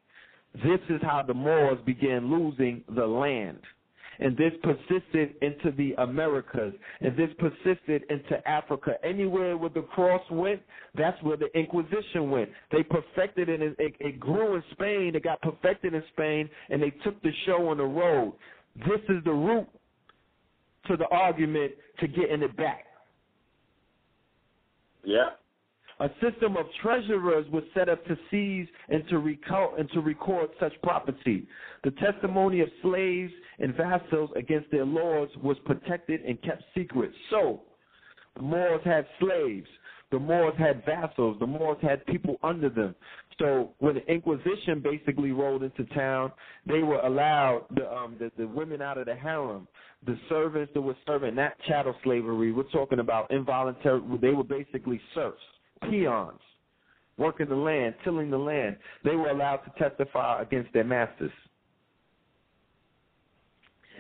This 0.55 0.79
is 0.89 1.01
how 1.01 1.23
the 1.25 1.33
Moors 1.33 1.79
began 1.85 2.29
losing 2.29 2.83
the 2.93 3.05
land. 3.05 3.59
And 4.19 4.37
this 4.37 4.51
persisted 4.61 5.33
into 5.41 5.71
the 5.77 5.93
Americas. 5.97 6.73
And 6.99 7.17
this 7.17 7.29
persisted 7.39 8.03
into 8.09 8.47
Africa. 8.47 8.95
Anywhere 9.03 9.57
where 9.57 9.69
the 9.69 9.81
cross 9.81 10.21
went, 10.29 10.61
that's 10.95 11.21
where 11.23 11.37
the 11.37 11.47
Inquisition 11.57 12.29
went. 12.29 12.49
They 12.71 12.83
perfected 12.83 13.49
it. 13.49 13.61
It, 13.79 13.95
it 13.99 14.19
grew 14.19 14.55
in 14.55 14.63
Spain. 14.73 15.13
It 15.15 15.23
got 15.23 15.41
perfected 15.41 15.93
in 15.93 16.03
Spain. 16.13 16.49
And 16.69 16.83
they 16.83 16.91
took 17.03 17.19
the 17.23 17.31
show 17.45 17.69
on 17.69 17.77
the 17.77 17.85
road. 17.85 18.33
This 18.75 19.01
is 19.09 19.23
the 19.23 19.31
root 19.31 19.67
to 20.87 20.97
the 20.97 21.07
argument 21.07 21.71
to 21.99 22.07
getting 22.07 22.43
it 22.43 22.55
back. 22.57 22.85
Yeah. 25.03 25.29
A 26.01 26.09
system 26.19 26.57
of 26.57 26.65
treasurers 26.81 27.45
was 27.51 27.63
set 27.75 27.87
up 27.87 28.03
to 28.07 28.17
seize 28.31 28.67
and 28.89 29.07
to 29.09 29.19
record 29.19 29.79
and 29.79 29.87
to 29.91 30.01
record 30.01 30.49
such 30.59 30.73
property. 30.81 31.47
The 31.83 31.91
testimony 31.91 32.61
of 32.61 32.69
slaves 32.81 33.31
and 33.59 33.75
vassals 33.75 34.31
against 34.35 34.71
their 34.71 34.83
lords 34.85 35.31
was 35.43 35.57
protected 35.63 36.21
and 36.21 36.41
kept 36.41 36.63
secret. 36.75 37.11
So, 37.29 37.61
the 38.35 38.41
Moors 38.41 38.81
had 38.83 39.05
slaves. 39.19 39.67
The 40.09 40.17
Moors 40.17 40.55
had 40.57 40.83
vassals. 40.85 41.37
The 41.39 41.45
Moors 41.45 41.77
had 41.83 42.03
people 42.07 42.37
under 42.41 42.69
them. 42.69 42.95
So 43.37 43.73
when 43.77 43.95
the 43.95 44.05
Inquisition 44.11 44.81
basically 44.83 45.31
rolled 45.31 45.63
into 45.63 45.85
town, 45.93 46.31
they 46.65 46.83
were 46.83 46.99
allowed 46.99 47.65
the 47.75 47.91
um 47.91 48.15
the, 48.19 48.31
the 48.37 48.47
women 48.47 48.81
out 48.81 48.97
of 48.97 49.05
the 49.05 49.15
harem, 49.15 49.67
the 50.05 50.17
servants 50.29 50.71
that 50.73 50.81
were 50.81 50.97
serving 51.07 51.35
not 51.35 51.53
chattel 51.67 51.95
slavery. 52.03 52.51
We're 52.51 52.63
talking 52.63 52.99
about 52.99 53.31
involuntary. 53.31 54.01
They 54.19 54.31
were 54.31 54.43
basically 54.43 54.99
serfs, 55.15 55.41
peons, 55.89 56.39
working 57.17 57.49
the 57.49 57.55
land, 57.55 57.95
tilling 58.03 58.29
the 58.29 58.37
land. 58.37 58.77
They 59.03 59.15
were 59.15 59.29
allowed 59.29 59.57
to 59.57 59.71
testify 59.77 60.41
against 60.41 60.73
their 60.73 60.83
masters. 60.83 61.31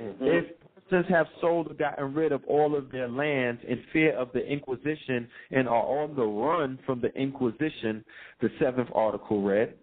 Mm-hmm. 0.01 0.23
If 0.23 0.45
persons 0.89 1.05
have 1.09 1.27
sold 1.39 1.71
or 1.71 1.73
gotten 1.73 2.13
rid 2.13 2.31
of 2.31 2.43
all 2.47 2.75
of 2.75 2.91
their 2.91 3.07
lands 3.07 3.61
in 3.67 3.83
fear 3.93 4.15
of 4.15 4.29
the 4.33 4.45
Inquisition 4.45 5.27
and 5.51 5.67
are 5.67 6.03
on 6.03 6.15
the 6.15 6.25
run 6.25 6.79
from 6.85 7.01
the 7.01 7.13
Inquisition, 7.15 8.03
the 8.41 8.49
seventh 8.59 8.89
article 8.93 9.41
read, 9.43 9.75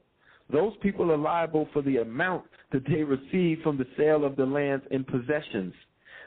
those 0.51 0.73
people 0.83 1.13
are 1.13 1.19
liable 1.19 1.69
for 1.73 1.83
the 1.83 1.99
amount 1.99 2.45
that 2.73 2.83
they 2.89 3.03
receive 3.03 3.59
from 3.63 3.77
the 3.77 3.87
sale 3.97 4.25
of 4.25 4.37
the 4.37 4.47
lands 4.47 4.85
and 4.91 5.07
possessions. 5.07 5.75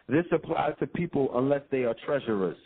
This 0.07 0.25
applies 0.31 0.73
to 0.79 0.87
people 0.87 1.31
unless 1.35 1.61
they 1.71 1.83
are 1.83 1.95
treasurers. 2.05 2.57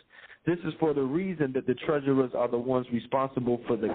This 0.46 0.58
is 0.64 0.72
for 0.78 0.94
the 0.94 1.02
reason 1.02 1.52
that 1.54 1.66
the 1.66 1.74
treasurers 1.74 2.30
are 2.34 2.48
the 2.48 2.58
ones 2.58 2.86
responsible 2.92 3.60
for 3.66 3.76
the 3.76 3.94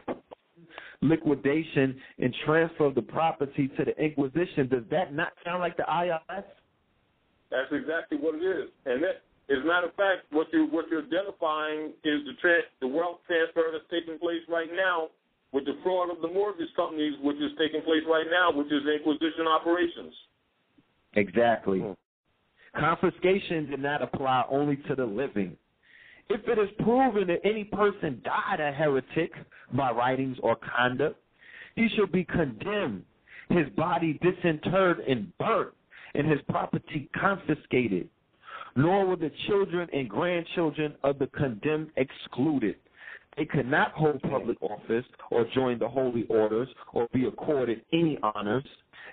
liquidation 1.01 1.95
and 2.19 2.35
transfer 2.45 2.85
of 2.85 2.95
the 2.95 3.01
property 3.01 3.69
to 3.77 3.85
the 3.85 3.97
Inquisition. 3.97 4.67
Does 4.67 4.83
that 4.91 5.13
not 5.13 5.31
sound 5.45 5.61
like 5.61 5.77
the 5.77 5.83
IRS? 5.83 6.43
That's 7.49 7.71
exactly 7.71 8.17
what 8.17 8.35
it 8.35 8.43
is. 8.43 8.69
And 8.85 9.01
that, 9.03 9.23
as 9.49 9.63
a 9.63 9.67
matter 9.67 9.87
of 9.87 9.95
fact, 9.95 10.27
what 10.31 10.47
you 10.53 10.67
what 10.71 10.85
you're 10.91 11.03
identifying 11.03 11.93
is 12.03 12.21
the 12.27 12.59
the 12.81 12.87
wealth 12.87 13.19
transfer 13.27 13.71
that's 13.71 13.87
taking 13.89 14.19
place 14.19 14.43
right 14.47 14.69
now 14.75 15.07
with 15.51 15.65
the 15.65 15.75
fraud 15.83 16.09
of 16.09 16.21
the 16.21 16.27
mortgage 16.27 16.69
companies, 16.75 17.13
which 17.21 17.37
is 17.37 17.51
taking 17.59 17.81
place 17.81 18.03
right 18.07 18.27
now, 18.31 18.51
which 18.51 18.71
is 18.71 18.83
Inquisition 18.87 19.47
operations. 19.47 20.13
Exactly. 21.15 21.83
Confiscation 22.77 23.69
did 23.69 23.81
not 23.81 24.01
apply 24.01 24.45
only 24.49 24.77
to 24.87 24.95
the 24.95 25.05
living. 25.05 25.57
If 26.33 26.47
it 26.47 26.57
is 26.57 26.69
proven 26.79 27.27
that 27.27 27.41
any 27.43 27.65
person 27.65 28.21
died 28.23 28.61
a 28.61 28.71
heretic 28.71 29.33
by 29.73 29.91
writings 29.91 30.37
or 30.41 30.55
conduct, 30.55 31.19
he 31.75 31.89
shall 31.89 32.07
be 32.07 32.23
condemned, 32.23 33.03
his 33.49 33.67
body 33.75 34.17
disinterred 34.21 34.99
and 34.99 35.37
burnt, 35.37 35.73
and 36.15 36.25
his 36.31 36.39
property 36.47 37.09
confiscated. 37.19 38.07
Nor 38.77 39.07
were 39.07 39.17
the 39.17 39.31
children 39.47 39.89
and 39.91 40.07
grandchildren 40.09 40.95
of 41.03 41.19
the 41.19 41.27
condemned 41.27 41.89
excluded. 41.97 42.77
They 43.35 43.43
could 43.43 43.67
not 43.67 43.91
hold 43.91 44.21
public 44.21 44.57
office 44.61 45.05
or 45.31 45.45
join 45.53 45.79
the 45.79 45.89
holy 45.89 46.25
orders 46.29 46.69
or 46.93 47.09
be 47.11 47.25
accorded 47.25 47.81
any 47.91 48.17
honors. 48.23 48.63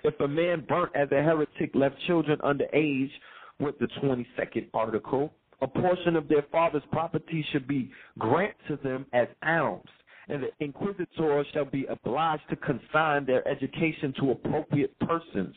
If 0.05 0.17
a 0.21 0.27
man 0.27 0.65
burnt 0.69 0.95
as 0.95 1.11
a 1.11 1.21
heretic 1.21 1.71
left 1.75 1.97
children 2.07 2.39
under 2.45 2.67
age 2.71 3.11
with 3.59 3.77
the 3.79 3.87
22nd 4.01 4.67
article, 4.73 5.33
a 5.61 5.67
portion 5.67 6.15
of 6.15 6.27
their 6.27 6.45
father's 6.51 6.83
property 6.91 7.45
should 7.51 7.67
be 7.67 7.91
granted 8.17 8.55
to 8.67 8.77
them 8.77 9.05
as 9.13 9.27
alms, 9.43 9.89
and 10.27 10.43
the 10.43 10.49
inquisitors 10.63 11.45
shall 11.53 11.65
be 11.65 11.85
obliged 11.85 12.43
to 12.49 12.55
consign 12.55 13.25
their 13.25 13.47
education 13.47 14.13
to 14.19 14.31
appropriate 14.31 14.97
persons. 14.99 15.55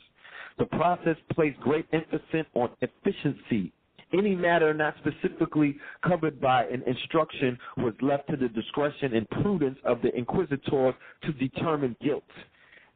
The 0.59 0.67
process 0.67 1.17
placed 1.33 1.59
great 1.61 1.87
emphasis 1.93 2.47
on 2.55 2.71
efficiency. 2.81 3.73
Any 4.13 4.35
matter 4.35 4.75
not 4.75 4.95
specifically 4.99 5.77
covered 6.07 6.39
by 6.41 6.65
an 6.65 6.83
instruction 6.87 7.59
was 7.79 7.95
left 8.03 8.29
to 8.29 8.37
the 8.37 8.49
discretion 8.49 9.15
and 9.15 9.29
prudence 9.31 9.79
of 9.85 10.03
the 10.03 10.15
inquisitors 10.15 10.95
to 11.23 11.33
determine 11.33 11.97
guilt. 12.03 12.25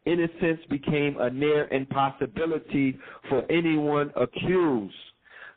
Innocence 0.05 0.61
became 0.71 1.17
a 1.19 1.31
near 1.31 1.69
impossibility 1.69 2.99
for 3.29 3.51
anyone 3.51 4.13
accused. 4.17 4.95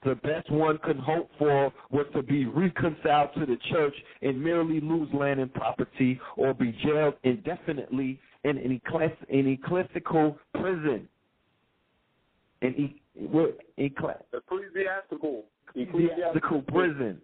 The 0.03 0.15
best 0.15 0.49
one 0.49 0.77
could 0.79 0.97
hope 0.97 1.29
for 1.37 1.73
was 1.91 2.05
to 2.15 2.23
be 2.23 2.45
reconciled 2.45 3.31
to 3.35 3.45
the 3.45 3.57
church 3.69 3.93
and 4.21 4.41
merely 4.41 4.79
lose 4.79 5.09
land 5.13 5.39
and 5.41 5.53
property 5.53 6.19
or 6.37 6.53
be 6.53 6.71
jailed 6.83 7.15
indefinitely 7.23 8.19
in 8.45 8.57
an 8.57 8.79
ecclesi- 8.79 9.29
an 9.29 9.47
ecclesiastical 9.47 10.37
prison. 10.53 11.07
An 12.61 12.75
e- 12.75 13.01
what? 13.15 13.57
Ecclesi- 13.77 14.23
Ecclesiastical. 14.33 15.45
ecclesiastical 15.75 16.61
prison. 16.63 17.21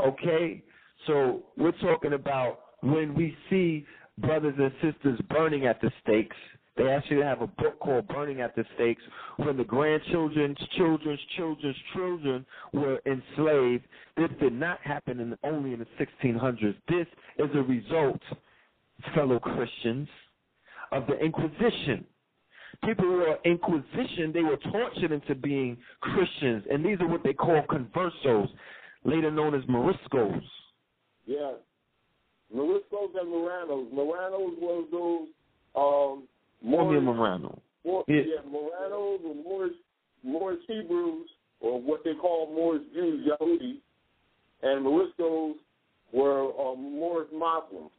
Okay? 0.00 0.62
So 1.06 1.44
we're 1.56 1.72
talking 1.72 2.14
about 2.14 2.60
when 2.82 3.14
we 3.14 3.36
see 3.48 3.86
brothers 4.18 4.54
and 4.58 4.72
sisters 4.82 5.20
burning 5.30 5.66
at 5.66 5.80
the 5.80 5.90
stakes, 6.02 6.36
They 6.76 6.88
actually 6.88 7.22
have 7.22 7.42
a 7.42 7.46
book 7.46 7.78
called 7.80 8.08
Burning 8.08 8.40
at 8.40 8.56
the 8.56 8.64
Stakes 8.74 9.02
when 9.36 9.56
the 9.58 9.64
grandchildren's 9.64 10.56
children's 10.76 11.20
children's 11.36 11.76
children 11.94 12.46
were 12.72 13.00
enslaved. 13.04 13.84
This 14.16 14.30
did 14.40 14.54
not 14.54 14.80
happen 14.80 15.20
in, 15.20 15.36
only 15.44 15.74
in 15.74 15.80
the 15.80 15.86
1600s. 16.00 16.74
This 16.88 17.06
is 17.38 17.50
a 17.54 17.62
result, 17.62 18.20
fellow 19.14 19.38
Christians, 19.38 20.08
of 20.92 21.06
the 21.06 21.18
Inquisition. 21.18 22.06
People 22.84 23.04
who 23.04 23.16
were 23.18 23.38
Inquisition, 23.44 24.32
they 24.32 24.42
were 24.42 24.56
tortured 24.70 25.12
into 25.12 25.34
being 25.34 25.76
Christians, 26.00 26.64
and 26.70 26.82
these 26.82 26.98
are 27.00 27.06
what 27.06 27.22
they 27.22 27.34
call 27.34 27.62
conversos, 27.68 28.48
later 29.04 29.30
known 29.30 29.54
as 29.54 29.62
Moriscos. 29.64 30.42
Yeah. 31.26 31.52
Moriscos 32.54 33.10
and 33.20 33.28
Moranos. 33.30 33.88
Moranos 33.92 34.54
was 34.58 34.86
those 34.90 35.28
um 35.74 36.28
Moorish, 36.64 37.02
Marrano. 37.02 37.58
More, 37.84 38.04
yeah. 38.08 38.16
yeah, 38.16 38.50
Marranos 38.50 39.24
or 39.24 39.34
Moorish, 39.34 39.76
Moorish 40.22 40.60
Hebrews, 40.68 41.28
or 41.60 41.80
what 41.80 42.04
they 42.04 42.14
call 42.14 42.52
Moorish 42.54 42.82
Jews, 42.94 43.28
Yahudi, 43.28 43.78
and 44.62 44.86
Moriscos 44.86 45.54
were 46.12 46.50
um, 46.60 46.98
Moorish 46.98 47.28
Muslims. 47.32 47.90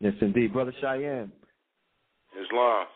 Yes, 0.00 0.14
indeed. 0.20 0.52
Brother 0.52 0.72
Cheyenne. 0.80 1.30
Islam. 2.32 2.86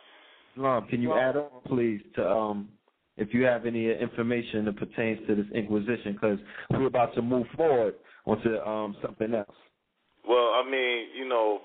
Islam, 0.57 0.87
can 0.89 1.03
you 1.03 1.15
add 1.15 1.37
on, 1.37 1.51
please, 1.67 2.01
to 2.17 2.27
um, 2.27 2.69
if 3.17 3.35
you 3.35 3.45
have 3.45 3.67
any 3.67 3.91
information 3.93 4.65
that 4.65 4.77
pertains 4.77 5.21
to 5.27 5.35
this 5.35 5.47
Inquisition, 5.55 6.15
because 6.15 6.39
we're 6.71 6.87
about 6.87 7.15
to 7.15 7.23
move 7.23 7.47
forward 7.57 7.95
onto 8.27 8.57
um, 8.59 8.97
something 9.03 9.35
else. 9.35 9.57
Well, 10.27 10.53
I 10.55 10.63
mean, 10.69 11.09
you 11.17 11.29
know, 11.29 11.61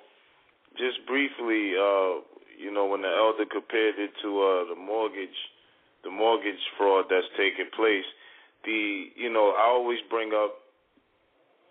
just 0.79 1.03
briefly, 1.05 1.75
uh, 1.75 2.23
you 2.55 2.71
know, 2.71 2.87
when 2.87 3.03
the 3.03 3.11
elder 3.11 3.43
compared 3.43 3.99
it 3.99 4.15
to 4.23 4.29
uh, 4.39 4.71
the 4.71 4.79
mortgage, 4.79 5.35
the 6.03 6.09
mortgage 6.09 6.63
fraud 6.79 7.05
that's 7.11 7.27
taking 7.35 7.67
place, 7.75 8.07
the, 8.63 9.11
you 9.15 9.31
know, 9.31 9.51
I 9.55 9.67
always 9.67 9.99
bring 10.09 10.31
up, 10.31 10.55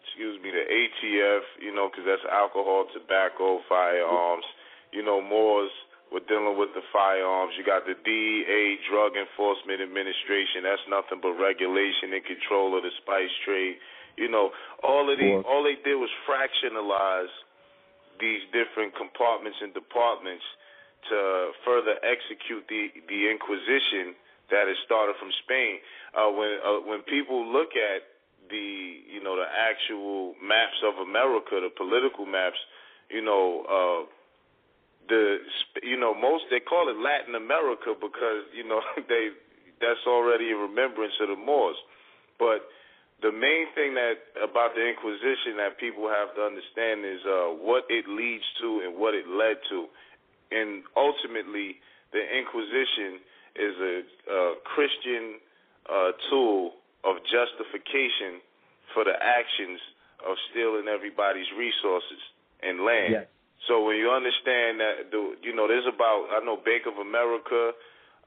excuse 0.05 0.37
me, 0.45 0.53
the 0.53 0.65
ATF, 0.65 1.65
you 1.65 1.75
know, 1.75 1.89
because 1.89 2.05
that's 2.05 2.25
alcohol, 2.29 2.87
tobacco, 2.93 3.61
firearms, 3.69 4.45
you 4.93 5.03
know, 5.03 5.21
Moors 5.21 5.73
we're 6.09 6.25
dealing 6.25 6.57
with 6.57 6.73
the 6.73 6.81
firearms. 6.89 7.53
You 7.61 7.65
got 7.65 7.85
the 7.85 7.93
DEA, 7.93 8.81
Drug 8.89 9.13
Enforcement 9.13 9.85
Administration. 9.85 10.65
That's 10.65 10.85
nothing 10.89 11.21
but 11.21 11.37
regulation 11.37 12.17
and 12.17 12.25
control 12.25 12.73
of 12.77 12.83
the 12.83 12.93
spice 13.05 13.33
trade. 13.45 13.77
You 14.17 14.33
know, 14.33 14.51
all 14.83 15.07
of 15.13 15.21
the 15.21 15.45
all 15.45 15.63
they 15.63 15.77
did 15.85 16.01
was 16.01 16.11
fractionalize 16.25 17.31
these 18.21 18.43
different 18.53 18.95
compartments 18.95 19.59
and 19.63 19.73
departments 19.75 20.45
to 21.09 21.53
further 21.65 21.97
execute 22.03 22.67
the 22.69 22.91
the 23.09 23.31
Inquisition 23.31 24.15
that 24.51 24.67
has 24.67 24.77
started 24.85 25.15
from 25.19 25.31
Spain. 25.45 25.79
Uh, 26.15 26.31
when 26.31 26.59
uh, 26.65 26.81
when 26.85 27.03
people 27.03 27.47
look 27.47 27.77
at 27.79 28.03
the 28.51 29.03
you 29.07 29.23
know 29.23 29.37
the 29.37 29.47
actual 29.47 30.35
maps 30.43 30.79
of 30.85 30.99
America, 31.01 31.61
the 31.61 31.71
political 31.75 32.27
maps, 32.27 32.59
you 33.11 33.23
know. 33.23 33.65
Uh, 33.65 34.11
the 35.09 35.39
you 35.83 35.97
know 35.97 36.13
most 36.13 36.45
they 36.51 36.61
call 36.61 36.89
it 36.89 36.97
Latin 37.01 37.35
America 37.35 37.97
because 37.97 38.45
you 38.53 38.67
know 38.67 38.81
they 39.09 39.33
that's 39.81 40.05
already 40.07 40.51
a 40.51 40.57
remembrance 40.57 41.15
of 41.21 41.29
the 41.29 41.37
Moors, 41.37 41.77
but 42.39 42.69
the 43.21 43.33
main 43.33 43.67
thing 43.75 43.95
that 43.95 44.23
about 44.39 44.75
the 44.75 44.87
Inquisition 44.87 45.59
that 45.59 45.79
people 45.79 46.07
have 46.07 46.35
to 46.39 46.43
understand 46.43 47.03
is 47.03 47.19
uh, 47.27 47.51
what 47.59 47.85
it 47.91 48.07
leads 48.07 48.47
to 48.63 48.83
and 48.87 48.95
what 48.95 49.15
it 49.15 49.27
led 49.27 49.59
to, 49.71 49.87
and 50.55 50.85
ultimately 50.97 51.83
the 52.15 52.23
Inquisition 52.23 53.19
is 53.59 53.75
a, 53.83 53.95
a 54.31 54.41
Christian 54.63 55.43
uh, 55.91 56.13
tool 56.31 56.79
of 57.03 57.19
justification 57.27 58.39
for 58.95 59.03
the 59.03 59.15
actions 59.19 59.81
of 60.23 60.37
stealing 60.51 60.87
everybody's 60.87 61.51
resources 61.59 62.23
and 62.63 62.83
land. 62.83 63.13
Yes. 63.13 63.27
So 63.67 63.83
when 63.83 63.97
you 63.99 64.11
understand 64.11 64.79
that, 64.79 65.11
the, 65.11 65.35
you 65.43 65.55
know, 65.55 65.67
there's 65.67 65.87
about 65.87 66.31
I 66.31 66.39
know 66.45 66.57
Bank 66.57 66.87
of 66.87 66.99
America. 67.03 67.75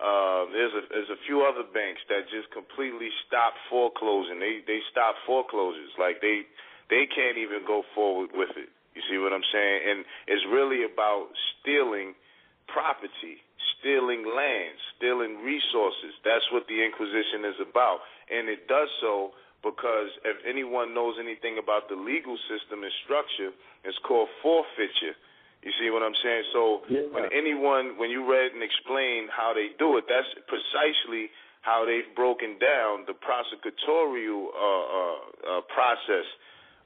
Uh, 0.02 0.50
there's 0.50 0.74
a 0.74 0.84
there's 0.90 1.14
a 1.14 1.22
few 1.30 1.46
other 1.46 1.62
banks 1.62 2.02
that 2.10 2.26
just 2.34 2.50
completely 2.50 3.14
stopped 3.30 3.62
foreclosing. 3.70 4.42
They 4.42 4.66
they 4.66 4.82
stopped 4.90 5.22
foreclosures. 5.30 5.94
Like 6.02 6.26
they 6.26 6.42
they 6.90 7.06
can't 7.06 7.38
even 7.38 7.62
go 7.70 7.86
forward 7.94 8.34
with 8.34 8.50
it. 8.58 8.74
You 8.98 9.02
see 9.06 9.22
what 9.22 9.30
I'm 9.32 9.46
saying? 9.54 9.80
And 9.86 10.00
it's 10.26 10.44
really 10.50 10.84
about 10.84 11.30
stealing 11.62 12.18
property, 12.66 13.46
stealing 13.78 14.26
land, 14.26 14.74
stealing 14.98 15.46
resources. 15.46 16.18
That's 16.26 16.44
what 16.50 16.66
the 16.66 16.82
Inquisition 16.82 17.46
is 17.46 17.62
about, 17.62 18.02
and 18.34 18.50
it 18.50 18.66
does 18.66 18.90
so 19.06 19.38
because 19.62 20.10
if 20.26 20.42
anyone 20.50 20.98
knows 20.98 21.22
anything 21.22 21.62
about 21.62 21.86
the 21.86 21.96
legal 21.96 22.34
system 22.50 22.82
and 22.82 22.92
structure, 23.06 23.54
it's 23.86 23.98
called 24.02 24.30
forfeiture. 24.42 25.14
You 25.62 25.72
see 25.78 25.94
what 25.94 26.02
I'm 26.02 26.18
saying? 26.24 26.44
So 26.54 26.82
yeah. 26.90 27.06
when 27.14 27.30
anyone, 27.30 27.98
when 28.02 28.10
you 28.10 28.26
read 28.26 28.52
and 28.54 28.66
explain 28.66 29.30
how 29.30 29.54
they 29.54 29.70
do 29.78 29.98
it, 29.98 30.10
that's 30.10 30.30
precisely 30.50 31.30
how 31.62 31.86
they've 31.86 32.10
broken 32.18 32.58
down 32.58 33.06
the 33.06 33.14
prosecutorial 33.14 34.50
uh, 34.50 34.58
uh, 34.58 35.18
uh, 35.46 35.62
process 35.70 36.26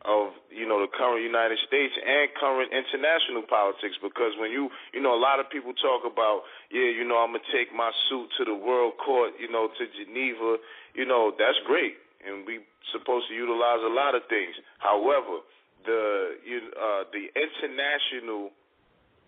of 0.03 0.35
you 0.51 0.67
know 0.67 0.83
the 0.83 0.91
current 0.91 1.23
United 1.23 1.57
States 1.65 1.95
and 1.95 2.29
current 2.35 2.69
international 2.75 3.47
politics. 3.47 3.95
Because 4.03 4.35
when 4.35 4.51
you 4.51 4.67
you 4.91 4.99
know 4.99 5.15
a 5.15 5.21
lot 5.21 5.39
of 5.39 5.47
people 5.49 5.71
talk 5.79 6.03
about 6.03 6.43
yeah 6.67 6.91
you 6.91 7.07
know 7.07 7.23
I'm 7.23 7.31
gonna 7.31 7.47
take 7.55 7.71
my 7.71 7.89
suit 8.11 8.27
to 8.37 8.43
the 8.43 8.53
World 8.53 8.99
Court 8.99 9.33
you 9.39 9.47
know 9.47 9.71
to 9.71 9.83
Geneva 9.95 10.59
you 10.93 11.07
know 11.07 11.31
that's 11.31 11.57
great 11.65 11.95
and 12.25 12.45
we 12.45 12.59
supposed 12.91 13.29
to 13.29 13.35
utilize 13.35 13.81
a 13.85 13.93
lot 13.93 14.15
of 14.17 14.25
things. 14.27 14.57
However, 14.79 15.45
the 15.85 16.37
you, 16.43 16.59
uh, 16.73 17.05
the 17.13 17.29
international 17.33 18.49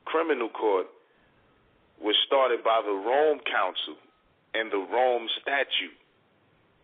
criminal 0.08 0.50
court 0.50 0.88
was 2.00 2.16
started 2.26 2.64
by 2.64 2.82
the 2.82 2.94
Rome 2.94 3.40
Council 3.44 4.00
and 4.56 4.72
the 4.72 4.80
Rome 4.80 5.28
Statute. 5.42 5.98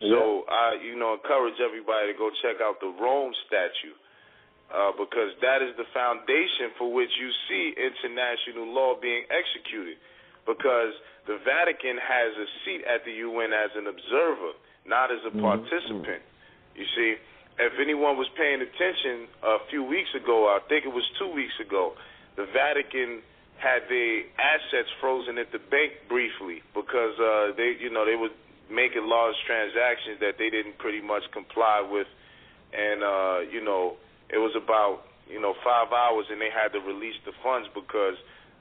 So 0.04 0.44
I, 0.50 0.76
you 0.84 0.98
know, 0.98 1.16
encourage 1.16 1.56
everybody 1.64 2.12
to 2.12 2.16
go 2.18 2.28
check 2.44 2.60
out 2.60 2.76
the 2.82 2.92
Rome 2.92 3.32
Statute 3.48 3.96
uh, 4.68 4.92
because 5.00 5.32
that 5.40 5.64
is 5.64 5.72
the 5.80 5.88
foundation 5.96 6.76
for 6.76 6.92
which 6.92 7.08
you 7.16 7.30
see 7.48 7.72
international 7.72 8.68
law 8.68 8.98
being 9.00 9.24
executed. 9.32 9.96
Because 10.44 10.92
the 11.24 11.40
Vatican 11.40 11.96
has 11.96 12.36
a 12.36 12.48
seat 12.64 12.84
at 12.84 13.00
the 13.08 13.16
UN 13.24 13.56
as 13.56 13.72
an 13.80 13.88
observer, 13.88 14.52
not 14.84 15.08
as 15.08 15.24
a 15.24 15.32
participant. 15.32 16.20
You 16.76 16.84
see, 16.92 17.16
if 17.56 17.72
anyone 17.80 18.18
was 18.20 18.28
paying 18.36 18.60
attention 18.60 19.30
a 19.40 19.62
few 19.70 19.84
weeks 19.86 20.10
ago, 20.12 20.52
I 20.52 20.60
think 20.68 20.84
it 20.84 20.92
was 20.92 21.06
two 21.16 21.32
weeks 21.32 21.54
ago, 21.64 21.94
the 22.36 22.46
Vatican 22.52 23.22
had 23.58 23.86
their 23.88 24.26
assets 24.36 24.90
frozen 25.00 25.38
at 25.38 25.52
the 25.52 25.58
bank 25.58 25.92
briefly 26.08 26.60
because 26.74 27.14
uh, 27.18 27.54
they, 27.56 27.78
you 27.78 27.90
know, 27.90 28.04
they 28.04 28.16
were 28.16 28.34
making 28.70 29.06
large 29.06 29.36
transactions 29.46 30.18
that 30.20 30.36
they 30.38 30.50
didn't 30.50 30.78
pretty 30.78 31.00
much 31.00 31.22
comply 31.32 31.84
with, 31.84 32.08
and 32.72 33.02
uh, 33.02 33.38
you 33.50 33.62
know, 33.62 33.96
it 34.28 34.38
was 34.38 34.52
about 34.56 35.04
you 35.28 35.40
know 35.40 35.54
five 35.62 35.92
hours, 35.92 36.26
and 36.30 36.40
they 36.40 36.50
had 36.50 36.72
to 36.72 36.80
release 36.80 37.16
the 37.24 37.32
funds 37.42 37.68
because 37.74 38.18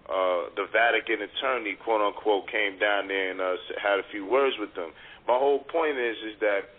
uh, 0.08 0.52
the 0.56 0.68
Vatican 0.72 1.24
attorney, 1.24 1.76
quote 1.80 2.02
unquote, 2.02 2.52
came 2.52 2.78
down 2.80 3.08
there 3.08 3.32
and 3.32 3.40
uh, 3.40 3.56
had 3.82 4.00
a 4.00 4.06
few 4.12 4.26
words 4.26 4.56
with 4.60 4.74
them. 4.76 4.92
My 5.28 5.38
whole 5.40 5.60
point 5.60 5.98
is 5.98 6.18
is 6.24 6.40
that 6.42 6.76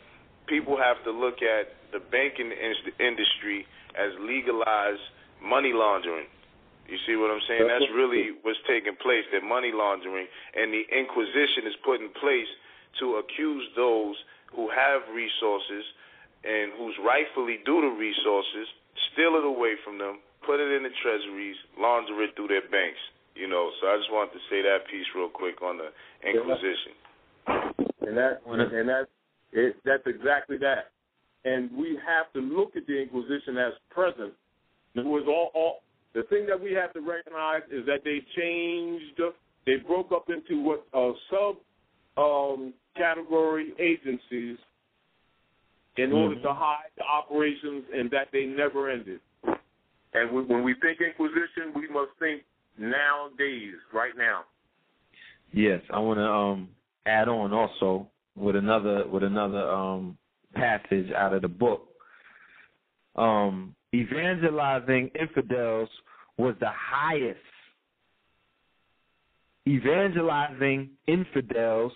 people 0.47 0.77
have 0.77 1.03
to 1.05 1.11
look 1.11 1.41
at 1.41 1.73
the 1.93 2.01
banking 2.01 2.53
industry 3.01 3.67
as 3.97 4.13
legalized 4.21 5.01
money 5.43 5.73
laundering. 5.73 6.27
You 6.89 6.99
see 7.09 7.17
what 7.17 7.33
I'm 7.33 7.41
saying? 7.49 7.65
That's 7.65 7.89
really 7.97 8.37
what's 8.45 8.61
taking 8.69 8.97
place, 9.01 9.25
that 9.33 9.43
money 9.43 9.73
laundering 9.73 10.29
and 10.55 10.69
the 10.73 10.85
Inquisition 10.93 11.65
is 11.65 11.77
put 11.85 12.01
in 12.01 12.13
place 12.21 12.51
to 13.01 13.23
accuse 13.25 13.65
those 13.75 14.15
who 14.53 14.69
have 14.69 15.03
resources 15.11 15.85
and 16.45 16.77
who's 16.77 16.95
rightfully 17.01 17.59
due 17.65 17.81
the 17.81 17.93
resources, 17.97 18.69
steal 19.13 19.41
it 19.41 19.49
away 19.49 19.81
from 19.81 19.97
them, 19.97 20.21
put 20.45 20.61
it 20.61 20.71
in 20.77 20.85
the 20.85 20.93
treasuries, 21.01 21.57
launder 21.81 22.21
it 22.23 22.37
through 22.37 22.53
their 22.53 22.69
banks. 22.69 23.01
You 23.35 23.49
know, 23.49 23.73
so 23.81 23.89
I 23.89 23.97
just 23.97 24.13
wanted 24.13 24.37
to 24.37 24.43
say 24.47 24.63
that 24.63 24.87
piece 24.87 25.09
real 25.17 25.33
quick 25.33 25.63
on 25.63 25.81
the 25.81 25.91
Inquisition. 26.23 26.95
And 28.07 28.17
that 28.17 28.45
and 28.47 28.89
that 28.89 29.09
it, 29.53 29.77
that's 29.85 30.07
exactly 30.07 30.59
that. 30.59 30.93
And 31.45 31.71
we 31.77 31.99
have 32.07 32.33
to 32.35 32.41
look 32.41 32.77
at 32.77 32.87
the 32.87 33.01
Inquisition 33.01 33.57
as 33.59 33.73
present. 33.91 34.33
Was 34.95 35.25
all, 35.27 35.51
all 35.55 35.83
the 36.15 36.23
thing 36.25 36.47
that 36.47 36.61
we 36.61 36.73
have 36.73 36.93
to 36.95 37.01
recognize 37.01 37.63
is 37.71 37.85
that 37.87 38.01
they 38.05 38.25
changed. 38.37 39.21
They 39.67 39.77
broke 39.77 40.13
up 40.13 40.29
into 40.29 40.63
what 40.63 40.87
uh, 40.95 41.13
sub 41.31 41.57
um, 42.17 42.73
category 42.97 43.73
agencies 43.79 44.59
in 45.97 46.11
Mm-hmm. 46.11 46.15
order 46.15 46.43
to 46.43 46.53
hide 46.53 46.91
the 46.97 47.05
operations 47.05 47.85
and 47.95 48.11
that 48.11 48.29
they 48.33 48.45
never 48.47 48.91
ended. 48.91 49.21
And 50.13 50.33
we, 50.33 50.43
when 50.43 50.65
we 50.65 50.75
think 50.83 50.99
Inquisition, 51.01 51.73
we 51.75 51.89
must 51.89 52.11
think 52.19 52.43
nowadays, 52.79 53.75
right 53.93 54.13
now. 54.17 54.43
Yes, 55.53 55.81
I 55.93 56.01
want 56.01 56.19
to 56.19 56.25
um, 56.25 56.69
add 57.07 57.29
on 57.29 57.53
also 57.53 58.09
with 58.37 58.57
another 58.57 59.07
with 59.07 59.23
another 59.23 59.69
um, 59.71 60.19
passage 60.55 61.13
out 61.13 61.33
of 61.33 61.43
the 61.43 61.49
book. 61.49 61.89
Um, 63.15 63.77
evangelizing 63.95 65.11
infidels 65.19 65.89
was 66.37 66.55
the 66.61 66.71
highest. 66.71 67.39
Evangelizing 69.67 70.91
infidels 71.07 71.93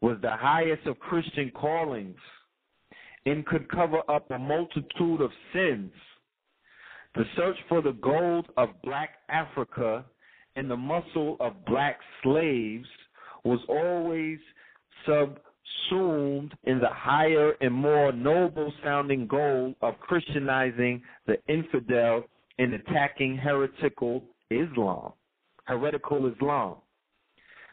was 0.00 0.16
the 0.22 0.30
highest 0.30 0.86
of 0.86 0.98
Christian 0.98 1.50
callings 1.50 2.18
and 3.26 3.46
could 3.46 3.70
cover 3.70 4.00
up 4.08 4.30
a 4.30 4.38
multitude 4.38 5.20
of 5.20 5.30
sins. 5.52 5.92
The 7.14 7.24
search 7.36 7.56
for 7.68 7.80
the 7.80 7.92
gold 7.92 8.46
of 8.56 8.70
black 8.82 9.10
Africa 9.28 10.04
and 10.56 10.70
the 10.70 10.76
muscle 10.76 11.36
of 11.40 11.64
black 11.64 11.98
slaves 12.22 12.88
was 13.44 13.60
always 13.68 14.38
subsumed 15.88 16.54
in 16.64 16.78
the 16.78 16.88
higher 16.88 17.52
and 17.60 17.72
more 17.72 18.12
noble 18.12 18.72
sounding 18.82 19.26
goal 19.26 19.74
of 19.82 19.98
Christianizing 20.00 21.02
the 21.26 21.36
infidel 21.48 22.24
and 22.58 22.74
attacking 22.74 23.36
heretical 23.36 24.24
Islam, 24.50 25.12
heretical 25.64 26.30
Islam. 26.32 26.76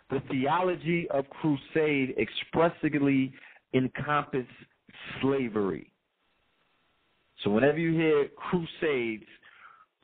The 0.10 0.22
theology 0.30 1.08
of 1.10 1.26
crusade 1.30 2.16
expressly 2.20 3.32
encompassed 3.74 4.50
slavery. 5.22 5.92
So 7.44 7.50
whenever 7.50 7.78
you 7.78 7.94
hear 7.94 8.28
crusades, 8.36 9.24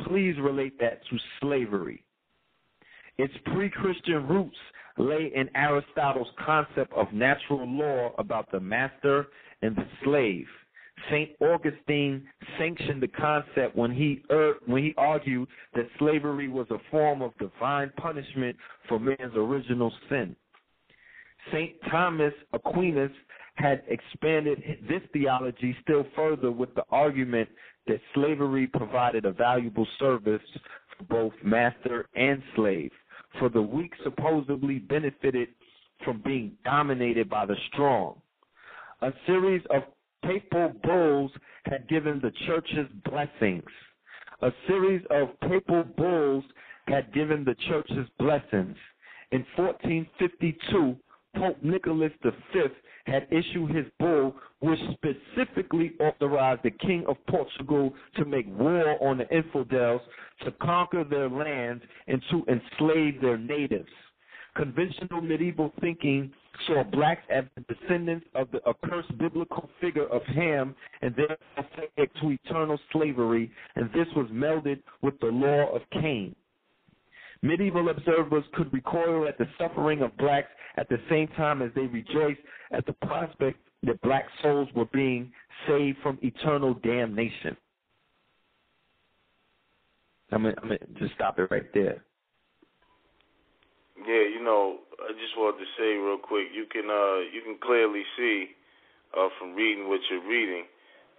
please 0.07 0.35
relate 0.39 0.79
that 0.79 1.01
to 1.09 1.17
slavery. 1.41 2.03
Its 3.17 3.33
pre 3.53 3.69
Christian 3.69 4.27
roots 4.27 4.57
lay 4.97 5.31
in 5.33 5.49
Aristotle's 5.55 6.27
concept 6.43 6.91
of 6.93 7.11
natural 7.13 7.67
law 7.67 8.13
about 8.17 8.49
the 8.51 8.59
master 8.59 9.27
and 9.61 9.75
the 9.75 9.85
slave. 10.03 10.45
St. 11.11 11.29
Augustine 11.39 12.27
sanctioned 12.57 13.01
the 13.01 13.07
concept 13.07 13.75
when 13.75 13.91
he 13.91 14.23
er, 14.31 14.55
when 14.65 14.83
he 14.83 14.93
argued 14.97 15.47
that 15.75 15.87
slavery 15.99 16.47
was 16.47 16.67
a 16.71 16.79
form 16.89 17.21
of 17.21 17.37
divine 17.37 17.91
punishment 17.97 18.55
for 18.89 18.99
man's 18.99 19.35
original 19.35 19.93
sin. 20.09 20.35
St. 21.51 21.75
Thomas 21.89 22.33
Aquinas 22.53 23.11
had 23.55 23.83
expanded 23.87 24.61
this 24.89 25.01
theology 25.13 25.75
still 25.81 26.05
further 26.15 26.51
with 26.51 26.73
the 26.75 26.83
argument 26.89 27.49
that 27.87 27.99
slavery 28.13 28.67
provided 28.67 29.25
a 29.25 29.31
valuable 29.31 29.87
service 29.99 30.41
for 30.97 31.03
both 31.05 31.33
master 31.43 32.07
and 32.15 32.41
slave. 32.55 32.91
For 33.39 33.49
the 33.49 33.61
weak 33.61 33.93
supposedly 34.03 34.79
benefited 34.79 35.49
from 36.03 36.21
being 36.23 36.53
dominated 36.63 37.29
by 37.29 37.45
the 37.45 37.55
strong. 37.71 38.21
A 39.01 39.11
series 39.25 39.61
of 39.69 39.83
papal 40.23 40.73
bulls 40.83 41.31
had 41.65 41.87
given 41.87 42.19
the 42.19 42.31
church's 42.45 42.89
blessings. 43.05 43.69
A 44.41 44.51
series 44.67 45.01
of 45.09 45.39
papal 45.41 45.83
bulls 45.83 46.43
had 46.87 47.13
given 47.13 47.43
the 47.43 47.55
church's 47.67 48.07
blessings. 48.17 48.77
In 49.31 49.45
1452, 49.55 50.95
Pope 51.35 51.57
Nicholas 51.61 52.11
V 52.23 52.61
had 53.07 53.27
issued 53.31 53.71
his 53.71 53.85
bull, 53.99 54.35
which 54.59 54.79
specifically 54.93 55.93
authorized 55.99 56.61
the 56.63 56.71
King 56.71 57.05
of 57.07 57.17
Portugal 57.27 57.93
to 58.15 58.25
make 58.25 58.45
war 58.47 59.01
on 59.03 59.17
the 59.17 59.29
infidels, 59.35 60.01
to 60.43 60.51
conquer 60.61 61.03
their 61.03 61.29
lands, 61.29 61.83
and 62.07 62.21
to 62.31 62.43
enslave 62.47 63.21
their 63.21 63.37
natives. 63.37 63.89
Conventional 64.55 65.21
medieval 65.21 65.71
thinking 65.79 66.31
saw 66.65 66.83
blacks 66.83 67.21
as 67.29 67.45
the 67.55 67.73
descendants 67.73 68.25
of 68.35 68.49
the 68.51 68.59
accursed 68.67 69.15
biblical 69.17 69.69
figure 69.79 70.07
of 70.07 70.23
Ham 70.23 70.75
and 71.01 71.15
therefore 71.15 71.37
subject 71.75 72.17
to 72.21 72.31
eternal 72.31 72.79
slavery, 72.91 73.51
and 73.75 73.89
this 73.93 74.07
was 74.15 74.27
melded 74.31 74.81
with 75.01 75.19
the 75.19 75.27
law 75.27 75.73
of 75.75 75.81
Cain. 75.91 76.35
Medieval 77.41 77.89
observers 77.89 78.43
could 78.53 78.71
recoil 78.73 79.27
at 79.27 79.37
the 79.37 79.47
suffering 79.57 80.01
of 80.01 80.15
blacks 80.17 80.49
at 80.77 80.89
the 80.89 80.97
same 81.09 81.27
time 81.29 81.61
as 81.61 81.71
they 81.75 81.87
rejoiced 81.87 82.39
at 82.71 82.85
the 82.85 82.93
prospect 83.05 83.59
that 83.83 84.01
black 84.01 84.25
souls 84.41 84.67
were 84.75 84.87
being 84.93 85.31
saved 85.67 85.97
from 86.01 86.17
eternal 86.21 86.73
damnation. 86.75 87.55
I'm 90.31 90.43
gonna, 90.43 90.55
I'm 90.61 90.67
gonna 90.69 90.79
just 90.99 91.13
stop 91.15 91.39
it 91.39 91.47
right 91.51 91.71
there. 91.73 92.03
Yeah, 93.97 94.27
you 94.29 94.43
know, 94.43 94.79
I 94.99 95.13
just 95.13 95.37
wanted 95.37 95.59
to 95.59 95.69
say 95.77 95.95
real 95.97 96.17
quick, 96.17 96.47
you 96.53 96.65
can 96.69 96.89
uh 96.89 97.19
you 97.31 97.41
can 97.45 97.57
clearly 97.63 98.03
see 98.17 98.47
uh 99.15 99.29
from 99.39 99.53
reading 99.53 99.87
what 99.87 100.01
you're 100.09 100.27
reading 100.27 100.65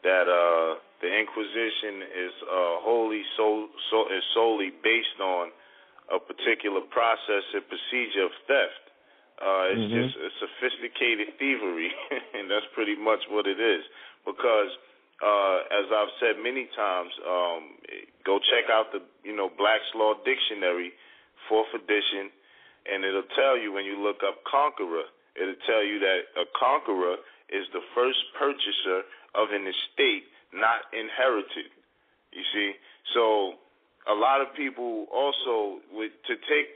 that 0.03 0.29
uh 0.29 0.79
the 1.01 1.09
Inquisition 1.09 2.03
is 2.03 2.35
uh 2.43 2.75
wholly 2.85 3.23
so 3.37 3.69
so 3.91 4.03
is 4.13 4.23
solely 4.35 4.71
based 4.83 5.21
on 5.23 5.51
a 6.13 6.19
particular 6.19 6.81
process 6.91 7.45
and 7.55 7.63
procedure 7.69 8.25
of 8.25 8.33
theft. 8.47 8.85
Uh, 9.39 9.71
it's 9.71 9.87
Mhm. 9.87 9.95
just 9.95 10.17
a 10.17 10.31
sophisticated 10.41 11.39
thievery, 11.39 11.93
and 12.35 12.51
that's 12.51 12.67
pretty 12.75 12.97
much 12.97 13.21
what 13.29 13.47
it 13.47 13.61
is. 13.61 13.85
Because, 14.25 14.71
uh, 15.23 15.59
as 15.71 15.87
I've 15.93 16.11
said 16.19 16.39
many 16.43 16.67
times, 16.75 17.13
um, 17.27 17.79
go 18.25 18.39
check 18.41 18.69
out 18.71 18.91
the 18.93 19.03
you 19.23 19.35
know 19.37 19.49
Black's 19.49 19.95
Law 19.95 20.15
Dictionary, 20.25 20.93
fourth 21.49 21.73
edition, 21.75 22.31
and 22.91 23.05
it'll 23.05 23.31
tell 23.37 23.57
you 23.57 23.73
when 23.73 23.85
you 23.85 23.97
look 24.03 24.25
up 24.27 24.43
conqueror, 24.45 25.07
it'll 25.37 25.63
tell 25.67 25.85
you 25.85 26.01
that 26.01 26.21
a 26.37 26.45
conqueror 26.59 27.17
is 27.49 27.67
the 27.73 27.83
first 27.95 28.19
purchaser 28.39 29.05
of 29.35 29.53
an 29.53 29.67
estate 29.67 30.25
not 30.53 30.89
inherited. 30.93 31.71
You 32.33 32.43
see, 32.53 32.73
so 33.15 33.55
a 34.09 34.17
lot 34.17 34.41
of 34.41 34.49
people 34.57 35.07
also 35.13 35.81
with 35.93 36.13
to 36.27 36.35
take 36.49 36.69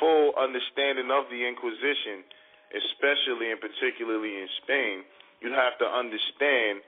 full 0.00 0.32
understanding 0.36 1.12
of 1.12 1.28
the 1.28 1.40
Inquisition, 1.44 2.24
especially 2.72 3.52
and 3.52 3.60
particularly 3.60 4.40
in 4.40 4.48
Spain, 4.64 5.04
you 5.40 5.52
have 5.52 5.76
to 5.78 5.86
understand 5.86 6.80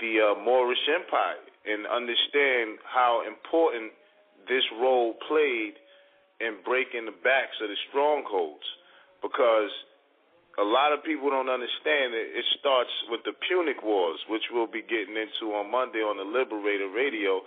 the 0.00 0.20
uh, 0.20 0.40
Moorish 0.40 0.82
Empire 0.88 1.44
and 1.68 1.86
understand 1.86 2.80
how 2.88 3.22
important 3.28 3.92
this 4.48 4.64
role 4.80 5.14
played 5.28 5.76
in 6.40 6.58
breaking 6.64 7.06
the 7.06 7.14
backs 7.22 7.54
of 7.62 7.68
the 7.68 7.78
strongholds. 7.88 8.66
Because 9.22 9.70
a 10.58 10.66
lot 10.66 10.90
of 10.90 11.04
people 11.06 11.30
don't 11.30 11.52
understand 11.52 12.16
it. 12.16 12.34
It 12.34 12.44
starts 12.58 12.90
with 13.08 13.22
the 13.22 13.32
Punic 13.46 13.84
Wars, 13.84 14.18
which 14.26 14.42
we'll 14.50 14.66
be 14.66 14.82
getting 14.82 15.14
into 15.14 15.54
on 15.54 15.70
Monday 15.70 16.02
on 16.02 16.18
the 16.18 16.26
Liberator 16.26 16.90
Radio 16.90 17.44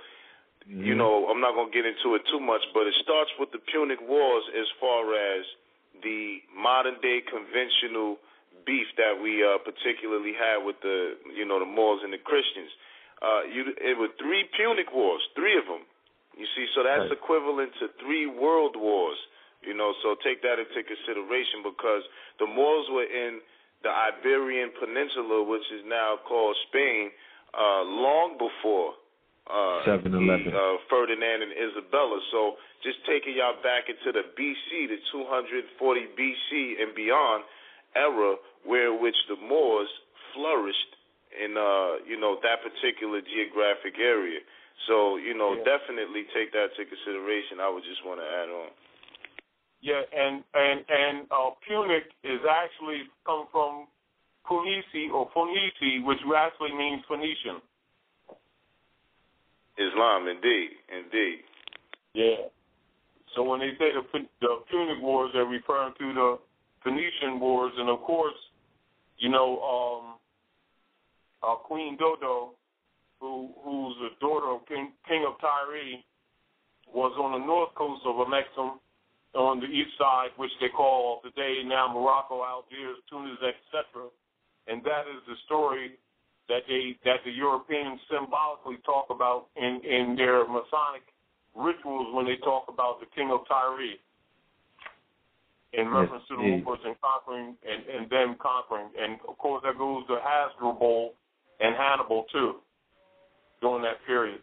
you 0.67 0.97
know, 0.97 1.29
I'm 1.29 1.41
not 1.41 1.53
going 1.53 1.69
to 1.69 1.75
get 1.75 1.85
into 1.85 2.17
it 2.17 2.25
too 2.25 2.41
much, 2.41 2.61
but 2.73 2.89
it 2.89 2.97
starts 3.01 3.29
with 3.37 3.53
the 3.53 3.61
Punic 3.61 4.01
Wars 4.01 4.43
as 4.57 4.65
far 4.81 5.05
as 5.13 5.45
the 6.01 6.41
modern 6.57 6.97
day 7.05 7.21
conventional 7.21 8.17
beef 8.65 8.89
that 8.97 9.13
we 9.21 9.45
uh, 9.45 9.61
particularly 9.61 10.33
had 10.33 10.65
with 10.65 10.81
the, 10.81 11.21
you 11.37 11.45
know, 11.45 11.61
the 11.61 11.69
Moors 11.69 12.01
and 12.01 12.09
the 12.11 12.17
Christians. 12.17 12.73
Uh, 13.21 13.45
you, 13.45 13.61
it 13.77 13.93
were 13.93 14.09
three 14.17 14.49
Punic 14.57 14.89
Wars, 14.89 15.21
three 15.37 15.53
of 15.53 15.69
them. 15.69 15.85
You 16.33 16.49
see, 16.57 16.65
so 16.73 16.81
that's 16.81 17.07
Right. 17.07 17.13
equivalent 17.13 17.71
to 17.79 17.87
three 18.01 18.25
world 18.25 18.75
wars. 18.75 19.17
You 19.61 19.73
know, 19.73 19.93
so 20.01 20.17
take 20.25 20.41
that 20.41 20.57
into 20.59 20.81
consideration 20.81 21.61
because 21.61 22.03
the 22.41 22.45
Moors 22.49 22.89
were 22.89 23.05
in 23.05 23.39
the 23.85 23.89
Iberian 23.89 24.73
Peninsula, 24.77 25.45
which 25.45 25.65
is 25.71 25.85
now 25.85 26.17
called 26.27 26.57
Spain, 26.67 27.09
uh, 27.53 27.81
long 27.85 28.37
before 28.37 28.93
uh, 29.45 29.85
7-Eleven. 29.85 30.49
the, 30.49 30.57
uh, 30.57 30.77
Ferdinand 30.89 31.45
and 31.45 31.53
Isabella. 31.53 32.17
So 32.31 32.57
just 32.81 32.97
taking 33.05 33.37
y'all 33.37 33.57
back 33.61 33.89
into 33.89 34.09
the 34.09 34.25
BC, 34.33 34.89
the 34.89 34.97
240 35.13 35.69
BC 36.17 36.81
and 36.81 36.95
beyond 36.97 37.45
era, 37.95 38.35
where 38.65 38.93
which 38.93 39.17
the 39.29 39.37
Moors 39.37 39.89
flourished 40.33 40.91
in 41.35 41.55
uh, 41.57 42.01
you 42.07 42.19
know 42.19 42.39
that 42.41 42.63
particular 42.63 43.21
geographic 43.21 43.99
area. 43.99 44.39
So 44.87 45.17
you 45.17 45.37
know 45.37 45.61
definitely 45.63 46.27
take 46.33 46.51
that 46.51 46.73
into 46.75 46.89
consideration. 46.89 47.61
I 47.61 47.69
would 47.69 47.83
just 47.83 48.03
want 48.03 48.19
to 48.19 48.27
add 48.27 48.49
on. 48.49 48.69
Yeah, 49.81 50.01
and 50.01 50.43
and 50.53 50.79
and 50.89 51.15
uh, 51.29 51.53
Punic 51.61 52.09
is 52.23 52.41
actually 52.41 53.05
come 53.25 53.45
from 53.51 53.87
Punisi 54.49 55.09
or 55.13 55.29
Phoenici, 55.33 56.03
which 56.05 56.19
actually 56.33 56.73
means 56.73 57.03
Phoenician. 57.07 57.61
Islam, 59.77 60.27
indeed, 60.27 60.69
indeed. 60.89 61.39
Yeah. 62.13 62.47
So 63.35 63.43
when 63.43 63.59
they 63.59 63.71
say 63.77 63.91
the, 63.91 64.03
the 64.41 64.47
Punic 64.71 65.01
Wars, 65.01 65.31
they're 65.33 65.45
referring 65.45 65.93
to 65.99 66.13
the 66.13 66.39
Phoenician 66.83 67.39
Wars, 67.39 67.73
and 67.77 67.89
of 67.89 67.99
course, 68.01 68.35
you 69.17 69.29
know, 69.29 69.59
um, 69.59 70.15
uh, 71.43 71.55
Queen 71.55 71.97
Dido, 71.97 72.51
who 73.19 73.49
who's 73.63 73.95
the 73.99 74.09
daughter 74.19 74.47
of 74.47 74.65
King, 74.67 74.91
King 75.07 75.25
of 75.27 75.39
Tyre, 75.41 75.99
was 76.93 77.11
on 77.19 77.39
the 77.39 77.45
north 77.45 77.73
coast 77.75 78.01
of 78.05 78.15
Amexem, 78.15 78.79
on 79.35 79.59
the 79.59 79.67
east 79.67 79.91
side, 79.97 80.29
which 80.37 80.51
they 80.61 80.69
call 80.69 81.19
today 81.23 81.59
now 81.65 81.91
Morocco, 81.91 82.43
Algiers, 82.43 82.97
Tunis, 83.09 83.37
etc. 83.43 84.07
And 84.67 84.81
that 84.83 85.03
is 85.11 85.21
the 85.27 85.35
story 85.45 85.99
that 86.47 86.61
they 86.67 86.97
that 87.05 87.23
the 87.25 87.31
Europeans 87.31 87.99
symbolically 88.09 88.77
talk 88.85 89.07
about 89.09 89.47
in 89.55 89.81
in 89.83 90.15
their 90.15 90.47
Masonic 90.47 91.05
rituals 91.55 92.13
when 92.13 92.25
they 92.25 92.37
talk 92.43 92.65
about 92.67 92.99
the 92.99 93.07
King 93.15 93.31
of 93.31 93.47
Tyre, 93.47 93.97
in 95.73 95.89
reference 95.89 96.23
yes, 96.29 96.29
to 96.29 96.35
the 96.37 96.63
Moors 96.63 96.79
and 96.85 96.95
conquering 97.01 97.55
and, 97.63 97.81
and 97.89 98.09
them 98.09 98.35
conquering. 98.41 98.89
And 98.99 99.19
of 99.27 99.37
course 99.37 99.63
that 99.65 99.77
goes 99.77 100.05
to 100.07 100.17
Hasdrubal 100.21 101.13
and 101.59 101.75
Hannibal 101.75 102.25
too 102.31 102.55
during 103.61 103.83
that 103.83 104.05
period. 104.05 104.39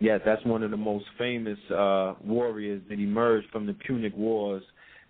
Yes, 0.00 0.20
that's 0.24 0.44
one 0.44 0.62
of 0.62 0.70
the 0.70 0.76
most 0.76 1.04
famous 1.18 1.58
uh, 1.70 2.14
warriors 2.24 2.82
that 2.88 2.98
emerged 2.98 3.48
from 3.50 3.66
the 3.66 3.74
Punic 3.86 4.16
Wars. 4.16 4.62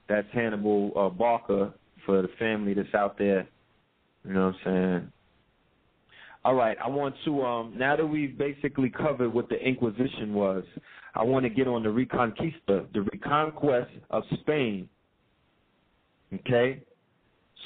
That's 0.09 0.27
Hannibal 0.33 0.93
uh, 0.97 1.09
Barca 1.09 1.73
for 2.05 2.23
the 2.23 2.29
family 2.39 2.75
that's 2.75 2.93
out 2.95 3.17
there. 3.17 3.47
You 4.25 4.33
know 4.33 4.47
what 4.47 4.55
I'm 4.67 5.01
saying? 5.01 5.13
All 6.43 6.55
right, 6.55 6.77
I 6.83 6.89
want 6.89 7.15
to 7.27 7.43
um 7.43 7.75
now 7.77 7.97
that 7.97 8.07
we've 8.07 8.37
basically 8.37 8.89
covered 8.91 9.33
what 9.33 9.49
the 9.51 9.57
Inquisition 9.57 10.33
was, 10.33 10.65
I 11.15 11.23
want 11.23 11.45
to 11.45 11.51
get 11.51 11.69
on 11.69 11.83
the 11.83 11.91
Reconquista, 11.91 12.91
the 12.95 13.03
reconquest 13.13 13.91
of 14.11 14.23
Spain. 14.41 14.89
Okay? 16.33 16.83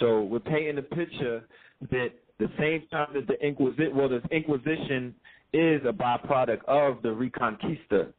So 0.00 0.22
we're 0.22 0.40
painting 0.40 0.78
a 0.78 0.82
picture 0.82 1.44
that 1.90 2.08
the 2.38 2.48
same 2.58 2.82
time 2.90 3.08
that 3.14 3.28
the 3.28 3.40
Inquisition 3.46 3.94
well 3.94 4.08
the 4.08 4.22
Inquisition 4.34 5.14
is 5.52 5.80
a 5.86 5.92
byproduct 5.92 6.64
of 6.66 7.00
the 7.02 7.10
Reconquista. 7.10 8.12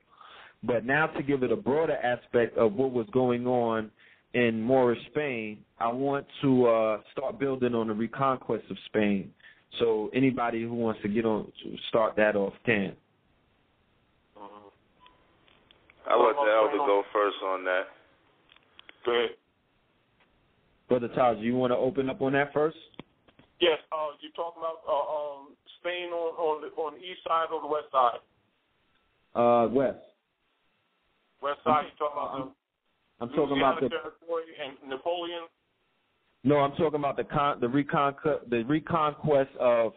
But 0.63 0.85
now 0.85 1.07
to 1.07 1.21
give 1.21 1.43
it 1.43 1.51
a 1.51 1.57
broader 1.57 1.97
aspect 1.97 2.57
of 2.57 2.73
what 2.73 2.91
was 2.91 3.07
going 3.11 3.45
on 3.45 3.91
in 4.33 4.61
Moorish 4.61 4.99
Spain, 5.11 5.59
I 5.79 5.91
want 5.91 6.25
to 6.41 6.65
uh, 6.65 7.01
start 7.11 7.39
building 7.39 7.75
on 7.75 7.87
the 7.87 7.93
reconquest 7.93 8.63
of 8.69 8.77
Spain. 8.85 9.31
So 9.79 10.09
anybody 10.13 10.63
who 10.63 10.73
wants 10.73 11.01
to 11.01 11.07
get 11.07 11.25
on 11.25 11.51
to 11.63 11.75
start 11.89 12.15
that 12.17 12.35
off 12.35 12.53
can. 12.65 12.95
I'll 16.07 16.23
let 16.23 16.35
the 16.35 16.51
elder 16.51 16.77
go 16.77 17.03
first 17.11 17.37
on 17.43 17.65
that. 17.65 17.83
Go 19.05 19.11
ahead. 19.11 19.29
Brother 20.87 21.07
Taj, 21.09 21.37
you 21.39 21.55
want 21.55 21.73
to 21.73 21.77
open 21.77 22.09
up 22.09 22.21
on 22.21 22.33
that 22.33 22.53
first? 22.53 22.77
Yes. 23.59 23.79
Uh, 23.91 24.13
you're 24.21 24.31
talking 24.35 24.61
about 24.61 24.85
uh, 24.85 24.93
um, 24.93 25.57
Spain 25.79 26.13
on 26.13 26.37
on 26.37 26.61
the, 26.61 26.69
on 26.77 26.93
the 26.93 26.99
east 26.99 27.25
side 27.27 27.47
or 27.51 27.61
the 27.61 27.67
west 27.67 27.89
side? 27.91 28.21
Uh, 29.33 29.67
west. 29.73 29.97
West 31.41 31.59
side. 31.63 31.89
You 31.89 31.97
talking 31.97 32.17
about 32.21 32.31
the? 32.37 33.23
I'm 33.23 33.29
talking 33.29 33.57
about 33.57 33.81
the 33.81 33.89
territory 33.89 34.45
and 34.61 34.89
Napoleon. 34.89 35.49
No, 36.45 36.57
I'm 36.57 36.73
talking 36.73 36.99
about 36.99 37.17
the 37.17 37.23
con 37.23 37.59
the 37.59 37.67
reconquest 37.67 38.49
the 38.51 38.63
reconquest 38.63 39.49
of 39.59 39.93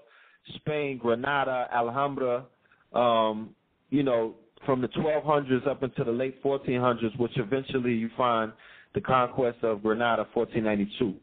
Spain, 0.57 0.99
Granada, 0.99 1.69
Alhambra. 1.71 2.47
Um, 2.95 3.55
you 3.91 4.03
know, 4.03 4.35
from 4.65 4.81
the 4.81 4.89
1200s 4.89 5.67
up 5.69 5.83
into 5.83 6.05
the 6.05 6.11
late 6.11 6.43
1400s, 6.43 7.19
which 7.19 7.33
eventually 7.37 7.93
you 7.93 8.09
find 8.17 8.53
the 8.95 9.01
conquest 9.01 9.59
of 9.63 9.83
Granada, 9.83 10.27
1492. 10.33 11.15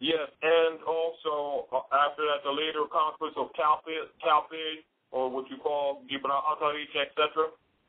Yes, 0.00 0.16
and 0.42 0.78
also 0.84 1.66
uh, 1.70 1.80
after 1.92 2.22
that, 2.22 2.40
the 2.44 2.50
later 2.50 2.84
conquest 2.90 3.36
of 3.36 3.48
Calpe, 3.52 3.92
Calpe 4.24 4.84
or 5.10 5.30
what 5.30 5.50
you 5.50 5.58
call 5.58 6.02
Gibraltar, 6.08 6.72
etc. 6.80 7.48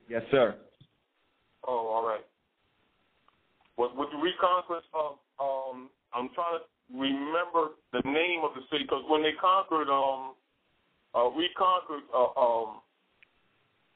Yes, 0.09 0.23
sir. 0.31 0.55
Oh, 1.65 1.87
all 1.87 2.05
right. 2.05 2.25
With, 3.77 3.91
with 3.95 4.09
the 4.11 4.17
reconquest 4.17 4.87
of, 4.93 5.15
I'm 6.19 6.29
trying 6.35 6.59
to 6.59 6.63
remember 6.91 7.79
the 7.95 8.03
name 8.03 8.43
of 8.43 8.51
the 8.53 8.67
city 8.67 8.83
because 8.83 9.03
when 9.07 9.23
they 9.23 9.33
conquered, 9.39 9.87
um, 9.87 10.35
uh, 11.15 11.31
reconquered 11.31 12.05
uh, 12.11 12.35
um, 12.35 12.83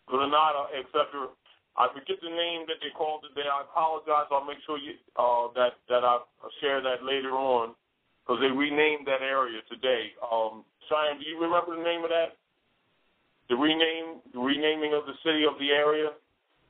Granada, 0.07 0.71
etc. 0.73 1.29
I 1.75 1.89
forget 1.91 2.17
the 2.21 2.29
name 2.29 2.65
that 2.69 2.77
they 2.81 2.93
called 2.95 3.25
it 3.25 3.33
there. 3.35 3.49
I 3.49 3.65
apologize. 3.65 4.29
I'll 4.31 4.45
make 4.45 4.61
sure 4.65 4.77
you 4.77 4.95
uh, 5.17 5.51
that 5.57 5.77
that 5.89 6.03
I 6.05 6.21
share 6.61 6.81
that 6.81 7.03
later 7.03 7.33
on 7.33 7.75
because 8.21 8.39
they 8.41 8.51
renamed 8.51 9.05
that 9.07 9.21
area 9.21 9.59
today. 9.69 10.13
Um, 10.21 10.63
Cheyenne, 10.87 11.19
do 11.19 11.25
you 11.27 11.41
remember 11.41 11.75
the 11.75 11.83
name 11.83 12.03
of 12.03 12.09
that? 12.09 12.39
The 13.49 13.55
rename, 13.55 14.23
the 14.33 14.39
renaming 14.39 14.93
of 14.93 15.05
the 15.05 15.17
city 15.25 15.43
of 15.43 15.59
the 15.59 15.69
area. 15.71 16.09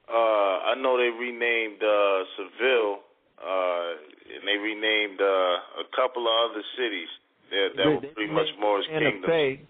Uh, 0.10 0.74
I 0.74 0.76
know 0.80 0.98
they 0.98 1.14
renamed 1.14 1.80
uh, 1.80 2.24
Seville, 2.36 3.00
uh, 3.44 3.90
and 4.36 4.48
they 4.48 4.58
renamed 4.58 5.20
uh, 5.20 5.84
a 5.84 5.88
couple 5.96 6.28
of 6.28 6.52
other 6.52 6.64
cities 6.78 7.12
that, 7.52 7.68
that 7.78 7.86
were 7.86 8.14
pretty 8.14 8.34
much 8.34 8.48
Moorish 8.60 8.88
kingdoms. 8.88 9.26
Fe. 9.26 9.62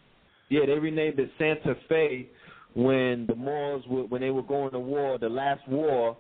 Yeah, 0.50 0.66
they 0.68 0.78
renamed 0.80 1.20
it 1.20 1.30
Santa 1.38 1.76
Fe 1.90 2.30
when 2.76 3.26
the 3.28 3.36
Moors 3.36 3.84
were, 3.90 4.04
when 4.04 4.22
they 4.22 4.30
were 4.30 4.44
going 4.44 4.72
to 4.72 4.80
war, 4.80 5.18
the 5.18 5.30
last 5.30 5.68
war, 5.68 6.18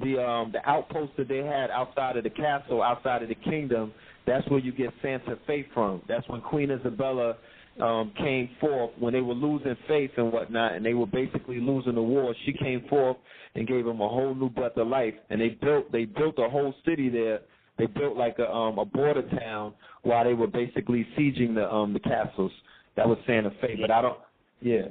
the 0.00 0.22
um 0.22 0.52
the 0.52 0.60
outpost 0.68 1.12
that 1.18 1.28
they 1.28 1.38
had 1.38 1.70
outside 1.70 2.16
of 2.16 2.24
the 2.24 2.30
castle, 2.30 2.82
outside 2.82 3.22
of 3.22 3.28
the 3.28 3.34
kingdom, 3.34 3.92
that's 4.26 4.48
where 4.48 4.60
you 4.60 4.72
get 4.72 4.90
Santa 5.02 5.36
Fe 5.46 5.66
from. 5.74 6.02
That's 6.08 6.26
when 6.28 6.40
Queen 6.40 6.70
Isabella 6.70 7.36
um, 7.80 8.12
came 8.18 8.50
forth 8.60 8.90
when 8.98 9.12
they 9.12 9.20
were 9.20 9.34
losing 9.34 9.76
faith 9.88 10.10
and 10.16 10.32
whatnot, 10.32 10.72
and 10.72 10.84
they 10.84 10.94
were 10.94 11.06
basically 11.06 11.60
losing 11.60 11.94
the 11.94 12.02
war. 12.02 12.34
She 12.44 12.52
came 12.52 12.84
forth 12.88 13.16
and 13.54 13.66
gave 13.66 13.84
them 13.84 14.00
a 14.00 14.08
whole 14.08 14.34
new 14.34 14.50
breath 14.50 14.76
of 14.76 14.88
life, 14.88 15.14
and 15.30 15.40
they 15.40 15.50
built 15.50 15.90
they 15.90 16.04
built 16.04 16.38
a 16.38 16.48
whole 16.48 16.74
city 16.84 17.08
there. 17.08 17.40
They 17.78 17.86
built 17.86 18.16
like 18.16 18.38
a 18.38 18.50
um, 18.50 18.78
a 18.78 18.84
border 18.84 19.22
town 19.38 19.74
while 20.02 20.24
they 20.24 20.34
were 20.34 20.46
basically 20.46 21.06
sieging 21.18 21.54
the 21.54 21.70
um 21.72 21.92
the 21.92 22.00
castles. 22.00 22.52
That 22.96 23.08
was 23.08 23.18
Santa 23.26 23.50
Fe, 23.60 23.78
but 23.80 23.90
I 23.90 24.02
don't. 24.02 24.18
Yeah. 24.60 24.88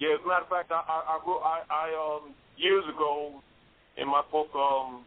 Yeah, 0.00 0.14
as 0.14 0.20
a 0.24 0.28
matter 0.28 0.42
of 0.42 0.48
fact, 0.50 0.72
I 0.72 0.82
I 0.86 1.18
I, 1.18 1.18
I, 1.22 1.62
I 1.70 2.16
um 2.16 2.34
years 2.56 2.84
ago 2.92 3.40
in 3.96 4.08
my 4.08 4.22
book 4.32 4.48
um 4.54 5.04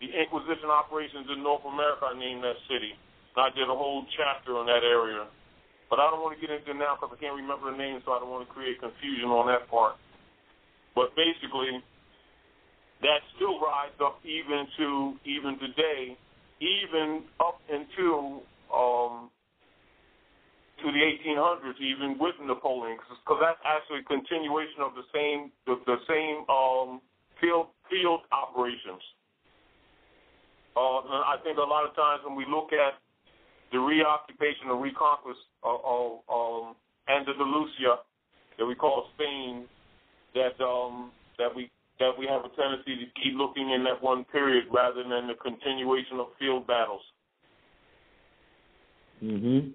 the 0.00 0.08
Inquisition 0.18 0.66
operations 0.66 1.28
in 1.30 1.44
North 1.44 1.62
America, 1.62 2.10
I 2.10 2.18
named 2.18 2.42
that 2.42 2.58
city. 2.66 2.98
I 3.36 3.48
did 3.56 3.68
a 3.68 3.76
whole 3.76 4.04
chapter 4.16 4.56
on 4.60 4.66
that 4.66 4.84
area. 4.84 5.26
But 5.92 6.00
I 6.00 6.08
don't 6.08 6.24
want 6.24 6.32
to 6.32 6.40
get 6.40 6.48
into 6.48 6.72
it 6.72 6.80
now 6.80 6.96
because 6.96 7.12
I 7.12 7.20
can't 7.20 7.36
remember 7.36 7.68
the 7.68 7.76
name, 7.76 8.00
so 8.04 8.16
I 8.16 8.18
don't 8.20 8.32
want 8.32 8.48
to 8.48 8.52
create 8.52 8.80
confusion 8.80 9.28
on 9.28 9.44
that 9.52 9.68
part. 9.68 10.00
But 10.96 11.12
basically, 11.12 11.84
that 13.04 13.20
still 13.36 13.60
rides 13.60 13.96
up 14.00 14.16
even 14.24 14.64
to 14.80 14.88
even 15.28 15.60
today, 15.60 16.16
even 16.64 17.28
up 17.44 17.60
into 17.68 18.40
um, 18.72 19.28
to 20.80 20.86
the 20.88 21.02
1800s, 21.28 21.76
even 21.76 22.16
with 22.16 22.40
Napoleon, 22.40 22.96
because 22.96 23.40
that's 23.42 23.60
actually 23.60 24.00
a 24.00 24.08
continuation 24.08 24.80
of 24.80 24.96
the 24.96 25.04
same 25.12 25.52
the, 25.68 25.76
the 25.84 26.00
same 26.08 26.48
um, 26.48 27.04
field 27.36 27.68
field 27.92 28.24
operations. 28.32 29.04
Uh, 30.72 31.04
I 31.28 31.36
think 31.44 31.58
a 31.58 31.68
lot 31.68 31.84
of 31.84 31.92
times 31.92 32.24
when 32.24 32.32
we 32.32 32.48
look 32.48 32.72
at 32.72 33.01
the 33.72 33.80
reoccupation 33.80 34.68
or 34.68 34.76
reconquest 34.76 35.40
of, 35.64 35.80
of 35.84 36.10
um, 36.28 36.76
Andalusia, 37.08 38.04
that 38.58 38.66
we 38.66 38.74
call 38.74 39.08
Spain, 39.16 39.64
that 40.34 40.62
um, 40.62 41.10
that 41.38 41.48
we 41.54 41.70
that 41.98 42.12
we 42.18 42.26
have 42.26 42.44
a 42.44 42.52
tendency 42.54 42.96
to 43.00 43.06
keep 43.16 43.34
looking 43.34 43.70
in 43.70 43.84
that 43.84 44.02
one 44.02 44.24
period 44.30 44.64
rather 44.72 45.02
than 45.02 45.26
the 45.26 45.38
continuation 45.40 46.20
of 46.20 46.26
field 46.38 46.66
battles. 46.66 47.02
Mhm. 49.22 49.74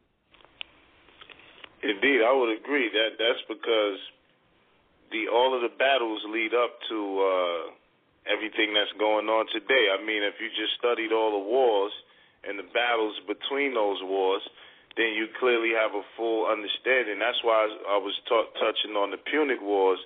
Indeed, 1.84 2.22
I 2.22 2.34
would 2.34 2.58
agree 2.58 2.90
that 2.90 3.18
that's 3.18 3.42
because 3.48 4.00
the 5.12 5.28
all 5.30 5.56
of 5.56 5.62
the 5.62 5.74
battles 5.78 6.22
lead 6.30 6.54
up 6.54 6.74
to 6.90 7.00
uh, 7.22 7.64
everything 8.28 8.74
that's 8.74 8.92
going 9.00 9.30
on 9.30 9.48
today. 9.54 9.90
I 9.90 10.04
mean, 10.04 10.24
if 10.24 10.36
you 10.40 10.50
just 10.50 10.76
studied 10.78 11.12
all 11.12 11.32
the 11.32 11.46
wars 11.48 11.94
and 12.44 12.60
the 12.60 12.68
battles 12.74 13.16
between 13.26 13.74
those 13.74 14.02
wars, 14.04 14.44
then 14.98 15.14
you 15.14 15.30
clearly 15.40 15.74
have 15.78 15.94
a 15.94 16.04
full 16.18 16.50
understanding. 16.50 17.22
That's 17.22 17.42
why 17.46 17.70
I 17.90 17.98
was 17.98 18.18
t- 18.26 18.52
touching 18.58 18.98
on 18.98 19.14
the 19.14 19.22
Punic 19.22 19.62
Wars 19.62 20.00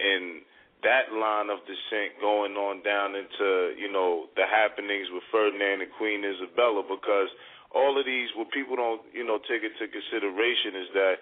and 0.00 0.40
that 0.82 1.12
line 1.12 1.52
of 1.52 1.60
descent 1.68 2.16
going 2.20 2.56
on 2.56 2.80
down 2.80 3.12
into 3.12 3.76
you 3.76 3.92
know 3.92 4.32
the 4.36 4.48
happenings 4.48 5.12
with 5.12 5.22
Ferdinand 5.28 5.84
and 5.84 5.92
Queen 6.00 6.24
Isabella 6.24 6.80
because 6.80 7.28
all 7.76 8.00
of 8.00 8.08
these 8.08 8.32
what 8.32 8.48
people 8.50 8.76
don't 8.76 9.04
you 9.12 9.24
know 9.24 9.36
take 9.44 9.60
into 9.60 9.84
consideration 9.84 10.80
is 10.80 10.88
that 10.96 11.16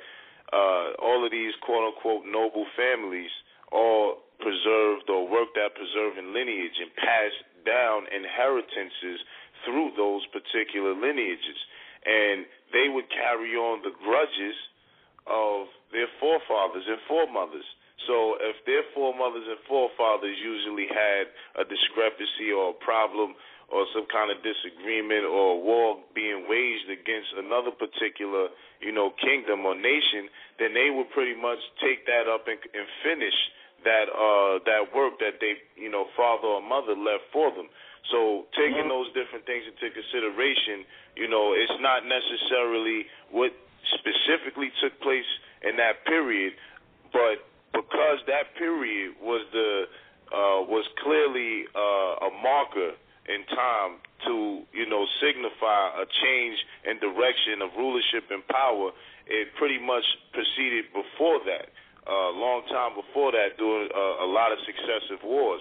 uh, 0.54 0.94
all 1.02 1.26
of 1.26 1.30
these 1.34 1.52
quote 1.66 1.90
unquote 1.90 2.22
noble 2.22 2.70
families 2.78 3.34
all 3.74 4.22
preserved 4.38 5.10
or 5.10 5.26
worked 5.26 5.58
at 5.58 5.74
preserving 5.74 6.30
lineage 6.32 6.78
and 6.78 6.94
passed 6.94 7.42
down 7.66 8.06
inheritances 8.14 9.18
through 9.64 9.92
those 9.96 10.26
particular 10.30 10.94
lineages. 10.94 11.58
And 12.06 12.46
they 12.72 12.88
would 12.88 13.08
carry 13.10 13.56
on 13.56 13.82
the 13.82 13.92
grudges 14.04 14.56
of 15.26 15.68
their 15.92 16.08
forefathers 16.20 16.84
and 16.88 16.98
foremothers. 17.08 17.66
So 18.06 18.38
if 18.40 18.64
their 18.64 18.86
foremothers 18.94 19.44
and 19.44 19.58
forefathers 19.68 20.36
usually 20.38 20.86
had 20.88 21.28
a 21.60 21.64
discrepancy 21.66 22.54
or 22.54 22.70
a 22.70 22.78
problem 22.80 23.34
or 23.68 23.84
some 23.92 24.08
kind 24.08 24.32
of 24.32 24.40
disagreement 24.40 25.28
or 25.28 25.60
war 25.60 26.00
being 26.14 26.48
waged 26.48 26.88
against 26.88 27.36
another 27.36 27.70
particular, 27.74 28.48
you 28.80 28.92
know, 28.92 29.12
kingdom 29.20 29.66
or 29.66 29.76
nation, 29.76 30.32
then 30.56 30.72
they 30.72 30.88
would 30.88 31.10
pretty 31.12 31.36
much 31.36 31.60
take 31.84 32.06
that 32.08 32.24
up 32.24 32.48
and, 32.48 32.56
and 32.72 32.88
finish 33.04 33.36
that 33.84 34.10
uh 34.10 34.58
that 34.66 34.90
work 34.90 35.20
that 35.20 35.38
they, 35.38 35.54
you 35.76 35.90
know, 35.90 36.06
father 36.16 36.48
or 36.48 36.62
mother 36.62 36.96
left 36.96 37.28
for 37.32 37.52
them. 37.54 37.68
So 38.10 38.46
taking 38.56 38.88
those 38.88 39.08
different 39.12 39.44
things 39.44 39.64
into 39.68 39.92
consideration, 39.92 40.86
you 41.16 41.28
know, 41.28 41.52
it's 41.52 41.76
not 41.80 42.04
necessarily 42.06 43.06
what 43.30 43.52
specifically 43.98 44.72
took 44.80 44.98
place 45.00 45.28
in 45.62 45.76
that 45.76 46.04
period, 46.06 46.54
but 47.12 47.44
because 47.72 48.18
that 48.26 48.54
period 48.56 49.14
was 49.20 49.44
the 49.52 49.84
uh, 50.28 50.60
was 50.68 50.84
clearly 51.00 51.64
uh, 51.72 52.28
a 52.28 52.30
marker 52.42 52.92
in 53.28 53.44
time 53.48 53.96
to 54.26 54.64
you 54.72 54.88
know 54.88 55.06
signify 55.20 56.00
a 56.00 56.04
change 56.04 56.58
in 56.84 56.98
direction 57.00 57.62
of 57.62 57.70
rulership 57.76 58.28
and 58.30 58.46
power. 58.48 58.90
It 59.28 59.52
pretty 59.56 59.78
much 59.78 60.04
proceeded 60.32 60.88
before 60.92 61.40
that, 61.44 61.68
a 62.08 62.12
uh, 62.12 62.32
long 62.32 62.64
time 62.72 62.96
before 62.96 63.32
that, 63.32 63.60
during 63.60 63.88
uh, 63.92 64.24
a 64.24 64.28
lot 64.28 64.52
of 64.52 64.58
successive 64.64 65.20
wars, 65.20 65.60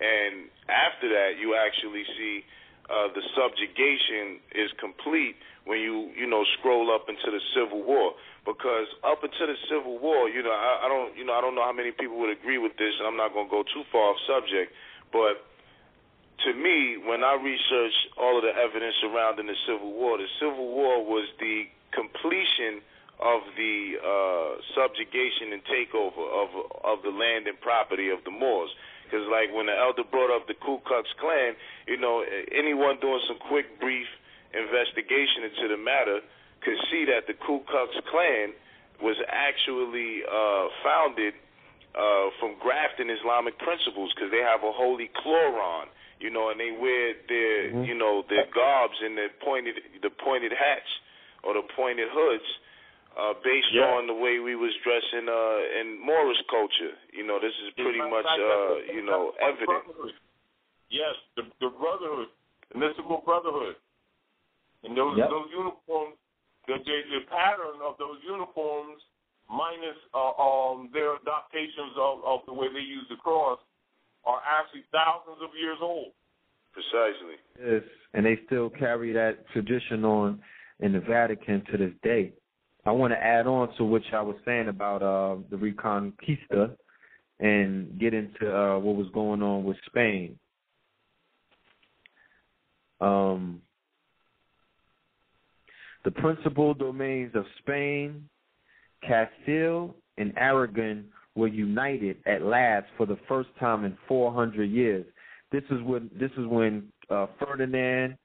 and 0.00 0.50
after 0.68 1.08
that, 1.08 1.38
you 1.38 1.54
actually 1.54 2.04
see 2.18 2.44
uh, 2.90 3.08
the 3.14 3.22
subjugation 3.34 4.40
is 4.52 4.70
complete 4.80 5.36
when 5.64 5.80
you 5.80 6.10
you 6.16 6.26
know 6.26 6.44
scroll 6.58 6.92
up 6.94 7.08
into 7.08 7.30
the 7.30 7.40
Civil 7.54 7.82
War 7.82 8.12
because 8.44 8.88
up 9.00 9.24
until 9.24 9.48
the 9.48 9.56
Civil 9.68 9.98
War, 9.98 10.28
you 10.28 10.44
know, 10.44 10.52
I, 10.52 10.84
I 10.84 10.86
don't, 10.88 11.16
you 11.16 11.24
know, 11.24 11.32
I 11.32 11.40
don't 11.40 11.56
know 11.56 11.64
how 11.64 11.72
many 11.72 11.92
people 11.92 12.20
would 12.20 12.28
agree 12.28 12.60
with 12.60 12.76
this, 12.76 12.92
and 13.00 13.08
I'm 13.08 13.16
not 13.16 13.32
going 13.32 13.48
to 13.48 13.50
go 13.50 13.64
too 13.64 13.88
far 13.88 14.12
off 14.12 14.20
subject, 14.28 14.68
but 15.12 15.48
to 16.44 16.52
me, 16.52 17.00
when 17.00 17.24
I 17.24 17.40
researched 17.40 18.12
all 18.20 18.36
of 18.36 18.44
the 18.44 18.52
evidence 18.52 18.94
surrounding 19.00 19.48
the 19.48 19.56
Civil 19.64 19.96
War, 19.96 20.18
the 20.20 20.28
Civil 20.36 20.68
War 20.76 21.00
was 21.00 21.24
the 21.40 21.64
completion 21.96 22.84
of 23.22 23.40
the 23.56 23.96
uh, 23.96 24.60
subjugation 24.76 25.54
and 25.54 25.62
takeover 25.64 26.20
of 26.20 26.50
of 26.82 27.06
the 27.06 27.14
land 27.14 27.46
and 27.46 27.56
property 27.62 28.10
of 28.10 28.18
the 28.26 28.34
Moors. 28.34 28.68
Because, 29.14 29.30
like, 29.30 29.54
when 29.54 29.70
the 29.70 29.78
elder 29.78 30.02
brought 30.02 30.34
up 30.34 30.50
the 30.50 30.58
Ku 30.58 30.82
Klux 30.82 31.06
Klan, 31.22 31.54
you 31.86 31.94
know, 31.94 32.26
anyone 32.50 32.98
doing 32.98 33.22
some 33.30 33.38
quick, 33.46 33.78
brief 33.78 34.10
investigation 34.50 35.46
into 35.46 35.70
the 35.70 35.78
matter 35.78 36.18
could 36.66 36.74
see 36.90 37.06
that 37.06 37.30
the 37.30 37.38
Ku 37.38 37.62
Klux 37.62 37.94
Klan 38.10 38.50
was 38.98 39.14
actually 39.30 40.26
uh, 40.26 40.66
founded 40.82 41.30
uh, 41.94 42.34
from 42.42 42.58
grafting 42.58 43.06
Islamic 43.06 43.54
principles 43.62 44.10
because 44.10 44.34
they 44.34 44.42
have 44.42 44.66
a 44.66 44.74
holy 44.74 45.06
Kloran, 45.22 45.94
you 46.18 46.34
know, 46.34 46.50
and 46.50 46.58
they 46.58 46.74
wear 46.74 47.14
their, 47.30 47.70
mm-hmm. 47.70 47.86
you 47.86 47.94
know, 47.94 48.26
their 48.26 48.50
garbs 48.50 48.98
and 48.98 49.14
the 49.14 49.30
pointed, 49.46 49.78
the 50.02 50.10
pointed 50.10 50.50
hats 50.50 50.90
or 51.46 51.54
the 51.54 51.62
pointed 51.78 52.10
hoods, 52.10 52.50
uh, 53.14 53.34
based 53.42 53.70
yeah. 53.72 53.94
on 53.94 54.06
the 54.06 54.14
way 54.14 54.38
we 54.42 54.54
was 54.54 54.74
dressing 54.82 55.26
uh, 55.30 55.80
in 55.80 55.98
Morris 56.02 56.38
culture. 56.50 56.94
You 57.14 57.26
know, 57.26 57.38
this 57.38 57.54
is 57.66 57.72
pretty 57.78 58.02
much, 58.02 58.26
uh, 58.26 58.82
you 58.90 59.06
know, 59.06 59.32
evident. 59.38 60.14
Yes, 60.90 61.14
the, 61.34 61.42
the 61.58 61.70
brotherhood, 61.74 62.28
the 62.70 62.78
mystical 62.78 63.22
brotherhood, 63.24 63.74
and 64.84 64.96
those 64.96 65.18
yep. 65.18 65.30
those 65.30 65.48
uniforms 65.50 66.18
the, 66.66 66.74
the, 66.80 66.96
the 67.12 67.22
pattern 67.28 67.80
of 67.84 67.96
those 67.98 68.18
uniforms 68.24 69.00
minus 69.48 69.96
uh, 70.14 70.32
um, 70.40 70.88
their 70.92 71.16
adaptations 71.16 71.92
of, 72.00 72.24
of 72.24 72.40
the 72.46 72.52
way 72.52 72.66
they 72.72 72.80
use 72.80 73.04
the 73.10 73.16
cross 73.16 73.58
are 74.24 74.40
actually 74.40 74.84
thousands 74.90 75.36
of 75.44 75.50
years 75.58 75.78
old. 75.80 76.12
Precisely. 76.72 77.38
Yes, 77.60 77.82
and 78.14 78.26
they 78.26 78.38
still 78.46 78.68
carry 78.68 79.12
that 79.12 79.46
tradition 79.52 80.04
on 80.04 80.40
in 80.80 80.92
the 80.92 81.00
Vatican 81.00 81.62
to 81.70 81.78
this 81.78 81.92
day. 82.02 82.32
I 82.86 82.92
want 82.92 83.12
to 83.12 83.18
add 83.18 83.46
on 83.46 83.74
to 83.76 83.84
what 83.84 84.02
I 84.12 84.20
was 84.20 84.36
saying 84.44 84.68
about 84.68 85.02
uh, 85.02 85.36
the 85.50 85.56
Reconquista 85.56 86.76
and 87.40 87.98
get 87.98 88.14
into 88.14 88.54
uh, 88.54 88.78
what 88.78 88.96
was 88.96 89.06
going 89.14 89.42
on 89.42 89.64
with 89.64 89.76
Spain. 89.86 90.38
Um, 93.00 93.62
the 96.04 96.10
principal 96.10 96.74
domains 96.74 97.34
of 97.34 97.44
Spain, 97.58 98.28
Castile, 99.02 99.94
and 100.18 100.32
Aragon 100.36 101.06
were 101.34 101.48
united 101.48 102.18
at 102.26 102.42
last 102.42 102.86
for 102.96 103.06
the 103.06 103.18
first 103.26 103.48
time 103.58 103.84
in 103.84 103.96
400 104.06 104.64
years. 104.64 105.06
This 105.50 105.64
is 105.70 105.82
when 105.82 106.10
this 106.18 106.30
is 106.36 106.46
when 106.46 106.92
uh, 107.10 107.26
Ferdinand 107.38 108.16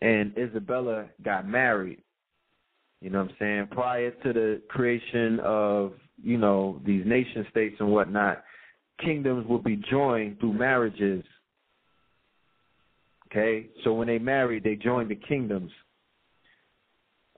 and 0.00 0.36
Isabella 0.36 1.06
got 1.22 1.48
married. 1.48 2.02
You 3.00 3.10
know 3.10 3.22
what 3.22 3.30
I'm 3.30 3.36
saying? 3.38 3.68
Prior 3.70 4.10
to 4.10 4.32
the 4.32 4.62
creation 4.68 5.40
of, 5.44 5.92
you 6.22 6.36
know, 6.36 6.80
these 6.84 7.04
nation 7.06 7.46
states 7.50 7.76
and 7.78 7.90
whatnot, 7.90 8.42
kingdoms 9.04 9.46
would 9.48 9.62
be 9.62 9.80
joined 9.90 10.40
through 10.40 10.54
marriages. 10.54 11.24
Okay? 13.30 13.68
So 13.84 13.92
when 13.92 14.08
they 14.08 14.18
married, 14.18 14.64
they 14.64 14.74
joined 14.74 15.10
the 15.10 15.18
kingdoms. 15.28 15.70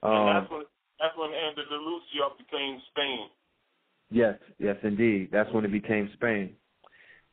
Um, 0.01 0.11
and 0.11 0.37
that's 0.37 0.51
when 0.51 0.63
that's 0.99 1.17
when 1.17 1.31
Andalusia 1.31 2.29
became 2.37 2.79
Spain. 2.91 3.27
Yes, 4.11 4.35
yes, 4.59 4.75
indeed. 4.83 5.29
That's 5.31 5.51
when 5.51 5.65
it 5.65 5.71
became 5.71 6.09
Spain. 6.13 6.53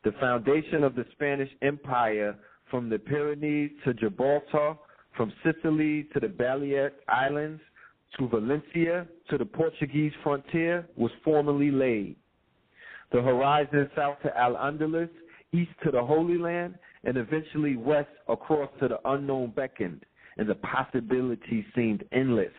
The 0.04 0.12
foundation 0.12 0.84
of 0.84 0.94
the 0.94 1.04
Spanish 1.12 1.50
Empire 1.60 2.36
from 2.70 2.88
the 2.88 2.98
Pyrenees 2.98 3.70
to 3.84 3.92
Gibraltar, 3.94 4.74
from 5.16 5.32
Sicily 5.44 6.04
to 6.14 6.20
the 6.20 6.28
Balearic 6.28 6.94
Islands 7.08 7.60
to 8.18 8.28
Valencia 8.28 9.06
to 9.30 9.38
the 9.38 9.44
Portuguese 9.44 10.12
frontier 10.22 10.88
was 10.96 11.10
formally 11.24 11.70
laid. 11.70 12.16
The 13.12 13.22
horizon 13.22 13.90
south 13.96 14.18
to 14.22 14.36
Al 14.36 14.54
Andalus, 14.54 15.10
east 15.52 15.70
to 15.84 15.90
the 15.90 16.02
Holy 16.02 16.38
Land, 16.38 16.74
and 17.04 17.16
eventually 17.16 17.76
west 17.76 18.10
across 18.28 18.70
to 18.80 18.88
the 18.88 18.98
unknown 19.04 19.52
beckoned 19.54 20.04
and 20.38 20.48
the 20.48 20.54
possibilities 20.54 21.64
seemed 21.74 22.04
endless. 22.12 22.52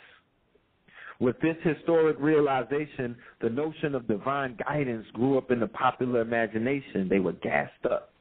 With 1.19 1.39
this 1.41 1.55
historic 1.63 2.17
realization, 2.19 3.15
the 3.41 3.49
notion 3.49 3.95
of 3.95 4.07
divine 4.07 4.57
guidance 4.65 5.05
grew 5.13 5.37
up 5.37 5.51
in 5.51 5.59
the 5.59 5.67
popular 5.67 6.21
imagination. 6.21 7.09
They 7.09 7.19
were 7.19 7.33
gassed 7.33 7.85
up. 7.89 8.13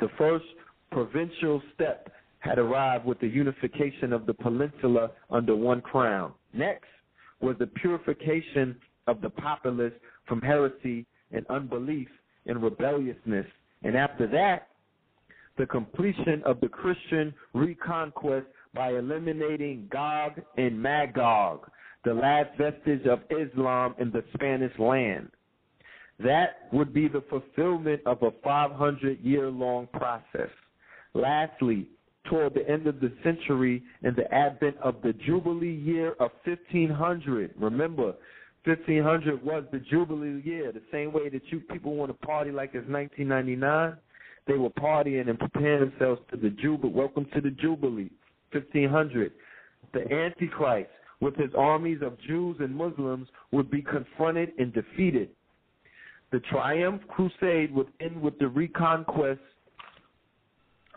The 0.00 0.08
first 0.18 0.44
provincial 0.90 1.62
step 1.74 2.12
had 2.40 2.58
arrived 2.58 3.06
with 3.06 3.18
the 3.20 3.28
unification 3.28 4.12
of 4.12 4.26
the 4.26 4.34
peninsula 4.34 5.10
under 5.30 5.56
one 5.56 5.80
crown. 5.80 6.32
Next 6.54 6.86
was 7.40 7.56
the 7.58 7.66
purification 7.66 8.76
of 9.06 9.20
the 9.20 9.30
populace 9.30 9.92
from 10.26 10.40
heresy 10.40 11.06
and 11.32 11.44
unbelief 11.50 12.08
and 12.46 12.62
rebelliousness. 12.62 13.46
And 13.82 13.96
after 13.96 14.26
that, 14.28 14.68
the 15.58 15.66
completion 15.66 16.42
of 16.44 16.60
the 16.60 16.68
Christian 16.68 17.34
reconquest 17.52 18.46
by 18.74 18.90
eliminating 18.90 19.88
Gog 19.90 20.40
and 20.56 20.80
Magog, 20.80 21.70
the 22.04 22.14
last 22.14 22.50
vestige 22.58 23.06
of 23.06 23.20
Islam 23.30 23.94
in 23.98 24.10
the 24.10 24.24
Spanish 24.34 24.76
land. 24.78 25.28
That 26.18 26.68
would 26.72 26.92
be 26.92 27.08
the 27.08 27.22
fulfillment 27.28 28.00
of 28.06 28.22
a 28.22 28.30
500 28.42 29.20
year 29.20 29.50
long 29.50 29.88
process. 29.92 30.50
Lastly, 31.12 31.88
toward 32.24 32.54
the 32.54 32.68
end 32.68 32.86
of 32.86 33.00
the 33.00 33.12
century 33.22 33.82
and 34.02 34.16
the 34.16 34.32
advent 34.32 34.76
of 34.82 34.96
the 35.02 35.12
Jubilee 35.12 35.74
year 35.74 36.12
of 36.20 36.30
1500, 36.44 37.54
remember, 37.58 38.14
1500 38.64 39.44
was 39.44 39.64
the 39.72 39.80
Jubilee 39.80 40.40
year, 40.42 40.72
the 40.72 40.82
same 40.90 41.12
way 41.12 41.28
that 41.28 41.42
you 41.50 41.60
people 41.60 41.94
want 41.94 42.10
to 42.10 42.26
party 42.26 42.50
like 42.50 42.70
it's 42.72 42.88
1999. 42.88 43.96
They 44.46 44.54
were 44.54 44.70
partying 44.70 45.28
and 45.28 45.38
preparing 45.38 45.90
themselves 45.90 46.20
to 46.30 46.36
the 46.36 46.50
Jubilee. 46.50 46.92
Welcome 46.92 47.26
to 47.34 47.40
the 47.40 47.50
Jubilee. 47.50 48.10
1500, 48.52 49.32
the 49.92 50.12
Antichrist 50.12 50.90
with 51.20 51.36
his 51.36 51.50
armies 51.56 51.98
of 52.02 52.20
Jews 52.20 52.56
and 52.60 52.74
Muslims 52.74 53.28
would 53.50 53.70
be 53.70 53.82
confronted 53.82 54.52
and 54.58 54.72
defeated. 54.72 55.30
The 56.32 56.40
triumph 56.50 57.02
crusade 57.08 57.72
would 57.74 57.88
end 58.00 58.20
with 58.20 58.38
the 58.38 58.48
reconquest 58.48 59.40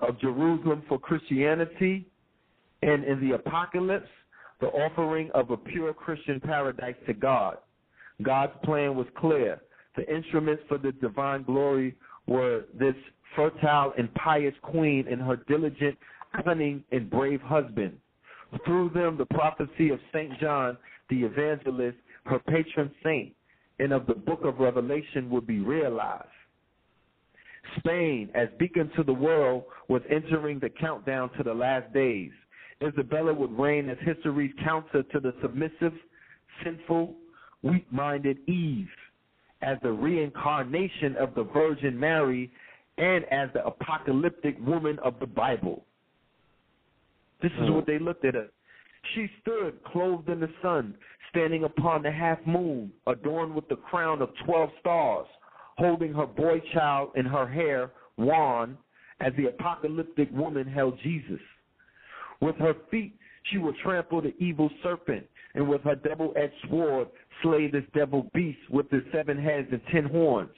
of 0.01 0.19
Jerusalem 0.19 0.83
for 0.87 0.99
Christianity, 0.99 2.05
and 2.81 3.03
in 3.03 3.19
the 3.27 3.35
apocalypse, 3.35 4.09
the 4.59 4.67
offering 4.67 5.29
of 5.33 5.51
a 5.51 5.57
pure 5.57 5.93
Christian 5.93 6.39
paradise 6.39 6.95
to 7.05 7.13
God. 7.13 7.57
God's 8.23 8.53
plan 8.63 8.95
was 8.95 9.07
clear. 9.17 9.61
The 9.95 10.13
instruments 10.13 10.63
for 10.67 10.77
the 10.77 10.91
divine 10.93 11.43
glory 11.43 11.95
were 12.27 12.65
this 12.77 12.95
fertile 13.35 13.93
and 13.97 14.13
pious 14.15 14.53
queen 14.61 15.05
and 15.09 15.21
her 15.21 15.37
diligent 15.47 15.97
cunning, 16.43 16.83
and 16.91 17.09
brave 17.09 17.41
husband. 17.41 17.97
Through 18.65 18.89
them, 18.89 19.17
the 19.17 19.25
prophecy 19.25 19.89
of 19.89 19.99
St. 20.13 20.39
John 20.39 20.77
the 21.09 21.23
evangelist, 21.23 21.97
her 22.25 22.39
patron 22.39 22.91
saint, 23.03 23.33
and 23.79 23.93
of 23.93 24.07
the 24.07 24.13
book 24.13 24.41
of 24.43 24.59
Revelation 24.59 25.29
would 25.29 25.47
be 25.47 25.59
realized. 25.59 26.27
Spain, 27.79 28.29
as 28.35 28.47
beacon 28.59 28.89
to 28.95 29.03
the 29.03 29.13
world, 29.13 29.63
was 29.87 30.01
entering 30.09 30.59
the 30.59 30.69
countdown 30.69 31.29
to 31.37 31.43
the 31.43 31.53
last 31.53 31.91
days. 31.93 32.31
Isabella 32.81 33.33
would 33.33 33.57
reign 33.57 33.89
as 33.89 33.97
history's 34.01 34.53
counter 34.63 35.03
to 35.03 35.19
the 35.19 35.33
submissive, 35.41 35.93
sinful, 36.63 37.15
weak 37.63 37.85
minded 37.91 38.37
Eve, 38.47 38.89
as 39.61 39.77
the 39.81 39.91
reincarnation 39.91 41.15
of 41.17 41.33
the 41.35 41.43
Virgin 41.43 41.99
Mary, 41.99 42.51
and 42.97 43.25
as 43.31 43.49
the 43.53 43.65
apocalyptic 43.65 44.57
woman 44.65 44.99
of 45.03 45.19
the 45.19 45.25
Bible. 45.25 45.85
This 47.41 47.51
is 47.53 47.67
hmm. 47.67 47.73
what 47.73 47.87
they 47.87 47.99
looked 47.99 48.25
at 48.25 48.33
her. 48.33 48.47
She 49.13 49.29
stood 49.41 49.83
clothed 49.85 50.29
in 50.29 50.39
the 50.39 50.49
sun, 50.61 50.95
standing 51.29 51.63
upon 51.63 52.03
the 52.03 52.11
half 52.11 52.39
moon, 52.45 52.91
adorned 53.05 53.53
with 53.53 53.67
the 53.69 53.75
crown 53.75 54.21
of 54.21 54.29
twelve 54.45 54.69
stars, 54.79 55.27
holding 55.77 56.13
her 56.13 56.25
boy 56.25 56.61
child 56.73 57.11
in 57.15 57.25
her 57.25 57.47
hair, 57.47 57.91
Juan, 58.17 58.77
as 59.19 59.33
the 59.37 59.47
apocalyptic 59.47 60.29
woman 60.31 60.67
held 60.67 60.99
Jesus. 61.01 61.39
With 62.41 62.55
her 62.57 62.75
feet, 62.91 63.15
she 63.51 63.57
will 63.57 63.73
trample 63.83 64.21
the 64.21 64.35
evil 64.39 64.69
serpent, 64.83 65.25
and 65.55 65.67
with 65.67 65.81
her 65.81 65.95
double 65.95 66.33
edged 66.35 66.53
sword, 66.69 67.07
slay 67.41 67.67
this 67.67 67.83
devil 67.95 68.29
beast 68.33 68.59
with 68.69 68.89
his 68.91 69.03
seven 69.13 69.41
heads 69.41 69.67
and 69.71 69.81
ten 69.91 70.05
horns. 70.05 70.51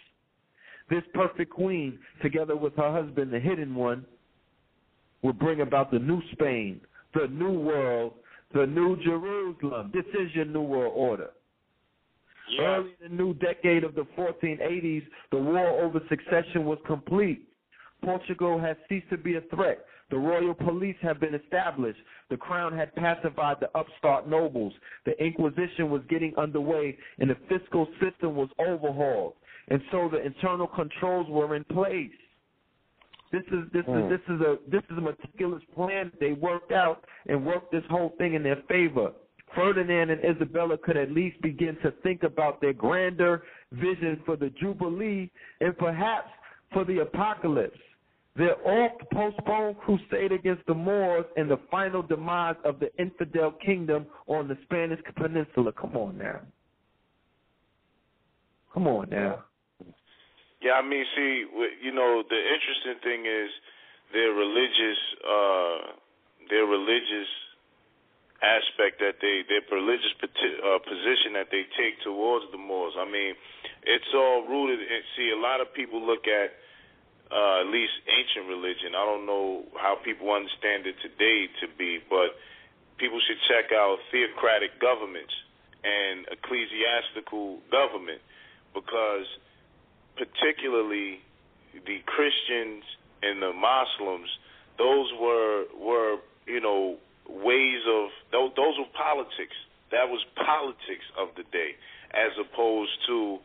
This 0.90 1.04
perfect 1.14 1.52
queen, 1.52 2.00
together 2.22 2.56
with 2.56 2.76
her 2.76 2.92
husband, 2.92 3.32
the 3.32 3.40
hidden 3.40 3.76
one, 3.76 4.06
will 5.22 5.34
bring 5.34 5.62
about 5.62 5.92
the 5.92 6.00
new 6.00 6.22
Spain, 6.32 6.82
the 7.14 7.28
new 7.28 7.60
world, 7.60 8.14
the 8.54 8.66
new 8.66 8.96
Jerusalem. 9.04 9.92
This 9.94 10.06
is 10.20 10.34
your 10.34 10.46
new 10.46 10.62
world 10.62 10.94
order. 10.96 11.30
Yes. 12.52 12.62
Early 12.62 12.96
in 13.04 13.18
the 13.18 13.24
new 13.24 13.34
decade 13.36 13.84
of 13.84 13.96
the 13.96 14.06
1480s, 14.18 15.04
the 15.32 15.38
war 15.38 15.68
over 15.82 16.02
succession 16.10 16.66
was 16.66 16.80
complete. 16.86 17.48
Portugal 18.04 18.60
had 18.60 18.78
ceased 18.88 19.10
to 19.10 19.18
be 19.18 19.36
a 19.36 19.42
threat. 19.54 19.86
The 20.10 20.18
royal 20.18 20.56
police 20.56 20.96
had 21.02 21.20
been 21.20 21.36
established. 21.36 22.00
The 22.30 22.38
crown 22.38 22.76
had 22.76 22.96
pacified 22.96 23.58
the 23.60 23.70
upstart 23.78 24.28
nobles. 24.28 24.74
The 25.06 25.22
Inquisition 25.24 25.90
was 25.90 26.02
getting 26.10 26.36
underway, 26.38 26.98
and 27.20 27.30
the 27.30 27.38
fiscal 27.48 27.88
system 28.02 28.36
was 28.36 28.50
overhauled. 28.58 29.34
And 29.68 29.82
so 29.92 30.10
the 30.12 30.26
internal 30.26 30.66
controls 30.66 31.28
were 31.30 31.56
in 31.56 31.64
place. 31.66 32.12
This 33.32 33.44
is 33.52 33.70
this 33.72 33.86
Hmm. 33.86 33.98
is 34.00 34.10
this 34.10 34.36
is 34.36 34.42
a 34.42 34.58
this 34.68 34.84
is 34.90 34.98
a 34.98 35.02
meticulous 35.02 35.64
plan 35.76 36.12
they 36.20 36.34
worked 36.34 36.72
out 36.72 37.06
and 37.28 37.46
worked 37.46 37.72
this 37.72 37.86
whole 37.86 38.10
thing 38.18 38.34
in 38.34 38.42
their 38.42 38.56
favor. 38.68 39.12
Ferdinand 39.56 40.10
and 40.10 40.24
Isabella 40.24 40.78
could 40.78 40.98
at 40.98 41.12
least 41.12 41.42
begin 41.42 41.78
to 41.84 41.92
think 42.04 42.24
about 42.24 42.62
their 42.62 42.74
grander 42.74 43.44
vision 43.72 44.22
for 44.26 44.36
the 44.36 44.50
Jubilee 44.60 45.30
and 45.62 45.78
perhaps 45.78 46.30
for 46.74 46.86
the 46.86 47.00
apocalypse. 47.00 47.80
Their 48.36 48.56
oft 48.66 49.04
postponed 49.12 49.78
crusade 49.80 50.32
against 50.32 50.66
the 50.66 50.74
Moors 50.74 51.26
and 51.36 51.50
the 51.50 51.60
final 51.70 52.02
demise 52.02 52.56
of 52.64 52.80
the 52.80 52.90
infidel 52.98 53.52
kingdom 53.52 54.06
on 54.28 54.48
the 54.48 54.58
Spanish 54.64 55.00
peninsula. 55.18 55.74
Come 55.74 55.98
on 55.98 56.18
now. 56.18 56.40
Come 58.74 58.88
on 58.88 59.10
now. 59.10 59.44
Yeah, 60.62 60.74
I 60.74 60.88
mean, 60.88 61.04
see, 61.16 61.46
you 61.84 61.92
know, 61.92 62.24
the 62.30 62.38
interesting 62.38 63.02
thing 63.04 63.26
is 63.26 63.50
their 64.14 64.32
religious, 64.32 65.00
uh, 65.28 65.78
their 66.50 66.66
religious 66.66 67.28
aspect 68.42 69.00
that 69.00 69.20
they, 69.20 69.44
their 69.48 69.64
religious 69.72 70.16
uh, 70.16 70.80
position 70.80 71.36
that 71.36 71.52
they 71.52 71.68
take 71.76 72.00
towards 72.04 72.46
the 72.52 72.58
Moors. 72.58 72.94
I 72.98 73.06
mean, 73.06 73.36
it's 73.84 74.12
all 74.16 74.48
rooted 74.48 74.80
in. 74.80 75.02
See, 75.16 75.32
a 75.32 75.40
lot 75.40 75.62
of 75.62 75.74
people 75.74 76.00
look 76.00 76.28
at 76.28 76.56
uh, 77.32 77.62
at 77.62 77.68
least 77.68 77.94
ancient 78.10 78.48
religion. 78.50 78.96
I 78.98 79.06
don't 79.06 79.26
know 79.26 79.64
how 79.78 79.96
people 80.04 80.32
understand 80.32 80.88
it 80.88 80.96
today 81.02 81.46
to 81.62 81.68
be, 81.78 82.00
but 82.10 82.34
people 82.98 83.20
should 83.22 83.38
check 83.48 83.72
out 83.72 84.00
theocratic 84.12 84.80
governments 84.82 85.34
and 85.84 86.26
ecclesiastical 86.32 87.60
government 87.72 88.22
because 88.74 89.26
particularly 90.18 91.22
the 91.86 92.00
Christians 92.06 92.84
and 93.22 93.42
the 93.42 93.54
Muslims, 93.54 94.30
those 94.78 95.12
were 95.20 95.66
were 95.80 96.18
you 96.48 96.60
know 96.60 96.98
ways 97.30 97.82
of 97.88 98.10
those, 98.32 98.52
those 98.58 98.76
were 98.78 98.92
politics. 98.98 99.56
That 99.92 100.10
was 100.10 100.22
politics 100.38 101.06
of 101.18 101.30
the 101.38 101.44
day, 101.50 101.74
as 102.14 102.34
opposed 102.38 102.94
to 103.08 103.40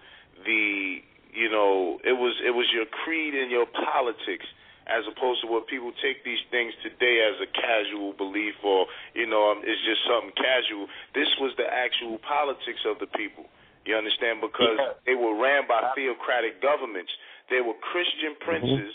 the 0.45 1.01
you 1.33 1.49
know 1.51 1.99
it 2.05 2.17
was 2.17 2.37
it 2.45 2.53
was 2.53 2.67
your 2.73 2.87
creed 2.87 3.35
and 3.35 3.51
your 3.51 3.67
politics. 3.67 4.47
As 4.85 5.01
opposed 5.09 5.41
to 5.41 5.49
what 5.49 5.65
people 5.65 5.97
take 6.05 6.29
these 6.29 6.45
things 6.53 6.77
today 6.85 7.25
as 7.25 7.41
a 7.41 7.49
casual 7.49 8.13
belief, 8.13 8.53
or 8.61 8.85
you 9.17 9.25
know, 9.25 9.49
um, 9.57 9.65
it's 9.65 9.81
just 9.81 10.05
something 10.05 10.37
casual. 10.37 10.93
This 11.17 11.33
was 11.41 11.57
the 11.57 11.65
actual 11.65 12.21
politics 12.21 12.85
of 12.85 13.01
the 13.01 13.09
people. 13.09 13.49
You 13.89 13.97
understand? 13.97 14.45
Because 14.45 14.77
Yeah. 14.77 14.93
they 15.09 15.15
were 15.17 15.41
ran 15.41 15.65
by 15.67 15.89
theocratic 15.97 16.61
governments. 16.61 17.13
They 17.49 17.63
were 17.65 17.73
Christian 17.81 18.37
princes 18.45 18.93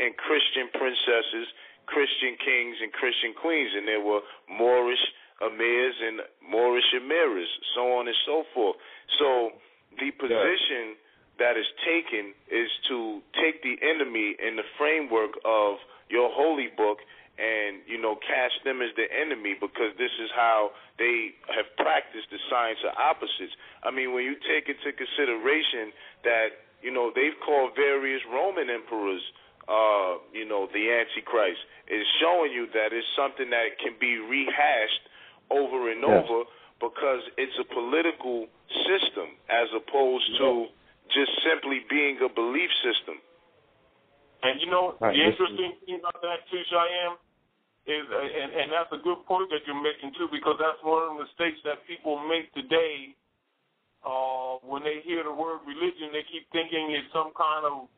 and 0.00 0.16
Christian 0.16 0.68
princesses, 0.72 1.48
Christian 1.86 2.36
kings 2.38 2.76
and 2.82 2.92
Christian 2.92 3.34
queens, 3.34 3.70
and 3.74 3.86
there 3.86 4.02
were 4.02 4.20
Moorish 4.50 5.02
emirs 5.40 5.96
and 6.02 6.20
Moorish 6.42 6.90
emiras, 6.94 7.50
so 7.74 7.98
on 7.98 8.06
and 8.08 8.16
so 8.26 8.44
forth. 8.54 8.76
So 9.18 9.50
the 9.98 10.10
position 10.12 10.96
that 11.38 11.56
is 11.56 11.68
taken 11.84 12.32
is 12.48 12.68
to 12.88 13.20
take 13.36 13.62
the 13.62 13.76
enemy 13.84 14.36
in 14.40 14.56
the 14.56 14.64
framework 14.78 15.36
of 15.44 15.76
your 16.08 16.30
holy 16.32 16.68
book 16.76 16.98
and 17.36 17.84
you 17.84 18.00
know 18.00 18.16
cast 18.16 18.64
them 18.64 18.80
as 18.80 18.88
the 18.96 19.04
enemy 19.12 19.52
because 19.52 19.92
this 20.00 20.12
is 20.16 20.32
how 20.32 20.72
they 20.96 21.36
have 21.52 21.68
practiced 21.76 22.32
the 22.32 22.40
science 22.48 22.80
of 22.80 22.96
opposites. 22.96 23.52
I 23.84 23.92
mean, 23.92 24.16
when 24.16 24.24
you 24.24 24.40
take 24.40 24.72
into 24.72 24.88
consideration 24.96 25.92
that 26.24 26.64
you 26.80 26.88
know 26.88 27.12
they've 27.12 27.36
called 27.44 27.76
various 27.76 28.24
Roman 28.32 28.72
emperors, 28.72 29.20
uh, 29.68 30.22
you 30.32 30.46
know, 30.46 30.68
the 30.72 30.84
Antichrist, 30.90 31.58
is 31.88 32.06
showing 32.20 32.52
you 32.52 32.66
that 32.74 32.92
it's 32.92 33.06
something 33.18 33.50
that 33.50 33.78
can 33.82 33.94
be 33.98 34.18
rehashed 34.18 35.04
over 35.50 35.90
and 35.90 36.02
Yes. 36.02 36.24
over 36.26 36.44
because 36.80 37.22
it's 37.38 37.56
a 37.58 37.66
political 37.72 38.46
system 38.86 39.34
as 39.48 39.68
opposed 39.74 40.26
to 40.38 40.68
just 41.10 41.30
simply 41.42 41.80
being 41.88 42.18
a 42.20 42.28
belief 42.28 42.70
system. 42.82 43.18
And 44.42 44.60
you 44.60 44.68
know, 44.70 44.94
Right, 45.00 45.16
the 45.16 45.22
interesting 45.24 45.72
thing 45.86 45.98
about 46.00 46.20
that 46.22 46.44
too, 46.50 46.62
Cheyenne, 46.68 47.16
is, 47.86 48.04
uh, 48.10 48.18
and, 48.20 48.50
and 48.52 48.66
that's 48.70 48.92
a 48.92 49.00
good 49.02 49.24
point 49.26 49.48
that 49.50 49.64
you're 49.66 49.80
making 49.80 50.12
too, 50.18 50.28
because 50.30 50.58
that's 50.58 50.78
one 50.82 51.02
of 51.02 51.08
the 51.16 51.24
mistakes 51.24 51.58
that 51.64 51.86
people 51.86 52.18
make 52.28 52.52
today. 52.52 53.14
Uh, 54.06 54.62
when 54.62 54.86
they 54.86 55.02
hear 55.02 55.24
the 55.26 55.32
word 55.32 55.58
religion, 55.66 56.14
they 56.14 56.22
keep 56.30 56.46
thinking 56.54 56.94
it's 56.94 57.10
some 57.10 57.34
kind 57.34 57.66
of 57.66 57.90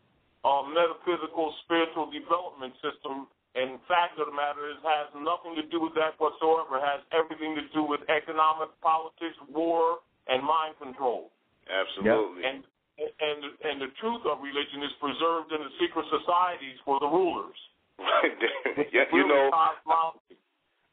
uh, 0.44 0.62
metaphysical, 0.70 1.54
spiritual 1.64 2.10
development 2.10 2.74
system. 2.82 3.26
And 3.56 3.80
fact 3.90 4.20
of 4.20 4.30
the 4.30 4.36
matter 4.36 4.70
is, 4.70 4.78
has 4.86 5.10
nothing 5.18 5.58
to 5.58 5.64
do 5.66 5.82
with 5.82 5.96
that 5.98 6.14
whatsoever. 6.20 6.78
It 6.78 6.86
has 6.86 7.02
everything 7.10 7.58
to 7.58 7.64
do 7.74 7.82
with 7.82 8.04
economic, 8.06 8.70
politics, 8.84 9.34
war, 9.50 10.04
and 10.30 10.44
mind 10.44 10.78
control. 10.78 11.32
Absolutely. 11.66 12.44
And 12.44 12.62
and 12.98 13.38
and 13.62 13.76
the 13.78 13.90
truth 14.02 14.22
of 14.26 14.42
religion 14.42 14.82
is 14.82 14.94
preserved 14.98 15.54
in 15.54 15.62
the 15.62 15.72
secret 15.78 16.06
societies 16.10 16.78
for 16.82 16.98
the 16.98 17.06
rulers. 17.06 17.58
yeah, 18.94 19.06
you 19.10 19.26
know. 19.26 19.50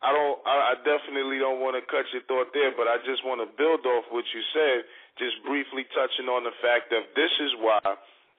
I 0.05 0.13
don't. 0.13 0.37
I 0.45 0.77
definitely 0.85 1.41
don't 1.41 1.65
want 1.65 1.73
to 1.73 1.83
cut 1.89 2.05
your 2.13 2.21
thought 2.29 2.53
there, 2.53 2.69
but 2.77 2.85
I 2.85 3.01
just 3.09 3.25
want 3.25 3.41
to 3.41 3.49
build 3.57 3.81
off 3.89 4.05
what 4.13 4.25
you 4.37 4.41
said, 4.53 4.85
just 5.17 5.41
briefly 5.49 5.81
touching 5.97 6.29
on 6.29 6.45
the 6.45 6.53
fact 6.61 6.93
that 6.93 7.09
this 7.17 7.33
is 7.41 7.51
why, 7.57 7.81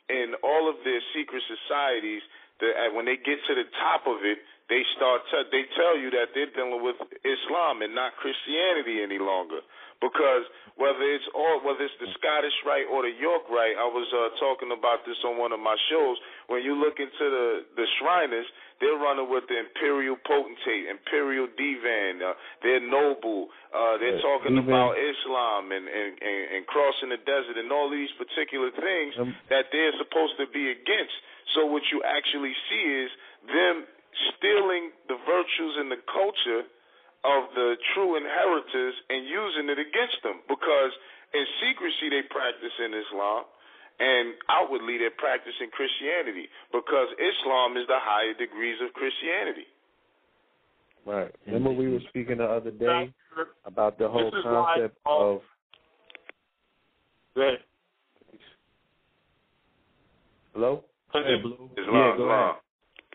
in 0.09 0.35
all 0.43 0.69
of 0.71 0.77
their 0.85 1.03
secret 1.15 1.43
societies, 1.47 2.23
the, 2.61 2.73
uh, 2.73 2.95
when 2.97 3.05
they 3.05 3.17
get 3.21 3.37
to 3.49 3.55
the 3.55 3.69
top 3.83 4.07
of 4.07 4.25
it, 4.25 4.39
they 4.69 4.83
start. 4.97 5.23
T- 5.31 5.51
they 5.53 5.65
tell 5.79 5.95
you 5.95 6.11
that 6.11 6.35
they're 6.35 6.51
dealing 6.51 6.83
with 6.83 6.99
Islam 7.23 7.83
and 7.83 7.95
not 7.95 8.17
Christianity 8.19 9.03
any 9.03 9.19
longer, 9.19 9.63
because 10.01 10.43
whether 10.75 11.05
it's 11.07 11.29
all 11.35 11.63
whether 11.63 11.87
it's 11.87 11.95
the 12.03 12.11
Scottish 12.19 12.57
Rite 12.67 12.89
or 12.91 13.07
the 13.07 13.15
York 13.15 13.47
Rite, 13.47 13.79
I 13.79 13.87
was 13.87 14.09
uh, 14.11 14.35
talking 14.43 14.75
about 14.75 15.07
this 15.07 15.17
on 15.23 15.39
one 15.39 15.53
of 15.55 15.61
my 15.61 15.77
shows. 15.89 16.17
When 16.51 16.67
you 16.67 16.75
look 16.75 16.99
into 16.99 17.25
the 17.31 17.47
the 17.79 17.87
Shriners, 18.01 18.49
they're 18.81 19.01
running 19.01 19.29
with 19.33 19.49
the 19.49 19.57
imperial 19.57 20.21
potentate, 20.29 20.85
imperial 20.93 21.49
divan. 21.57 22.21
Uh, 22.21 22.37
they're 22.61 22.85
noble. 22.85 23.49
Uh, 23.73 23.97
they're 23.97 24.21
talking 24.21 24.57
even- 24.61 24.69
about 24.69 24.97
Islam 25.01 25.73
and, 25.73 25.89
and, 25.89 26.11
and, 26.21 26.43
and 26.57 26.61
crossing 26.69 27.09
the 27.09 27.21
desert 27.25 27.57
and 27.57 27.73
all 27.73 27.89
these 27.89 28.13
particular 28.21 28.69
things 28.77 29.17
Um, 29.17 29.33
that 29.49 29.73
they're 29.73 29.97
supposed 29.97 30.37
to 30.37 30.47
be 30.53 30.69
against. 30.71 31.17
So 31.57 31.65
what 31.65 31.83
you 31.89 32.05
actually 32.05 32.53
see 32.69 32.85
is 33.05 33.11
them 33.49 33.87
stealing 34.37 34.93
the 35.09 35.17
virtues 35.25 35.75
and 35.81 35.89
the 35.91 36.01
culture 36.13 36.65
of 37.25 37.43
the 37.55 37.77
true 37.95 38.17
inheritors 38.17 38.95
and 39.09 39.27
using 39.27 39.67
it 39.73 39.79
against 39.81 40.21
them 40.23 40.41
because 40.47 40.93
in 41.35 41.45
secrecy 41.65 42.09
they 42.13 42.23
practice 42.29 42.73
in 42.79 42.95
Islam, 42.95 43.45
and 43.99 44.35
outwardly 44.49 44.99
they're 44.99 45.17
practicing 45.17 45.71
Christianity 45.73 46.49
because 46.73 47.09
Islam 47.17 47.77
is 47.77 47.87
the 47.89 47.99
higher 48.01 48.35
degrees 48.35 48.77
of 48.85 48.93
Christianity. 48.93 49.67
Right. 51.07 51.33
Remember 51.47 51.71
we 51.71 51.89
were 51.89 52.01
speaking 52.09 52.39
the 52.39 52.45
other 52.45 52.73
day 52.73 53.15
about 53.65 53.99
the 53.99 54.09
whole 54.09 54.31
This 54.31 54.41
is 54.41 54.45
why, 54.45 54.75
concept 54.77 54.99
um, 55.07 55.23
of 55.23 55.41
That 57.37 57.55
hello. 60.53 60.85
Hey, 61.13 61.21
Islam, 61.21 61.71
yeah, 61.77 62.15
go 62.17 62.25
Islam. 62.25 62.31
ahead. 62.31 62.55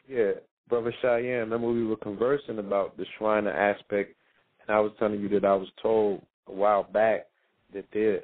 Yeah, 0.07 0.31
brother 0.69 0.93
Cheyenne. 1.01 1.49
Remember 1.49 1.67
we 1.67 1.85
were 1.85 1.97
conversing 1.97 2.59
about 2.59 2.97
the 2.97 3.05
Shriner 3.17 3.51
aspect, 3.51 4.15
and 4.61 4.75
I 4.75 4.79
was 4.79 4.91
telling 4.99 5.19
you 5.19 5.29
that 5.29 5.45
I 5.45 5.55
was 5.55 5.67
told 5.81 6.21
a 6.47 6.51
while 6.51 6.83
back 6.83 7.27
that 7.73 7.85
there's 7.93 8.21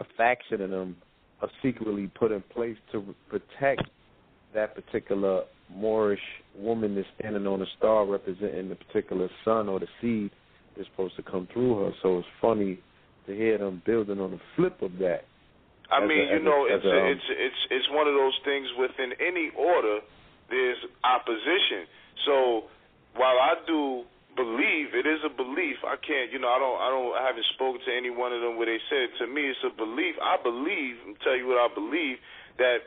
a 0.00 0.04
faction 0.16 0.60
of 0.62 0.70
them 0.70 0.96
are 1.40 1.50
secretly 1.62 2.10
put 2.18 2.32
in 2.32 2.42
place 2.54 2.76
to 2.92 3.14
protect 3.28 3.82
that 4.54 4.74
particular 4.74 5.44
Moorish 5.70 6.20
woman 6.56 6.94
that's 6.94 7.06
standing 7.18 7.46
on 7.46 7.62
a 7.62 7.66
star 7.76 8.06
representing 8.06 8.68
the 8.68 8.74
particular 8.74 9.28
sun 9.44 9.68
or 9.68 9.78
the 9.78 9.86
seed 10.00 10.30
that's 10.76 10.88
supposed 10.88 11.16
to 11.16 11.22
come 11.22 11.46
through 11.52 11.84
her. 11.84 11.90
So 12.02 12.18
it's 12.18 12.28
funny 12.40 12.78
to 13.26 13.34
hear 13.34 13.58
them 13.58 13.82
building 13.84 14.18
on 14.18 14.32
the 14.32 14.40
flip 14.56 14.80
of 14.82 14.92
that. 14.98 15.24
I 15.90 16.04
mean, 16.04 16.20
a- 16.20 16.30
you 16.32 16.36
a- 16.36 16.40
know, 16.40 16.64
as 16.66 16.76
it's 16.76 16.84
a, 16.84 16.98
um, 17.00 17.06
it's 17.06 17.28
it's 17.28 17.66
it's 17.70 17.88
one 17.90 18.08
of 18.08 18.14
those 18.14 18.38
things 18.44 18.68
within 18.78 19.12
any 19.20 19.50
order. 19.56 20.00
There's 20.50 20.78
opposition. 21.04 21.86
So 22.24 22.64
while 23.16 23.38
I 23.38 23.54
do 23.66 24.04
believe 24.38 24.94
it 24.94 25.02
is 25.02 25.18
a 25.26 25.32
belief, 25.34 25.82
I 25.82 25.98
can't. 25.98 26.30
You 26.30 26.38
know, 26.38 26.48
I 26.48 26.62
don't. 26.62 26.78
I 26.78 26.88
don't. 26.94 27.10
I 27.18 27.22
haven't 27.26 27.50
spoken 27.58 27.82
to 27.82 27.90
any 27.90 28.14
one 28.14 28.30
of 28.30 28.38
them 28.38 28.54
where 28.54 28.70
they 28.70 28.78
said 28.86 29.10
to 29.18 29.26
me 29.26 29.50
it's 29.50 29.58
a 29.66 29.74
belief. 29.74 30.14
I 30.22 30.38
believe. 30.38 30.94
I'm 31.02 31.18
tell 31.26 31.34
you 31.34 31.50
what 31.50 31.58
I 31.58 31.66
believe 31.74 32.22
that 32.62 32.86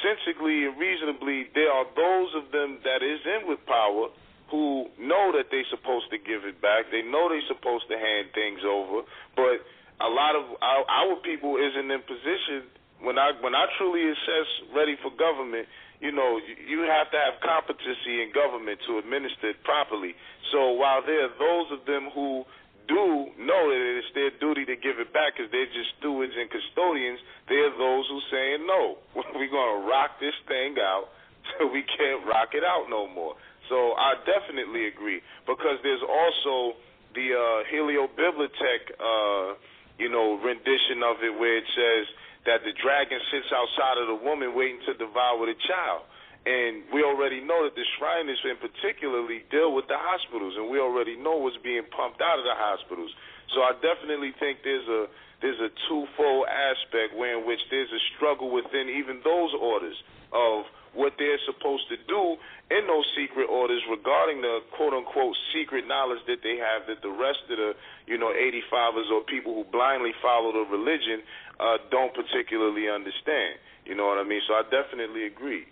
sensibly 0.00 0.64
and 0.64 0.76
reasonably 0.80 1.48
there 1.52 1.72
are 1.72 1.84
those 1.92 2.30
of 2.40 2.52
them 2.52 2.80
that 2.84 3.04
is 3.04 3.20
in 3.24 3.48
with 3.48 3.60
power 3.68 4.08
who 4.48 4.88
know 4.96 5.32
that 5.36 5.52
they're 5.52 5.68
supposed 5.68 6.08
to 6.08 6.16
give 6.16 6.48
it 6.48 6.60
back. 6.64 6.88
They 6.88 7.04
know 7.04 7.28
they're 7.28 7.44
supposed 7.52 7.84
to 7.92 7.96
hand 8.00 8.32
things 8.32 8.64
over, 8.64 9.04
but 9.36 9.60
a 10.00 10.08
lot 10.08 10.36
of 10.36 10.56
our, 10.64 10.82
our 10.88 11.16
people 11.20 11.60
isn't 11.60 11.88
in 11.88 12.00
position. 12.08 12.64
When 13.04 13.20
I 13.20 13.36
when 13.38 13.54
I 13.54 13.68
truly 13.78 14.08
assess 14.08 14.48
ready 14.74 14.96
for 15.04 15.12
government, 15.14 15.68
you 16.00 16.12
know, 16.12 16.38
you- 16.38 16.82
have 16.88 17.10
to 17.10 17.18
have 17.18 17.40
competency 17.40 18.22
in 18.22 18.30
government 18.32 18.80
to 18.86 18.98
administer 18.98 19.50
it 19.50 19.62
properly. 19.62 20.16
So 20.50 20.70
while 20.70 21.02
there 21.02 21.24
are 21.24 21.34
those 21.38 21.70
of 21.70 21.84
them 21.84 22.10
who 22.10 22.46
do 22.88 23.30
know 23.36 23.68
that 23.68 23.98
it's 23.98 24.10
their 24.14 24.30
duty 24.30 24.64
to 24.64 24.76
give 24.76 24.98
it 24.98 25.12
back 25.12 25.36
because 25.36 25.52
they're 25.52 25.66
just 25.66 25.92
stewards 25.98 26.32
and 26.34 26.50
custodians, 26.50 27.20
there 27.46 27.66
are 27.66 27.76
those 27.76 28.08
who 28.08 28.20
saying 28.30 28.66
no. 28.66 28.96
We're 29.14 29.52
gonna 29.52 29.86
rock 29.86 30.18
this 30.18 30.34
thing 30.48 30.78
out 30.80 31.08
till 31.52 31.68
we 31.76 31.82
can't 31.82 32.24
rock 32.26 32.54
it 32.54 32.64
out 32.64 32.88
no 32.88 33.06
more. 33.06 33.36
So 33.68 33.92
I 33.92 34.16
definitely 34.24 34.88
agree 34.88 35.20
because 35.46 35.78
there's 35.82 36.02
also 36.02 36.76
the 37.14 37.34
uh, 37.36 37.68
Heliobibliothek, 37.68 38.82
uh, 38.96 39.54
you 39.98 40.08
know, 40.08 40.40
rendition 40.40 41.04
of 41.04 41.20
it 41.22 41.38
where 41.38 41.58
it 41.58 41.68
says 41.76 42.06
that 42.48 42.64
the 42.64 42.72
dragon 42.80 43.20
sits 43.28 43.52
outside 43.52 44.00
of 44.00 44.08
the 44.08 44.16
woman 44.24 44.56
waiting 44.56 44.80
to 44.88 44.96
devour 44.96 45.44
the 45.44 45.58
child. 45.68 46.08
And 46.48 46.88
we 46.88 47.04
already 47.04 47.44
know 47.44 47.68
that 47.68 47.76
the 47.76 47.84
Shriners 48.00 48.40
in 48.40 48.56
particularly 48.56 49.44
deal 49.52 49.76
with 49.76 49.84
the 49.84 50.00
hospitals, 50.00 50.56
and 50.56 50.72
we 50.72 50.80
already 50.80 51.12
know 51.20 51.36
what's 51.36 51.60
being 51.60 51.84
pumped 51.92 52.24
out 52.24 52.40
of 52.40 52.48
the 52.48 52.56
hospitals. 52.56 53.12
So 53.52 53.60
I 53.60 53.76
definitely 53.84 54.32
think 54.40 54.64
there's 54.64 54.88
a 54.88 55.12
there's 55.44 55.60
a 55.60 55.70
twofold 55.86 56.48
aspect 56.48 57.14
where 57.14 57.38
in 57.38 57.46
which 57.46 57.60
there's 57.70 57.92
a 57.92 58.02
struggle 58.16 58.50
within 58.50 58.90
even 58.90 59.20
those 59.22 59.54
orders 59.54 59.94
of 60.32 60.64
what 60.94 61.14
they're 61.18 61.38
supposed 61.46 61.86
to 61.88 61.96
do 62.08 62.36
in 62.74 62.82
those 62.88 63.06
secret 63.14 63.46
orders 63.46 63.80
regarding 63.86 64.40
the 64.40 64.60
quote 64.74 64.92
unquote 64.92 65.36
secret 65.54 65.86
knowledge 65.86 66.18
that 66.26 66.42
they 66.42 66.56
have 66.56 66.88
that 66.88 67.00
the 67.02 67.12
rest 67.12 67.38
of 67.50 67.56
the 67.56 67.72
you 68.06 68.18
know 68.18 68.32
85ers 68.32 69.10
or 69.12 69.22
people 69.24 69.54
who 69.54 69.64
blindly 69.70 70.12
follow 70.20 70.50
the 70.52 70.66
religion 70.66 71.22
uh, 71.60 71.76
don't 71.90 72.12
particularly 72.14 72.88
understand. 72.88 73.58
You 73.84 73.94
know 73.94 74.06
what 74.06 74.18
I 74.18 74.24
mean? 74.24 74.40
So 74.46 74.54
I 74.54 74.62
definitely 74.70 75.26
agree, 75.26 75.64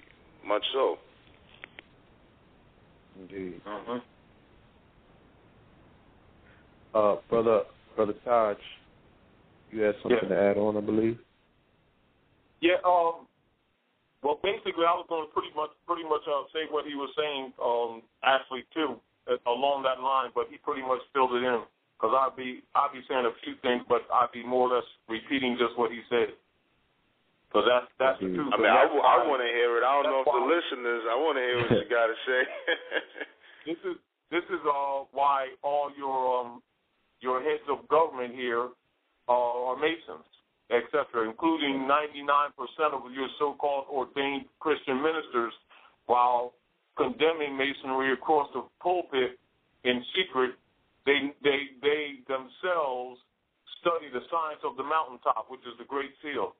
much 0.45 0.65
so. 0.73 0.99
Indeed. 3.19 3.61
uh-huh. 3.67 4.01
Uh, 6.95 7.17
brother, 7.29 7.63
brother 7.95 8.15
Taj, 8.25 8.57
you 9.71 9.83
had 9.83 9.95
something 10.03 10.19
Yeah. 10.23 10.29
to 10.29 10.41
add 10.51 10.57
on, 10.57 10.77
I 10.77 10.81
believe. 10.81 11.19
Yeah, 12.61 12.81
um, 12.85 13.29
well, 14.23 14.41
basically, 14.43 14.85
I 14.85 14.97
was 14.97 15.07
going 15.09 15.29
to 15.29 15.33
pretty 15.33 15.53
much, 15.55 15.71
pretty 15.87 16.05
much 16.05 16.23
uh, 16.27 16.45
say 16.53 16.67
what 16.71 16.87
he 16.87 16.95
was 16.95 17.13
saying, 17.17 17.53
um, 17.63 18.03
actually 18.25 18.65
too, 18.73 18.99
uh, 19.29 19.37
along 19.47 19.83
that 19.85 20.01
line. 20.01 20.31
But 20.35 20.49
he 20.51 20.57
pretty 20.57 20.83
much 20.83 21.01
filled 21.13 21.33
it 21.35 21.45
in 21.45 21.63
because 21.97 22.13
I'd 22.13 22.37
be, 22.37 22.61
I'd 22.77 22.93
be 22.93 23.01
saying 23.09 23.25
a 23.25 23.33
few 23.41 23.57
things, 23.65 23.83
but 23.89 24.05
I'd 24.13 24.31
be 24.33 24.45
more 24.45 24.69
or 24.69 24.77
less 24.77 24.89
repeating 25.09 25.57
just 25.57 25.73
what 25.81 25.91
he 25.91 26.05
said. 26.13 26.37
Because 27.49 27.65
that's 27.65 27.89
that's 27.97 28.19
the 28.21 28.29
truth. 28.37 28.53
I 28.53 28.61
mean, 28.61 28.69
and 28.69 29.01
I, 29.01 29.25
want 29.25 29.41
to 29.41 29.49
hear 29.49 29.81
it. 29.81 29.83
I 29.87 29.91
don't 29.97 30.13
know 30.13 30.21
if 30.21 30.29
the 30.29 30.37
why- 30.37 30.51
listeners. 30.51 31.03
I 31.09 31.17
want 31.17 31.41
to 31.41 31.45
hear 31.47 31.57
what 31.65 31.73
you 31.73 31.89
got 31.97 32.13
to 32.13 32.19
say. 32.29 32.41
this 33.65 33.81
is 33.87 33.97
this 34.29 34.45
is 34.53 34.61
uh, 34.67 35.09
why 35.17 35.55
all 35.63 35.89
your 35.97 36.21
um, 36.43 36.61
your 37.25 37.41
heads 37.41 37.65
of 37.71 37.87
government 37.89 38.35
here 38.35 38.69
uh, 39.31 39.73
are 39.73 39.77
Masons, 39.79 40.27
etc., 40.69 41.25
including 41.25 41.89
99% 41.89 42.53
of 42.93 43.09
your 43.15 43.29
so-called 43.39 43.87
ordained 43.89 44.45
Christian 44.61 45.01
ministers, 45.01 45.55
while 46.07 46.53
condemning 46.99 47.57
Masonry 47.57 48.13
across 48.13 48.51
the 48.53 48.63
pulpit 48.83 49.39
in 49.85 50.03
secret. 50.13 50.53
They 51.07 51.33
they 51.41 51.79
they 51.81 52.21
themselves 52.27 53.23
study 53.81 54.11
the 54.11 54.27
science 54.29 54.61
of 54.67 54.77
the 54.77 54.83
mountaintop, 54.83 55.47
which 55.49 55.63
is 55.63 55.79
the 55.79 55.87
Great 55.87 56.11
Seal. 56.21 56.59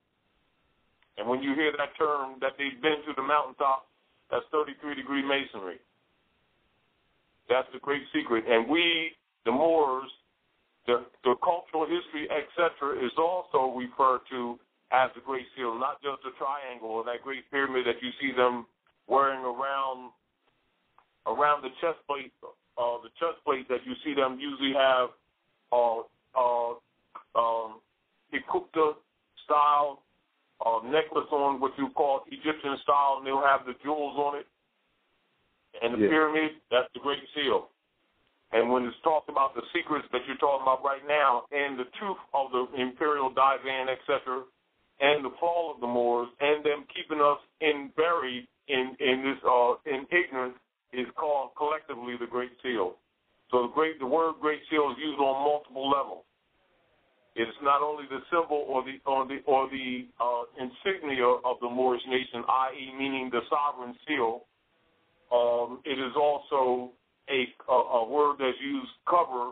And 1.17 1.27
when 1.27 1.43
you 1.43 1.53
hear 1.53 1.73
that 1.75 1.97
term 1.97 2.39
that 2.39 2.55
they've 2.57 2.79
been 2.81 3.03
to 3.09 3.13
the 3.17 3.25
mountaintop, 3.25 3.89
that's 4.31 4.45
33 4.51 4.95
degree 4.95 5.25
masonry. 5.25 5.81
That's 7.49 7.67
the 7.73 7.79
great 7.79 8.03
secret. 8.13 8.43
And 8.47 8.69
we, 8.69 9.11
the 9.45 9.51
Moors, 9.51 10.11
the, 10.85 11.05
the 11.23 11.35
cultural 11.43 11.87
history, 11.87 12.27
etc., 12.29 12.99
is 13.03 13.11
also 13.17 13.75
referred 13.75 14.21
to 14.31 14.59
as 14.91 15.11
the 15.15 15.21
Great 15.21 15.47
Seal, 15.55 15.75
not 15.75 15.99
just 16.01 16.23
the 16.23 16.31
triangle 16.39 16.89
or 16.89 17.03
that 17.03 17.23
great 17.23 17.43
pyramid 17.51 17.85
that 17.87 17.99
you 17.99 18.11
see 18.21 18.35
them 18.35 18.65
wearing 19.07 19.43
around 19.43 20.11
around 21.27 21.61
the 21.61 21.71
chest 21.83 21.99
plate. 22.07 22.31
Uh, 22.77 23.01
the 23.01 23.09
chest 23.17 23.41
plate 23.43 23.67
that 23.69 23.81
you 23.85 23.93
see 24.05 24.13
them 24.13 24.37
usually 24.39 24.73
have 24.73 25.09
uh, 25.73 26.05
uh, 26.37 26.71
um, 27.35 27.81
Hikupta 28.31 28.93
style 29.45 30.03
uh, 30.61 30.79
necklace 30.85 31.29
on, 31.31 31.59
what 31.59 31.71
you 31.77 31.89
call 31.95 32.21
Egyptian 32.27 32.77
style, 32.83 33.17
and 33.17 33.27
they'll 33.27 33.41
have 33.41 33.65
the 33.65 33.73
jewels 33.83 34.17
on 34.17 34.37
it. 34.37 34.47
And 35.81 35.93
the 35.93 35.99
Yeah. 35.99 36.09
pyramid, 36.09 36.61
that's 36.69 36.91
the 36.93 36.99
Great 36.99 37.21
Seal. 37.33 37.69
And 38.51 38.71
when 38.71 38.85
it's 38.85 38.97
talked 39.03 39.29
about 39.29 39.55
the 39.55 39.61
secrets 39.73 40.07
that 40.11 40.25
you're 40.25 40.37
talking 40.37 40.63
about 40.63 40.83
right 40.83 41.05
now, 41.05 41.45
and 41.51 41.77
the 41.77 41.85
truth 41.99 42.17
of 42.33 42.51
the 42.51 42.65
imperial 42.79 43.29
divan, 43.29 43.89
etc., 43.89 44.43
and 44.99 45.23
the 45.23 45.29
fall 45.31 45.71
of 45.71 45.79
the 45.79 45.87
Moors, 45.87 46.29
and 46.39 46.63
them 46.63 46.85
keeping 46.95 47.21
us 47.21 47.39
in 47.61 47.89
buried 47.95 48.47
in 48.67 48.95
in 48.99 49.23
this 49.23 49.37
uh, 49.43 49.75
in 49.85 50.07
ignorance, 50.09 50.57
is 50.93 51.05
called 51.15 51.51
collectively 51.55 52.15
the 52.17 52.25
Great 52.25 52.51
Seal. 52.63 52.95
So 53.51 53.67
the 53.67 53.73
great 53.73 53.99
the 53.99 54.06
word 54.17 54.33
Great 54.41 54.61
Seal 54.69 54.89
is 54.91 54.97
used 54.97 55.21
on 55.21 55.45
multiple 55.45 55.85
levels. 55.89 56.25
It's 57.37 57.53
not 57.61 57.83
only 57.85 58.05
the 58.09 58.25
symbol 58.33 58.65
or 58.65 58.81
the 58.81 58.97
or 59.05 59.27
the 59.29 59.45
or 59.45 59.69
the 59.69 60.09
uh, 60.17 60.49
insignia 60.57 61.37
of 61.45 61.61
the 61.61 61.69
Moorish 61.69 62.01
nation, 62.09 62.41
i.e., 62.41 62.97
meaning 62.97 63.29
the 63.31 63.41
sovereign 63.45 63.93
seal. 64.07 64.49
Um, 65.29 65.85
it 65.85 66.01
is 66.01 66.17
also 66.17 66.89
a, 67.29 67.45
a 67.69 67.77
a 68.01 68.09
word 68.09 68.37
that's 68.39 68.57
used 68.57 68.89
cover 69.07 69.51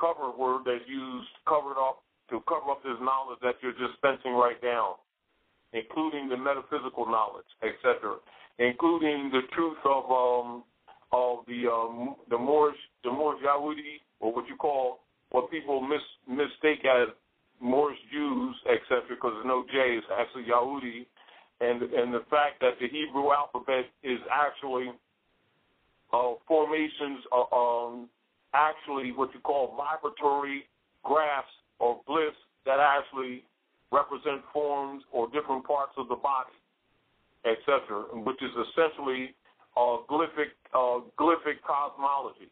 cover 0.00 0.34
word 0.34 0.62
that's 0.66 0.82
used 0.88 1.30
covered 1.46 1.78
up 1.78 2.02
to 2.30 2.42
cover 2.48 2.72
up 2.74 2.82
this 2.82 2.98
knowledge 2.98 3.38
that 3.42 3.54
you're 3.62 3.78
dispensing 3.78 4.34
right 4.34 4.58
now, 4.60 4.96
including 5.72 6.28
the 6.28 6.36
metaphysical 6.36 7.06
knowledge, 7.06 7.46
etc., 7.62 8.18
including 8.58 9.30
the 9.30 9.46
truth 9.54 9.78
of 9.84 10.02
um, 10.10 10.64
of 11.12 11.46
the 11.46 11.70
um, 11.70 12.16
the 12.28 12.38
Moorish 12.38 12.78
the 13.04 13.10
Moorish 13.10 13.38
Yahudi 13.46 13.99
or 14.20 14.32
what 14.32 14.46
you 14.48 14.56
call 14.56 15.00
what 15.30 15.50
people 15.50 15.80
mis, 15.80 16.00
mistake 16.28 16.84
as 16.84 17.08
Moorish 17.60 17.98
Jews, 18.12 18.56
etc., 18.66 19.02
because 19.08 19.32
there's 19.34 19.46
no 19.46 19.64
J, 19.70 19.98
it's 19.98 20.06
actually 20.18 20.44
Yahudi, 20.44 21.06
and 21.60 21.82
and 21.82 22.12
the 22.12 22.24
fact 22.30 22.60
that 22.60 22.80
the 22.80 22.88
Hebrew 22.88 23.32
alphabet 23.32 23.84
is 24.02 24.18
actually 24.32 24.92
uh, 26.12 26.32
formations, 26.48 27.20
uh, 27.32 27.54
um, 27.54 28.08
actually 28.54 29.12
what 29.12 29.30
you 29.34 29.40
call 29.40 29.76
vibratory 29.76 30.64
graphs 31.04 31.52
or 31.78 32.00
bliss 32.06 32.34
that 32.66 32.78
actually 32.80 33.44
represent 33.92 34.42
forms 34.52 35.02
or 35.12 35.28
different 35.30 35.66
parts 35.66 35.92
of 35.96 36.08
the 36.08 36.16
body, 36.16 36.56
etc., 37.44 38.04
which 38.24 38.40
is 38.42 38.50
essentially 38.50 39.34
uh, 39.76 39.98
glyphic 40.08 40.56
uh, 40.74 41.00
glyphic 41.18 41.60
cosmology. 41.66 42.50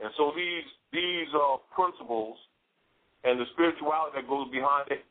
And 0.00 0.10
so 0.16 0.32
these 0.34 0.66
these 0.92 1.28
uh, 1.36 1.60
principles 1.76 2.36
and 3.24 3.38
the 3.38 3.44
spirituality 3.52 4.16
that 4.16 4.26
goes 4.28 4.48
behind 4.50 4.90
it 4.90 5.04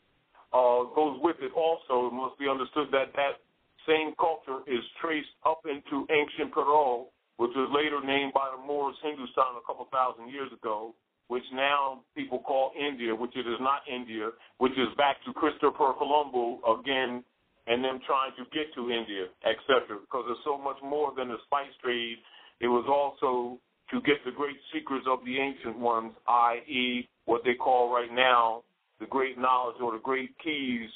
uh, 0.52 0.90
goes 0.98 1.22
with 1.22 1.38
it 1.42 1.54
also. 1.54 2.10
It 2.10 2.16
must 2.18 2.38
be 2.42 2.50
understood 2.50 2.90
that 2.92 3.14
that 3.14 3.40
same 3.88 4.14
culture 4.18 4.66
is 4.66 4.82
traced 5.02 5.32
up 5.46 5.62
into 5.70 6.10
ancient 6.10 6.52
Peru, 6.52 7.06
which 7.38 7.54
was 7.56 7.70
later 7.74 8.02
named 8.02 8.34
by 8.34 8.50
the 8.50 8.62
Moors 8.62 8.98
Hindustan 9.02 9.58
a 9.58 9.64
couple 9.66 9.88
thousand 9.94 10.30
years 10.30 10.52
ago, 10.52 10.94
which 11.30 11.46
now 11.54 12.02
people 12.16 12.40
call 12.40 12.74
India, 12.74 13.14
which 13.14 13.38
it 13.38 13.46
is 13.46 13.62
not 13.62 13.86
India, 13.86 14.34
which 14.58 14.74
is 14.74 14.90
back 14.98 15.22
to 15.26 15.34
Christopher 15.34 15.94
Colombo 15.98 16.60
again 16.82 17.24
and 17.70 17.86
them 17.86 18.02
trying 18.06 18.34
to 18.34 18.44
get 18.50 18.74
to 18.74 18.90
India, 18.90 19.30
etc. 19.46 20.02
Because 20.02 20.26
there's 20.26 20.44
so 20.44 20.58
much 20.58 20.82
more 20.82 21.14
than 21.16 21.30
the 21.30 21.38
spice 21.46 21.70
trade. 21.84 22.18
It 22.60 22.68
was 22.68 22.90
also 22.90 23.62
to 23.92 24.02
get 24.02 24.18
the 24.26 24.32
great 24.32 24.58
secrets 24.74 25.06
of 25.10 25.20
the 25.26 25.38
ancient 25.38 25.78
ones, 25.78 26.14
i.e., 26.28 27.08
what 27.26 27.42
they 27.44 27.54
call 27.54 27.94
right 27.94 28.14
now 28.14 28.64
the 29.00 29.06
great 29.06 29.38
knowledge 29.38 29.78
or 29.82 29.94
the 29.94 30.00
great 30.00 30.32
keys 30.44 30.90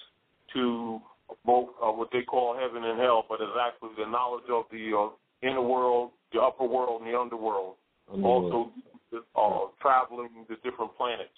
to 0.53 0.99
both 1.45 1.69
uh, 1.81 1.91
what 1.91 2.09
they 2.11 2.21
call 2.21 2.55
heaven 2.55 2.83
and 2.83 2.99
hell, 2.99 3.25
but 3.27 3.39
it's 3.41 3.57
actually 3.59 3.95
the 3.97 4.09
knowledge 4.09 4.43
of 4.51 4.65
the 4.71 4.91
uh, 4.91 5.47
inner 5.47 5.61
world, 5.61 6.11
the 6.33 6.39
upper 6.39 6.65
world, 6.65 7.01
and 7.01 7.13
the 7.13 7.17
underworld. 7.17 7.75
Also, 8.21 8.71
uh, 9.35 9.71
traveling 9.81 10.29
the 10.49 10.55
different 10.63 10.95
planets. 10.97 11.33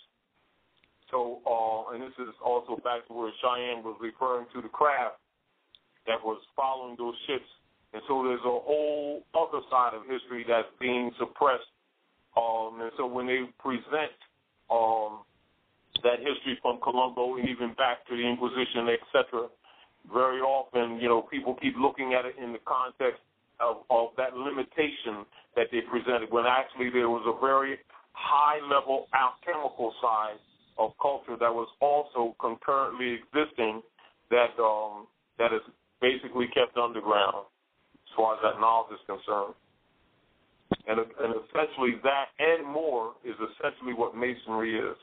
So, 1.12 1.40
uh, 1.46 1.94
and 1.94 2.02
this 2.02 2.18
is 2.20 2.34
also 2.44 2.76
back 2.84 3.08
to 3.08 3.14
where 3.14 3.32
Cheyenne 3.40 3.84
was 3.84 3.96
referring 4.02 4.48
to 4.54 4.62
the 4.62 4.68
craft 4.68 5.22
that 6.08 6.18
was 6.24 6.42
following 6.56 6.96
those 6.98 7.14
ships. 7.28 7.46
And 7.96 8.04
so 8.12 8.28
there's 8.28 8.44
a 8.44 8.60
whole 8.60 9.24
other 9.32 9.64
side 9.72 9.96
of 9.96 10.04
history 10.04 10.44
that's 10.44 10.68
being 10.84 11.16
suppressed. 11.18 11.72
Um, 12.36 12.84
and 12.84 12.92
so 13.00 13.08
when 13.08 13.26
they 13.26 13.48
present 13.64 14.12
um, 14.68 15.24
that 16.04 16.20
history 16.20 16.60
from 16.62 16.84
Colombo 16.84 17.40
and 17.40 17.48
even 17.48 17.72
back 17.80 18.04
to 18.12 18.18
the 18.20 18.28
Inquisition, 18.28 18.92
etc., 18.92 19.48
very 20.12 20.44
often, 20.44 21.00
you 21.00 21.08
know, 21.08 21.22
people 21.22 21.56
keep 21.56 21.80
looking 21.80 22.14
at 22.20 22.26
it 22.26 22.36
in 22.36 22.52
the 22.52 22.60
context 22.68 23.24
of, 23.64 23.88
of 23.90 24.10
that 24.18 24.36
limitation 24.36 25.24
that 25.56 25.72
they 25.72 25.80
presented 25.88 26.28
when 26.36 26.44
actually 26.44 26.92
there 26.92 27.08
was 27.08 27.24
a 27.24 27.40
very 27.40 27.80
high 28.12 28.60
level 28.68 29.08
alchemical 29.16 29.96
side 30.04 30.36
of 30.78 30.92
culture 31.02 31.40
that 31.40 31.48
was 31.48 31.72
also 31.80 32.36
concurrently 32.44 33.24
existing 33.24 33.82
that 34.30 34.52
um, 34.60 35.08
that 35.40 35.54
is 35.56 35.64
basically 36.02 36.48
kept 36.52 36.76
underground 36.76 37.48
far 38.16 38.36
as 38.36 38.42
that 38.44 38.60
knowledge 38.60 38.96
is 38.96 39.04
concerned. 39.06 39.54
And, 40.88 41.00
and 41.00 41.32
essentially 41.46 42.02
that 42.04 42.34
and 42.40 42.66
more 42.66 43.14
is 43.24 43.36
essentially 43.38 43.94
what 43.94 44.16
masonry 44.16 44.78
is. 44.78 44.98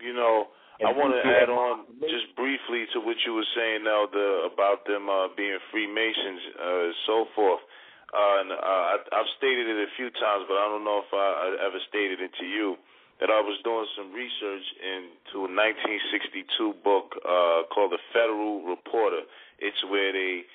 You 0.00 0.14
know, 0.14 0.48
I 0.78 0.94
want 0.94 1.10
to 1.10 1.22
add 1.26 1.50
on 1.50 1.90
just 2.06 2.30
briefly 2.38 2.86
to 2.94 3.02
what 3.02 3.18
you 3.26 3.34
were 3.34 3.48
saying 3.56 3.82
now 3.82 4.06
the 4.06 4.46
about 4.46 4.86
them 4.86 5.10
uh, 5.10 5.26
being 5.34 5.58
Freemasons, 5.74 6.42
uh, 6.54 6.88
so 7.08 7.26
forth. 7.34 7.60
Uh, 8.08 8.40
and 8.40 8.48
uh, 8.52 8.56
I, 8.56 8.94
I've 9.12 9.30
stated 9.36 9.68
it 9.68 9.78
a 9.84 9.90
few 9.98 10.08
times, 10.14 10.46
but 10.48 10.56
I 10.56 10.70
don't 10.70 10.84
know 10.86 11.02
if 11.04 11.10
I, 11.12 11.18
I 11.18 11.46
ever 11.66 11.80
stated 11.90 12.22
it 12.22 12.32
to 12.40 12.46
you 12.46 12.78
that 13.20 13.28
I 13.28 13.42
was 13.42 13.58
doing 13.66 13.86
some 13.98 14.14
research 14.14 14.62
into 14.78 15.44
a 15.44 15.50
1962 15.50 16.86
book 16.86 17.18
uh, 17.26 17.66
called 17.74 17.90
The 17.90 18.00
Federal 18.14 18.62
Reporter. 18.62 19.26
It's 19.58 19.82
where 19.90 20.14
they, 20.14 20.46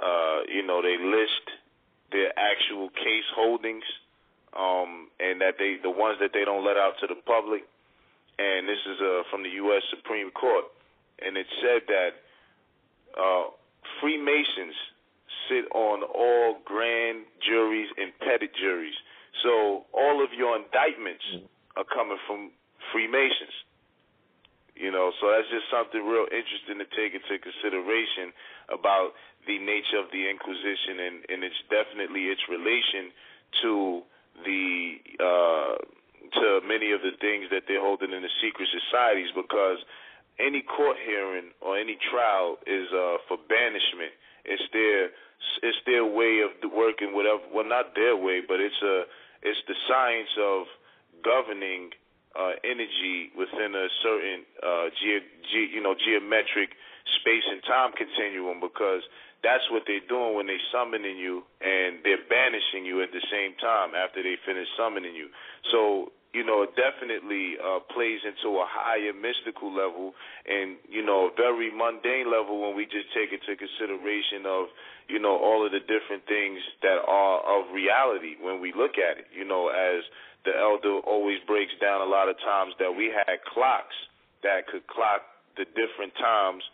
uh, 0.00 0.40
you 0.48 0.64
know, 0.64 0.82
they 0.82 0.96
list 0.96 1.46
their 2.12 2.32
actual 2.38 2.88
case 2.90 3.28
holdings, 3.34 3.84
um, 4.56 5.08
and 5.18 5.40
that 5.40 5.56
they 5.58 5.76
the 5.82 5.90
ones 5.90 6.18
that 6.20 6.30
they 6.32 6.44
don't 6.44 6.64
let 6.64 6.76
out 6.76 6.94
to 7.00 7.06
the 7.06 7.16
public 7.26 7.64
and 8.38 8.68
this 8.68 8.80
is 8.86 8.98
uh, 9.00 9.22
from 9.30 9.42
the 9.42 9.52
U.S. 9.68 9.82
Supreme 9.90 10.30
Court, 10.30 10.64
and 11.20 11.36
it 11.36 11.46
said 11.60 11.82
that 11.88 12.12
uh, 13.14 13.52
Freemasons 14.00 14.74
sit 15.48 15.68
on 15.74 16.02
all 16.02 16.58
grand 16.64 17.28
juries 17.44 17.88
and 17.98 18.12
petit 18.20 18.50
juries. 18.56 18.96
So 19.42 19.84
all 19.92 20.24
of 20.24 20.32
your 20.32 20.56
indictments 20.56 21.24
are 21.76 21.84
coming 21.84 22.18
from 22.26 22.50
Freemasons. 22.92 23.54
You 24.74 24.90
know, 24.90 25.12
so 25.20 25.28
that's 25.28 25.48
just 25.52 25.68
something 25.68 26.00
real 26.00 26.24
interesting 26.32 26.80
to 26.80 26.88
take 26.96 27.12
into 27.12 27.36
consideration 27.36 28.32
about 28.72 29.12
the 29.46 29.58
nature 29.58 29.98
of 29.98 30.10
the 30.12 30.28
Inquisition 30.30 31.00
and, 31.02 31.16
and 31.28 31.38
it's 31.44 31.58
definitely 31.68 32.30
its 32.30 32.42
relation 32.48 33.10
to 33.62 34.02
the 34.44 34.96
uh, 35.20 35.74
to 36.32 36.60
many 36.66 36.92
of 36.92 37.02
the 37.02 37.12
things 37.20 37.50
that 37.50 37.68
they're 37.68 37.82
holding 37.82 38.12
in 38.12 38.22
the 38.22 38.32
secret 38.40 38.68
societies 38.72 39.28
because 39.34 39.78
any 40.40 40.62
court 40.62 40.96
hearing 41.04 41.52
or 41.60 41.76
any 41.76 41.98
trial 42.10 42.56
is 42.66 42.88
uh, 42.94 43.20
for 43.28 43.36
banishment. 43.48 44.14
It's 44.44 44.64
their 44.72 45.12
it's 45.62 45.78
their 45.84 46.06
way 46.06 46.40
of 46.40 46.54
working 46.72 47.14
whatever. 47.14 47.42
Well, 47.52 47.68
not 47.68 47.94
their 47.94 48.16
way, 48.16 48.40
but 48.40 48.60
it's 48.60 48.80
a 48.82 49.04
it's 49.42 49.60
the 49.68 49.74
science 49.88 50.30
of 50.38 50.66
governing 51.22 51.90
uh, 52.34 52.56
energy 52.64 53.30
within 53.36 53.74
a 53.74 53.86
certain 54.02 54.46
uh, 54.62 54.88
ge- 54.96 55.26
ge- 55.52 55.70
you 55.74 55.82
know 55.82 55.94
geometric 55.94 56.74
space 57.20 57.44
and 57.50 57.62
time 57.64 57.92
continuum 57.92 58.60
because 58.60 59.02
that's 59.42 59.64
what 59.70 59.82
they're 59.86 60.06
doing 60.08 60.36
when 60.36 60.46
they're 60.46 60.68
summoning 60.70 61.18
you 61.18 61.42
and 61.60 61.98
they're 62.02 62.22
banishing 62.30 62.86
you 62.86 63.02
at 63.02 63.10
the 63.12 63.22
same 63.30 63.54
time 63.58 63.94
after 63.94 64.22
they 64.22 64.36
finish 64.46 64.68
summoning 64.78 65.14
you. 65.14 65.28
So 65.70 66.12
you 66.32 66.40
know, 66.40 66.64
it 66.64 66.72
definitely 66.80 67.60
uh, 67.60 67.84
plays 67.92 68.24
into 68.24 68.56
a 68.56 68.64
higher 68.64 69.12
mystical 69.12 69.68
level 69.68 70.16
and, 70.48 70.80
you 70.88 71.04
know, 71.04 71.28
a 71.28 71.32
very 71.36 71.68
mundane 71.68 72.32
level 72.32 72.64
when 72.64 72.74
we 72.74 72.88
just 72.88 73.12
take 73.12 73.36
into 73.36 73.52
consideration 73.52 74.48
of, 74.48 74.72
you 75.12 75.20
know, 75.20 75.36
all 75.36 75.60
of 75.60 75.76
the 75.76 75.84
different 75.84 76.24
things 76.24 76.56
that 76.80 77.04
are 77.04 77.38
of 77.44 77.68
reality 77.76 78.40
when 78.40 78.64
we 78.64 78.72
look 78.72 78.96
at 78.96 79.20
it. 79.20 79.28
You 79.28 79.44
know, 79.44 79.68
as 79.68 80.08
the 80.48 80.56
elder 80.56 81.04
always 81.04 81.36
breaks 81.44 81.76
down 81.80 82.00
a 82.00 82.08
lot 82.08 82.32
of 82.32 82.40
times 82.40 82.72
that 82.80 82.96
we 82.96 83.12
had 83.12 83.44
clocks 83.44 83.94
that 84.42 84.66
could 84.66 84.88
clock 84.88 85.20
the 85.60 85.68
different 85.76 86.16
times 86.16 86.64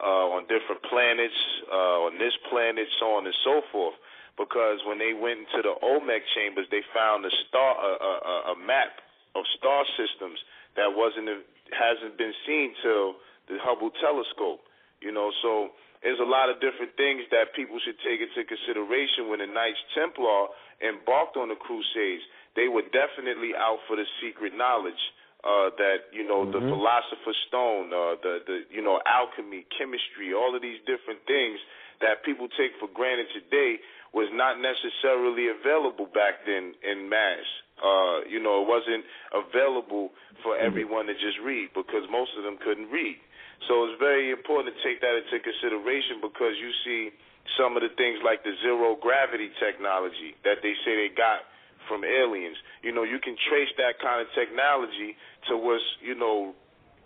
uh, 0.00 0.34
on 0.34 0.42
different 0.50 0.82
planets, 0.88 1.38
uh, 1.70 2.08
on 2.10 2.18
this 2.18 2.34
planet, 2.50 2.86
so 2.98 3.14
on 3.14 3.26
and 3.26 3.36
so 3.44 3.62
forth 3.70 3.94
because 4.36 4.82
when 4.86 4.98
they 4.98 5.14
went 5.14 5.46
into 5.46 5.62
the 5.62 5.74
Olmec 5.78 6.22
chambers, 6.34 6.66
they 6.70 6.82
found 6.90 7.22
a 7.24 7.30
star, 7.46 7.70
a, 7.78 7.92
a, 7.94 8.34
a 8.54 8.56
map 8.58 8.98
of 9.34 9.46
star 9.58 9.86
systems 9.94 10.38
that 10.74 10.90
wasn't 10.90 11.30
hasn't 11.70 12.18
been 12.18 12.34
seen 12.46 12.74
till 12.82 13.18
the 13.48 13.58
Hubble 13.62 13.90
telescope. 14.02 14.62
You 15.00 15.12
know, 15.12 15.30
so 15.42 15.70
there's 16.02 16.18
a 16.18 16.26
lot 16.26 16.50
of 16.50 16.58
different 16.58 16.98
things 16.98 17.26
that 17.30 17.54
people 17.54 17.78
should 17.82 17.98
take 18.02 18.18
into 18.18 18.42
consideration 18.42 19.30
when 19.30 19.38
the 19.38 19.50
Knights 19.50 19.80
Templar 19.94 20.50
embarked 20.82 21.38
on 21.38 21.48
the 21.48 21.58
Crusades. 21.58 22.26
They 22.58 22.70
were 22.70 22.86
definitely 22.90 23.54
out 23.54 23.82
for 23.86 23.96
the 23.96 24.06
secret 24.22 24.54
knowledge. 24.54 25.00
Uh, 25.44 25.68
that 25.76 26.08
you 26.08 26.24
know 26.24 26.40
mm-hmm. 26.40 26.56
the 26.56 26.62
philosopher's 26.72 27.36
stone, 27.52 27.92
uh, 27.92 28.16
the 28.24 28.40
the 28.48 28.56
you 28.72 28.80
know 28.80 28.96
alchemy, 29.04 29.68
chemistry, 29.76 30.32
all 30.32 30.56
of 30.56 30.64
these 30.64 30.80
different 30.88 31.20
things 31.28 31.60
that 32.00 32.24
people 32.24 32.48
take 32.56 32.72
for 32.80 32.88
granted 32.88 33.28
today 33.36 33.76
was 34.16 34.30
not 34.32 34.56
necessarily 34.56 35.52
available 35.52 36.08
back 36.16 36.48
then 36.48 36.72
in 36.80 37.10
mass. 37.12 37.44
Uh, 37.76 38.24
you 38.24 38.40
know, 38.40 38.62
it 38.62 38.68
wasn't 38.70 39.04
available 39.36 40.16
for 40.40 40.56
mm-hmm. 40.56 40.64
everyone 40.64 41.04
to 41.10 41.14
just 41.20 41.36
read 41.44 41.68
because 41.76 42.08
most 42.08 42.32
of 42.38 42.46
them 42.46 42.56
couldn't 42.64 42.88
read. 42.88 43.20
So 43.68 43.84
it's 43.84 43.98
very 43.98 44.30
important 44.30 44.72
to 44.72 44.80
take 44.80 45.04
that 45.04 45.12
into 45.12 45.44
consideration 45.44 46.24
because 46.24 46.56
you 46.56 46.70
see 46.88 47.12
some 47.60 47.76
of 47.76 47.84
the 47.84 47.92
things 48.00 48.20
like 48.24 48.42
the 48.44 48.56
zero 48.64 48.96
gravity 48.96 49.52
technology 49.60 50.32
that 50.44 50.64
they 50.64 50.72
say 50.84 50.96
they 50.96 51.12
got 51.12 51.44
from 51.88 52.04
aliens. 52.04 52.56
You 52.82 52.92
know, 52.92 53.02
you 53.02 53.18
can 53.18 53.36
trace 53.48 53.70
that 53.76 53.98
kind 54.00 54.20
of 54.20 54.28
technology 54.34 55.16
to 55.48 55.56
what's, 55.56 55.84
you 56.02 56.14
know, 56.14 56.54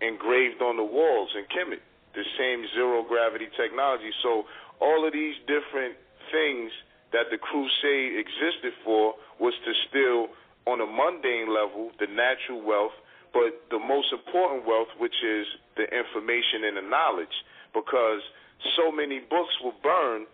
engraved 0.00 0.62
on 0.62 0.76
the 0.76 0.84
walls 0.84 1.30
in 1.34 1.44
Kemet, 1.50 1.82
the 2.14 2.24
same 2.38 2.66
zero 2.74 3.02
gravity 3.02 3.48
technology. 3.56 4.10
So 4.22 4.44
all 4.80 5.06
of 5.06 5.12
these 5.12 5.34
different 5.46 5.96
things 6.30 6.70
that 7.12 7.30
the 7.30 7.38
crusade 7.38 8.18
existed 8.20 8.72
for 8.84 9.14
was 9.40 9.54
to 9.64 9.72
steal 9.88 10.28
on 10.66 10.80
a 10.80 10.86
mundane 10.86 11.48
level 11.48 11.90
the 11.98 12.06
natural 12.06 12.60
wealth, 12.60 12.92
but 13.32 13.56
the 13.70 13.78
most 13.78 14.12
important 14.12 14.66
wealth, 14.66 14.88
which 14.98 15.16
is 15.24 15.46
the 15.76 15.84
information 15.88 16.64
and 16.68 16.76
the 16.76 16.86
knowledge, 16.86 17.32
because 17.72 18.20
so 18.76 18.92
many 18.92 19.20
books 19.20 19.54
were 19.64 19.76
burned. 19.82 20.26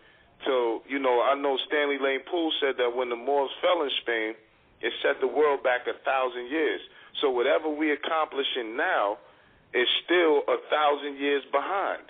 So, 0.42 0.82
you 0.88 0.98
know, 0.98 1.22
I 1.22 1.34
know 1.34 1.56
Stanley 1.68 1.98
Lane 1.98 2.20
Poole 2.30 2.52
said 2.60 2.76
that 2.78 2.94
when 2.94 3.08
the 3.08 3.16
Moors 3.16 3.50
fell 3.62 3.82
in 3.82 3.90
Spain, 4.02 4.34
it 4.82 4.92
set 5.00 5.20
the 5.20 5.26
world 5.30 5.62
back 5.62 5.86
a 5.86 5.96
thousand 6.04 6.50
years. 6.50 6.80
So 7.20 7.30
whatever 7.30 7.70
we're 7.70 7.94
accomplishing 7.94 8.76
now 8.76 9.16
is 9.72 9.88
still 10.04 10.42
a 10.46 10.58
thousand 10.68 11.16
years 11.16 11.42
behind. 11.50 12.02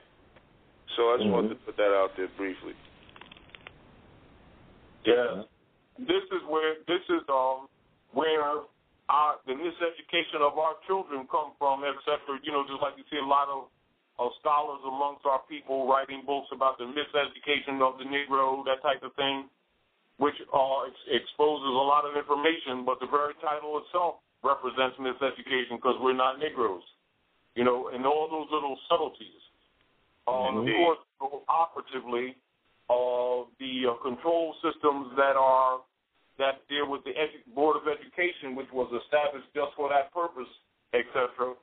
So 0.96 1.12
I 1.12 1.16
just 1.18 1.28
Mhm. 1.28 1.32
wanted 1.32 1.48
to 1.50 1.54
put 1.56 1.76
that 1.76 1.94
out 1.94 2.16
there 2.16 2.28
briefly. 2.28 2.74
Yes. 5.04 5.46
This 5.98 6.24
is 6.32 6.42
where 6.44 6.74
this 6.86 7.02
is 7.08 7.22
um 7.28 7.68
where 8.12 8.42
our 9.08 9.38
the 9.46 9.52
miseducation 9.52 10.40
of 10.40 10.58
our 10.58 10.74
children 10.86 11.26
come 11.28 11.52
from, 11.58 11.84
etc. 11.84 12.40
You 12.42 12.52
know, 12.52 12.64
just 12.66 12.80
like 12.80 12.96
you 12.96 13.04
see 13.10 13.18
a 13.18 13.24
lot 13.24 13.48
of 13.48 13.68
of 14.18 14.30
scholars 14.40 14.80
amongst 14.86 15.26
our 15.26 15.42
people 15.50 15.88
writing 15.88 16.22
books 16.26 16.46
about 16.54 16.78
the 16.78 16.84
miseducation 16.84 17.82
of 17.82 17.98
the 17.98 18.06
Negro, 18.06 18.64
that 18.64 18.82
type 18.82 19.02
of 19.02 19.14
thing, 19.14 19.48
which 20.18 20.38
uh, 20.54 20.86
ex- 20.86 21.08
exposes 21.10 21.66
a 21.66 21.84
lot 21.84 22.06
of 22.06 22.14
information, 22.14 22.86
but 22.86 23.00
the 23.00 23.10
very 23.10 23.34
title 23.42 23.82
itself 23.82 24.22
represents 24.46 24.94
miseducation 25.02 25.82
because 25.82 25.98
we're 25.98 26.14
not 26.14 26.38
Negroes. 26.38 26.84
You 27.54 27.64
know, 27.64 27.90
and 27.90 28.06
all 28.06 28.26
those 28.30 28.50
little 28.50 28.78
subtleties. 28.90 29.42
Um, 30.26 30.62
of 30.62 30.66
course, 30.66 30.98
operatively, 31.48 32.34
uh, 32.90 33.46
the 33.60 33.94
uh, 33.94 34.02
control 34.02 34.54
systems 34.62 35.14
that 35.16 35.36
are 35.36 35.80
that 36.38 36.66
deal 36.68 36.90
with 36.90 37.04
the 37.04 37.14
edu- 37.14 37.46
Board 37.54 37.76
of 37.76 37.86
Education, 37.86 38.56
which 38.56 38.66
was 38.72 38.90
established 38.90 39.46
just 39.54 39.70
for 39.76 39.88
that 39.88 40.10
purpose, 40.12 40.50
etc., 40.92 41.54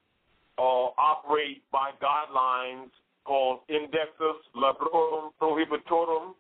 uh, 0.62 0.94
operate 1.02 1.64
by 1.72 1.90
guidelines 1.98 2.94
called 3.26 3.62
Indexus 3.68 4.38
Librorum 4.54 5.34
Prohibitorum 5.42 6.38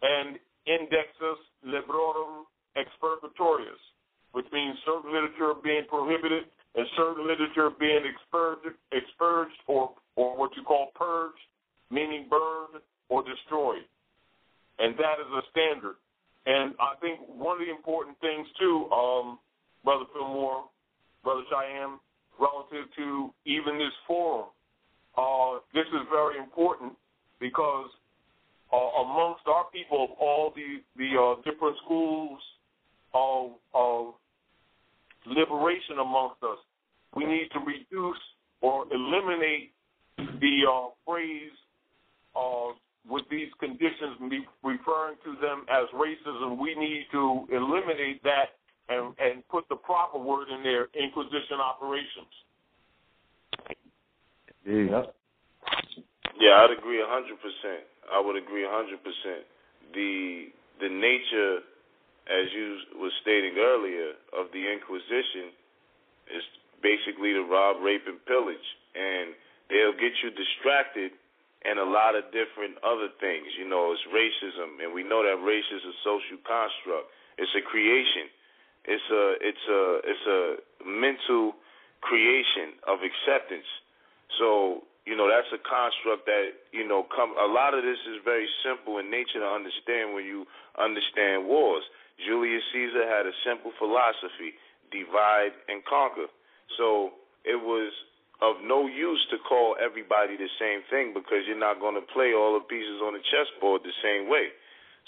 and 0.00 0.38
Indexus 0.64 1.36
Librorum 1.66 2.48
Expurgatorius, 2.80 3.82
which 4.32 4.46
means 4.54 4.74
certain 4.86 5.12
literature 5.12 5.52
being 5.62 5.84
prohibited 5.86 6.44
and 6.76 6.86
certain 6.96 7.26
literature 7.26 7.68
being 7.78 8.04
expurged, 8.08 8.72
expurged 8.92 9.60
or, 9.66 9.92
or 10.16 10.38
what 10.38 10.50
you 10.56 10.62
call 10.62 10.88
purged, 10.94 11.36
meaning 11.90 12.26
burned 12.30 12.80
or 13.10 13.22
destroyed. 13.22 13.84
And 14.78 14.94
that 14.96 15.20
is 15.20 15.28
a 15.28 15.42
standard. 15.50 15.96
And 16.46 16.72
I 16.80 16.94
think 17.02 17.20
one 17.28 17.60
of 17.60 17.66
the 17.66 17.70
important 17.70 18.16
things 18.20 18.46
too, 18.58 18.88
um, 18.88 19.38
Brother 19.84 20.04
Fillmore, 20.14 20.64
Brother 21.22 21.42
Cheyenne, 21.50 21.98
relative 22.38 22.86
to 22.96 23.30
even 23.44 23.78
this 23.78 23.94
forum, 24.06 24.46
uh, 25.16 25.58
this 25.74 25.86
is 25.88 26.06
very 26.10 26.38
important 26.38 26.92
because 27.40 27.90
uh, 28.72 29.02
amongst 29.02 29.42
our 29.46 29.64
people 29.72 30.04
of 30.04 30.10
all 30.20 30.52
the 30.54 30.82
the 30.96 31.18
uh, 31.18 31.36
different 31.42 31.76
schools 31.84 32.38
of, 33.14 33.52
of 33.74 34.14
liberation 35.26 35.98
amongst 36.00 36.42
us, 36.42 36.58
we 37.16 37.24
need 37.24 37.48
to 37.52 37.60
reduce 37.60 38.20
or 38.60 38.84
eliminate 38.92 39.72
the 40.18 40.62
uh, 40.68 40.88
phrase 41.06 41.54
uh, 42.36 42.74
with 43.08 43.24
these 43.30 43.48
conditions, 43.58 44.20
referring 44.62 45.16
to 45.24 45.34
them 45.40 45.64
as 45.70 45.88
racism. 45.94 46.60
We 46.60 46.74
need 46.74 47.06
to 47.12 47.46
eliminate 47.50 48.22
that 48.24 48.57
and, 48.88 49.14
and 49.20 49.46
put 49.48 49.68
the 49.68 49.76
proper 49.76 50.18
word 50.18 50.48
in 50.48 50.62
there, 50.62 50.88
inquisition 50.96 51.60
operations. 51.60 52.32
Yep. 54.64 55.14
Yeah, 56.38 56.62
I'd 56.62 56.76
agree 56.76 57.00
a 57.00 57.08
hundred 57.08 57.40
percent. 57.40 57.88
I 58.12 58.20
would 58.20 58.36
agree 58.36 58.64
a 58.64 58.70
hundred 58.70 59.00
percent. 59.02 59.44
The 59.92 60.52
the 60.80 60.88
nature, 60.88 61.64
as 62.30 62.46
you 62.54 63.00
was 63.00 63.12
stating 63.22 63.58
earlier, 63.58 64.14
of 64.36 64.52
the 64.52 64.62
Inquisition 64.62 65.50
is 66.30 66.44
basically 66.82 67.34
to 67.34 67.42
rob, 67.42 67.82
rape, 67.82 68.06
and 68.06 68.22
pillage, 68.28 68.68
and 68.94 69.34
they'll 69.66 69.96
get 69.98 70.14
you 70.22 70.30
distracted 70.30 71.10
and 71.66 71.82
a 71.82 71.88
lot 71.88 72.14
of 72.14 72.30
different 72.30 72.78
other 72.86 73.10
things. 73.18 73.50
You 73.58 73.66
know, 73.66 73.90
it's 73.90 74.04
racism, 74.14 74.78
and 74.78 74.94
we 74.94 75.02
know 75.02 75.26
that 75.26 75.42
race 75.42 75.66
is 75.74 75.82
a 75.82 75.94
social 76.06 76.38
construct. 76.46 77.10
It's 77.34 77.50
a 77.58 77.64
creation. 77.66 78.30
It's 78.84 79.08
a 79.10 79.24
it's 79.40 79.66
a 79.68 79.82
it's 80.04 80.26
a 80.26 80.40
mental 80.86 81.54
creation 82.00 82.78
of 82.86 83.00
acceptance. 83.02 83.66
So 84.38 84.82
you 85.06 85.16
know 85.16 85.28
that's 85.28 85.50
a 85.52 85.60
construct 85.60 86.26
that 86.26 86.54
you 86.72 86.86
know 86.86 87.06
come. 87.14 87.34
A 87.38 87.48
lot 87.48 87.74
of 87.74 87.82
this 87.82 87.98
is 88.08 88.20
very 88.24 88.48
simple 88.64 88.98
in 88.98 89.10
nature 89.10 89.40
to 89.40 89.48
understand 89.48 90.14
when 90.14 90.24
you 90.24 90.46
understand 90.78 91.46
wars. 91.46 91.82
Julius 92.24 92.62
Caesar 92.72 93.06
had 93.06 93.26
a 93.26 93.34
simple 93.44 93.72
philosophy: 93.78 94.54
divide 94.90 95.52
and 95.68 95.84
conquer. 95.84 96.26
So 96.76 97.12
it 97.44 97.56
was 97.58 97.92
of 98.40 98.62
no 98.62 98.86
use 98.86 99.18
to 99.30 99.38
call 99.42 99.74
everybody 99.82 100.38
the 100.38 100.50
same 100.62 100.86
thing 100.90 101.10
because 101.12 101.42
you're 101.46 101.58
not 101.58 101.80
going 101.82 101.98
to 101.98 102.06
play 102.14 102.30
all 102.34 102.54
the 102.54 102.62
pieces 102.70 103.02
on 103.02 103.14
the 103.14 103.22
chessboard 103.34 103.82
the 103.82 103.94
same 103.98 104.30
way. 104.30 104.54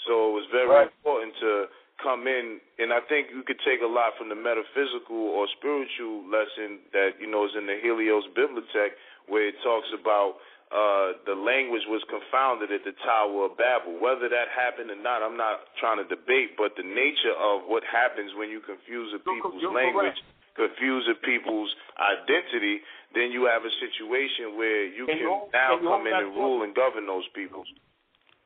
So 0.07 0.29
it 0.29 0.33
was 0.35 0.47
very 0.51 0.67
Right. 0.67 0.91
important 0.91 1.33
to 1.39 1.69
come 2.03 2.27
in, 2.27 2.59
and 2.81 2.91
I 2.91 2.99
think 3.07 3.29
you 3.33 3.41
could 3.45 3.61
take 3.65 3.81
a 3.81 3.89
lot 3.89 4.17
from 4.17 4.29
the 4.29 4.35
metaphysical 4.37 5.17
or 5.17 5.47
spiritual 5.57 6.25
lesson 6.29 6.81
that 6.93 7.17
you 7.21 7.29
know 7.29 7.45
is 7.45 7.53
in 7.57 7.65
the 7.65 7.77
Helios 7.81 8.25
Bibliothèque, 8.35 8.97
where 9.29 9.47
it 9.47 9.55
talks 9.63 9.87
about 9.93 10.41
uh, 10.71 11.19
the 11.27 11.35
language 11.35 11.83
was 11.91 11.99
confounded 12.07 12.71
at 12.71 12.81
the 12.87 12.95
Tower 13.03 13.51
of 13.51 13.57
Babel. 13.59 13.99
Whether 13.99 14.31
that 14.31 14.47
happened 14.55 14.89
or 14.89 14.99
not, 14.99 15.19
I'm 15.21 15.35
not 15.35 15.67
trying 15.79 15.99
to 15.99 16.07
debate, 16.07 16.55
but 16.55 16.73
the 16.79 16.87
nature 16.87 17.35
of 17.35 17.67
what 17.67 17.83
happens 17.87 18.31
when 18.39 18.47
you 18.49 18.61
confuse 18.63 19.11
a 19.13 19.19
people's 19.19 19.59
you're 19.59 19.75
language, 19.75 20.15
correct. 20.15 20.55
confuse 20.71 21.05
a 21.11 21.17
people's 21.27 21.69
identity, 21.99 22.79
then 23.13 23.35
you 23.35 23.45
have 23.51 23.67
a 23.67 23.73
situation 23.83 24.55
where 24.55 24.87
you 24.87 25.05
Can 25.11 25.19
can, 25.19 25.23
you 25.23 25.29
hold- 25.29 25.51
now 25.51 25.75
can 25.75 25.83
you 25.83 25.89
come 25.91 26.07
in 26.07 26.13
and 26.15 26.31
thought? 26.31 26.39
rule 26.39 26.59
and 26.63 26.71
govern 26.71 27.03
those 27.05 27.27
peoples. 27.35 27.67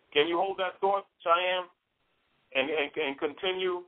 Can 0.09 0.25
you 0.27 0.37
hold 0.41 0.57
that 0.57 0.79
thought, 0.81 1.05
Cheyenne, 1.21 1.69
and 2.55 2.69
and, 2.69 2.89
and 2.95 3.19
continue? 3.19 3.83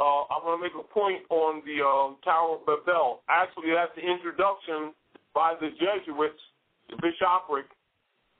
Uh, 0.00 0.30
I 0.30 0.38
want 0.46 0.58
to 0.58 0.62
make 0.62 0.78
a 0.78 0.86
point 0.94 1.26
on 1.28 1.60
the 1.66 1.82
uh, 1.82 2.14
Tower 2.22 2.62
of 2.62 2.66
Babel. 2.66 3.22
Actually, 3.28 3.74
that's 3.74 3.90
the 3.98 4.06
introduction 4.06 4.94
by 5.34 5.58
the 5.58 5.74
Jesuits, 5.74 6.38
the 6.88 6.96
bishopric, 7.02 7.66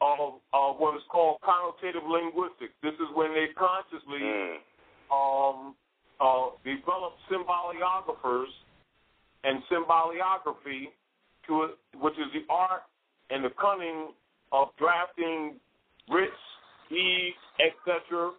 of, 0.01 0.39
of 0.55 0.79
what 0.79 0.95
is 0.95 1.03
called 1.11 1.43
connotative 1.43 2.07
linguistics. 2.07 2.75
This 2.83 2.95
is 2.95 3.11
when 3.15 3.35
they 3.35 3.51
consciously 3.59 4.23
Mm. 4.23 4.59
um, 5.11 5.75
uh, 6.21 6.51
developed 6.63 7.19
symbolographers 7.31 8.51
and 9.45 9.63
symboliography, 9.71 10.91
to 11.47 11.75
which 11.99 12.15
is 12.15 12.31
the 12.35 12.45
art 12.49 12.83
and 13.31 13.45
the 13.45 13.51
cunning 13.61 14.15
of 14.53 14.69
drafting 14.79 15.59
writs, 16.09 16.33
deeds, 16.89 17.37
etc., 17.59 18.31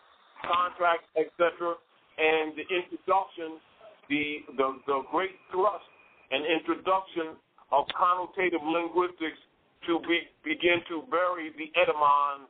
contracts, 0.44 1.08
etc., 1.18 1.76
and 2.20 2.52
the 2.60 2.68
introduction, 2.68 3.64
the, 4.12 4.44
the 4.60 4.68
the 4.88 5.00
great 5.12 5.36
thrust 5.52 5.88
and 6.32 6.44
introduction 6.44 7.40
of 7.72 7.86
connotative 7.96 8.62
linguistics 8.62 9.40
to 9.88 10.00
be, 10.04 10.28
begin 10.44 10.84
to 10.90 11.04
bury 11.10 11.54
the 11.56 11.72
etymon 11.80 12.50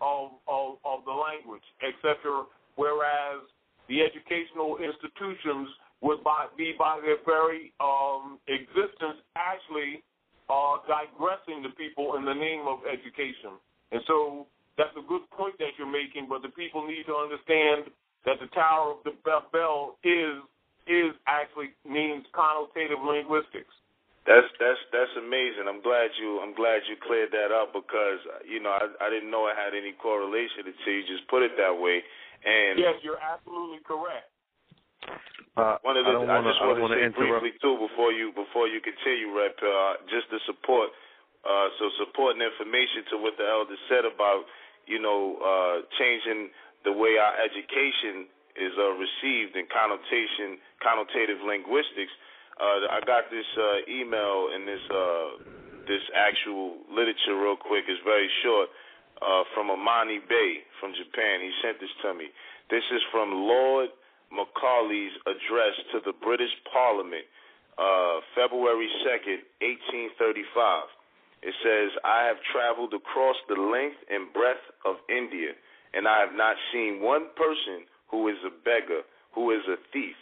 of, 0.00 0.38
of, 0.46 0.78
of 0.84 1.02
the 1.04 1.12
language, 1.12 1.64
etc., 1.82 2.46
whereas 2.76 3.42
the 3.88 4.00
educational 4.04 4.78
institutions 4.78 5.68
would 6.00 6.22
by, 6.22 6.46
be 6.56 6.74
by 6.78 7.00
their 7.02 7.18
very 7.26 7.72
um, 7.80 8.38
existence 8.46 9.18
actually 9.34 10.04
uh, 10.46 10.78
digressing 10.86 11.62
the 11.62 11.74
people 11.74 12.14
in 12.16 12.24
the 12.24 12.34
name 12.34 12.68
of 12.68 12.78
education. 12.86 13.58
And 13.90 14.00
so 14.06 14.46
that's 14.78 14.94
a 14.96 15.02
good 15.04 15.26
point 15.34 15.58
that 15.58 15.74
you're 15.76 15.90
making, 15.90 16.30
but 16.30 16.40
the 16.46 16.54
people 16.54 16.86
need 16.86 17.04
to 17.10 17.14
understand 17.18 17.90
that 18.24 18.38
the 18.38 18.46
Tower 18.54 18.94
of 18.96 19.02
the 19.04 19.12
Bell 19.26 19.98
is 20.06 20.38
is 20.88 21.12
actually 21.28 21.74
means 21.84 22.24
connotative 22.32 23.02
linguistics. 23.04 23.74
That's 24.24 24.46
that's 24.60 24.80
that's 24.92 25.14
amazing. 25.20 25.66
I'm 25.68 25.80
glad 25.82 26.12
you 26.20 26.40
I'm 26.40 26.52
glad 26.56 26.84
you 26.88 26.96
cleared 27.00 27.32
that 27.32 27.50
up 27.52 27.72
because 27.76 28.20
you 28.46 28.60
know 28.62 28.70
I 28.72 28.86
I 29.02 29.08
didn't 29.10 29.28
know 29.32 29.48
it 29.50 29.56
had 29.58 29.72
any 29.76 29.92
correlation 29.98 30.64
until 30.68 30.92
you 30.94 31.04
just 31.08 31.26
put 31.28 31.42
it 31.42 31.52
that 31.60 31.74
way. 31.74 32.00
And 32.44 32.78
yes, 32.78 33.00
you're 33.02 33.18
absolutely 33.20 33.82
correct. 33.82 34.30
Uh, 35.58 35.74
one 35.82 35.96
of 35.98 36.06
I 36.06 36.12
the 36.12 36.14
don't 36.22 36.30
I, 36.30 36.38
wanna- 36.38 36.52
just 36.54 36.60
I 36.62 36.66
want 36.70 36.76
to 36.78 36.82
wanna 36.86 36.98
say 37.02 37.06
interrupt. 37.08 37.42
briefly 37.42 37.54
too 37.58 37.74
before 37.82 38.12
you 38.12 38.30
before 38.36 38.68
you 38.68 38.78
continue, 38.84 39.32
Rep. 39.34 39.56
Uh, 39.58 39.98
just 40.12 40.28
to 40.30 40.38
support 40.46 40.92
uh, 41.42 41.66
so 41.80 41.88
supporting 41.98 42.42
information 42.44 43.08
to 43.10 43.16
what 43.18 43.34
the 43.40 43.46
elder 43.48 43.78
said 43.88 44.04
about 44.04 44.44
you 44.88 44.98
know 44.98 45.36
uh, 45.38 45.84
changing 46.00 46.50
the 46.84 46.92
way 46.92 47.20
our 47.20 47.36
education 47.38 48.26
is 48.56 48.72
uh, 48.74 48.90
received 48.98 49.54
in 49.54 49.68
connotation 49.70 50.58
connotative 50.82 51.38
linguistics. 51.44 52.10
Uh, 52.58 52.90
I 52.90 52.98
got 53.06 53.30
this 53.30 53.46
uh, 53.54 53.86
email 53.86 54.50
and 54.50 54.66
this 54.66 54.82
uh, 54.90 55.28
this 55.86 56.02
actual 56.16 56.80
literature 56.90 57.38
real 57.38 57.56
quick. 57.56 57.86
It's 57.86 58.02
very 58.02 58.28
short 58.42 58.68
uh, 59.22 59.44
from 59.54 59.70
Amani 59.70 60.18
Bey 60.26 60.66
from 60.80 60.92
Japan. 60.96 61.40
He 61.40 61.52
sent 61.62 61.78
this 61.78 61.92
to 62.02 62.14
me. 62.14 62.28
This 62.70 62.84
is 62.92 63.00
from 63.10 63.32
Lord 63.32 63.88
Macaulay's 64.32 65.14
address 65.24 65.74
to 65.94 66.04
the 66.04 66.12
British 66.12 66.52
Parliament, 66.68 67.24
uh, 67.80 68.20
February 68.36 68.90
2nd, 69.06 69.40
1835. 70.18 70.97
It 71.42 71.54
says, 71.62 71.94
I 72.04 72.26
have 72.26 72.42
traveled 72.52 72.94
across 72.94 73.36
the 73.48 73.60
length 73.60 73.98
and 74.10 74.32
breadth 74.32 74.64
of 74.84 74.96
India, 75.08 75.54
and 75.94 76.08
I 76.08 76.20
have 76.20 76.34
not 76.34 76.56
seen 76.72 77.00
one 77.00 77.30
person 77.36 77.86
who 78.10 78.28
is 78.28 78.38
a 78.44 78.50
beggar, 78.50 79.02
who 79.34 79.50
is 79.52 79.62
a 79.68 79.78
thief. 79.92 80.16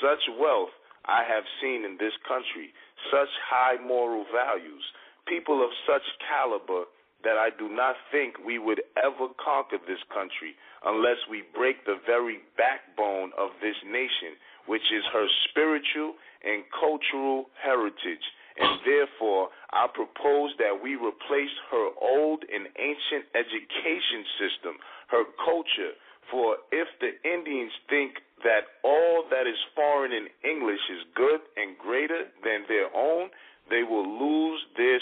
Such 0.00 0.24
wealth 0.40 0.72
I 1.04 1.22
have 1.28 1.44
seen 1.60 1.84
in 1.84 1.98
this 2.00 2.16
country, 2.26 2.72
such 3.12 3.28
high 3.44 3.76
moral 3.76 4.24
values, 4.32 4.84
people 5.28 5.62
of 5.62 5.70
such 5.86 6.04
caliber 6.28 6.88
that 7.24 7.36
I 7.36 7.48
do 7.56 7.68
not 7.68 7.96
think 8.12 8.36
we 8.44 8.58
would 8.58 8.80
ever 9.00 9.32
conquer 9.40 9.80
this 9.88 10.00
country 10.12 10.56
unless 10.84 11.16
we 11.28 11.42
break 11.56 11.84
the 11.84 11.96
very 12.06 12.40
backbone 12.56 13.32
of 13.36 13.50
this 13.60 13.76
nation, 13.84 14.36
which 14.66 14.84
is 14.92 15.04
her 15.12 15.26
spiritual 15.48 16.14
and 16.44 16.64
cultural 16.68 17.48
heritage. 17.60 18.24
And 18.56 18.78
therefore, 18.86 19.50
I 19.72 19.86
propose 19.92 20.54
that 20.58 20.78
we 20.78 20.94
replace 20.94 21.50
her 21.70 21.88
old 22.00 22.44
and 22.46 22.70
ancient 22.78 23.26
education 23.34 24.22
system, 24.38 24.78
her 25.10 25.24
culture. 25.42 25.98
For 26.30 26.56
if 26.70 26.88
the 27.00 27.18
Indians 27.26 27.72
think 27.90 28.22
that 28.46 28.78
all 28.84 29.24
that 29.30 29.46
is 29.46 29.58
foreign 29.74 30.12
in 30.12 30.28
English 30.46 30.80
is 30.90 31.02
good 31.14 31.40
and 31.56 31.76
greater 31.78 32.30
than 32.42 32.64
their 32.68 32.94
own, 32.94 33.30
they 33.70 33.82
will 33.82 34.06
lose 34.06 34.60
their 34.76 35.00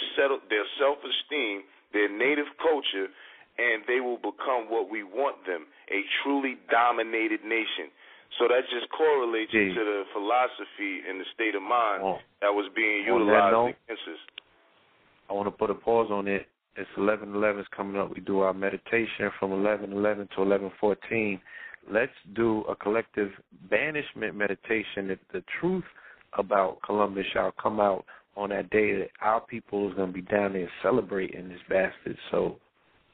their 0.49 0.67
self-esteem, 0.79 1.63
their 1.93 2.09
native 2.09 2.49
culture, 2.63 3.13
and 3.59 3.85
they 3.87 4.01
will 4.01 4.17
become 4.17 4.71
what 4.73 4.89
we 4.91 5.03
want 5.03 5.45
them, 5.45 5.67
a 5.91 6.01
truly 6.23 6.57
dominated 6.71 7.45
nation. 7.45 7.93
So 8.39 8.49
that 8.49 8.63
just 8.71 8.89
correlates 8.91 9.53
Gee. 9.53 9.75
to 9.75 9.85
the 9.85 10.05
philosophy 10.13 11.03
and 11.09 11.21
the 11.21 11.25
state 11.35 11.55
of 11.55 11.63
mind 11.63 12.03
Oh. 12.03 12.19
that 12.41 12.53
was 12.55 12.69
being 12.75 13.05
utilized 13.05 13.53
note- 13.53 13.77
against 13.87 14.09
us. 14.09 14.19
I 15.29 15.35
want 15.35 15.47
to 15.47 15.51
put 15.51 15.71
a 15.71 15.75
pause 15.75 16.11
on 16.11 16.27
it. 16.29 16.49
It's 16.77 16.91
11:11 16.97 17.61
is 17.61 17.69
coming 17.69 18.01
up. 18.01 18.09
We 18.11 18.21
do 18.21 18.41
our 18.41 18.55
meditation 18.55 19.31
from 19.39 19.53
11:11 19.53 20.29
to 20.29 20.43
11:14. 20.43 21.41
Let's 21.89 22.17
do 22.33 22.63
a 22.63 22.75
collective 22.77 23.39
banishment 23.69 24.35
meditation. 24.35 25.09
That 25.09 25.19
the 25.29 25.43
truth 25.61 25.85
about 26.35 26.81
Columbus 26.83 27.27
shall 27.27 27.53
come 27.53 27.81
out 27.81 28.05
on 28.37 28.49
that 28.49 28.71
day 28.71 28.95
that 28.97 29.11
our 29.21 29.41
people 29.41 29.89
is 29.89 29.95
going 29.95 30.09
to 30.09 30.15
be 30.15 30.23
down 30.23 30.55
there 30.55 30.71
celebrating 30.81 31.49
this 31.51 31.61
bastard. 31.69 32.17
So, 32.31 32.59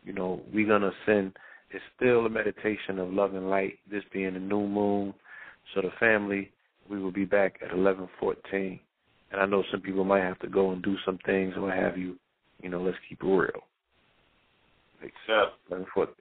you 0.04 0.12
know, 0.12 0.40
we're 0.52 0.66
going 0.68 0.82
to 0.82 0.94
send. 1.04 1.36
It's 1.70 1.84
still 1.96 2.24
a 2.26 2.30
meditation 2.30 2.98
of 2.98 3.12
love 3.12 3.34
and 3.34 3.50
light. 3.50 3.78
This 3.90 4.04
being 4.12 4.36
a 4.36 4.40
new 4.40 4.66
moon, 4.66 5.14
so 5.74 5.82
the 5.82 5.90
family, 6.00 6.50
we 6.88 6.98
will 6.98 7.12
be 7.12 7.24
back 7.24 7.60
at 7.62 7.72
11:14. 7.72 8.80
And 9.30 9.40
I 9.40 9.46
know 9.46 9.62
some 9.70 9.82
people 9.82 10.04
might 10.04 10.22
have 10.22 10.38
to 10.38 10.48
go 10.48 10.70
and 10.70 10.82
do 10.82 10.96
some 11.04 11.18
things 11.26 11.54
or 11.56 11.62
what 11.62 11.74
have 11.74 11.98
you. 11.98 12.18
You 12.62 12.70
know, 12.70 12.80
let's 12.82 12.96
keep 13.08 13.22
it 13.22 13.26
real. 13.26 13.62
Yeah. 15.28 15.50
11:14. 15.70 16.14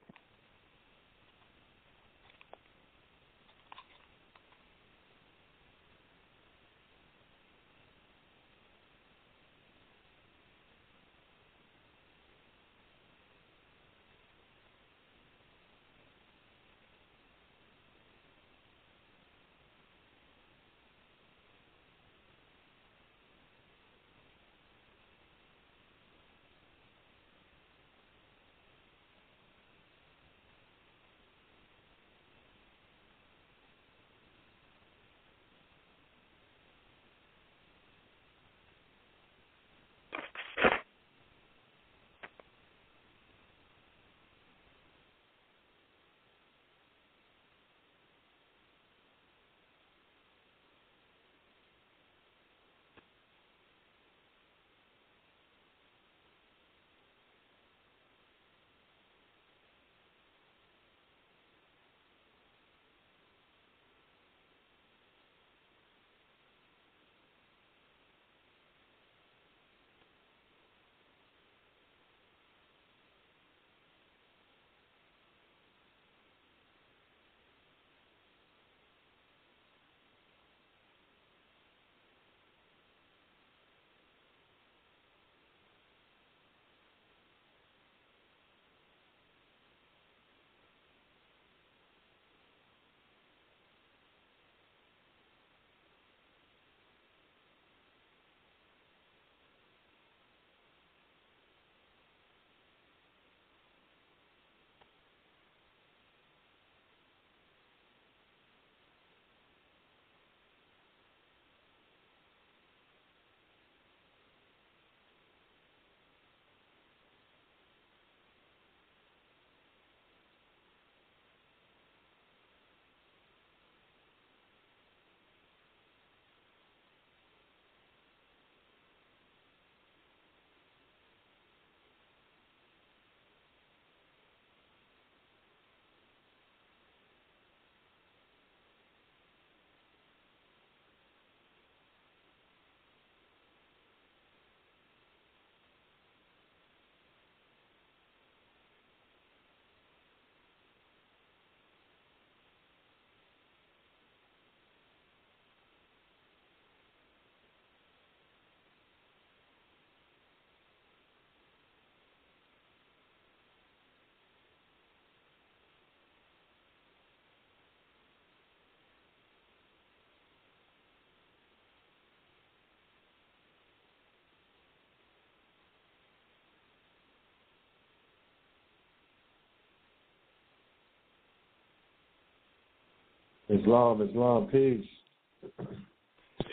Islam, 183.50 184.02
Islam, 184.02 184.48
peace. 184.52 184.86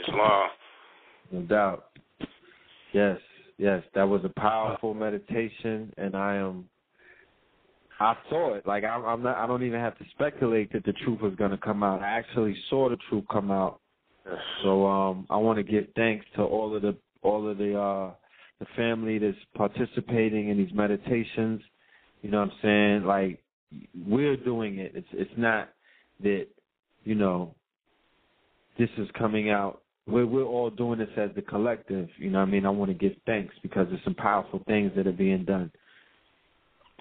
Islam. 0.08 0.48
No 1.32 1.40
doubt. 1.42 1.86
Yes, 2.92 3.18
yes, 3.58 3.82
that 3.94 4.04
was 4.04 4.22
a 4.24 4.40
powerful 4.40 4.94
meditation, 4.94 5.92
and 5.96 6.14
I 6.14 6.36
am. 6.36 6.68
I 8.00 8.14
saw 8.28 8.54
it. 8.54 8.66
Like 8.66 8.84
I'm, 8.84 9.04
I'm 9.04 9.22
not. 9.22 9.36
I 9.36 9.46
don't 9.46 9.64
even 9.64 9.80
have 9.80 9.98
to 9.98 10.04
speculate 10.12 10.72
that 10.72 10.84
the 10.84 10.92
truth 11.04 11.20
was 11.20 11.34
going 11.34 11.50
to 11.50 11.58
come 11.58 11.82
out. 11.82 12.02
I 12.02 12.08
actually 12.08 12.56
saw 12.70 12.88
the 12.88 12.98
truth 13.08 13.24
come 13.30 13.50
out. 13.50 13.80
So 14.62 14.86
um, 14.86 15.26
I 15.30 15.36
want 15.36 15.58
to 15.58 15.62
give 15.62 15.86
thanks 15.96 16.24
to 16.36 16.42
all 16.42 16.74
of 16.74 16.82
the 16.82 16.96
all 17.22 17.48
of 17.48 17.58
the 17.58 17.78
uh, 17.78 18.12
the 18.60 18.66
family 18.76 19.18
that's 19.18 19.36
participating 19.56 20.48
in 20.48 20.56
these 20.56 20.72
meditations. 20.72 21.60
You 22.22 22.30
know 22.30 22.40
what 22.40 22.50
I'm 22.50 22.58
saying? 22.62 23.04
Like 23.04 23.42
we're 24.06 24.36
doing 24.36 24.78
it. 24.78 24.92
It's 24.94 25.08
it's 25.12 25.30
not 25.36 25.70
that 26.22 26.46
you 27.04 27.14
know 27.14 27.54
this 28.78 28.90
is 28.98 29.08
coming 29.18 29.50
out. 29.50 29.82
We're 30.06 30.26
we're 30.26 30.44
all 30.44 30.70
doing 30.70 30.98
this 30.98 31.08
as 31.16 31.30
the 31.34 31.42
collective. 31.42 32.08
You 32.18 32.30
know 32.30 32.40
what 32.40 32.48
I 32.48 32.50
mean? 32.50 32.66
I 32.66 32.70
want 32.70 32.90
to 32.90 32.94
give 32.94 33.16
thanks 33.26 33.54
because 33.62 33.86
there's 33.88 34.04
some 34.04 34.14
powerful 34.14 34.62
things 34.66 34.92
that 34.96 35.06
are 35.06 35.12
being 35.12 35.44
done. 35.44 35.70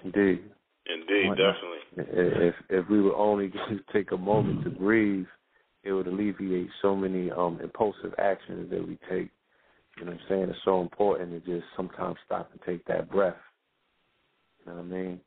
Indeed. 0.04 0.42
Indeed, 0.86 1.30
definitely. 1.30 1.78
If 1.96 2.54
if 2.68 2.88
we 2.88 3.00
would 3.00 3.14
only 3.14 3.48
just 3.70 3.82
take 3.92 4.12
a 4.12 4.16
moment 4.16 4.64
to 4.64 4.70
breathe, 4.70 5.26
it 5.82 5.92
would 5.92 6.06
alleviate 6.06 6.68
so 6.82 6.94
many 6.94 7.30
um 7.30 7.60
impulsive 7.62 8.14
actions 8.18 8.70
that 8.70 8.86
we 8.86 8.98
take. 9.10 9.30
You 9.98 10.06
know 10.06 10.12
what 10.12 10.20
I'm 10.20 10.26
saying? 10.28 10.42
It's 10.50 10.58
so 10.64 10.80
important 10.80 11.30
to 11.30 11.40
just 11.40 11.66
sometimes 11.76 12.16
stop 12.26 12.50
and 12.52 12.60
take 12.66 12.84
that 12.86 13.10
breath. 13.10 13.36
You 14.60 14.72
know 14.72 14.78
what 14.78 14.84
I 14.84 14.88
mean? 14.88 15.20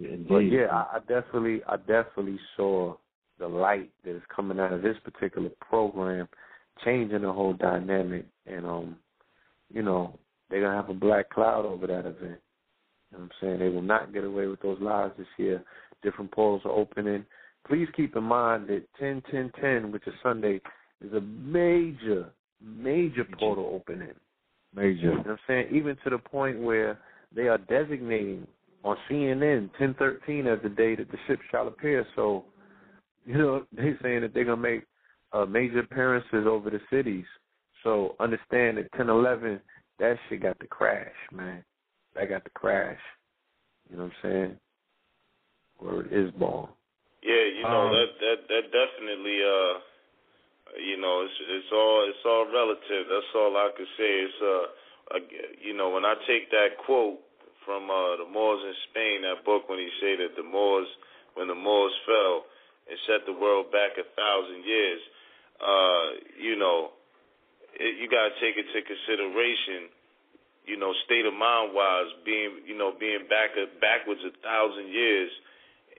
Indeed. 0.00 0.28
But 0.28 0.38
yeah, 0.38 0.66
I, 0.70 0.96
I 0.96 0.98
definitely 1.00 1.62
I 1.68 1.76
definitely 1.76 2.38
saw 2.56 2.96
the 3.40 3.48
light 3.48 3.90
that 4.04 4.14
is 4.14 4.22
coming 4.34 4.60
out 4.60 4.72
of 4.72 4.82
this 4.82 4.96
particular 5.02 5.50
program 5.60 6.28
changing 6.84 7.22
the 7.22 7.32
whole 7.32 7.54
dynamic 7.54 8.24
and 8.46 8.64
um 8.64 8.96
you 9.72 9.82
know, 9.82 10.18
they're 10.48 10.60
gonna 10.60 10.76
have 10.76 10.90
a 10.90 10.94
black 10.94 11.30
cloud 11.30 11.64
over 11.64 11.86
that 11.86 12.00
event. 12.00 12.40
You 13.10 13.18
know 13.18 13.18
what 13.18 13.20
I'm 13.22 13.30
saying? 13.40 13.58
They 13.60 13.68
will 13.68 13.82
not 13.82 14.12
get 14.12 14.24
away 14.24 14.46
with 14.46 14.60
those 14.60 14.80
lies 14.80 15.10
this 15.16 15.26
year. 15.36 15.62
Different 16.02 16.30
portals 16.32 16.62
are 16.64 16.76
opening. 16.76 17.24
Please 17.66 17.88
keep 17.96 18.16
in 18.16 18.24
mind 18.24 18.68
that 18.68 18.84
10 18.98 19.22
10 19.30 19.52
10, 19.60 19.92
which 19.92 20.06
is 20.06 20.14
Sunday, 20.22 20.60
is 21.04 21.12
a 21.12 21.20
major, 21.20 22.30
major 22.62 23.24
portal 23.38 23.70
opening. 23.72 24.14
Major. 24.74 25.00
You 25.00 25.10
know 25.10 25.18
what 25.18 25.26
I'm 25.28 25.38
saying? 25.46 25.68
Even 25.72 25.96
to 26.04 26.10
the 26.10 26.18
point 26.18 26.60
where 26.60 26.98
they 27.34 27.48
are 27.48 27.58
designating 27.58 28.46
on 28.84 28.96
CNN 29.08 29.70
1013 29.78 30.46
as 30.46 30.58
the 30.62 30.68
day 30.68 30.96
that 30.96 31.10
the 31.10 31.18
ship 31.26 31.40
shall 31.50 31.68
appear. 31.68 32.06
So, 32.16 32.44
you 33.26 33.38
know, 33.38 33.64
they 33.72 33.94
saying 34.02 34.22
that 34.22 34.34
they're 34.34 34.44
gonna 34.44 34.56
make 34.60 34.84
uh, 35.32 35.44
major 35.44 35.80
appearances 35.80 36.46
over 36.46 36.70
the 36.70 36.80
cities. 36.90 37.26
So 37.84 38.16
understand 38.20 38.76
that 38.78 38.92
1011, 38.92 39.60
that 39.98 40.16
shit 40.28 40.42
got 40.42 40.58
to 40.60 40.66
crash, 40.66 41.14
man. 41.32 41.64
That 42.14 42.28
got 42.28 42.44
to 42.44 42.50
crash. 42.50 42.98
You 43.88 43.96
know 43.96 44.04
what 44.04 44.12
I'm 44.24 44.30
saying? 44.30 44.56
Word 45.80 46.08
is 46.12 46.30
born. 46.32 46.68
Yeah, 47.22 47.44
you 47.56 47.64
know 47.64 47.84
Um, 47.86 47.92
that 47.92 48.10
that 48.20 48.38
that 48.48 48.64
definitely 48.72 49.38
uh 49.44 49.74
you 50.80 50.96
know 51.00 51.22
it's 51.24 51.38
it's 51.48 51.72
all 51.72 52.04
it's 52.08 52.24
all 52.24 52.46
relative. 52.52 53.08
That's 53.08 53.32
all 53.34 53.56
I 53.56 53.70
could 53.76 53.90
say. 53.96 54.10
It's 54.24 54.40
uh 54.42 54.66
I- 55.16 55.56
you 55.62 55.74
know 55.74 55.90
when 55.90 56.04
I 56.04 56.14
take 56.26 56.50
that 56.50 56.76
quote 56.84 57.20
from 57.64 57.90
uh 57.90 58.16
the 58.16 58.28
Moors 58.30 58.60
in 58.64 58.74
Spain, 58.90 59.22
that 59.22 59.44
book 59.44 59.68
when 59.68 59.78
he 59.78 59.88
say 60.00 60.16
that 60.16 60.36
the 60.36 60.44
Moors 60.44 60.88
when 61.34 61.48
the 61.48 61.54
Moors 61.54 61.92
fell 62.06 62.44
and 62.90 62.98
set 63.06 63.22
the 63.24 63.32
world 63.32 63.70
back 63.70 63.94
a 63.96 64.06
thousand 64.18 64.66
years, 64.66 65.00
uh 65.62 66.06
you 66.36 66.58
know 66.58 66.90
it, 67.78 67.96
you 68.02 68.10
got 68.10 68.28
to 68.28 68.34
take 68.42 68.58
into 68.58 68.82
consideration 68.82 69.88
you 70.66 70.76
know 70.76 70.92
state 71.06 71.24
of 71.24 71.34
mind 71.34 71.72
wise 71.72 72.10
being 72.24 72.60
you 72.66 72.76
know 72.76 72.92
being 72.98 73.24
back 73.28 73.54
backwards 73.80 74.20
a 74.26 74.32
thousand 74.44 74.88
years 74.90 75.30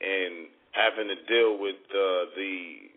and 0.01 0.49
having 0.71 1.11
to 1.11 1.19
deal 1.27 1.59
with 1.59 1.77
uh, 1.91 2.31
the 2.33 2.89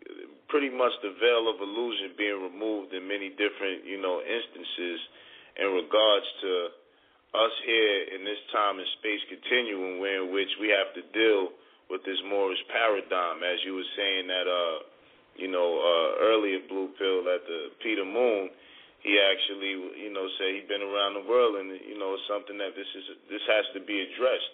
pretty 0.47 0.71
much 0.71 0.93
the 1.03 1.11
veil 1.19 1.51
of 1.51 1.59
illusion 1.59 2.15
being 2.15 2.39
removed 2.39 2.93
in 2.93 3.03
many 3.07 3.29
different 3.35 3.83
you 3.83 3.99
know 3.99 4.21
instances 4.21 4.99
in 5.57 5.67
regards 5.73 6.25
to 6.41 6.51
us 7.35 7.55
here 7.67 8.15
in 8.15 8.23
this 8.23 8.39
time 8.55 8.79
and 8.79 8.87
space 9.01 9.19
continuum 9.27 9.99
where 9.99 10.23
in 10.23 10.31
which 10.31 10.49
we 10.61 10.71
have 10.71 10.87
to 10.95 11.03
deal 11.11 11.51
with 11.89 12.01
this 12.03 12.17
Moorish 12.25 12.61
paradigm 12.71 13.43
as 13.43 13.61
you 13.65 13.75
were 13.75 13.91
saying 13.95 14.27
that 14.27 14.47
uh 14.47 14.77
you 15.37 15.47
know 15.51 15.69
uh 15.79 16.09
earlier 16.23 16.59
blue 16.67 16.89
pill 16.97 17.25
at 17.29 17.43
the 17.45 17.69
Peter 17.83 18.05
Moon 18.05 18.49
he 19.05 19.19
actually 19.21 20.01
you 20.01 20.09
know 20.13 20.25
said 20.39 20.55
he'd 20.55 20.67
been 20.67 20.81
around 20.81 21.13
the 21.13 21.25
world 21.29 21.55
and 21.61 21.69
you 21.85 21.97
know 21.97 22.15
it's 22.17 22.25
something 22.27 22.57
that 22.57 22.73
this 22.73 22.89
is 22.97 23.05
this 23.29 23.43
has 23.47 23.65
to 23.77 23.81
be 23.83 24.01
addressed 24.01 24.51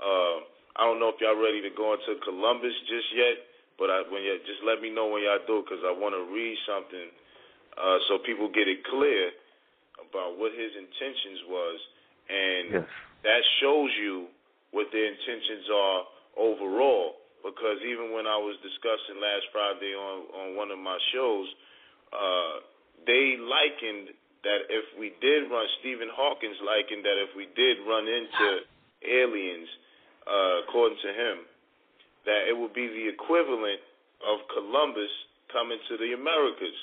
uh 0.00 0.36
I 0.78 0.86
don't 0.86 1.02
know 1.02 1.10
if 1.10 1.18
y'all 1.20 1.36
ready 1.36 1.60
to 1.66 1.72
go 1.74 1.92
into 1.98 2.14
Columbus 2.22 2.72
just 2.86 3.10
yet, 3.12 3.42
but 3.76 3.90
I, 3.90 4.06
when 4.06 4.22
you 4.22 4.38
just 4.46 4.62
let 4.62 4.78
me 4.80 4.88
know 4.88 5.10
when 5.10 5.26
y'all 5.26 5.42
do 5.44 5.66
because 5.66 5.82
I 5.82 5.90
want 5.90 6.14
to 6.14 6.24
read 6.30 6.56
something 6.64 7.10
uh, 7.74 7.98
so 8.08 8.22
people 8.22 8.46
get 8.48 8.70
it 8.70 8.86
clear 8.86 9.34
about 9.98 10.38
what 10.38 10.54
his 10.54 10.70
intentions 10.78 11.40
was, 11.50 11.78
and 12.30 12.64
Yes. 12.80 12.86
that 13.26 13.42
shows 13.60 13.90
you 13.98 14.30
what 14.70 14.86
their 14.94 15.10
intentions 15.10 15.66
are 15.74 16.06
overall. 16.36 17.18
Because 17.40 17.80
even 17.88 18.12
when 18.12 18.28
I 18.28 18.36
was 18.36 18.60
discussing 18.60 19.16
last 19.16 19.48
Friday 19.48 19.96
on 19.96 20.16
on 20.36 20.46
one 20.60 20.68
of 20.68 20.78
my 20.78 20.98
shows, 21.12 21.48
uh, 22.12 22.54
they 23.08 23.40
likened 23.40 24.12
that 24.44 24.68
if 24.68 24.84
we 25.00 25.12
did 25.20 25.48
run, 25.48 25.64
Stephen 25.80 26.08
Hawkins 26.12 26.56
likened 26.60 27.04
that 27.04 27.16
if 27.16 27.32
we 27.36 27.48
did 27.56 27.80
run 27.88 28.04
into 28.08 28.64
aliens 29.04 29.68
uh, 30.28 30.68
according 30.68 31.00
to 31.00 31.10
him, 31.12 31.36
that 32.24 32.48
it 32.48 32.56
would 32.56 32.72
be 32.76 32.88
the 32.88 33.08
equivalent 33.08 33.80
of 34.20 34.44
Columbus 34.52 35.12
coming 35.52 35.80
to 35.88 35.96
the 35.96 36.12
Americas. 36.12 36.78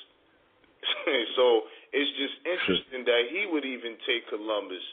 so 1.38 1.70
it's 1.94 2.14
just 2.18 2.38
interesting 2.46 3.06
that 3.06 3.30
he 3.30 3.46
would 3.50 3.66
even 3.66 3.98
take 4.06 4.26
Columbus 4.30 4.84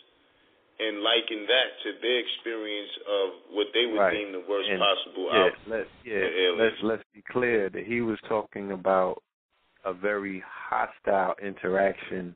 and 0.78 1.02
liken 1.02 1.46
that 1.46 1.68
to 1.84 1.88
their 2.02 2.18
experience 2.18 2.90
of 3.06 3.28
what 3.54 3.66
they 3.72 3.86
would 3.86 3.98
Right. 3.98 4.12
deem 4.14 4.32
the 4.32 4.40
worst 4.48 4.68
And, 4.68 4.80
possible 4.80 5.28
yeah, 5.30 5.38
outcome. 5.46 5.62
let, 5.72 5.86
yeah, 6.04 6.18
for 6.20 6.34
aliens. 6.34 6.58
let's 6.58 6.82
let's 6.82 7.04
be 7.14 7.22
clear 7.22 7.68
that 7.70 7.84
he 7.86 8.00
was 8.00 8.18
talking 8.28 8.72
about 8.72 9.22
a 9.84 9.92
very 9.92 10.42
hostile 10.46 11.34
interaction 11.42 12.34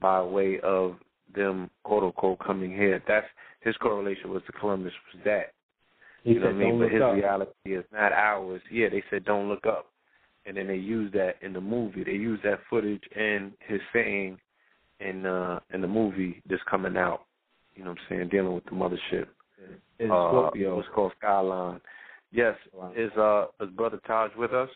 by 0.00 0.22
way 0.22 0.60
of 0.60 0.96
them 1.34 1.68
quote 1.82 2.02
unquote 2.04 2.38
coming 2.38 2.70
here. 2.70 3.02
That's 3.06 3.26
his 3.60 3.76
correlation 3.78 4.30
was 4.30 4.42
to 4.46 4.52
Columbus 4.52 4.92
was 5.12 5.22
that. 5.24 5.52
He 6.22 6.32
you 6.32 6.40
know 6.40 6.46
said, 6.46 6.56
what 6.56 6.62
I 6.62 6.70
mean? 6.70 6.78
But 6.78 6.92
his 6.92 7.02
up." 7.02 7.14
reality 7.14 7.76
is 7.76 7.84
not 7.92 8.12
ours. 8.12 8.62
Yeah, 8.70 8.88
they 8.88 9.02
said 9.10 9.24
don't 9.24 9.48
look 9.48 9.66
up. 9.66 9.86
And 10.46 10.56
then 10.56 10.68
they 10.68 10.76
used 10.76 11.12
that 11.14 11.34
in 11.42 11.52
the 11.52 11.60
movie. 11.60 12.04
They 12.04 12.12
used 12.12 12.44
that 12.44 12.60
footage 12.70 13.02
and 13.16 13.52
his 13.66 13.80
saying 13.92 14.38
in 15.00 15.26
uh 15.26 15.60
in 15.74 15.80
the 15.82 15.88
movie 15.88 16.40
that's 16.48 16.62
coming 16.70 16.96
out. 16.96 17.22
You 17.76 17.84
know 17.84 17.90
what 17.90 17.98
I'm 18.10 18.16
saying, 18.16 18.28
dealing 18.30 18.54
with 18.54 18.64
the 18.64 18.70
mothership. 18.70 19.26
In 19.98 20.10
uh, 20.10 20.28
Scorpio. 20.28 20.76
What's 20.76 20.88
called 20.94 21.12
Skyline. 21.18 21.80
Yes. 22.32 22.54
Is 22.96 23.10
uh 23.16 23.46
is 23.60 23.70
Brother 23.70 24.00
Taj 24.06 24.30
with 24.36 24.52
us? 24.52 24.68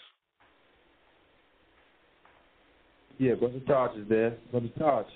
Yeah, 3.18 3.34
Brother 3.34 3.60
Taj 3.66 3.96
is 3.98 4.08
there. 4.08 4.36
Brother 4.50 4.70
Taj. 4.78 5.06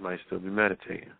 Might 0.00 0.18
still 0.26 0.40
be 0.40 0.48
meditating. 0.48 1.10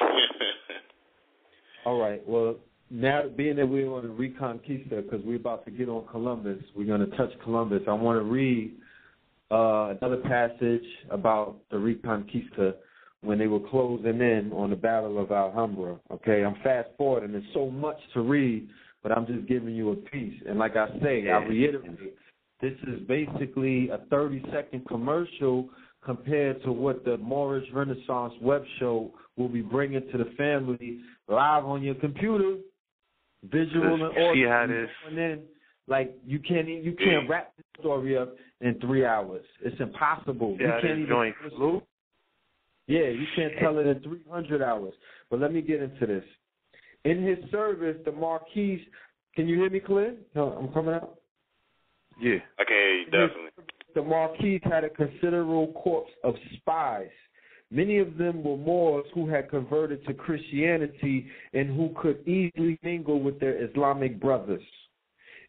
All 1.84 2.00
right. 2.00 2.22
Well, 2.26 2.56
now 2.90 3.22
being 3.36 3.56
that 3.56 3.66
we're 3.66 3.92
on 3.92 4.02
the 4.02 4.08
Reconquista, 4.08 5.02
because 5.02 5.20
we're 5.24 5.36
about 5.36 5.64
to 5.66 5.70
get 5.70 5.88
on 5.88 6.06
Columbus, 6.10 6.58
we're 6.74 6.86
going 6.86 7.08
to 7.08 7.16
touch 7.16 7.30
Columbus. 7.44 7.82
I 7.86 7.92
want 7.92 8.18
to 8.18 8.24
read 8.24 8.74
uh, 9.50 9.94
another 10.00 10.16
passage 10.24 10.84
about 11.10 11.56
the 11.70 11.76
Reconquista 11.76 12.74
when 13.22 13.38
they 13.38 13.46
were 13.46 13.60
closing 13.60 14.20
in 14.20 14.52
on 14.54 14.70
the 14.70 14.76
Battle 14.76 15.18
of 15.20 15.32
Alhambra. 15.32 15.98
Okay, 16.10 16.44
I'm 16.44 16.54
fast 16.62 16.88
forwarding. 16.96 17.32
There's 17.32 17.44
so 17.52 17.70
much 17.70 17.98
to 18.14 18.20
read, 18.20 18.68
but 19.02 19.12
I'm 19.12 19.26
just 19.26 19.46
giving 19.48 19.74
you 19.74 19.90
a 19.92 19.96
piece. 19.96 20.40
And 20.48 20.58
like 20.58 20.76
I 20.76 20.88
say, 21.02 21.28
I 21.28 21.38
reiterate, 21.44 22.14
this 22.60 22.74
is 22.86 23.00
basically 23.08 23.88
a 23.90 23.98
30 24.10 24.44
second 24.52 24.86
commercial 24.86 25.68
compared 26.04 26.62
to 26.62 26.72
what 26.72 27.04
the 27.04 27.16
Moorish 27.18 27.68
Renaissance 27.72 28.34
web 28.40 28.62
show 28.78 29.12
will 29.36 29.48
be 29.48 29.62
bringing 29.62 30.08
to 30.12 30.18
the 30.18 30.30
family 30.36 31.00
live 31.28 31.64
on 31.64 31.82
your 31.82 31.96
computer, 31.96 32.56
visual 33.50 34.04
and 34.04 34.14
See 34.14 34.22
audio. 34.22 34.48
how 34.48 34.66
this- 34.66 34.90
And 35.06 35.18
then, 35.18 35.42
like 35.86 36.14
you 36.24 36.38
can't 36.38 36.68
you 36.68 36.92
can't 36.92 37.28
wrap 37.28 37.52
the 37.56 37.64
story 37.80 38.16
up 38.16 38.36
in 38.60 38.78
three 38.80 39.04
hours. 39.04 39.44
It's 39.60 39.80
impossible. 39.80 40.56
See 40.58 40.64
you 40.64 40.70
can't 40.80 40.84
even 40.84 41.06
joint 41.06 41.36
flew? 41.50 41.82
Yeah, 42.88 43.08
you 43.08 43.26
can't 43.36 43.52
tell 43.60 43.78
it 43.78 43.86
in 43.86 44.00
300 44.00 44.62
hours. 44.62 44.94
But 45.30 45.40
let 45.40 45.52
me 45.52 45.60
get 45.60 45.82
into 45.82 46.06
this. 46.06 46.24
In 47.04 47.22
his 47.22 47.38
service, 47.50 47.96
the 48.04 48.12
Marquis, 48.12 48.84
can 49.36 49.46
you 49.46 49.56
hear 49.56 49.70
me 49.70 49.78
clear? 49.78 50.16
No, 50.34 50.52
I'm 50.52 50.72
coming 50.72 50.94
out. 50.94 51.18
Yeah. 52.20 52.38
I 52.58 52.64
can 52.64 52.76
hear 52.76 52.94
you 52.94 53.04
definitely. 53.04 53.50
The 53.94 54.02
Marquis 54.02 54.60
had 54.64 54.84
a 54.84 54.90
considerable 54.90 55.72
corps 55.72 56.06
of 56.24 56.34
spies. 56.56 57.10
Many 57.70 57.98
of 57.98 58.16
them 58.16 58.42
were 58.42 58.56
Moors 58.56 59.04
who 59.14 59.28
had 59.28 59.50
converted 59.50 60.04
to 60.06 60.14
Christianity 60.14 61.26
and 61.52 61.68
who 61.76 61.94
could 62.00 62.26
easily 62.26 62.78
mingle 62.82 63.20
with 63.20 63.38
their 63.38 63.62
Islamic 63.62 64.18
brothers. 64.18 64.62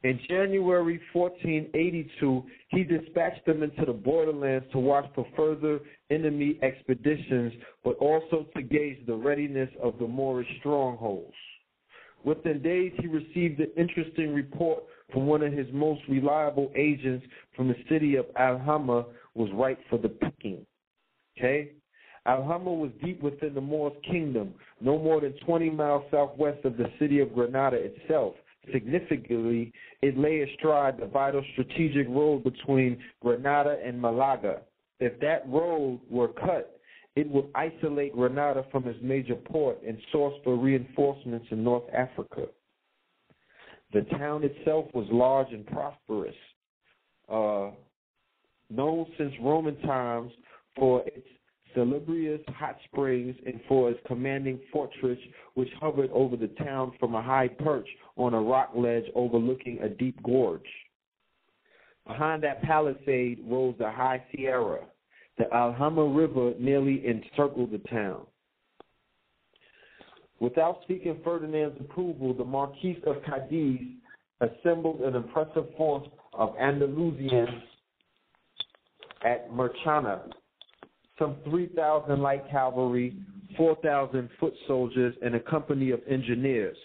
In 0.03 0.17
January 0.29 0.99
1482, 1.11 2.43
he 2.69 2.83
dispatched 2.85 3.45
them 3.45 3.63
into 3.63 3.83
the 3.85 3.91
borderlands 3.91 4.65
to 4.71 4.79
watch 4.79 5.05
for 5.13 5.27
further 5.35 5.79
enemy 6.09 6.57
expeditions, 6.61 7.51
but 7.83 7.97
also 7.97 8.47
to 8.55 8.61
gauge 8.61 9.05
the 9.05 9.13
readiness 9.13 9.69
of 9.83 9.99
the 9.99 10.07
Moorish 10.07 10.47
strongholds. 10.59 11.33
Within 12.23 12.61
days, 12.61 12.93
he 12.99 13.07
received 13.07 13.59
an 13.59 13.71
interesting 13.75 14.33
report 14.33 14.83
from 15.11 15.25
one 15.25 15.41
of 15.41 15.51
his 15.51 15.67
most 15.73 16.01
reliable 16.07 16.71
agents 16.75 17.25
from 17.55 17.67
the 17.67 17.75
city 17.89 18.15
of 18.15 18.25
Alhama 18.37 19.05
was 19.35 19.49
ripe 19.53 19.79
for 19.89 19.97
the 19.97 20.09
picking. 20.09 20.65
Okay? 21.37 21.71
Alhama 22.25 22.71
was 22.71 22.91
deep 23.03 23.21
within 23.21 23.53
the 23.53 23.61
Moors' 23.61 23.93
kingdom, 24.09 24.53
no 24.79 24.97
more 24.97 25.19
than 25.19 25.33
20 25.45 25.69
miles 25.71 26.03
southwest 26.11 26.63
of 26.63 26.77
the 26.77 26.89
city 26.99 27.19
of 27.19 27.33
Granada 27.33 27.77
itself. 27.77 28.35
Significantly, 28.71 29.71
it 30.01 30.17
lay 30.17 30.41
astride 30.41 30.97
the 30.99 31.07
vital 31.07 31.43
strategic 31.53 32.07
road 32.09 32.43
between 32.43 33.01
Granada 33.21 33.77
and 33.83 33.99
Malaga. 33.99 34.61
If 34.99 35.19
that 35.21 35.47
road 35.47 36.01
were 36.09 36.27
cut, 36.27 36.79
it 37.15 37.27
would 37.29 37.49
isolate 37.55 38.13
Granada 38.13 38.65
from 38.71 38.87
its 38.87 38.99
major 39.01 39.35
port 39.35 39.79
and 39.85 39.97
source 40.11 40.35
for 40.43 40.55
reinforcements 40.55 41.47
in 41.51 41.63
North 41.63 41.83
Africa. 41.93 42.47
The 43.91 44.01
town 44.17 44.43
itself 44.43 44.85
was 44.93 45.07
large 45.11 45.51
and 45.51 45.65
prosperous, 45.65 46.35
uh, 47.27 47.71
known 48.69 49.05
since 49.17 49.33
Roman 49.41 49.79
times 49.81 50.31
for 50.77 51.01
its 51.07 51.27
salubrious 51.79 52.41
hot 52.49 52.77
springs 52.85 53.35
and 53.45 53.61
for 53.67 53.89
its 53.89 53.99
commanding 54.05 54.59
fortress, 54.71 55.17
which 55.53 55.69
hovered 55.79 56.09
over 56.11 56.35
the 56.35 56.49
town 56.63 56.91
from 56.99 57.15
a 57.15 57.21
high 57.21 57.47
perch 57.47 57.87
on 58.17 58.33
a 58.33 58.41
rock 58.41 58.71
ledge 58.75 59.05
overlooking 59.15 59.79
a 59.81 59.87
deep 59.87 60.21
gorge. 60.23 60.61
Behind 62.05 62.43
that 62.43 62.61
palisade 62.63 63.39
rose 63.47 63.75
the 63.79 63.89
high 63.89 64.21
Sierra. 64.31 64.81
The 65.37 65.53
Alhama 65.53 66.03
River 66.03 66.53
nearly 66.59 67.01
encircled 67.07 67.71
the 67.71 67.77
town. 67.89 68.25
Without 70.41 70.79
seeking 70.87 71.19
Ferdinand's 71.23 71.79
approval, 71.79 72.33
the 72.33 72.43
Marquis 72.43 73.01
of 73.05 73.17
Cadiz 73.23 73.79
assembled 74.41 74.99
an 75.01 75.15
impressive 75.15 75.65
force 75.77 76.07
of 76.33 76.55
Andalusians 76.57 77.61
at 79.23 79.49
Marchena, 79.51 80.21
some 81.19 81.35
3,000 81.43 82.21
light 82.21 82.49
cavalry, 82.49 83.15
4,000 83.57 84.29
foot 84.39 84.53
soldiers, 84.67 85.13
and 85.21 85.35
a 85.35 85.39
company 85.39 85.91
of 85.91 85.99
engineers. 86.09 86.77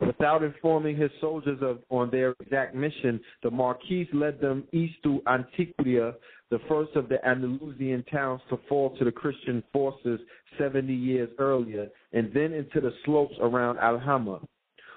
Without 0.00 0.42
informing 0.42 0.96
his 0.96 1.10
soldiers 1.20 1.58
of, 1.62 1.78
on 1.90 2.10
their 2.10 2.34
exact 2.40 2.74
mission, 2.74 3.20
the 3.44 3.50
Marquis 3.50 4.08
led 4.12 4.40
them 4.40 4.64
east 4.72 4.94
to 5.04 5.22
Antequera, 5.26 6.14
the 6.50 6.58
first 6.68 6.96
of 6.96 7.08
the 7.08 7.24
Andalusian 7.24 8.04
towns 8.10 8.40
to 8.50 8.58
fall 8.68 8.96
to 8.96 9.04
the 9.04 9.12
Christian 9.12 9.62
forces 9.72 10.18
70 10.58 10.92
years 10.92 11.28
earlier, 11.38 11.86
and 12.12 12.32
then 12.34 12.52
into 12.52 12.80
the 12.80 12.92
slopes 13.04 13.34
around 13.40 13.78
Alhama. 13.78 14.40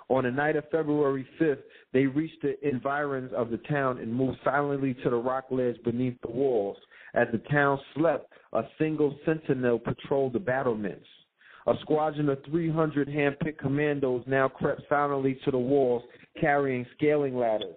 On 0.09 0.23
the 0.23 0.31
night 0.31 0.55
of 0.55 0.65
February 0.71 1.27
5th, 1.39 1.63
they 1.93 2.05
reached 2.05 2.41
the 2.41 2.55
environs 2.67 3.31
of 3.35 3.49
the 3.49 3.57
town 3.57 3.99
and 3.99 4.13
moved 4.13 4.37
silently 4.43 4.95
to 5.03 5.09
the 5.09 5.15
rock 5.15 5.45
ledge 5.49 5.77
beneath 5.83 6.19
the 6.21 6.31
walls. 6.31 6.77
As 7.15 7.27
the 7.31 7.37
town 7.49 7.79
slept, 7.95 8.31
a 8.53 8.63
single 8.77 9.17
sentinel 9.25 9.79
patrolled 9.79 10.33
the 10.33 10.39
battlements. 10.39 11.07
A 11.67 11.73
squadron 11.81 12.29
of 12.29 12.43
300 12.45 13.07
hand-picked 13.07 13.59
commandos 13.59 14.23
now 14.27 14.47
crept 14.47 14.81
silently 14.87 15.39
to 15.45 15.51
the 15.51 15.57
walls, 15.57 16.03
carrying 16.39 16.85
scaling 16.95 17.35
ladders. 17.35 17.75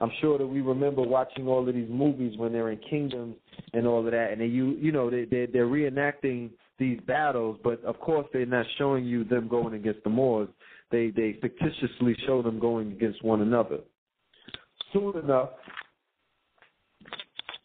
I'm 0.00 0.10
sure 0.20 0.38
that 0.38 0.46
we 0.46 0.60
remember 0.60 1.02
watching 1.02 1.46
all 1.46 1.66
of 1.66 1.74
these 1.74 1.88
movies 1.88 2.36
when 2.36 2.52
they're 2.52 2.70
in 2.70 2.80
kingdoms 2.88 3.36
and 3.74 3.86
all 3.86 4.04
of 4.04 4.10
that, 4.12 4.32
and 4.32 4.40
they, 4.40 4.46
you 4.46 4.76
you 4.80 4.92
know 4.92 5.10
they 5.10 5.24
they 5.26 5.46
they're 5.46 5.66
reenacting 5.66 6.50
these 6.78 6.98
battles, 7.06 7.58
but 7.62 7.84
of 7.84 8.00
course 8.00 8.26
they're 8.32 8.46
not 8.46 8.64
showing 8.78 9.04
you 9.04 9.24
them 9.24 9.46
going 9.46 9.74
against 9.74 10.02
the 10.02 10.10
Moors. 10.10 10.48
They 10.90 11.10
they 11.10 11.38
fictitiously 11.42 12.16
show 12.26 12.40
them 12.42 12.58
going 12.58 12.92
against 12.92 13.22
one 13.22 13.42
another. 13.42 13.80
Soon 14.92 15.18
enough, 15.18 15.50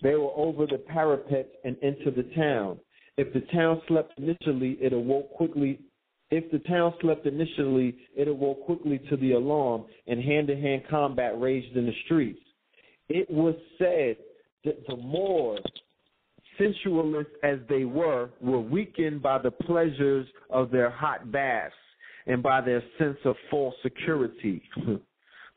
they 0.01 0.15
were 0.15 0.31
over 0.35 0.65
the 0.65 0.77
parapet 0.77 1.51
and 1.63 1.77
into 1.81 2.11
the 2.11 2.29
town. 2.35 2.79
If 3.17 3.33
the 3.33 3.41
town 3.53 3.81
slept 3.87 4.13
initially, 4.17 4.77
it 4.81 4.93
awoke 4.93 5.31
quickly. 5.33 5.79
If 6.31 6.51
the 6.51 6.59
town 6.59 6.93
slept 7.01 7.25
initially, 7.25 7.95
it 8.15 8.27
awoke 8.27 8.65
quickly 8.65 8.99
to 9.09 9.17
the 9.17 9.33
alarm, 9.33 9.85
and 10.07 10.21
hand-to-hand 10.21 10.83
combat 10.89 11.39
raged 11.39 11.77
in 11.77 11.85
the 11.85 11.93
streets. 12.05 12.39
It 13.07 13.29
was 13.29 13.55
said 13.77 14.17
that 14.65 14.85
the 14.87 14.97
Moors, 14.97 15.63
sensualists 16.59 17.31
as 17.43 17.59
they 17.69 17.85
were, 17.85 18.29
were 18.41 18.59
weakened 18.59 19.21
by 19.21 19.37
the 19.37 19.51
pleasures 19.51 20.27
of 20.49 20.71
their 20.71 20.89
hot 20.89 21.31
baths 21.31 21.73
and 22.27 22.41
by 22.41 22.61
their 22.61 22.83
sense 22.97 23.17
of 23.23 23.35
false 23.49 23.75
security. 23.83 24.61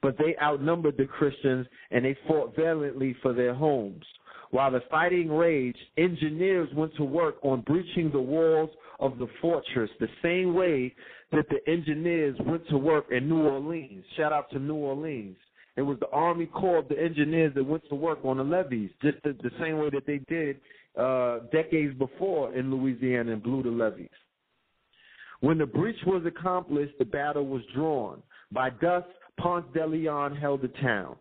but 0.02 0.16
they 0.18 0.36
outnumbered 0.40 0.96
the 0.96 1.06
Christians, 1.06 1.66
and 1.90 2.04
they 2.04 2.16
fought 2.26 2.54
valiantly 2.54 3.16
for 3.22 3.32
their 3.32 3.54
homes. 3.54 4.04
While 4.50 4.70
the 4.70 4.80
fighting 4.90 5.30
raged, 5.30 5.78
engineers 5.96 6.68
went 6.74 6.94
to 6.96 7.04
work 7.04 7.36
on 7.42 7.60
breaching 7.62 8.10
the 8.10 8.20
walls 8.20 8.70
of 8.98 9.18
the 9.18 9.28
fortress 9.40 9.90
the 10.00 10.08
same 10.22 10.54
way 10.54 10.94
that 11.32 11.46
the 11.50 11.70
engineers 11.70 12.36
went 12.46 12.66
to 12.68 12.78
work 12.78 13.06
in 13.10 13.28
New 13.28 13.42
Orleans. 13.42 14.04
Shout 14.16 14.32
out 14.32 14.50
to 14.50 14.58
New 14.58 14.76
Orleans. 14.76 15.36
It 15.76 15.82
was 15.82 15.98
the 16.00 16.08
Army 16.08 16.46
Corps 16.46 16.78
of 16.78 16.88
the 16.88 17.00
engineers 17.00 17.54
that 17.54 17.64
went 17.64 17.88
to 17.88 17.94
work 17.94 18.18
on 18.24 18.38
the 18.38 18.42
levees, 18.42 18.90
just 19.02 19.18
the, 19.22 19.36
the 19.42 19.50
same 19.60 19.78
way 19.78 19.90
that 19.90 20.06
they 20.06 20.18
did 20.28 20.56
uh, 20.98 21.40
decades 21.52 21.96
before 21.98 22.54
in 22.54 22.70
Louisiana 22.70 23.32
and 23.32 23.42
blew 23.42 23.62
the 23.62 23.70
levees. 23.70 24.08
When 25.40 25.58
the 25.58 25.66
breach 25.66 25.98
was 26.04 26.24
accomplished, 26.26 26.94
the 26.98 27.04
battle 27.04 27.46
was 27.46 27.62
drawn. 27.74 28.22
By 28.50 28.70
dusk, 28.70 29.06
Ponce 29.38 29.66
de 29.72 29.86
Leon 29.86 30.34
held 30.34 30.62
the 30.62 30.72
town. 30.82 31.16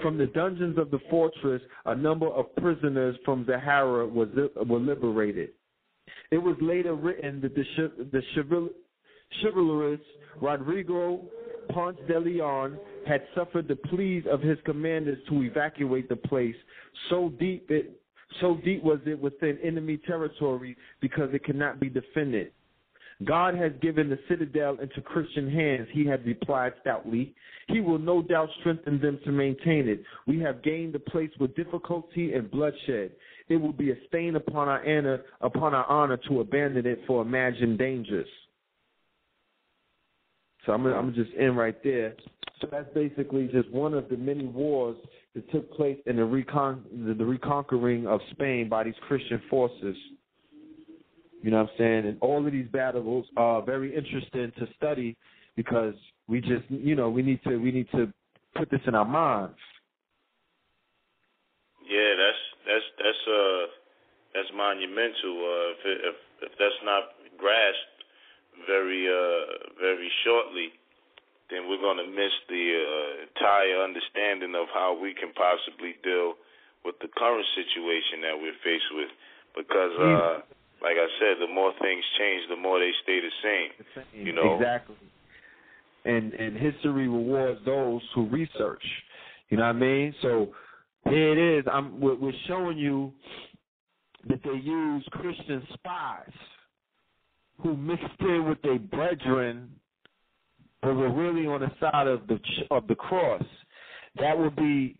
From 0.00 0.18
the 0.18 0.26
dungeons 0.26 0.78
of 0.78 0.90
the 0.90 0.98
fortress, 1.08 1.62
a 1.86 1.94
number 1.94 2.28
of 2.28 2.54
prisoners 2.56 3.16
from 3.24 3.46
Zahara 3.46 4.06
was, 4.06 4.28
were 4.66 4.78
liberated. 4.78 5.50
It 6.30 6.38
was 6.38 6.56
later 6.60 6.94
written 6.94 7.40
that 7.40 7.54
the, 7.54 7.64
the 8.12 8.22
chival, 8.34 8.68
chivalrous 9.42 10.00
Rodrigo 10.40 11.22
Ponce 11.70 11.98
de 12.08 12.18
Leon 12.18 12.78
had 13.06 13.22
suffered 13.34 13.68
the 13.68 13.76
pleas 13.76 14.24
of 14.30 14.40
his 14.40 14.58
commanders 14.64 15.18
to 15.28 15.42
evacuate 15.42 16.08
the 16.08 16.16
place. 16.16 16.54
So 17.10 17.30
deep 17.40 17.70
it, 17.70 18.00
so 18.40 18.58
deep 18.64 18.82
was 18.82 19.00
it 19.06 19.18
within 19.18 19.58
enemy 19.62 19.98
territory 19.98 20.76
because 21.00 21.30
it 21.32 21.44
could 21.44 21.56
not 21.56 21.80
be 21.80 21.88
defended. 21.88 22.52
God 23.24 23.54
has 23.54 23.72
given 23.80 24.10
the 24.10 24.18
citadel 24.28 24.78
into 24.80 25.00
Christian 25.00 25.50
hands, 25.50 25.88
he 25.92 26.04
had 26.04 26.26
replied 26.26 26.74
stoutly. 26.82 27.34
He 27.68 27.80
will 27.80 27.98
no 27.98 28.20
doubt 28.20 28.50
strengthen 28.60 29.00
them 29.00 29.18
to 29.24 29.32
maintain 29.32 29.88
it. 29.88 30.02
We 30.26 30.38
have 30.40 30.62
gained 30.62 30.92
the 30.92 30.98
place 30.98 31.30
with 31.40 31.56
difficulty 31.56 32.34
and 32.34 32.50
bloodshed. 32.50 33.12
It 33.48 33.56
will 33.56 33.72
be 33.72 33.90
a 33.90 33.96
stain 34.08 34.36
upon 34.36 34.68
our 34.68 34.80
honor, 34.86 35.22
upon 35.40 35.74
our 35.74 35.86
honor 35.86 36.18
to 36.28 36.40
abandon 36.40 36.86
it 36.86 37.00
for 37.06 37.22
imagined 37.22 37.78
dangers. 37.78 38.28
So 40.66 40.72
I'm 40.72 40.82
gonna, 40.82 40.96
I'm 40.96 41.14
just 41.14 41.30
end 41.38 41.56
right 41.56 41.82
there. 41.82 42.14
So 42.60 42.68
that's 42.70 42.92
basically 42.92 43.48
just 43.48 43.70
one 43.70 43.94
of 43.94 44.08
the 44.08 44.16
many 44.16 44.46
wars 44.46 44.96
that 45.34 45.50
took 45.52 45.72
place 45.72 45.98
in 46.06 46.16
the, 46.16 46.24
recon- 46.24 46.84
the, 47.06 47.14
the 47.14 47.24
reconquering 47.24 48.06
of 48.06 48.20
Spain 48.32 48.68
by 48.68 48.84
these 48.84 48.94
Christian 49.06 49.40
forces. 49.48 49.96
You 51.46 51.52
know 51.54 51.62
what 51.62 51.78
I'm 51.78 51.78
saying? 51.78 52.06
And 52.10 52.18
all 52.26 52.44
of 52.44 52.50
these 52.50 52.66
battles 52.74 53.24
are 53.36 53.62
very 53.62 53.94
interesting 53.94 54.50
to 54.58 54.66
study 54.74 55.14
because 55.54 55.94
we 56.26 56.40
just, 56.40 56.66
you 56.66 56.96
know, 56.96 57.08
we 57.08 57.22
need 57.22 57.38
to 57.46 57.58
we 57.58 57.70
need 57.70 57.86
to 57.94 58.10
put 58.58 58.68
this 58.68 58.82
in 58.88 58.96
our 58.96 59.06
minds. 59.06 59.54
Yeah, 61.86 62.18
that's 62.18 62.42
that's 62.66 62.88
that's 62.98 63.24
uh 63.30 63.64
that's 64.34 64.50
monumental. 64.58 65.38
Uh, 65.38 65.70
if 65.70 65.80
it, 65.86 65.98
if 66.10 66.16
if 66.50 66.52
that's 66.58 66.82
not 66.82 67.14
grasped 67.38 67.98
very 68.66 69.06
uh 69.06 69.70
very 69.78 70.10
shortly, 70.26 70.74
then 71.54 71.70
we're 71.70 71.78
going 71.78 72.02
to 72.02 72.10
miss 72.10 72.34
the 72.50 72.74
uh, 72.74 73.22
entire 73.30 73.86
understanding 73.86 74.58
of 74.58 74.66
how 74.74 74.98
we 74.98 75.14
can 75.14 75.30
possibly 75.30 75.94
deal 76.02 76.34
with 76.82 76.98
the 76.98 77.08
current 77.14 77.46
situation 77.54 78.26
that 78.26 78.34
we're 78.34 78.58
faced 78.66 78.90
with. 78.98 79.14
Because 79.54 79.94
uh, 79.94 80.55
like 80.82 80.96
I 80.96 81.08
said, 81.18 81.36
the 81.40 81.52
more 81.52 81.72
things 81.80 82.04
change, 82.18 82.42
the 82.48 82.56
more 82.56 82.78
they 82.78 82.92
stay 83.02 83.20
the 83.20 83.30
same. 83.42 83.70
The 83.78 84.02
same. 84.02 84.26
You 84.26 84.32
know 84.32 84.56
exactly. 84.56 84.96
And 86.04 86.32
and 86.34 86.56
history 86.56 87.08
rewards 87.08 87.60
those 87.64 88.02
who 88.14 88.28
research. 88.28 88.82
You 89.48 89.56
know 89.56 89.64
what 89.64 89.76
I 89.76 89.78
mean? 89.78 90.14
So 90.22 90.48
here 91.04 91.32
it 91.32 91.58
is. 91.58 91.64
I'm 91.72 92.00
we're, 92.00 92.16
we're 92.16 92.32
showing 92.46 92.78
you 92.78 93.12
that 94.28 94.40
they 94.42 94.58
use 94.58 95.04
Christian 95.12 95.66
spies 95.74 96.32
who 97.62 97.76
mixed 97.76 98.04
in 98.20 98.48
with 98.48 98.60
their 98.62 98.78
brethren, 98.78 99.70
but 100.82 100.94
were 100.94 101.12
really 101.12 101.46
on 101.46 101.60
the 101.60 101.70
side 101.80 102.06
of 102.06 102.26
the 102.26 102.38
of 102.70 102.86
the 102.86 102.94
cross. 102.94 103.42
that 104.20 104.36
would 104.36 104.56
be 104.56 104.96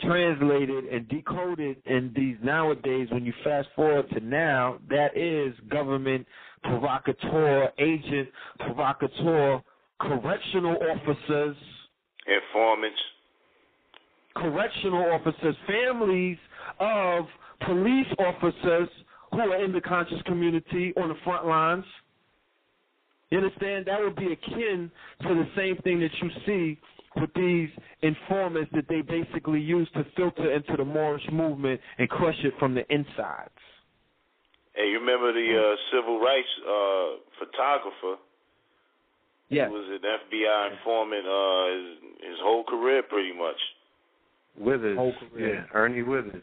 translated 0.00 0.84
and 0.84 1.08
decoded 1.08 1.76
in 1.86 2.12
these 2.14 2.36
nowadays 2.42 3.08
when 3.10 3.24
you 3.24 3.32
fast 3.42 3.68
forward 3.74 4.08
to 4.10 4.20
now 4.20 4.78
that 4.88 5.16
is 5.16 5.54
government 5.68 6.26
provocateur 6.62 7.68
agent 7.78 8.28
provocateur 8.60 9.60
correctional 10.00 10.76
officers. 10.76 11.56
Informants. 12.26 12.98
Correctional 14.36 15.12
officers 15.12 15.56
families 15.66 16.38
of 16.78 17.24
police 17.66 18.06
officers 18.18 18.88
who 19.32 19.40
are 19.40 19.64
in 19.64 19.72
the 19.72 19.80
conscious 19.80 20.20
community 20.26 20.92
on 20.96 21.08
the 21.08 21.16
front 21.24 21.46
lines. 21.46 21.84
You 23.30 23.38
understand? 23.38 23.86
That 23.86 24.00
would 24.00 24.16
be 24.16 24.32
akin 24.32 24.90
to 25.22 25.28
the 25.28 25.48
same 25.56 25.76
thing 25.82 26.00
that 26.00 26.10
you 26.22 26.30
see 26.46 26.80
with 27.16 27.30
these 27.34 27.68
informants 28.02 28.70
that 28.74 28.84
they 28.88 29.00
basically 29.02 29.60
use 29.60 29.88
to 29.94 30.04
filter 30.16 30.52
into 30.52 30.76
the 30.76 30.84
Moorish 30.84 31.26
movement 31.32 31.80
and 31.98 32.08
crush 32.08 32.36
it 32.44 32.54
from 32.58 32.74
the 32.74 32.82
insides. 32.92 33.50
Hey, 34.74 34.90
you 34.90 35.00
remember 35.00 35.32
the 35.32 35.58
uh, 35.58 35.76
civil 35.96 36.20
rights 36.20 36.48
uh, 36.62 37.06
photographer? 37.38 38.20
Yeah. 39.48 39.66
He 39.66 39.72
was 39.72 39.84
an 39.90 40.00
FBI 40.02 40.72
informant 40.72 41.26
uh, 41.26 41.66
his, 41.74 42.30
his 42.30 42.38
whole 42.42 42.64
career, 42.64 43.02
pretty 43.02 43.32
much. 43.36 43.56
Withers. 44.58 44.96
Whole 44.96 45.14
career. 45.30 45.54
Yeah, 45.54 45.78
Ernie 45.78 46.02
Withers. 46.02 46.42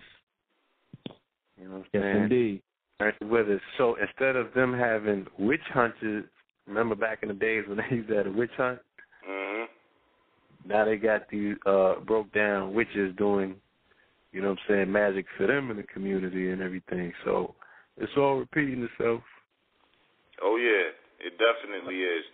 You 1.57 1.69
know 1.69 1.71
what 1.71 1.77
I'm 1.77 1.85
Yes, 1.93 2.03
saying? 2.03 2.23
indeed. 2.23 2.61
Ernie 2.99 3.15
Withers. 3.21 3.61
So 3.77 3.95
instead 4.01 4.35
of 4.35 4.53
them 4.53 4.73
having 4.73 5.27
witch 5.37 5.61
hunters, 5.73 6.25
remember 6.67 6.95
back 6.95 7.19
in 7.21 7.29
the 7.29 7.35
days 7.35 7.63
when 7.67 7.77
they 7.77 7.95
used 7.95 8.09
to 8.09 8.15
have 8.15 8.27
a 8.27 8.31
witch 8.31 8.51
hunt? 8.57 8.79
hmm 9.25 9.63
Now 10.67 10.85
they 10.85 10.97
got 10.97 11.29
these 11.29 11.55
uh 11.65 11.99
broke 12.05 12.31
down 12.33 12.73
witches 12.73 13.15
doing, 13.17 13.55
you 14.31 14.41
know 14.41 14.49
what 14.49 14.59
I'm 14.69 14.75
saying, 14.75 14.91
magic 14.91 15.25
for 15.37 15.47
them 15.47 15.69
in 15.71 15.77
the 15.77 15.83
community 15.83 16.49
and 16.51 16.61
everything. 16.61 17.13
So 17.23 17.55
it's 17.97 18.11
all 18.17 18.37
repeating 18.39 18.83
itself. 18.83 19.21
Oh 20.41 20.57
yeah, 20.57 20.91
it 21.25 21.37
definitely 21.37 22.01
is. 22.01 22.25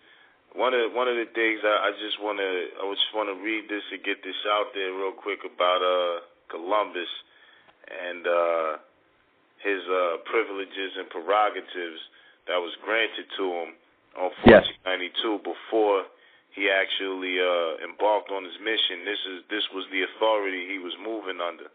One 0.54 0.74
of 0.74 0.92
one 0.92 1.08
of 1.08 1.16
the 1.16 1.28
things 1.34 1.60
I, 1.64 1.88
I 1.88 1.90
just 2.00 2.20
want 2.20 2.38
to 2.38 2.50
I 2.80 2.84
just 2.92 3.12
want 3.14 3.28
to 3.28 3.36
read 3.42 3.68
this 3.68 3.84
and 3.92 4.02
get 4.02 4.24
this 4.24 4.36
out 4.48 4.72
there 4.74 4.92
real 4.92 5.12
quick 5.12 5.40
about 5.44 5.80
uh 5.80 6.24
Columbus 6.50 7.08
and 7.88 8.26
uh 8.26 8.70
his 9.62 9.80
uh 9.88 10.24
privileges 10.24 10.96
and 10.98 11.08
prerogatives 11.08 12.00
that 12.48 12.58
was 12.58 12.72
granted 12.84 13.28
to 13.36 13.44
him 13.44 13.68
on 14.18 14.28
Yes. 14.44 14.66
1492 14.84 15.40
before 15.46 16.04
he 16.52 16.68
actually 16.68 17.40
uh 17.40 17.80
embarked 17.84 18.30
on 18.30 18.44
his 18.44 18.56
mission. 18.60 19.04
This 19.04 19.22
is 19.28 19.38
this 19.48 19.66
was 19.72 19.88
the 19.90 20.04
authority 20.04 20.68
he 20.68 20.78
was 20.78 20.94
moving 21.00 21.40
under. 21.40 21.68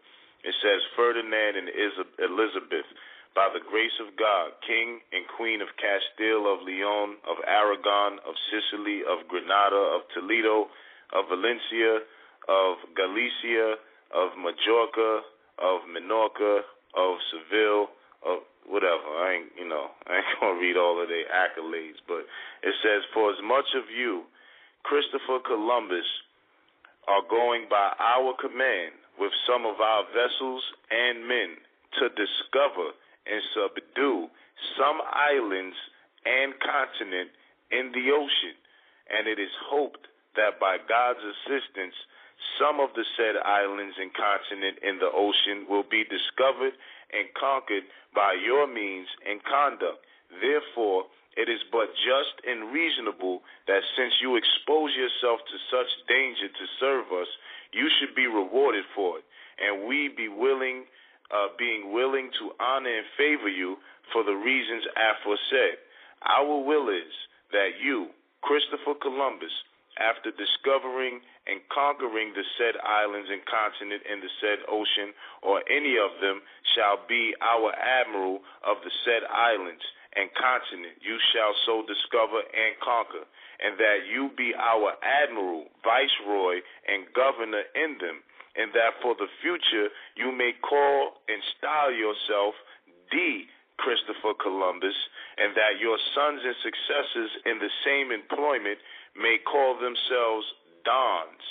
It 0.46 0.56
says 0.62 0.80
Ferdinand 0.96 1.58
and 1.58 1.68
Elizabeth 2.22 2.88
by 3.38 3.50
the 3.54 3.62
grace 3.62 3.94
of 4.02 4.18
God, 4.18 4.54
King 4.66 5.02
and 5.14 5.26
Queen 5.38 5.62
of 5.62 5.70
Castile, 5.78 6.50
of 6.50 6.66
Leon, 6.66 7.22
of 7.30 7.38
Aragon, 7.46 8.18
of 8.26 8.34
Sicily, 8.50 9.06
of 9.06 9.28
Granada, 9.30 9.78
of 9.94 10.10
Toledo, 10.14 10.70
of 11.14 11.30
Valencia, 11.30 12.02
of 12.50 12.82
Galicia, 12.98 13.78
of 14.10 14.34
Majorca, 14.42 15.22
of 15.60 15.86
Minorca, 15.86 16.66
of 16.98 17.18
Seville, 17.30 17.94
of 18.26 18.42
whatever. 18.66 19.06
I 19.06 19.38
ain't, 19.38 19.52
you 19.54 19.68
know, 19.68 19.94
I 20.10 20.18
ain't 20.18 20.34
gonna 20.42 20.60
read 20.60 20.78
all 20.78 20.98
of 21.02 21.10
their 21.10 21.30
accolades, 21.30 22.02
but 22.08 22.26
it 22.64 22.74
says, 22.82 23.04
for 23.14 23.30
as 23.30 23.38
much 23.44 23.70
of 23.78 23.86
you, 23.94 24.26
Christopher 24.88 25.44
Columbus, 25.44 26.08
are 27.08 27.24
going 27.30 27.68
by 27.70 27.92
our 28.00 28.36
command 28.40 28.96
with 29.20 29.32
some 29.48 29.68
of 29.68 29.80
our 29.80 30.04
vessels 30.12 30.64
and 30.92 31.28
men 31.28 31.56
to 32.00 32.12
discover 32.16 32.92
and 33.28 33.42
subdue 33.56 34.28
some 34.80 35.00
islands 35.12 35.76
and 36.28 36.56
continent 36.60 37.32
in 37.72 37.92
the 37.92 38.12
ocean, 38.12 38.56
and 39.12 39.28
it 39.28 39.40
is 39.40 39.52
hoped 39.68 40.08
that 40.36 40.60
by 40.60 40.78
God's 40.88 41.24
assistance, 41.24 41.96
some 42.60 42.80
of 42.80 42.92
the 42.96 43.04
said 43.16 43.36
islands 43.44 43.96
and 44.00 44.12
continent 44.14 44.80
in 44.84 45.00
the 45.00 45.12
ocean 45.12 45.68
will 45.68 45.88
be 45.88 46.04
discovered 46.08 46.76
and 47.12 47.28
conquered 47.36 47.88
by 48.14 48.36
your 48.40 48.68
means 48.68 49.08
and 49.28 49.44
conduct. 49.44 50.04
Therefore, 50.40 51.08
it 51.38 51.48
is 51.48 51.62
but 51.70 51.94
just 52.02 52.42
and 52.50 52.74
reasonable 52.74 53.46
that 53.70 53.86
since 53.94 54.18
you 54.20 54.36
expose 54.36 54.90
yourself 54.98 55.40
to 55.46 55.58
such 55.70 55.90
danger 56.10 56.50
to 56.50 56.66
serve 56.82 57.06
us, 57.14 57.30
you 57.72 57.86
should 58.00 58.18
be 58.18 58.26
rewarded 58.26 58.84
for 58.98 59.22
it, 59.22 59.26
and 59.62 59.86
we 59.88 60.10
be 60.10 60.28
willing 60.28 60.90
uh, 61.30 61.52
being 61.60 61.92
willing 61.92 62.32
to 62.40 62.56
honor 62.58 62.90
and 62.90 63.06
favor 63.20 63.52
you 63.52 63.76
for 64.14 64.24
the 64.24 64.34
reasons 64.34 64.88
aforesaid. 64.96 65.78
Our 66.24 66.64
will 66.64 66.88
is 66.90 67.14
that 67.52 67.78
you, 67.84 68.08
Christopher 68.42 68.96
Columbus, 68.96 69.52
after 70.00 70.32
discovering 70.32 71.20
and 71.46 71.60
conquering 71.68 72.32
the 72.32 72.46
said 72.58 72.80
islands 72.80 73.28
and 73.30 73.44
continent 73.44 74.04
in 74.08 74.22
the 74.24 74.32
said 74.40 74.64
ocean, 74.72 75.12
or 75.44 75.62
any 75.68 76.00
of 76.00 76.16
them, 76.22 76.42
shall 76.76 77.02
be 77.10 77.36
our 77.42 77.76
admiral 77.76 78.40
of 78.64 78.78
the 78.88 78.94
said 79.04 79.28
islands 79.28 79.84
and 80.18 80.34
continent 80.34 80.98
you 81.00 81.22
shall 81.32 81.54
so 81.70 81.86
discover 81.86 82.42
and 82.42 82.74
conquer, 82.82 83.24
and 83.62 83.78
that 83.78 84.10
you 84.10 84.34
be 84.36 84.52
our 84.58 84.98
admiral, 85.06 85.70
viceroy, 85.86 86.60
and 86.90 87.06
governor 87.14 87.64
in 87.78 88.02
them 88.02 88.26
and 88.58 88.74
that 88.74 88.98
for 89.02 89.14
the 89.16 89.30
future 89.40 89.94
you 90.18 90.34
may 90.34 90.52
call 90.66 91.22
and 91.30 91.40
style 91.56 91.94
yourself 91.94 92.58
the 93.14 93.46
Christopher 93.78 94.34
Columbus, 94.34 94.98
and 95.38 95.54
that 95.54 95.78
your 95.78 96.02
sons 96.18 96.42
and 96.42 96.58
successors 96.66 97.30
in 97.46 97.62
the 97.62 97.70
same 97.86 98.10
employment 98.10 98.82
may 99.14 99.38
call 99.38 99.78
themselves 99.78 100.50
dons, 100.82 101.46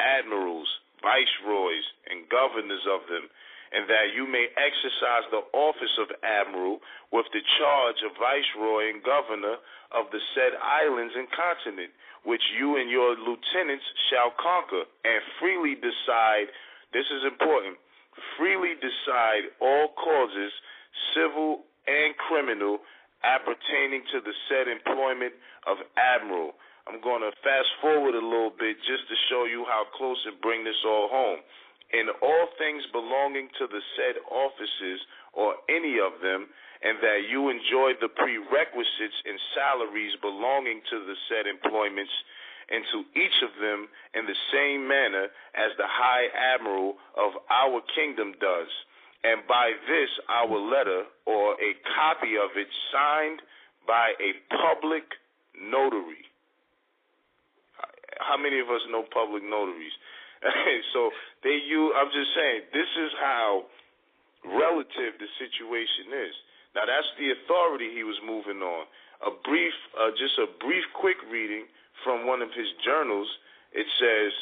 admirals, 0.00 0.66
viceroys, 1.04 1.84
and 2.08 2.24
governors 2.32 2.80
of 2.88 3.04
them, 3.12 3.28
and 3.76 3.84
that 3.92 4.16
you 4.16 4.24
may 4.24 4.48
exercise 4.56 5.28
the 5.28 5.44
office 5.52 5.92
of 6.00 6.08
admiral 6.24 6.80
with 7.12 7.28
the 7.36 7.44
charge 7.60 8.00
of 8.08 8.16
viceroy 8.16 8.88
and 8.88 9.04
governor 9.04 9.60
of 9.92 10.08
the 10.16 10.22
said 10.32 10.56
islands 10.56 11.12
and 11.12 11.28
continent, 11.28 11.92
which 12.24 12.40
you 12.56 12.80
and 12.80 12.88
your 12.88 13.12
lieutenants 13.20 13.84
shall 14.08 14.32
conquer, 14.40 14.88
and 15.04 15.20
freely 15.36 15.76
decide, 15.76 16.48
this 16.96 17.04
is 17.12 17.28
important, 17.28 17.76
freely 18.40 18.80
decide 18.80 19.52
all 19.60 19.92
causes, 19.92 20.56
civil 21.12 21.68
and 21.84 22.16
criminal, 22.16 22.80
appertaining 23.28 24.08
to 24.08 24.24
the 24.24 24.32
said 24.48 24.72
employment 24.72 25.36
of 25.68 25.84
admiral. 26.00 26.56
I'm 26.88 27.04
going 27.04 27.20
to 27.20 27.34
fast 27.44 27.68
forward 27.84 28.16
a 28.16 28.24
little 28.24 28.54
bit 28.56 28.80
just 28.88 29.04
to 29.10 29.16
show 29.28 29.44
you 29.44 29.68
how 29.68 29.84
close 29.92 30.18
and 30.24 30.40
bring 30.40 30.64
this 30.64 30.80
all 30.86 31.12
home. 31.12 31.44
In 31.96 32.12
all 32.20 32.46
things 32.60 32.84
belonging 32.92 33.48
to 33.56 33.64
the 33.66 33.80
said 33.96 34.20
offices 34.28 35.00
or 35.32 35.56
any 35.72 35.96
of 35.96 36.20
them, 36.20 36.44
and 36.84 37.00
that 37.00 37.24
you 37.32 37.48
enjoy 37.48 37.96
the 37.96 38.12
prerequisites 38.12 39.18
and 39.24 39.40
salaries 39.56 40.12
belonging 40.20 40.84
to 40.92 40.96
the 41.08 41.16
said 41.28 41.48
employments, 41.48 42.12
and 42.68 42.84
to 42.92 42.98
each 43.16 43.38
of 43.40 43.52
them 43.62 43.88
in 44.12 44.26
the 44.26 44.36
same 44.52 44.84
manner 44.84 45.32
as 45.56 45.72
the 45.78 45.88
High 45.88 46.28
Admiral 46.36 47.00
of 47.16 47.32
our 47.48 47.80
kingdom 47.94 48.34
does. 48.40 48.68
And 49.24 49.46
by 49.48 49.72
this, 49.88 50.10
our 50.28 50.52
letter, 50.52 51.08
or 51.24 51.54
a 51.56 51.70
copy 51.96 52.36
of 52.36 52.52
it, 52.60 52.68
signed 52.92 53.40
by 53.86 54.12
a 54.20 54.30
public 54.52 55.06
notary. 55.56 56.28
How 58.18 58.36
many 58.36 58.60
of 58.60 58.68
us 58.68 58.82
know 58.90 59.04
public 59.14 59.42
notaries? 59.42 59.94
so 60.92 61.10
they 61.42 61.58
use. 61.62 61.92
I'm 61.96 62.10
just 62.12 62.32
saying, 62.34 62.60
this 62.72 62.90
is 62.98 63.12
how 63.20 63.66
relative 64.44 65.18
the 65.18 65.30
situation 65.40 66.14
is. 66.14 66.34
Now 66.74 66.86
that's 66.86 67.08
the 67.18 67.32
authority 67.34 67.90
he 67.94 68.04
was 68.04 68.18
moving 68.22 68.60
on. 68.62 68.86
A 69.24 69.32
brief, 69.32 69.72
uh, 69.96 70.12
just 70.14 70.36
a 70.36 70.46
brief, 70.60 70.84
quick 70.92 71.16
reading 71.32 71.64
from 72.04 72.26
one 72.28 72.42
of 72.42 72.52
his 72.52 72.68
journals. 72.84 73.28
It 73.72 73.88
says, 73.98 74.32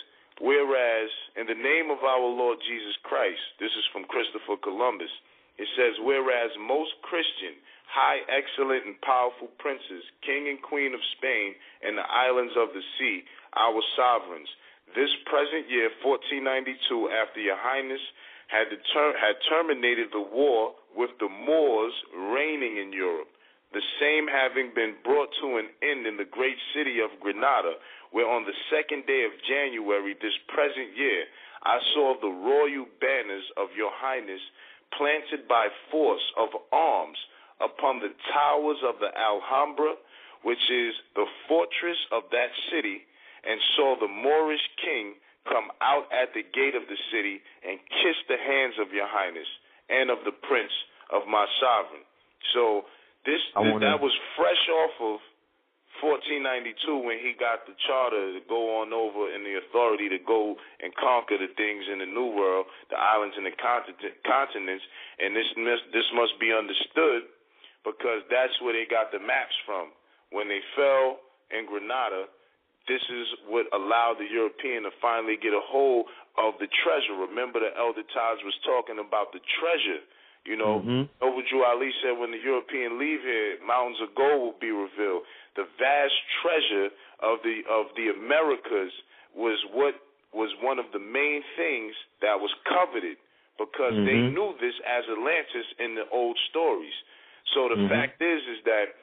"Whereas 0.41 1.11
in 1.37 1.47
the 1.47 1.55
name 1.55 1.91
of 1.91 2.03
our 2.03 2.27
Lord 2.27 2.59
Jesus 2.67 2.97
Christ, 3.03 3.43
this 3.59 3.73
is 3.73 3.87
from 3.93 4.05
Christopher 4.05 4.57
Columbus. 4.59 5.11
It 5.57 5.69
says, 5.79 5.95
whereas 6.03 6.51
most 6.59 6.99
Christian, 7.03 7.55
high, 7.87 8.27
excellent, 8.27 8.87
and 8.87 8.99
powerful 9.03 9.47
princes, 9.63 10.03
king 10.27 10.51
and 10.51 10.59
queen 10.61 10.95
of 10.95 11.01
Spain 11.15 11.55
and 11.83 11.95
the 11.95 12.07
islands 12.11 12.55
of 12.59 12.75
the 12.75 12.83
sea, 12.99 13.23
our 13.55 13.79
sovereigns, 13.95 14.51
this 14.93 15.11
present 15.25 15.71
year, 15.73 15.89
1492, 16.05 17.09
after 17.09 17.41
your 17.41 17.57
highness 17.57 18.01
had, 18.49 18.69
deter- 18.69 19.17
had 19.17 19.41
terminated 19.49 20.13
the 20.13 20.21
war 20.21 20.77
with 20.95 21.11
the 21.19 21.29
Moors 21.29 21.95
reigning 22.13 22.77
in 22.77 22.93
Europe, 22.93 23.29
the 23.73 23.83
same 23.99 24.29
having 24.29 24.71
been 24.75 24.95
brought 25.03 25.33
to 25.41 25.59
an 25.59 25.67
end 25.83 26.07
in 26.07 26.17
the 26.17 26.29
great 26.29 26.57
city 26.77 27.01
of 27.03 27.11
Granada, 27.19 27.75
where 28.13 28.31
on 28.31 28.45
the 28.47 28.55
second 28.71 29.07
day 29.07 29.27
of 29.27 29.35
January 29.43 30.15
this 30.23 30.39
present 30.47 30.95
year, 30.95 31.27
I 31.65 31.81
saw 31.95 32.15
the 32.21 32.31
royal 32.31 32.87
banners 33.01 33.45
of 33.57 33.75
your 33.75 33.91
highness 33.91 34.41
planted 34.97 35.49
by 35.49 35.69
force 35.91 36.23
of 36.39 36.55
arms 36.71 37.19
upon 37.59 37.99
the 37.99 38.15
towers 38.31 38.79
of 38.87 39.01
the 39.01 39.11
Alhambra, 39.19 39.95
which 40.43 40.63
is 40.71 40.95
the 41.17 41.27
fortress 41.49 41.99
of 42.13 42.23
that 42.31 42.53
city, 42.71 43.03
and 43.47 43.61
saw 43.77 43.97
the 44.01 44.09
Moorish 44.09 44.65
king 44.81 45.15
come 45.49 45.69
out 45.85 46.09
at 46.09 46.33
the 46.33 46.43
gate 46.43 46.75
of 46.75 46.89
the 46.89 46.97
city 47.13 47.41
and 47.63 47.79
kiss 48.01 48.17
the 48.29 48.41
hands 48.41 48.75
of 48.81 48.93
your 48.93 49.07
highness 49.07 49.49
and 49.93 50.09
of 50.09 50.25
the 50.25 50.33
prince 50.33 50.73
of 51.13 51.29
my 51.29 51.45
sovereign. 51.61 52.05
So 52.57 52.89
this, 53.29 53.41
wanna... 53.57 53.81
that 53.85 54.01
was 54.01 54.13
fresh 54.37 54.65
off 54.73 54.97
of 55.01 55.21
1492 56.03 56.75
when 57.07 57.23
he 57.23 57.33
got 57.39 57.65
the 57.71 57.77
charter 57.87 58.35
to 58.35 58.43
go 58.51 58.83
on 58.83 58.91
over 58.91 59.31
and 59.31 59.47
the 59.47 59.63
authority 59.63 60.11
to 60.11 60.19
go 60.19 60.57
and 60.83 60.91
conquer 60.97 61.39
the 61.39 61.49
things 61.55 61.87
in 61.87 62.03
the 62.03 62.09
new 62.09 62.35
world, 62.35 62.67
the 62.91 62.99
islands 62.99 63.37
and 63.39 63.47
the 63.47 63.55
continents, 63.57 64.85
and 65.23 65.37
this 65.37 65.49
this 65.95 66.09
must 66.13 66.35
be 66.41 66.51
understood 66.51 67.31
because 67.87 68.27
that's 68.27 68.57
where 68.61 68.75
they 68.75 68.89
got 68.91 69.13
the 69.13 69.23
maps 69.23 69.55
from. 69.65 69.93
When 70.35 70.49
they 70.51 70.61
fell 70.75 71.23
in 71.55 71.69
Granada, 71.71 72.27
this 72.89 73.01
is 73.01 73.27
what 73.49 73.67
allowed 73.73 74.21
the 74.21 74.29
European 74.29 74.85
to 74.85 74.93
finally 75.01 75.41
get 75.41 75.57
a 75.57 75.65
hold 75.65 76.07
of 76.37 76.55
the 76.61 76.69
treasure. 76.85 77.17
Remember, 77.17 77.61
the 77.61 77.73
Elder 77.73 78.05
Taj 78.13 78.45
was 78.45 78.57
talking 78.65 79.01
about 79.01 79.33
the 79.33 79.41
treasure. 79.61 80.05
You 80.45 80.61
know, 80.61 80.85
mm-hmm. 80.85 81.09
Noble 81.25 81.41
Drew 81.49 81.65
Ali 81.65 81.89
said 82.05 82.21
when 82.21 82.29
the 82.29 82.43
European 82.43 83.01
leave 83.01 83.25
here, 83.25 83.57
mountains 83.65 83.97
of 84.05 84.13
gold 84.13 84.53
will 84.53 84.61
be 84.61 84.69
revealed. 84.69 85.25
The 85.57 85.65
vast 85.81 86.17
treasure 86.45 86.93
of 87.25 87.41
the 87.41 87.65
of 87.65 87.89
the 87.97 88.13
Americas 88.13 88.93
was 89.33 89.57
what 89.73 89.97
was 90.37 90.53
one 90.61 90.77
of 90.77 90.85
the 90.93 91.01
main 91.01 91.41
things 91.57 91.97
that 92.21 92.37
was 92.37 92.53
coveted 92.69 93.17
because 93.57 93.95
mm-hmm. 93.95 94.05
they 94.05 94.21
knew 94.35 94.53
this 94.61 94.75
as 94.85 95.07
Atlantis 95.09 95.69
in 95.79 95.95
the 95.95 96.05
old 96.13 96.37
stories. 96.51 96.95
So 97.55 97.71
the 97.71 97.81
mm-hmm. 97.81 97.89
fact 97.89 98.21
is, 98.21 98.43
is 98.51 98.61
that 98.67 98.99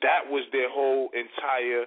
that 0.00 0.30
was 0.30 0.46
their 0.52 0.70
whole 0.70 1.10
entire 1.12 1.84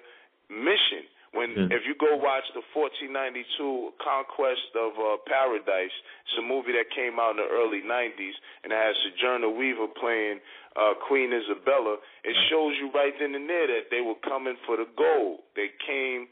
mission. 0.51 1.07
When 1.32 1.49
Mm. 1.56 1.72
if 1.72 1.85
you 1.85 1.93
go 1.95 2.16
watch 2.17 2.43
the 2.53 2.61
1492 2.74 3.93
Conquest 4.01 4.74
of 4.75 4.98
uh, 4.98 5.17
Paradise, 5.27 5.93
it's 6.25 6.38
a 6.40 6.41
movie 6.41 6.72
that 6.74 6.90
came 6.90 7.19
out 7.19 7.32
in 7.32 7.38
the 7.38 7.48
early 7.49 7.82
90s, 7.82 8.33
and 8.64 8.74
it 8.74 8.75
has 8.75 8.95
Sigourney 9.03 9.48
Weaver 9.53 9.88
playing 9.99 10.40
uh, 10.75 10.93
Queen 11.08 11.32
Isabella. 11.33 11.98
It 12.24 12.35
shows 12.49 12.74
you 12.82 12.90
right 12.93 13.14
then 13.19 13.35
and 13.35 13.48
there 13.49 13.67
that 13.67 13.90
they 13.91 14.01
were 14.01 14.17
coming 14.24 14.56
for 14.66 14.77
the 14.77 14.88
gold. 14.98 15.41
They 15.56 15.69
came 15.85 16.27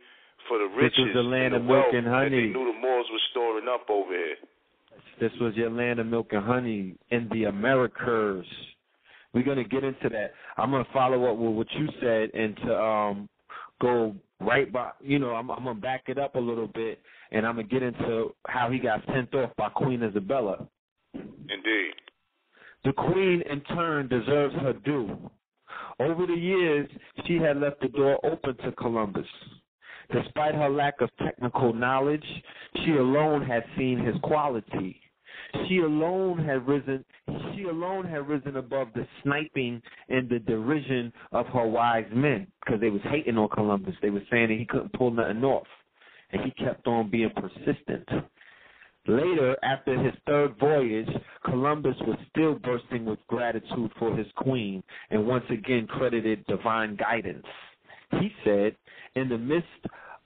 for 0.47 0.57
the 0.57 0.65
riches 0.65 0.97
This 0.97 1.05
was 1.05 1.13
the 1.13 1.23
land 1.23 1.53
and 1.53 1.63
of 1.63 1.69
milk 1.69 1.93
and 1.93 2.07
honey. 2.07 2.47
they 2.47 2.53
knew 2.53 2.71
the 2.71 2.79
Moors 2.79 3.05
were 3.11 3.25
storing 3.31 3.67
up 3.67 3.89
over 3.89 4.13
here. 4.13 4.37
This 5.19 5.31
was 5.41 5.55
your 5.55 5.69
land 5.69 5.99
of 5.99 6.05
milk 6.07 6.31
and 6.33 6.43
honey 6.45 6.95
in 7.11 7.27
the 7.31 7.45
Americas. 7.45 8.45
We're 9.33 9.43
gonna 9.43 9.63
get 9.63 9.83
into 9.83 10.09
that. 10.09 10.33
I'm 10.57 10.71
gonna 10.71 10.85
follow 10.93 11.25
up 11.31 11.37
with 11.37 11.53
what 11.53 11.67
you 11.73 11.87
said 12.01 12.29
and 12.33 12.55
to 12.57 12.79
um 12.81 13.29
go 13.81 14.15
right 14.39 14.71
by 14.71 14.91
you 15.01 15.19
know, 15.19 15.31
I'm 15.31 15.49
I'm 15.51 15.63
gonna 15.63 15.79
back 15.79 16.03
it 16.07 16.17
up 16.17 16.35
a 16.35 16.39
little 16.39 16.67
bit 16.67 17.01
and 17.31 17.45
I'm 17.45 17.55
gonna 17.55 17.67
get 17.67 17.83
into 17.83 18.33
how 18.47 18.69
he 18.71 18.79
got 18.79 19.01
sent 19.13 19.33
off 19.33 19.51
by 19.57 19.69
Queen 19.69 20.03
Isabella. 20.03 20.67
Indeed. 21.13 21.93
The 22.83 22.93
queen 22.93 23.41
in 23.49 23.61
turn 23.61 24.07
deserves 24.07 24.55
her 24.55 24.73
due. 24.85 25.29
Over 25.99 26.27
the 26.27 26.33
years, 26.33 26.89
she 27.25 27.35
had 27.35 27.57
left 27.57 27.81
the 27.81 27.87
door 27.87 28.19
open 28.23 28.55
to 28.57 28.71
Columbus. 28.73 29.25
Despite 30.11 30.55
her 30.55 30.69
lack 30.69 31.01
of 31.01 31.09
technical 31.21 31.73
knowledge, 31.73 32.23
she 32.85 32.91
alone 32.91 33.45
had 33.45 33.63
seen 33.77 33.99
his 33.99 34.15
quality. 34.23 35.01
She 35.67 35.79
alone 35.79 36.43
had 36.43 36.67
risen 36.67 37.03
she 37.55 37.63
alone 37.63 38.05
had 38.05 38.27
risen 38.27 38.57
above 38.57 38.89
the 38.93 39.07
sniping 39.23 39.81
and 40.09 40.29
the 40.29 40.39
derision 40.39 41.11
of 41.31 41.47
her 41.47 41.67
wise 41.67 42.05
men 42.13 42.47
because 42.63 42.79
they 42.79 42.89
was 42.89 43.01
hating 43.09 43.37
on 43.37 43.49
Columbus. 43.49 43.95
They 44.01 44.09
were 44.09 44.21
saying 44.29 44.49
that 44.49 44.57
he 44.57 44.65
couldn't 44.65 44.93
pull 44.93 45.11
nothing 45.11 45.43
off. 45.43 45.67
And 46.31 46.41
he 46.43 46.51
kept 46.51 46.87
on 46.87 47.09
being 47.09 47.31
persistent. 47.35 48.07
Later, 49.07 49.55
after 49.63 49.97
his 49.97 50.13
third 50.25 50.57
voyage, 50.59 51.07
Columbus 51.45 51.95
was 52.01 52.17
still 52.29 52.55
bursting 52.55 53.05
with 53.05 53.19
gratitude 53.27 53.91
for 53.97 54.15
his 54.15 54.27
queen 54.35 54.83
and 55.09 55.25
once 55.25 55.45
again 55.49 55.87
credited 55.87 56.45
divine 56.47 56.97
guidance. 56.97 57.45
He 58.19 58.31
said, 58.43 58.75
in 59.15 59.29
the 59.29 59.37
midst 59.37 59.67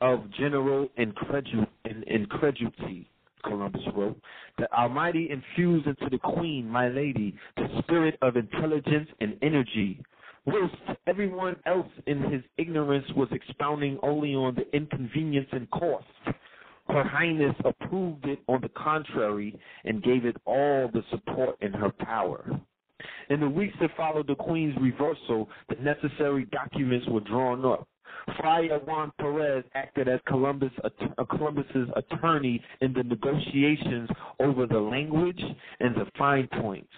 of 0.02 0.30
general 0.32 0.90
incredulity, 0.98 3.11
Columbus 3.44 3.82
wrote, 3.96 4.20
the 4.58 4.72
Almighty 4.74 5.30
infused 5.30 5.88
into 5.88 6.10
the 6.10 6.18
queen, 6.18 6.68
my 6.68 6.88
lady, 6.88 7.36
the 7.58 7.68
spirit 7.80 8.18
of 8.22 8.36
intelligence 8.36 9.10
and 9.20 9.38
energy, 9.42 10.02
whilst 10.46 10.76
everyone 11.08 11.56
else 11.66 11.88
in 12.08 12.22
his 12.32 12.42
ignorance 12.58 13.06
was 13.16 13.28
expounding 13.32 14.00
only 14.04 14.34
on 14.36 14.56
the 14.56 14.76
inconvenience 14.76 15.50
and 15.52 15.70
cost. 15.72 16.06
Her 16.88 17.04
Highness 17.04 17.56
approved 17.64 18.26
it 18.26 18.40
on 18.48 18.62
the 18.62 18.70
contrary 18.70 19.58
and 19.86 20.04
gave 20.04 20.26
it 20.26 20.36
all 20.46 20.90
the 20.92 21.04
support 21.10 21.58
in 21.62 21.72
her 21.74 21.92
power. 21.92 22.46
In 23.30 23.40
the 23.40 23.50
weeks 23.50 23.76
that 23.80 23.96
followed 23.96 24.28
the 24.28 24.36
Queen's 24.36 24.76
reversal, 24.82 25.48
the 25.70 25.76
necessary 25.76 26.46
documents 26.52 27.08
were 27.08 27.22
drawn 27.22 27.64
up. 27.66 27.88
Friar 28.38 28.80
Juan 28.80 29.12
Perez 29.20 29.64
acted 29.76 30.08
as 30.08 30.20
Columbus, 30.28 30.72
uh, 30.84 31.24
Columbus's 31.26 31.90
attorney 31.96 32.62
in 32.82 32.94
the 32.94 33.04
negotiations 33.04 34.10
over 34.40 34.66
the 34.66 34.80
language 34.80 35.42
and 35.80 35.96
the 35.96 36.06
fine 36.18 36.48
points. 36.60 36.94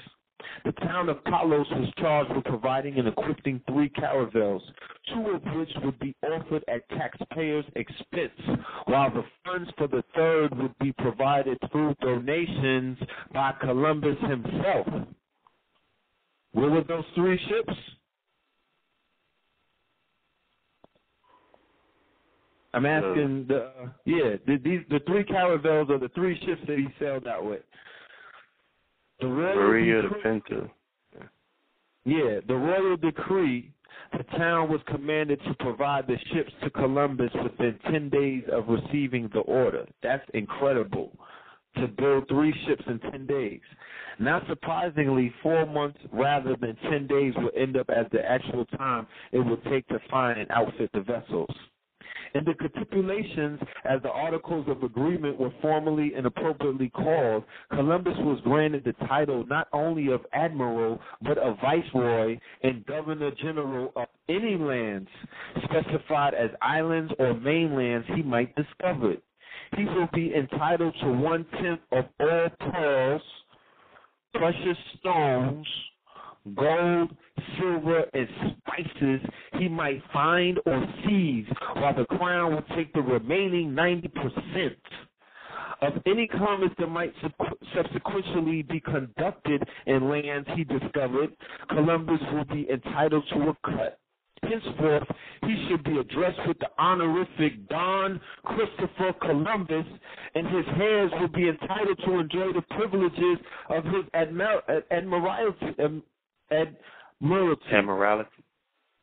The 0.66 0.74
town 0.74 1.10
of 1.10 1.24
Palos 1.24 1.70
was 1.72 1.90
charged 1.98 2.36
with 2.36 2.46
providing 2.46 3.00
and 3.00 3.08
equipping 3.08 3.62
three 3.68 3.90
caravels, 3.90 4.62
two 5.14 5.30
of 5.32 5.44
which 5.56 5.70
would 5.84 5.98
be 6.00 6.16
offered 6.24 6.64
at 6.68 6.88
taxpayers' 6.90 7.66
expense, 7.76 8.60
while 8.86 9.10
the 9.10 9.24
funds 9.46 9.70
for 9.78 9.88
the 9.88 10.04
third 10.16 10.58
would 10.58 10.78
be 10.80 10.92
provided 10.94 11.58
through 11.72 11.96
donations 12.02 12.98
by 13.34 13.54
Columbus 13.62 14.18
himself. 14.22 14.88
Where 16.52 16.70
were 16.70 16.84
those 16.84 17.06
three 17.16 17.40
ships? 17.48 17.80
I'm 22.74 22.86
asking 22.86 23.46
the 23.48 23.72
yeah 24.06 24.36
the, 24.48 24.58
these 24.64 24.82
the 24.90 25.00
three 25.06 25.24
caravels 25.24 25.90
are 25.90 26.00
the 26.00 26.10
three 26.16 26.40
ships 26.46 26.62
that 26.68 26.78
he 26.78 26.88
sailed 27.00 27.28
out 27.28 27.46
with. 27.46 27.62
The 29.20 29.28
royal 29.28 29.56
Maria 29.56 30.02
the 30.02 30.08
decree, 30.10 30.22
Pinta. 30.24 30.70
yeah, 32.06 32.40
the 32.48 32.56
royal 32.56 32.98
decree. 32.98 33.72
The 34.18 34.24
town 34.38 34.70
was 34.70 34.82
commanded 34.88 35.40
to 35.48 35.54
provide 35.56 36.08
the 36.08 36.18
ships 36.34 36.52
to 36.64 36.70
Columbus 36.72 37.32
within 37.44 37.80
ten 37.92 38.10
days 38.10 38.44
of 38.52 38.66
receiving 38.68 39.30
the 39.34 39.40
order. 39.42 39.86
That's 40.02 40.28
incredible. 40.34 41.12
To 41.78 41.88
build 41.88 42.28
three 42.28 42.54
ships 42.68 42.84
in 42.88 43.00
ten 43.12 43.26
days. 43.26 43.62
Not 44.20 44.44
surprisingly, 44.48 45.34
four 45.42 45.66
months 45.66 45.98
rather 46.12 46.56
than 46.56 46.76
ten 46.90 47.08
days 47.08 47.34
will 47.38 47.52
end 47.56 47.78
up 47.78 47.90
as 47.90 48.06
the 48.12 48.24
actual 48.24 48.66
time 48.66 49.08
it 49.32 49.40
would 49.40 49.64
take 49.66 49.88
to 49.88 50.00
find 50.10 50.40
and 50.40 50.52
outfit 50.52 50.92
the 50.94 51.02
vessels. 51.02 51.50
In 52.36 52.46
the 52.46 52.54
capitulations, 52.56 53.60
as 53.86 54.02
the 54.02 54.10
Articles 54.10 54.68
of 54.68 54.82
Agreement 54.82 55.40
were 55.40 55.54
formally 55.62 56.14
and 56.16 56.26
appropriately 56.26 56.90
called, 56.90 57.44
Columbus 57.72 58.18
was 58.20 58.40
granted 58.44 58.84
the 58.84 58.94
title 59.08 59.46
not 59.48 59.68
only 59.72 60.12
of 60.12 60.22
Admiral, 60.34 61.00
but 61.22 61.38
of 61.38 61.58
Viceroy 61.62 62.40
and 62.64 62.86
Governor 62.88 63.32
General 63.42 63.92
of 63.96 64.08
any 64.30 64.58
lands 64.58 65.10
specified 65.64 66.34
as 66.34 66.50
islands 66.62 67.14
or 67.20 67.36
mainlands 67.36 68.08
he 68.16 68.24
might 68.24 68.56
discover. 68.56 69.16
He 69.78 69.86
will 69.86 70.10
be 70.14 70.34
entitled 70.36 70.96
to 71.02 71.12
one 71.12 71.46
tenth 71.62 71.82
of 71.92 72.06
all 72.20 72.50
pearls, 72.72 73.22
precious 74.34 74.78
stones, 75.00 75.68
gold, 76.56 77.16
silver, 77.58 78.06
and 78.14 78.28
spices 78.58 79.22
he 79.60 79.68
might 79.68 80.02
find 80.12 80.60
or 80.66 80.86
seize, 81.06 81.46
while 81.76 81.96
the 81.96 82.06
crown 82.06 82.56
would 82.56 82.68
take 82.76 82.94
the 82.94 83.02
remaining 83.02 83.72
90%. 83.72 84.76
Of 85.82 86.02
any 86.06 86.28
commerce 86.28 86.72
that 86.80 86.88
might 86.88 87.14
subsequently 87.76 88.62
be 88.62 88.80
conducted 88.80 89.64
in 89.86 90.10
lands 90.10 90.48
he 90.56 90.64
discovered, 90.64 91.36
Columbus 91.70 92.22
will 92.32 92.46
be 92.46 92.70
entitled 92.70 93.26
to 93.34 93.50
a 93.50 93.58
cut. 93.66 94.00
Henceforth, 94.44 95.08
he 95.46 95.68
should 95.68 95.84
be 95.84 95.98
addressed 95.98 96.40
with 96.48 96.58
the 96.60 96.70
honorific 96.78 97.68
Don 97.70 98.20
Christopher 98.44 99.14
Columbus, 99.22 99.86
and 100.36 100.48
his 100.48 100.66
heirs 100.82 101.12
will 101.20 101.30
be 101.30 101.50
entitled 101.50 102.00
to 102.06 102.20
enjoy 102.20 102.54
the 102.54 102.64
privileges 102.72 103.38
of 103.70 103.84
his 103.86 104.04
admir- 104.14 104.84
admiralty, 104.92 105.76
admiralty. 106.54 107.64
Admiralty. 107.72 108.30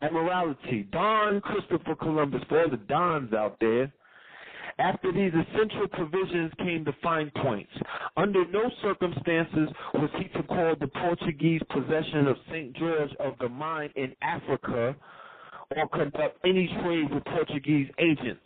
Admiralty. 0.02 0.88
Don 0.92 1.40
Christopher 1.40 1.94
Columbus, 1.94 2.42
for 2.48 2.62
all 2.62 2.70
the 2.70 2.76
Dons 2.76 3.32
out 3.32 3.56
there. 3.60 3.92
After 4.78 5.12
these 5.12 5.32
essential 5.32 5.88
provisions 5.88 6.52
came 6.58 6.84
the 6.84 6.94
fine 7.02 7.30
points. 7.42 7.70
Under 8.16 8.46
no 8.46 8.70
circumstances 8.82 9.68
was 9.92 10.08
he 10.16 10.24
to 10.38 10.42
call 10.44 10.74
the 10.80 10.86
Portuguese 10.86 11.60
possession 11.70 12.26
of 12.26 12.36
St. 12.48 12.74
George 12.76 13.10
of 13.20 13.34
the 13.40 13.48
Mine 13.48 13.90
in 13.96 14.14
Africa 14.22 14.96
or 15.76 15.88
conduct 15.88 16.38
any 16.44 16.66
trade 16.82 17.12
with 17.12 17.24
Portuguese 17.24 17.88
agents. 17.98 18.40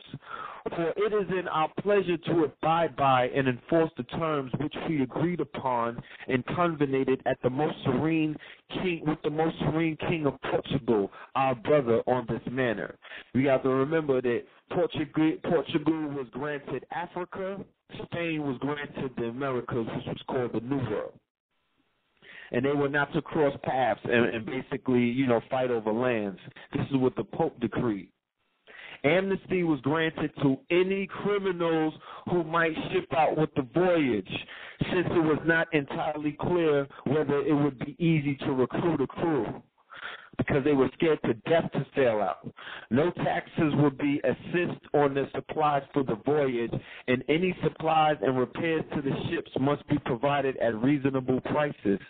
For 0.70 0.94
it 0.97 1.12
is 1.12 1.31
in 1.31 1.47
our 1.49 1.68
pleasure 1.83 2.17
to 2.17 2.44
abide 2.44 2.97
by 2.97 3.26
and 3.28 3.49
enforce 3.49 3.91
the 3.99 4.02
terms 4.05 4.51
which 4.59 4.75
we 4.89 5.02
agreed 5.02 5.41
upon 5.41 6.02
and 6.26 6.44
convened 6.47 7.23
at 7.26 7.36
the 7.43 7.51
most 7.51 7.76
serene 7.84 8.34
king 8.70 9.02
with 9.07 9.18
the 9.23 9.31
most 9.31 9.57
serene 9.59 9.97
king 10.09 10.25
of 10.25 10.41
Portugal, 10.51 11.12
our 11.34 11.55
brother, 11.55 12.02
on 12.07 12.26
this 12.31 12.41
manner. 12.51 12.97
We 13.34 13.44
have 13.44 13.62
to 13.65 13.68
remember 13.68 14.23
that 14.23 14.44
Portugal, 14.70 15.33
Portugal 15.44 16.09
was 16.09 16.26
granted 16.33 16.86
Africa, 16.93 17.59
Spain 18.05 18.43
was 18.43 18.57
granted 18.60 19.10
the 19.18 19.25
Americas, 19.25 19.86
which 19.94 20.07
was 20.07 20.23
called 20.28 20.52
the 20.55 20.67
New 20.67 20.78
World 20.91 21.12
and 22.52 22.65
they 22.65 22.73
were 22.73 22.89
not 22.89 23.12
to 23.12 23.23
cross 23.23 23.55
paths 23.65 24.01
and, 24.05 24.26
and 24.26 24.47
basically, 24.47 25.01
you 25.01 25.26
know, 25.26 25.41
fight 25.51 25.70
over 25.70 25.93
lands. 25.93 26.39
This 26.73 26.86
is 26.91 26.97
what 26.97 27.17
the 27.17 27.25
Pope 27.25 27.59
decreed. 27.59 28.09
Amnesty 29.05 29.65
was 29.65 29.81
granted 29.83 30.33
to 30.42 30.58
any 30.70 31.07
criminals 31.08 31.94
who 32.31 32.44
might 32.44 32.74
ship 32.92 33.08
out 33.16 33.36
with 33.39 33.50
the 33.57 33.62
voyage, 33.74 34.31
since 34.92 35.07
it 35.10 35.24
was 35.24 35.41
not 35.47 35.73
entirely 35.74 36.36
clear 36.41 36.89
whether 37.07 37.41
it 37.47 37.55
would 37.55 37.78
be 37.81 37.97
easy 38.05 38.36
to 38.47 38.52
recruit 38.52 39.00
a 39.02 39.07
crew 39.08 39.62
because 40.39 40.65
they 40.65 40.73
were 40.74 40.91
scared 40.94 41.20
to 41.24 41.34
death 41.50 41.70
to 41.73 41.86
sail 41.97 42.20
out. 42.20 42.49
No 42.91 43.10
taxes 43.12 43.74
would 43.76 43.99
be 43.99 44.20
assessed 44.24 44.84
on 44.94 45.15
the 45.15 45.28
supplies 45.34 45.83
for 45.92 46.05
the 46.05 46.16
voyage, 46.26 46.73
and 47.08 47.24
any 47.28 47.57
supplies 47.65 48.16
and 48.23 48.39
repairs 48.39 48.84
to 48.94 49.02
the 49.02 49.12
ships 49.31 49.50
must 49.60 49.86
be 49.89 49.99
provided 50.07 50.57
at 50.58 50.74
reasonable 50.83 51.41
prices. 51.42 52.00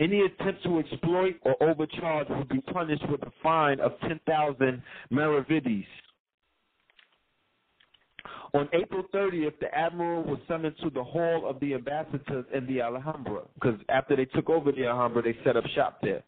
Any 0.00 0.22
attempt 0.22 0.64
to 0.64 0.80
exploit 0.80 1.36
or 1.42 1.56
overcharge 1.62 2.28
would 2.30 2.48
be 2.48 2.60
punished 2.72 3.08
with 3.10 3.22
a 3.22 3.32
fine 3.42 3.80
of 3.80 3.92
10,000 4.02 4.82
maravedis. 5.12 5.86
On 8.52 8.68
April 8.72 9.04
30th, 9.14 9.58
the 9.60 9.72
admiral 9.72 10.24
was 10.24 10.38
summoned 10.48 10.74
to 10.82 10.90
the 10.90 11.04
hall 11.04 11.48
of 11.48 11.60
the 11.60 11.74
ambassadors 11.74 12.44
in 12.52 12.66
the 12.66 12.80
Alhambra, 12.80 13.42
because 13.54 13.78
after 13.88 14.16
they 14.16 14.24
took 14.24 14.50
over 14.50 14.72
the 14.72 14.86
Alhambra, 14.86 15.22
they 15.22 15.36
set 15.44 15.56
up 15.56 15.64
shop 15.74 15.98
there. 16.02 16.22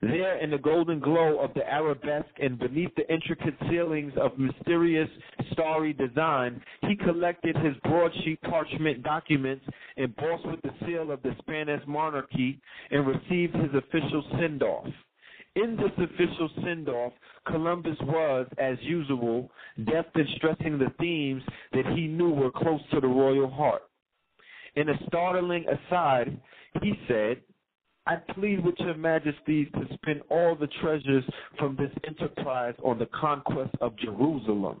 There, 0.00 0.38
in 0.38 0.50
the 0.50 0.58
golden 0.58 1.00
glow 1.00 1.40
of 1.40 1.52
the 1.54 1.68
arabesque 1.68 2.38
and 2.40 2.56
beneath 2.58 2.94
the 2.94 3.12
intricate 3.12 3.54
ceilings 3.68 4.12
of 4.16 4.38
mysterious 4.38 5.10
starry 5.52 5.92
design, 5.92 6.62
he 6.82 6.94
collected 6.94 7.56
his 7.56 7.74
broadsheet 7.82 8.40
parchment 8.42 9.02
documents 9.02 9.64
embossed 9.96 10.46
with 10.46 10.62
the 10.62 10.70
seal 10.86 11.10
of 11.10 11.20
the 11.22 11.34
Spanish 11.40 11.82
monarchy 11.88 12.60
and 12.92 13.08
received 13.08 13.56
his 13.56 13.74
official 13.74 14.24
send 14.38 14.62
off. 14.62 14.86
In 15.62 15.76
this 15.76 15.90
official 15.98 16.48
send 16.62 16.88
off, 16.88 17.12
Columbus 17.48 17.96
was, 18.02 18.46
as 18.58 18.76
usual, 18.80 19.50
deft 19.86 20.16
in 20.16 20.26
stressing 20.36 20.78
the 20.78 20.92
themes 21.00 21.42
that 21.72 21.84
he 21.96 22.06
knew 22.06 22.30
were 22.30 22.52
close 22.52 22.80
to 22.92 23.00
the 23.00 23.08
royal 23.08 23.50
heart. 23.50 23.82
In 24.76 24.88
a 24.88 24.94
startling 25.08 25.64
aside, 25.66 26.40
he 26.80 26.92
said, 27.08 27.38
I 28.06 28.16
plead 28.34 28.64
with 28.64 28.76
your 28.78 28.94
majesties 28.94 29.66
to 29.74 29.92
spend 29.94 30.22
all 30.30 30.54
the 30.54 30.68
treasures 30.80 31.24
from 31.58 31.74
this 31.74 31.90
enterprise 32.06 32.74
on 32.84 33.00
the 33.00 33.06
conquest 33.06 33.74
of 33.80 33.96
Jerusalem. 33.98 34.80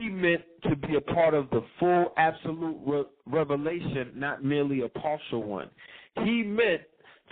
He 0.00 0.08
meant 0.08 0.42
to 0.64 0.74
be 0.74 0.96
a 0.96 1.00
part 1.00 1.34
of 1.34 1.48
the 1.50 1.64
full 1.78 2.12
absolute 2.16 2.76
re- 2.84 3.04
revelation, 3.26 4.10
not 4.16 4.42
merely 4.42 4.80
a 4.80 4.88
partial 4.88 5.44
one. 5.44 5.70
He 6.24 6.42
meant 6.42 6.82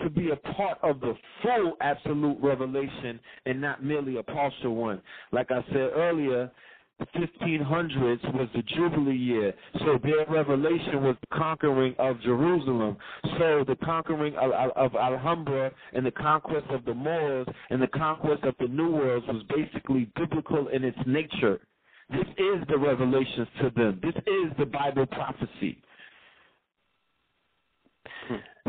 to 0.01 0.09
be 0.09 0.31
a 0.31 0.35
part 0.53 0.77
of 0.83 0.99
the 0.99 1.13
full 1.41 1.77
absolute 1.81 2.37
revelation 2.41 3.19
and 3.45 3.61
not 3.61 3.83
merely 3.83 4.17
a 4.17 4.23
partial 4.23 4.75
one. 4.75 5.01
Like 5.31 5.51
I 5.51 5.63
said 5.69 5.91
earlier, 5.95 6.51
the 6.99 7.05
1500s 7.17 8.33
was 8.33 8.49
the 8.53 8.61
Jubilee 8.61 9.15
year. 9.15 9.53
So 9.79 9.97
their 10.03 10.25
revelation 10.29 11.01
was 11.01 11.15
the 11.21 11.37
conquering 11.37 11.95
of 11.97 12.21
Jerusalem. 12.21 12.97
So 13.37 13.63
the 13.65 13.77
conquering 13.83 14.35
of, 14.35 14.51
of 14.75 14.95
Alhambra 14.95 15.71
and 15.93 16.05
the 16.05 16.11
conquest 16.11 16.67
of 16.69 16.83
the 16.83 16.93
Moors 16.93 17.47
and 17.69 17.81
the 17.81 17.87
conquest 17.87 18.43
of 18.43 18.55
the 18.59 18.67
New 18.67 18.91
World 18.91 19.23
was 19.27 19.43
basically 19.55 20.11
biblical 20.15 20.67
in 20.67 20.83
its 20.83 20.97
nature. 21.07 21.61
This 22.09 22.27
is 22.37 22.67
the 22.67 22.77
revelations 22.77 23.47
to 23.61 23.69
them. 23.69 23.99
This 24.01 24.15
is 24.15 24.51
the 24.57 24.65
Bible 24.65 25.05
prophecy. 25.05 25.81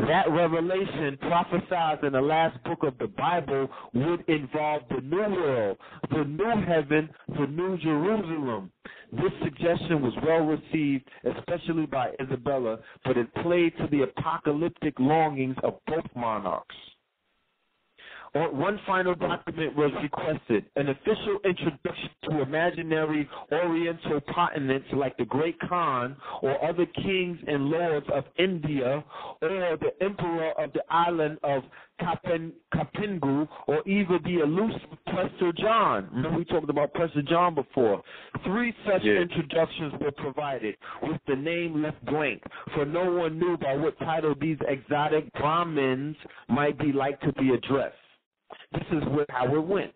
That 0.07 0.29
revelation 0.31 1.17
prophesied 1.21 2.03
in 2.03 2.13
the 2.13 2.21
last 2.21 2.61
book 2.63 2.79
of 2.83 2.97
the 2.97 3.07
Bible 3.07 3.69
would 3.93 4.27
involve 4.27 4.81
the 4.89 5.01
new 5.01 5.17
world, 5.17 5.77
the 6.09 6.23
new 6.23 6.65
heaven, 6.67 7.09
the 7.27 7.45
new 7.47 7.77
Jerusalem. 7.77 8.71
This 9.11 9.31
suggestion 9.43 10.01
was 10.01 10.13
well 10.25 10.45
received, 10.45 11.07
especially 11.23 11.85
by 11.85 12.11
Isabella, 12.19 12.79
but 13.05 13.17
it 13.17 13.33
played 13.43 13.77
to 13.77 13.87
the 13.91 14.03
apocalyptic 14.03 14.99
longings 14.99 15.57
of 15.63 15.75
both 15.85 16.05
monarchs. 16.15 16.75
One 18.33 18.79
final 18.87 19.13
document 19.13 19.75
was 19.75 19.91
requested 20.01 20.65
an 20.77 20.87
official 20.87 21.39
introduction 21.43 22.09
to 22.29 22.41
imaginary 22.41 23.27
oriental 23.51 24.21
continents 24.33 24.87
like 24.93 25.17
the 25.17 25.25
Great 25.25 25.59
Khan 25.67 26.15
or 26.41 26.63
other 26.63 26.85
kings 26.85 27.39
and 27.45 27.65
lords 27.65 28.05
of 28.13 28.23
India 28.39 29.03
or 29.41 29.77
the 29.77 29.91
emperor 30.01 30.51
of 30.57 30.71
the 30.71 30.81
island 30.89 31.39
of 31.43 31.63
Kapen, 31.99 32.53
Kapingu 32.73 33.47
or 33.67 33.87
even 33.87 34.19
the 34.23 34.39
elusive 34.41 34.97
Prester 35.07 35.51
John. 35.57 36.07
Remember 36.13 36.37
we 36.37 36.45
talked 36.45 36.69
about 36.69 36.93
Prester 36.93 37.21
John 37.23 37.53
before. 37.53 38.01
Three 38.45 38.73
such 38.85 39.01
yeah. 39.03 39.19
introductions 39.19 39.93
were 39.99 40.11
provided 40.11 40.75
with 41.03 41.19
the 41.27 41.35
name 41.35 41.83
left 41.83 42.03
blank, 42.05 42.41
for 42.73 42.85
no 42.85 43.11
one 43.11 43.37
knew 43.37 43.57
by 43.57 43.75
what 43.75 43.99
title 43.99 44.35
these 44.39 44.57
exotic 44.67 45.31
Brahmins 45.33 46.15
might 46.49 46.79
be 46.79 46.93
like 46.93 47.19
to 47.21 47.33
be 47.33 47.51
addressed. 47.51 47.95
This 48.73 48.83
is 48.91 49.03
where, 49.09 49.25
how 49.29 49.53
it 49.55 49.67
went. 49.67 49.91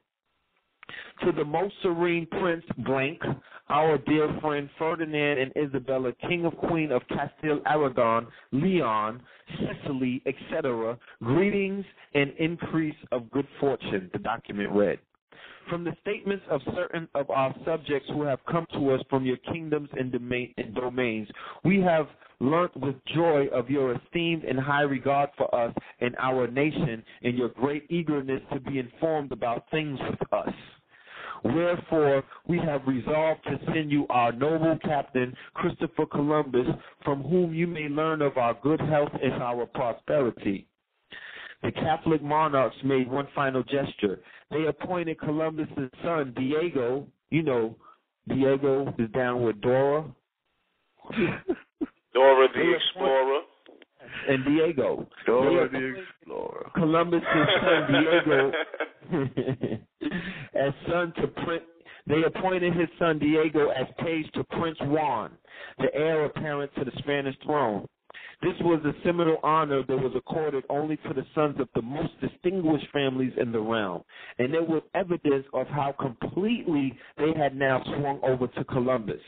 To 1.24 1.32
the 1.32 1.45
most 1.45 1.74
serene 1.82 2.28
Prince 2.28 2.66
Blank, 2.80 3.22
our 3.70 3.98
dear 4.00 4.38
friend 4.42 4.70
Ferdinand 4.78 5.40
and 5.40 5.52
Isabella, 5.58 6.12
King 6.28 6.45
of 6.45 6.56
Queen 6.58 6.92
of 6.92 7.02
Castile 7.08 7.62
Aragon, 7.66 8.28
Leon, 8.52 9.22
Sicily, 9.60 10.22
etc., 10.26 10.98
greetings 11.24 11.86
and 12.14 12.34
increase 12.38 12.95
of 13.12 13.32
good 13.32 13.48
fortune, 13.60 14.10
the 14.14 14.20
document 14.20 14.72
read. 14.72 15.00
From 15.70 15.84
the 15.84 15.95
statements 16.02 16.45
of 16.52 16.62
certain 16.76 17.08
of 17.16 17.30
our 17.32 17.56
subjects 17.66 18.08
who 18.10 18.22
have 18.24 18.40
come 18.52 18.68
to 18.74 18.92
us 18.92 19.02
from 19.10 19.26
your 19.26 19.38
kingdoms 19.38 19.90
and, 19.98 20.14
and 20.14 20.76
domains, 20.76 21.28
we 21.64 21.80
have 21.82 22.08
learnt 22.39 22.75
with 22.77 22.95
joy 23.14 23.47
of 23.53 23.69
your 23.69 23.95
esteemed 23.95 24.43
and 24.43 24.59
high 24.59 24.81
regard 24.81 25.30
for 25.38 25.53
us 25.53 25.73
and 25.99 26.15
our 26.17 26.47
nation, 26.47 27.03
and 27.23 27.38
your 27.38 27.49
great 27.49 27.85
eagerness 27.89 28.41
to 28.53 28.59
be 28.59 28.80
informed 28.80 29.31
about 29.31 29.65
things 29.72 29.99
with 30.09 30.33
us. 30.33 30.53
Wherefore, 31.43 32.23
we 32.47 32.57
have 32.57 32.81
resolved 32.88 33.43
to 33.43 33.59
send 33.72 33.91
you 33.91 34.07
our 34.09 34.31
noble 34.31 34.77
captain, 34.83 35.35
Christopher 35.53 36.07
Columbus, 36.07 36.67
from 37.03 37.22
whom 37.22 37.53
you 37.53 37.67
may 37.67 37.88
learn 37.88 38.23
of 38.23 38.38
our 38.38 38.57
good 38.64 38.81
health 38.81 39.11
and 39.22 39.33
our 39.43 39.67
prosperity. 39.67 40.65
The 41.61 41.72
Catholic 41.72 42.23
monarchs 42.23 42.75
made 42.83 43.09
one 43.09 43.27
final 43.35 43.64
gesture. 43.64 44.22
They 44.51 44.65
appointed 44.65 45.19
Columbus's 45.19 45.91
son, 46.03 46.33
Diego. 46.35 47.07
You 47.30 47.43
know, 47.43 47.75
Diego 48.27 48.93
is 48.97 49.09
down 49.11 49.43
with 49.43 49.61
Dora. 49.61 50.05
Dora 52.16 52.48
the 52.53 52.76
Explorer. 52.76 53.42
And 54.30 54.45
Diego. 54.48 55.08
Dora 55.26 55.69
the 55.69 55.95
Explorer. 56.02 56.72
Columbus's 56.74 57.24
son 57.61 57.92
Diego 57.92 58.52
as 60.56 60.74
son 60.90 61.14
to 61.18 61.27
Prince 61.44 61.64
they 62.08 62.22
appointed 62.24 62.74
his 62.74 62.88
son 63.00 63.18
Diego 63.18 63.69
as 63.69 63.88
page 63.98 64.27
to 64.34 64.44
Prince 64.44 64.77
Juan, 64.82 65.32
the 65.80 65.94
heir 65.95 66.26
apparent 66.26 66.72
to 66.76 66.85
the 66.85 66.92
Spanish 67.00 67.35
throne. 67.44 67.88
This 68.44 68.53
was 68.61 68.80
a 68.85 68.94
similar 69.03 69.44
honor 69.44 69.82
that 69.88 69.98
was 69.98 70.11
accorded 70.16 70.66
only 70.69 70.98
to 70.98 71.14
the 71.16 71.26
sons 71.34 71.60
of 71.60 71.68
the 71.74 71.82
most 71.82 72.11
distinguished 72.22 72.85
families 72.94 73.34
in 73.42 73.52
the 73.52 73.60
realm, 73.60 74.03
and 74.38 74.53
it 74.53 74.68
was 74.68 74.84
evidence 74.94 75.45
of 75.53 75.68
how 75.68 75.95
completely 76.00 76.95
they 77.18 77.34
had 77.35 77.56
now 77.56 77.82
swung 77.98 78.19
over 78.24 78.48
to 78.48 78.64
Columbus. 78.66 79.22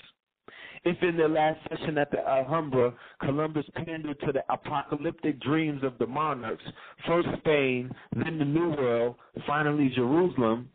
If 0.83 1.01
in 1.01 1.17
their 1.17 1.29
last 1.29 1.59
session 1.69 1.97
at 1.97 2.11
the 2.11 2.19
uh, 2.19 2.43
Alhambra, 2.43 2.93
Columbus 3.21 3.65
pandered 3.75 4.19
to 4.21 4.31
the 4.31 4.43
apocalyptic 4.51 5.39
dreams 5.41 5.83
of 5.83 5.97
the 5.97 6.07
monarchs, 6.07 6.63
first 7.07 7.27
Spain, 7.39 7.91
then 8.15 8.37
the 8.37 8.45
New 8.45 8.69
World, 8.71 9.15
finally 9.45 9.89
Jerusalem, 9.95 10.69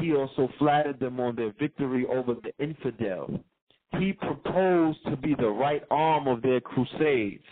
he 0.00 0.14
also 0.14 0.48
flattered 0.58 1.00
them 1.00 1.20
on 1.20 1.36
their 1.36 1.52
victory 1.58 2.06
over 2.06 2.34
the 2.34 2.52
infidel. 2.62 3.40
he 3.98 4.12
proposed 4.12 4.98
to 5.06 5.16
be 5.16 5.34
the 5.34 5.48
right 5.48 5.82
arm 5.90 6.28
of 6.28 6.42
their 6.42 6.60
crusades. 6.60 7.44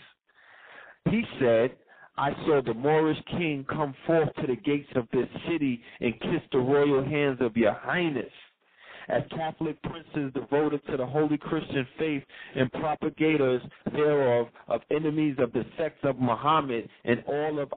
He 1.09 1.23
said, 1.39 1.71
I 2.17 2.31
saw 2.45 2.61
the 2.61 2.73
Moorish 2.73 3.17
king 3.31 3.65
come 3.69 3.95
forth 4.05 4.29
to 4.35 4.47
the 4.47 4.55
gates 4.55 4.89
of 4.95 5.07
this 5.11 5.27
city 5.49 5.81
and 5.99 6.19
kiss 6.21 6.41
the 6.51 6.59
royal 6.59 7.03
hands 7.03 7.39
of 7.41 7.57
your 7.57 7.73
highness 7.73 8.31
as 9.09 9.23
Catholic 9.29 9.81
princes 9.83 10.33
devoted 10.33 10.81
to 10.87 10.97
the 10.97 11.05
holy 11.05 11.37
Christian 11.37 11.87
faith 11.97 12.23
and 12.55 12.71
propagators 12.73 13.61
thereof, 13.93 14.47
of 14.67 14.81
enemies 14.91 15.35
of 15.39 15.51
the 15.53 15.63
sects 15.77 15.99
of 16.03 16.19
Muhammad 16.19 16.89
and 17.03 17.23
all 17.27 17.59
of 17.59 17.71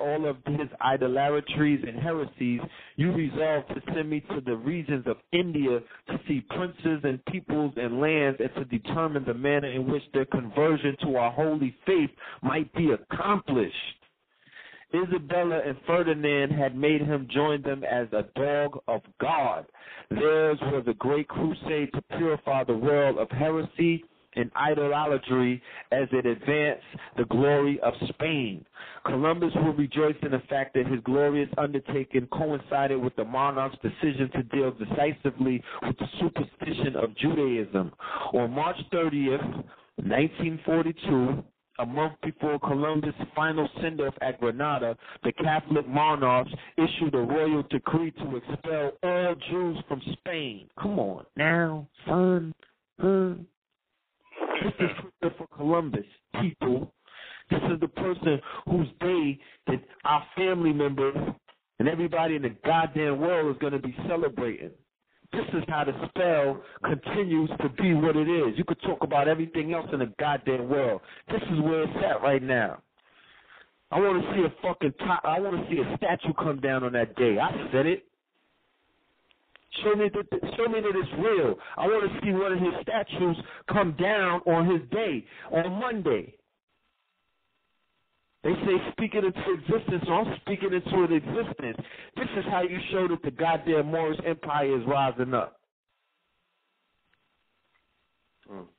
all 0.00 0.26
of 0.26 0.36
his 0.46 0.68
idolatries 0.80 1.84
and 1.86 1.98
heresies, 1.98 2.60
you 2.96 3.12
resolved 3.12 3.68
to 3.68 3.82
send 3.94 4.08
me 4.10 4.20
to 4.30 4.40
the 4.44 4.56
regions 4.56 5.06
of 5.06 5.16
India 5.32 5.80
to 6.08 6.20
see 6.26 6.40
princes 6.50 7.00
and 7.04 7.24
peoples 7.26 7.72
and 7.76 8.00
lands 8.00 8.38
and 8.40 8.50
to 8.54 8.64
determine 8.78 9.24
the 9.24 9.34
manner 9.34 9.70
in 9.70 9.90
which 9.90 10.02
their 10.12 10.26
conversion 10.26 10.96
to 11.02 11.16
our 11.16 11.30
holy 11.32 11.76
faith 11.86 12.10
might 12.42 12.72
be 12.74 12.90
accomplished. 12.92 13.74
Isabella 14.94 15.60
and 15.66 15.76
Ferdinand 15.86 16.50
had 16.52 16.76
made 16.76 17.02
him 17.02 17.28
join 17.30 17.62
them 17.62 17.84
as 17.84 18.06
a 18.12 18.24
dog 18.38 18.78
of 18.88 19.02
God. 19.20 19.66
Theirs 20.10 20.58
was 20.62 20.84
a 20.86 20.94
great 20.94 21.28
crusade 21.28 21.92
to 21.92 22.02
purify 22.16 22.64
the 22.64 22.76
world 22.76 23.18
of 23.18 23.30
heresy 23.30 24.04
and 24.36 24.50
idolatry 24.54 25.62
as 25.92 26.08
it 26.12 26.26
advanced 26.26 26.84
the 27.16 27.24
glory 27.24 27.80
of 27.80 27.94
Spain. 28.10 28.64
Columbus 29.04 29.52
will 29.56 29.72
rejoice 29.72 30.16
in 30.22 30.32
the 30.32 30.42
fact 30.48 30.74
that 30.74 30.86
his 30.86 31.00
glorious 31.04 31.48
undertaking 31.58 32.26
coincided 32.32 33.00
with 33.00 33.16
the 33.16 33.24
monarch's 33.24 33.78
decision 33.82 34.30
to 34.32 34.42
deal 34.44 34.72
decisively 34.72 35.62
with 35.82 35.96
the 35.98 36.06
superstition 36.20 36.96
of 36.96 37.16
Judaism. 37.16 37.92
On 38.34 38.50
March 38.50 38.76
30th, 38.92 39.64
1942, 39.96 41.42
a 41.78 41.86
month 41.86 42.14
before 42.22 42.58
Columbus' 42.60 43.14
final 43.34 43.68
send-off 43.80 44.14
at 44.20 44.40
Granada, 44.40 44.96
the 45.22 45.32
Catholic 45.32 45.86
monarchs 45.88 46.50
issued 46.76 47.14
a 47.14 47.18
royal 47.18 47.62
decree 47.70 48.10
to 48.12 48.36
expel 48.36 48.92
all 49.02 49.34
Jews 49.50 49.78
from 49.88 50.00
Spain. 50.12 50.68
Come 50.80 50.98
on 50.98 51.24
now, 51.36 51.88
son. 52.06 52.54
Huh? 53.00 53.34
This 54.64 54.72
is 54.80 54.90
Christopher 55.20 55.46
Columbus, 55.56 56.06
people. 56.40 56.92
This 57.50 57.60
is 57.72 57.80
the 57.80 57.88
person 57.88 58.40
whose 58.68 58.88
day 59.00 59.38
that 59.68 59.82
our 60.04 60.24
family 60.36 60.72
members 60.72 61.16
and 61.78 61.88
everybody 61.88 62.36
in 62.36 62.42
the 62.42 62.56
goddamn 62.64 63.20
world 63.20 63.54
is 63.54 63.60
going 63.60 63.72
to 63.72 63.78
be 63.78 63.94
celebrating. 64.08 64.70
This 65.32 65.44
is 65.54 65.64
how 65.68 65.84
the 65.84 65.92
spell 66.08 66.62
continues 66.84 67.50
to 67.60 67.68
be 67.70 67.94
what 67.94 68.16
it 68.16 68.28
is. 68.28 68.56
You 68.56 68.64
could 68.64 68.80
talk 68.82 69.02
about 69.02 69.28
everything 69.28 69.74
else 69.74 69.86
in 69.92 69.98
the 69.98 70.12
goddamn 70.18 70.68
world. 70.68 71.00
This 71.28 71.42
is 71.52 71.60
where 71.60 71.82
it's 71.82 72.04
at 72.04 72.22
right 72.22 72.42
now. 72.42 72.82
I 73.90 74.00
want 74.00 74.22
to 74.22 74.34
see 74.34 74.44
a 74.44 74.62
fucking 74.62 74.94
top. 74.98 75.22
I 75.24 75.38
want 75.40 75.56
to 75.56 75.70
see 75.70 75.80
a 75.80 75.96
statue 75.96 76.32
come 76.34 76.60
down 76.60 76.84
on 76.84 76.92
that 76.92 77.14
day. 77.16 77.38
I 77.38 77.50
said 77.72 77.86
it. 77.86 78.04
Show 79.82 79.94
me 79.94 80.08
that. 80.08 80.56
Show 80.56 80.68
me 80.68 80.80
that 80.80 80.92
it's 80.94 81.12
real. 81.18 81.54
I 81.76 81.86
want 81.86 82.10
to 82.10 82.20
see 82.20 82.32
one 82.32 82.52
of 82.52 82.58
his 82.58 82.72
statues 82.82 83.36
come 83.72 83.94
down 84.00 84.40
on 84.46 84.70
his 84.70 84.88
day 84.90 85.24
on 85.52 85.72
Monday. 85.80 86.34
They 88.46 88.54
say 88.62 88.78
speak 88.94 89.18
it 89.18 89.26
into 89.26 89.42
existence, 89.58 90.06
so 90.06 90.22
I'm 90.22 90.38
speaking 90.46 90.70
into 90.70 91.02
an 91.02 91.10
existence. 91.10 91.82
This 92.14 92.30
is 92.38 92.44
how 92.46 92.62
you 92.62 92.78
show 92.94 93.08
that 93.10 93.18
the 93.26 93.34
goddamn 93.34 93.90
Moorish 93.90 94.22
Empire 94.24 94.70
is 94.70 94.86
rising 94.86 95.34
up. 95.34 95.58
Mm. 98.46 98.70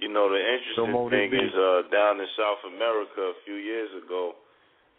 You 0.00 0.08
know, 0.08 0.32
the 0.32 0.40
interesting 0.40 0.96
So 0.96 1.10
thing 1.12 1.28
is 1.36 1.52
uh, 1.52 1.84
down 1.92 2.16
in 2.24 2.28
South 2.40 2.72
America 2.72 3.20
a 3.20 3.36
few 3.44 3.60
years 3.60 3.90
ago, 4.00 4.32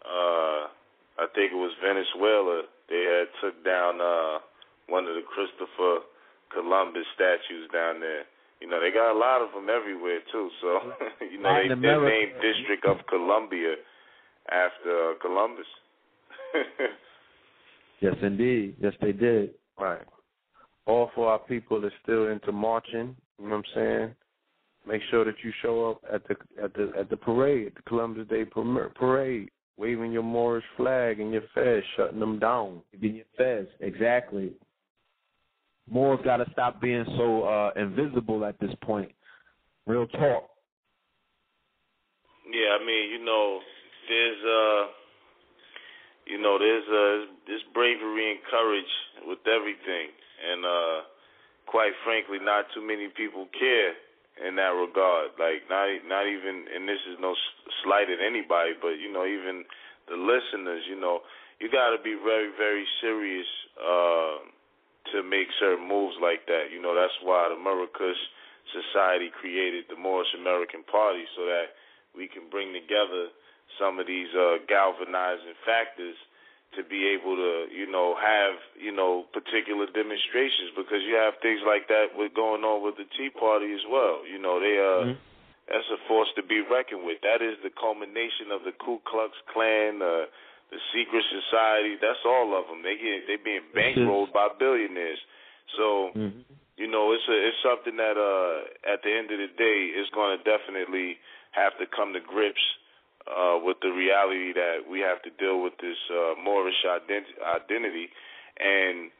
uh, 0.06 0.70
I 1.18 1.26
think 1.34 1.50
it 1.50 1.58
was 1.58 1.74
Venezuela, 1.82 2.62
they 2.86 3.02
had 3.02 3.26
took 3.42 3.64
down 3.66 3.98
uh, 3.98 4.38
one 4.86 5.10
of 5.10 5.18
the 5.18 5.26
Christopher 5.26 6.06
Columbus 6.54 7.02
statues 7.18 7.66
down 7.74 7.98
there. 7.98 8.30
You 8.60 8.68
know, 8.68 8.80
they 8.80 8.90
got 8.90 9.14
a 9.14 9.18
lot 9.18 9.40
of 9.40 9.54
them 9.54 9.68
everywhere 9.70 10.20
too. 10.32 10.48
So, 10.60 10.80
you 11.30 11.40
know, 11.40 11.54
they, 11.62 11.68
they 11.68 11.76
named 11.76 12.32
District 12.42 12.84
of 12.86 13.06
Columbia 13.08 13.74
after 14.50 15.12
uh, 15.12 15.14
Columbus. 15.20 15.66
Yes, 18.00 18.14
indeed. 18.22 18.76
Yes, 18.80 18.92
they 19.00 19.12
did. 19.12 19.54
Right. 19.78 20.02
All 20.86 21.10
for 21.14 21.30
our 21.30 21.38
people 21.38 21.80
that's 21.80 21.94
still 22.02 22.28
into 22.28 22.52
marching. 22.52 23.16
You 23.38 23.48
know 23.48 23.56
what 23.56 23.56
I'm 23.56 23.64
saying? 23.74 24.14
Make 24.86 25.02
sure 25.10 25.24
that 25.24 25.34
you 25.44 25.52
show 25.62 25.90
up 25.90 26.00
at 26.12 26.22
the 26.28 26.36
at 26.62 26.72
the 26.74 26.92
at 26.98 27.10
the 27.10 27.16
parade, 27.16 27.72
the 27.76 27.82
Columbus 27.82 28.26
Day 28.28 28.44
parade, 28.44 29.50
waving 29.76 30.12
your 30.12 30.22
Moorish 30.22 30.64
flag 30.76 31.20
and 31.20 31.32
your 31.32 31.42
fez, 31.54 31.82
shutting 31.96 32.20
them 32.20 32.38
down. 32.38 32.80
Your 32.98 33.24
fez. 33.36 33.66
Exactly. 33.80 34.52
Moors 35.90 36.20
got 36.24 36.38
to 36.38 36.46
stop 36.52 36.80
being 36.80 37.04
so 37.16 37.44
uh, 37.44 37.70
invisible 37.76 38.44
at 38.44 38.58
this 38.60 38.70
point. 38.82 39.10
Real 39.86 40.06
talk. 40.06 40.44
Yeah, 42.48 42.80
I 42.80 42.84
mean, 42.84 43.12
you 43.12 43.24
know, 43.24 43.60
there's 44.08 44.40
uh 44.40 44.82
you 46.28 46.40
know, 46.40 46.56
there's 46.56 46.88
uh 46.88 47.32
there's 47.46 47.64
bravery 47.72 48.32
and 48.32 48.40
courage 48.48 48.92
with 49.24 49.40
everything. 49.48 50.12
And 50.40 50.64
uh 50.64 50.98
quite 51.68 51.92
frankly 52.04 52.40
not 52.40 52.64
too 52.72 52.80
many 52.80 53.08
people 53.12 53.48
care 53.52 53.92
in 54.48 54.56
that 54.56 54.72
regard. 54.72 55.36
Like 55.36 55.68
not 55.68 55.88
not 56.08 56.24
even 56.24 56.68
and 56.72 56.88
this 56.88 57.00
is 57.08 57.20
no 57.20 57.36
slight 57.84 58.08
at 58.08 58.20
anybody, 58.20 58.76
but 58.80 58.96
you 58.96 59.12
know, 59.12 59.24
even 59.24 59.64
the 60.08 60.16
listeners, 60.16 60.84
you 60.88 60.96
know, 61.00 61.20
you 61.60 61.68
got 61.68 61.92
to 61.96 62.00
be 62.00 62.16
very 62.16 62.48
very 62.56 62.84
serious 63.00 63.48
uh 63.76 64.40
to 65.12 65.22
make 65.22 65.48
certain 65.58 65.86
moves 65.86 66.16
like 66.20 66.46
that. 66.46 66.70
You 66.72 66.80
know, 66.80 66.94
that's 66.94 67.14
why 67.22 67.48
the 67.48 67.56
Americas 67.56 68.18
Society 68.68 69.32
created 69.32 69.88
the 69.88 69.96
Moorish 69.96 70.34
American 70.36 70.84
Party 70.84 71.24
so 71.36 71.48
that 71.48 71.72
we 72.12 72.28
can 72.28 72.52
bring 72.52 72.72
together 72.76 73.32
some 73.80 73.98
of 73.98 74.06
these 74.06 74.28
uh, 74.36 74.60
galvanizing 74.68 75.56
factors 75.64 76.16
to 76.76 76.84
be 76.84 77.08
able 77.08 77.32
to, 77.36 77.72
you 77.72 77.88
know, 77.88 78.12
have, 78.20 78.60
you 78.76 78.92
know, 78.92 79.24
particular 79.32 79.88
demonstrations 79.88 80.76
because 80.76 81.00
you 81.00 81.16
have 81.16 81.40
things 81.40 81.64
like 81.64 81.88
that 81.88 82.12
with 82.12 82.34
going 82.36 82.60
on 82.60 82.84
with 82.84 83.00
the 83.00 83.08
Tea 83.16 83.32
Party 83.32 83.72
as 83.72 83.84
well. 83.88 84.20
You 84.28 84.36
know, 84.36 84.60
they 84.60 84.76
uh 84.76 85.16
that's 85.68 85.88
a 85.92 86.00
force 86.08 86.28
to 86.36 86.42
be 86.42 86.64
reckoned 86.64 87.04
with. 87.04 87.20
That 87.20 87.44
is 87.44 87.60
the 87.60 87.68
culmination 87.72 88.52
of 88.52 88.64
the 88.64 88.72
Ku 88.72 89.00
Klux 89.04 89.36
Klan, 89.52 90.00
uh, 90.00 90.24
the 90.70 90.80
secret 90.92 91.24
society. 91.32 91.96
That's 92.00 92.20
all 92.24 92.52
of 92.58 92.68
them. 92.68 92.82
They 92.82 92.96
get 92.96 93.26
they 93.26 93.36
being 93.40 93.66
bankrolled 93.72 94.32
by 94.32 94.48
billionaires. 94.58 95.20
So 95.76 96.12
you 96.76 96.86
know, 96.86 97.12
it's 97.12 97.26
a 97.28 97.36
it's 97.36 97.60
something 97.64 97.96
that 97.96 98.16
uh 98.16 98.92
at 98.92 99.02
the 99.02 99.12
end 99.12 99.30
of 99.32 99.38
the 99.38 99.52
day 99.56 99.78
is 99.96 100.08
going 100.14 100.36
to 100.36 100.40
definitely 100.44 101.16
have 101.52 101.76
to 101.80 101.86
come 101.88 102.12
to 102.12 102.20
grips 102.20 102.62
uh 103.26 103.58
with 103.60 103.76
the 103.80 103.90
reality 103.90 104.52
that 104.52 104.84
we 104.88 105.00
have 105.00 105.20
to 105.22 105.30
deal 105.40 105.60
with 105.62 105.74
this 105.80 105.98
uh 106.12 106.38
Moorish 106.40 106.84
ident- 106.86 107.36
identity 107.42 108.08
and 108.60 109.10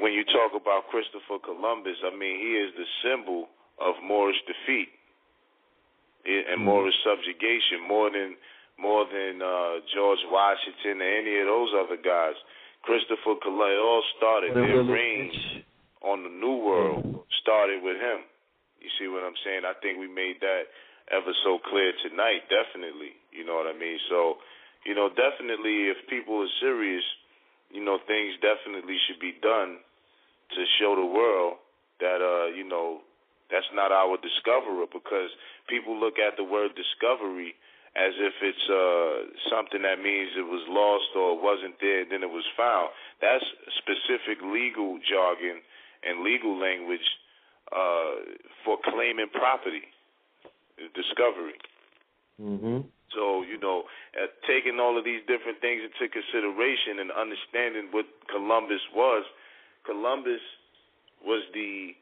when 0.00 0.12
you 0.12 0.24
talk 0.24 0.56
about 0.56 0.88
Christopher 0.88 1.36
Columbus, 1.44 2.00
I 2.00 2.16
mean, 2.16 2.40
he 2.40 2.56
is 2.56 2.72
the 2.72 2.88
symbol 3.04 3.48
of 3.76 3.94
Moorish 4.00 4.40
defeat 4.48 4.88
and 6.24 6.64
Moorish 6.64 6.94
subjugation 7.04 7.82
more 7.86 8.08
than 8.08 8.36
more 8.82 9.06
than 9.06 9.38
uh 9.38 9.78
George 9.94 10.18
Washington 10.26 10.98
or 10.98 11.06
any 11.06 11.38
of 11.38 11.46
those 11.46 11.70
other 11.78 12.00
guys. 12.02 12.34
Christopher 12.82 13.38
Columbus 13.38 13.78
all 13.78 14.02
started 14.18 14.58
their 14.58 14.82
really 14.82 14.90
reign 14.90 15.30
on 16.02 16.26
the 16.26 16.34
New 16.34 16.58
World 16.66 17.22
started 17.38 17.78
with 17.78 17.94
him. 17.94 18.26
You 18.82 18.90
see 18.98 19.06
what 19.06 19.22
I'm 19.22 19.38
saying? 19.46 19.62
I 19.62 19.78
think 19.78 20.02
we 20.02 20.10
made 20.10 20.42
that 20.42 20.66
ever 21.14 21.30
so 21.46 21.62
clear 21.62 21.94
tonight, 22.02 22.50
definitely. 22.50 23.14
You 23.30 23.46
know 23.46 23.54
what 23.54 23.70
I 23.70 23.78
mean? 23.78 23.98
So, 24.10 24.42
you 24.82 24.98
know, 24.98 25.06
definitely 25.14 25.94
if 25.94 26.02
people 26.10 26.42
are 26.42 26.54
serious, 26.58 27.06
you 27.70 27.82
know, 27.82 28.02
things 28.02 28.34
definitely 28.42 28.98
should 29.06 29.22
be 29.22 29.38
done 29.38 29.78
to 30.58 30.60
show 30.82 30.98
the 30.98 31.06
world 31.06 31.62
that 32.02 32.18
uh, 32.18 32.50
you 32.50 32.66
know, 32.66 33.06
that's 33.46 33.68
not 33.74 33.94
our 33.94 34.18
discoverer 34.18 34.90
because 34.90 35.30
people 35.70 35.94
look 35.94 36.18
at 36.18 36.34
the 36.34 36.44
word 36.44 36.74
discovery 36.74 37.54
as 37.96 38.12
if 38.16 38.34
it's 38.40 38.66
uh 38.70 39.50
something 39.52 39.82
that 39.82 40.00
means 40.00 40.32
it 40.36 40.48
was 40.48 40.64
lost 40.68 41.12
or 41.16 41.36
wasn't 41.40 41.76
there 41.80 42.04
then 42.08 42.22
it 42.22 42.30
was 42.30 42.44
found. 42.56 42.88
That's 43.20 43.44
specific 43.78 44.42
legal 44.42 44.98
jargon 45.04 45.60
and 46.02 46.24
legal 46.24 46.58
language 46.58 47.04
uh 47.70 48.36
for 48.64 48.78
claiming 48.84 49.28
property. 49.32 49.82
Discovery. 50.94 51.58
Mhm. 52.40 52.90
So, 53.14 53.42
you 53.42 53.58
know, 53.60 53.84
uh, 54.16 54.26
taking 54.48 54.80
all 54.80 54.96
of 54.96 55.04
these 55.04 55.20
different 55.28 55.60
things 55.60 55.84
into 55.84 56.08
consideration 56.08 56.98
and 56.98 57.12
understanding 57.12 57.92
what 57.92 58.06
Columbus 58.28 58.80
was, 58.96 59.24
Columbus 59.84 60.40
was 61.24 61.44
the 61.52 61.94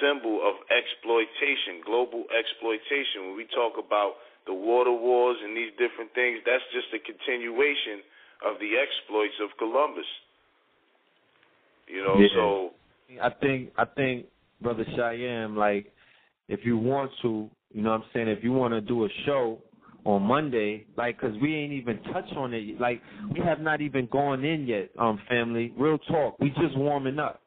symbol 0.00 0.42
of 0.42 0.58
exploitation, 0.68 1.80
global 1.86 2.24
exploitation. 2.34 3.30
When 3.30 3.36
we 3.36 3.46
talk 3.46 3.78
about 3.78 4.18
the 4.46 4.54
water 4.54 4.92
wars 4.92 5.36
and 5.42 5.56
these 5.56 5.70
different 5.78 6.12
things, 6.14 6.40
that's 6.44 6.64
just 6.72 6.88
a 6.94 7.00
continuation 7.00 8.02
of 8.44 8.58
the 8.58 8.74
exploits 8.78 9.38
of 9.42 9.50
Columbus. 9.58 10.06
You 11.86 12.02
know, 12.02 12.18
Yeah. 12.18 12.28
so 12.34 12.74
I 13.20 13.30
think 13.30 13.72
I 13.76 13.84
think 13.84 14.26
brother 14.60 14.84
Cheyenne, 14.96 15.54
like 15.54 15.92
if 16.48 16.64
you 16.64 16.76
want 16.76 17.10
to, 17.22 17.50
you 17.72 17.82
know 17.82 17.90
what 17.90 18.02
I'm 18.02 18.10
saying, 18.12 18.28
if 18.28 18.42
you 18.42 18.52
want 18.52 18.74
to 18.74 18.80
do 18.80 19.04
a 19.04 19.08
show 19.26 19.60
on 20.04 20.22
Monday, 20.22 20.84
like, 20.96 21.20
cause 21.20 21.32
we 21.40 21.54
ain't 21.54 21.72
even 21.72 22.02
touched 22.12 22.34
on 22.36 22.52
it, 22.52 22.80
like, 22.80 23.00
we 23.32 23.40
have 23.40 23.60
not 23.60 23.80
even 23.80 24.06
gone 24.10 24.44
in 24.44 24.66
yet, 24.66 24.90
um, 24.98 25.20
family. 25.28 25.72
Real 25.78 25.98
talk, 25.98 26.38
we 26.40 26.50
just 26.50 26.76
warming 26.76 27.18
up. 27.18 27.40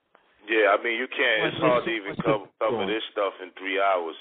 yeah, 0.48 0.75
I 0.77 0.82
mean 0.82 0.98
you 0.98 1.07
can't. 1.07 1.53
It's 1.53 1.57
hard 1.57 1.83
to 1.85 1.91
even 1.91 2.15
cover 2.24 2.45
cover 2.59 2.85
this 2.85 3.03
stuff 3.11 3.33
in 3.41 3.51
three 3.57 3.80
hours. 3.80 4.15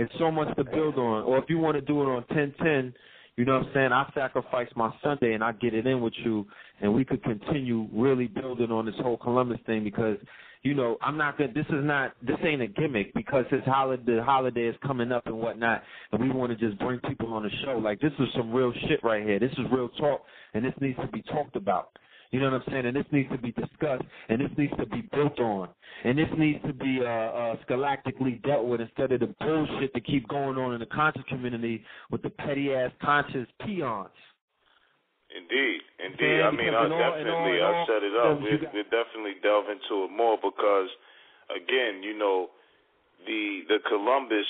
It's 0.00 0.12
so 0.18 0.30
much 0.30 0.54
to 0.56 0.64
build 0.64 0.96
on. 0.96 1.24
Or 1.24 1.38
if 1.38 1.44
you 1.48 1.58
want 1.58 1.76
to 1.76 1.82
do 1.82 2.00
it 2.02 2.06
on 2.06 2.24
ten 2.28 2.54
ten, 2.62 2.94
you 3.36 3.44
know 3.44 3.58
what 3.58 3.66
I'm 3.66 3.72
saying, 3.74 3.92
I 3.92 4.10
sacrifice 4.14 4.68
my 4.74 4.90
Sunday 5.02 5.34
and 5.34 5.44
I 5.44 5.52
get 5.52 5.74
it 5.74 5.86
in 5.86 6.00
with 6.00 6.14
you, 6.24 6.46
and 6.80 6.94
we 6.94 7.04
could 7.04 7.22
continue 7.22 7.86
really 7.92 8.26
building 8.26 8.70
on 8.70 8.86
this 8.86 8.94
whole 9.02 9.16
Columbus 9.16 9.58
thing 9.66 9.84
because. 9.84 10.16
You 10.62 10.74
know, 10.74 10.98
I'm 11.00 11.16
not 11.16 11.38
gonna. 11.38 11.54
This 11.54 11.64
is 11.70 11.82
not. 11.84 12.12
This 12.20 12.36
ain't 12.44 12.60
a 12.60 12.66
gimmick 12.66 13.14
because 13.14 13.46
his 13.48 13.62
holiday, 13.64 14.20
holiday 14.22 14.66
is 14.66 14.76
coming 14.86 15.10
up 15.10 15.26
and 15.26 15.38
whatnot, 15.38 15.82
and 16.12 16.20
we 16.20 16.28
want 16.30 16.52
to 16.52 16.68
just 16.68 16.78
bring 16.78 17.00
people 17.08 17.32
on 17.32 17.44
the 17.44 17.50
show. 17.64 17.78
Like 17.78 17.98
this 17.98 18.12
is 18.18 18.28
some 18.36 18.52
real 18.52 18.70
shit 18.86 19.02
right 19.02 19.24
here. 19.24 19.38
This 19.38 19.52
is 19.52 19.64
real 19.72 19.88
talk, 19.88 20.20
and 20.52 20.62
this 20.62 20.74
needs 20.78 20.98
to 20.98 21.06
be 21.06 21.22
talked 21.22 21.56
about. 21.56 21.92
You 22.30 22.38
know 22.38 22.50
what 22.50 22.62
I'm 22.62 22.72
saying? 22.72 22.86
And 22.86 22.96
this 22.96 23.06
needs 23.10 23.28
to 23.32 23.38
be 23.38 23.50
discussed, 23.52 24.04
and 24.28 24.40
this 24.40 24.50
needs 24.56 24.72
to 24.78 24.86
be 24.86 25.02
built 25.12 25.40
on, 25.40 25.68
and 26.04 26.16
this 26.16 26.28
needs 26.38 26.62
to 26.64 26.72
be 26.72 27.00
uh, 27.02 27.08
uh, 27.08 27.56
scholastically 27.62 28.40
dealt 28.46 28.66
with 28.66 28.80
instead 28.80 29.10
of 29.10 29.18
the 29.20 29.34
bullshit 29.40 29.92
that 29.94 30.06
keep 30.06 30.28
going 30.28 30.56
on 30.56 30.74
in 30.74 30.80
the 30.80 30.86
conscious 30.86 31.24
community 31.28 31.82
with 32.10 32.22
the 32.22 32.30
petty 32.30 32.72
ass 32.72 32.92
conscious 33.02 33.48
peons. 33.66 34.14
Indeed, 35.30 35.80
indeed. 35.98 36.42
I 36.42 36.50
mean, 36.50 36.74
I'll 36.74 36.92
all- 36.92 36.98
definitely, 37.18 37.60
all- 37.60 37.86
set 37.86 38.02
it 38.02 38.14
up. 38.14 38.40
We'll, 38.40 38.58
we'll 38.74 38.90
definitely 38.90 39.34
delve 39.42 39.66
into 39.70 40.04
it 40.06 40.10
more 40.14 40.38
because, 40.38 40.88
again, 41.50 42.02
you 42.02 42.16
know, 42.16 42.50
the 43.26 43.62
the 43.68 43.78
Columbus, 43.88 44.46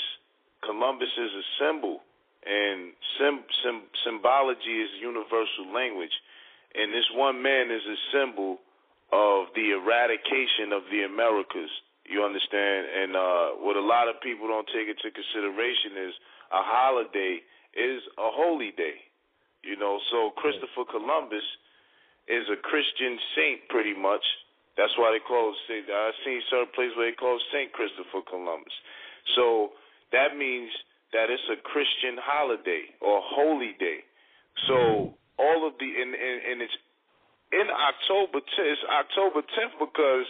Columbus 0.64 1.08
is 1.16 1.32
a 1.32 1.44
symbol, 1.64 2.00
and 2.44 2.92
sim, 3.18 3.40
sim, 3.64 3.82
symbology 4.04 4.84
is 4.84 4.90
universal 5.00 5.72
language, 5.72 6.12
and 6.74 6.92
this 6.94 7.08
one 7.14 7.42
man 7.42 7.70
is 7.70 7.82
a 7.82 7.98
symbol 8.14 8.58
of 9.12 9.50
the 9.54 9.74
eradication 9.74 10.70
of 10.70 10.86
the 10.90 11.02
Americas. 11.02 11.70
You 12.06 12.22
understand? 12.22 12.86
And 12.86 13.10
uh, 13.14 13.46
what 13.62 13.76
a 13.76 13.82
lot 13.82 14.08
of 14.08 14.22
people 14.22 14.46
don't 14.46 14.66
take 14.70 14.86
into 14.86 15.10
consideration 15.10 15.98
is 16.10 16.14
a 16.50 16.62
holiday 16.62 17.42
is 17.74 18.02
a 18.18 18.30
holy 18.34 18.74
day. 18.74 18.98
You 19.62 19.76
know, 19.76 20.00
so 20.10 20.30
Christopher 20.38 20.88
Columbus 20.88 21.44
is 22.26 22.46
a 22.50 22.58
Christian 22.58 23.18
saint, 23.36 23.68
pretty 23.68 23.94
much. 23.94 24.22
That's 24.78 24.94
why 24.96 25.12
they 25.12 25.20
call 25.20 25.52
it 25.52 25.58
Saint. 25.68 25.90
I've 25.90 26.16
seen 26.24 26.40
certain 26.48 26.72
places 26.74 26.96
where 26.96 27.10
they 27.10 27.18
call 27.18 27.36
it 27.36 27.44
Saint 27.52 27.74
Christopher 27.74 28.24
Columbus. 28.24 28.72
So 29.36 29.76
that 30.14 30.38
means 30.38 30.70
that 31.12 31.28
it's 31.28 31.44
a 31.52 31.58
Christian 31.60 32.16
holiday 32.16 32.88
or 33.02 33.20
holy 33.20 33.76
day. 33.78 34.06
So 34.66 35.18
all 35.40 35.64
of 35.64 35.72
the 35.80 35.88
and 35.88 36.12
and, 36.12 36.38
and 36.52 36.56
it's 36.60 36.76
in 37.52 37.66
October. 37.66 38.44
10th, 38.44 38.72
it's 38.76 38.84
October 38.86 39.40
10th 39.42 39.74
because 39.80 40.26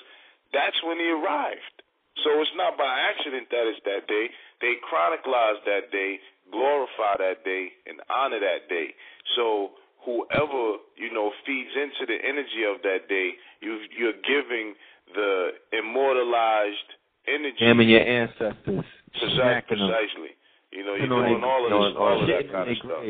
that's 0.55 0.79
when 0.87 0.97
he 0.97 1.11
arrived. 1.11 1.83
So 2.25 2.31
it's 2.41 2.55
not 2.57 2.77
by 2.79 2.89
accident 2.89 3.49
that 3.51 3.65
it's 3.67 3.83
that 3.85 4.07
day. 4.07 4.31
They 4.61 4.77
chronicleize 4.87 5.63
that 5.65 5.91
day, 5.91 6.21
glorify 6.53 7.17
that 7.19 7.45
day, 7.45 7.73
and 7.87 8.01
honor 8.13 8.41
that 8.41 8.69
day. 8.69 8.93
So 9.37 9.77
whoever 10.05 10.81
you 10.97 11.13
know 11.13 11.33
feeds 11.47 11.73
into 11.77 12.07
the 12.07 12.19
energy 12.21 12.65
of 12.69 12.83
that 12.83 13.09
day, 13.09 13.37
you 13.61 13.81
you're 13.97 14.21
giving 14.25 14.75
the 15.15 15.51
immortalized 15.73 16.89
energy. 17.27 17.57
Damn 17.59 17.81
your 17.83 18.05
ancestors. 18.05 18.85
Precisely. 19.11 19.63
precisely. 19.67 20.33
You 20.71 20.87
know, 20.87 20.95
you're 20.95 21.11
doing 21.11 21.43
all 21.43 21.67
of 21.67 21.71
this, 21.75 21.99
all 21.99 22.23
of 22.23 22.29
that 22.29 22.47
kind 22.53 22.71
of 22.71 22.77
stuff. 22.79 23.03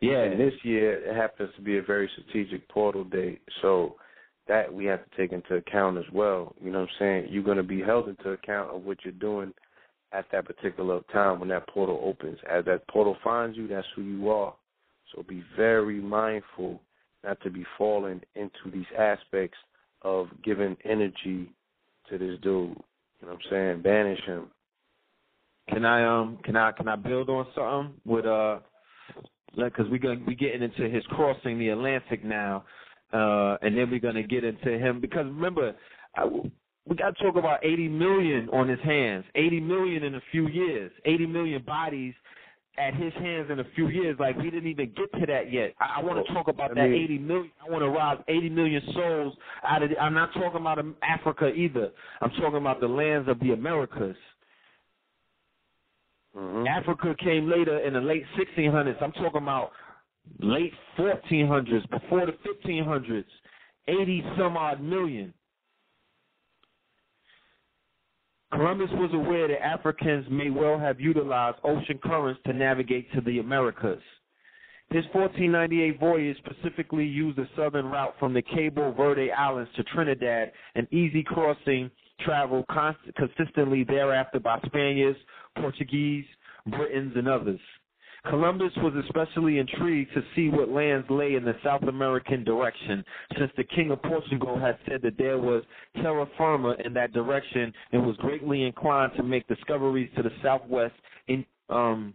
Yeah. 0.00 0.22
And 0.22 0.40
this 0.40 0.54
year 0.62 1.04
it 1.04 1.16
happens 1.16 1.50
to 1.56 1.62
be 1.62 1.78
a 1.78 1.82
very 1.82 2.08
strategic 2.12 2.68
portal 2.68 3.04
date, 3.04 3.40
so 3.62 3.96
that 4.48 4.72
we 4.72 4.84
have 4.84 5.00
to 5.08 5.16
take 5.16 5.32
into 5.32 5.56
account 5.56 5.98
as 5.98 6.04
well. 6.12 6.54
You 6.62 6.70
know 6.70 6.80
what 6.80 6.88
I'm 6.88 6.96
saying? 6.98 7.28
You're 7.30 7.42
going 7.42 7.56
to 7.56 7.62
be 7.62 7.80
held 7.80 8.08
into 8.08 8.30
account 8.30 8.70
of 8.70 8.84
what 8.84 8.98
you're 9.04 9.12
doing 9.12 9.52
at 10.12 10.26
that 10.32 10.46
particular 10.46 11.00
time 11.12 11.40
when 11.40 11.48
that 11.48 11.68
portal 11.68 12.00
opens. 12.04 12.38
As 12.48 12.64
that 12.66 12.86
portal 12.88 13.16
finds 13.24 13.56
you, 13.56 13.66
that's 13.66 13.86
who 13.96 14.02
you 14.02 14.30
are. 14.30 14.54
So 15.14 15.24
be 15.28 15.42
very 15.56 16.00
mindful 16.00 16.80
not 17.24 17.40
to 17.42 17.50
be 17.50 17.64
falling 17.76 18.20
into 18.34 18.70
these 18.72 18.86
aspects 18.96 19.58
of 20.02 20.28
giving 20.44 20.76
energy 20.84 21.50
to 22.08 22.18
this 22.18 22.38
dude. 22.42 22.76
You 23.20 23.26
know 23.26 23.32
what 23.32 23.32
I'm 23.32 23.50
saying? 23.50 23.82
Banish 23.82 24.20
him. 24.24 24.50
Can 25.70 25.84
I 25.84 26.04
um 26.04 26.38
can 26.44 26.54
I 26.54 26.70
can 26.70 26.86
I 26.86 26.94
build 26.94 27.28
on 27.28 27.46
something 27.54 27.94
with 28.04 28.26
uh 28.26 28.60
because 29.56 29.86
we're 29.90 29.98
gonna 29.98 30.20
we 30.26 30.34
getting 30.34 30.62
into 30.62 30.88
his 30.88 31.04
crossing 31.06 31.58
the 31.58 31.68
Atlantic 31.70 32.24
now, 32.24 32.64
uh 33.12 33.56
and 33.62 33.76
then 33.76 33.90
we're 33.90 34.00
gonna 34.00 34.22
get 34.22 34.44
into 34.44 34.78
him 34.78 35.00
because 35.00 35.24
remember 35.26 35.74
I, 36.16 36.24
we 36.88 36.94
got 36.96 37.16
to 37.16 37.22
talk 37.24 37.36
about 37.36 37.64
80 37.64 37.88
million 37.88 38.48
on 38.50 38.68
his 38.68 38.78
hands, 38.84 39.24
80 39.34 39.60
million 39.60 40.04
in 40.04 40.14
a 40.14 40.20
few 40.30 40.46
years, 40.46 40.92
80 41.04 41.26
million 41.26 41.62
bodies 41.62 42.14
at 42.78 42.94
his 42.94 43.12
hands 43.14 43.48
in 43.50 43.58
a 43.58 43.64
few 43.74 43.88
years. 43.88 44.16
Like 44.20 44.36
we 44.36 44.44
didn't 44.50 44.68
even 44.70 44.92
get 44.96 45.10
to 45.20 45.26
that 45.26 45.52
yet. 45.52 45.74
I, 45.80 46.00
I 46.00 46.04
want 46.04 46.24
to 46.24 46.32
talk 46.32 46.48
about 46.48 46.70
I 46.70 46.74
that 46.74 46.90
mean- 46.90 47.02
80 47.04 47.18
million. 47.18 47.50
I 47.66 47.70
want 47.70 47.82
to 47.82 47.88
rob 47.88 48.22
80 48.28 48.50
million 48.50 48.82
souls 48.94 49.34
out 49.66 49.82
of. 49.82 49.90
The, 49.90 49.98
I'm 49.98 50.14
not 50.14 50.32
talking 50.34 50.60
about 50.60 50.78
Africa 51.02 51.48
either. 51.48 51.90
I'm 52.20 52.30
talking 52.40 52.58
about 52.58 52.80
the 52.80 52.88
lands 52.88 53.28
of 53.28 53.40
the 53.40 53.52
Americas. 53.52 54.16
Mm-hmm. 56.36 56.66
Africa 56.66 57.14
came 57.22 57.50
later 57.50 57.78
in 57.78 57.94
the 57.94 58.00
late 58.00 58.24
1600s. 58.38 59.02
I'm 59.02 59.12
talking 59.12 59.42
about 59.42 59.70
late 60.40 60.72
1400s, 60.98 61.88
before 61.90 62.26
the 62.26 62.32
1500s. 62.68 63.24
80 63.88 64.24
some 64.36 64.56
odd 64.56 64.80
million. 64.80 65.32
Columbus 68.52 68.90
was 68.92 69.10
aware 69.12 69.48
that 69.48 69.64
Africans 69.64 70.26
may 70.30 70.50
well 70.50 70.78
have 70.78 71.00
utilized 71.00 71.58
ocean 71.64 71.98
currents 72.02 72.40
to 72.46 72.52
navigate 72.52 73.12
to 73.12 73.20
the 73.20 73.38
Americas. 73.38 74.02
His 74.90 75.04
1498 75.12 75.98
voyage 75.98 76.36
specifically 76.38 77.04
used 77.04 77.38
the 77.38 77.48
southern 77.56 77.86
route 77.86 78.14
from 78.20 78.32
the 78.32 78.42
Cabo 78.42 78.92
Verde 78.92 79.32
Islands 79.32 79.70
to 79.76 79.82
Trinidad, 79.84 80.52
an 80.76 80.86
easy 80.92 81.24
crossing 81.24 81.90
traveled 82.20 82.66
const- 82.68 83.14
consistently 83.16 83.84
thereafter 83.84 84.40
by 84.40 84.58
Spaniards, 84.66 85.18
Portuguese, 85.56 86.24
Britons, 86.66 87.12
and 87.16 87.28
others. 87.28 87.60
Columbus 88.28 88.72
was 88.78 88.92
especially 89.04 89.58
intrigued 89.58 90.12
to 90.14 90.22
see 90.34 90.48
what 90.48 90.68
lands 90.68 91.06
lay 91.08 91.34
in 91.34 91.44
the 91.44 91.54
South 91.62 91.82
American 91.82 92.42
direction, 92.42 93.04
since 93.38 93.52
the 93.56 93.64
King 93.64 93.92
of 93.92 94.02
Portugal 94.02 94.58
had 94.58 94.76
said 94.88 95.00
that 95.02 95.16
there 95.16 95.38
was 95.38 95.62
terra 96.02 96.26
firma 96.36 96.74
in 96.84 96.92
that 96.94 97.12
direction 97.12 97.72
and 97.92 98.04
was 98.04 98.16
greatly 98.16 98.64
inclined 98.64 99.12
to 99.16 99.22
make 99.22 99.46
discoveries 99.46 100.10
to 100.16 100.22
the 100.22 100.32
southwest 100.42 100.94
in 101.28 101.44
um 101.68 102.14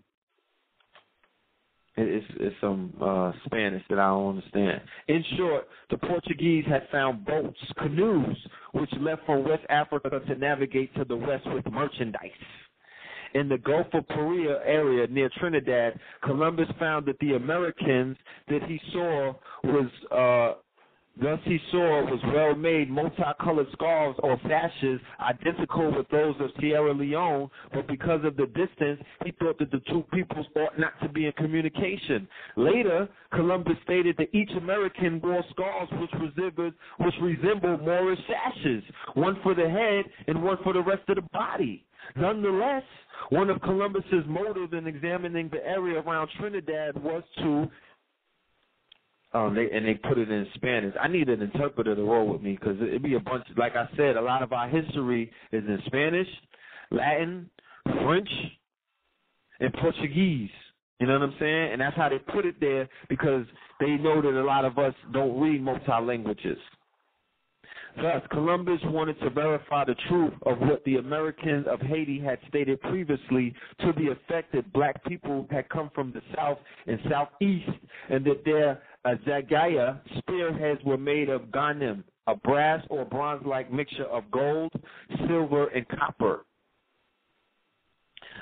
it's 1.98 2.26
it's 2.40 2.56
some 2.62 2.94
uh 3.02 3.32
Spanish 3.46 3.84
that 3.90 4.00
I 4.00 4.08
don't 4.10 4.38
understand. 4.38 4.82
In 5.08 5.24
short, 5.38 5.68
the 5.90 5.98
Portuguese 5.98 6.66
had 6.68 6.88
found 6.92 7.26
boats, 7.26 7.60
canoes, 7.78 8.38
which 8.74 8.90
left 9.00 9.26
from 9.26 9.44
West 9.48 9.64
Africa 9.70 10.22
to 10.28 10.36
navigate 10.36 10.94
to 10.96 11.06
the 11.06 11.16
west 11.16 11.46
with 11.48 11.66
merchandise. 11.72 12.32
In 13.34 13.48
the 13.48 13.58
Gulf 13.58 13.88
of 13.94 14.08
Paria 14.10 14.60
area 14.66 15.08
near 15.08 15.30
Trinidad, 15.40 15.98
Columbus 16.24 16.68
found 16.80 17.06
that 17.06 17.20
the 17.20 17.34
Americans 17.36 18.18
that 18.50 18.62
he 18.68 18.80
saw 18.92 19.34
was 19.64 19.90
uh 20.12 20.60
Thus 21.20 21.40
he 21.44 21.60
saw 21.72 22.04
was 22.06 22.20
well-made 22.34 22.90
multicolored 22.90 23.68
scarves 23.74 24.18
or 24.24 24.40
sashes 24.48 25.00
identical 25.20 25.96
with 25.96 26.08
those 26.10 26.36
of 26.40 26.50
Sierra 26.60 26.94
Leone, 26.94 27.50
but 27.74 27.86
because 27.88 28.24
of 28.24 28.38
the 28.38 28.48
distance, 28.48 29.02
he 29.26 29.32
thought 29.32 29.60
that 29.60 29.72
the 29.72 29.82
two 29.90 30.04
peoples 30.14 30.48
ought 30.56 30.80
not 30.80 30.94
to 31.02 31.10
be 31.10 31.26
in 31.26 31.34
communication. 31.34 32.28
Later, 32.56 33.10
Columbus 33.34 33.76
stated 33.84 34.16
that 34.18 34.34
each 34.34 34.52
American 34.58 35.20
wore 35.22 35.44
scarves 35.52 35.92
which 35.94 36.12
resembled, 36.14 36.74
which 37.00 37.16
resembled 37.22 37.82
Moorish 37.82 38.20
sashes, 38.28 38.84
one 39.14 39.38
for 39.44 39.54
the 39.54 39.70
head 39.70 40.06
and 40.28 40.42
one 40.42 40.58
for 40.64 40.74
the 40.74 40.82
rest 40.82 41.08
of 41.10 41.16
the 41.16 41.22
body. 41.34 41.86
Nonetheless, 42.16 42.84
one 43.30 43.50
of 43.50 43.62
Columbus's 43.62 44.26
motives 44.28 44.74
in 44.74 44.88
examining 44.88 45.50
the 45.50 45.64
area 45.66 46.02
around 46.02 46.30
Trinidad 46.40 47.02
was 47.02 47.24
to 47.40 47.70
um, 49.34 49.56
they 49.56 49.70
and 49.76 49.86
they 49.86 49.94
put 49.94 50.18
it 50.18 50.30
in 50.30 50.46
Spanish. 50.56 50.94
I 51.00 51.08
need 51.08 51.30
an 51.30 51.42
interpreter 51.42 51.96
to 51.96 52.04
roll 52.04 52.28
with 52.28 52.42
me 52.42 52.58
because 52.60 52.78
it'd 52.82 53.04
be 53.04 53.16
a 53.16 53.20
bunch. 53.20 53.46
Like 53.58 53.76
I 53.76 53.88
said, 53.96 54.18
a 54.18 54.22
lot 54.22 54.44
of 54.44 54.52
our 54.52 54.68
history 54.68 55.32
is 55.52 55.64
in 55.66 55.80
Spanish, 55.86 56.28
Latin, 56.92 57.50
French, 58.04 58.30
and 59.60 59.74
Portuguese. 59.74 60.50
You 61.00 61.08
know 61.08 61.14
what 61.14 61.24
I'm 61.24 61.36
saying? 61.40 61.72
And 61.72 61.82
that's 61.82 61.96
how 61.96 62.10
they 62.10 62.20
put 62.20 62.46
it 62.46 62.60
there 62.60 62.88
because 63.10 63.46
they 63.80 63.92
know 63.92 64.22
that 64.22 64.40
a 64.40 64.44
lot 64.44 64.66
of 64.66 64.78
us 64.78 64.94
don't 65.14 65.40
read 65.40 65.62
multi 65.62 65.92
languages. 66.02 66.58
Thus, 67.98 68.22
Columbus 68.32 68.80
wanted 68.86 69.20
to 69.20 69.30
verify 69.30 69.84
the 69.84 69.96
truth 70.08 70.34
of 70.46 70.60
what 70.60 70.84
the 70.86 70.96
Americans 70.98 71.66
of 71.70 71.82
Haiti 71.82 72.20
had 72.20 72.40
stated 72.48 72.80
previously 72.82 73.54
to 73.82 73.92
the 73.98 74.12
effect 74.12 74.54
that 74.54 74.72
black 74.72 75.04
people 75.06 75.46
had 75.52 75.68
come 75.70 75.92
from 75.94 76.14
the 76.14 76.22
south 76.36 76.58
and 76.88 77.00
southeast 77.10 77.70
and 78.10 78.24
that 78.26 78.46
their 78.46 78.82
Uh, 79.04 79.10
Azagaya 79.10 80.00
spearheads 80.18 80.82
were 80.84 80.98
made 80.98 81.30
of 81.30 81.52
ganem, 81.52 82.04
a 82.28 82.36
brass 82.36 82.86
or 82.90 83.06
bronze-like 83.06 83.72
mixture 83.72 84.06
of 84.06 84.30
gold, 84.32 84.72
silver, 85.28 85.68
and 85.70 85.88
copper. 85.90 86.46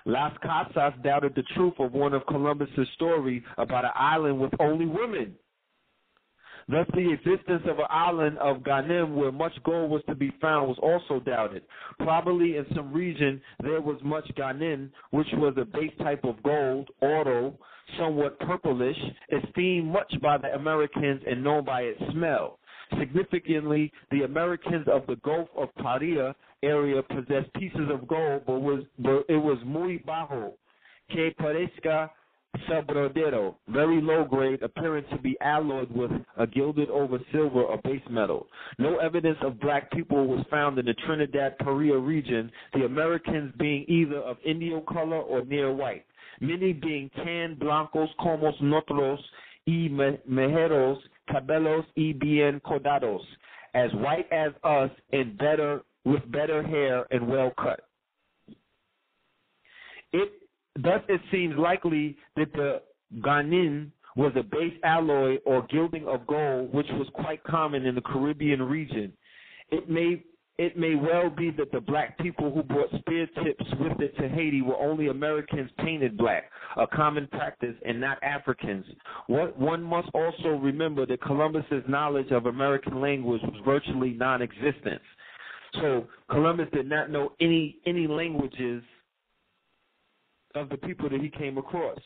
Las 0.06 0.34
Casas 0.42 0.94
doubted 1.04 1.36
the 1.36 1.44
truth 1.56 1.74
of 1.80 1.94
one 1.94 2.14
of 2.14 2.26
Columbus's 2.28 2.88
stories 2.96 3.44
about 3.58 3.86
an 3.86 3.92
island 3.96 4.40
with 4.40 4.52
only 4.60 4.86
women. 4.86 5.36
Thus, 6.68 6.86
the 6.94 7.12
existence 7.12 7.64
of 7.66 7.80
an 7.80 7.88
island 7.90 8.38
of 8.38 8.64
Ganem 8.64 9.16
where 9.16 9.32
much 9.32 9.54
gold 9.64 9.90
was 9.90 10.04
to 10.08 10.14
be 10.14 10.32
found 10.40 10.68
was 10.68 10.78
also 10.84 11.20
doubted. 11.20 11.64
Probably 11.98 12.58
in 12.58 12.66
some 12.76 12.94
region 12.94 13.42
there 13.64 13.82
was 13.82 14.00
much 14.04 14.30
Ganem, 14.36 14.92
which 15.10 15.28
was 15.34 15.56
a 15.58 15.66
base 15.66 15.94
type 15.98 16.24
of 16.24 16.42
gold, 16.44 16.90
oro, 17.02 17.58
somewhat 17.98 18.40
purplish, 18.40 18.98
esteemed 19.32 19.92
much 19.92 20.14
by 20.22 20.38
the 20.38 20.54
Americans 20.54 21.22
and 21.28 21.44
known 21.44 21.66
by 21.66 21.82
its 21.82 22.02
smell. 22.12 22.60
Significantly, 22.98 23.92
the 24.12 24.24
Americans 24.24 24.88
of 24.92 25.06
the 25.08 25.16
Gulf 25.18 25.50
of 25.58 25.70
Paria 25.76 26.36
area 26.64 27.02
possessed 27.04 27.54
pieces 27.54 27.90
of 27.92 28.08
gold, 28.08 28.44
but 28.46 28.60
was 28.60 28.84
but 28.98 29.26
it 29.30 29.38
was 29.38 29.58
muy 29.66 30.00
bajo, 30.06 30.54
que 31.12 31.32
parezca 31.40 32.10
Sabrodero, 32.68 33.56
very 33.68 34.02
low 34.02 34.26
grade, 34.26 34.64
appearing 34.64 35.06
to 35.12 35.20
be 35.20 35.38
alloyed 35.40 35.92
with 35.92 36.12
a 36.38 36.48
gilded 36.48 36.90
over 36.90 37.20
silver 37.32 37.62
or 37.62 37.78
base 37.84 38.02
metal. 38.10 38.48
No 38.80 38.98
evidence 38.98 39.38
of 39.44 39.60
black 39.60 39.92
people 39.92 40.28
was 40.28 40.44
found 40.50 40.78
in 40.80 40.86
the 40.86 40.96
Trinidad 41.06 41.58
Paria 41.60 41.98
region, 41.98 42.52
the 42.74 42.86
Americans 42.86 43.54
being 43.60 43.86
either 43.88 44.18
of 44.18 44.38
Indian 44.44 44.82
color 44.92 45.20
or 45.20 45.46
near 45.46 45.72
white, 45.72 46.06
many 46.40 46.74
being 46.74 47.10
tan, 47.24 47.56
blancos, 47.56 48.10
como 48.20 48.52
nosotros, 48.62 49.20
y 49.66 49.90
mejeros, 50.28 50.98
cabellos 51.28 51.86
y 51.96 52.14
bien 52.18 52.60
cordados, 52.62 53.22
as 53.74 53.92
white 53.96 54.32
as 54.32 54.52
us 54.64 54.90
and 55.12 55.38
better 55.38 55.82
with 56.06 56.30
better 56.32 56.64
hair 56.64 57.06
and 57.12 57.28
well 57.28 57.52
cut. 57.58 57.82
It 60.12 60.32
Thus, 60.82 61.02
it 61.10 61.22
seems 61.32 61.58
likely 61.58 62.16
that 62.36 62.54
the 62.54 62.82
ganin 63.22 63.92
was 64.16 64.32
a 64.36 64.44
base 64.44 64.74
alloy 64.84 65.38
or 65.46 65.66
gilding 65.70 66.08
of 66.08 66.26
gold, 66.26 66.74
which 66.74 66.88
was 66.92 67.08
quite 67.14 67.44
common 67.44 67.86
in 67.86 67.96
the 67.96 68.02
Caribbean 68.02 68.62
region. 68.62 69.12
It 69.72 69.90
may 69.90 70.24
it 70.60 70.78
may 70.78 70.94
well 70.94 71.30
be 71.30 71.52
that 71.52 71.72
the 71.72 71.80
black 71.80 72.18
people 72.18 72.52
who 72.52 72.62
brought 72.62 72.90
spear 73.00 73.26
tips 73.46 73.64
with 73.80 73.98
it 74.02 74.14
to 74.18 74.28
Haiti 74.28 74.62
were 74.62 74.76
only 74.76 75.08
Americans 75.08 75.72
painted 75.78 76.18
black, 76.18 76.52
a 76.76 76.86
common 76.86 77.28
practice, 77.28 77.76
and 77.86 78.02
not 78.02 78.22
Africans. 78.22 78.84
What, 79.28 79.58
one 79.58 79.82
must 79.82 80.10
also 80.14 80.50
remember 80.50 81.06
that 81.06 81.22
Columbus's 81.22 81.84
knowledge 81.88 82.32
of 82.32 82.46
American 82.48 83.00
language 83.00 83.42
was 83.42 83.56
virtually 83.64 84.10
non-existent. 84.10 85.02
So 85.76 86.08
Columbus 86.30 86.68
did 86.74 86.90
not 86.90 87.10
know 87.10 87.32
any 87.40 87.78
any 87.86 88.08
languages 88.08 88.84
of 90.56 90.68
the 90.68 90.78
people 90.78 91.10
that 91.10 91.22
he 91.22 91.30
came 91.30 91.58
across. 91.58 92.00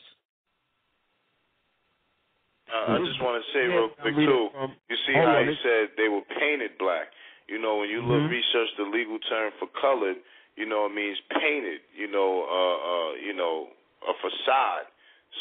Uh, 2.70 2.92
I 2.92 2.98
just 2.98 3.20
want 3.20 3.42
to 3.42 3.52
say 3.52 3.66
real 3.66 3.88
quick 4.00 4.14
too. 4.14 4.48
You 4.88 4.96
see 5.08 5.14
how 5.14 5.42
he 5.42 5.54
said 5.64 5.88
they 5.96 6.08
were 6.08 6.22
painted 6.38 6.78
black. 6.78 7.08
You 7.48 7.60
know, 7.60 7.76
when 7.78 7.88
you 7.90 8.00
look 8.00 8.22
Mm-hmm. 8.24 8.32
research 8.32 8.68
the 8.76 8.84
legal 8.84 9.18
term 9.28 9.52
for 9.58 9.68
colored, 9.80 10.16
you 10.56 10.66
know 10.66 10.86
it 10.86 10.94
means 10.94 11.18
painted. 11.30 11.80
You 11.96 12.10
know, 12.10 12.44
uh, 12.48 12.78
uh, 12.80 13.10
you 13.20 13.34
know, 13.34 13.68
a 14.08 14.12
facade. 14.20 14.86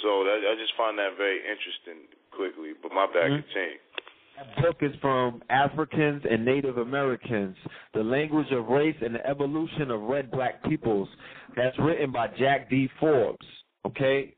So 0.02 0.24
that, 0.26 0.42
I 0.44 0.56
just 0.60 0.74
find 0.76 0.98
that 0.98 1.16
very 1.18 1.40
interesting. 1.40 2.08
Quickly, 2.34 2.74
but 2.82 2.92
my 2.92 3.06
bad. 3.06 3.30
Mhm. 3.30 3.44
Continue. 3.46 3.78
That 4.36 4.56
book 4.64 4.78
is 4.82 4.96
from 5.00 5.44
Africans 5.52 6.26
and 6.26 6.44
Native 6.44 6.80
Americans, 6.80 7.56
the 7.94 8.04
language 8.04 8.52
of 8.52 8.68
race 8.70 8.96
and 9.02 9.14
the 9.14 9.24
evolution 9.28 9.92
of 9.92 10.02
red 10.02 10.32
black 10.32 10.64
peoples. 10.64 11.08
That's 11.56 11.78
written 11.78 12.12
by 12.12 12.30
Jack 12.30 12.72
D. 12.72 12.90
Forbes. 13.00 13.46
Okay, 13.86 14.34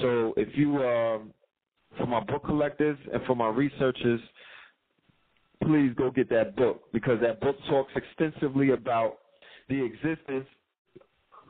so 0.00 0.34
if 0.36 0.48
you, 0.56 0.82
um, 0.84 1.32
for 1.96 2.06
my 2.06 2.18
book 2.18 2.44
collectors 2.44 2.98
and 3.12 3.22
for 3.26 3.36
my 3.36 3.48
researchers, 3.48 4.20
please 5.62 5.92
go 5.96 6.10
get 6.10 6.28
that 6.30 6.56
book 6.56 6.82
because 6.92 7.20
that 7.22 7.40
book 7.40 7.56
talks 7.68 7.92
extensively 7.96 8.70
about 8.70 9.18
the 9.68 9.84
existence. 9.84 10.46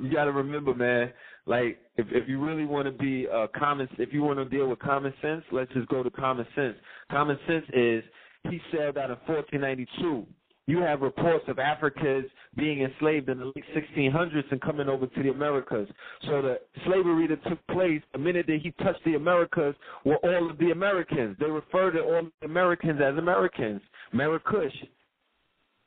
You 0.00 0.12
got 0.12 0.24
to 0.24 0.32
remember, 0.32 0.74
man. 0.74 1.12
Like, 1.46 1.78
if 1.96 2.06
if 2.10 2.28
you 2.28 2.44
really 2.44 2.66
want 2.66 2.86
to 2.86 2.92
be 2.92 3.26
uh, 3.32 3.46
common, 3.56 3.88
if 3.98 4.12
you 4.12 4.22
want 4.22 4.38
to 4.38 4.44
deal 4.44 4.68
with 4.68 4.78
common 4.78 5.14
sense, 5.22 5.42
let's 5.52 5.72
just 5.72 5.88
go 5.88 6.02
to 6.02 6.10
common 6.10 6.46
sense. 6.54 6.76
Common 7.10 7.38
sense 7.46 7.64
is 7.72 8.02
he 8.50 8.60
said 8.70 8.94
that 8.94 9.10
in 9.10 9.16
1492. 9.26 10.26
You 10.66 10.78
have 10.80 11.00
reports 11.00 11.44
of 11.48 11.58
Africans 11.58 12.26
being 12.56 12.82
enslaved 12.82 13.28
in 13.28 13.38
the 13.38 13.46
late 13.46 13.64
1600s 13.74 14.50
and 14.50 14.60
coming 14.60 14.88
over 14.88 15.06
to 15.06 15.22
the 15.22 15.30
Americas. 15.30 15.88
So 16.22 16.42
the 16.42 16.60
slavery 16.86 17.26
that 17.28 17.42
took 17.48 17.64
place, 17.68 18.02
the 18.12 18.18
minute 18.18 18.46
that 18.46 18.60
he 18.62 18.70
touched 18.82 19.04
the 19.04 19.14
Americas, 19.14 19.74
were 20.04 20.16
all 20.16 20.50
of 20.50 20.58
the 20.58 20.70
Americans. 20.70 21.36
They 21.38 21.46
refer 21.46 21.90
to 21.92 22.00
all 22.00 22.28
the 22.40 22.46
Americans 22.46 23.00
as 23.02 23.16
Americans. 23.18 23.80
Marrakesh, 24.12 24.74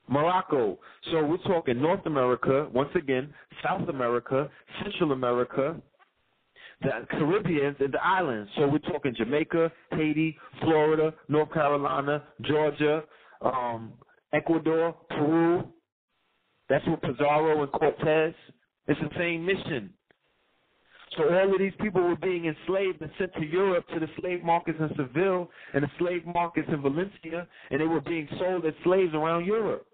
Morocco. 0.08 0.78
So 1.12 1.24
we're 1.24 1.38
talking 1.38 1.82
North 1.82 2.06
America, 2.06 2.68
once 2.74 2.90
again, 2.96 3.34
South 3.64 3.88
America, 3.90 4.50
Central 4.84 5.12
America, 5.12 5.76
the 6.82 6.90
Caribbeans, 7.10 7.76
and 7.80 7.94
the 7.94 8.04
islands. 8.04 8.50
So 8.58 8.68
we're 8.68 8.80
talking 8.80 9.14
Jamaica, 9.16 9.72
Haiti, 9.92 10.38
Florida, 10.62 11.14
North 11.28 11.52
Carolina, 11.54 12.24
Georgia, 12.42 13.04
um, 13.42 13.94
Ecuador, 14.34 14.96
Peru. 15.10 15.64
That's 16.70 16.86
what 16.88 17.02
Pizarro 17.02 17.64
and 17.64 17.72
Cortez. 17.72 18.34
It's 18.88 19.00
the 19.00 19.10
same 19.18 19.46
mission. 19.46 19.94
So 21.18 21.24
all 21.24 21.54
of 21.54 21.60
these 21.60 21.74
people 21.82 22.02
were 22.02 22.16
being 22.16 22.46
enslaved 22.46 23.02
and 23.02 23.12
sent 23.18 23.34
to 23.34 23.46
Europe 23.46 23.86
to 23.94 24.00
the 24.00 24.08
slave 24.20 24.44
markets 24.44 24.78
in 24.80 24.90
Seville 24.96 25.50
and 25.74 25.84
the 25.84 25.90
slave 25.98 26.26
markets 26.26 26.68
in 26.72 26.82
Valencia, 26.82 27.48
and 27.72 27.82
they 27.82 27.88
were 27.88 28.02
being 28.02 28.28
sold 28.38 28.66
as 28.66 28.74
slaves 28.84 29.14
around 29.14 29.46
Europe. 29.46 29.88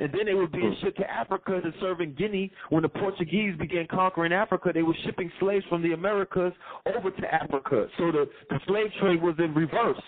And 0.00 0.10
then 0.12 0.24
they 0.24 0.34
were 0.34 0.46
being 0.46 0.74
hmm. 0.74 0.84
shipped 0.84 0.98
to 0.98 1.10
Africa 1.10 1.60
to 1.60 1.70
serve 1.80 2.00
in 2.00 2.14
Guinea. 2.14 2.50
When 2.70 2.82
the 2.82 2.88
Portuguese 2.88 3.56
began 3.58 3.86
conquering 3.90 4.32
Africa, 4.32 4.70
they 4.72 4.82
were 4.82 4.96
shipping 5.04 5.30
slaves 5.38 5.64
from 5.68 5.82
the 5.82 5.92
Americas 5.92 6.52
over 6.86 7.10
to 7.10 7.34
Africa. 7.34 7.86
So 7.98 8.10
the, 8.10 8.28
the 8.48 8.58
slave 8.66 8.90
trade 9.00 9.22
was 9.22 9.34
in 9.38 9.52
reverse. 9.54 10.00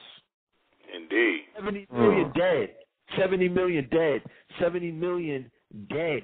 Indeed. 0.96 1.40
70 1.56 1.86
hmm. 1.90 2.00
million 2.00 2.32
dead. 2.34 2.70
70 3.18 3.48
million 3.50 3.88
dead. 3.90 4.22
70 4.58 4.90
million 4.92 5.50
dead 5.88 6.22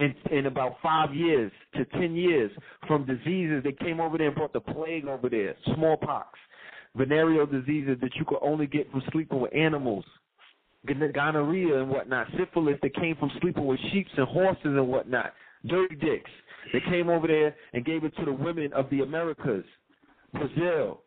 in, 0.00 0.14
in 0.30 0.46
about 0.46 0.76
five 0.82 1.14
years 1.14 1.52
to 1.74 1.84
10 1.84 2.14
years 2.14 2.50
from 2.86 3.06
diseases. 3.06 3.62
They 3.62 3.72
came 3.72 4.00
over 4.00 4.18
there 4.18 4.28
and 4.28 4.36
brought 4.36 4.52
the 4.52 4.60
plague 4.60 5.06
over 5.06 5.28
there, 5.28 5.54
smallpox, 5.74 6.38
venereal 6.96 7.46
diseases 7.46 7.98
that 8.00 8.14
you 8.16 8.24
could 8.26 8.40
only 8.42 8.66
get 8.66 8.90
from 8.90 9.02
sleeping 9.12 9.40
with 9.40 9.54
animals, 9.54 10.04
gonorrhea 10.86 11.80
and 11.80 11.88
whatnot, 11.88 12.26
syphilis 12.38 12.78
that 12.82 12.94
came 12.94 13.16
from 13.16 13.30
sleeping 13.40 13.66
with 13.66 13.80
sheep 13.92 14.06
and 14.16 14.28
horses 14.28 14.60
and 14.64 14.88
whatnot, 14.88 15.32
dirty 15.66 15.96
dicks. 15.96 16.30
that 16.72 16.84
came 16.86 17.08
over 17.08 17.26
there 17.26 17.54
and 17.72 17.84
gave 17.84 18.04
it 18.04 18.14
to 18.16 18.24
the 18.24 18.32
women 18.32 18.72
of 18.72 18.88
the 18.90 19.00
Americas, 19.00 19.64
Brazil. 20.32 21.00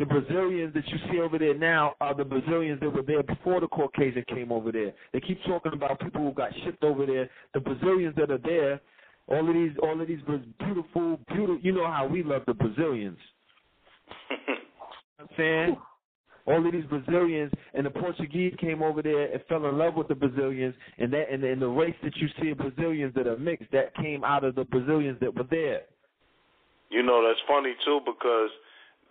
The 0.00 0.06
Brazilians 0.06 0.72
that 0.72 0.88
you 0.88 0.96
see 1.12 1.20
over 1.20 1.38
there 1.38 1.52
now 1.52 1.92
are 2.00 2.14
the 2.14 2.24
Brazilians 2.24 2.80
that 2.80 2.88
were 2.88 3.02
there 3.02 3.22
before 3.22 3.60
the 3.60 3.66
Caucasian 3.66 4.24
came 4.28 4.50
over 4.50 4.72
there. 4.72 4.94
They 5.12 5.20
keep 5.20 5.38
talking 5.44 5.74
about 5.74 6.00
people 6.00 6.22
who 6.22 6.32
got 6.32 6.52
shipped 6.64 6.82
over 6.82 7.04
there. 7.04 7.28
The 7.52 7.60
Brazilians 7.60 8.14
that 8.16 8.30
are 8.30 8.38
there, 8.38 8.80
all 9.26 9.46
of 9.46 9.54
these, 9.54 9.72
all 9.82 10.00
of 10.00 10.08
these 10.08 10.22
beautiful, 10.58 11.20
beautiful. 11.28 11.58
You 11.60 11.72
know 11.72 11.86
how 11.86 12.06
we 12.06 12.22
love 12.22 12.44
the 12.46 12.54
Brazilians. 12.54 13.18
I'm 15.20 15.28
saying 15.36 15.76
all 16.46 16.66
of 16.66 16.72
these 16.72 16.86
Brazilians 16.86 17.52
and 17.74 17.84
the 17.84 17.90
Portuguese 17.90 18.54
came 18.58 18.82
over 18.82 19.02
there 19.02 19.30
and 19.30 19.42
fell 19.50 19.66
in 19.66 19.76
love 19.76 19.96
with 19.96 20.08
the 20.08 20.14
Brazilians, 20.14 20.74
and 20.96 21.12
that 21.12 21.30
and, 21.30 21.44
and 21.44 21.60
the 21.60 21.68
race 21.68 21.94
that 22.02 22.16
you 22.16 22.28
see 22.40 22.48
of 22.52 22.56
Brazilians 22.56 23.12
that 23.16 23.26
are 23.26 23.36
mixed 23.36 23.70
that 23.72 23.94
came 23.96 24.24
out 24.24 24.44
of 24.44 24.54
the 24.54 24.64
Brazilians 24.64 25.20
that 25.20 25.36
were 25.36 25.46
there. 25.50 25.82
You 26.88 27.02
know, 27.02 27.22
that's 27.22 27.40
funny 27.46 27.74
too 27.84 28.00
because 28.06 28.48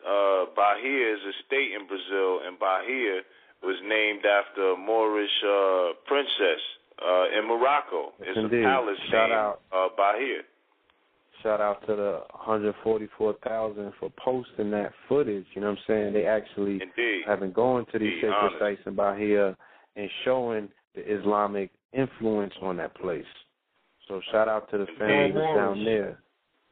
uh, 0.09 0.45
Bahia 0.55 1.13
is 1.13 1.21
a 1.21 1.35
state 1.45 1.71
in 1.77 1.85
Brazil, 1.85 2.41
and 2.47 2.57
Bahia 2.57 3.21
was 3.61 3.77
named 3.85 4.25
after 4.25 4.71
a 4.71 4.77
Moorish 4.77 5.37
uh, 5.45 5.93
princess 6.07 6.61
uh, 7.05 7.37
in 7.37 7.45
Morocco. 7.47 8.13
Yes, 8.19 8.29
it's 8.29 8.37
indeed. 8.39 8.65
a 8.65 8.69
palace 8.73 8.97
Shout 9.11 9.29
named 9.29 9.33
out. 9.33 9.61
Uh, 9.71 9.87
Bahia. 9.95 10.41
Shout 11.43 11.61
out 11.61 11.79
to 11.87 11.95
the 11.95 12.19
144,000 12.33 13.93
for 13.99 14.09
posting 14.23 14.71
that 14.71 14.91
footage. 15.07 15.45
You 15.53 15.61
know 15.61 15.69
what 15.69 15.77
I'm 15.79 15.83
saying? 15.87 16.13
They 16.13 16.25
actually 16.25 16.73
Indeed. 16.81 17.21
have 17.27 17.39
been 17.39 17.53
going 17.53 17.85
to 17.91 17.99
these 17.99 18.07
Indeed, 18.07 18.21
sacred 18.21 18.33
honest. 18.35 18.59
sites 18.59 18.81
in 18.85 18.95
Bahia 18.95 19.55
and 19.95 20.09
showing 20.25 20.69
the 20.95 21.01
Islamic 21.19 21.69
influence 21.93 22.53
on 22.61 22.77
that 22.77 22.93
place. 22.95 23.23
So 24.07 24.21
shout 24.31 24.47
out 24.47 24.69
to 24.71 24.79
the 24.79 24.87
family 24.97 25.31
Moorish. 25.33 25.55
down 25.55 25.85
there. 25.85 26.19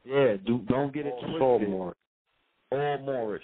Yeah, 0.04 0.36
do, 0.46 0.58
don't 0.68 0.92
get 0.92 1.06
it 1.06 1.12
All 1.14 1.20
twisted. 1.58 1.68
All 2.70 2.98
Moorish. 2.98 3.42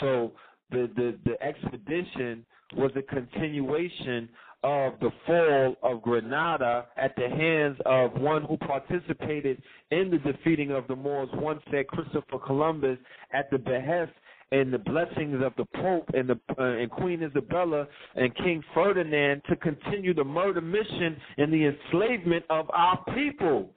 So 0.00 0.32
the, 0.70 0.90
the 0.96 1.18
the 1.24 1.42
expedition 1.42 2.44
was 2.76 2.92
a 2.96 3.02
continuation 3.02 4.28
of 4.62 4.94
the 5.00 5.10
fall 5.26 5.76
of 5.82 6.02
Granada 6.02 6.86
at 6.96 7.16
the 7.16 7.28
hands 7.28 7.78
of 7.86 8.12
one 8.20 8.44
who 8.44 8.56
participated 8.58 9.62
in 9.90 10.10
the 10.10 10.18
defeating 10.18 10.70
of 10.70 10.86
the 10.86 10.96
Moors, 10.96 11.30
one 11.32 11.60
said 11.70 11.86
Christopher 11.86 12.38
Columbus, 12.44 12.98
at 13.32 13.50
the 13.50 13.58
behest 13.58 14.12
and 14.52 14.72
the 14.72 14.78
blessings 14.78 15.42
of 15.42 15.52
the 15.56 15.64
Pope 15.76 16.10
and 16.12 16.28
the 16.28 16.38
uh, 16.58 16.62
and 16.62 16.90
Queen 16.90 17.22
Isabella 17.22 17.86
and 18.16 18.34
King 18.36 18.62
Ferdinand 18.74 19.42
to 19.48 19.56
continue 19.56 20.12
the 20.12 20.24
murder 20.24 20.60
mission 20.60 21.16
and 21.38 21.52
the 21.52 21.66
enslavement 21.66 22.44
of 22.50 22.68
our 22.70 23.02
people. 23.14 23.70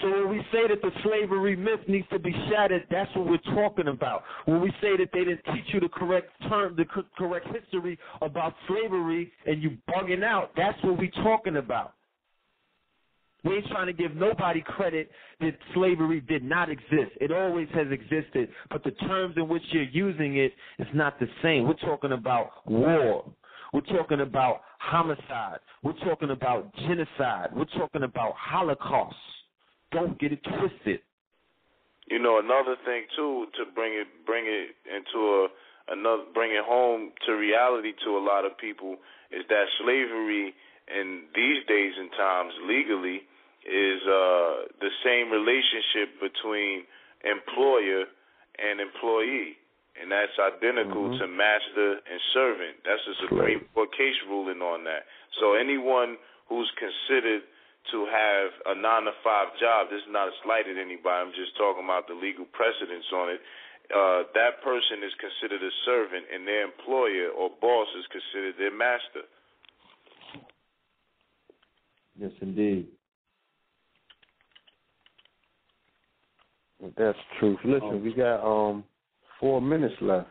So 0.00 0.10
when 0.10 0.28
we 0.30 0.38
say 0.52 0.68
that 0.68 0.80
the 0.80 0.90
slavery 1.02 1.56
myth 1.56 1.80
needs 1.88 2.06
to 2.12 2.18
be 2.18 2.32
shattered, 2.50 2.86
that's 2.90 3.10
what 3.16 3.26
we're 3.26 3.54
talking 3.54 3.88
about. 3.88 4.22
When 4.44 4.60
we 4.60 4.70
say 4.80 4.96
that 4.96 5.08
they 5.12 5.20
didn't 5.20 5.44
teach 5.46 5.64
you 5.72 5.80
the 5.80 5.88
correct 5.88 6.30
term, 6.48 6.76
the 6.76 6.84
co- 6.84 7.04
correct 7.16 7.46
history 7.48 7.98
about 8.22 8.54
slavery, 8.68 9.32
and 9.46 9.62
you 9.62 9.76
bugging 9.88 10.22
out, 10.22 10.52
that's 10.56 10.78
what 10.84 10.98
we're 10.98 11.10
talking 11.22 11.56
about. 11.56 11.94
We 13.44 13.56
ain't 13.56 13.66
trying 13.68 13.86
to 13.86 13.92
give 13.92 14.16
nobody 14.16 14.62
credit 14.62 15.10
that 15.40 15.56
slavery 15.72 16.20
did 16.20 16.42
not 16.42 16.68
exist. 16.70 17.12
It 17.20 17.30
always 17.30 17.68
has 17.72 17.86
existed, 17.90 18.48
but 18.70 18.82
the 18.84 18.90
terms 18.90 19.34
in 19.36 19.48
which 19.48 19.62
you're 19.70 19.84
using 19.84 20.36
it 20.36 20.52
is 20.78 20.88
not 20.92 21.18
the 21.20 21.28
same. 21.42 21.66
We're 21.66 21.74
talking 21.74 22.12
about 22.12 22.50
war. 22.66 23.24
We're 23.72 23.80
talking 23.82 24.20
about 24.20 24.62
homicide. 24.80 25.58
We're 25.82 25.98
talking 26.04 26.30
about 26.30 26.74
genocide. 26.76 27.50
We're 27.54 27.64
talking 27.76 28.02
about 28.02 28.34
holocaust. 28.36 29.16
Don't 29.90 30.18
get 30.18 30.32
it 30.32 30.42
twisted. 30.44 31.00
You 32.06 32.18
know, 32.18 32.38
another 32.38 32.76
thing 32.84 33.04
too 33.16 33.46
to 33.56 33.64
bring 33.74 33.92
it 33.92 34.08
bring 34.24 34.44
it 34.46 34.76
into 34.88 35.18
a 35.44 35.48
another 35.92 36.24
bring 36.32 36.52
it 36.52 36.64
home 36.64 37.12
to 37.26 37.32
reality 37.32 37.92
to 38.04 38.16
a 38.16 38.22
lot 38.22 38.44
of 38.44 38.56
people 38.56 38.96
is 39.30 39.44
that 39.48 39.64
slavery 39.80 40.54
in 40.88 41.24
these 41.34 41.64
days 41.68 41.92
and 41.98 42.10
times 42.12 42.52
legally 42.64 43.24
is 43.68 44.00
uh 44.08 44.72
the 44.80 44.88
same 45.04 45.30
relationship 45.30 46.16
between 46.20 46.84
employer 47.24 48.04
and 48.58 48.80
employee. 48.80 49.56
And 50.00 50.12
that's 50.12 50.38
identical 50.38 51.10
Mhm. 51.10 51.18
to 51.18 51.26
master 51.26 52.00
and 52.06 52.20
servant. 52.32 52.84
That's 52.84 53.04
a 53.06 53.14
Supreme 53.16 53.66
Court 53.74 53.90
case 53.92 54.16
ruling 54.28 54.62
on 54.62 54.84
that. 54.84 55.06
So 55.40 55.54
anyone 55.54 56.16
who's 56.46 56.70
considered 56.78 57.42
to 57.92 57.98
have 58.06 58.50
a 58.70 58.74
nine 58.80 59.04
to 59.04 59.12
five 59.24 59.48
job. 59.60 59.88
This 59.90 60.00
is 60.02 60.10
not 60.12 60.28
a 60.28 60.34
slight 60.44 60.68
at 60.68 60.76
anybody. 60.76 61.18
I'm 61.24 61.32
just 61.32 61.56
talking 61.56 61.84
about 61.84 62.06
the 62.08 62.14
legal 62.14 62.44
precedence 62.52 63.06
on 63.14 63.30
it. 63.30 63.40
Uh, 63.88 64.28
that 64.36 64.60
person 64.62 65.00
is 65.00 65.12
considered 65.16 65.64
a 65.64 65.72
servant, 65.86 66.24
and 66.32 66.46
their 66.46 66.64
employer 66.64 67.30
or 67.32 67.48
boss 67.60 67.88
is 67.98 68.04
considered 68.12 68.54
their 68.58 68.74
master. 68.74 69.24
Yes, 72.20 72.32
indeed. 72.42 72.88
That's 76.96 77.18
truth. 77.38 77.58
Listen, 77.64 77.88
Oh. 77.92 77.96
we 77.96 78.12
got 78.12 78.40
um 78.44 78.84
four 79.40 79.60
minutes 79.60 79.94
left. 80.00 80.28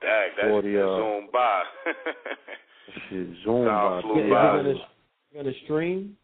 Dag, 0.00 0.30
that's 0.36 0.48
For 0.48 0.62
the, 0.62 0.76
uh, 0.82 0.96
zoomed 0.96 1.32
by. 1.32 1.62
Shit, 3.08 3.26
Zoom 3.44 3.64
Time 3.66 3.90
by. 3.90 4.02
flew 4.02 4.18
Is 4.20 4.26
it 4.26 4.30
by. 4.30 4.42
gonna, 4.56 4.74
gonna 5.34 5.52
stream? 5.64 6.16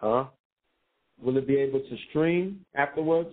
Huh? 0.00 0.26
Will 1.20 1.36
it 1.36 1.46
be 1.46 1.56
able 1.56 1.80
to 1.80 1.96
stream 2.10 2.64
afterwards? 2.74 3.30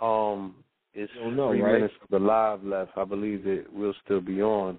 Um, 0.00 0.56
it's 0.94 1.12
Don't 1.14 1.36
know, 1.36 1.50
three 1.50 1.62
right? 1.62 1.72
minutes 1.72 1.94
for 2.00 2.18
the 2.18 2.24
live 2.24 2.62
left. 2.62 2.92
I 2.96 3.04
believe 3.04 3.46
it 3.46 3.72
will 3.72 3.94
still 4.04 4.20
be 4.20 4.42
on. 4.42 4.78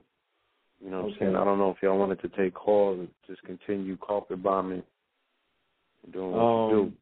You 0.83 0.91
know 0.91 1.03
what 1.03 1.05
Okay. 1.07 1.15
I'm 1.15 1.19
saying? 1.19 1.35
I 1.35 1.43
don't 1.43 1.57
know 1.57 1.71
if 1.71 1.77
y'all 1.81 1.97
wanted 1.97 2.21
to 2.21 2.29
take 2.29 2.53
calls 2.53 2.99
and 2.99 3.09
just 3.27 3.41
continue 3.43 3.97
carpet 3.97 4.41
bombing 4.41 4.83
and 6.03 6.13
doing 6.13 6.31
what 6.31 6.69
you 6.69 6.75
do. 6.75 6.81
Um, 6.81 6.97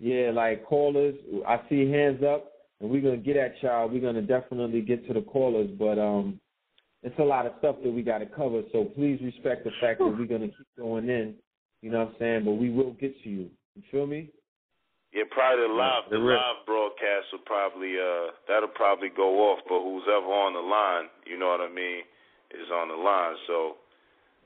yeah, 0.00 0.30
like 0.32 0.64
callers. 0.64 1.14
I 1.46 1.60
see 1.68 1.90
hands 1.90 2.22
up, 2.22 2.52
and 2.80 2.90
we're 2.90 3.02
gonna 3.02 3.16
get 3.16 3.36
at 3.36 3.60
y'all. 3.62 3.88
We're 3.88 4.00
gonna 4.00 4.22
definitely 4.22 4.80
get 4.82 5.06
to 5.08 5.14
the 5.14 5.22
callers, 5.22 5.70
but 5.78 5.98
um, 5.98 6.40
it's 7.02 7.18
a 7.18 7.24
lot 7.24 7.46
of 7.46 7.52
stuff 7.58 7.76
that 7.82 7.90
we 7.90 8.02
got 8.02 8.18
to 8.18 8.26
cover. 8.26 8.62
So 8.72 8.84
please 8.84 9.20
respect 9.22 9.64
the 9.64 9.70
fact 9.80 10.00
that 10.00 10.06
we're 10.06 10.26
gonna 10.26 10.48
keep 10.48 10.66
going 10.76 11.08
in. 11.08 11.34
You 11.82 11.90
know 11.90 12.00
what 12.00 12.08
I'm 12.08 12.14
saying? 12.18 12.44
But 12.44 12.52
we 12.52 12.70
will 12.70 12.92
get 12.92 13.14
to 13.22 13.28
you. 13.28 13.50
You 13.76 13.82
feel 13.90 14.06
me? 14.06 14.30
Yeah, 15.12 15.24
probably 15.30 15.66
the 15.66 15.72
live 15.72 16.04
the 16.10 16.18
the 16.18 16.22
live 16.22 16.66
broadcast 16.66 17.32
will 17.32 17.46
probably 17.46 17.94
uh 17.98 18.32
that'll 18.46 18.68
probably 18.74 19.08
go 19.08 19.48
off, 19.50 19.60
but 19.68 19.80
who's 19.80 20.04
ever 20.06 20.26
on 20.26 20.52
the 20.52 20.60
line, 20.60 21.08
you 21.24 21.38
know 21.38 21.48
what 21.48 21.60
I 21.62 21.72
mean, 21.72 22.02
is 22.52 22.68
on 22.70 22.88
the 22.88 22.94
line. 22.94 23.36
So 23.46 23.76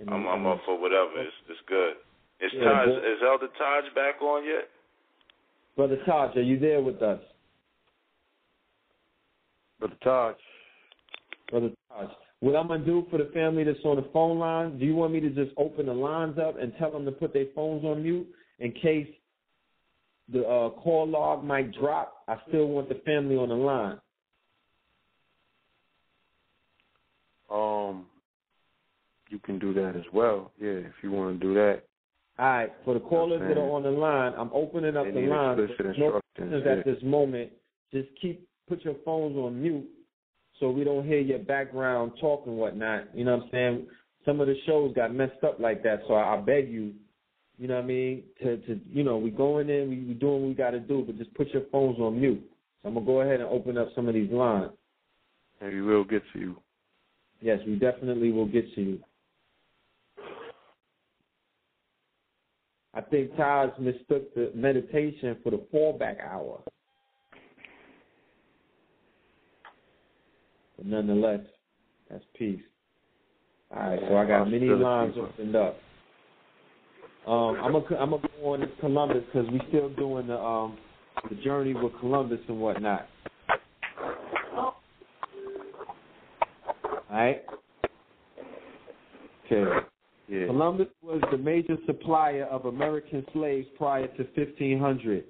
And, 0.01 0.11
I'm 0.11 0.27
I'm 0.29 0.47
and- 0.47 0.47
up 0.47 0.61
for 0.65 0.79
whatever. 0.79 1.11
It's 1.19 1.35
it's 1.49 1.61
good. 1.67 1.95
Is 2.41 2.53
Yeah, 2.55 2.65
Taj 2.65 2.89
is 2.89 3.19
Elder 3.27 3.49
Taj 3.59 3.85
back 3.95 4.21
on 4.23 4.45
yet? 4.45 4.69
Brother 5.77 5.99
Taj, 6.05 6.37
are 6.37 6.43
you 6.43 6.59
there 6.59 6.81
with 6.83 7.01
us? 7.03 7.21
Brother 9.81 9.97
Taj, 10.05 10.35
Brother 11.51 11.71
Taj. 11.91 12.11
What 12.43 12.57
I'm 12.57 12.67
gonna 12.67 12.85
do 12.85 13.07
for 13.09 13.19
the 13.19 13.31
family 13.33 13.63
that's 13.63 13.79
on 13.85 13.95
the 13.95 14.09
phone 14.13 14.41
line? 14.41 14.77
Do 14.77 14.85
you 14.85 14.97
want 14.97 15.13
me 15.13 15.21
to 15.21 15.31
just 15.31 15.53
open 15.57 15.87
the 15.87 15.95
lines 15.95 16.39
up 16.39 16.59
and 16.59 16.73
tell 16.77 16.91
them 16.91 17.05
to 17.05 17.13
put 17.13 17.33
their 17.33 17.47
phones 17.55 17.85
on 17.85 18.03
mute 18.03 18.27
in 18.59 18.73
case 18.73 19.07
the 20.29 20.41
uh, 20.41 20.71
call 20.71 21.07
log 21.07 21.45
might 21.45 21.73
drop? 21.73 22.25
I 22.27 22.39
still 22.49 22.67
want 22.67 22.89
the 22.89 23.01
family 23.07 23.37
on 23.37 23.49
the 23.49 23.55
line. 23.55 24.01
um, 27.49 28.07
you 29.29 29.39
can 29.39 29.61
do 29.61 29.73
that 29.75 29.95
as 29.95 30.05
well. 30.13 30.51
Yeah, 30.61 30.71
if 30.71 30.95
you 31.01 31.13
want 31.13 31.41
to 31.41 31.47
do 31.47 31.55
that. 31.55 31.85
All 32.41 32.47
right, 32.47 32.73
for 32.85 32.95
the 32.95 33.01
callers 33.01 33.41
that 33.41 33.57
are 33.57 33.71
on 33.71 33.85
the 33.85 33.91
line, 33.91 34.33
I'm 34.37 34.51
opening 34.53 34.97
up 34.97 35.07
the 35.07 35.21
line. 35.21 35.59
No 35.97 36.21
questions 36.21 36.63
yeah. 36.67 36.73
at 36.73 36.85
this 36.85 37.01
moment. 37.05 37.53
Just 37.93 38.09
keep 38.21 38.49
put 38.69 38.85
your 38.85 38.97
phones 39.05 39.37
on 39.37 39.63
mute 39.63 39.87
so 40.61 40.71
we 40.71 40.85
don't 40.85 41.07
hear 41.07 41.21
your 41.21 41.39
background 41.39 42.13
talk 42.21 42.45
and 42.47 42.57
whatnot. 42.57 43.17
You 43.17 43.25
know 43.25 43.37
what 43.37 43.45
I'm 43.45 43.51
saying? 43.51 43.87
Some 44.25 44.41
of 44.41 44.47
the 44.47 44.55
shows 44.67 44.95
got 44.95 45.15
messed 45.15 45.43
up 45.45 45.59
like 45.59 45.83
that, 45.83 46.03
so 46.07 46.15
I, 46.15 46.37
I 46.37 46.41
beg 46.41 46.71
you, 46.71 46.93
you 47.59 47.69
know 47.69 47.75
what 47.75 47.85
I 47.85 47.87
mean, 47.87 48.23
to 48.43 48.57
to 48.59 48.81
you 48.91 49.03
know, 49.05 49.19
we 49.19 49.31
going 49.31 49.69
in, 49.69 49.89
we, 49.89 50.01
we 50.05 50.15
doing 50.15 50.43
what 50.43 50.49
we 50.49 50.55
got 50.55 50.71
to 50.71 50.81
do, 50.81 51.03
but 51.07 51.19
just 51.19 51.35
put 51.35 51.49
your 51.49 51.65
phones 51.73 51.99
on 51.99 52.21
mute. 52.21 52.43
So 52.83 52.89
I'm 52.89 52.95
gonna 52.95 53.07
go 53.07 53.21
ahead 53.21 53.41
and 53.41 53.49
open 53.49 53.79
up 53.79 53.89
some 53.95 54.09
of 54.09 54.15
these 54.15 54.31
lines. 54.31 54.73
And 55.61 55.73
we 55.73 55.83
will 55.83 56.05
get 56.05 56.23
to 56.33 56.39
you. 56.39 56.57
Yes, 57.41 57.59
we 57.67 57.77
definitely 57.77 58.31
will 58.31 58.47
get 58.47 58.73
to 58.75 58.81
you. 58.81 59.01
I 62.95 63.01
think 63.01 63.37
Taj 63.37 63.71
mistook 63.79 64.35
the 64.35 64.53
meditation 64.55 65.37
for 65.43 65.51
the 65.51 65.63
fallback 65.73 66.21
hour. 66.21 66.61
But 70.83 70.91
nonetheless, 70.91 71.41
that's 72.11 72.25
peace. 72.37 72.61
All 73.75 73.89
right, 73.89 74.01
so 74.09 74.17
I 74.17 74.27
got 74.27 74.51
many 74.51 74.69
lines 74.69 75.15
opened 75.17 75.55
up. 75.55 75.79
Um, 77.27 77.57
I'm 77.63 77.73
gonna 77.73 77.97
I'm 78.01 78.11
gonna 78.11 78.23
go 78.41 78.53
on 78.53 78.61
to 78.61 78.67
Columbus 78.81 79.23
because 79.33 79.49
we 79.53 79.61
still 79.69 79.91
doing 79.91 80.27
the 80.27 80.39
um 80.39 80.77
the 81.31 81.37
journey 81.37 81.73
with 81.73 81.93
Columbus 82.01 82.41
and 82.49 82.61
whatnot. 82.61 83.07
All 84.49 84.75
right. 87.11 87.43
Okay. 89.47 89.87
Yeah. 90.29 90.47
Columbus 90.47 90.89
was 91.01 91.23
the 91.31 91.39
major 91.39 91.77
supplier 91.87 92.45
of 92.47 92.65
American 92.65 93.25
slaves 93.33 93.69
prior 93.79 94.09
to 94.09 94.25
1500. 94.35 95.25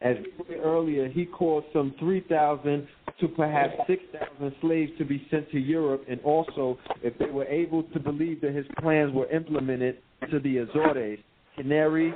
As 0.00 0.16
earlier, 0.62 1.08
he 1.08 1.24
caused 1.24 1.66
some 1.72 1.94
3,000 1.98 2.86
to 3.20 3.28
perhaps 3.28 3.74
6,000 3.86 4.54
slaves 4.60 4.92
to 4.98 5.04
be 5.04 5.26
sent 5.30 5.50
to 5.50 5.58
Europe, 5.58 6.04
and 6.08 6.20
also, 6.20 6.78
if 7.02 7.16
they 7.18 7.26
were 7.26 7.46
able 7.46 7.82
to 7.82 7.98
believe 7.98 8.40
that 8.40 8.54
his 8.54 8.66
plans 8.80 9.12
were 9.12 9.26
implemented, 9.30 9.98
to 10.30 10.40
the 10.40 10.58
Azores, 10.58 11.18
Canary, 11.56 12.12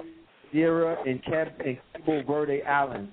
Sierra, 0.50 0.97
and 1.06 1.24
Cab 1.24 1.48
and 1.64 1.78
Cabo 1.94 2.22
Verde 2.24 2.62
Islands. 2.62 3.10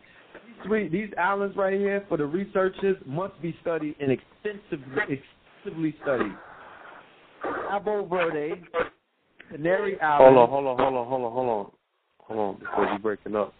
three, 0.65 0.89
these 0.89 1.09
islands 1.17 1.55
right 1.55 1.79
here, 1.79 2.03
for 2.09 2.17
the 2.17 2.25
researchers, 2.25 2.97
must 3.05 3.39
be 3.41 3.55
studied 3.61 3.95
and 3.99 4.11
extensively, 4.11 5.21
extensively 5.63 5.95
studied. 6.01 6.35
Cabo 7.69 8.05
Verde, 8.05 8.61
Canary 9.51 9.99
Islands. 10.01 10.35
Hold 10.35 10.37
on, 10.37 10.49
hold 10.49 10.67
on, 10.67 10.77
hold 10.77 10.95
on, 10.95 11.07
hold 11.07 11.23
on, 11.23 11.31
hold 11.31 11.49
on, 11.49 11.71
hold 12.19 12.39
on, 12.39 12.59
before 12.59 12.91
you 12.91 12.99
breaking 12.99 13.35
up. 13.35 13.53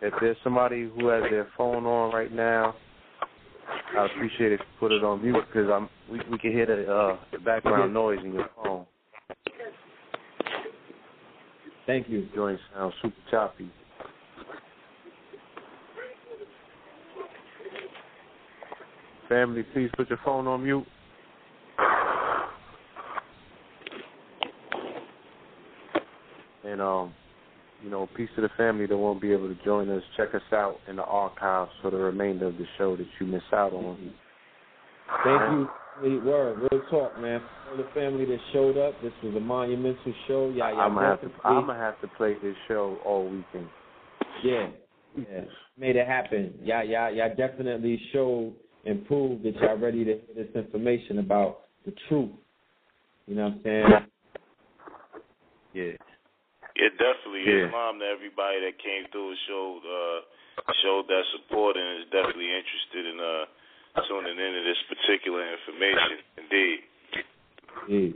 If 0.00 0.14
there's 0.20 0.36
somebody 0.42 0.90
who 0.96 1.08
has 1.08 1.22
their 1.30 1.48
phone 1.56 1.86
on 1.86 2.12
right 2.12 2.32
now, 2.32 2.74
I 3.96 4.06
appreciate 4.06 4.52
it 4.52 4.54
if 4.54 4.60
you 4.60 4.66
put 4.80 4.92
it 4.92 5.04
on 5.04 5.22
mute 5.22 5.44
because 5.46 5.70
I'm 5.70 5.88
we 6.10 6.20
we 6.30 6.38
can 6.38 6.52
hear 6.52 6.66
the 6.66 6.90
uh 6.90 7.18
the 7.30 7.38
background 7.38 7.92
noise 7.92 8.20
in 8.24 8.32
your 8.32 8.48
phone. 8.56 8.86
Thank 11.86 12.08
you. 12.08 12.28
Joint 12.34 12.58
sounds 12.74 12.94
super 13.02 13.16
choppy. 13.30 13.70
Family, 19.28 19.62
please 19.72 19.90
put 19.96 20.08
your 20.08 20.18
phone 20.24 20.46
on 20.46 20.62
mute. 20.62 20.86
And 26.64 26.80
um, 26.80 27.14
you 27.82 27.90
know, 27.90 28.08
peace 28.16 28.28
to 28.36 28.42
the 28.42 28.48
family 28.56 28.86
that 28.86 28.96
won't 28.96 29.20
be 29.20 29.32
able 29.32 29.48
to 29.48 29.64
join 29.64 29.90
us. 29.90 30.02
Check 30.16 30.34
us 30.34 30.42
out 30.52 30.76
in 30.88 30.96
the 30.96 31.04
archives 31.04 31.70
for 31.82 31.90
the 31.90 31.96
remainder 31.96 32.46
of 32.46 32.56
the 32.56 32.66
show 32.78 32.96
that 32.96 33.06
you 33.20 33.26
miss 33.26 33.42
out 33.52 33.72
on. 33.72 34.12
Thank 35.24 35.40
you. 35.52 35.68
Sweet 36.00 36.24
word. 36.24 36.58
Real 36.58 36.82
talk, 36.90 37.20
man. 37.20 37.42
For 37.70 37.76
the 37.76 37.88
family 37.94 38.24
that 38.24 38.38
showed 38.52 38.78
up, 38.78 38.94
this 39.02 39.12
was 39.22 39.34
a 39.36 39.40
monumental 39.40 40.14
show. 40.26 40.52
Yeah, 40.54 40.72
yeah. 40.72 40.78
I'm 40.78 40.94
gonna 40.94 41.06
have 41.08 41.20
to 41.20 41.26
definitely- 41.26 41.50
I'm 41.56 41.66
gonna 41.66 41.78
have 41.78 42.00
to 42.00 42.08
play 42.08 42.34
this 42.34 42.56
show 42.66 42.96
all 43.04 43.24
weekend. 43.24 43.68
Yeah, 44.42 44.70
yeah. 45.16 45.44
Made 45.76 45.96
it 45.96 46.06
happen. 46.06 46.58
Yeah, 46.62 46.82
yeah, 46.82 47.08
yeah. 47.10 47.28
Definitely 47.34 47.98
showed 48.12 48.54
and 48.86 49.06
proved 49.06 49.42
that 49.44 49.54
y'all 49.56 49.76
ready 49.76 50.04
to 50.04 50.18
hear 50.18 50.34
this 50.44 50.54
information 50.54 51.18
about 51.18 51.60
the 51.84 51.92
truth. 52.08 52.30
You 53.26 53.36
know 53.36 53.44
what 53.44 53.52
I'm 53.52 53.60
saying? 53.62 53.84
Yeah. 55.74 56.11
Yeah, 56.76 56.90
definitely. 56.96 57.44
Yeah. 57.44 57.68
Islam 57.68 58.00
to 58.00 58.06
everybody 58.06 58.60
that 58.64 58.76
came 58.80 59.04
through 59.12 59.30
and 59.30 59.40
showed 59.48 59.82
uh 59.84 60.18
showed 60.82 61.04
that 61.08 61.24
support 61.36 61.76
and 61.76 62.00
is 62.00 62.08
definitely 62.10 62.48
interested 62.48 63.04
in 63.06 63.16
uh 63.20 63.44
tuning 64.08 64.38
into 64.38 64.62
this 64.64 64.80
particular 64.88 65.44
information. 65.52 66.16
Indeed. 66.40 66.78
Yeah. 67.88 68.08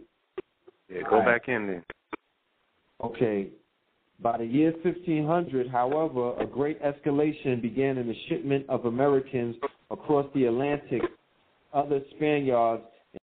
Yeah, 0.88 1.02
go 1.10 1.16
All 1.16 1.26
right. 1.26 1.40
back 1.40 1.48
in 1.48 1.66
there. 1.66 1.84
Okay. 3.02 3.48
By 4.20 4.38
the 4.38 4.46
year 4.46 4.72
1500, 4.82 5.68
however, 5.68 6.32
a 6.40 6.46
great 6.46 6.80
escalation 6.82 7.60
began 7.60 7.98
in 7.98 8.06
the 8.06 8.14
shipment 8.28 8.64
of 8.68 8.86
Americans 8.86 9.56
across 9.90 10.26
the 10.34 10.46
Atlantic. 10.46 11.02
Other 11.74 12.00
Spaniards 12.16 12.84